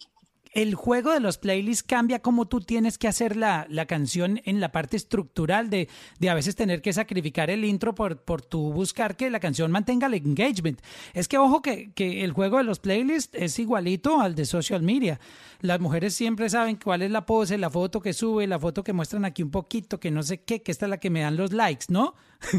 ¿el 0.58 0.74
juego 0.74 1.12
de 1.14 1.20
los 1.20 1.38
playlists 1.38 1.84
cambia 1.84 2.20
cómo 2.20 2.48
tú 2.48 2.62
tienes 2.62 2.98
que 2.98 3.08
hacer 3.08 3.36
la, 3.38 3.68
la 3.70 3.86
canción 3.86 4.42
en 4.44 4.60
la 4.60 4.72
parte 4.72 4.98
estructural 4.98 5.70
de, 5.70 5.88
de 6.20 6.30
a 6.32 6.34
veces 6.34 6.56
tener 6.56 6.82
que 6.82 6.94
sacrificar 6.94 7.52
el 7.52 7.64
intro 7.64 7.94
por, 7.94 8.24
por 8.24 8.42
tu 8.42 8.74
buscar 8.74 9.16
que 9.16 9.30
la 9.30 9.40
canción 9.40 9.72
mantenga 9.72 10.08
el 10.08 10.16
engagement? 10.16 10.82
Es 11.14 11.28
que 11.28 11.38
ojo 11.38 11.62
que, 11.62 11.92
que 11.94 12.24
el 12.24 12.32
juego 12.32 12.58
de 12.58 12.64
los 12.64 12.80
playlists 12.80 13.30
es 13.40 13.60
igualito 13.60 14.20
al 14.20 14.34
de 14.34 14.46
social 14.46 14.82
media. 14.82 15.20
Las 15.62 15.80
mujeres 15.80 16.16
siempre 16.16 16.50
saben 16.50 16.78
cuál 16.84 17.04
es 17.04 17.12
la 17.12 17.26
pose, 17.28 17.58
la 17.60 17.70
foto 17.70 18.02
que 18.02 18.14
sube, 18.14 18.48
la 18.48 18.58
foto 18.58 18.84
que 18.84 18.94
muestran 18.94 19.26
aquí 19.26 19.44
un 19.44 19.52
poquito, 19.52 20.00
que 20.00 20.10
no 20.10 20.24
sé 20.24 20.42
qué, 20.42 20.64
que 20.64 20.72
esta 20.72 20.88
es 20.88 20.90
la 20.90 21.00
que 21.00 21.12
me 21.12 21.22
dan 21.22 21.38
los 21.38 21.54
likes, 21.54 21.86
¿no? 21.90 22.16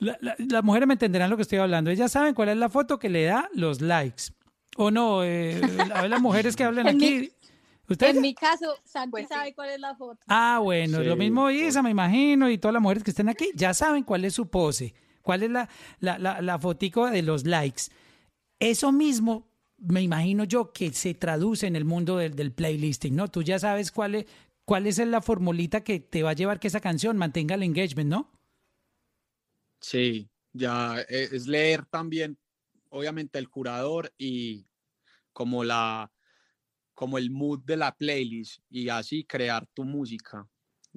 La- 0.00 0.16
la- 0.20 0.36
las 0.38 0.62
mujeres 0.62 0.86
me 0.86 0.94
entenderán 0.94 1.28
lo 1.28 1.34
que 1.36 1.42
estoy 1.42 1.58
hablando. 1.58 1.90
Ellas 1.90 2.12
saben 2.12 2.32
cuál 2.32 2.50
es 2.50 2.56
la 2.56 2.68
foto 2.68 2.98
que 3.00 3.08
le 3.08 3.24
da 3.24 3.48
los 3.52 3.80
likes. 3.80 4.24
O 4.80 4.92
no, 4.92 5.24
eh, 5.24 5.60
a 5.92 6.02
ver 6.02 6.10
las 6.10 6.20
mujeres 6.22 6.54
que 6.54 6.62
hablan 6.62 6.86
aquí. 6.88 7.32
¿Ustedes? 7.88 8.16
En 8.16 8.22
mi 8.22 8.34
caso, 8.34 8.76
Santi 8.84 9.10
Pues 9.10 9.28
sí. 9.28 9.34
sabe 9.34 9.54
cuál 9.54 9.70
es 9.70 9.80
la 9.80 9.96
foto. 9.96 10.20
Ah, 10.28 10.60
bueno, 10.62 11.00
lo 11.02 11.16
mismo 11.16 11.50
Isa, 11.50 11.82
me 11.82 11.90
imagino, 11.90 12.48
y 12.50 12.58
todas 12.58 12.74
las 12.74 12.82
mujeres 12.82 13.02
que 13.02 13.10
estén 13.10 13.28
aquí, 13.28 13.50
ya 13.54 13.74
saben 13.74 14.04
cuál 14.04 14.24
es 14.24 14.34
su 14.34 14.48
pose, 14.48 14.94
cuál 15.22 15.42
es 15.42 15.50
la, 15.50 15.68
la, 16.00 16.18
la, 16.18 16.40
la 16.42 16.58
fotico 16.58 17.10
de 17.10 17.22
los 17.22 17.44
likes. 17.44 17.84
Eso 18.60 18.92
mismo, 18.92 19.48
me 19.78 20.02
imagino 20.02 20.44
yo, 20.44 20.72
que 20.72 20.92
se 20.92 21.14
traduce 21.14 21.66
en 21.66 21.76
el 21.76 21.84
mundo 21.84 22.18
del, 22.18 22.36
del 22.36 22.52
playlisting, 22.52 23.16
¿no? 23.16 23.28
Tú 23.28 23.42
ya 23.42 23.58
sabes 23.58 23.90
cuál 23.90 24.14
es, 24.16 24.26
cuál 24.64 24.86
es 24.86 24.98
la 24.98 25.22
formulita 25.22 25.82
que 25.82 25.98
te 25.98 26.22
va 26.22 26.30
a 26.30 26.34
llevar 26.34 26.60
que 26.60 26.68
esa 26.68 26.80
canción 26.80 27.16
mantenga 27.16 27.54
el 27.54 27.62
engagement, 27.62 28.10
¿no? 28.10 28.30
Sí, 29.80 30.28
ya 30.52 31.00
eh, 31.08 31.28
es 31.32 31.46
leer 31.46 31.86
también, 31.86 32.36
obviamente, 32.90 33.38
el 33.38 33.48
curador 33.48 34.12
y 34.18 34.66
como 35.38 35.62
la, 35.62 36.10
como 36.94 37.16
el 37.16 37.30
mood 37.30 37.60
de 37.64 37.76
la 37.76 37.94
playlist 37.96 38.60
y 38.68 38.88
así 38.88 39.22
crear 39.24 39.68
tu 39.72 39.84
música. 39.84 40.48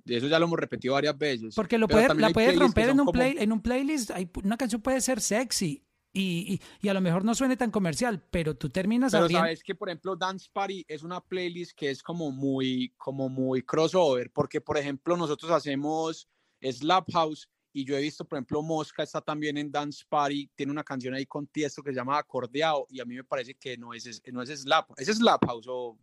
Eso 0.03 0.27
ya 0.27 0.39
lo 0.39 0.45
hemos 0.45 0.57
repetido 0.57 0.95
varias 0.95 1.15
veces. 1.15 1.53
Porque 1.53 1.77
lo 1.77 1.87
puede, 1.87 2.11
la 2.15 2.31
puedes 2.31 2.57
romper 2.57 2.89
en 2.89 2.99
un, 3.01 3.05
como- 3.05 3.11
play, 3.11 3.35
en 3.37 3.51
un 3.51 3.61
playlist. 3.61 4.09
hay- 4.09 4.27
una 4.43 4.57
canción 4.57 4.81
puede 4.81 4.99
ser 4.99 5.21
sexy 5.21 5.85
y, 6.11 6.55
y, 6.55 6.61
y 6.81 6.89
a 6.89 6.95
lo 6.95 7.01
mejor 7.01 7.23
no 7.23 7.35
suene 7.35 7.55
tan 7.55 7.69
comercial, 7.69 8.19
pero 8.31 8.55
tú 8.57 8.71
terminas 8.71 9.11
Pero 9.11 9.25
abriendo. 9.25 9.43
sabes 9.45 9.61
que, 9.61 9.75
por 9.75 9.89
ejemplo, 9.89 10.15
Dance 10.15 10.49
Party 10.51 10.83
es 10.87 11.03
una 11.03 11.21
playlist 11.21 11.77
que 11.77 11.91
es 11.91 12.01
como 12.01 12.31
muy, 12.31 12.95
como 12.97 13.29
muy 13.29 13.61
crossover, 13.61 14.31
porque, 14.31 14.59
por 14.59 14.79
ejemplo, 14.79 15.15
nosotros 15.17 15.51
hacemos 15.51 16.27
Slap 16.63 17.11
House 17.13 17.47
y 17.73 17.85
yo 17.85 17.97
he 17.97 18.01
visto, 18.01 18.25
por 18.25 18.37
ejemplo, 18.37 18.61
Mosca 18.61 19.03
está 19.03 19.21
también 19.21 19.57
en 19.57 19.71
Dance 19.71 20.03
Party, 20.07 20.49
tiene 20.55 20.71
una 20.71 20.83
canción 20.83 21.13
ahí 21.13 21.25
con 21.25 21.47
Tiesto 21.47 21.81
que 21.81 21.91
se 21.91 21.95
llama 21.95 22.17
Acordeado 22.17 22.85
y 22.89 22.99
a 22.99 23.05
mí 23.05 23.15
me 23.15 23.23
parece 23.23 23.55
que 23.55 23.77
no 23.77 23.93
es, 23.93 24.21
no 24.31 24.41
es 24.41 24.49
Slap, 24.49 24.91
es 24.97 25.07
Slap 25.07 25.45
House 25.45 25.67
o 25.69 25.97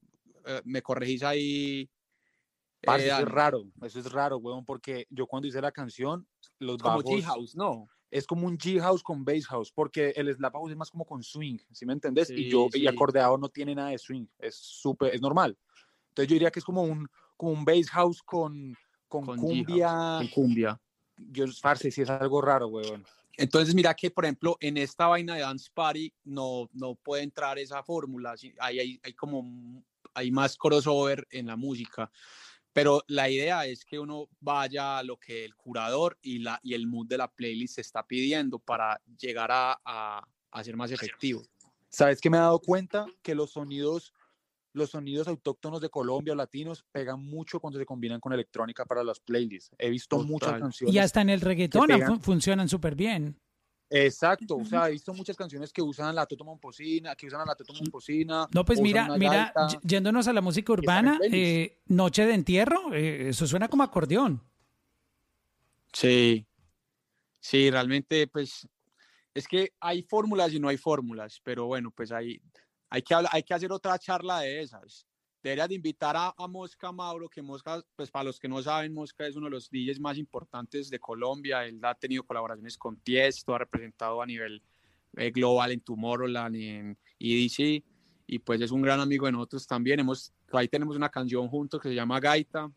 eh, 0.47 0.63
me 0.65 0.83
corregís 0.83 1.23
ahí. 1.23 1.91
parce, 2.83 3.07
eh, 3.07 3.11
eso 3.11 3.23
es 3.23 3.29
raro, 3.29 3.65
eso 3.83 4.01
es 4.01 4.11
raro, 4.11 4.39
weón, 4.39 4.65
porque 4.65 5.07
yo 5.11 5.27
cuando 5.27 5.49
hice 5.49 5.61
la 5.61 5.73
canción, 5.73 6.27
los 6.59 6.79
como 6.79 6.99
bajos... 6.99 7.13
G-House, 7.13 7.55
¿no? 7.55 7.87
es 8.11 8.27
como 8.27 8.47
un 8.47 8.57
G-House 8.57 9.03
con 9.03 9.25
Bass 9.25 9.47
House, 9.47 9.73
porque 9.73 10.13
el 10.17 10.35
Slap 10.35 10.55
House 10.55 10.71
es 10.71 10.77
más 10.77 10.91
como 10.91 11.05
con 11.05 11.23
swing, 11.23 11.59
¿sí 11.73 11.85
me 11.85 11.93
entendés? 11.93 12.31
y 12.31 12.37
Sí, 12.37 12.51
yo, 12.51 12.69
sí. 12.73 12.81
y 12.81 12.87
acordeado 12.87 13.37
no 13.37 13.49
tiene 13.49 13.75
nada 13.75 13.91
de 13.91 13.99
swing, 13.99 14.27
es 14.39 14.57
súper, 14.57 15.15
es 15.15 15.21
normal. 15.21 15.57
Entonces 16.09 16.29
yo 16.29 16.35
diría 16.35 16.51
que 16.51 16.59
es 16.59 16.65
como 16.65 16.83
un, 16.83 17.09
como 17.37 17.53
un 17.53 17.65
Bass 17.65 17.91
House 17.91 18.23
con, 18.23 18.75
con, 19.09 19.27
Con 19.27 19.39
cumbia, 19.39 20.19
con 20.19 20.29
cumbia. 20.29 20.81
Yo, 21.19 21.45
parce, 21.63 21.91
sí 21.91 22.03
es 22.03 22.11
algo 22.11 22.41
raro, 22.41 22.69
weón. 22.69 23.05
Entonces, 23.37 23.75
mira 23.75 23.95
que, 23.95 24.11
por 24.11 24.25
ejemplo, 24.25 24.57
en 24.61 24.77
esta 24.77 25.07
vaina 25.07 25.37
de 25.37 25.43
Dance 25.43 25.71
Party 25.73 26.13
no, 26.25 26.69
no 26.73 26.97
puede 26.97 27.23
entrar 27.23 27.59
esa 27.59 27.83
fórmula. 27.85 28.35
Hay, 28.59 28.81
hay, 28.81 29.01
hay 29.03 29.13
como 29.15 29.85
hay 30.15 30.31
más 30.33 30.57
crossover 30.57 31.27
en 31.31 31.47
la 31.47 31.57
música. 31.57 32.11
Pero 32.73 33.03
la 33.07 33.31
idea 33.31 33.65
es 33.67 33.85
que 33.85 33.99
uno 33.99 34.29
vaya 34.41 34.99
a 34.99 35.03
lo 35.03 35.17
que 35.17 35.45
el 35.45 35.55
curador 35.55 36.19
y, 36.21 36.41
la, 36.41 36.59
y 36.63 36.75
el 36.75 36.87
mood 36.87 37.07
de 37.07 37.19
la 37.19 37.29
playlist 37.29 37.79
está 37.79 38.07
pidiendo 38.07 38.59
para 38.59 39.01
llegar 39.19 39.51
a, 39.53 39.81
a, 39.85 40.27
a 40.51 40.65
ser 40.65 40.77
más 40.77 40.91
efectivo. 40.91 41.43
¿Sabes 41.89 42.21
qué 42.21 42.31
me 42.31 42.37
he 42.37 42.41
dado 42.41 42.61
cuenta? 42.61 43.07
Que 43.23 43.35
los 43.35 43.53
sonidos, 43.53 44.13
los 44.79 44.91
sonidos 44.91 45.29
autóctonos 45.29 45.81
de 45.81 45.91
Colombia, 45.91 46.35
latinos, 46.35 46.85
pegan 46.91 47.23
mucho 47.23 47.61
cuando 47.61 47.79
se 47.79 47.85
combinan 47.85 48.21
con 48.21 48.33
electrónica 48.33 48.85
para 48.87 49.05
las 49.05 49.21
playlists. 49.21 49.71
He 49.79 49.91
visto 49.91 50.19
muchas 50.21 50.59
canciones. 50.59 50.95
Y 50.95 50.99
hasta 50.99 51.21
en 51.21 51.31
el 51.31 51.41
reggaetón 51.41 51.89
fun- 52.07 52.21
funcionan 52.23 52.69
súper 52.69 52.95
bien. 52.95 53.39
Exacto, 53.91 54.57
o 54.57 54.65
sea, 54.67 54.89
he 54.89 54.93
visto 54.93 55.15
muchas 55.15 55.35
canciones 55.35 55.73
que 55.73 55.81
usan 55.81 56.15
la 56.15 56.27
Toto 56.27 56.45
Momposina, 56.45 57.17
que 57.17 57.27
usan 57.27 57.41
a 57.41 57.47
la 57.47 57.55
Toto 57.55 57.73
Momposina. 57.73 58.47
No, 58.53 58.63
pues 58.63 58.81
mira, 58.81 59.09
mira, 59.17 59.51
gaita. 59.55 59.81
yéndonos 59.83 60.29
a 60.29 60.35
la 60.35 60.43
música 60.43 60.73
urbana, 60.75 61.19
eh, 61.33 61.81
Noche 61.87 62.27
de 62.27 62.35
Entierro, 62.35 62.93
eh, 62.93 63.31
eso 63.31 63.47
suena 63.47 63.69
como 63.69 63.83
acordeón. 63.83 64.43
Sí, 65.93 66.47
sí, 67.41 67.71
realmente, 67.71 68.27
pues, 68.27 68.69
es 69.33 69.49
que 69.49 69.73
hay 69.81 70.03
fórmulas 70.03 70.53
y 70.53 70.61
no 70.61 70.69
hay 70.69 70.77
fórmulas, 70.77 71.41
pero 71.43 71.65
bueno, 71.65 71.91
pues 71.91 72.13
hay, 72.13 72.43
hay, 72.91 73.03
que, 73.03 73.15
hay 73.31 73.43
que 73.43 73.55
hacer 73.55 73.73
otra 73.73 73.99
charla 73.99 74.41
de 74.41 74.63
esas. 74.63 75.07
Deberías 75.43 75.69
de 75.69 75.75
invitar 75.77 76.17
a, 76.17 76.35
a 76.37 76.49
Mosca 76.49 76.91
Mauro, 76.91 77.29
que 77.29 77.43
Mosca, 77.43 77.83
pues 77.95 78.11
para 78.11 78.25
los 78.25 78.41
que 78.41 78.49
no 78.49 78.61
saben, 78.63 78.93
Mosca 78.93 79.27
es 79.27 79.37
uno 79.37 79.47
de 79.47 79.53
los 79.53 79.71
DJs 79.71 80.01
más 80.01 80.19
importantes 80.19 80.91
de 80.91 80.99
Colombia. 80.99 81.65
Él 81.65 81.79
ha 81.85 81.95
tenido 81.95 82.25
colaboraciones 82.25 82.77
con 82.77 82.97
Tiesto, 82.97 83.55
ha 83.55 83.59
representado 83.59 84.21
a 84.21 84.27
nivel 84.27 84.63
eh, 85.17 85.31
global 85.31 85.73
en 85.73 85.81
Tomorrowland 85.81 86.57
y 86.57 86.69
en 86.69 86.99
EDC, 87.19 87.85
y 88.27 88.39
pues 88.41 88.61
es 88.61 88.71
un 88.71 88.83
gran 88.83 89.01
amigo 89.01 89.27
de 89.27 89.33
nosotros 89.33 89.67
también. 89.67 90.01
Hemos, 90.01 90.33
ahí 90.53 90.69
tenemos 90.69 90.97
una 90.97 91.09
canción 91.09 91.49
juntos 91.49 91.81
que 91.81 91.89
se 91.89 91.95
llama 91.95 92.21
Gaita. 92.21 92.71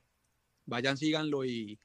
Vayan, 0.66 0.98
síganlo 0.98 1.44
y, 1.44 1.80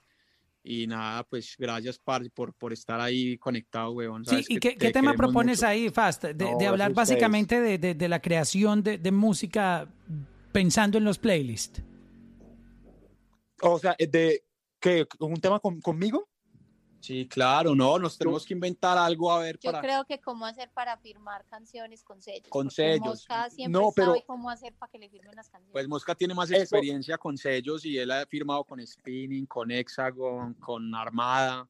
y 0.66 0.86
nada, 0.86 1.22
pues 1.24 1.54
gracias 1.58 1.98
par- 1.98 2.28
por, 2.32 2.52
por 2.54 2.72
estar 2.72 3.00
ahí 3.00 3.38
conectado, 3.38 3.92
weón. 3.92 4.24
Sí, 4.24 4.44
¿y 4.48 4.54
que 4.54 4.60
qué, 4.60 4.70
te 4.70 4.86
qué 4.86 4.90
tema 4.92 5.14
propones 5.14 5.58
mucho. 5.58 5.66
ahí, 5.68 5.90
Fast? 5.90 6.24
De, 6.24 6.44
No, 6.44 6.58
de 6.58 6.66
hablar 6.66 6.92
básicamente 6.92 7.60
de, 7.60 7.78
de- 7.78 7.94
de 7.94 8.08
la 8.08 8.20
creación 8.20 8.82
de, 8.82 8.98
de 8.98 9.12
música 9.12 9.88
pensando 10.52 10.98
en 10.98 11.04
los 11.04 11.18
playlists. 11.18 11.82
O 13.62 13.78
sea, 13.78 13.94
eh, 13.98 14.06
de 14.06 14.42
que 14.80 15.06
un 15.20 15.36
tema 15.40 15.60
con- 15.60 15.80
conmigo. 15.80 16.28
Sí, 17.06 17.28
claro, 17.28 17.72
no, 17.76 18.00
nos 18.00 18.18
tenemos 18.18 18.44
que 18.44 18.52
inventar 18.52 18.98
algo 18.98 19.30
a 19.30 19.38
ver 19.38 19.60
Yo 19.60 19.70
para... 19.70 19.80
creo 19.80 20.04
que 20.06 20.20
cómo 20.20 20.44
hacer 20.44 20.72
para 20.72 20.96
firmar 20.98 21.46
canciones 21.46 22.02
con 22.02 22.20
sellos. 22.20 22.48
Con 22.48 22.68
sellos. 22.68 23.06
Mosca 23.06 23.48
siempre 23.48 23.80
No, 23.80 23.92
pero- 23.94 24.08
sabe 24.08 24.24
cómo 24.26 24.50
hacer 24.50 24.74
para 24.74 24.90
que 24.90 24.98
le 24.98 25.08
firmen 25.08 25.36
las 25.36 25.48
canciones. 25.48 25.72
Pues 25.72 25.86
Mosca 25.86 26.16
tiene 26.16 26.34
más 26.34 26.50
Eso. 26.50 26.60
experiencia 26.60 27.16
con 27.16 27.38
sellos 27.38 27.84
y 27.84 27.96
él 27.96 28.10
ha 28.10 28.26
firmado 28.26 28.64
con 28.64 28.84
Spinning, 28.84 29.46
con 29.46 29.70
Hexagon, 29.70 30.54
con 30.54 30.92
Armada. 30.96 31.68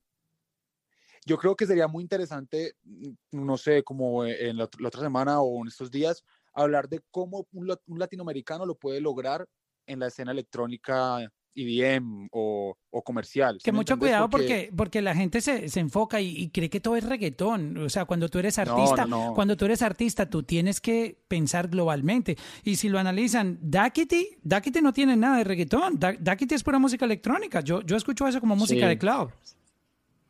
Yo 1.27 1.37
creo 1.37 1.55
que 1.55 1.67
sería 1.67 1.87
muy 1.87 2.03
interesante, 2.03 2.75
mm, 2.85 3.11
no 3.33 3.59
sé, 3.59 3.83
como 3.83 4.25
eh, 4.25 4.49
en 4.49 4.57
la, 4.57 4.67
la 4.79 4.89
otra 4.89 5.03
semana 5.03 5.43
o 5.43 5.61
en 5.61 5.69
estos 5.69 5.91
días, 5.91 6.25
hablar 6.55 6.89
de 6.89 7.03
cómo 7.11 7.47
un 7.53 7.99
latinoamericano 7.99 8.65
lo 8.65 8.75
puede 8.75 9.03
lograr 9.03 9.47
en 9.85 9.99
la 9.99 10.07
escena 10.07 10.33
electrónica 10.33 11.31
EDM 11.57 12.29
o, 12.33 12.77
o 12.91 13.03
comercial. 13.03 13.57
¿sí 13.59 13.65
Que 13.65 13.73
mucho 13.73 13.99
cuidado 13.99 14.29
porque, 14.31 14.71
porque 14.77 15.01
la 15.03 15.15
gente 15.15 15.41
se, 15.41 15.69
se 15.69 15.81
enfoca 15.81 16.21
y, 16.21 16.29
y 16.37 16.51
cree 16.51 16.69
que 16.71 16.81
todo 16.81 16.97
es 16.97 17.05
reggaetón. 17.05 17.77
O 17.79 17.89
sea, 17.89 18.05
cuando 18.05 18.29
tú 18.29 18.39
eres 18.39 18.59
artista, 18.59 19.07
no, 19.07 19.29
no. 19.29 19.35
cuando 19.35 19.57
tú 19.57 19.65
eres 19.65 19.83
artista, 19.83 20.29
tú 20.29 20.43
tienes 20.43 20.81
que 20.81 21.19
pensar 21.29 21.69
globalmente. 21.69 22.37
Y 22.63 22.77
si 22.77 22.89
lo 22.89 22.99
analizan, 22.99 23.59
Daquiti, 23.63 24.37
Daquiti 24.43 24.81
no 24.83 24.93
tiene 24.93 25.17
nada 25.17 25.39
de 25.39 25.45
reggaetón. 25.45 25.99
Da- 25.99 26.17
Daquiti 26.19 26.55
es 26.55 26.63
pura 26.63 26.79
música 26.79 27.05
electrónica. 27.07 27.61
Yo, 27.63 27.81
yo 27.83 27.97
escucho 27.97 28.29
eso 28.29 28.39
como 28.41 28.55
música 28.55 28.83
Sí. 28.83 28.89
de 28.89 28.99
club. 28.99 29.31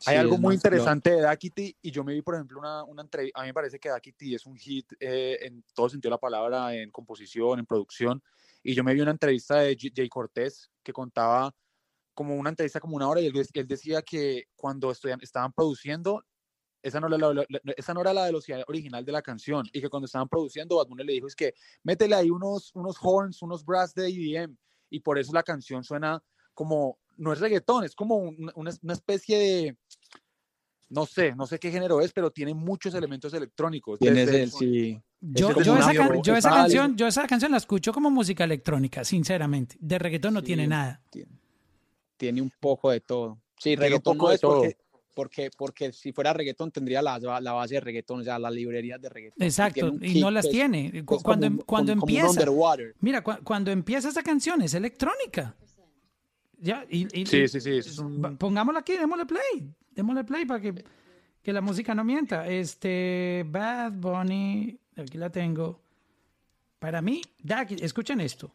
Hay 0.05 0.15
Sí, 0.15 0.21
algo 0.21 0.37
muy 0.37 0.55
interesante 0.55 1.11
de 1.11 1.23
Daquiti 1.23 1.75
y 1.81 1.91
yo 1.91 2.05
me 2.05 2.13
vi, 2.13 2.21
por 2.21 2.35
ejemplo, 2.35 2.59
una, 2.59 2.85
una 2.85 3.01
entrevista, 3.03 3.41
a 3.41 3.43
mí 3.43 3.49
me 3.49 3.55
parece 3.55 3.79
que 3.79 3.89
Daquiti 3.89 4.35
es 4.35 4.45
un 4.45 4.55
hit 4.57 4.93
eh, 5.01 5.39
en 5.41 5.65
todo 5.75 5.89
sentido 5.89 6.11
de 6.11 6.15
la 6.17 6.19
palabra, 6.19 6.75
en 6.75 6.91
composición, 6.91 7.59
en 7.59 7.65
producción, 7.67 8.23
y 8.67 8.75
yo 8.75 8.83
me 8.83 8.93
vi 8.95 9.01
una 9.01 9.13
entrevista 9.13 9.61
de 9.61 9.75
J- 9.81 9.93
Jay 9.95 10.09
Cortés 10.09 10.71
que 10.83 10.93
contaba 10.93 11.55
como 12.15 12.35
una 12.35 12.51
entrevista 12.51 12.81
como 12.81 12.97
una 12.97 13.09
hora 13.09 13.21
y 13.21 13.27
él, 13.27 13.33
él 13.55 13.67
decía 13.69 14.03
que 14.03 14.45
cuando 14.57 14.91
estudian- 14.91 15.21
estaban 15.23 15.53
produciendo, 15.53 16.25
esa 16.83 16.99
no, 17.01 17.07
era 17.07 17.17
la, 17.19 17.33
la- 17.35 17.73
esa 17.77 17.95
no 17.95 18.01
era 18.01 18.13
la 18.13 18.25
velocidad 18.25 18.63
original 18.67 19.05
de 19.05 19.13
la 19.13 19.23
canción 19.23 19.67
y 19.73 19.81
que 19.81 19.89
cuando 19.89 20.07
estaban 20.07 20.29
produciendo, 20.29 20.77
Bad 20.77 20.89
Bunny 20.89 21.05
le 21.05 21.13
dijo 21.13 21.27
es 21.29 21.37
que 21.37 21.55
métele 21.85 22.15
ahí 22.17 22.31
unos, 22.31 22.71
unos 22.75 22.97
horns, 23.01 23.41
unos 23.43 23.65
brass 23.65 23.95
de 23.95 24.09
EDM 24.09 24.57
y 24.91 25.01
por 25.01 25.19
eso 25.19 25.33
la 25.33 25.43
canción 25.43 25.85
suena 25.85 26.23
como, 26.55 26.99
no 27.17 27.33
es 27.33 27.39
reggaetón, 27.41 27.85
es 27.85 27.95
como 27.95 28.17
un- 28.17 28.51
una, 28.57 28.73
una 28.83 28.93
especie 28.93 29.39
de, 29.39 29.79
no 30.89 31.05
sé, 31.07 31.35
no 31.35 31.47
sé 31.47 31.59
qué 31.59 31.71
género 31.71 32.01
es, 32.01 32.13
pero 32.13 32.31
tiene 32.31 32.55
muchos 32.55 32.95
elementos 32.95 33.35
electrónicos. 33.35 33.99
Desde 34.15 34.43
el, 34.43 34.51
sí. 34.59 35.03
Yo, 35.29 35.51
esa, 35.51 35.93
can- 35.95 36.23
yo 36.23 36.37
esa 36.37 36.51
canción, 36.51 36.97
yo 36.97 37.07
esa 37.07 37.27
canción 37.27 37.51
la 37.51 37.57
escucho 37.59 37.93
como 37.93 38.11
música 38.11 38.45
electrónica, 38.45 39.05
sinceramente. 39.05 39.77
De 39.81 39.99
reggaetón 39.99 40.35
no 40.35 40.41
Sí. 40.41 40.47
tiene 40.47 40.67
nada. 40.67 41.01
tiene 42.17 42.41
un 42.41 42.51
poco 42.61 42.91
de 42.91 43.01
todo. 43.01 43.39
Sí, 43.59 43.71
Tiene 43.71 43.77
un 43.77 43.83
reggaetón 43.83 44.17
poco 44.17 44.29
no 44.29 44.33
es 44.35 44.41
porque, 44.41 44.75
todo. 44.75 45.01
porque, 45.15 45.51
porque 45.57 45.93
si 45.93 46.13
fuera 46.13 46.33
reggaetón 46.33 46.71
tendría 46.71 47.03
la, 47.03 47.19
la 47.19 47.53
base 47.53 47.75
de 47.75 47.81
reggaetón, 47.81 48.21
o 48.21 48.25
sea, 48.25 48.39
las 48.39 48.53
librerías 48.55 49.01
de 49.01 49.09
reggaetón. 49.11 49.43
Exacto, 49.43 49.93
tiene 49.99 50.19
y 50.19 50.21
no 50.23 50.31
las 50.31 50.47
es- 50.47 50.51
tiene. 50.51 50.93
es 50.95 51.03
Cuando, 51.05 51.47
un- 51.47 51.57
cuando 51.59 51.65
como- 51.65 51.67
como 51.67 51.83
un 51.83 51.91
empieza, 51.91 52.31
underwater. 52.31 52.95
mira, 53.01 53.23
cu- 53.23 53.43
cuando 53.45 53.71
empieza 53.71 54.09
esa 54.09 54.23
canción 54.23 54.63
es 54.63 54.73
electrónica. 54.75 55.55
Ya, 56.59 56.87
y, 56.89 57.07
y- 57.21 57.27
Sí, 57.27 57.37
y- 57.43 57.49
sí, 57.49 57.61
sí, 57.83 58.01
un- 58.01 58.37
Pongámosla 58.39 58.81
aquí, 58.81 58.97
démosle 58.97 59.27
play. 59.27 59.71
Démosle 59.91 60.25
play 60.25 60.47
para 60.47 60.61
que, 60.61 60.85
que 61.43 61.53
la 61.53 61.61
música 61.61 61.95
no 61.95 62.03
mienta. 62.03 62.49
Este, 62.49 63.45
Bad 63.47 63.93
Bunny, 63.93 64.79
aquí 64.97 65.19
la 65.19 65.31
tengo. 65.31 65.81
Para 66.79 67.01
mí, 67.03 67.23
da, 67.43 67.63
escuchen 67.63 68.21
esto. 68.21 68.53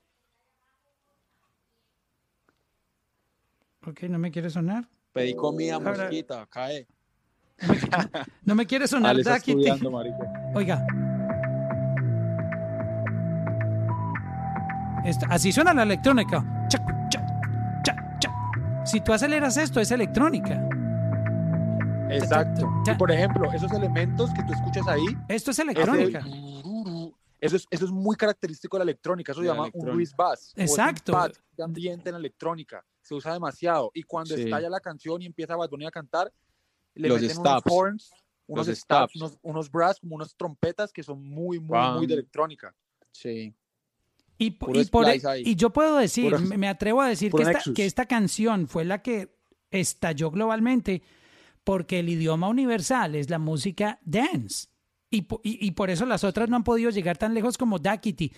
Ok, 3.86 4.04
no 4.04 4.20
me 4.20 4.32
quiere 4.32 4.50
sonar. 4.50 4.88
Pedí 5.14 5.36
comida, 5.36 5.76
Ahora- 5.76 6.04
mosquita, 6.04 6.46
cae. 6.48 6.88
No 8.46 8.56
me 8.56 8.66
quiere 8.66 8.88
sonar 8.88 9.12
Ale 9.12 9.22
estudiando, 9.22 9.92
marica. 9.92 10.52
Oiga. 10.56 10.86
Esto- 15.06 15.26
así 15.30 15.52
suena 15.52 15.74
la 15.74 15.84
electrónica. 15.84 16.46
Si 18.84 19.00
tú 19.02 19.14
aceleras 19.14 19.58
esto, 19.58 19.80
es 19.80 19.92
electrónica. 19.92 20.60
Exacto. 22.12 22.70
Y 22.86 22.94
por 22.96 23.12
ejemplo, 23.12 23.52
esos 23.54 23.72
elementos 23.72 24.30
que 24.34 24.44
tú 24.44 24.54
escuchas 24.54 24.88
ahí, 24.88 25.06
Esto 25.28 25.52
es 25.52 25.60
electrónica. 25.60 26.20
eso 27.40 27.56
es, 27.56 27.66
eso 27.70 27.86
es 27.86 27.92
muy 27.92 28.16
característico 28.16 28.78
de 28.78 28.86
la 28.86 28.92
electrónica. 28.92 29.32
Eso 29.32 29.42
se 29.42 29.48
llama 29.48 29.70
un. 29.74 29.90
Luis 29.92 30.16
Bass. 30.16 30.54
o 30.58 30.62
es 30.62 30.72
un 30.72 30.80
Exacto. 30.80 31.18
de 31.58 31.64
ambiente 31.64 32.10
en 32.10 32.14
la 32.14 32.20
electrónica. 32.20 32.84
Se 33.02 33.14
usa 33.16 33.34
demasiado. 33.34 33.92
Y 33.94 34.04
cuando 34.04 34.36
Sí. 34.36 34.44
estalla 34.44 34.70
la 34.70 34.80
canción 34.80 35.22
y 35.22 35.26
empieza 35.26 35.56
Bad 35.56 35.70
Bunny 35.70 35.86
a 35.88 35.92
cantar, 35.92 36.32
le 36.96 37.08
Los 37.08 37.22
meten 37.22 37.36
stops. 37.38 37.64
unos 37.66 37.78
horns, 37.78 38.12
unos 38.48 38.68
Los 38.68 38.86
unos, 39.16 39.38
unos 39.42 39.72
brass, 39.72 40.00
como 40.00 40.16
unas 40.16 40.36
trompetas 40.36 40.92
que 40.92 41.04
son 41.04 41.24
muy, 41.24 41.60
muy, 41.60 41.70
Bam. 41.70 41.98
muy 41.98 42.06
de 42.08 42.14
electrónica. 42.16 42.76
Sí. 43.12 43.56
Y, 44.38 44.52
Puro 44.52 44.80
y 44.80 44.86
por- 44.86 45.06
yo 45.56 45.70
puedo 45.72 45.98
decir, 45.98 46.32
Puro- 46.32 46.58
me 46.58 46.68
atrevo 46.68 47.02
a 47.02 47.08
decir 47.08 47.32
que 47.32 47.44
esta, 47.44 47.62
que 47.76 47.86
esta 47.86 48.06
canción 48.08 48.68
fue 48.68 48.84
la 48.86 49.02
que 49.02 49.36
estalló 49.70 50.32
globalmente 50.32 51.02
porque 51.64 52.00
el 52.00 52.10
idioma 52.10 52.48
universal 52.50 53.16
es 53.16 53.30
la 53.30 53.40
música 53.40 54.00
dance. 54.04 54.68
Y, 55.10 55.20
y- 55.44 55.66
y 55.68 55.72
por 55.72 55.90
eso 55.90 56.06
las 56.06 56.24
otras 56.24 56.50
no 56.50 56.56
han 56.56 56.64
podido 56.64 56.90
llegar 56.90 57.18
tan 57.18 57.34
lejos 57.34 57.58
como 57.58 57.80
Daquiti, 57.80 58.32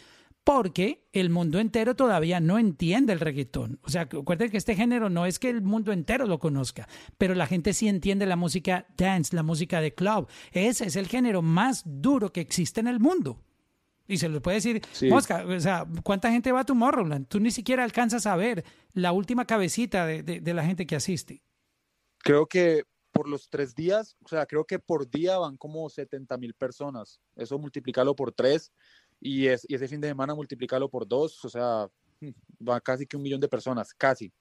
porque 0.43 1.07
el 1.13 1.29
mundo 1.29 1.59
entero 1.59 1.95
todavía 1.95 2.39
no 2.41 2.59
entiende 2.59 3.13
el 3.13 3.19
reggaetón. 3.21 3.79
O 3.83 3.89
sea, 3.89 4.01
acuérdense 4.01 4.51
que 4.51 4.57
este 4.57 4.75
género 4.75 5.09
no 5.09 5.25
es 5.25 5.39
que 5.39 5.49
el 5.49 5.61
mundo 5.61 5.93
entero 5.93 6.25
lo 6.25 6.39
conozca, 6.39 6.87
pero 7.17 7.33
la 7.35 7.47
gente 7.47 7.71
sí 7.73 7.87
entiende 7.87 8.25
la 8.25 8.35
música 8.35 8.85
dance, 8.97 9.33
la 9.35 9.43
música 9.43 9.79
de 9.79 9.93
club. 9.93 10.27
Ese 10.51 10.85
es 10.87 10.95
el 10.97 11.07
género 11.07 11.41
más 11.41 11.83
duro 11.85 12.33
que 12.33 12.41
existe 12.41 12.81
en 12.81 12.87
el 12.87 12.99
mundo. 12.99 13.39
Y 14.05 14.17
se 14.17 14.27
les 14.27 14.41
puede 14.41 14.55
decir, 14.55 14.81
Sí. 14.91 15.07
Mosca, 15.07 15.45
o 15.47 15.59
sea, 15.61 15.85
¿cuánta 16.03 16.29
gente 16.29 16.51
va 16.51 16.61
a 16.61 16.65
Tomorrowland? 16.65 17.27
Tú 17.29 17.39
ni 17.39 17.51
siquiera 17.51 17.85
alcanzas 17.85 18.25
a 18.25 18.35
ver 18.35 18.65
la 18.93 19.13
última 19.13 19.45
cabecita 19.45 20.05
de, 20.05 20.23
de- 20.23 20.41
de 20.41 20.53
la 20.53 20.65
gente 20.65 20.85
que 20.85 20.97
asiste. 20.97 21.41
Creo 22.17 22.47
que 22.47 22.83
por 23.14 23.30
los 23.30 23.48
tres 23.48 23.73
días, 23.76 24.18
o 24.26 24.27
sea, 24.27 24.45
creo 24.45 24.65
que 24.65 24.80
por 24.80 25.10
día 25.10 25.38
van 25.38 25.56
como 25.56 25.88
70 25.90 26.35
mil 26.38 26.53
personas. 26.56 27.22
Eso 27.35 27.57
multiplícalo 27.60 28.15
por 28.15 28.34
tres 28.34 28.73
y, 29.22 29.48
es, 29.48 29.65
y 29.69 29.76
ese 29.76 29.88
fin 29.88 30.02
de 30.02 30.10
semana 30.10 30.35
multiplícalo 30.35 30.90
por 30.90 31.07
dos, 31.07 31.45
o 31.45 31.49
sea, 31.49 31.88
va 32.68 32.81
casi 32.81 33.06
que 33.06 33.15
un 33.15 33.23
millón 33.23 33.40
de 33.40 33.48
personas, 33.48 33.94
casi. 33.94 34.34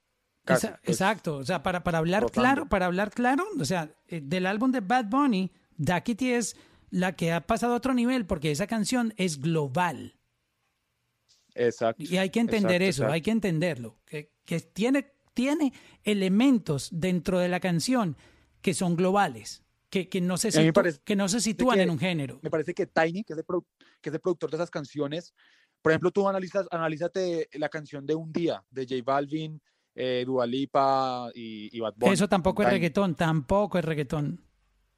casi, 0.45 0.67
Esa- 0.67 0.81
pues, 0.83 0.97
exacto, 0.97 1.37
o 1.37 1.45
sea, 1.45 1.63
para, 1.63 1.85
para 1.85 1.99
hablar 1.99 2.31
claro, 2.31 2.67
para 2.69 2.87
hablar 2.87 3.11
claro, 3.11 3.45
o 3.61 3.65
sea, 3.65 3.95
eh, 4.09 4.21
del 4.25 4.47
álbum 4.47 4.73
de 4.73 4.81
Bad 4.81 5.05
Bunny, 5.05 5.53
Duckity 5.77 6.33
es 6.33 6.57
la 6.91 7.15
que 7.15 7.33
ha 7.33 7.47
pasado 7.47 7.75
a 7.75 7.77
otro 7.77 7.93
nivel 7.95 8.27
porque 8.27 8.51
esa 8.51 8.67
canción 8.67 9.13
es 9.19 9.39
global. 9.39 10.19
Exacto. 11.55 12.03
Y 12.03 12.17
hay 12.17 12.31
que 12.31 12.41
entender 12.41 12.81
exacto, 12.83 12.89
eso, 12.89 13.03
exacto. 13.03 13.13
hay 13.13 13.21
que 13.21 13.31
entenderlo, 13.31 13.99
que, 14.07 14.33
que 14.47 14.61
tiene, 14.61 15.13
tiene 15.35 15.75
elementos 16.05 16.89
dentro 16.91 17.39
de 17.39 17.49
la 17.49 17.61
canción 17.61 18.17
que 18.63 18.73
son 18.75 18.97
globales, 18.97 19.63
que, 19.91 20.09
que, 20.09 20.21
no, 20.21 20.39
se 20.39 20.73
parece 20.73 21.01
que 21.05 21.17
no 21.17 21.29
se 21.29 21.41
sitúan 21.41 21.77
que- 21.77 21.83
en 21.83 21.91
un 21.91 21.99
género. 21.99 22.39
Me 22.43 22.51
parece 22.51 22.73
que 22.73 22.87
Tiny, 22.87 23.25
que 23.25 23.35
es 23.35 23.39
el, 23.39 23.45
produ- 23.45 23.67
que 24.01 24.09
es 24.09 24.15
el 24.15 24.21
productor 24.21 24.51
de 24.51 24.57
esas 24.57 24.71
canciones, 24.71 25.35
por 25.83 25.93
ejemplo, 25.93 26.11
tú 26.13 26.27
analizas, 26.29 26.67
analízate 26.71 27.49
la 27.55 27.69
canción 27.69 28.07
de 28.07 28.15
Un 28.15 28.33
Día, 28.33 28.65
de 28.71 28.87
J 28.89 29.03
Balvin, 29.05 29.61
eh, 29.95 30.23
Dua 30.25 30.47
Lipa 30.47 31.29
y, 31.35 31.77
y 31.77 31.81
Bad 31.81 31.95
Bunny. 31.97 32.15
Eso 32.15 32.29
tampoco 32.29 32.63
es 32.63 32.69
Tiny. 32.69 32.79
reggaetón, 32.79 33.15
tampoco 33.17 33.79
es 33.79 33.85
reggaetón. 33.85 34.41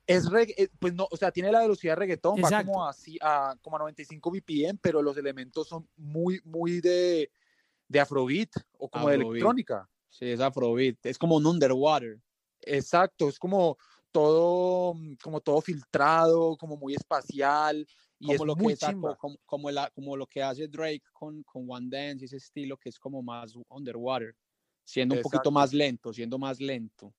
Es 0.07 0.27
regga- 0.27 0.53
eh, 0.59 0.69
pues 0.79 0.93
no, 0.93 1.09
o 1.11 1.17
sea, 1.17 1.33
tiene 1.33 1.51
la 1.51 1.61
velocidad 1.63 1.93
de 1.93 2.01
reggaetón, 2.01 2.37
va 2.37 2.41
Exacto. 2.49 2.71
como 2.73 2.85
a, 2.87 2.95
a, 3.23 3.57
como 3.63 3.77
a 3.77 3.79
95 3.81 4.31
BPM, 4.31 4.79
pero 4.83 5.01
los 5.01 5.17
elementos 5.17 5.67
son 5.67 5.89
muy, 5.97 6.41
muy 6.45 6.83
de, 6.83 7.31
de 7.89 8.01
afrobeat 8.01 8.51
o 8.77 8.91
como 8.91 9.09
de 9.09 9.15
Afrobeat. 9.15 9.31
electrónica. 9.33 9.89
Sí, 10.11 10.27
es 10.27 10.41
Afrobeat. 10.41 10.99
Es 11.07 11.17
como 11.19 11.37
un 11.37 11.47
underwater. 11.47 12.21
Exacto, 12.63 13.29
es 13.29 13.39
como 13.39 13.77
todo, 14.11 14.95
mm, 14.95 15.15
como 15.23 15.41
todo 15.41 15.61
filtrado, 15.61 16.57
como 16.57 16.77
muy 16.77 16.95
espacial 16.95 17.87
y 18.19 18.27
como 18.27 18.35
es 18.35 18.47
lo 18.47 18.55
muy 18.57 18.73
que 18.75 18.77
sacó- 18.77 19.17
como, 19.19 19.37
como, 19.45 19.71
la- 19.71 19.91
como 19.91 20.17
lo 20.17 20.27
que 20.27 20.43
hace 20.43 20.69
Drake 20.69 21.03
con, 21.13 21.43
con 21.43 21.67
One 21.69 21.89
Dance, 21.91 22.25
ese 22.25 22.37
estilo 22.37 22.77
que 22.77 22.89
es 22.89 22.99
como 22.99 23.23
más 23.23 23.55
underwater, 23.69 24.37
siendo 24.85 25.15
un 25.15 25.21
poquito 25.21 25.41
Exacto. 25.41 25.51
más 25.51 25.73
lento, 25.73 26.13
siendo 26.13 26.39
más 26.39 26.61
lento. 26.61 27.13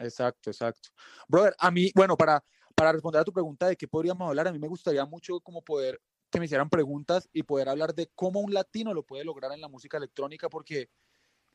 Exacto, 0.00 0.50
exacto. 0.50 0.90
Brother, 1.26 1.54
a 1.58 1.70
mí, 1.70 1.90
bueno, 1.94 2.16
para, 2.16 2.44
para 2.74 2.92
responder 2.92 3.20
a 3.20 3.24
tu 3.24 3.32
pregunta 3.32 3.66
de 3.66 3.76
qué 3.76 3.88
podríamos 3.88 4.28
hablar, 4.28 4.46
a 4.46 4.52
mí 4.52 4.58
me 4.58 4.68
gustaría 4.68 5.04
mucho 5.04 5.40
como 5.40 5.62
poder 5.62 6.00
que 6.30 6.38
me 6.38 6.44
hicieran 6.44 6.68
preguntas 6.68 7.28
y 7.32 7.42
poder 7.42 7.68
hablar 7.68 7.94
de 7.94 8.10
cómo 8.14 8.40
un 8.40 8.52
latino 8.52 8.94
lo 8.94 9.02
puede 9.04 9.24
lograr 9.24 9.50
en 9.52 9.60
la 9.60 9.68
música 9.68 9.96
electrónica, 9.96 10.48
porque 10.48 10.90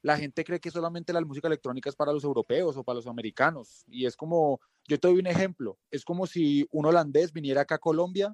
la 0.03 0.17
gente 0.17 0.43
cree 0.43 0.59
que 0.59 0.69
solamente 0.69 1.11
la 1.13 1.21
música 1.21 1.47
electrónica 1.47 1.89
es 1.89 1.95
para 1.95 2.13
los 2.13 2.23
europeos 2.23 2.77
o 2.77 2.83
para 2.83 2.97
los 2.97 3.07
americanos. 3.07 3.83
Y 3.87 4.05
es 4.05 4.15
como, 4.15 4.59
yo 4.87 4.99
te 4.99 5.07
doy 5.07 5.17
un 5.17 5.27
ejemplo, 5.27 5.79
es 5.89 6.03
como 6.05 6.27
si 6.27 6.67
un 6.71 6.85
holandés 6.85 7.33
viniera 7.33 7.61
acá 7.61 7.75
a 7.75 7.79
Colombia 7.79 8.31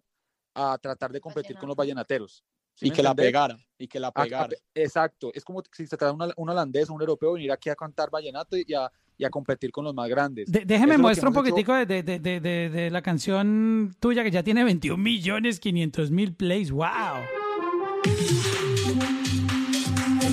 a 0.55 0.77
tratar 0.81 1.11
de 1.13 1.21
competir 1.21 1.57
con 1.57 1.67
los 1.69 1.77
vallenateros. 1.77 2.43
¿sí 2.73 2.87
Y 2.87 2.91
que 2.91 3.03
la 3.03 3.13
pegara, 3.13 3.57
y 3.77 3.87
que 3.87 3.99
la 3.99 4.11
pegara. 4.11 4.47
pe- 4.47 4.57
exacto, 4.73 5.31
es 5.33 5.43
como 5.43 5.61
si 5.71 5.85
se 5.85 5.95
trata 5.97 6.07
de 6.07 6.23
un, 6.23 6.33
un 6.37 6.49
holandés 6.49 6.89
o 6.89 6.93
un 6.93 7.01
europeo 7.01 7.33
venir 7.33 7.51
aquí 7.51 7.69
a 7.69 7.75
cantar 7.75 8.09
vallenato 8.09 8.55
y 8.57 8.73
a, 8.73 8.89
y 9.17 9.25
a 9.25 9.29
competir 9.29 9.69
con 9.71 9.83
los 9.85 9.93
más 9.93 10.07
grandes. 10.09 10.49
De- 10.51 10.59
Eso 10.59 10.67
déjeme 10.67 10.93
es 10.93 10.97
lo 10.97 11.01
que 11.01 11.01
muestro 11.03 11.29
un 11.29 11.35
hecho- 11.35 11.41
poquitico 11.41 11.73
de, 11.75 11.85
de- 11.85 12.03
de- 12.03 12.19
de- 12.19 12.39
de- 12.39 12.69
de 12.69 12.89
la 12.89 13.01
canción 13.01 13.93
tuya 13.99 14.23
que 14.23 14.31
ya 14.31 14.41
tiene 14.43 14.63
21 14.63 14.97
millones 15.03 15.59
500 15.59 16.09
mil 16.09 16.33
plays. 16.33 16.71
¡Wow! 16.71 16.87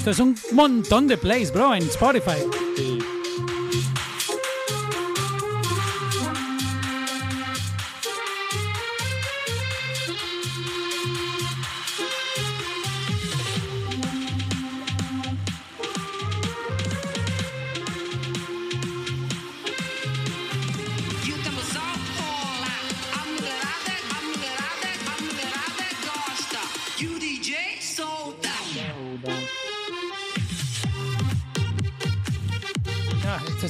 Es 0.07 0.20
un 0.20 0.37
montón 0.53 1.09
de 1.09 1.16
plays, 1.16 1.53
bro, 1.53 1.74
en 1.74 1.83
Spotify. 1.83 3.15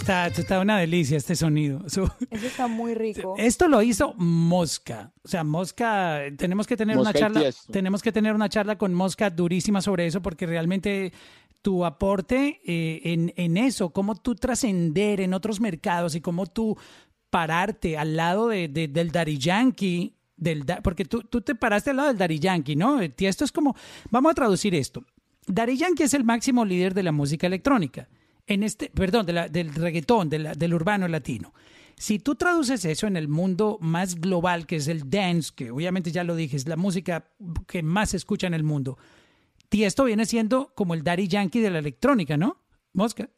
Está, 0.06 0.26
esto 0.28 0.40
está 0.42 0.60
una 0.60 0.78
delicia, 0.78 1.16
este 1.16 1.34
sonido. 1.36 1.82
Eso 1.86 2.10
está 2.46 2.66
muy 2.68 2.94
rico. 2.94 3.34
Esto 3.36 3.68
lo 3.68 3.82
hizo 3.82 4.14
Mosca. 4.16 5.12
O 5.24 5.28
sea, 5.28 5.44
Mosca, 5.44 6.20
tenemos 6.36 6.66
que 6.66 6.76
tener 6.76 6.96
Mosca 6.96 7.10
una 7.10 7.18
charla, 7.18 7.40
tenemos 7.72 8.02
que 8.02 8.12
tener 8.12 8.34
una 8.34 8.48
charla 8.48 8.78
con 8.78 8.94
Mosca 8.94 9.30
durísima 9.30 9.80
sobre 9.80 10.06
eso, 10.06 10.22
porque 10.22 10.46
realmente 10.46 11.12
tu 11.62 11.84
aporte 11.84 12.60
eh, 12.64 13.00
en, 13.04 13.32
en 13.36 13.56
eso, 13.56 13.90
cómo 13.90 14.14
tú 14.14 14.36
trascender 14.36 15.20
en 15.20 15.34
otros 15.34 15.60
mercados 15.60 16.14
y 16.14 16.20
cómo 16.20 16.46
tú 16.46 16.76
pararte 17.28 17.98
al 17.98 18.16
lado 18.16 18.48
de, 18.48 18.68
de- 18.68 18.86
del 18.88 19.10
Daddy 19.10 19.36
Yankee, 19.38 20.14
del, 20.36 20.64
da- 20.64 20.80
porque 20.82 21.04
tú, 21.04 21.22
tú 21.22 21.40
te 21.40 21.54
paraste 21.56 21.90
al 21.90 21.96
lado 21.96 22.08
del 22.08 22.18
Daddy 22.18 22.38
Yankee, 22.38 22.76
¿no? 22.76 23.00
Tiesto 23.10 23.44
es 23.44 23.50
como, 23.50 23.74
vamos 24.10 24.30
a 24.30 24.34
traducir 24.34 24.74
esto. 24.76 25.04
Daddy 25.48 25.76
Yankee 25.76 26.04
es 26.04 26.14
el 26.14 26.22
máximo 26.24 26.64
líder 26.64 26.94
de 26.94 27.02
la 27.02 27.12
música 27.12 27.46
electrónica, 27.48 28.08
en 28.46 28.62
este, 28.62 28.90
perdón, 28.90 29.26
de 29.26 29.32
la- 29.32 29.48
del 29.48 29.74
reggaetón, 29.74 30.28
de 30.30 30.38
la- 30.38 30.54
del 30.54 30.74
urbano 30.74 31.08
latino. 31.08 31.52
Si 31.98 32.18
tú 32.18 32.34
traduces 32.34 32.84
eso 32.84 33.06
en 33.06 33.16
el 33.16 33.26
mundo 33.28 33.78
más 33.80 34.16
global, 34.20 34.66
que 34.66 34.76
es 34.76 34.88
el 34.88 35.08
dance, 35.08 35.52
que 35.54 35.70
obviamente 35.70 36.12
ya 36.12 36.24
lo 36.24 36.36
dije, 36.36 36.56
es 36.56 36.68
la 36.68 36.76
música 36.76 37.30
que 37.66 37.82
más 37.82 38.10
se 38.10 38.18
escucha 38.18 38.46
en 38.46 38.54
el 38.54 38.62
mundo, 38.64 38.98
Tiesto 39.68 40.04
viene 40.04 40.26
siendo 40.26 40.72
como 40.76 40.94
el 40.94 41.02
Daddy 41.02 41.26
Yankee 41.26 41.60
de 41.60 41.70
la 41.70 41.80
electrónica, 41.80 42.36
¿no? 42.36 42.62
Mosca. 42.92 43.28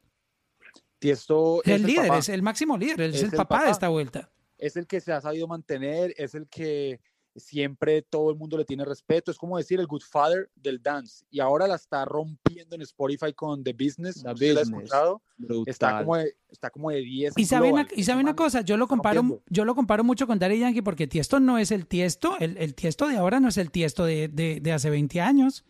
Tiesto 0.99 1.63
Es 1.65 1.71
el 1.73 1.87
líder, 1.87 2.09
papá. 2.09 2.19
es 2.19 2.29
el 2.29 2.43
máximo 2.43 2.77
líder, 2.77 3.01
es, 3.01 3.15
Es 3.17 3.23
el 3.23 3.31
el 3.31 3.37
papá, 3.37 3.57
de 3.57 3.61
papá. 3.61 3.71
esta 3.71 3.89
vuelta. 3.89 4.31
es 4.59 4.77
el 4.77 4.87
que 4.89 5.01
se 5.01 5.13
ha 5.13 5.21
sabido 5.21 5.47
mantener, 5.47 6.13
es 6.19 6.35
el 6.35 6.49
que 6.49 7.01
siempre 7.39 8.03
todo 8.03 8.31
el 8.31 8.37
mundo 8.37 8.57
le 8.59 8.65
tiene 8.65 8.85
respeto, 8.85 9.31
es 9.31 9.39
como 9.39 9.57
decir 9.57 9.81
el 9.81 9.87
good 9.87 10.03
father 10.03 10.51
del 10.57 10.83
dance 10.83 11.25
y 11.31 11.41
ahora 11.41 11.67
la 11.67 11.77
está 11.77 12.05
rompiendo 12.05 12.77
en 12.77 12.83
Spotify 12.83 13.33
con 13.33 13.63
The 13.65 13.73
Business, 13.73 14.23
The 14.23 14.33
¿usted 14.33 14.55
la 14.55 14.61
Business. 14.61 14.79
escuchado? 14.85 15.23
Está 15.67 16.01
como 16.01 16.17
de, 16.17 16.37
está 16.51 16.71
como 16.71 16.91
de 16.91 17.01
10 17.01 17.35
Y 17.37 17.45
sabe, 17.45 17.71
una, 17.73 17.87
y 17.95 18.03
sabe 18.05 18.21
una 18.21 18.35
cosa, 18.37 18.61
yo 18.63 18.77
lo 18.77 18.89
comparo, 18.89 19.21
rompiendo. 19.21 19.45
yo 19.49 19.65
lo 19.65 19.75
comparo 19.75 20.03
mucho 20.05 20.27
con 20.27 20.39
Daddy 20.39 20.59
Yankee 20.59 20.83
porque 20.83 21.07
Tiesto 21.07 21.39
no 21.41 21.59
es 21.59 21.71
el 21.71 21.87
Tiesto, 21.87 22.37
el, 22.41 22.57
el 22.59 22.75
Tiesto 22.75 23.07
de 23.09 23.17
ahora 23.17 23.39
no 23.41 23.49
es 23.49 23.57
el 23.57 23.71
Tiesto 23.71 24.05
de, 24.05 24.29
de- 24.29 24.61
de 24.61 24.73
hace 24.73 24.91
20 24.91 25.21
años. 25.21 25.65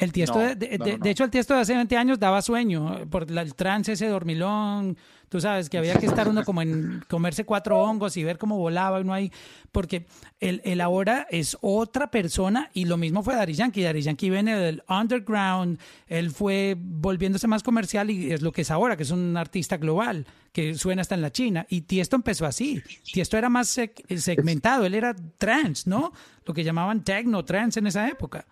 El 0.00 0.12
tiesto, 0.12 0.38
No, 0.40 0.48
de, 0.48 0.54
de- 0.56 0.78
no, 0.78 0.84
de- 0.84 0.90
no, 0.92 0.98
no. 0.98 1.04
de 1.04 1.10
hecho, 1.10 1.24
el 1.24 1.30
tiesto 1.30 1.54
de 1.54 1.60
hace 1.60 1.74
20 1.74 1.96
años 1.96 2.18
daba 2.18 2.42
sueño 2.42 2.98
eh, 2.98 3.06
por 3.06 3.30
la- 3.30 3.42
el 3.42 3.54
trance 3.54 3.92
ese 3.92 4.08
dormilón. 4.08 4.96
Tú 5.28 5.40
sabes 5.40 5.70
que 5.70 5.78
había 5.78 5.94
que 5.94 6.06
estar 6.06 6.26
uno 6.26 6.44
como 6.44 6.60
en 6.60 7.04
comerse 7.08 7.44
cuatro 7.44 7.78
hongos 7.78 8.16
y 8.16 8.24
ver 8.24 8.36
cómo 8.36 8.58
volaba 8.58 8.98
uno 8.98 9.14
ahí. 9.14 9.30
Porque 9.70 10.06
el, 10.40 10.60
el 10.64 10.80
ahora 10.80 11.28
es 11.30 11.56
otra 11.60 12.10
persona 12.10 12.68
y 12.74 12.86
lo 12.86 12.96
mismo 12.96 13.22
fue 13.22 13.36
Daddy 13.36 13.52
Yankee. 13.52 13.80
Daddy 13.82 14.02
Yankee 14.02 14.28
viene 14.28 14.56
del 14.56 14.82
underground. 14.88 15.78
Él 16.08 16.32
fue 16.32 16.74
volviéndose 16.76 17.46
más 17.46 17.62
comercial 17.62 18.10
y 18.10 18.32
es 18.32 18.42
lo 18.42 18.50
que 18.50 18.62
es 18.62 18.72
ahora, 18.72 18.96
que 18.96 19.04
es 19.04 19.12
un 19.12 19.36
artista 19.36 19.76
global 19.76 20.26
que 20.52 20.74
suena 20.74 21.02
hasta 21.02 21.14
en 21.14 21.22
la 21.22 21.30
China. 21.30 21.64
Y 21.68 21.82
Tiesto 21.82 22.16
empezó 22.16 22.44
así. 22.44 22.82
Tiesto 23.12 23.36
era 23.38 23.48
más 23.48 23.78
seg- 23.78 24.16
segmentado. 24.18 24.84
Él 24.84 24.94
era 24.94 25.14
trance, 25.38 25.88
¿no? 25.88 26.12
Lo 26.44 26.52
que 26.54 26.64
llamaban 26.64 27.04
techno, 27.04 27.44
trance 27.44 27.78
en 27.78 27.86
esa 27.86 28.08
época. 28.08 28.46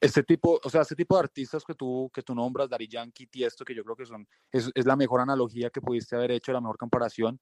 Este 0.00 0.22
tipo, 0.22 0.60
o 0.62 0.70
sea, 0.70 0.82
este 0.82 0.94
tipo 0.94 1.14
de 1.16 1.20
artistas 1.20 1.64
que 1.64 1.74
tú, 1.74 2.10
que 2.12 2.22
tú 2.22 2.34
nombras, 2.34 2.68
Daddy 2.68 2.86
Yankee, 2.88 3.26
Tiesto, 3.26 3.64
que 3.64 3.74
yo 3.74 3.82
creo 3.82 3.96
que 3.96 4.04
son, 4.06 4.28
es, 4.52 4.70
es 4.74 4.84
la 4.84 4.96
mejor 4.96 5.20
analogía 5.20 5.70
que 5.70 5.80
pudiste 5.80 6.16
haber 6.16 6.32
hecho, 6.32 6.52
la 6.52 6.60
mejor 6.60 6.76
comparación, 6.76 7.40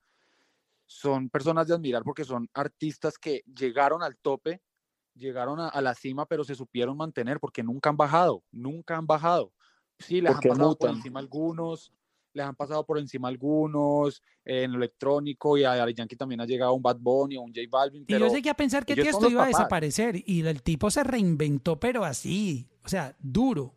son 0.86 1.30
personas 1.30 1.66
de 1.66 1.74
admirar 1.74 2.02
porque 2.04 2.24
son 2.24 2.48
artistas 2.54 3.18
que 3.18 3.42
llegaron 3.46 4.02
al 4.02 4.16
tope, 4.18 4.62
llegaron 5.14 5.58
a, 5.60 5.68
a 5.68 5.80
la 5.80 5.94
cima, 5.94 6.26
pero 6.26 6.44
se 6.44 6.54
supieron 6.54 6.96
mantener 6.96 7.40
porque 7.40 7.62
nunca 7.62 7.90
han 7.90 7.96
bajado, 7.96 8.44
nunca 8.52 8.96
han 8.96 9.06
bajado. 9.06 9.52
Sí, 9.98 10.20
les 10.20 10.32
Porque 10.32 10.48
han 10.48 10.56
pasado 10.56 10.76
por 10.76 10.88
mutan. 10.88 10.96
encima 10.98 11.20
algunos, 11.20 11.92
les 12.34 12.44
han 12.44 12.54
pasado 12.54 12.84
por 12.84 12.98
encima 12.98 13.28
algunos, 13.28 14.22
eh, 14.44 14.64
en 14.64 14.72
lo 14.72 14.78
electrónico, 14.78 15.56
y 15.56 15.64
a 15.64 15.74
Daddy 15.76 15.94
Yankee 15.94 16.16
también 16.16 16.40
ha 16.40 16.46
llegado 16.46 16.74
un 16.74 16.82
Bad 16.82 16.98
Bunny 16.98 17.36
o 17.36 17.42
un 17.42 17.54
J 17.54 17.62
Balvin, 17.70 18.02
Y 18.02 18.06
pero 18.06 18.26
yo 18.26 18.34
llegué 18.34 18.50
a 18.50 18.54
pensar 18.54 18.84
que 18.84 18.94
Tiesto 18.94 19.20
los 19.20 19.30
iba 19.32 19.44
a 19.44 19.46
desaparecer 19.48 20.22
y 20.26 20.46
el 20.46 20.62
tipo 20.62 20.90
se 20.90 21.04
reinventó, 21.04 21.80
pero 21.80 22.04
así, 22.04 22.68
o 22.84 22.88
sea, 22.88 23.16
duro. 23.20 23.72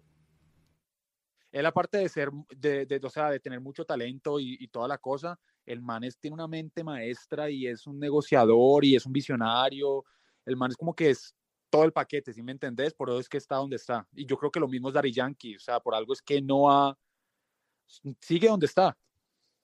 él 1.51 1.65
aparte 1.65 1.99
de 1.99 2.09
ser, 2.09 2.29
de, 2.55 2.85
de, 2.85 2.99
o 3.03 3.09
sea, 3.09 3.29
de 3.29 3.39
tener 3.39 3.61
mucho 3.61 3.85
talento 3.85 4.39
y, 4.39 4.57
y 4.59 4.67
toda 4.67 4.88
la 4.88 4.97
cosa, 4.97 5.39
el 5.65 5.81
man 5.81 6.03
es, 6.03 6.17
tiene 6.17 6.34
una 6.34 6.47
mente 6.47 6.84
maestra 6.84 7.49
y 7.49 7.67
es 7.67 7.85
un 7.88 7.99
negociador 7.99 8.85
y 8.85 8.95
es 8.95 9.05
un 9.05 9.13
visionario. 9.13 10.05
El 10.45 10.55
man 10.55 10.71
es 10.71 10.77
como 10.77 10.95
que 10.95 11.09
es 11.09 11.35
todo 11.69 11.84
el 11.84 11.91
paquete, 11.91 12.31
¿sí 12.31 12.41
me 12.41 12.53
entendés? 12.53 12.93
Por 12.93 13.09
eso 13.09 13.19
es 13.19 13.27
que 13.27 13.38
está 13.38 13.57
donde 13.57 13.75
está. 13.75 14.07
Y 14.13 14.25
yo 14.25 14.38
creo 14.38 14.49
que 14.49 14.61
lo 14.61 14.67
mismo 14.67 14.88
es 14.88 14.93
Daddy 14.93 15.11
Yankee, 15.11 15.55
o 15.57 15.59
sea, 15.59 15.79
por 15.81 15.93
algo 15.93 16.13
es 16.13 16.21
que 16.21 16.41
no 16.41 16.71
ha, 16.71 16.97
sigue 18.19 18.47
donde 18.47 18.65
está. 18.65 18.95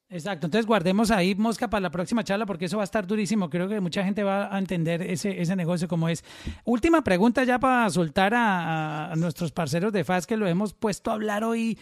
Exacto, 0.10 0.46
entonces 0.46 0.68
guardemos 0.68 1.10
ahí 1.10 1.34
mosca 1.34 1.70
para 1.70 1.82
la 1.82 1.90
próxima 1.90 2.24
charla 2.24 2.46
porque 2.46 2.66
eso 2.66 2.78
va 2.78 2.84
a 2.84 2.86
estar 2.86 3.08
durísimo. 3.08 3.50
Creo 3.50 3.68
que 3.68 3.80
mucha 3.80 4.04
gente 4.04 4.24
va 4.24 4.54
a 4.54 4.60
entender 4.60 5.02
ese, 5.02 5.42
ese 5.42 5.56
negocio 5.56 5.88
como 5.88 6.08
es. 6.08 6.24
Última 6.66 7.04
pregunta 7.04 7.44
ya 7.44 7.58
para 7.58 7.90
soltar 7.90 8.34
a, 8.36 9.14
nuestros 9.18 9.52
parceros 9.52 9.92
de 9.92 10.04
FAS 10.04 10.28
que 10.28 10.38
lo 10.38 10.46
hemos 10.46 10.74
puesto 10.74 11.10
a 11.10 11.16
hablar 11.16 11.44
hoy 11.44 11.80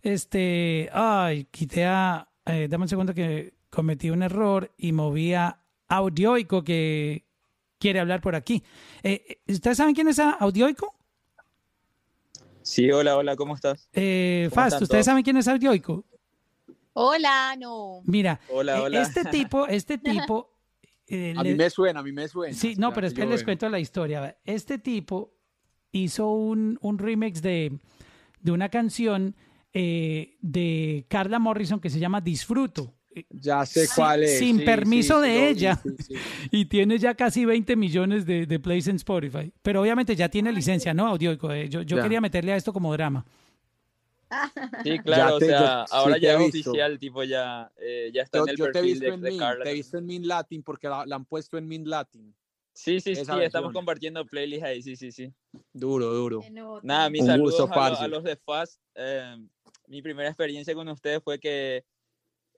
Este, 0.00 0.88
ay, 0.92 1.44
quité 1.50 1.84
a, 1.84 2.26
eh, 2.46 2.68
dame 2.70 2.84
un 2.84 2.88
segundo 2.88 3.12
que 3.12 3.54
cometí 3.68 4.08
un 4.10 4.22
error 4.22 4.72
y 4.78 4.92
moví 4.92 5.34
a 5.34 5.58
Audioico 5.88 6.64
que 6.64 7.26
quiere 7.78 8.00
hablar 8.00 8.22
por 8.22 8.34
aquí. 8.34 8.62
Eh, 9.02 9.24
eh, 9.46 9.52
¿Ustedes 9.52 9.76
saben 9.76 9.94
quién 9.94 10.08
es 10.08 10.18
Audioico? 10.18 10.94
Sí, 12.64 12.90
hola, 12.90 13.16
hola, 13.18 13.36
¿cómo 13.36 13.54
estás? 13.54 13.88
Eh, 13.92 14.46
¿Cómo 14.48 14.54
Fast, 14.62 14.74
¿ustedes 14.80 14.88
todos? 14.88 15.04
saben 15.04 15.22
quién 15.22 15.36
es 15.36 15.46
Audioico? 15.48 16.04
Hola, 16.94 17.54
no. 17.58 18.00
Mira, 18.06 18.40
Hola, 18.48 18.78
eh, 18.78 18.80
hola. 18.80 19.02
este 19.02 19.24
tipo, 19.26 19.66
este 19.68 19.98
tipo... 19.98 20.50
eh, 21.08 21.34
A 21.36 21.42
mí 21.42 21.54
me 21.54 21.68
suena, 21.68 22.00
a 22.00 22.02
mí 22.02 22.10
me 22.12 22.26
suena. 22.26 22.54
Sí, 22.54 22.70
no, 22.70 22.76
Claro 22.88 22.94
pero 22.94 23.06
es 23.08 23.14
que 23.14 23.26
les 23.26 23.44
cuento 23.44 23.68
la 23.68 23.78
historia. 23.78 24.38
Este 24.44 24.78
tipo 24.78 25.34
hizo 25.92 26.30
un, 26.32 26.78
un 26.80 26.98
remix 26.98 27.42
de, 27.42 27.78
de 28.40 28.52
una 28.52 28.70
canción 28.70 29.36
eh, 29.74 30.38
de 30.40 31.04
Carla 31.08 31.38
Morrison 31.38 31.80
que 31.80 31.90
se 31.90 31.98
llama 31.98 32.22
Disfruto. 32.22 32.94
Ya 33.30 33.64
sé 33.66 33.86
cuál 33.94 34.24
es. 34.24 34.38
Sin 34.38 34.58
sí, 34.58 34.64
permiso 34.64 35.22
sí, 35.22 35.28
de 35.28 35.48
ella. 35.48 35.76
sí, 35.82 35.90
sí. 36.06 36.14
Y 36.50 36.64
tiene 36.66 36.98
ya 36.98 37.14
casi 37.14 37.44
20 37.44 37.76
millones 37.76 38.26
de, 38.26 38.46
de 38.46 38.58
plays 38.60 38.88
en 38.88 38.96
Spotify. 38.96 39.52
Pero 39.62 39.80
obviamente 39.82 40.16
ya 40.16 40.28
tiene 40.28 40.52
licencia, 40.52 40.92
¿no? 40.94 41.06
Audioico. 41.06 41.52
eh, 41.52 41.68
Yo, 41.68 41.82
yo 41.82 42.00
quería 42.02 42.20
meterle 42.20 42.52
a 42.52 42.56
esto 42.56 42.72
como 42.72 42.92
drama. 42.92 43.24
Sí, 44.84 44.98
claro, 44.98 45.38
te- 45.38 45.44
o 45.44 45.48
sea, 45.48 45.82
ahora 45.84 46.14
te 46.14 46.20
ya 46.22 46.32
es 46.32 46.52
visto. 46.52 46.70
oficial, 46.70 46.98
tipo 46.98 47.22
ya, 47.22 47.70
eh, 47.76 48.10
ya 48.12 48.22
está 48.22 48.38
Yo, 48.38 48.44
en 48.44 48.50
el 48.50 48.56
yo 48.56 48.64
te 48.64 48.70
he 48.70 48.72
perfil 48.72 48.90
visto 48.92 49.04
de, 49.06 49.14
en 49.14 49.20
de 49.20 49.30
Min, 49.30 49.38
Carla. 49.38 49.64
te 49.64 49.70
he 49.70 49.74
visto 49.74 49.98
en 49.98 50.06
Min 50.06 50.26
Latin 50.28 50.62
porque 50.62 50.88
la, 50.88 51.06
la 51.06 51.16
han 51.16 51.24
puesto 51.24 51.56
en 51.56 51.68
Min 51.68 51.88
Latin. 51.88 52.34
Sí, 52.72 52.98
sí, 53.00 53.14
sí, 53.14 53.22
estamos 53.42 53.72
compartiendo 53.72 54.26
playlist 54.26 54.64
ahí, 54.64 54.82
sí, 54.82 54.96
sí, 54.96 55.12
sí. 55.12 55.32
Duro, 55.72 56.12
duro. 56.12 56.40
Nada, 56.82 57.08
mis 57.08 57.20
Un 57.20 57.26
saludos 57.28 57.60
gusto, 57.60 57.72
a 57.72 58.08
los 58.08 58.24
de 58.24 58.34
Fast. 58.36 58.80
eh, 58.96 59.36
mi 59.86 60.02
primera 60.02 60.28
experiencia 60.28 60.74
con 60.74 60.88
ustedes 60.88 61.22
fue 61.22 61.38
que 61.38 61.84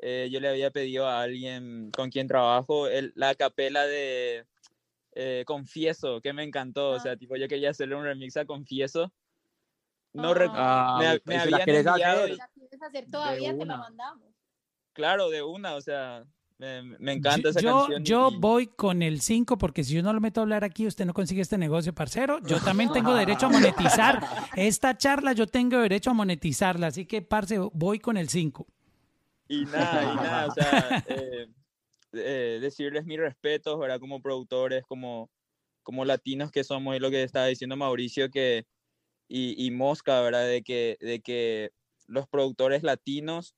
eh, 0.00 0.28
yo 0.30 0.40
le 0.40 0.48
había 0.48 0.70
pedido 0.70 1.06
a 1.08 1.22
alguien 1.22 1.90
con 1.96 2.10
quien 2.10 2.26
trabajo 2.28 2.86
el- 2.88 3.12
la 3.16 3.34
capela 3.34 3.86
de 3.86 4.44
eh, 5.18 5.44
Confieso, 5.46 6.20
que 6.20 6.32
me 6.34 6.42
encantó. 6.44 6.90
O 6.90 7.00
sea, 7.00 7.16
tipo, 7.16 7.36
yo 7.36 7.48
quería 7.48 7.70
hacerle 7.70 7.94
un 7.96 8.04
remix 8.04 8.36
a 8.36 8.44
Confieso. 8.44 9.10
No 10.12 10.34
rec- 10.34 10.50
Ah, 10.52 10.96
me, 10.98 11.34
me 11.34 11.40
habían 11.40 11.62
quieres 11.64 11.86
enviado 11.86 12.20
hacer. 12.20 12.32
y- 12.34 12.36
¿La 12.36 12.48
quieres 12.48 12.82
hacer 12.82 13.06
todavía? 13.10 13.56
Te 13.56 13.64
la 13.64 13.76
mandamos. 13.78 14.28
claro, 14.92 15.28
de 15.30 15.42
una, 15.42 15.74
o 15.74 15.80
sea, 15.80 16.24
me, 16.58 16.82
me 16.82 17.12
encanta 17.12 17.50
esa 17.50 17.60
yo, 17.60 17.76
canción. 17.86 18.04
yo 18.04 18.30
y- 18.30 18.36
voy 18.38 18.66
con 18.66 19.02
el 19.02 19.20
5 19.20 19.58
porque 19.58 19.84
si 19.84 19.94
yo 19.94 20.02
no 20.02 20.12
lo 20.12 20.20
meto 20.20 20.40
a 20.40 20.42
hablar 20.42 20.64
aquí, 20.64 20.86
usted 20.86 21.04
no 21.04 21.12
consigue 21.14 21.42
este 21.42 21.58
negocio, 21.58 21.94
parcero. 21.94 22.38
Yo 22.46 22.60
también 22.60 22.90
tengo 22.92 23.14
derecho 23.14 23.46
a 23.46 23.48
monetizar. 23.50 24.20
Esta 24.56 24.96
charla 24.96 25.32
yo 25.32 25.46
tengo 25.46 25.78
derecho 25.78 26.10
a 26.10 26.14
monetizarla, 26.14 26.86
así 26.88 27.04
que, 27.06 27.20
parce, 27.22 27.58
voy 27.58 27.98
con 27.98 28.16
el 28.16 28.28
5. 28.30 28.66
Y 29.48 29.64
nada, 29.64 30.12
y 30.12 30.16
nada, 30.16 30.46
o 30.46 30.50
sea, 30.50 31.04
eh, 31.08 31.46
eh, 32.12 32.58
decirles 32.60 33.04
mis 33.04 33.18
respetos, 33.18 33.78
¿verdad? 33.78 34.00
Como 34.00 34.20
productores, 34.20 34.84
como, 34.86 35.30
como 35.82 36.04
latinos 36.04 36.50
que 36.50 36.64
somos, 36.64 36.96
y 36.96 36.98
lo 36.98 37.10
que 37.10 37.22
estaba 37.22 37.46
diciendo 37.46 37.76
Mauricio, 37.76 38.30
que, 38.30 38.66
y, 39.28 39.64
y 39.64 39.70
Mosca, 39.70 40.20
¿verdad? 40.20 40.46
De 40.46 40.62
que, 40.62 40.96
de 41.00 41.20
que 41.20 41.70
los 42.06 42.28
productores 42.28 42.82
latinos 42.82 43.54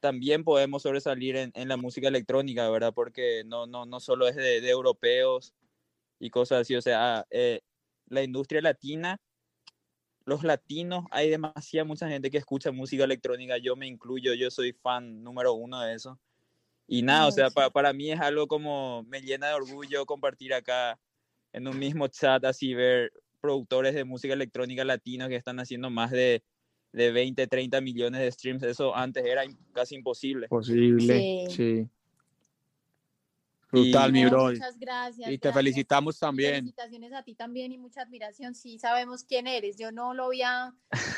también 0.00 0.44
podemos 0.44 0.82
sobresalir 0.82 1.36
en, 1.36 1.50
en 1.54 1.68
la 1.68 1.76
música 1.76 2.08
electrónica, 2.08 2.68
¿verdad? 2.68 2.92
Porque 2.94 3.42
no, 3.46 3.66
no, 3.66 3.86
no 3.86 4.00
solo 4.00 4.28
es 4.28 4.36
de, 4.36 4.60
de 4.60 4.70
europeos 4.70 5.54
y 6.18 6.30
cosas 6.30 6.62
así, 6.62 6.76
o 6.76 6.82
sea, 6.82 7.26
eh, 7.30 7.60
la 8.06 8.22
industria 8.22 8.60
latina 8.60 9.20
los 10.24 10.42
latinos, 10.42 11.04
hay 11.10 11.28
demasiada 11.30 11.84
mucha 11.84 12.08
gente 12.08 12.30
que 12.30 12.38
escucha 12.38 12.72
música 12.72 13.04
electrónica, 13.04 13.58
yo 13.58 13.76
me 13.76 13.86
incluyo, 13.86 14.34
yo 14.34 14.50
soy 14.50 14.72
fan 14.72 15.22
número 15.22 15.52
uno 15.54 15.80
de 15.80 15.94
eso. 15.94 16.18
Y 16.86 17.02
nada, 17.02 17.26
o 17.28 17.32
sea, 17.32 17.48
sí. 17.48 17.54
pa- 17.54 17.70
para 17.70 17.92
mí 17.92 18.10
es 18.10 18.20
algo 18.20 18.46
como, 18.46 19.04
me 19.04 19.20
llena 19.20 19.48
de 19.48 19.54
orgullo 19.54 20.04
compartir 20.06 20.52
acá 20.54 20.98
en 21.52 21.68
un 21.68 21.78
mismo 21.78 22.08
chat, 22.08 22.44
así 22.44 22.74
ver 22.74 23.12
productores 23.40 23.94
de 23.94 24.04
música 24.04 24.34
electrónica 24.34 24.84
latinos 24.84 25.28
que 25.28 25.36
están 25.36 25.60
haciendo 25.60 25.90
más 25.90 26.10
de, 26.10 26.42
de 26.92 27.12
20, 27.12 27.46
30 27.46 27.80
millones 27.80 28.20
de 28.20 28.32
streams, 28.32 28.62
eso 28.62 28.94
antes 28.96 29.24
era 29.24 29.42
casi 29.72 29.94
imposible. 29.94 30.48
Posible, 30.48 31.00
Sí. 31.48 31.54
sí. 31.54 31.88
Brutal, 33.82 34.12
mi 34.12 34.22
No, 34.22 34.30
bro. 34.30 34.44
Muchas 34.50 34.78
gracias. 34.78 35.28
Y 35.30 35.38
te 35.38 35.48
gracias. 35.48 35.54
felicitamos 35.54 36.18
también. 36.18 36.54
Felicitaciones 36.56 37.12
a 37.12 37.22
ti 37.22 37.34
también 37.34 37.72
y 37.72 37.78
mucha 37.78 38.02
admiración. 38.02 38.54
Sí, 38.54 38.78
sabemos 38.78 39.24
quién 39.24 39.46
eres. 39.46 39.76
Yo 39.78 39.92
no 39.92 40.14
lo 40.14 40.24
había, 40.26 40.74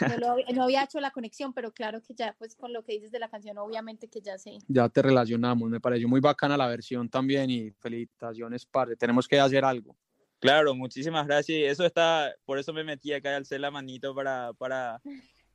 no, 0.08 0.16
lo 0.18 0.30
había- 0.32 0.46
no 0.60 0.62
había 0.64 0.84
hecho 0.84 1.00
la 1.00 1.10
conexión, 1.10 1.52
pero 1.52 1.72
claro 1.72 2.02
que 2.02 2.14
ya, 2.14 2.34
pues 2.38 2.56
con 2.56 2.72
lo 2.72 2.82
que 2.84 2.92
dices 2.92 3.10
de 3.10 3.18
la 3.18 3.28
canción, 3.28 3.58
obviamente 3.58 4.08
que 4.08 4.20
ya 4.20 4.38
sé. 4.38 4.58
Ya 4.68 4.88
te 4.88 5.02
relacionamos. 5.02 5.68
Me 5.70 5.80
pareció 5.80 6.08
muy 6.08 6.20
bacana 6.20 6.56
la 6.56 6.66
versión 6.66 7.08
también 7.08 7.50
y 7.50 7.70
felicitaciones, 7.72 8.66
parce. 8.66 8.96
Tenemos 8.96 9.26
que 9.28 9.38
hacer 9.40 9.64
algo. 9.64 9.96
Claro, 10.38 10.74
muchísimas 10.74 11.26
gracias. 11.26 11.58
y 11.58 11.64
Eso 11.64 11.84
está, 11.86 12.32
por 12.44 12.58
eso 12.58 12.72
me 12.72 12.84
metí 12.84 13.12
acá 13.12 13.30
y 13.32 13.34
alcé 13.34 13.58
la 13.58 13.70
manito 13.70 14.14
para, 14.14 14.52
para, 14.52 15.00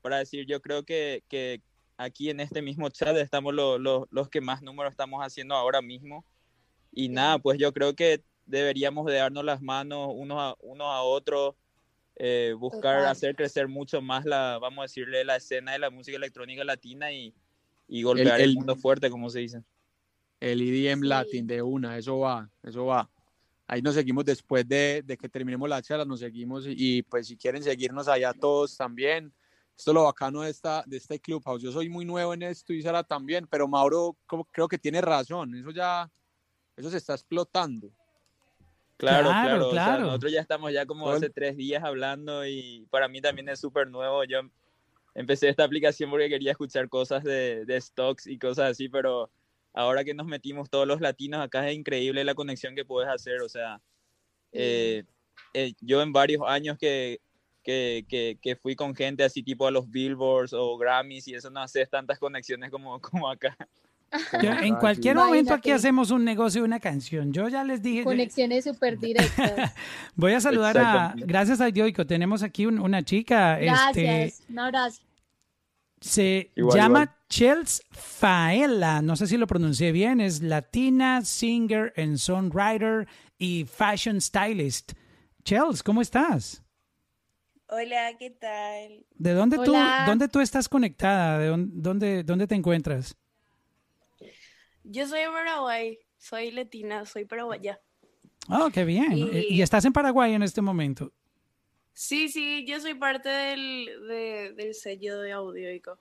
para 0.02 0.18
decir, 0.18 0.46
yo 0.48 0.60
creo 0.60 0.84
que, 0.84 1.24
que 1.28 1.62
aquí 1.98 2.32
en 2.32 2.40
este 2.40 2.64
mismo 2.64 2.90
chat 2.90 3.16
estamos 3.18 3.54
lo- 3.54 3.78
lo- 3.78 4.08
los 4.10 4.28
que 4.28 4.42
más 4.42 4.64
números 4.64 4.92
estamos 4.92 5.22
haciendo 5.24 5.54
ahora 5.56 5.82
mismo. 5.84 6.26
Y 6.92 7.10
nada, 7.10 7.40
pues 7.40 7.58
yo 7.58 7.74
creo 7.74 7.96
que 7.96 8.24
deberíamos 8.46 9.06
de 9.06 9.16
darnos 9.16 9.46
las 9.46 9.62
manos 9.62 10.10
unos 10.14 10.38
a, 10.40 10.56
unos 10.60 10.88
a 10.88 11.02
otros, 11.04 11.56
eh, 12.16 12.54
buscar 12.58 12.98
Total. 12.98 13.12
hacer 13.12 13.36
crecer 13.36 13.68
mucho 13.68 14.02
más 14.02 14.26
la, 14.26 14.58
vamos 14.60 14.80
a 14.80 14.82
decirle, 14.84 15.24
la 15.24 15.38
escena 15.38 15.72
de 15.72 15.80
la 15.80 15.90
música 15.90 16.18
electrónica 16.18 16.64
latina 16.64 17.12
y, 17.12 17.34
y 17.88 18.04
golpear 18.04 18.40
el, 18.42 18.50
el- 18.50 18.56
mundo 18.56 18.76
fuerte, 18.76 19.10
como 19.10 19.30
se 19.30 19.40
dice. 19.40 19.64
El 20.40 20.60
EDM 20.62 21.06
Latin 21.06 21.46
de 21.46 21.62
una, 21.62 21.98
eso 21.98 22.18
va, 22.20 22.50
eso 22.64 22.86
va. 22.88 23.08
Ahí 23.68 23.82
nos 23.82 23.94
seguimos 23.94 24.26
después 24.26 24.68
de, 24.68 25.02
de 25.06 25.16
que 25.16 25.30
terminemos 25.30 25.70
la 25.70 25.82
charla, 25.82 26.04
nos 26.04 26.20
seguimos 26.20 26.66
y, 26.68 26.74
y, 26.76 27.04
pues 27.04 27.28
si 27.28 27.38
quieren 27.38 27.64
seguirnos 27.64 28.08
allá 28.08 28.34
todos 28.34 28.76
también. 28.76 29.32
Esto 29.78 29.92
es 29.92 29.96
lo 29.96 30.04
bacano 30.04 30.42
de, 30.42 30.50
esta, 30.52 30.84
de 30.86 30.98
este 30.98 31.20
Clubhouse. 31.20 31.62
Yo 31.62 31.72
soy 31.72 31.90
muy 31.90 32.04
nuevo 32.06 32.34
en 32.34 32.44
esto 32.44 32.74
y 32.74 32.82
Sara 32.82 33.04
también, 33.04 33.48
pero 33.48 33.68
Mauro 33.68 34.18
como- 34.26 34.46
creo 34.46 34.68
que 34.68 34.78
tiene 34.78 35.00
razón. 35.00 35.56
Eso 35.56 35.72
ya, 35.72 36.12
eso 36.78 36.90
se 36.90 36.98
está 36.98 37.14
explotando. 37.14 37.90
Claro, 38.98 39.30
Claro, 39.30 39.50
claro. 39.50 39.68
o 39.70 39.74
sea, 39.74 39.98
nosotros 39.98 40.32
ya 40.32 40.42
estamos 40.42 40.72
ya 40.72 40.86
como 40.86 41.10
hace 41.10 41.30
tres 41.30 41.58
días 41.58 41.84
hablando 41.84 42.46
y 42.46 42.86
para 42.92 43.08
mí 43.08 43.20
también 43.20 43.50
es 43.50 43.60
súper 43.60 43.90
nuevo. 43.90 44.24
Yo 44.26 44.42
empecé 45.16 45.50
esta 45.50 45.64
aplicación 45.64 46.10
porque 46.10 46.30
quería 46.30 46.52
escuchar 46.52 46.88
cosas 46.88 47.24
de, 47.24 47.66
de 47.66 47.82
stocks 47.82 48.28
y 48.28 48.38
cosas 48.38 48.72
así, 48.72 48.90
pero 48.90 49.32
ahora 49.74 50.04
que 50.04 50.14
nos 50.14 50.28
metimos 50.28 50.70
todos 50.70 50.88
los 50.88 51.02
latinos 51.02 51.42
acá 51.42 51.68
es 51.70 51.76
increíble 51.76 52.24
la 52.24 52.36
conexión 52.36 52.76
que 52.76 52.86
puedes 52.86 53.10
hacer. 53.10 53.42
O 53.42 53.50
sea, 53.50 53.82
eh, 54.52 55.04
eh, 55.54 55.74
yo 55.82 56.02
en 56.02 56.14
varios 56.14 56.44
años 56.46 56.78
que, 56.78 57.20
que, 57.64 58.06
que, 58.08 58.38
que 58.42 58.56
fui 58.56 58.76
con 58.76 58.96
gente 58.96 59.24
así 59.24 59.44
tipo 59.44 59.68
a 59.68 59.72
los 59.72 59.90
Billboards 59.90 60.54
o 60.54 60.78
Grammys 60.78 61.28
y 61.28 61.34
eso 61.36 61.50
no 61.50 61.62
haces 61.62 61.90
tantas 61.90 62.20
conexiones 62.20 62.70
como, 62.70 63.00
como 63.02 63.30
acá. 63.30 63.56
Yo- 64.42 64.52
en 64.52 64.76
cualquier 64.76 65.14
Imagínate. 65.14 65.16
momento 65.16 65.54
aquí 65.54 65.72
hacemos 65.72 66.12
un 66.12 66.26
negocio, 66.26 66.64
una 66.64 66.80
canción. 66.80 67.32
Yo 67.32 67.48
ya 67.48 67.64
les 67.64 67.82
dije, 67.82 68.04
Conexiones 68.04 68.66
súper 68.66 69.00
directas. 69.00 69.74
voy 70.16 70.34
a 70.34 70.42
saludar 70.42 70.78
a, 70.78 71.14
gracias 71.16 71.62
a 71.62 71.68
Dioico, 71.72 72.06
tenemos 72.06 72.44
aquí 72.44 72.66
un- 72.66 72.80
una 72.80 73.04
chica, 73.04 73.60
este, 73.60 74.04
Gracias. 74.04 74.44
Un 74.50 74.60
abrazo. 74.60 75.02
se 76.02 76.52
Igual, 76.56 76.78
llama 76.78 77.02
igual. 77.04 77.18
Chels 77.30 77.84
Faela, 77.92 79.02
no 79.02 79.16
sé 79.16 79.28
si 79.28 79.38
lo 79.38 79.48
pronuncié 79.48 79.92
bien, 79.94 80.20
es 80.20 80.42
latina, 80.42 81.22
singer 81.24 81.94
and 81.96 82.18
songwriter 82.18 83.08
y 83.38 83.66
fashion 83.66 84.20
stylist. 84.20 84.92
Chels, 85.46 85.82
¿cómo 85.84 86.02
estás? 86.02 86.62
Hola, 87.70 88.12
¿qué 88.20 88.32
tal? 88.32 89.06
¿De 89.16 89.32
dónde 89.34 89.58
tú, 89.64 89.74
dónde 90.06 90.28
tú 90.28 90.42
estás 90.42 90.68
conectada? 90.68 91.38
¿De 91.40 91.48
dónde, 91.48 92.24
dónde 92.24 92.46
te 92.48 92.56
encuentras? 92.56 93.16
Yo 94.84 95.08
soy 95.08 95.20
de 95.22 95.28
Paraguay, 95.28 96.00
soy 96.18 96.52
latina, 96.52 97.06
soy 97.06 97.26
paraguaya. 97.26 97.80
Oh, 98.50 98.70
qué 98.74 98.84
bien. 98.86 99.14
Y- 99.18 99.48
¿Y 99.56 99.62
estás 99.62 99.86
en 99.86 99.94
Paraguay 99.94 100.34
en 100.34 100.44
este 100.44 100.62
momento? 100.62 101.12
Sí, 101.94 102.30
sí, 102.30 102.66
yo 102.68 102.80
soy 102.80 102.96
parte 102.96 103.30
del, 103.30 103.86
de- 104.08 104.54
del 104.56 104.74
sello 104.74 105.20
de 105.20 105.32
Audioico. 105.34 105.98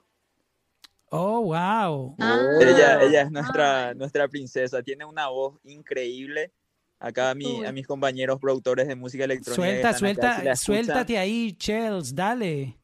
Oh, 1.09 1.41
wow. 1.41 2.15
Ah, 2.19 2.39
Ella, 2.61 3.03
ella 3.03 3.21
es 3.23 3.31
nuestra, 3.31 3.93
nuestra 3.93 4.27
princesa, 4.27 4.81
tiene 4.81 5.03
una 5.05 5.27
voz 5.27 5.59
increíble. 5.65 6.51
Acá 6.99 7.31
a, 7.31 7.35
mi- 7.35 7.63
a 7.65 7.71
mis 7.71 7.85
compañeros 7.85 8.39
productores 8.39 8.87
de 8.87 8.95
música 8.95 9.25
electrónica. 9.25 9.65
Suelta, 9.65 9.89
acá, 9.89 9.97
suelta, 9.97 10.55
si 10.55 10.65
suéltate 10.65 11.17
ahí, 11.17 11.51
Chels, 11.53 12.15
dale. 12.15 12.77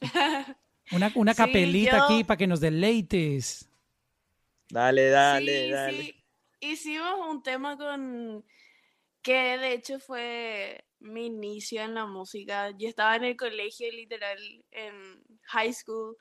Una, 0.92 1.10
una 1.14 1.32
Sí, 1.34 1.38
capelita 1.38 1.96
yo- 1.98 2.04
aquí 2.04 2.24
para 2.24 2.36
que 2.36 2.46
nos 2.46 2.60
deleites. 2.60 3.68
Dale, 4.74 5.08
dale, 5.08 5.66
sí, 5.66 5.70
dale. 5.70 6.02
sí, 6.02 6.24
hicimos 6.58 7.28
un 7.28 7.44
tema 7.44 7.76
con 7.76 8.44
que 9.22 9.56
de 9.56 9.72
hecho 9.72 10.00
fue 10.00 10.84
mi 10.98 11.26
inicio 11.26 11.80
en 11.82 11.94
la 11.94 12.06
música. 12.06 12.70
Yo 12.70 12.88
estaba 12.88 13.14
en 13.14 13.22
el 13.22 13.36
colegio, 13.36 13.88
literal, 13.92 14.36
en 14.72 15.22
high 15.42 15.72
school, 15.72 16.16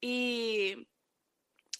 y 0.00 0.88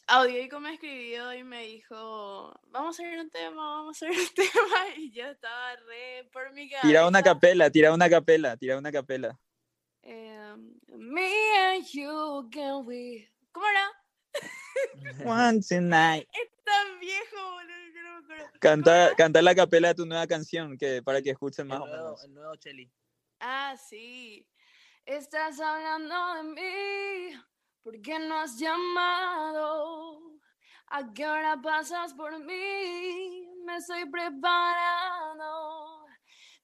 Audioico 0.06 0.60
me 0.60 0.74
escribió 0.74 1.34
y 1.34 1.42
me 1.42 1.66
dijo, 1.66 2.54
vamos 2.68 3.00
a 3.00 3.02
hacer 3.02 3.18
un 3.18 3.30
tema, 3.30 3.56
vamos 3.56 4.00
a 4.00 4.06
hacer 4.06 4.16
un 4.16 4.28
tema, 4.36 4.96
y 4.96 5.10
yo 5.10 5.26
estaba 5.26 5.74
re 5.74 6.28
por 6.32 6.52
mi 6.52 6.70
Tira 6.80 7.08
una 7.08 7.24
cabeza. 7.24 7.34
capela, 7.34 7.70
tira 7.70 7.92
una 7.92 8.08
capela, 8.08 8.56
tira 8.56 8.78
una 8.78 8.92
capela. 8.92 9.36
Em, 10.02 10.78
me 10.96 11.58
and 11.58 11.84
you, 11.92 12.48
can 12.52 12.86
we... 12.86 13.28
¿Cómo 13.50 13.66
era? 13.66 13.90
One 15.24 15.60
tonight. 15.60 16.28
Es 16.32 16.64
tan 16.64 17.00
viejo, 17.00 17.50
boludo, 17.50 17.92
que 17.92 18.02
no 18.02 18.10
me 18.12 18.18
acuerdo. 18.18 18.58
Canta, 18.60 19.14
canta 19.16 19.40
la 19.40 19.54
capela 19.54 19.88
de 19.88 19.94
tu 19.94 20.04
nueva 20.04 20.26
canción, 20.26 20.76
que 20.76 21.02
para 21.02 21.22
que 21.22 21.30
escuchen 21.30 21.66
más 21.66 21.80
o 21.80 21.86
menos. 21.86 22.22
El 22.24 22.34
nuevo 22.34 22.54
Cheli. 22.56 22.90
Ah, 23.40 23.74
sí. 23.76 24.46
Estás 25.06 25.58
hablando 25.58 26.34
de 26.34 26.42
mí, 26.42 27.32
¿por 27.82 27.98
qué 28.02 28.18
no 28.18 28.40
has 28.40 28.58
llamado? 28.58 30.20
¿A 30.88 31.12
qué 31.14 31.26
hora 31.26 31.58
pasas 31.62 32.12
por 32.12 32.38
mí? 32.38 33.46
Me 33.64 33.76
estoy 33.78 34.04
preparando. 34.10 35.97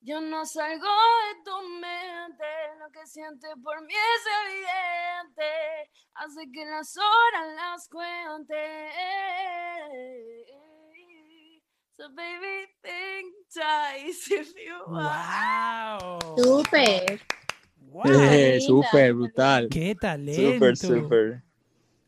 Yo 0.07 0.21
no 0.21 0.45
salgo 0.45 0.85
de 0.85 1.45
tu 1.45 1.69
mente, 1.81 2.45
lo 2.79 2.91
que 2.91 3.07
sientes 3.07 3.51
por 3.63 3.81
mí 3.87 3.95
es 3.95 4.27
evidente. 4.45 5.91
Hace 6.13 6.53
que 6.53 6.67
las 6.67 6.95
horas 6.99 7.55
las 7.57 7.89
cuente. 7.89 8.55
So 11.97 12.11
baby, 12.11 12.67
think 12.83 13.35
twice 13.51 14.31
if 14.31 14.53
you 14.55 14.93
want. 14.93 16.03
¡Wow! 17.91 18.05
Eh, 18.05 18.59
linda, 18.59 18.67
súper 18.67 19.15
brutal. 19.15 19.69
¡Qué 19.71 19.95
talento! 19.95 20.53
Súper, 20.53 20.77
súper. 20.77 21.43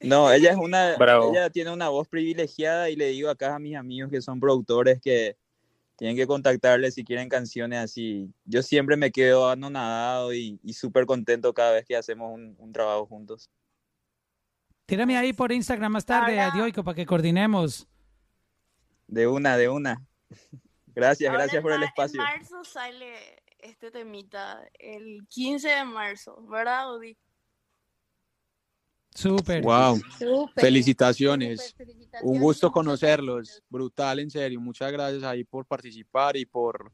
No, 0.01 0.31
ella 0.31 0.51
es 0.51 0.59
una, 0.59 0.97
Bravo. 0.99 1.31
ella 1.31 1.49
tiene 1.49 1.73
una 1.73 1.89
voz 1.89 2.07
privilegiada 2.09 2.91
y 2.91 2.97
le 2.97 3.07
digo 3.07 3.31
acá 3.31 3.55
a 3.55 3.59
mis 3.59 3.75
amigos 3.75 4.11
que 4.11 4.21
son 4.21 4.39
productores 4.39 5.01
que 5.01 5.39
tienen 5.97 6.17
que 6.17 6.27
contactarle 6.27 6.91
si 6.91 7.05
quieren 7.05 7.29
canciones 7.29 7.79
así. 7.79 8.33
Yo 8.45 8.63
siempre 8.63 8.97
me 8.97 9.11
quedo 9.11 9.49
anonadado 9.49 10.33
y, 10.33 10.61
y 10.63 10.75
súper 10.75 11.07
contento 11.07 11.53
cada 11.55 11.73
vez 11.73 11.87
que 11.87 11.97
hacemos 11.97 12.33
un, 12.33 12.55
un 12.59 12.73
trabajo 12.73 13.07
juntos. 13.07 13.51
Tírame 14.87 15.17
ahí 15.17 15.33
por 15.33 15.51
Instagram 15.51 15.93
más 15.93 16.05
tarde, 16.05 16.39
a 16.39 16.51
Dioico, 16.53 16.85
para 16.85 16.95
que 16.95 17.07
coordinemos. 17.07 17.89
De 19.09 19.27
una, 19.27 19.57
de 19.57 19.69
una. 19.69 20.07
Gracias, 20.95 21.29
Ahora 21.29 21.43
gracias 21.43 21.63
por 21.63 21.73
el 21.73 21.83
espacio. 21.83 22.23
En 22.23 22.27
marzo 22.27 22.65
sale 22.65 23.43
este 23.59 23.91
temita, 23.91 24.67
el 24.79 25.27
15 25.29 25.69
de 25.69 25.85
marzo, 25.85 26.43
¿verdad, 26.49 26.85
Audi? 26.85 27.19
Súper. 29.17 29.63
Wow. 29.63 30.01
Felicitaciones. 30.57 31.75
Un 32.23 32.41
gusto 32.41 32.71
conocerlos. 32.71 33.63
Brutal, 33.69 34.19
en 34.21 34.31
serio. 34.31 34.61
Muchas 34.61 34.93
gracias 34.93 35.23
ahí 35.23 35.45
por 35.45 35.65
participar 35.67 36.37
y 36.37 36.45
por 36.47 36.93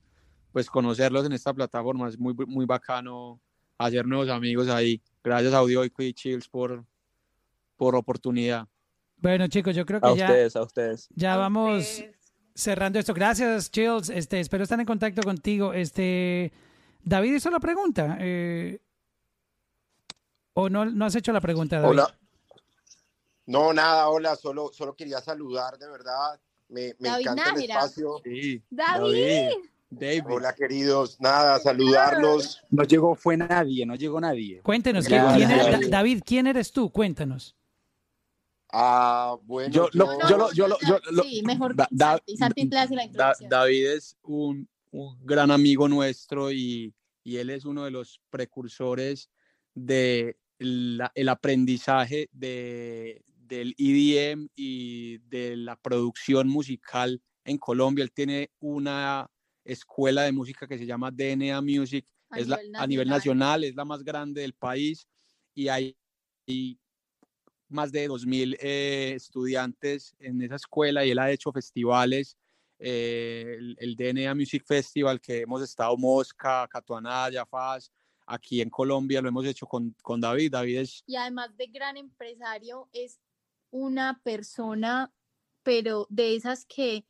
pues 0.53 0.69
conocerlos 0.69 1.25
en 1.27 1.33
esta 1.33 1.53
plataforma. 1.53 2.09
Es 2.09 2.19
muy, 2.19 2.35
muy 2.47 2.67
bacano 2.67 3.41
hacer 3.79 4.07
nuevos 4.07 4.29
amigos 4.29 4.69
ahí. 4.69 5.01
Gracias 5.25 5.53
a 5.55 5.59
Audioico 5.59 6.03
y 6.03 6.13
Chills 6.13 6.49
por, 6.49 6.85
por 7.77 7.97
oportunidad. 7.97 8.67
Bueno, 9.17 9.47
chicos, 9.49 9.75
yo 9.75 9.87
creo 9.87 10.01
que 10.01 10.09
A 10.09 10.15
ya, 10.15 10.27
ustedes, 10.27 10.57
a 10.57 10.63
ustedes. 10.63 11.09
ya 11.15 11.35
A 11.35 11.37
vamos 11.39 11.83
ustedes. 11.83 12.15
cerrando 12.55 12.99
esto. 12.99 13.15
Gracias, 13.15 13.71
Chills. 13.71 14.09
Este, 14.11 14.41
espero 14.41 14.65
estar 14.65 14.79
en 14.81 14.87
contacto 14.87 15.23
contigo. 15.23 15.73
Este, 15.73 16.53
David 17.05 17.35
hizo 17.37 17.51
la 17.51 17.61
pregunta. 17.61 18.17
eh, 18.21 18.81
¿O 20.55 20.69
no, 20.69 20.85
no 20.85 21.05
has 21.05 21.15
hecho 21.15 21.33
la 21.33 21.41
pregunta, 21.41 21.77
David? 21.77 21.91
Hola. 21.91 22.19
No, 23.47 23.73
nada, 23.73 24.09
hola, 24.09 24.37
solo, 24.37 24.71
solo 24.73 24.95
quería 24.95 25.21
saludar, 25.21 25.79
de 25.79 25.89
verdad. 25.91 26.41
Me, 26.69 26.95
me 26.99 27.09
David 27.09 27.23
encanta 27.29 27.51
el 27.57 27.63
espacio. 27.71 28.21
Sí, 28.25 28.63
David. 28.71 29.49
David. 29.91 30.23
Hola, 30.27 30.55
queridos. 30.55 31.21
Nada, 31.21 31.59
saludarlos. 31.59 32.63
No 32.71 32.85
llegó, 32.85 33.15
fue 33.15 33.37
nadie, 33.37 33.85
no 33.85 33.95
llegó 33.95 34.21
nadie. 34.21 34.61
Cuéntenos, 34.63 35.07
¿quién, 35.07 35.23
Gracias. 35.23 35.49
quién 35.49 35.61
eres- 35.61 35.81
Da- 35.91 35.97
David, 35.99 36.23
¿quién 36.25 36.47
eres 36.47 36.73
tú? 36.73 36.91
Cuéntanos. 36.91 37.57
Ah, 38.73 39.37
bueno, 39.43 39.71
Yo 39.71 39.89
lo- 39.93 40.19
yo- 40.21 40.29
yo 40.29 40.37
lo- 40.39 40.53
yo 40.53 40.69
lo- 40.69 40.79
yo 40.81 40.99
lo- 41.11 41.23
Sí, 41.25 41.43
mejor 41.45 41.77
Da- 41.77 41.89
da- 41.91 42.11
Santi. 42.13 42.37
Santi 42.39 42.65
la 42.71 42.87
Da- 42.87 43.03
introducción. 43.05 43.51
David 43.51 43.87
es 43.91 44.17
un, 44.23 44.67
un 44.93 45.27
gran 45.27 45.51
amigo 45.51 45.89
nuestro 45.89 46.51
y, 46.51 46.95
y 47.23 47.37
él 47.37 47.51
es 47.51 47.67
uno 47.67 47.85
de 47.85 47.91
los 47.91 48.19
precursores 48.31 49.29
de 49.75 50.39
el 50.63 51.29
aprendizaje 51.29 52.29
de, 52.33 53.23
del 53.37 53.75
EDM 53.77 54.49
y 54.57 55.19
de 55.19 55.57
la 55.57 55.77
producción 55.77 56.49
musical 56.49 57.21
en 57.45 57.59
Colombia. 57.59 58.03
Él 58.05 58.13
tiene 58.13 58.51
una 58.61 59.31
escuela 59.65 60.23
de 60.23 60.33
música 60.33 60.67
que 60.67 60.79
se 60.79 60.87
llama 60.87 61.11
DNA 61.11 61.61
Music, 61.61 62.07
A 62.31 62.39
es 62.39 62.49
la- 62.49 62.57
nivel 62.57 62.77
a 62.77 62.87
nivel 62.87 63.09
nacional. 63.09 63.39
nacional, 63.61 63.65
es 63.65 63.75
la 63.75 63.85
más 63.85 64.03
grande 64.03 64.41
del 64.41 64.55
país 64.55 65.07
y 65.55 65.69
hay, 65.69 65.97
más 67.69 67.91
de 67.91 68.07
2.000 68.09 68.57
eh, 68.61 69.13
estudiantes 69.17 70.15
en 70.19 70.43
esa 70.43 70.57
escuela 70.57 71.05
y 71.05 71.11
él 71.11 71.19
ha 71.19 71.31
hecho 71.31 71.51
festivales, 71.53 72.37
eh, 72.79 73.57
el, 73.59 73.77
el 73.79 73.97
DNA 73.97 74.35
Music 74.35 74.65
Festival 74.67 75.21
que 75.21 75.41
hemos 75.41 75.63
estado 75.63 75.97
Mosca, 75.97 76.69
Catuanaya, 76.69 77.47
Faz, 77.47 77.91
aquí 78.33 78.61
en 78.61 78.71
Colombia 78.71 79.21
lo 79.21 79.29
hemos 79.29 79.45
hecho 79.45 79.67
con, 79.67 79.95
con 80.03 80.21
David. 80.21 80.53
David 80.53 80.79
es 80.79 81.05
Y 81.07 81.17
además 81.17 81.57
de 81.57 81.67
gran 81.67 81.97
empresario, 81.97 82.89
es 82.93 83.21
una 83.71 84.21
persona, 84.25 85.13
pero 85.63 86.07
de 86.09 86.35
esas 86.35 86.65
que 86.65 87.05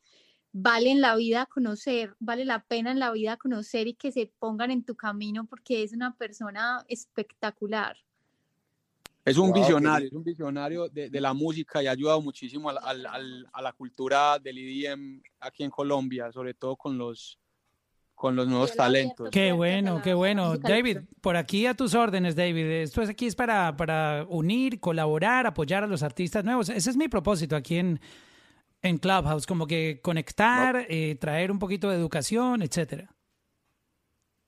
valen 0.51 1.01
la 1.01 1.15
vida 1.15 1.45
conocer, 1.47 2.15
vale 2.19 2.45
la 2.45 2.63
pena 2.63 2.91
en 2.91 2.99
la 2.99 3.11
vida 3.11 3.37
conocer 3.37 3.87
y 3.87 3.95
que 3.95 4.11
se 4.11 4.31
pongan 4.39 4.69
en 4.71 4.83
tu 4.83 4.95
camino 4.95 5.45
porque 5.45 5.83
es 5.83 5.93
una 5.93 6.15
persona 6.15 6.85
espectacular. 6.87 7.97
Es 9.25 9.37
un 9.37 9.47
Wow, 9.47 9.53
visionario, 9.53 10.07
es 10.07 10.13
un 10.13 10.23
visionario 10.23 10.89
de, 10.89 11.09
de 11.09 11.21
la 11.21 11.33
música 11.33 11.81
y 11.81 11.87
ha 11.87 11.91
ayudado 11.91 12.21
muchísimo 12.21 12.69
al- 12.69 12.79
al- 12.83 13.05
al- 13.05 13.47
a 13.53 13.61
la 13.61 13.71
cultura 13.71 14.37
del 14.37 14.57
EDM 14.57 15.21
aquí 15.39 15.63
en 15.63 15.71
Colombia, 15.71 16.29
sobre 16.33 16.53
todo 16.53 16.75
con 16.75 16.97
los, 16.97 17.39
con 18.15 18.35
los 18.35 18.47
nuevos 18.47 18.73
talentos. 18.73 19.29
Qué 19.31 19.51
bueno, 19.51 20.01
qué 20.01 20.13
bueno. 20.13 20.57
David, 20.57 20.99
por 21.21 21.35
aquí 21.35 21.65
a 21.65 21.73
tus 21.73 21.93
órdenes, 21.93 22.35
David. 22.35 22.65
Esto 22.65 23.01
es 23.01 23.09
aquí 23.09 23.25
es 23.25 23.35
para, 23.35 23.75
para 23.75 24.25
unir, 24.29 24.79
colaborar, 24.79 25.45
apoyar 25.45 25.83
a 25.83 25.87
los 25.87 26.03
artistas 26.03 26.43
nuevos. 26.45 26.69
Ese 26.69 26.89
es 26.89 26.95
mi 26.97 27.07
propósito 27.09 27.55
aquí 27.55 27.77
en, 27.77 27.99
en 28.81 28.97
Clubhouse, 28.97 29.45
como 29.45 29.67
que 29.67 29.99
conectar, 30.01 30.85
eh, 30.89 31.15
traer 31.15 31.51
un 31.51 31.59
poquito 31.59 31.89
de 31.89 31.97
educación, 31.97 32.61
etcétera. 32.61 33.13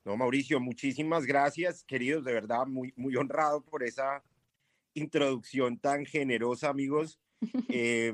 No, 0.04 0.16
Mauricio, 0.16 0.60
muchísimas 0.60 1.26
gracias, 1.26 1.82
queridos, 1.82 2.24
de 2.24 2.32
verdad, 2.32 2.66
muy, 2.66 2.92
muy 2.96 3.16
honrado 3.16 3.62
por 3.62 3.82
esa 3.82 4.22
introducción 4.94 5.78
tan 5.78 6.06
generosa, 6.06 6.68
amigos. 6.68 7.18
Eh, 7.68 8.12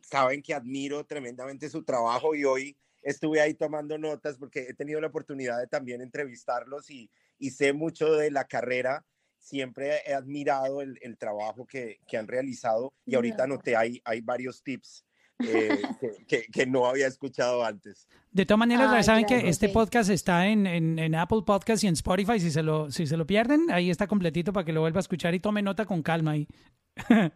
saben 0.00 0.42
que 0.42 0.52
admiro 0.52 1.04
tremendamente 1.04 1.68
su 1.68 1.84
trabajo 1.84 2.34
y 2.34 2.44
hoy 2.44 2.76
estuve 3.04 3.40
ahí 3.40 3.54
tomando 3.54 3.96
notas 3.98 4.36
porque 4.38 4.66
he 4.68 4.74
tenido 4.74 5.00
la 5.00 5.06
oportunidad 5.06 5.58
de 5.60 5.66
también 5.68 6.00
entrevistarlos 6.00 6.90
y, 6.90 7.08
y 7.38 7.50
sé 7.50 7.72
mucho 7.72 8.12
de 8.14 8.30
la 8.32 8.44
carrera. 8.44 9.04
Siempre 9.38 9.98
he 10.06 10.14
admirado 10.14 10.80
el, 10.80 10.98
el 11.02 11.16
trabajo 11.18 11.66
que, 11.66 12.00
que 12.08 12.16
han 12.16 12.26
realizado 12.26 12.92
y 13.06 13.14
ahorita 13.14 13.46
No. 13.46 13.56
noté 13.56 13.76
hay, 13.76 14.00
hay 14.04 14.20
varios 14.22 14.62
tips 14.62 15.04
eh, 15.40 15.68
que, 16.00 16.24
que- 16.26 16.46
que 16.50 16.66
no 16.66 16.86
había 16.86 17.06
escuchado 17.06 17.62
antes. 17.64 18.08
De 18.32 18.46
todas 18.46 18.58
maneras, 18.58 18.88
Ay, 18.90 19.04
saben 19.04 19.26
que 19.26 19.48
este 19.48 19.66
sí. 19.68 19.72
podcast 19.72 20.08
está 20.10 20.48
en, 20.48 20.66
en, 20.66 20.98
en 20.98 21.14
Apple 21.14 21.42
Podcast 21.46 21.84
y 21.84 21.88
en 21.88 21.92
Spotify. 21.94 22.40
Si 22.40 22.50
se, 22.50 22.62
lo, 22.62 22.90
si 22.90 23.06
se 23.06 23.16
lo 23.16 23.26
pierden, 23.26 23.70
ahí 23.70 23.90
está 23.90 24.06
completito 24.08 24.52
para 24.52 24.64
que 24.64 24.72
lo 24.72 24.80
vuelva 24.80 24.98
a 24.98 25.02
escuchar 25.02 25.34
y 25.34 25.40
tome 25.40 25.60
nota 25.62 25.84
con 25.84 26.02
calma 26.02 26.32
ahí. 26.32 26.48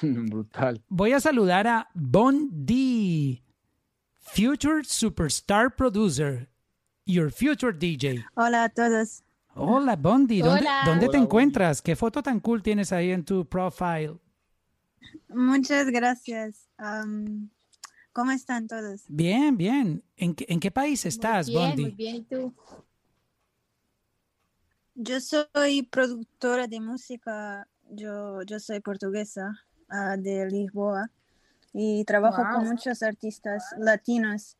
Brutal. 0.00 0.82
Voy 0.88 1.12
a 1.12 1.20
saludar 1.20 1.66
a 1.66 1.88
Bon 1.94 2.48
D, 2.52 3.42
Future 4.34 4.84
Superstar 4.84 5.74
Producer, 5.74 6.48
Your 7.06 7.30
Future 7.30 7.72
DJ. 7.72 8.24
Hola 8.34 8.64
a 8.64 8.68
todos. 8.68 9.22
Hola, 9.54 9.96
Bondi. 9.96 10.40
¿Dónde, 10.40 10.60
Hola. 10.60 10.82
dónde 10.84 11.08
te 11.08 11.16
encuentras? 11.16 11.82
¿Qué 11.82 11.96
foto 11.96 12.22
tan 12.22 12.38
cool 12.38 12.62
tienes 12.62 12.92
ahí 12.92 13.10
en 13.10 13.24
tu 13.24 13.44
profile? 13.46 14.18
Muchas 15.28 15.86
gracias. 15.86 16.68
¿Cómo 18.12 18.30
están 18.30 18.68
todos? 18.68 19.02
Bien, 19.08 19.56
bien. 19.56 20.04
¿En 20.16 20.34
qué, 20.34 20.46
en 20.48 20.60
qué 20.60 20.70
país 20.70 21.04
estás, 21.06 21.48
muy 21.48 21.56
bien, 21.56 21.68
Bondi? 21.70 21.82
muy 21.82 21.92
bien. 21.92 22.16
¿Y 22.16 22.22
tú? 22.22 22.54
Yo 24.94 25.20
soy 25.20 25.82
productora 25.82 26.66
de 26.66 26.80
música. 26.80 27.66
Yo, 27.90 28.42
yo 28.42 28.60
soy 28.60 28.80
portuguesa 28.80 29.58
ah, 29.88 30.16
de 30.16 30.46
Lisboa 30.50 31.10
y 31.72 32.04
trabajo 32.04 32.42
con 32.52 32.68
muchos 32.68 33.02
artistas 33.02 33.64
latinos. 33.78 34.56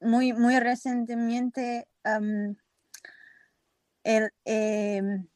Muy, 0.00 0.34
muy 0.34 0.60
recientemente 0.60 1.88
um, 2.04 2.54
él 4.02 4.30
em, 4.44 5.26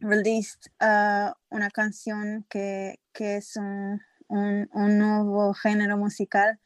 released 0.00 0.70
uh, 0.80 1.34
una 1.50 1.70
canción 1.70 2.46
que, 2.48 3.00
que 3.12 3.36
es 3.36 3.56
un, 3.56 4.00
un, 4.28 4.68
un 4.72 4.98
nuevo 4.98 5.52
género 5.52 5.98
musical, 5.98 6.58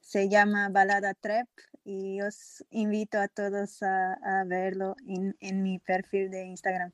se 0.00 0.28
llama 0.28 0.68
Balada 0.68 1.14
Trap 1.14 1.48
y 1.84 2.20
os 2.22 2.64
invito 2.70 3.18
a 3.18 3.28
todos 3.28 3.82
a, 3.82 4.12
a 4.14 4.44
verlo 4.44 4.94
en, 5.06 5.36
en 5.40 5.62
mi 5.62 5.78
perfil 5.78 6.30
de 6.30 6.44
Instagram. 6.46 6.92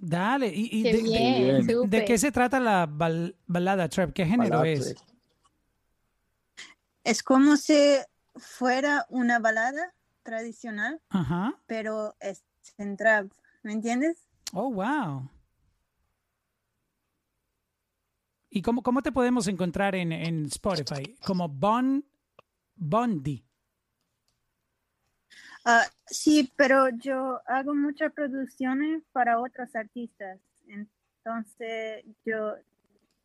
Dale, 0.00 0.48
y, 0.48 0.68
y 0.72 0.82
Qué 0.82 0.92
de, 0.92 1.02
de- 1.02 1.02
bien, 1.02 1.90
de 1.90 2.04
qué 2.04 2.18
se 2.18 2.32
trata 2.32 2.58
la 2.58 2.86
bal- 2.86 3.36
balada 3.46 3.88
trap? 3.88 4.12
¿Qué 4.12 4.24
género 4.26 4.58
Balada 4.58 4.68
es? 4.68 4.94
Es 7.04 7.22
como 7.22 7.56
si 7.56 7.98
fuera 8.36 9.06
una 9.08 9.38
balada 9.38 9.94
tradicional, 10.22 11.00
Ajá. 11.10 11.60
pero 11.66 12.14
es 12.20 12.42
en 12.78 12.96
trap, 12.96 13.30
¿me 13.62 13.72
entiendes? 13.72 14.26
Oh, 14.52 14.72
wow. 14.72 15.28
¿Y 18.50 18.62
cómo, 18.62 18.82
cómo 18.82 19.02
te 19.02 19.12
podemos 19.12 19.46
encontrar 19.48 19.94
en, 19.94 20.12
en 20.12 20.46
Spotify? 20.46 21.16
Como 21.24 21.48
Bon 21.48 22.04
Bondi. 22.76 23.44
Ah, 25.64 25.86
sí, 26.06 26.52
pero 26.56 26.88
yo 26.90 27.40
hago 27.46 27.74
muchas 27.74 28.12
producciones 28.12 29.02
para 29.12 29.40
otros 29.40 29.74
artistas. 29.76 30.40
Entonces, 30.66 32.04
yo, 32.24 32.54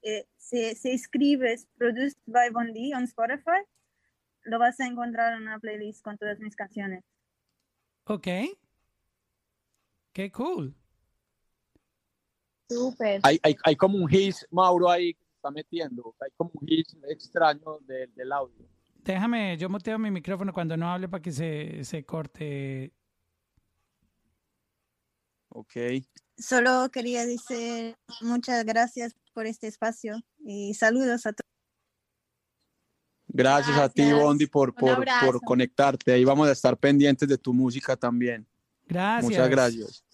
eh, 0.04 0.28
si, 0.38 0.76
si 0.76 0.92
escribes 0.92 1.68
Produced 1.78 2.18
by 2.28 2.52
Bondi 2.52 2.92
en 2.92 3.04
Spotify, 3.04 3.64
lo 4.44 4.60
vas 4.60 4.80
a 4.80 4.86
encontrar 4.86 5.34
en 5.34 5.44
una 5.44 5.60
playlist 5.60 6.04
con 6.04 6.18
todas 6.18 6.40
mis 6.40 6.56
canciones. 6.56 7.04
Ok. 8.06 8.28
Qué 10.14 10.32
cool. 10.32 10.76
Súper. 12.70 13.22
Hay, 13.24 13.40
hay, 13.42 13.56
hay 13.64 13.76
como 13.76 13.98
un 13.98 14.14
hiss, 14.14 14.46
Mauro, 14.52 14.90
ahí 14.90 15.14
que 15.14 15.24
se 15.26 15.36
está 15.36 15.52
metiendo. 15.52 16.16
Hay 16.20 16.30
como 16.38 16.52
un 16.54 16.70
hiss 16.70 16.96
extraño 17.10 17.80
del, 17.82 18.14
del 18.14 18.32
audio. 18.32 18.68
Déjame, 19.08 19.58
yo 19.58 19.70
muteo 19.70 19.98
mi 19.98 20.12
micrófono 20.12 20.52
cuando 20.52 20.76
no 20.76 20.92
hable 20.92 21.08
para 21.08 21.22
que 21.22 21.32
se, 21.32 21.86
se 21.86 22.04
corte. 22.04 22.92
Ok. 25.48 25.72
Solo 26.38 26.90
quería 26.92 27.26
decir 27.26 27.96
muchas 28.20 28.66
gracias 28.66 29.16
por 29.34 29.46
este 29.46 29.68
espacio 29.68 30.20
y 30.40 30.74
saludos 30.74 31.26
a 31.26 31.32
todos. 31.32 31.48
Gracias, 33.30 33.78
a 33.78 33.88
ti. 33.88 34.12
Bondi, 34.12 34.46
por, 34.46 34.76
por, 34.76 35.06
por 35.24 35.42
conectarte. 35.42 36.12
Ahí 36.12 36.26
vamos 36.26 36.50
a 36.50 36.52
estar 36.52 36.76
pendientes 36.76 37.30
de 37.30 37.38
tu 37.38 37.54
música 37.54 37.96
también. 37.96 38.46
Gracias. 38.88 39.24
Muchas 39.24 39.50
gracias. 39.50 40.06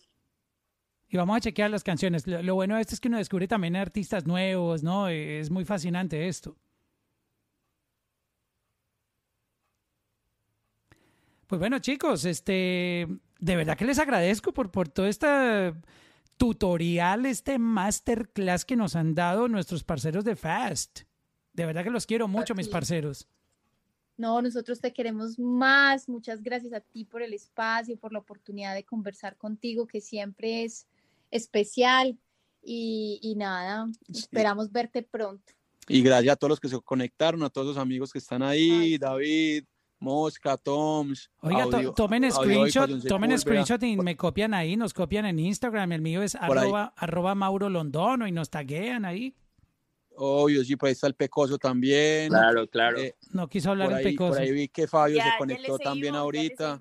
Y 1.10 1.18
vamos 1.18 1.38
a 1.38 1.42
chequear 1.42 1.72
las 1.72 1.84
canciones. 1.84 2.28
Lo, 2.28 2.44
lo 2.44 2.54
bueno 2.54 2.76
de 2.76 2.82
esto 2.82 2.94
es 2.94 3.00
que 3.00 3.08
uno 3.08 3.18
descubre 3.18 3.48
también 3.48 3.76
artistas 3.76 4.28
nuevos, 4.28 4.84
¿no? 4.84 5.08
Es 5.08 5.50
muy 5.50 5.66
fascinante 5.66 6.28
esto. 6.28 6.56
Pues 11.54 11.60
bueno, 11.60 11.78
chicos, 11.78 12.26
este, 12.26 13.08
de 13.40 13.56
verdad 13.56 13.78
que 13.78 13.86
les 13.86 14.00
agradezco 14.00 14.56
por, 14.56 14.72
por 14.72 14.90
todo 14.90 15.06
este 15.06 15.76
tutorial, 16.36 17.28
este 17.28 17.60
masterclass 17.60 18.66
que 18.66 18.76
nos 18.76 18.96
han 18.96 19.14
dado 19.14 19.48
nuestros 19.48 19.84
parceros 19.84 20.26
de 20.26 20.36
Fast. 20.36 21.02
De 21.54 21.68
verdad 21.68 21.84
que 21.84 21.92
los 21.92 22.08
quiero 22.08 22.28
mucho, 22.28 22.56
mis 22.56 22.70
parceros. 22.70 23.28
No, 24.18 24.42
nosotros 24.42 24.82
te 24.82 24.94
queremos 24.94 25.38
más. 25.38 26.10
Muchas 26.10 26.42
gracias 26.42 26.74
a 26.74 26.80
ti 26.80 27.06
por 27.06 27.22
el 27.22 27.36
espacio, 27.36 27.98
por 27.98 28.14
la 28.14 28.18
oportunidad 28.18 28.74
de 28.74 28.84
conversar 28.84 29.38
contigo, 29.38 29.86
que 29.86 30.02
siempre 30.02 30.64
es 30.64 30.88
especial. 31.30 32.18
Y, 32.64 33.20
y 33.22 33.36
nada, 33.36 33.92
esperamos 34.10 34.72
verte 34.72 35.04
pronto. 35.04 35.54
Y 35.88 36.02
gracias 36.02 36.34
a 36.34 36.36
todos 36.36 36.50
los 36.50 36.60
que 36.60 36.70
se 36.70 36.82
conectaron, 36.82 37.44
a 37.44 37.52
todos 37.52 37.68
los 37.68 37.78
amigos 37.78 38.12
que 38.12 38.18
están 38.18 38.42
ahí, 38.42 38.98
David, 38.98 39.66
Mosca, 40.04 40.58
Toms. 40.58 41.32
Oiga, 41.42 41.64
to- 41.70 41.78
Audio- 41.78 41.94
tomen 41.94 42.26
Audio 42.26 42.36
screenshot, 42.36 42.90
Icon, 42.90 43.04
tomen 43.08 43.40
screenshot 43.40 43.82
y 43.84 43.96
me 43.98 44.18
copian 44.18 44.54
ahí, 44.54 44.76
nos 44.76 44.94
copian 44.94 45.26
en 45.26 45.40
Instagram. 45.40 45.92
El 45.94 46.02
mío 46.02 46.22
es 46.22 46.36
arroba, 46.36 46.94
arroba 46.98 47.34
Mauro 47.36 47.70
Londono 47.70 48.28
y 48.28 48.32
nos 48.32 48.50
taguean 48.50 49.06
ahí. 49.06 49.34
Obvio, 50.16 50.64
sí, 50.64 50.76
por 50.76 50.88
ahí 50.88 50.94
está 50.94 51.08
el 51.08 51.16
Pecoso 51.16 51.58
también. 51.58 52.30
Claro, 52.30 52.68
claro. 52.68 53.00
Eh, 53.00 53.16
No 53.32 53.48
quiso 53.48 53.72
hablar 53.72 53.88
por 53.90 54.00
el 54.00 54.06
ahí, 54.08 54.16
por 54.16 54.28
Pecoso. 54.28 54.42
ahí 54.42 54.52
vi 54.52 54.68
que 54.68 54.88
Fabio 54.88 55.18
Ya, 55.18 55.32
se 55.32 55.38
conectó 55.40 55.78
también 55.80 56.14
seguimos, 56.14 56.34
le 56.34 56.40
ahorita. 56.40 56.80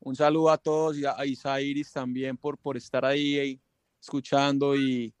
Un 0.00 0.16
saludo 0.16 0.50
a 0.50 0.58
todos 0.58 0.98
y 0.98 1.04
a, 1.04 1.14
a 1.16 1.24
Isairis 1.24 1.92
también 1.92 2.36
por, 2.36 2.58
por 2.58 2.76
estar 2.76 3.04
ahí, 3.04 3.38
ahí 3.38 3.60
escuchando 4.00 4.74
y 4.76 5.14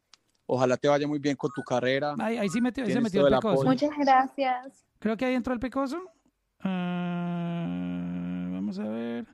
ojalá 0.46 0.76
te 0.76 0.88
vaya 0.88 1.06
muy 1.06 1.18
bien 1.18 1.36
con 1.36 1.50
tu 1.54 1.62
carrera. 1.62 2.14
Ahí, 2.18 2.36
ahí 2.36 2.48
sí 2.48 2.60
metió, 2.60 2.84
ahí 2.84 2.92
se 2.92 3.00
metió 3.00 3.26
el 3.26 3.34
Pecoso. 3.34 3.64
Muchas 3.64 3.90
gracias. 3.96 4.84
Creo 4.98 5.16
que 5.16 5.24
ahí 5.24 5.34
entró 5.34 5.54
el 5.54 5.60
Pecoso. 5.60 6.02
Ah, 6.64 8.48
vamos 8.52 8.78
a 8.78 8.88
ver. 8.88 9.26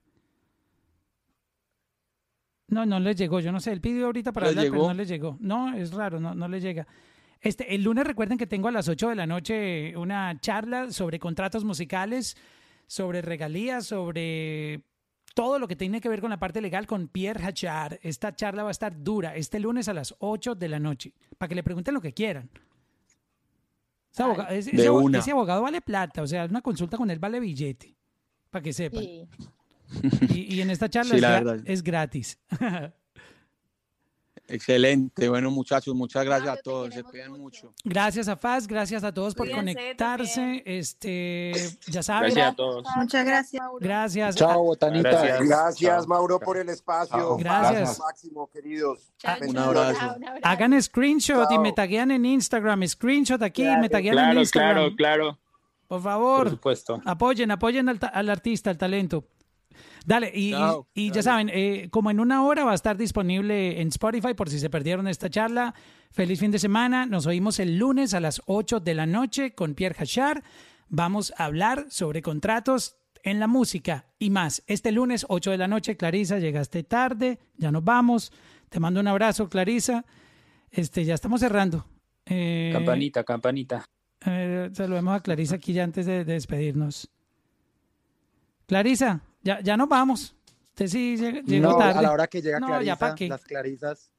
No, 2.68 2.86
no 2.86 3.00
le 3.00 3.14
llegó. 3.14 3.40
Yo 3.40 3.52
no 3.52 3.60
sé. 3.60 3.72
Él 3.72 3.80
pidió 3.80 4.06
ahorita 4.06 4.32
para 4.32 4.46
¿Le 4.46 4.50
hablar, 4.50 4.64
pero 4.66 4.74
llegó? 4.74 4.88
no 4.88 4.94
le 4.94 5.06
llegó. 5.06 5.36
No, 5.40 5.74
es 5.74 5.92
raro, 5.92 6.20
no, 6.20 6.34
no 6.34 6.48
le 6.48 6.60
llega. 6.60 6.86
Este, 7.40 7.74
el 7.74 7.82
lunes 7.82 8.06
recuerden 8.06 8.36
que 8.38 8.46
tengo 8.46 8.68
a 8.68 8.72
las 8.72 8.88
8 8.88 9.08
de 9.08 9.14
la 9.16 9.26
noche 9.26 9.96
una 9.96 10.38
charla 10.40 10.90
sobre 10.90 11.18
contratos 11.18 11.64
musicales, 11.64 12.36
sobre 12.86 13.22
regalías, 13.22 13.86
sobre 13.86 14.82
todo 15.34 15.58
lo 15.58 15.66
que 15.66 15.76
tiene 15.76 16.00
que 16.00 16.08
ver 16.08 16.20
con 16.20 16.30
la 16.30 16.38
parte 16.38 16.60
legal 16.60 16.86
con 16.86 17.08
Pierre 17.08 17.42
Hachard. 17.44 17.98
Esta 18.02 18.34
charla 18.34 18.62
va 18.62 18.68
a 18.68 18.72
estar 18.72 19.02
dura 19.02 19.34
este 19.36 19.58
lunes 19.58 19.88
a 19.88 19.94
las 19.94 20.14
8 20.18 20.54
de 20.54 20.68
la 20.68 20.78
noche, 20.78 21.14
para 21.38 21.48
que 21.48 21.54
le 21.54 21.62
pregunten 21.62 21.94
lo 21.94 22.00
que 22.00 22.12
quieran. 22.12 22.50
Ese 24.12 24.22
abogado, 24.22 24.50
ese- 24.54 24.70
De 24.72 24.76
ese 24.78 24.88
abo- 24.88 25.02
una. 25.02 25.18
ese 25.18 25.30
abogado 25.30 25.62
vale 25.62 25.80
plata, 25.80 26.22
o 26.22 26.26
sea, 26.26 26.44
una 26.46 26.62
consulta 26.62 26.96
con 26.96 27.10
él 27.10 27.18
vale 27.18 27.38
billete, 27.40 27.96
para 28.50 28.62
que 28.62 28.72
sepan. 28.72 29.02
Sí. 29.02 29.28
Y, 30.34 30.54
y 30.56 30.60
en 30.60 30.70
esta 30.70 30.88
charla 30.88 31.10
Sí, 31.10 31.16
es, 31.16 31.22
la 31.22 31.40
gra- 31.40 31.44
verdad. 31.44 31.64
es 31.66 31.82
gratis. 31.82 32.38
Excelente. 34.50 35.28
Bueno, 35.28 35.50
muchachos, 35.50 35.94
muchas 35.94 36.24
gracias 36.24 36.58
a 36.58 36.60
todos. 36.60 36.92
Se 36.94 37.02
cuidan 37.02 37.32
mucho. 37.32 37.72
Gracias 37.84 38.28
a 38.28 38.36
Faz, 38.36 38.66
gracias 38.66 39.04
a 39.04 39.12
todos 39.12 39.34
por 39.34 39.46
Cuídense 39.48 39.74
conectarse. 39.74 40.62
Este, 40.66 41.52
ya 41.86 42.02
saben. 42.02 42.32
Gracias 42.34 42.52
a 42.52 42.56
todos. 42.56 42.84
Muchas 42.96 43.24
gracias. 43.24 43.62
Gracias. 43.80 44.36
Chao, 44.36 44.62
botanita. 44.62 45.10
Gracias, 45.10 45.48
gracias 45.48 45.96
Chao. 45.98 46.06
Mauro, 46.06 46.40
por 46.40 46.56
el 46.56 46.68
espacio. 46.68 47.36
Gracias. 47.36 47.90
Hasta 47.90 48.04
Máximo, 48.04 48.50
queridos. 48.52 49.10
Ah, 49.24 49.36
Un 49.46 49.56
abrazo. 49.58 50.16
Hagan 50.42 50.82
screenshot 50.82 51.50
y 51.50 51.54
Chao. 51.54 51.62
me 51.62 51.72
taguean 51.72 52.10
en 52.10 52.24
Instagram. 52.24 52.86
Screenshot 52.86 53.42
aquí, 53.42 53.62
me 53.64 53.88
taguean 53.88 54.16
en 54.18 54.24
Claro, 54.24 54.40
Instagram. 54.40 54.74
claro, 54.74 54.96
claro. 54.96 55.38
Por 55.88 56.02
favor. 56.02 56.42
Por 56.44 56.50
supuesto. 56.50 57.00
Apoyen, 57.04 57.50
apoyen 57.50 57.88
al, 57.88 57.98
al 58.12 58.30
artista, 58.30 58.70
al 58.70 58.78
talento. 58.78 59.24
Dale, 60.06 60.30
y, 60.34 60.48
y- 60.48 60.50
Chao, 60.52 60.88
y 60.94 61.10
ya 61.10 61.22
saben, 61.22 61.50
eh, 61.52 61.88
como 61.90 62.10
en 62.10 62.20
una 62.20 62.42
hora 62.44 62.64
va 62.64 62.72
a 62.72 62.74
estar 62.74 62.96
disponible 62.96 63.80
en 63.80 63.88
Spotify 63.88 64.34
por 64.34 64.48
si 64.48 64.58
se 64.58 64.70
perdieron 64.70 65.06
esta 65.08 65.28
charla. 65.28 65.74
Feliz 66.10 66.40
fin 66.40 66.50
de 66.50 66.58
semana. 66.58 67.06
Nos 67.06 67.26
oímos 67.26 67.58
el 67.60 67.78
lunes 67.78 68.14
a 68.14 68.20
las 68.20 68.42
8 68.46 68.80
de 68.80 68.94
la 68.94 69.06
noche 69.06 69.54
con 69.54 69.74
Pierre 69.74 69.96
Hachard. 69.98 70.42
Vamos 70.88 71.32
a 71.36 71.44
hablar 71.44 71.86
sobre 71.90 72.22
contratos 72.22 72.96
en 73.22 73.38
la 73.38 73.46
música 73.46 74.06
y 74.18 74.30
más. 74.30 74.62
Este 74.66 74.90
lunes, 74.92 75.26
8 75.28 75.50
de 75.50 75.58
la 75.58 75.68
noche, 75.68 75.96
Clarisa, 75.96 76.38
llegaste 76.38 76.82
tarde, 76.82 77.38
ya 77.58 77.70
nos 77.70 77.84
vamos. 77.84 78.32
Te 78.70 78.80
mando 78.80 78.98
un 79.00 79.06
abrazo, 79.08 79.48
Clarisa. 79.48 80.04
Este, 80.70 81.04
ya 81.04 81.14
estamos 81.14 81.40
cerrando. 81.40 81.84
Eh, 82.26 82.70
Campanita, 82.72 83.22
campanita. 83.24 83.84
eh, 84.24 84.70
saludemos 84.72 85.14
a 85.16 85.20
Clarisa 85.20 85.56
aquí 85.56 85.72
ya 85.74 85.84
antes 85.84 86.06
de, 86.06 86.24
de 86.24 86.32
despedirnos. 86.32 87.10
Clarisa, 88.66 89.20
ya, 89.42 89.60
ya 89.60 89.76
nos 89.76 89.88
vamos. 89.88 90.34
Usted 90.70 90.86
sí 90.86 91.16
llegó 91.16 91.68
No, 91.72 91.76
tarde. 91.76 91.98
a 91.98 92.02
la 92.02 92.12
hora 92.12 92.26
que 92.26 92.40
llega 92.40 92.60
No, 92.60 92.66
Clarisa, 92.68 93.14
ya 93.16 93.28
las 93.28 93.44
Clarisas. 93.44 94.10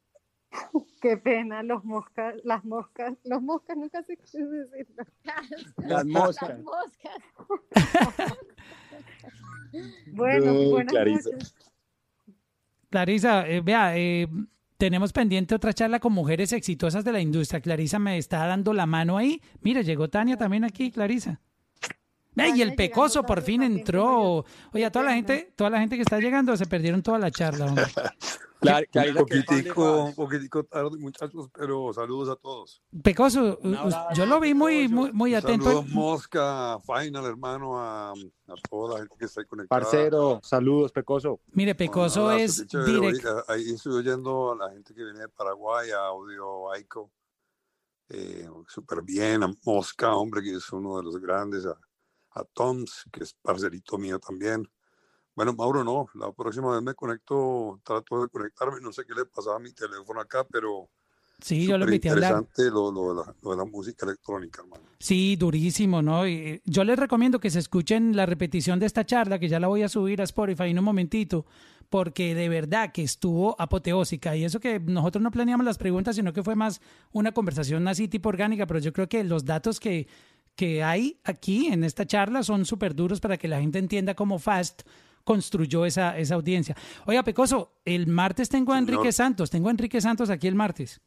Qué 1.02 1.18
pena, 1.18 1.64
los 1.64 1.84
moscas, 1.84 2.36
las 2.44 2.64
moscas, 2.64 3.14
los 3.24 3.42
moscas 3.42 3.76
nunca 3.78 4.04
sé 4.04 4.18
qué 4.18 4.24
decirlo. 4.38 5.04
Las 5.78 6.06
moscas. 6.06 6.60
bueno, 10.14 10.54
No, 10.54 10.70
buenas 10.70 10.92
Clarisa. 10.94 11.30
noches. 11.32 11.56
Clarisa, 12.90 13.48
eh, 13.48 13.62
vea, 13.62 13.98
eh, 13.98 14.28
tenemos 14.78 15.14
pendiente 15.14 15.56
otra 15.56 15.74
charla 15.74 16.00
con 16.00 16.12
mujeres 16.12 16.52
exitosas 16.54 17.06
de 17.06 17.14
la 17.14 17.22
industria. 17.22 17.62
Clarisa 17.62 17.98
me 18.00 18.18
está 18.18 18.46
dando 18.46 18.74
la 18.74 18.86
mano 18.86 19.18
ahí. 19.18 19.42
Mire, 19.62 19.84
llegó 19.84 20.10
Tania 20.10 20.38
también 20.38 20.66
aquí, 20.66 20.92
Clarisa. 20.92 21.40
Ey, 22.36 22.54
y 22.56 22.62
el 22.62 22.76
pecoso 22.76 23.24
por 23.24 23.42
fin 23.42 23.62
entró. 23.64 24.46
Oye, 24.74 24.86
a 24.86 24.92
toda 24.92 25.06
la 25.06 25.14
gente, 25.14 25.54
toda 25.56 25.70
la 25.70 25.80
gente 25.80 25.96
que 25.96 26.02
está 26.04 26.20
llegando 26.20 26.56
se 26.56 26.66
perdieron 26.66 27.02
toda 27.04 27.20
la 27.20 27.32
charla. 27.32 27.66
hombre. 27.66 27.86
Claro, 28.62 28.86
Un 28.94 29.16
poquitico, 29.16 30.04
un 30.04 30.14
poquitico 30.14 30.64
tarde, 30.64 30.96
muchachos, 31.00 31.50
pero 31.52 31.92
saludos 31.94 32.30
a 32.30 32.36
todos. 32.36 32.80
Pecoso, 33.02 33.58
yo 34.14 34.26
lo 34.28 34.40
vi 34.40 34.54
muy, 34.54 34.88
muy, 34.88 35.12
muy 35.12 35.34
atento. 35.34 35.66
Saludos, 35.66 35.90
Mosca, 35.90 36.78
Final, 36.86 37.26
hermano, 37.26 37.80
a, 37.80 38.12
a 38.12 38.54
toda 38.70 38.94
la 38.94 39.00
gente 39.00 39.16
que 39.18 39.26
está 39.26 39.42
ahí 39.42 39.48
conectada. 39.48 39.82
Parcero, 39.82 40.40
saludos, 40.44 40.92
Pecoso. 40.92 41.40
Mire, 41.54 41.74
Pecoso 41.74 42.30
abrazo, 42.30 42.44
es 42.44 42.62
qué 42.62 42.68
chévere. 42.68 42.92
direct. 42.92 43.26
Oiga, 43.26 43.44
Ahí 43.48 43.72
estoy 43.72 43.94
oyendo 43.94 44.52
a 44.52 44.56
la 44.68 44.72
gente 44.72 44.94
que 44.94 45.06
viene 45.06 45.22
de 45.22 45.30
Paraguay, 45.30 45.90
a 45.90 46.06
Audio 46.06 46.72
Aiko. 46.72 47.10
Eh, 48.10 48.48
Súper 48.68 49.02
bien, 49.02 49.42
a 49.42 49.52
Mosca, 49.66 50.14
hombre, 50.14 50.44
que 50.44 50.54
es 50.54 50.72
uno 50.72 50.98
de 50.98 51.04
los 51.04 51.18
grandes, 51.18 51.66
a, 51.66 51.76
a 52.32 52.44
Toms, 52.44 53.06
que 53.12 53.24
es 53.24 53.34
parcerito 53.34 53.98
mío 53.98 54.20
también. 54.20 54.68
Bueno, 55.36 55.54
Mauro, 55.54 55.84
no, 55.84 56.08
la 56.16 56.32
próxima 56.32 56.74
vez 56.74 56.82
me 56.82 56.94
conecto, 56.94 57.80
trato 57.84 58.22
de 58.22 58.30
conectarme, 58.30 58.82
no 58.82 58.92
sé 58.92 59.04
qué 59.06 59.14
le 59.14 59.26
pasaba 59.26 59.56
a 59.58 59.60
mi 59.60 59.72
teléfono 59.72 60.20
acá, 60.20 60.46
pero 60.50 60.90
Sí, 61.42 61.66
yo 61.66 61.78
lo 61.78 61.86
invité 61.86 62.10
a 62.10 62.14
hablar. 62.14 62.32
interesante 62.34 62.70
lo, 62.70 62.92
lo 62.92 63.10
de 63.10 63.26
la, 63.26 63.36
lo 63.42 63.52
de 63.52 63.58
la 63.58 63.66
música 63.66 64.06
electrónica, 64.06 64.62
hermano. 64.62 64.84
Sí, 65.00 65.36
durísimo, 65.36 66.02
¿no? 66.02 66.28
Y 66.28 66.62
yo 66.66 66.84
les 66.84 67.00
recomiendo 67.00 67.40
que 67.40 67.50
se 67.50 67.60
escuchen 67.60 68.16
la 68.16 68.26
repetición 68.28 68.80
de 68.80 68.86
esta 68.86 69.06
charla, 69.06 69.40
que 69.40 69.50
ya 69.50 69.60
la 69.60 69.68
voy 69.68 69.82
a 69.82 69.90
subir 69.90 70.22
a 70.22 70.26
Spotify 70.26 70.66
en 70.66 70.78
un 70.78 70.86
momentito, 70.86 71.46
porque 71.90 72.36
de 72.36 72.48
verdad 72.48 72.92
que 72.92 73.02
estuvo 73.02 73.56
apoteósica. 73.60 74.36
Y 74.36 74.44
eso 74.44 74.60
que 74.60 74.80
nosotros 74.80 75.24
no 75.24 75.32
planeamos 75.32 75.66
las 75.66 75.80
preguntas, 75.80 76.16
sino 76.16 76.34
que 76.34 76.44
fue 76.44 76.56
más 76.56 76.82
una 77.12 77.32
conversación 77.32 77.88
así 77.88 78.08
tipo 78.08 78.30
orgánica, 78.30 78.68
pero 78.68 78.80
yo 78.80 78.94
creo 78.94 79.10
que 79.10 79.24
los 79.24 79.44
datos 79.44 79.80
que, 79.80 80.08
que 80.56 80.84
hay 80.84 81.20
aquí 81.24 81.68
en 81.68 81.84
esta 81.84 82.06
charla 82.06 82.44
son 82.44 82.66
súper 82.66 82.94
duros 82.96 83.20
para 83.20 83.38
que 83.38 83.48
la 83.48 83.60
gente 83.60 83.80
entienda 83.80 84.14
cómo 84.16 84.38
Fast 84.40 84.84
construyó 85.24 85.86
esa, 85.86 86.18
esa 86.18 86.36
audiencia. 86.36 86.76
Oiga, 87.06 87.24
Pecoso, 87.24 87.80
el 87.86 88.08
martes 88.08 88.50
tengo 88.50 88.74
a 88.74 88.78
Señor. 88.80 88.94
Enrique 88.96 89.12
Santos, 89.12 89.50
tengo 89.50 89.68
a 89.70 89.72
Enrique 89.72 90.02
Santos 90.02 90.30
aquí 90.30 90.48
el 90.48 90.56
martes. 90.56 91.00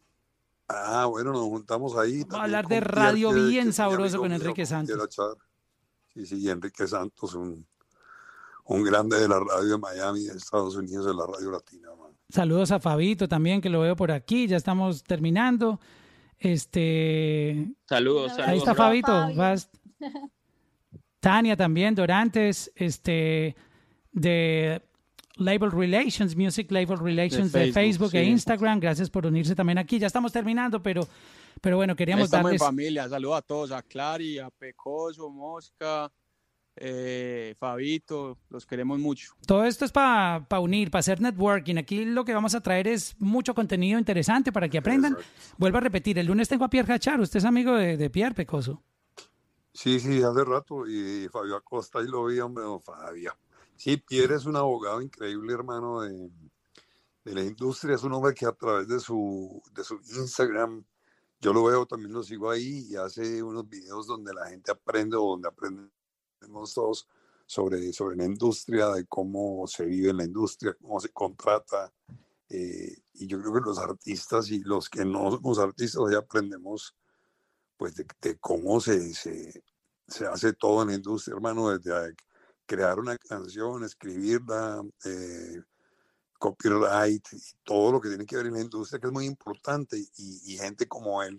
Ah, 0.68 1.06
bueno, 1.10 1.32
nos 1.32 1.42
juntamos 1.42 1.97
ahí. 1.97 2.20
Vamos 2.23 2.36
a 2.40 2.42
hablar 2.44 2.66
de 2.68 2.81
radio 2.81 3.31
que- 3.31 3.36
que 3.36 3.47
bien 3.47 3.66
mi 3.66 3.73
sabroso 3.73 4.18
con 4.18 4.32
Enrique 4.32 4.64
Santos. 4.64 4.97
Sí, 6.14 6.24
sí, 6.26 6.48
Enrique 6.48 6.86
Santos, 6.86 7.34
un, 7.34 7.66
un 8.66 8.82
grande 8.84 9.18
de 9.20 9.28
la 9.28 9.40
radio 9.40 9.73
de 9.73 9.78
Miami, 9.78 10.20
de 10.24 10.36
Estados 10.36 10.76
Unidos, 10.76 11.06
de 11.06 11.14
la 11.14 11.26
radio 11.26 11.50
latina. 11.50 11.89
man. 11.98 12.12
Saludos 12.31 12.70
a 12.70 12.81
Fabito 12.81 13.28
también, 13.28 13.60
que 13.60 13.68
lo 13.68 13.81
veo 13.81 13.94
por 13.97 14.10
aquí. 14.10 14.47
Ya 14.47 14.56
estamos 14.56 15.02
terminando. 15.02 15.81
Este. 16.44 17.66
Saludos, 17.89 18.32
Ahí 18.32 18.36
saludos. 18.36 18.58
está 18.58 18.73
bro. 18.74 18.82
Fabito. 18.84 19.34
vas- 19.34 19.70
Tania 21.20 21.56
también, 21.56 21.94
Dorantes, 21.94 22.70
este, 22.76 23.56
de 24.12 24.82
Label 25.36 25.70
Relations, 25.73 26.36
Music 26.36 26.70
Label 26.70 26.98
Relations 26.98 27.50
de 27.50 27.73
Facebook, 27.73 28.10
Facebook, 28.10 28.14
e. 28.16 28.24
Instagram. 28.24 28.78
Gracias 28.78 29.08
por 29.08 29.24
unirse 29.26 29.55
también 29.55 29.78
aquí. 29.78 29.98
Ya 29.98 30.06
estamos 30.06 30.32
terminando, 30.32 30.82
pero, 30.82 31.08
pero 31.62 31.76
bueno, 31.76 31.97
queríamos 31.97 32.26
Estamos 32.26 32.44
darles. 32.44 32.60
en 32.60 32.66
familia. 32.66 33.08
Saludos 33.08 33.39
a 33.39 33.42
todos, 33.42 33.73
a 33.73 33.82
Clary, 33.82 34.39
a 34.39 34.50
Pecoso, 34.50 35.31
Mosca, 35.31 36.12
eh, 36.76 37.54
Fabito, 37.58 38.38
los 38.50 38.66
queremos 38.66 38.98
mucho. 38.98 39.34
Todo 39.46 39.64
esto 39.64 39.84
es 39.84 39.92
para 39.92 40.46
unir, 40.60 40.90
para 40.90 41.00
hacer 41.00 41.20
networking. 41.20 41.76
Aquí 41.76 42.04
lo 42.04 42.24
que 42.24 42.34
vamos 42.34 42.54
a 42.54 42.60
traer 42.60 42.88
es 42.88 43.14
mucho 43.18 43.54
contenido 43.54 43.98
interesante 43.98 44.52
para 44.52 44.68
que 44.68 44.78
aprendan. 44.78 45.16
Vuelvo 45.58 45.78
a 45.78 45.80
repetir, 45.80 46.18
el 46.18 46.26
lunes 46.26 46.48
tengo 46.48 46.64
a 46.64 46.70
Pierre 46.70 46.92
Hachar. 46.92 47.20
Usted 47.20 47.38
es 47.38 47.44
amigo 47.44 47.74
de, 47.74 47.96
de 47.96 48.10
Pierre 48.10 48.34
Pecoso. 48.34 48.82
Sí, 49.72 49.98
sí, 49.98 50.22
hace 50.22 50.44
rato. 50.44 50.86
Y 50.86 51.28
Fabio 51.30 51.56
Acosta, 51.56 51.98
ahí 51.98 52.06
lo 52.06 52.26
vi, 52.26 52.38
hombre, 52.40 52.64
don 52.64 52.80
Fabio. 52.80 53.36
Sí, 53.76 53.96
Pierre 53.96 54.36
es 54.36 54.44
un 54.44 54.56
abogado 54.56 55.02
increíble, 55.02 55.52
hermano, 55.52 56.00
de, 56.02 56.30
de 57.24 57.34
la 57.34 57.42
industria. 57.42 57.96
Es 57.96 58.04
un 58.04 58.12
hombre 58.12 58.34
que 58.34 58.46
a 58.46 58.52
través 58.52 58.86
de 58.86 59.00
su, 59.00 59.60
de 59.72 59.82
su 59.82 59.94
Instagram, 60.16 60.84
yo 61.40 61.52
lo 61.52 61.64
veo, 61.64 61.84
también 61.86 62.12
lo 62.12 62.22
sigo 62.22 62.50
ahí, 62.50 62.86
y 62.88 62.96
hace 62.96 63.42
unos 63.42 63.68
videos 63.68 64.06
donde 64.06 64.32
la 64.32 64.46
gente 64.46 64.70
aprende 64.70 65.16
o 65.16 65.30
donde 65.30 65.48
aprendemos 66.44 66.74
todos 66.74 67.08
sobre, 67.47 67.92
sobre 67.92 68.16
la 68.16 68.24
industria, 68.24 68.89
de 68.90 69.06
cómo 69.06 69.66
se 69.66 69.84
vive 69.84 70.10
en 70.10 70.16
la 70.18 70.24
industria, 70.24 70.76
cómo 70.81 71.00
se 71.00 71.10
contrata. 71.10 71.92
eh, 72.48 72.97
y 73.14 73.26
yo 73.26 73.40
creo 73.40 73.55
que 73.55 73.60
los 73.60 73.78
artistas 73.78 74.50
y 74.50 74.60
los 74.60 74.89
que 74.89 75.05
no 75.05 75.31
somos 75.31 75.58
artistas, 75.58 76.02
ya 76.10 76.18
aprendemos 76.18 76.94
pues 77.76 77.94
de, 77.94 78.06
de 78.20 78.39
cómo 78.39 78.81
se, 78.81 79.12
se, 79.14 79.62
se 80.06 80.26
hace 80.26 80.52
todo 80.52 80.82
en 80.82 80.89
la 80.89 80.94
industria, 80.94 81.34
hermano, 81.34 81.70
desde 81.70 82.14
crear 82.66 82.98
una 82.98 83.16
canción, 83.18 83.84
escribirla, 83.84 84.82
eh, 85.05 85.62
copyright 86.39 87.26
y 87.32 87.40
todo 87.62 87.92
lo 87.92 88.00
que 88.00 88.08
tiene 88.08 88.26
que 88.26 88.36
ver 88.36 88.47
en 88.47 88.55
la 88.55 88.60
industria, 88.60 89.00
que 89.00 89.06
es 89.06 89.12
muy 89.12 89.26
importante, 89.26 89.98
y, 89.98 90.08
y 90.52 90.56
gente 90.58 90.86
como 90.86 91.23
él 91.23 91.36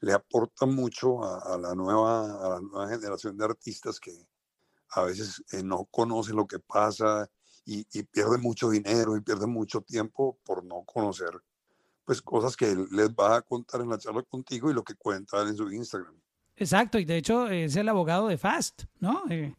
le 0.00 0.12
aporta 0.12 0.66
mucho 0.66 1.24
a, 1.24 1.54
a 1.54 1.58
la 1.58 1.74
nueva, 1.74 2.46
a 2.46 2.48
la 2.50 2.60
nueva 2.60 2.88
generación 2.88 3.36
de 3.36 3.44
artistas 3.44 3.98
que 3.98 4.26
a 4.90 5.02
veces 5.02 5.42
eh, 5.52 5.62
no 5.62 5.84
conocen 5.90 6.36
lo 6.36 6.46
que 6.46 6.58
pasa 6.58 7.28
y, 7.64 7.86
y 7.92 8.02
pierden 8.04 8.40
mucho 8.40 8.70
dinero 8.70 9.16
y 9.16 9.20
pierden 9.20 9.50
mucho 9.50 9.80
tiempo 9.82 10.38
por 10.44 10.64
no 10.64 10.82
conocer 10.84 11.30
pues 12.04 12.22
cosas 12.22 12.56
que 12.56 12.70
él 12.70 12.86
les 12.90 13.10
va 13.10 13.36
a 13.36 13.42
contar 13.42 13.82
en 13.82 13.90
la 13.90 13.98
charla 13.98 14.22
contigo 14.22 14.70
y 14.70 14.74
lo 14.74 14.82
que 14.82 14.94
cuenta 14.94 15.42
en 15.42 15.54
su 15.54 15.70
Instagram. 15.70 16.14
Exacto, 16.56 16.98
y 16.98 17.04
de 17.04 17.18
hecho 17.18 17.48
es 17.48 17.76
el 17.76 17.86
abogado 17.88 18.28
de 18.28 18.38
Fast, 18.38 18.84
¿no? 18.98 19.24
Eh, 19.28 19.54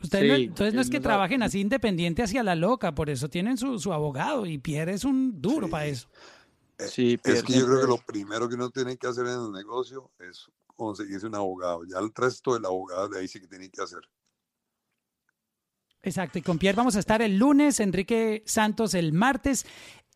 ustedes 0.00 0.22
Sí, 0.22 0.28
no- 0.28 0.34
entonces 0.36 0.74
no 0.74 0.80
es 0.80 0.90
que 0.90 1.00
trabajen 1.00 1.42
así 1.42 1.60
independiente 1.60 2.22
hacia 2.22 2.42
la 2.44 2.54
loca, 2.54 2.94
por 2.94 3.10
eso 3.10 3.28
tienen 3.28 3.56
su, 3.56 3.78
su 3.80 3.92
abogado 3.92 4.46
y 4.46 4.58
Pierre 4.58 4.94
es 4.94 5.04
un 5.04 5.42
duro 5.42 5.68
para 5.68 5.86
eso. 5.86 6.08
Sí, 6.78 7.18
Es 7.24 7.42
que 7.42 7.52
yo 7.58 7.66
creo 7.66 7.80
que 7.80 7.86
lo 7.88 7.98
primero 7.98 8.48
que 8.48 8.54
uno 8.54 8.70
tiene 8.70 8.96
que 8.96 9.06
hacer 9.08 9.26
en 9.26 9.40
el 9.40 9.52
negocio 9.52 10.10
es 10.20 10.48
conseguirse 10.74 11.26
un 11.26 11.34
abogado. 11.34 11.82
Ya 11.84 11.98
el 11.98 12.12
resto 12.14 12.54
del 12.54 12.64
abogado 12.64 13.08
de 13.08 13.20
ahí 13.20 13.28
sí 13.28 13.40
que 13.40 13.48
tiene 13.48 13.70
que 13.70 13.82
hacer. 13.82 14.00
Exacto, 16.02 16.38
y 16.38 16.42
con 16.42 16.58
Pierre 16.58 16.76
vamos 16.76 16.96
a 16.96 17.00
estar 17.00 17.22
el 17.22 17.38
lunes, 17.38 17.80
Enrique 17.80 18.42
Santos 18.46 18.92
el 18.92 19.14
martes 19.14 19.64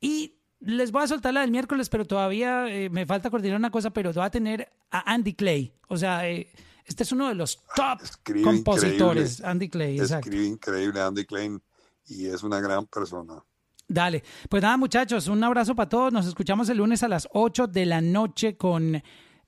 y 0.00 0.38
les 0.60 0.92
voy 0.92 1.04
a 1.04 1.06
soltar 1.06 1.32
la 1.32 1.40
del 1.40 1.50
miércoles, 1.50 1.88
pero 1.88 2.04
todavía 2.04 2.68
eh, 2.68 2.90
me 2.90 3.06
falta 3.06 3.30
coordinar 3.30 3.58
una 3.58 3.70
cosa, 3.70 3.90
pero 3.90 4.12
voy 4.12 4.24
a 4.24 4.30
tener 4.30 4.68
a 4.90 5.12
Andy 5.12 5.34
Clay. 5.34 5.72
O 5.88 5.96
sea, 5.96 6.28
eh, 6.28 6.50
este 6.84 7.04
es 7.04 7.12
uno 7.12 7.28
de 7.28 7.34
los 7.34 7.64
top 7.74 8.02
Escribe 8.02 8.42
compositores, 8.42 9.38
increíble. 9.38 9.50
Andy 9.50 9.68
Clay, 9.68 9.98
exacto. 9.98 10.28
Escribe 10.28 10.46
increíble 10.46 11.00
Andy 11.00 11.24
Klein 11.24 11.62
y 12.06 12.26
es 12.26 12.42
una 12.42 12.60
gran 12.60 12.86
persona. 12.86 13.42
Dale. 13.86 14.22
Pues 14.50 14.62
nada, 14.62 14.76
muchachos, 14.76 15.28
un 15.28 15.42
abrazo 15.42 15.74
para 15.74 15.88
todos. 15.88 16.12
Nos 16.12 16.26
escuchamos 16.26 16.68
el 16.68 16.78
lunes 16.78 17.02
a 17.02 17.08
las 17.08 17.26
8 17.32 17.68
de 17.68 17.86
la 17.86 18.00
noche 18.02 18.56
con 18.56 19.02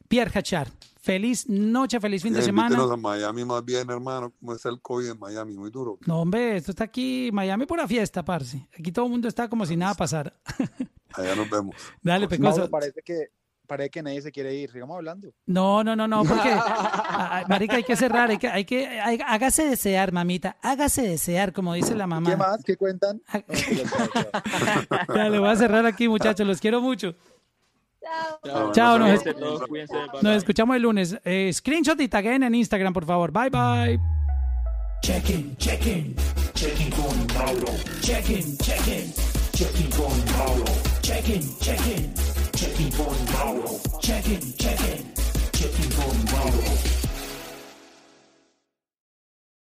Pierre 0.08 0.32
Hachar. 0.34 0.68
Feliz 1.02 1.48
noche, 1.48 1.98
feliz 1.98 2.22
fin 2.22 2.34
de 2.34 2.42
semana. 2.42 2.76
a 2.82 2.96
Miami 2.96 3.44
más 3.44 3.64
bien, 3.64 3.88
hermano. 3.90 4.32
¿Cómo 4.38 4.52
está 4.54 4.68
el 4.68 4.80
COVID 4.82 5.10
en 5.12 5.18
Miami? 5.18 5.54
Muy 5.56 5.70
duro. 5.70 5.98
No, 6.06 6.20
hombre, 6.20 6.56
esto 6.58 6.72
está 6.72 6.84
aquí, 6.84 7.30
Miami, 7.32 7.64
pura 7.66 7.88
fiesta, 7.88 8.22
parce. 8.24 8.68
Aquí 8.78 8.92
todo 8.92 9.06
el 9.06 9.10
mundo 9.10 9.26
está 9.26 9.48
como 9.48 9.64
si 9.64 9.76
nada 9.76 9.94
pasara. 9.94 10.34
Allá 11.14 11.34
nos 11.34 11.48
vemos. 11.48 11.74
Dale, 12.02 12.26
Mauro, 12.26 12.28
Pecoso. 12.28 12.70
parece 12.70 13.00
que, 13.02 13.28
parece 13.66 13.90
que 13.90 14.02
nadie 14.02 14.20
se 14.20 14.30
quiere 14.30 14.54
ir. 14.54 14.70
Sigamos 14.70 14.94
hablando. 14.96 15.32
No, 15.46 15.82
no, 15.82 15.96
no, 15.96 16.06
no, 16.06 16.22
porque, 16.28 16.50
a- 16.52 17.44
marica, 17.48 17.76
hay 17.76 17.82
que 17.84 17.96
cerrar, 17.96 18.30
hay 18.30 18.36
que, 18.38 18.48
hay 18.48 18.64
que, 18.66 18.86
hay- 19.00 19.18
hágase 19.26 19.64
desear, 19.66 20.12
mamita, 20.12 20.58
hágase 20.62 21.00
desear, 21.02 21.52
como 21.54 21.72
dice 21.74 21.94
la 21.94 22.06
mamá. 22.06 22.28
¿Qué 22.30 22.36
más? 22.36 22.62
¿Qué 22.62 22.76
cuentan? 22.76 23.22
Dale, 25.08 25.38
voy 25.38 25.48
a 25.48 25.56
cerrar 25.56 25.86
aquí, 25.86 26.08
muchachos, 26.08 26.46
los 26.46 26.60
quiero 26.60 26.80
mucho. 26.80 27.14
Chao, 28.72 28.98
nos, 28.98 29.24
nos 30.22 30.36
escuchamos 30.36 30.76
el 30.76 30.82
lunes. 30.82 31.16
Eh, 31.24 31.50
screenshot 31.52 32.00
y 32.00 32.08
taguen 32.08 32.42
en 32.42 32.54
Instagram, 32.54 32.92
por 32.92 33.04
favor. 33.04 33.32
Bye, 33.32 33.50
bye. 33.50 34.00
Check-in, 35.02 35.56
check-in, 35.56 36.14
check-in 36.54 36.90
con 36.90 37.26
Mauro. 37.34 37.72
Check-in, 38.02 38.56
check-in, 38.58 39.12
check-in 39.52 39.90
con 39.90 40.12
Mauro. 40.36 40.64
Check-in, 41.00 41.56
check-in, 41.58 42.14
check-in 42.52 42.90
con 42.92 43.16
Mauro. 43.32 43.80
Check-in, 44.00 44.40
check-in, 44.56 45.14
check-in 45.52 45.90
Mauro. 46.32 46.89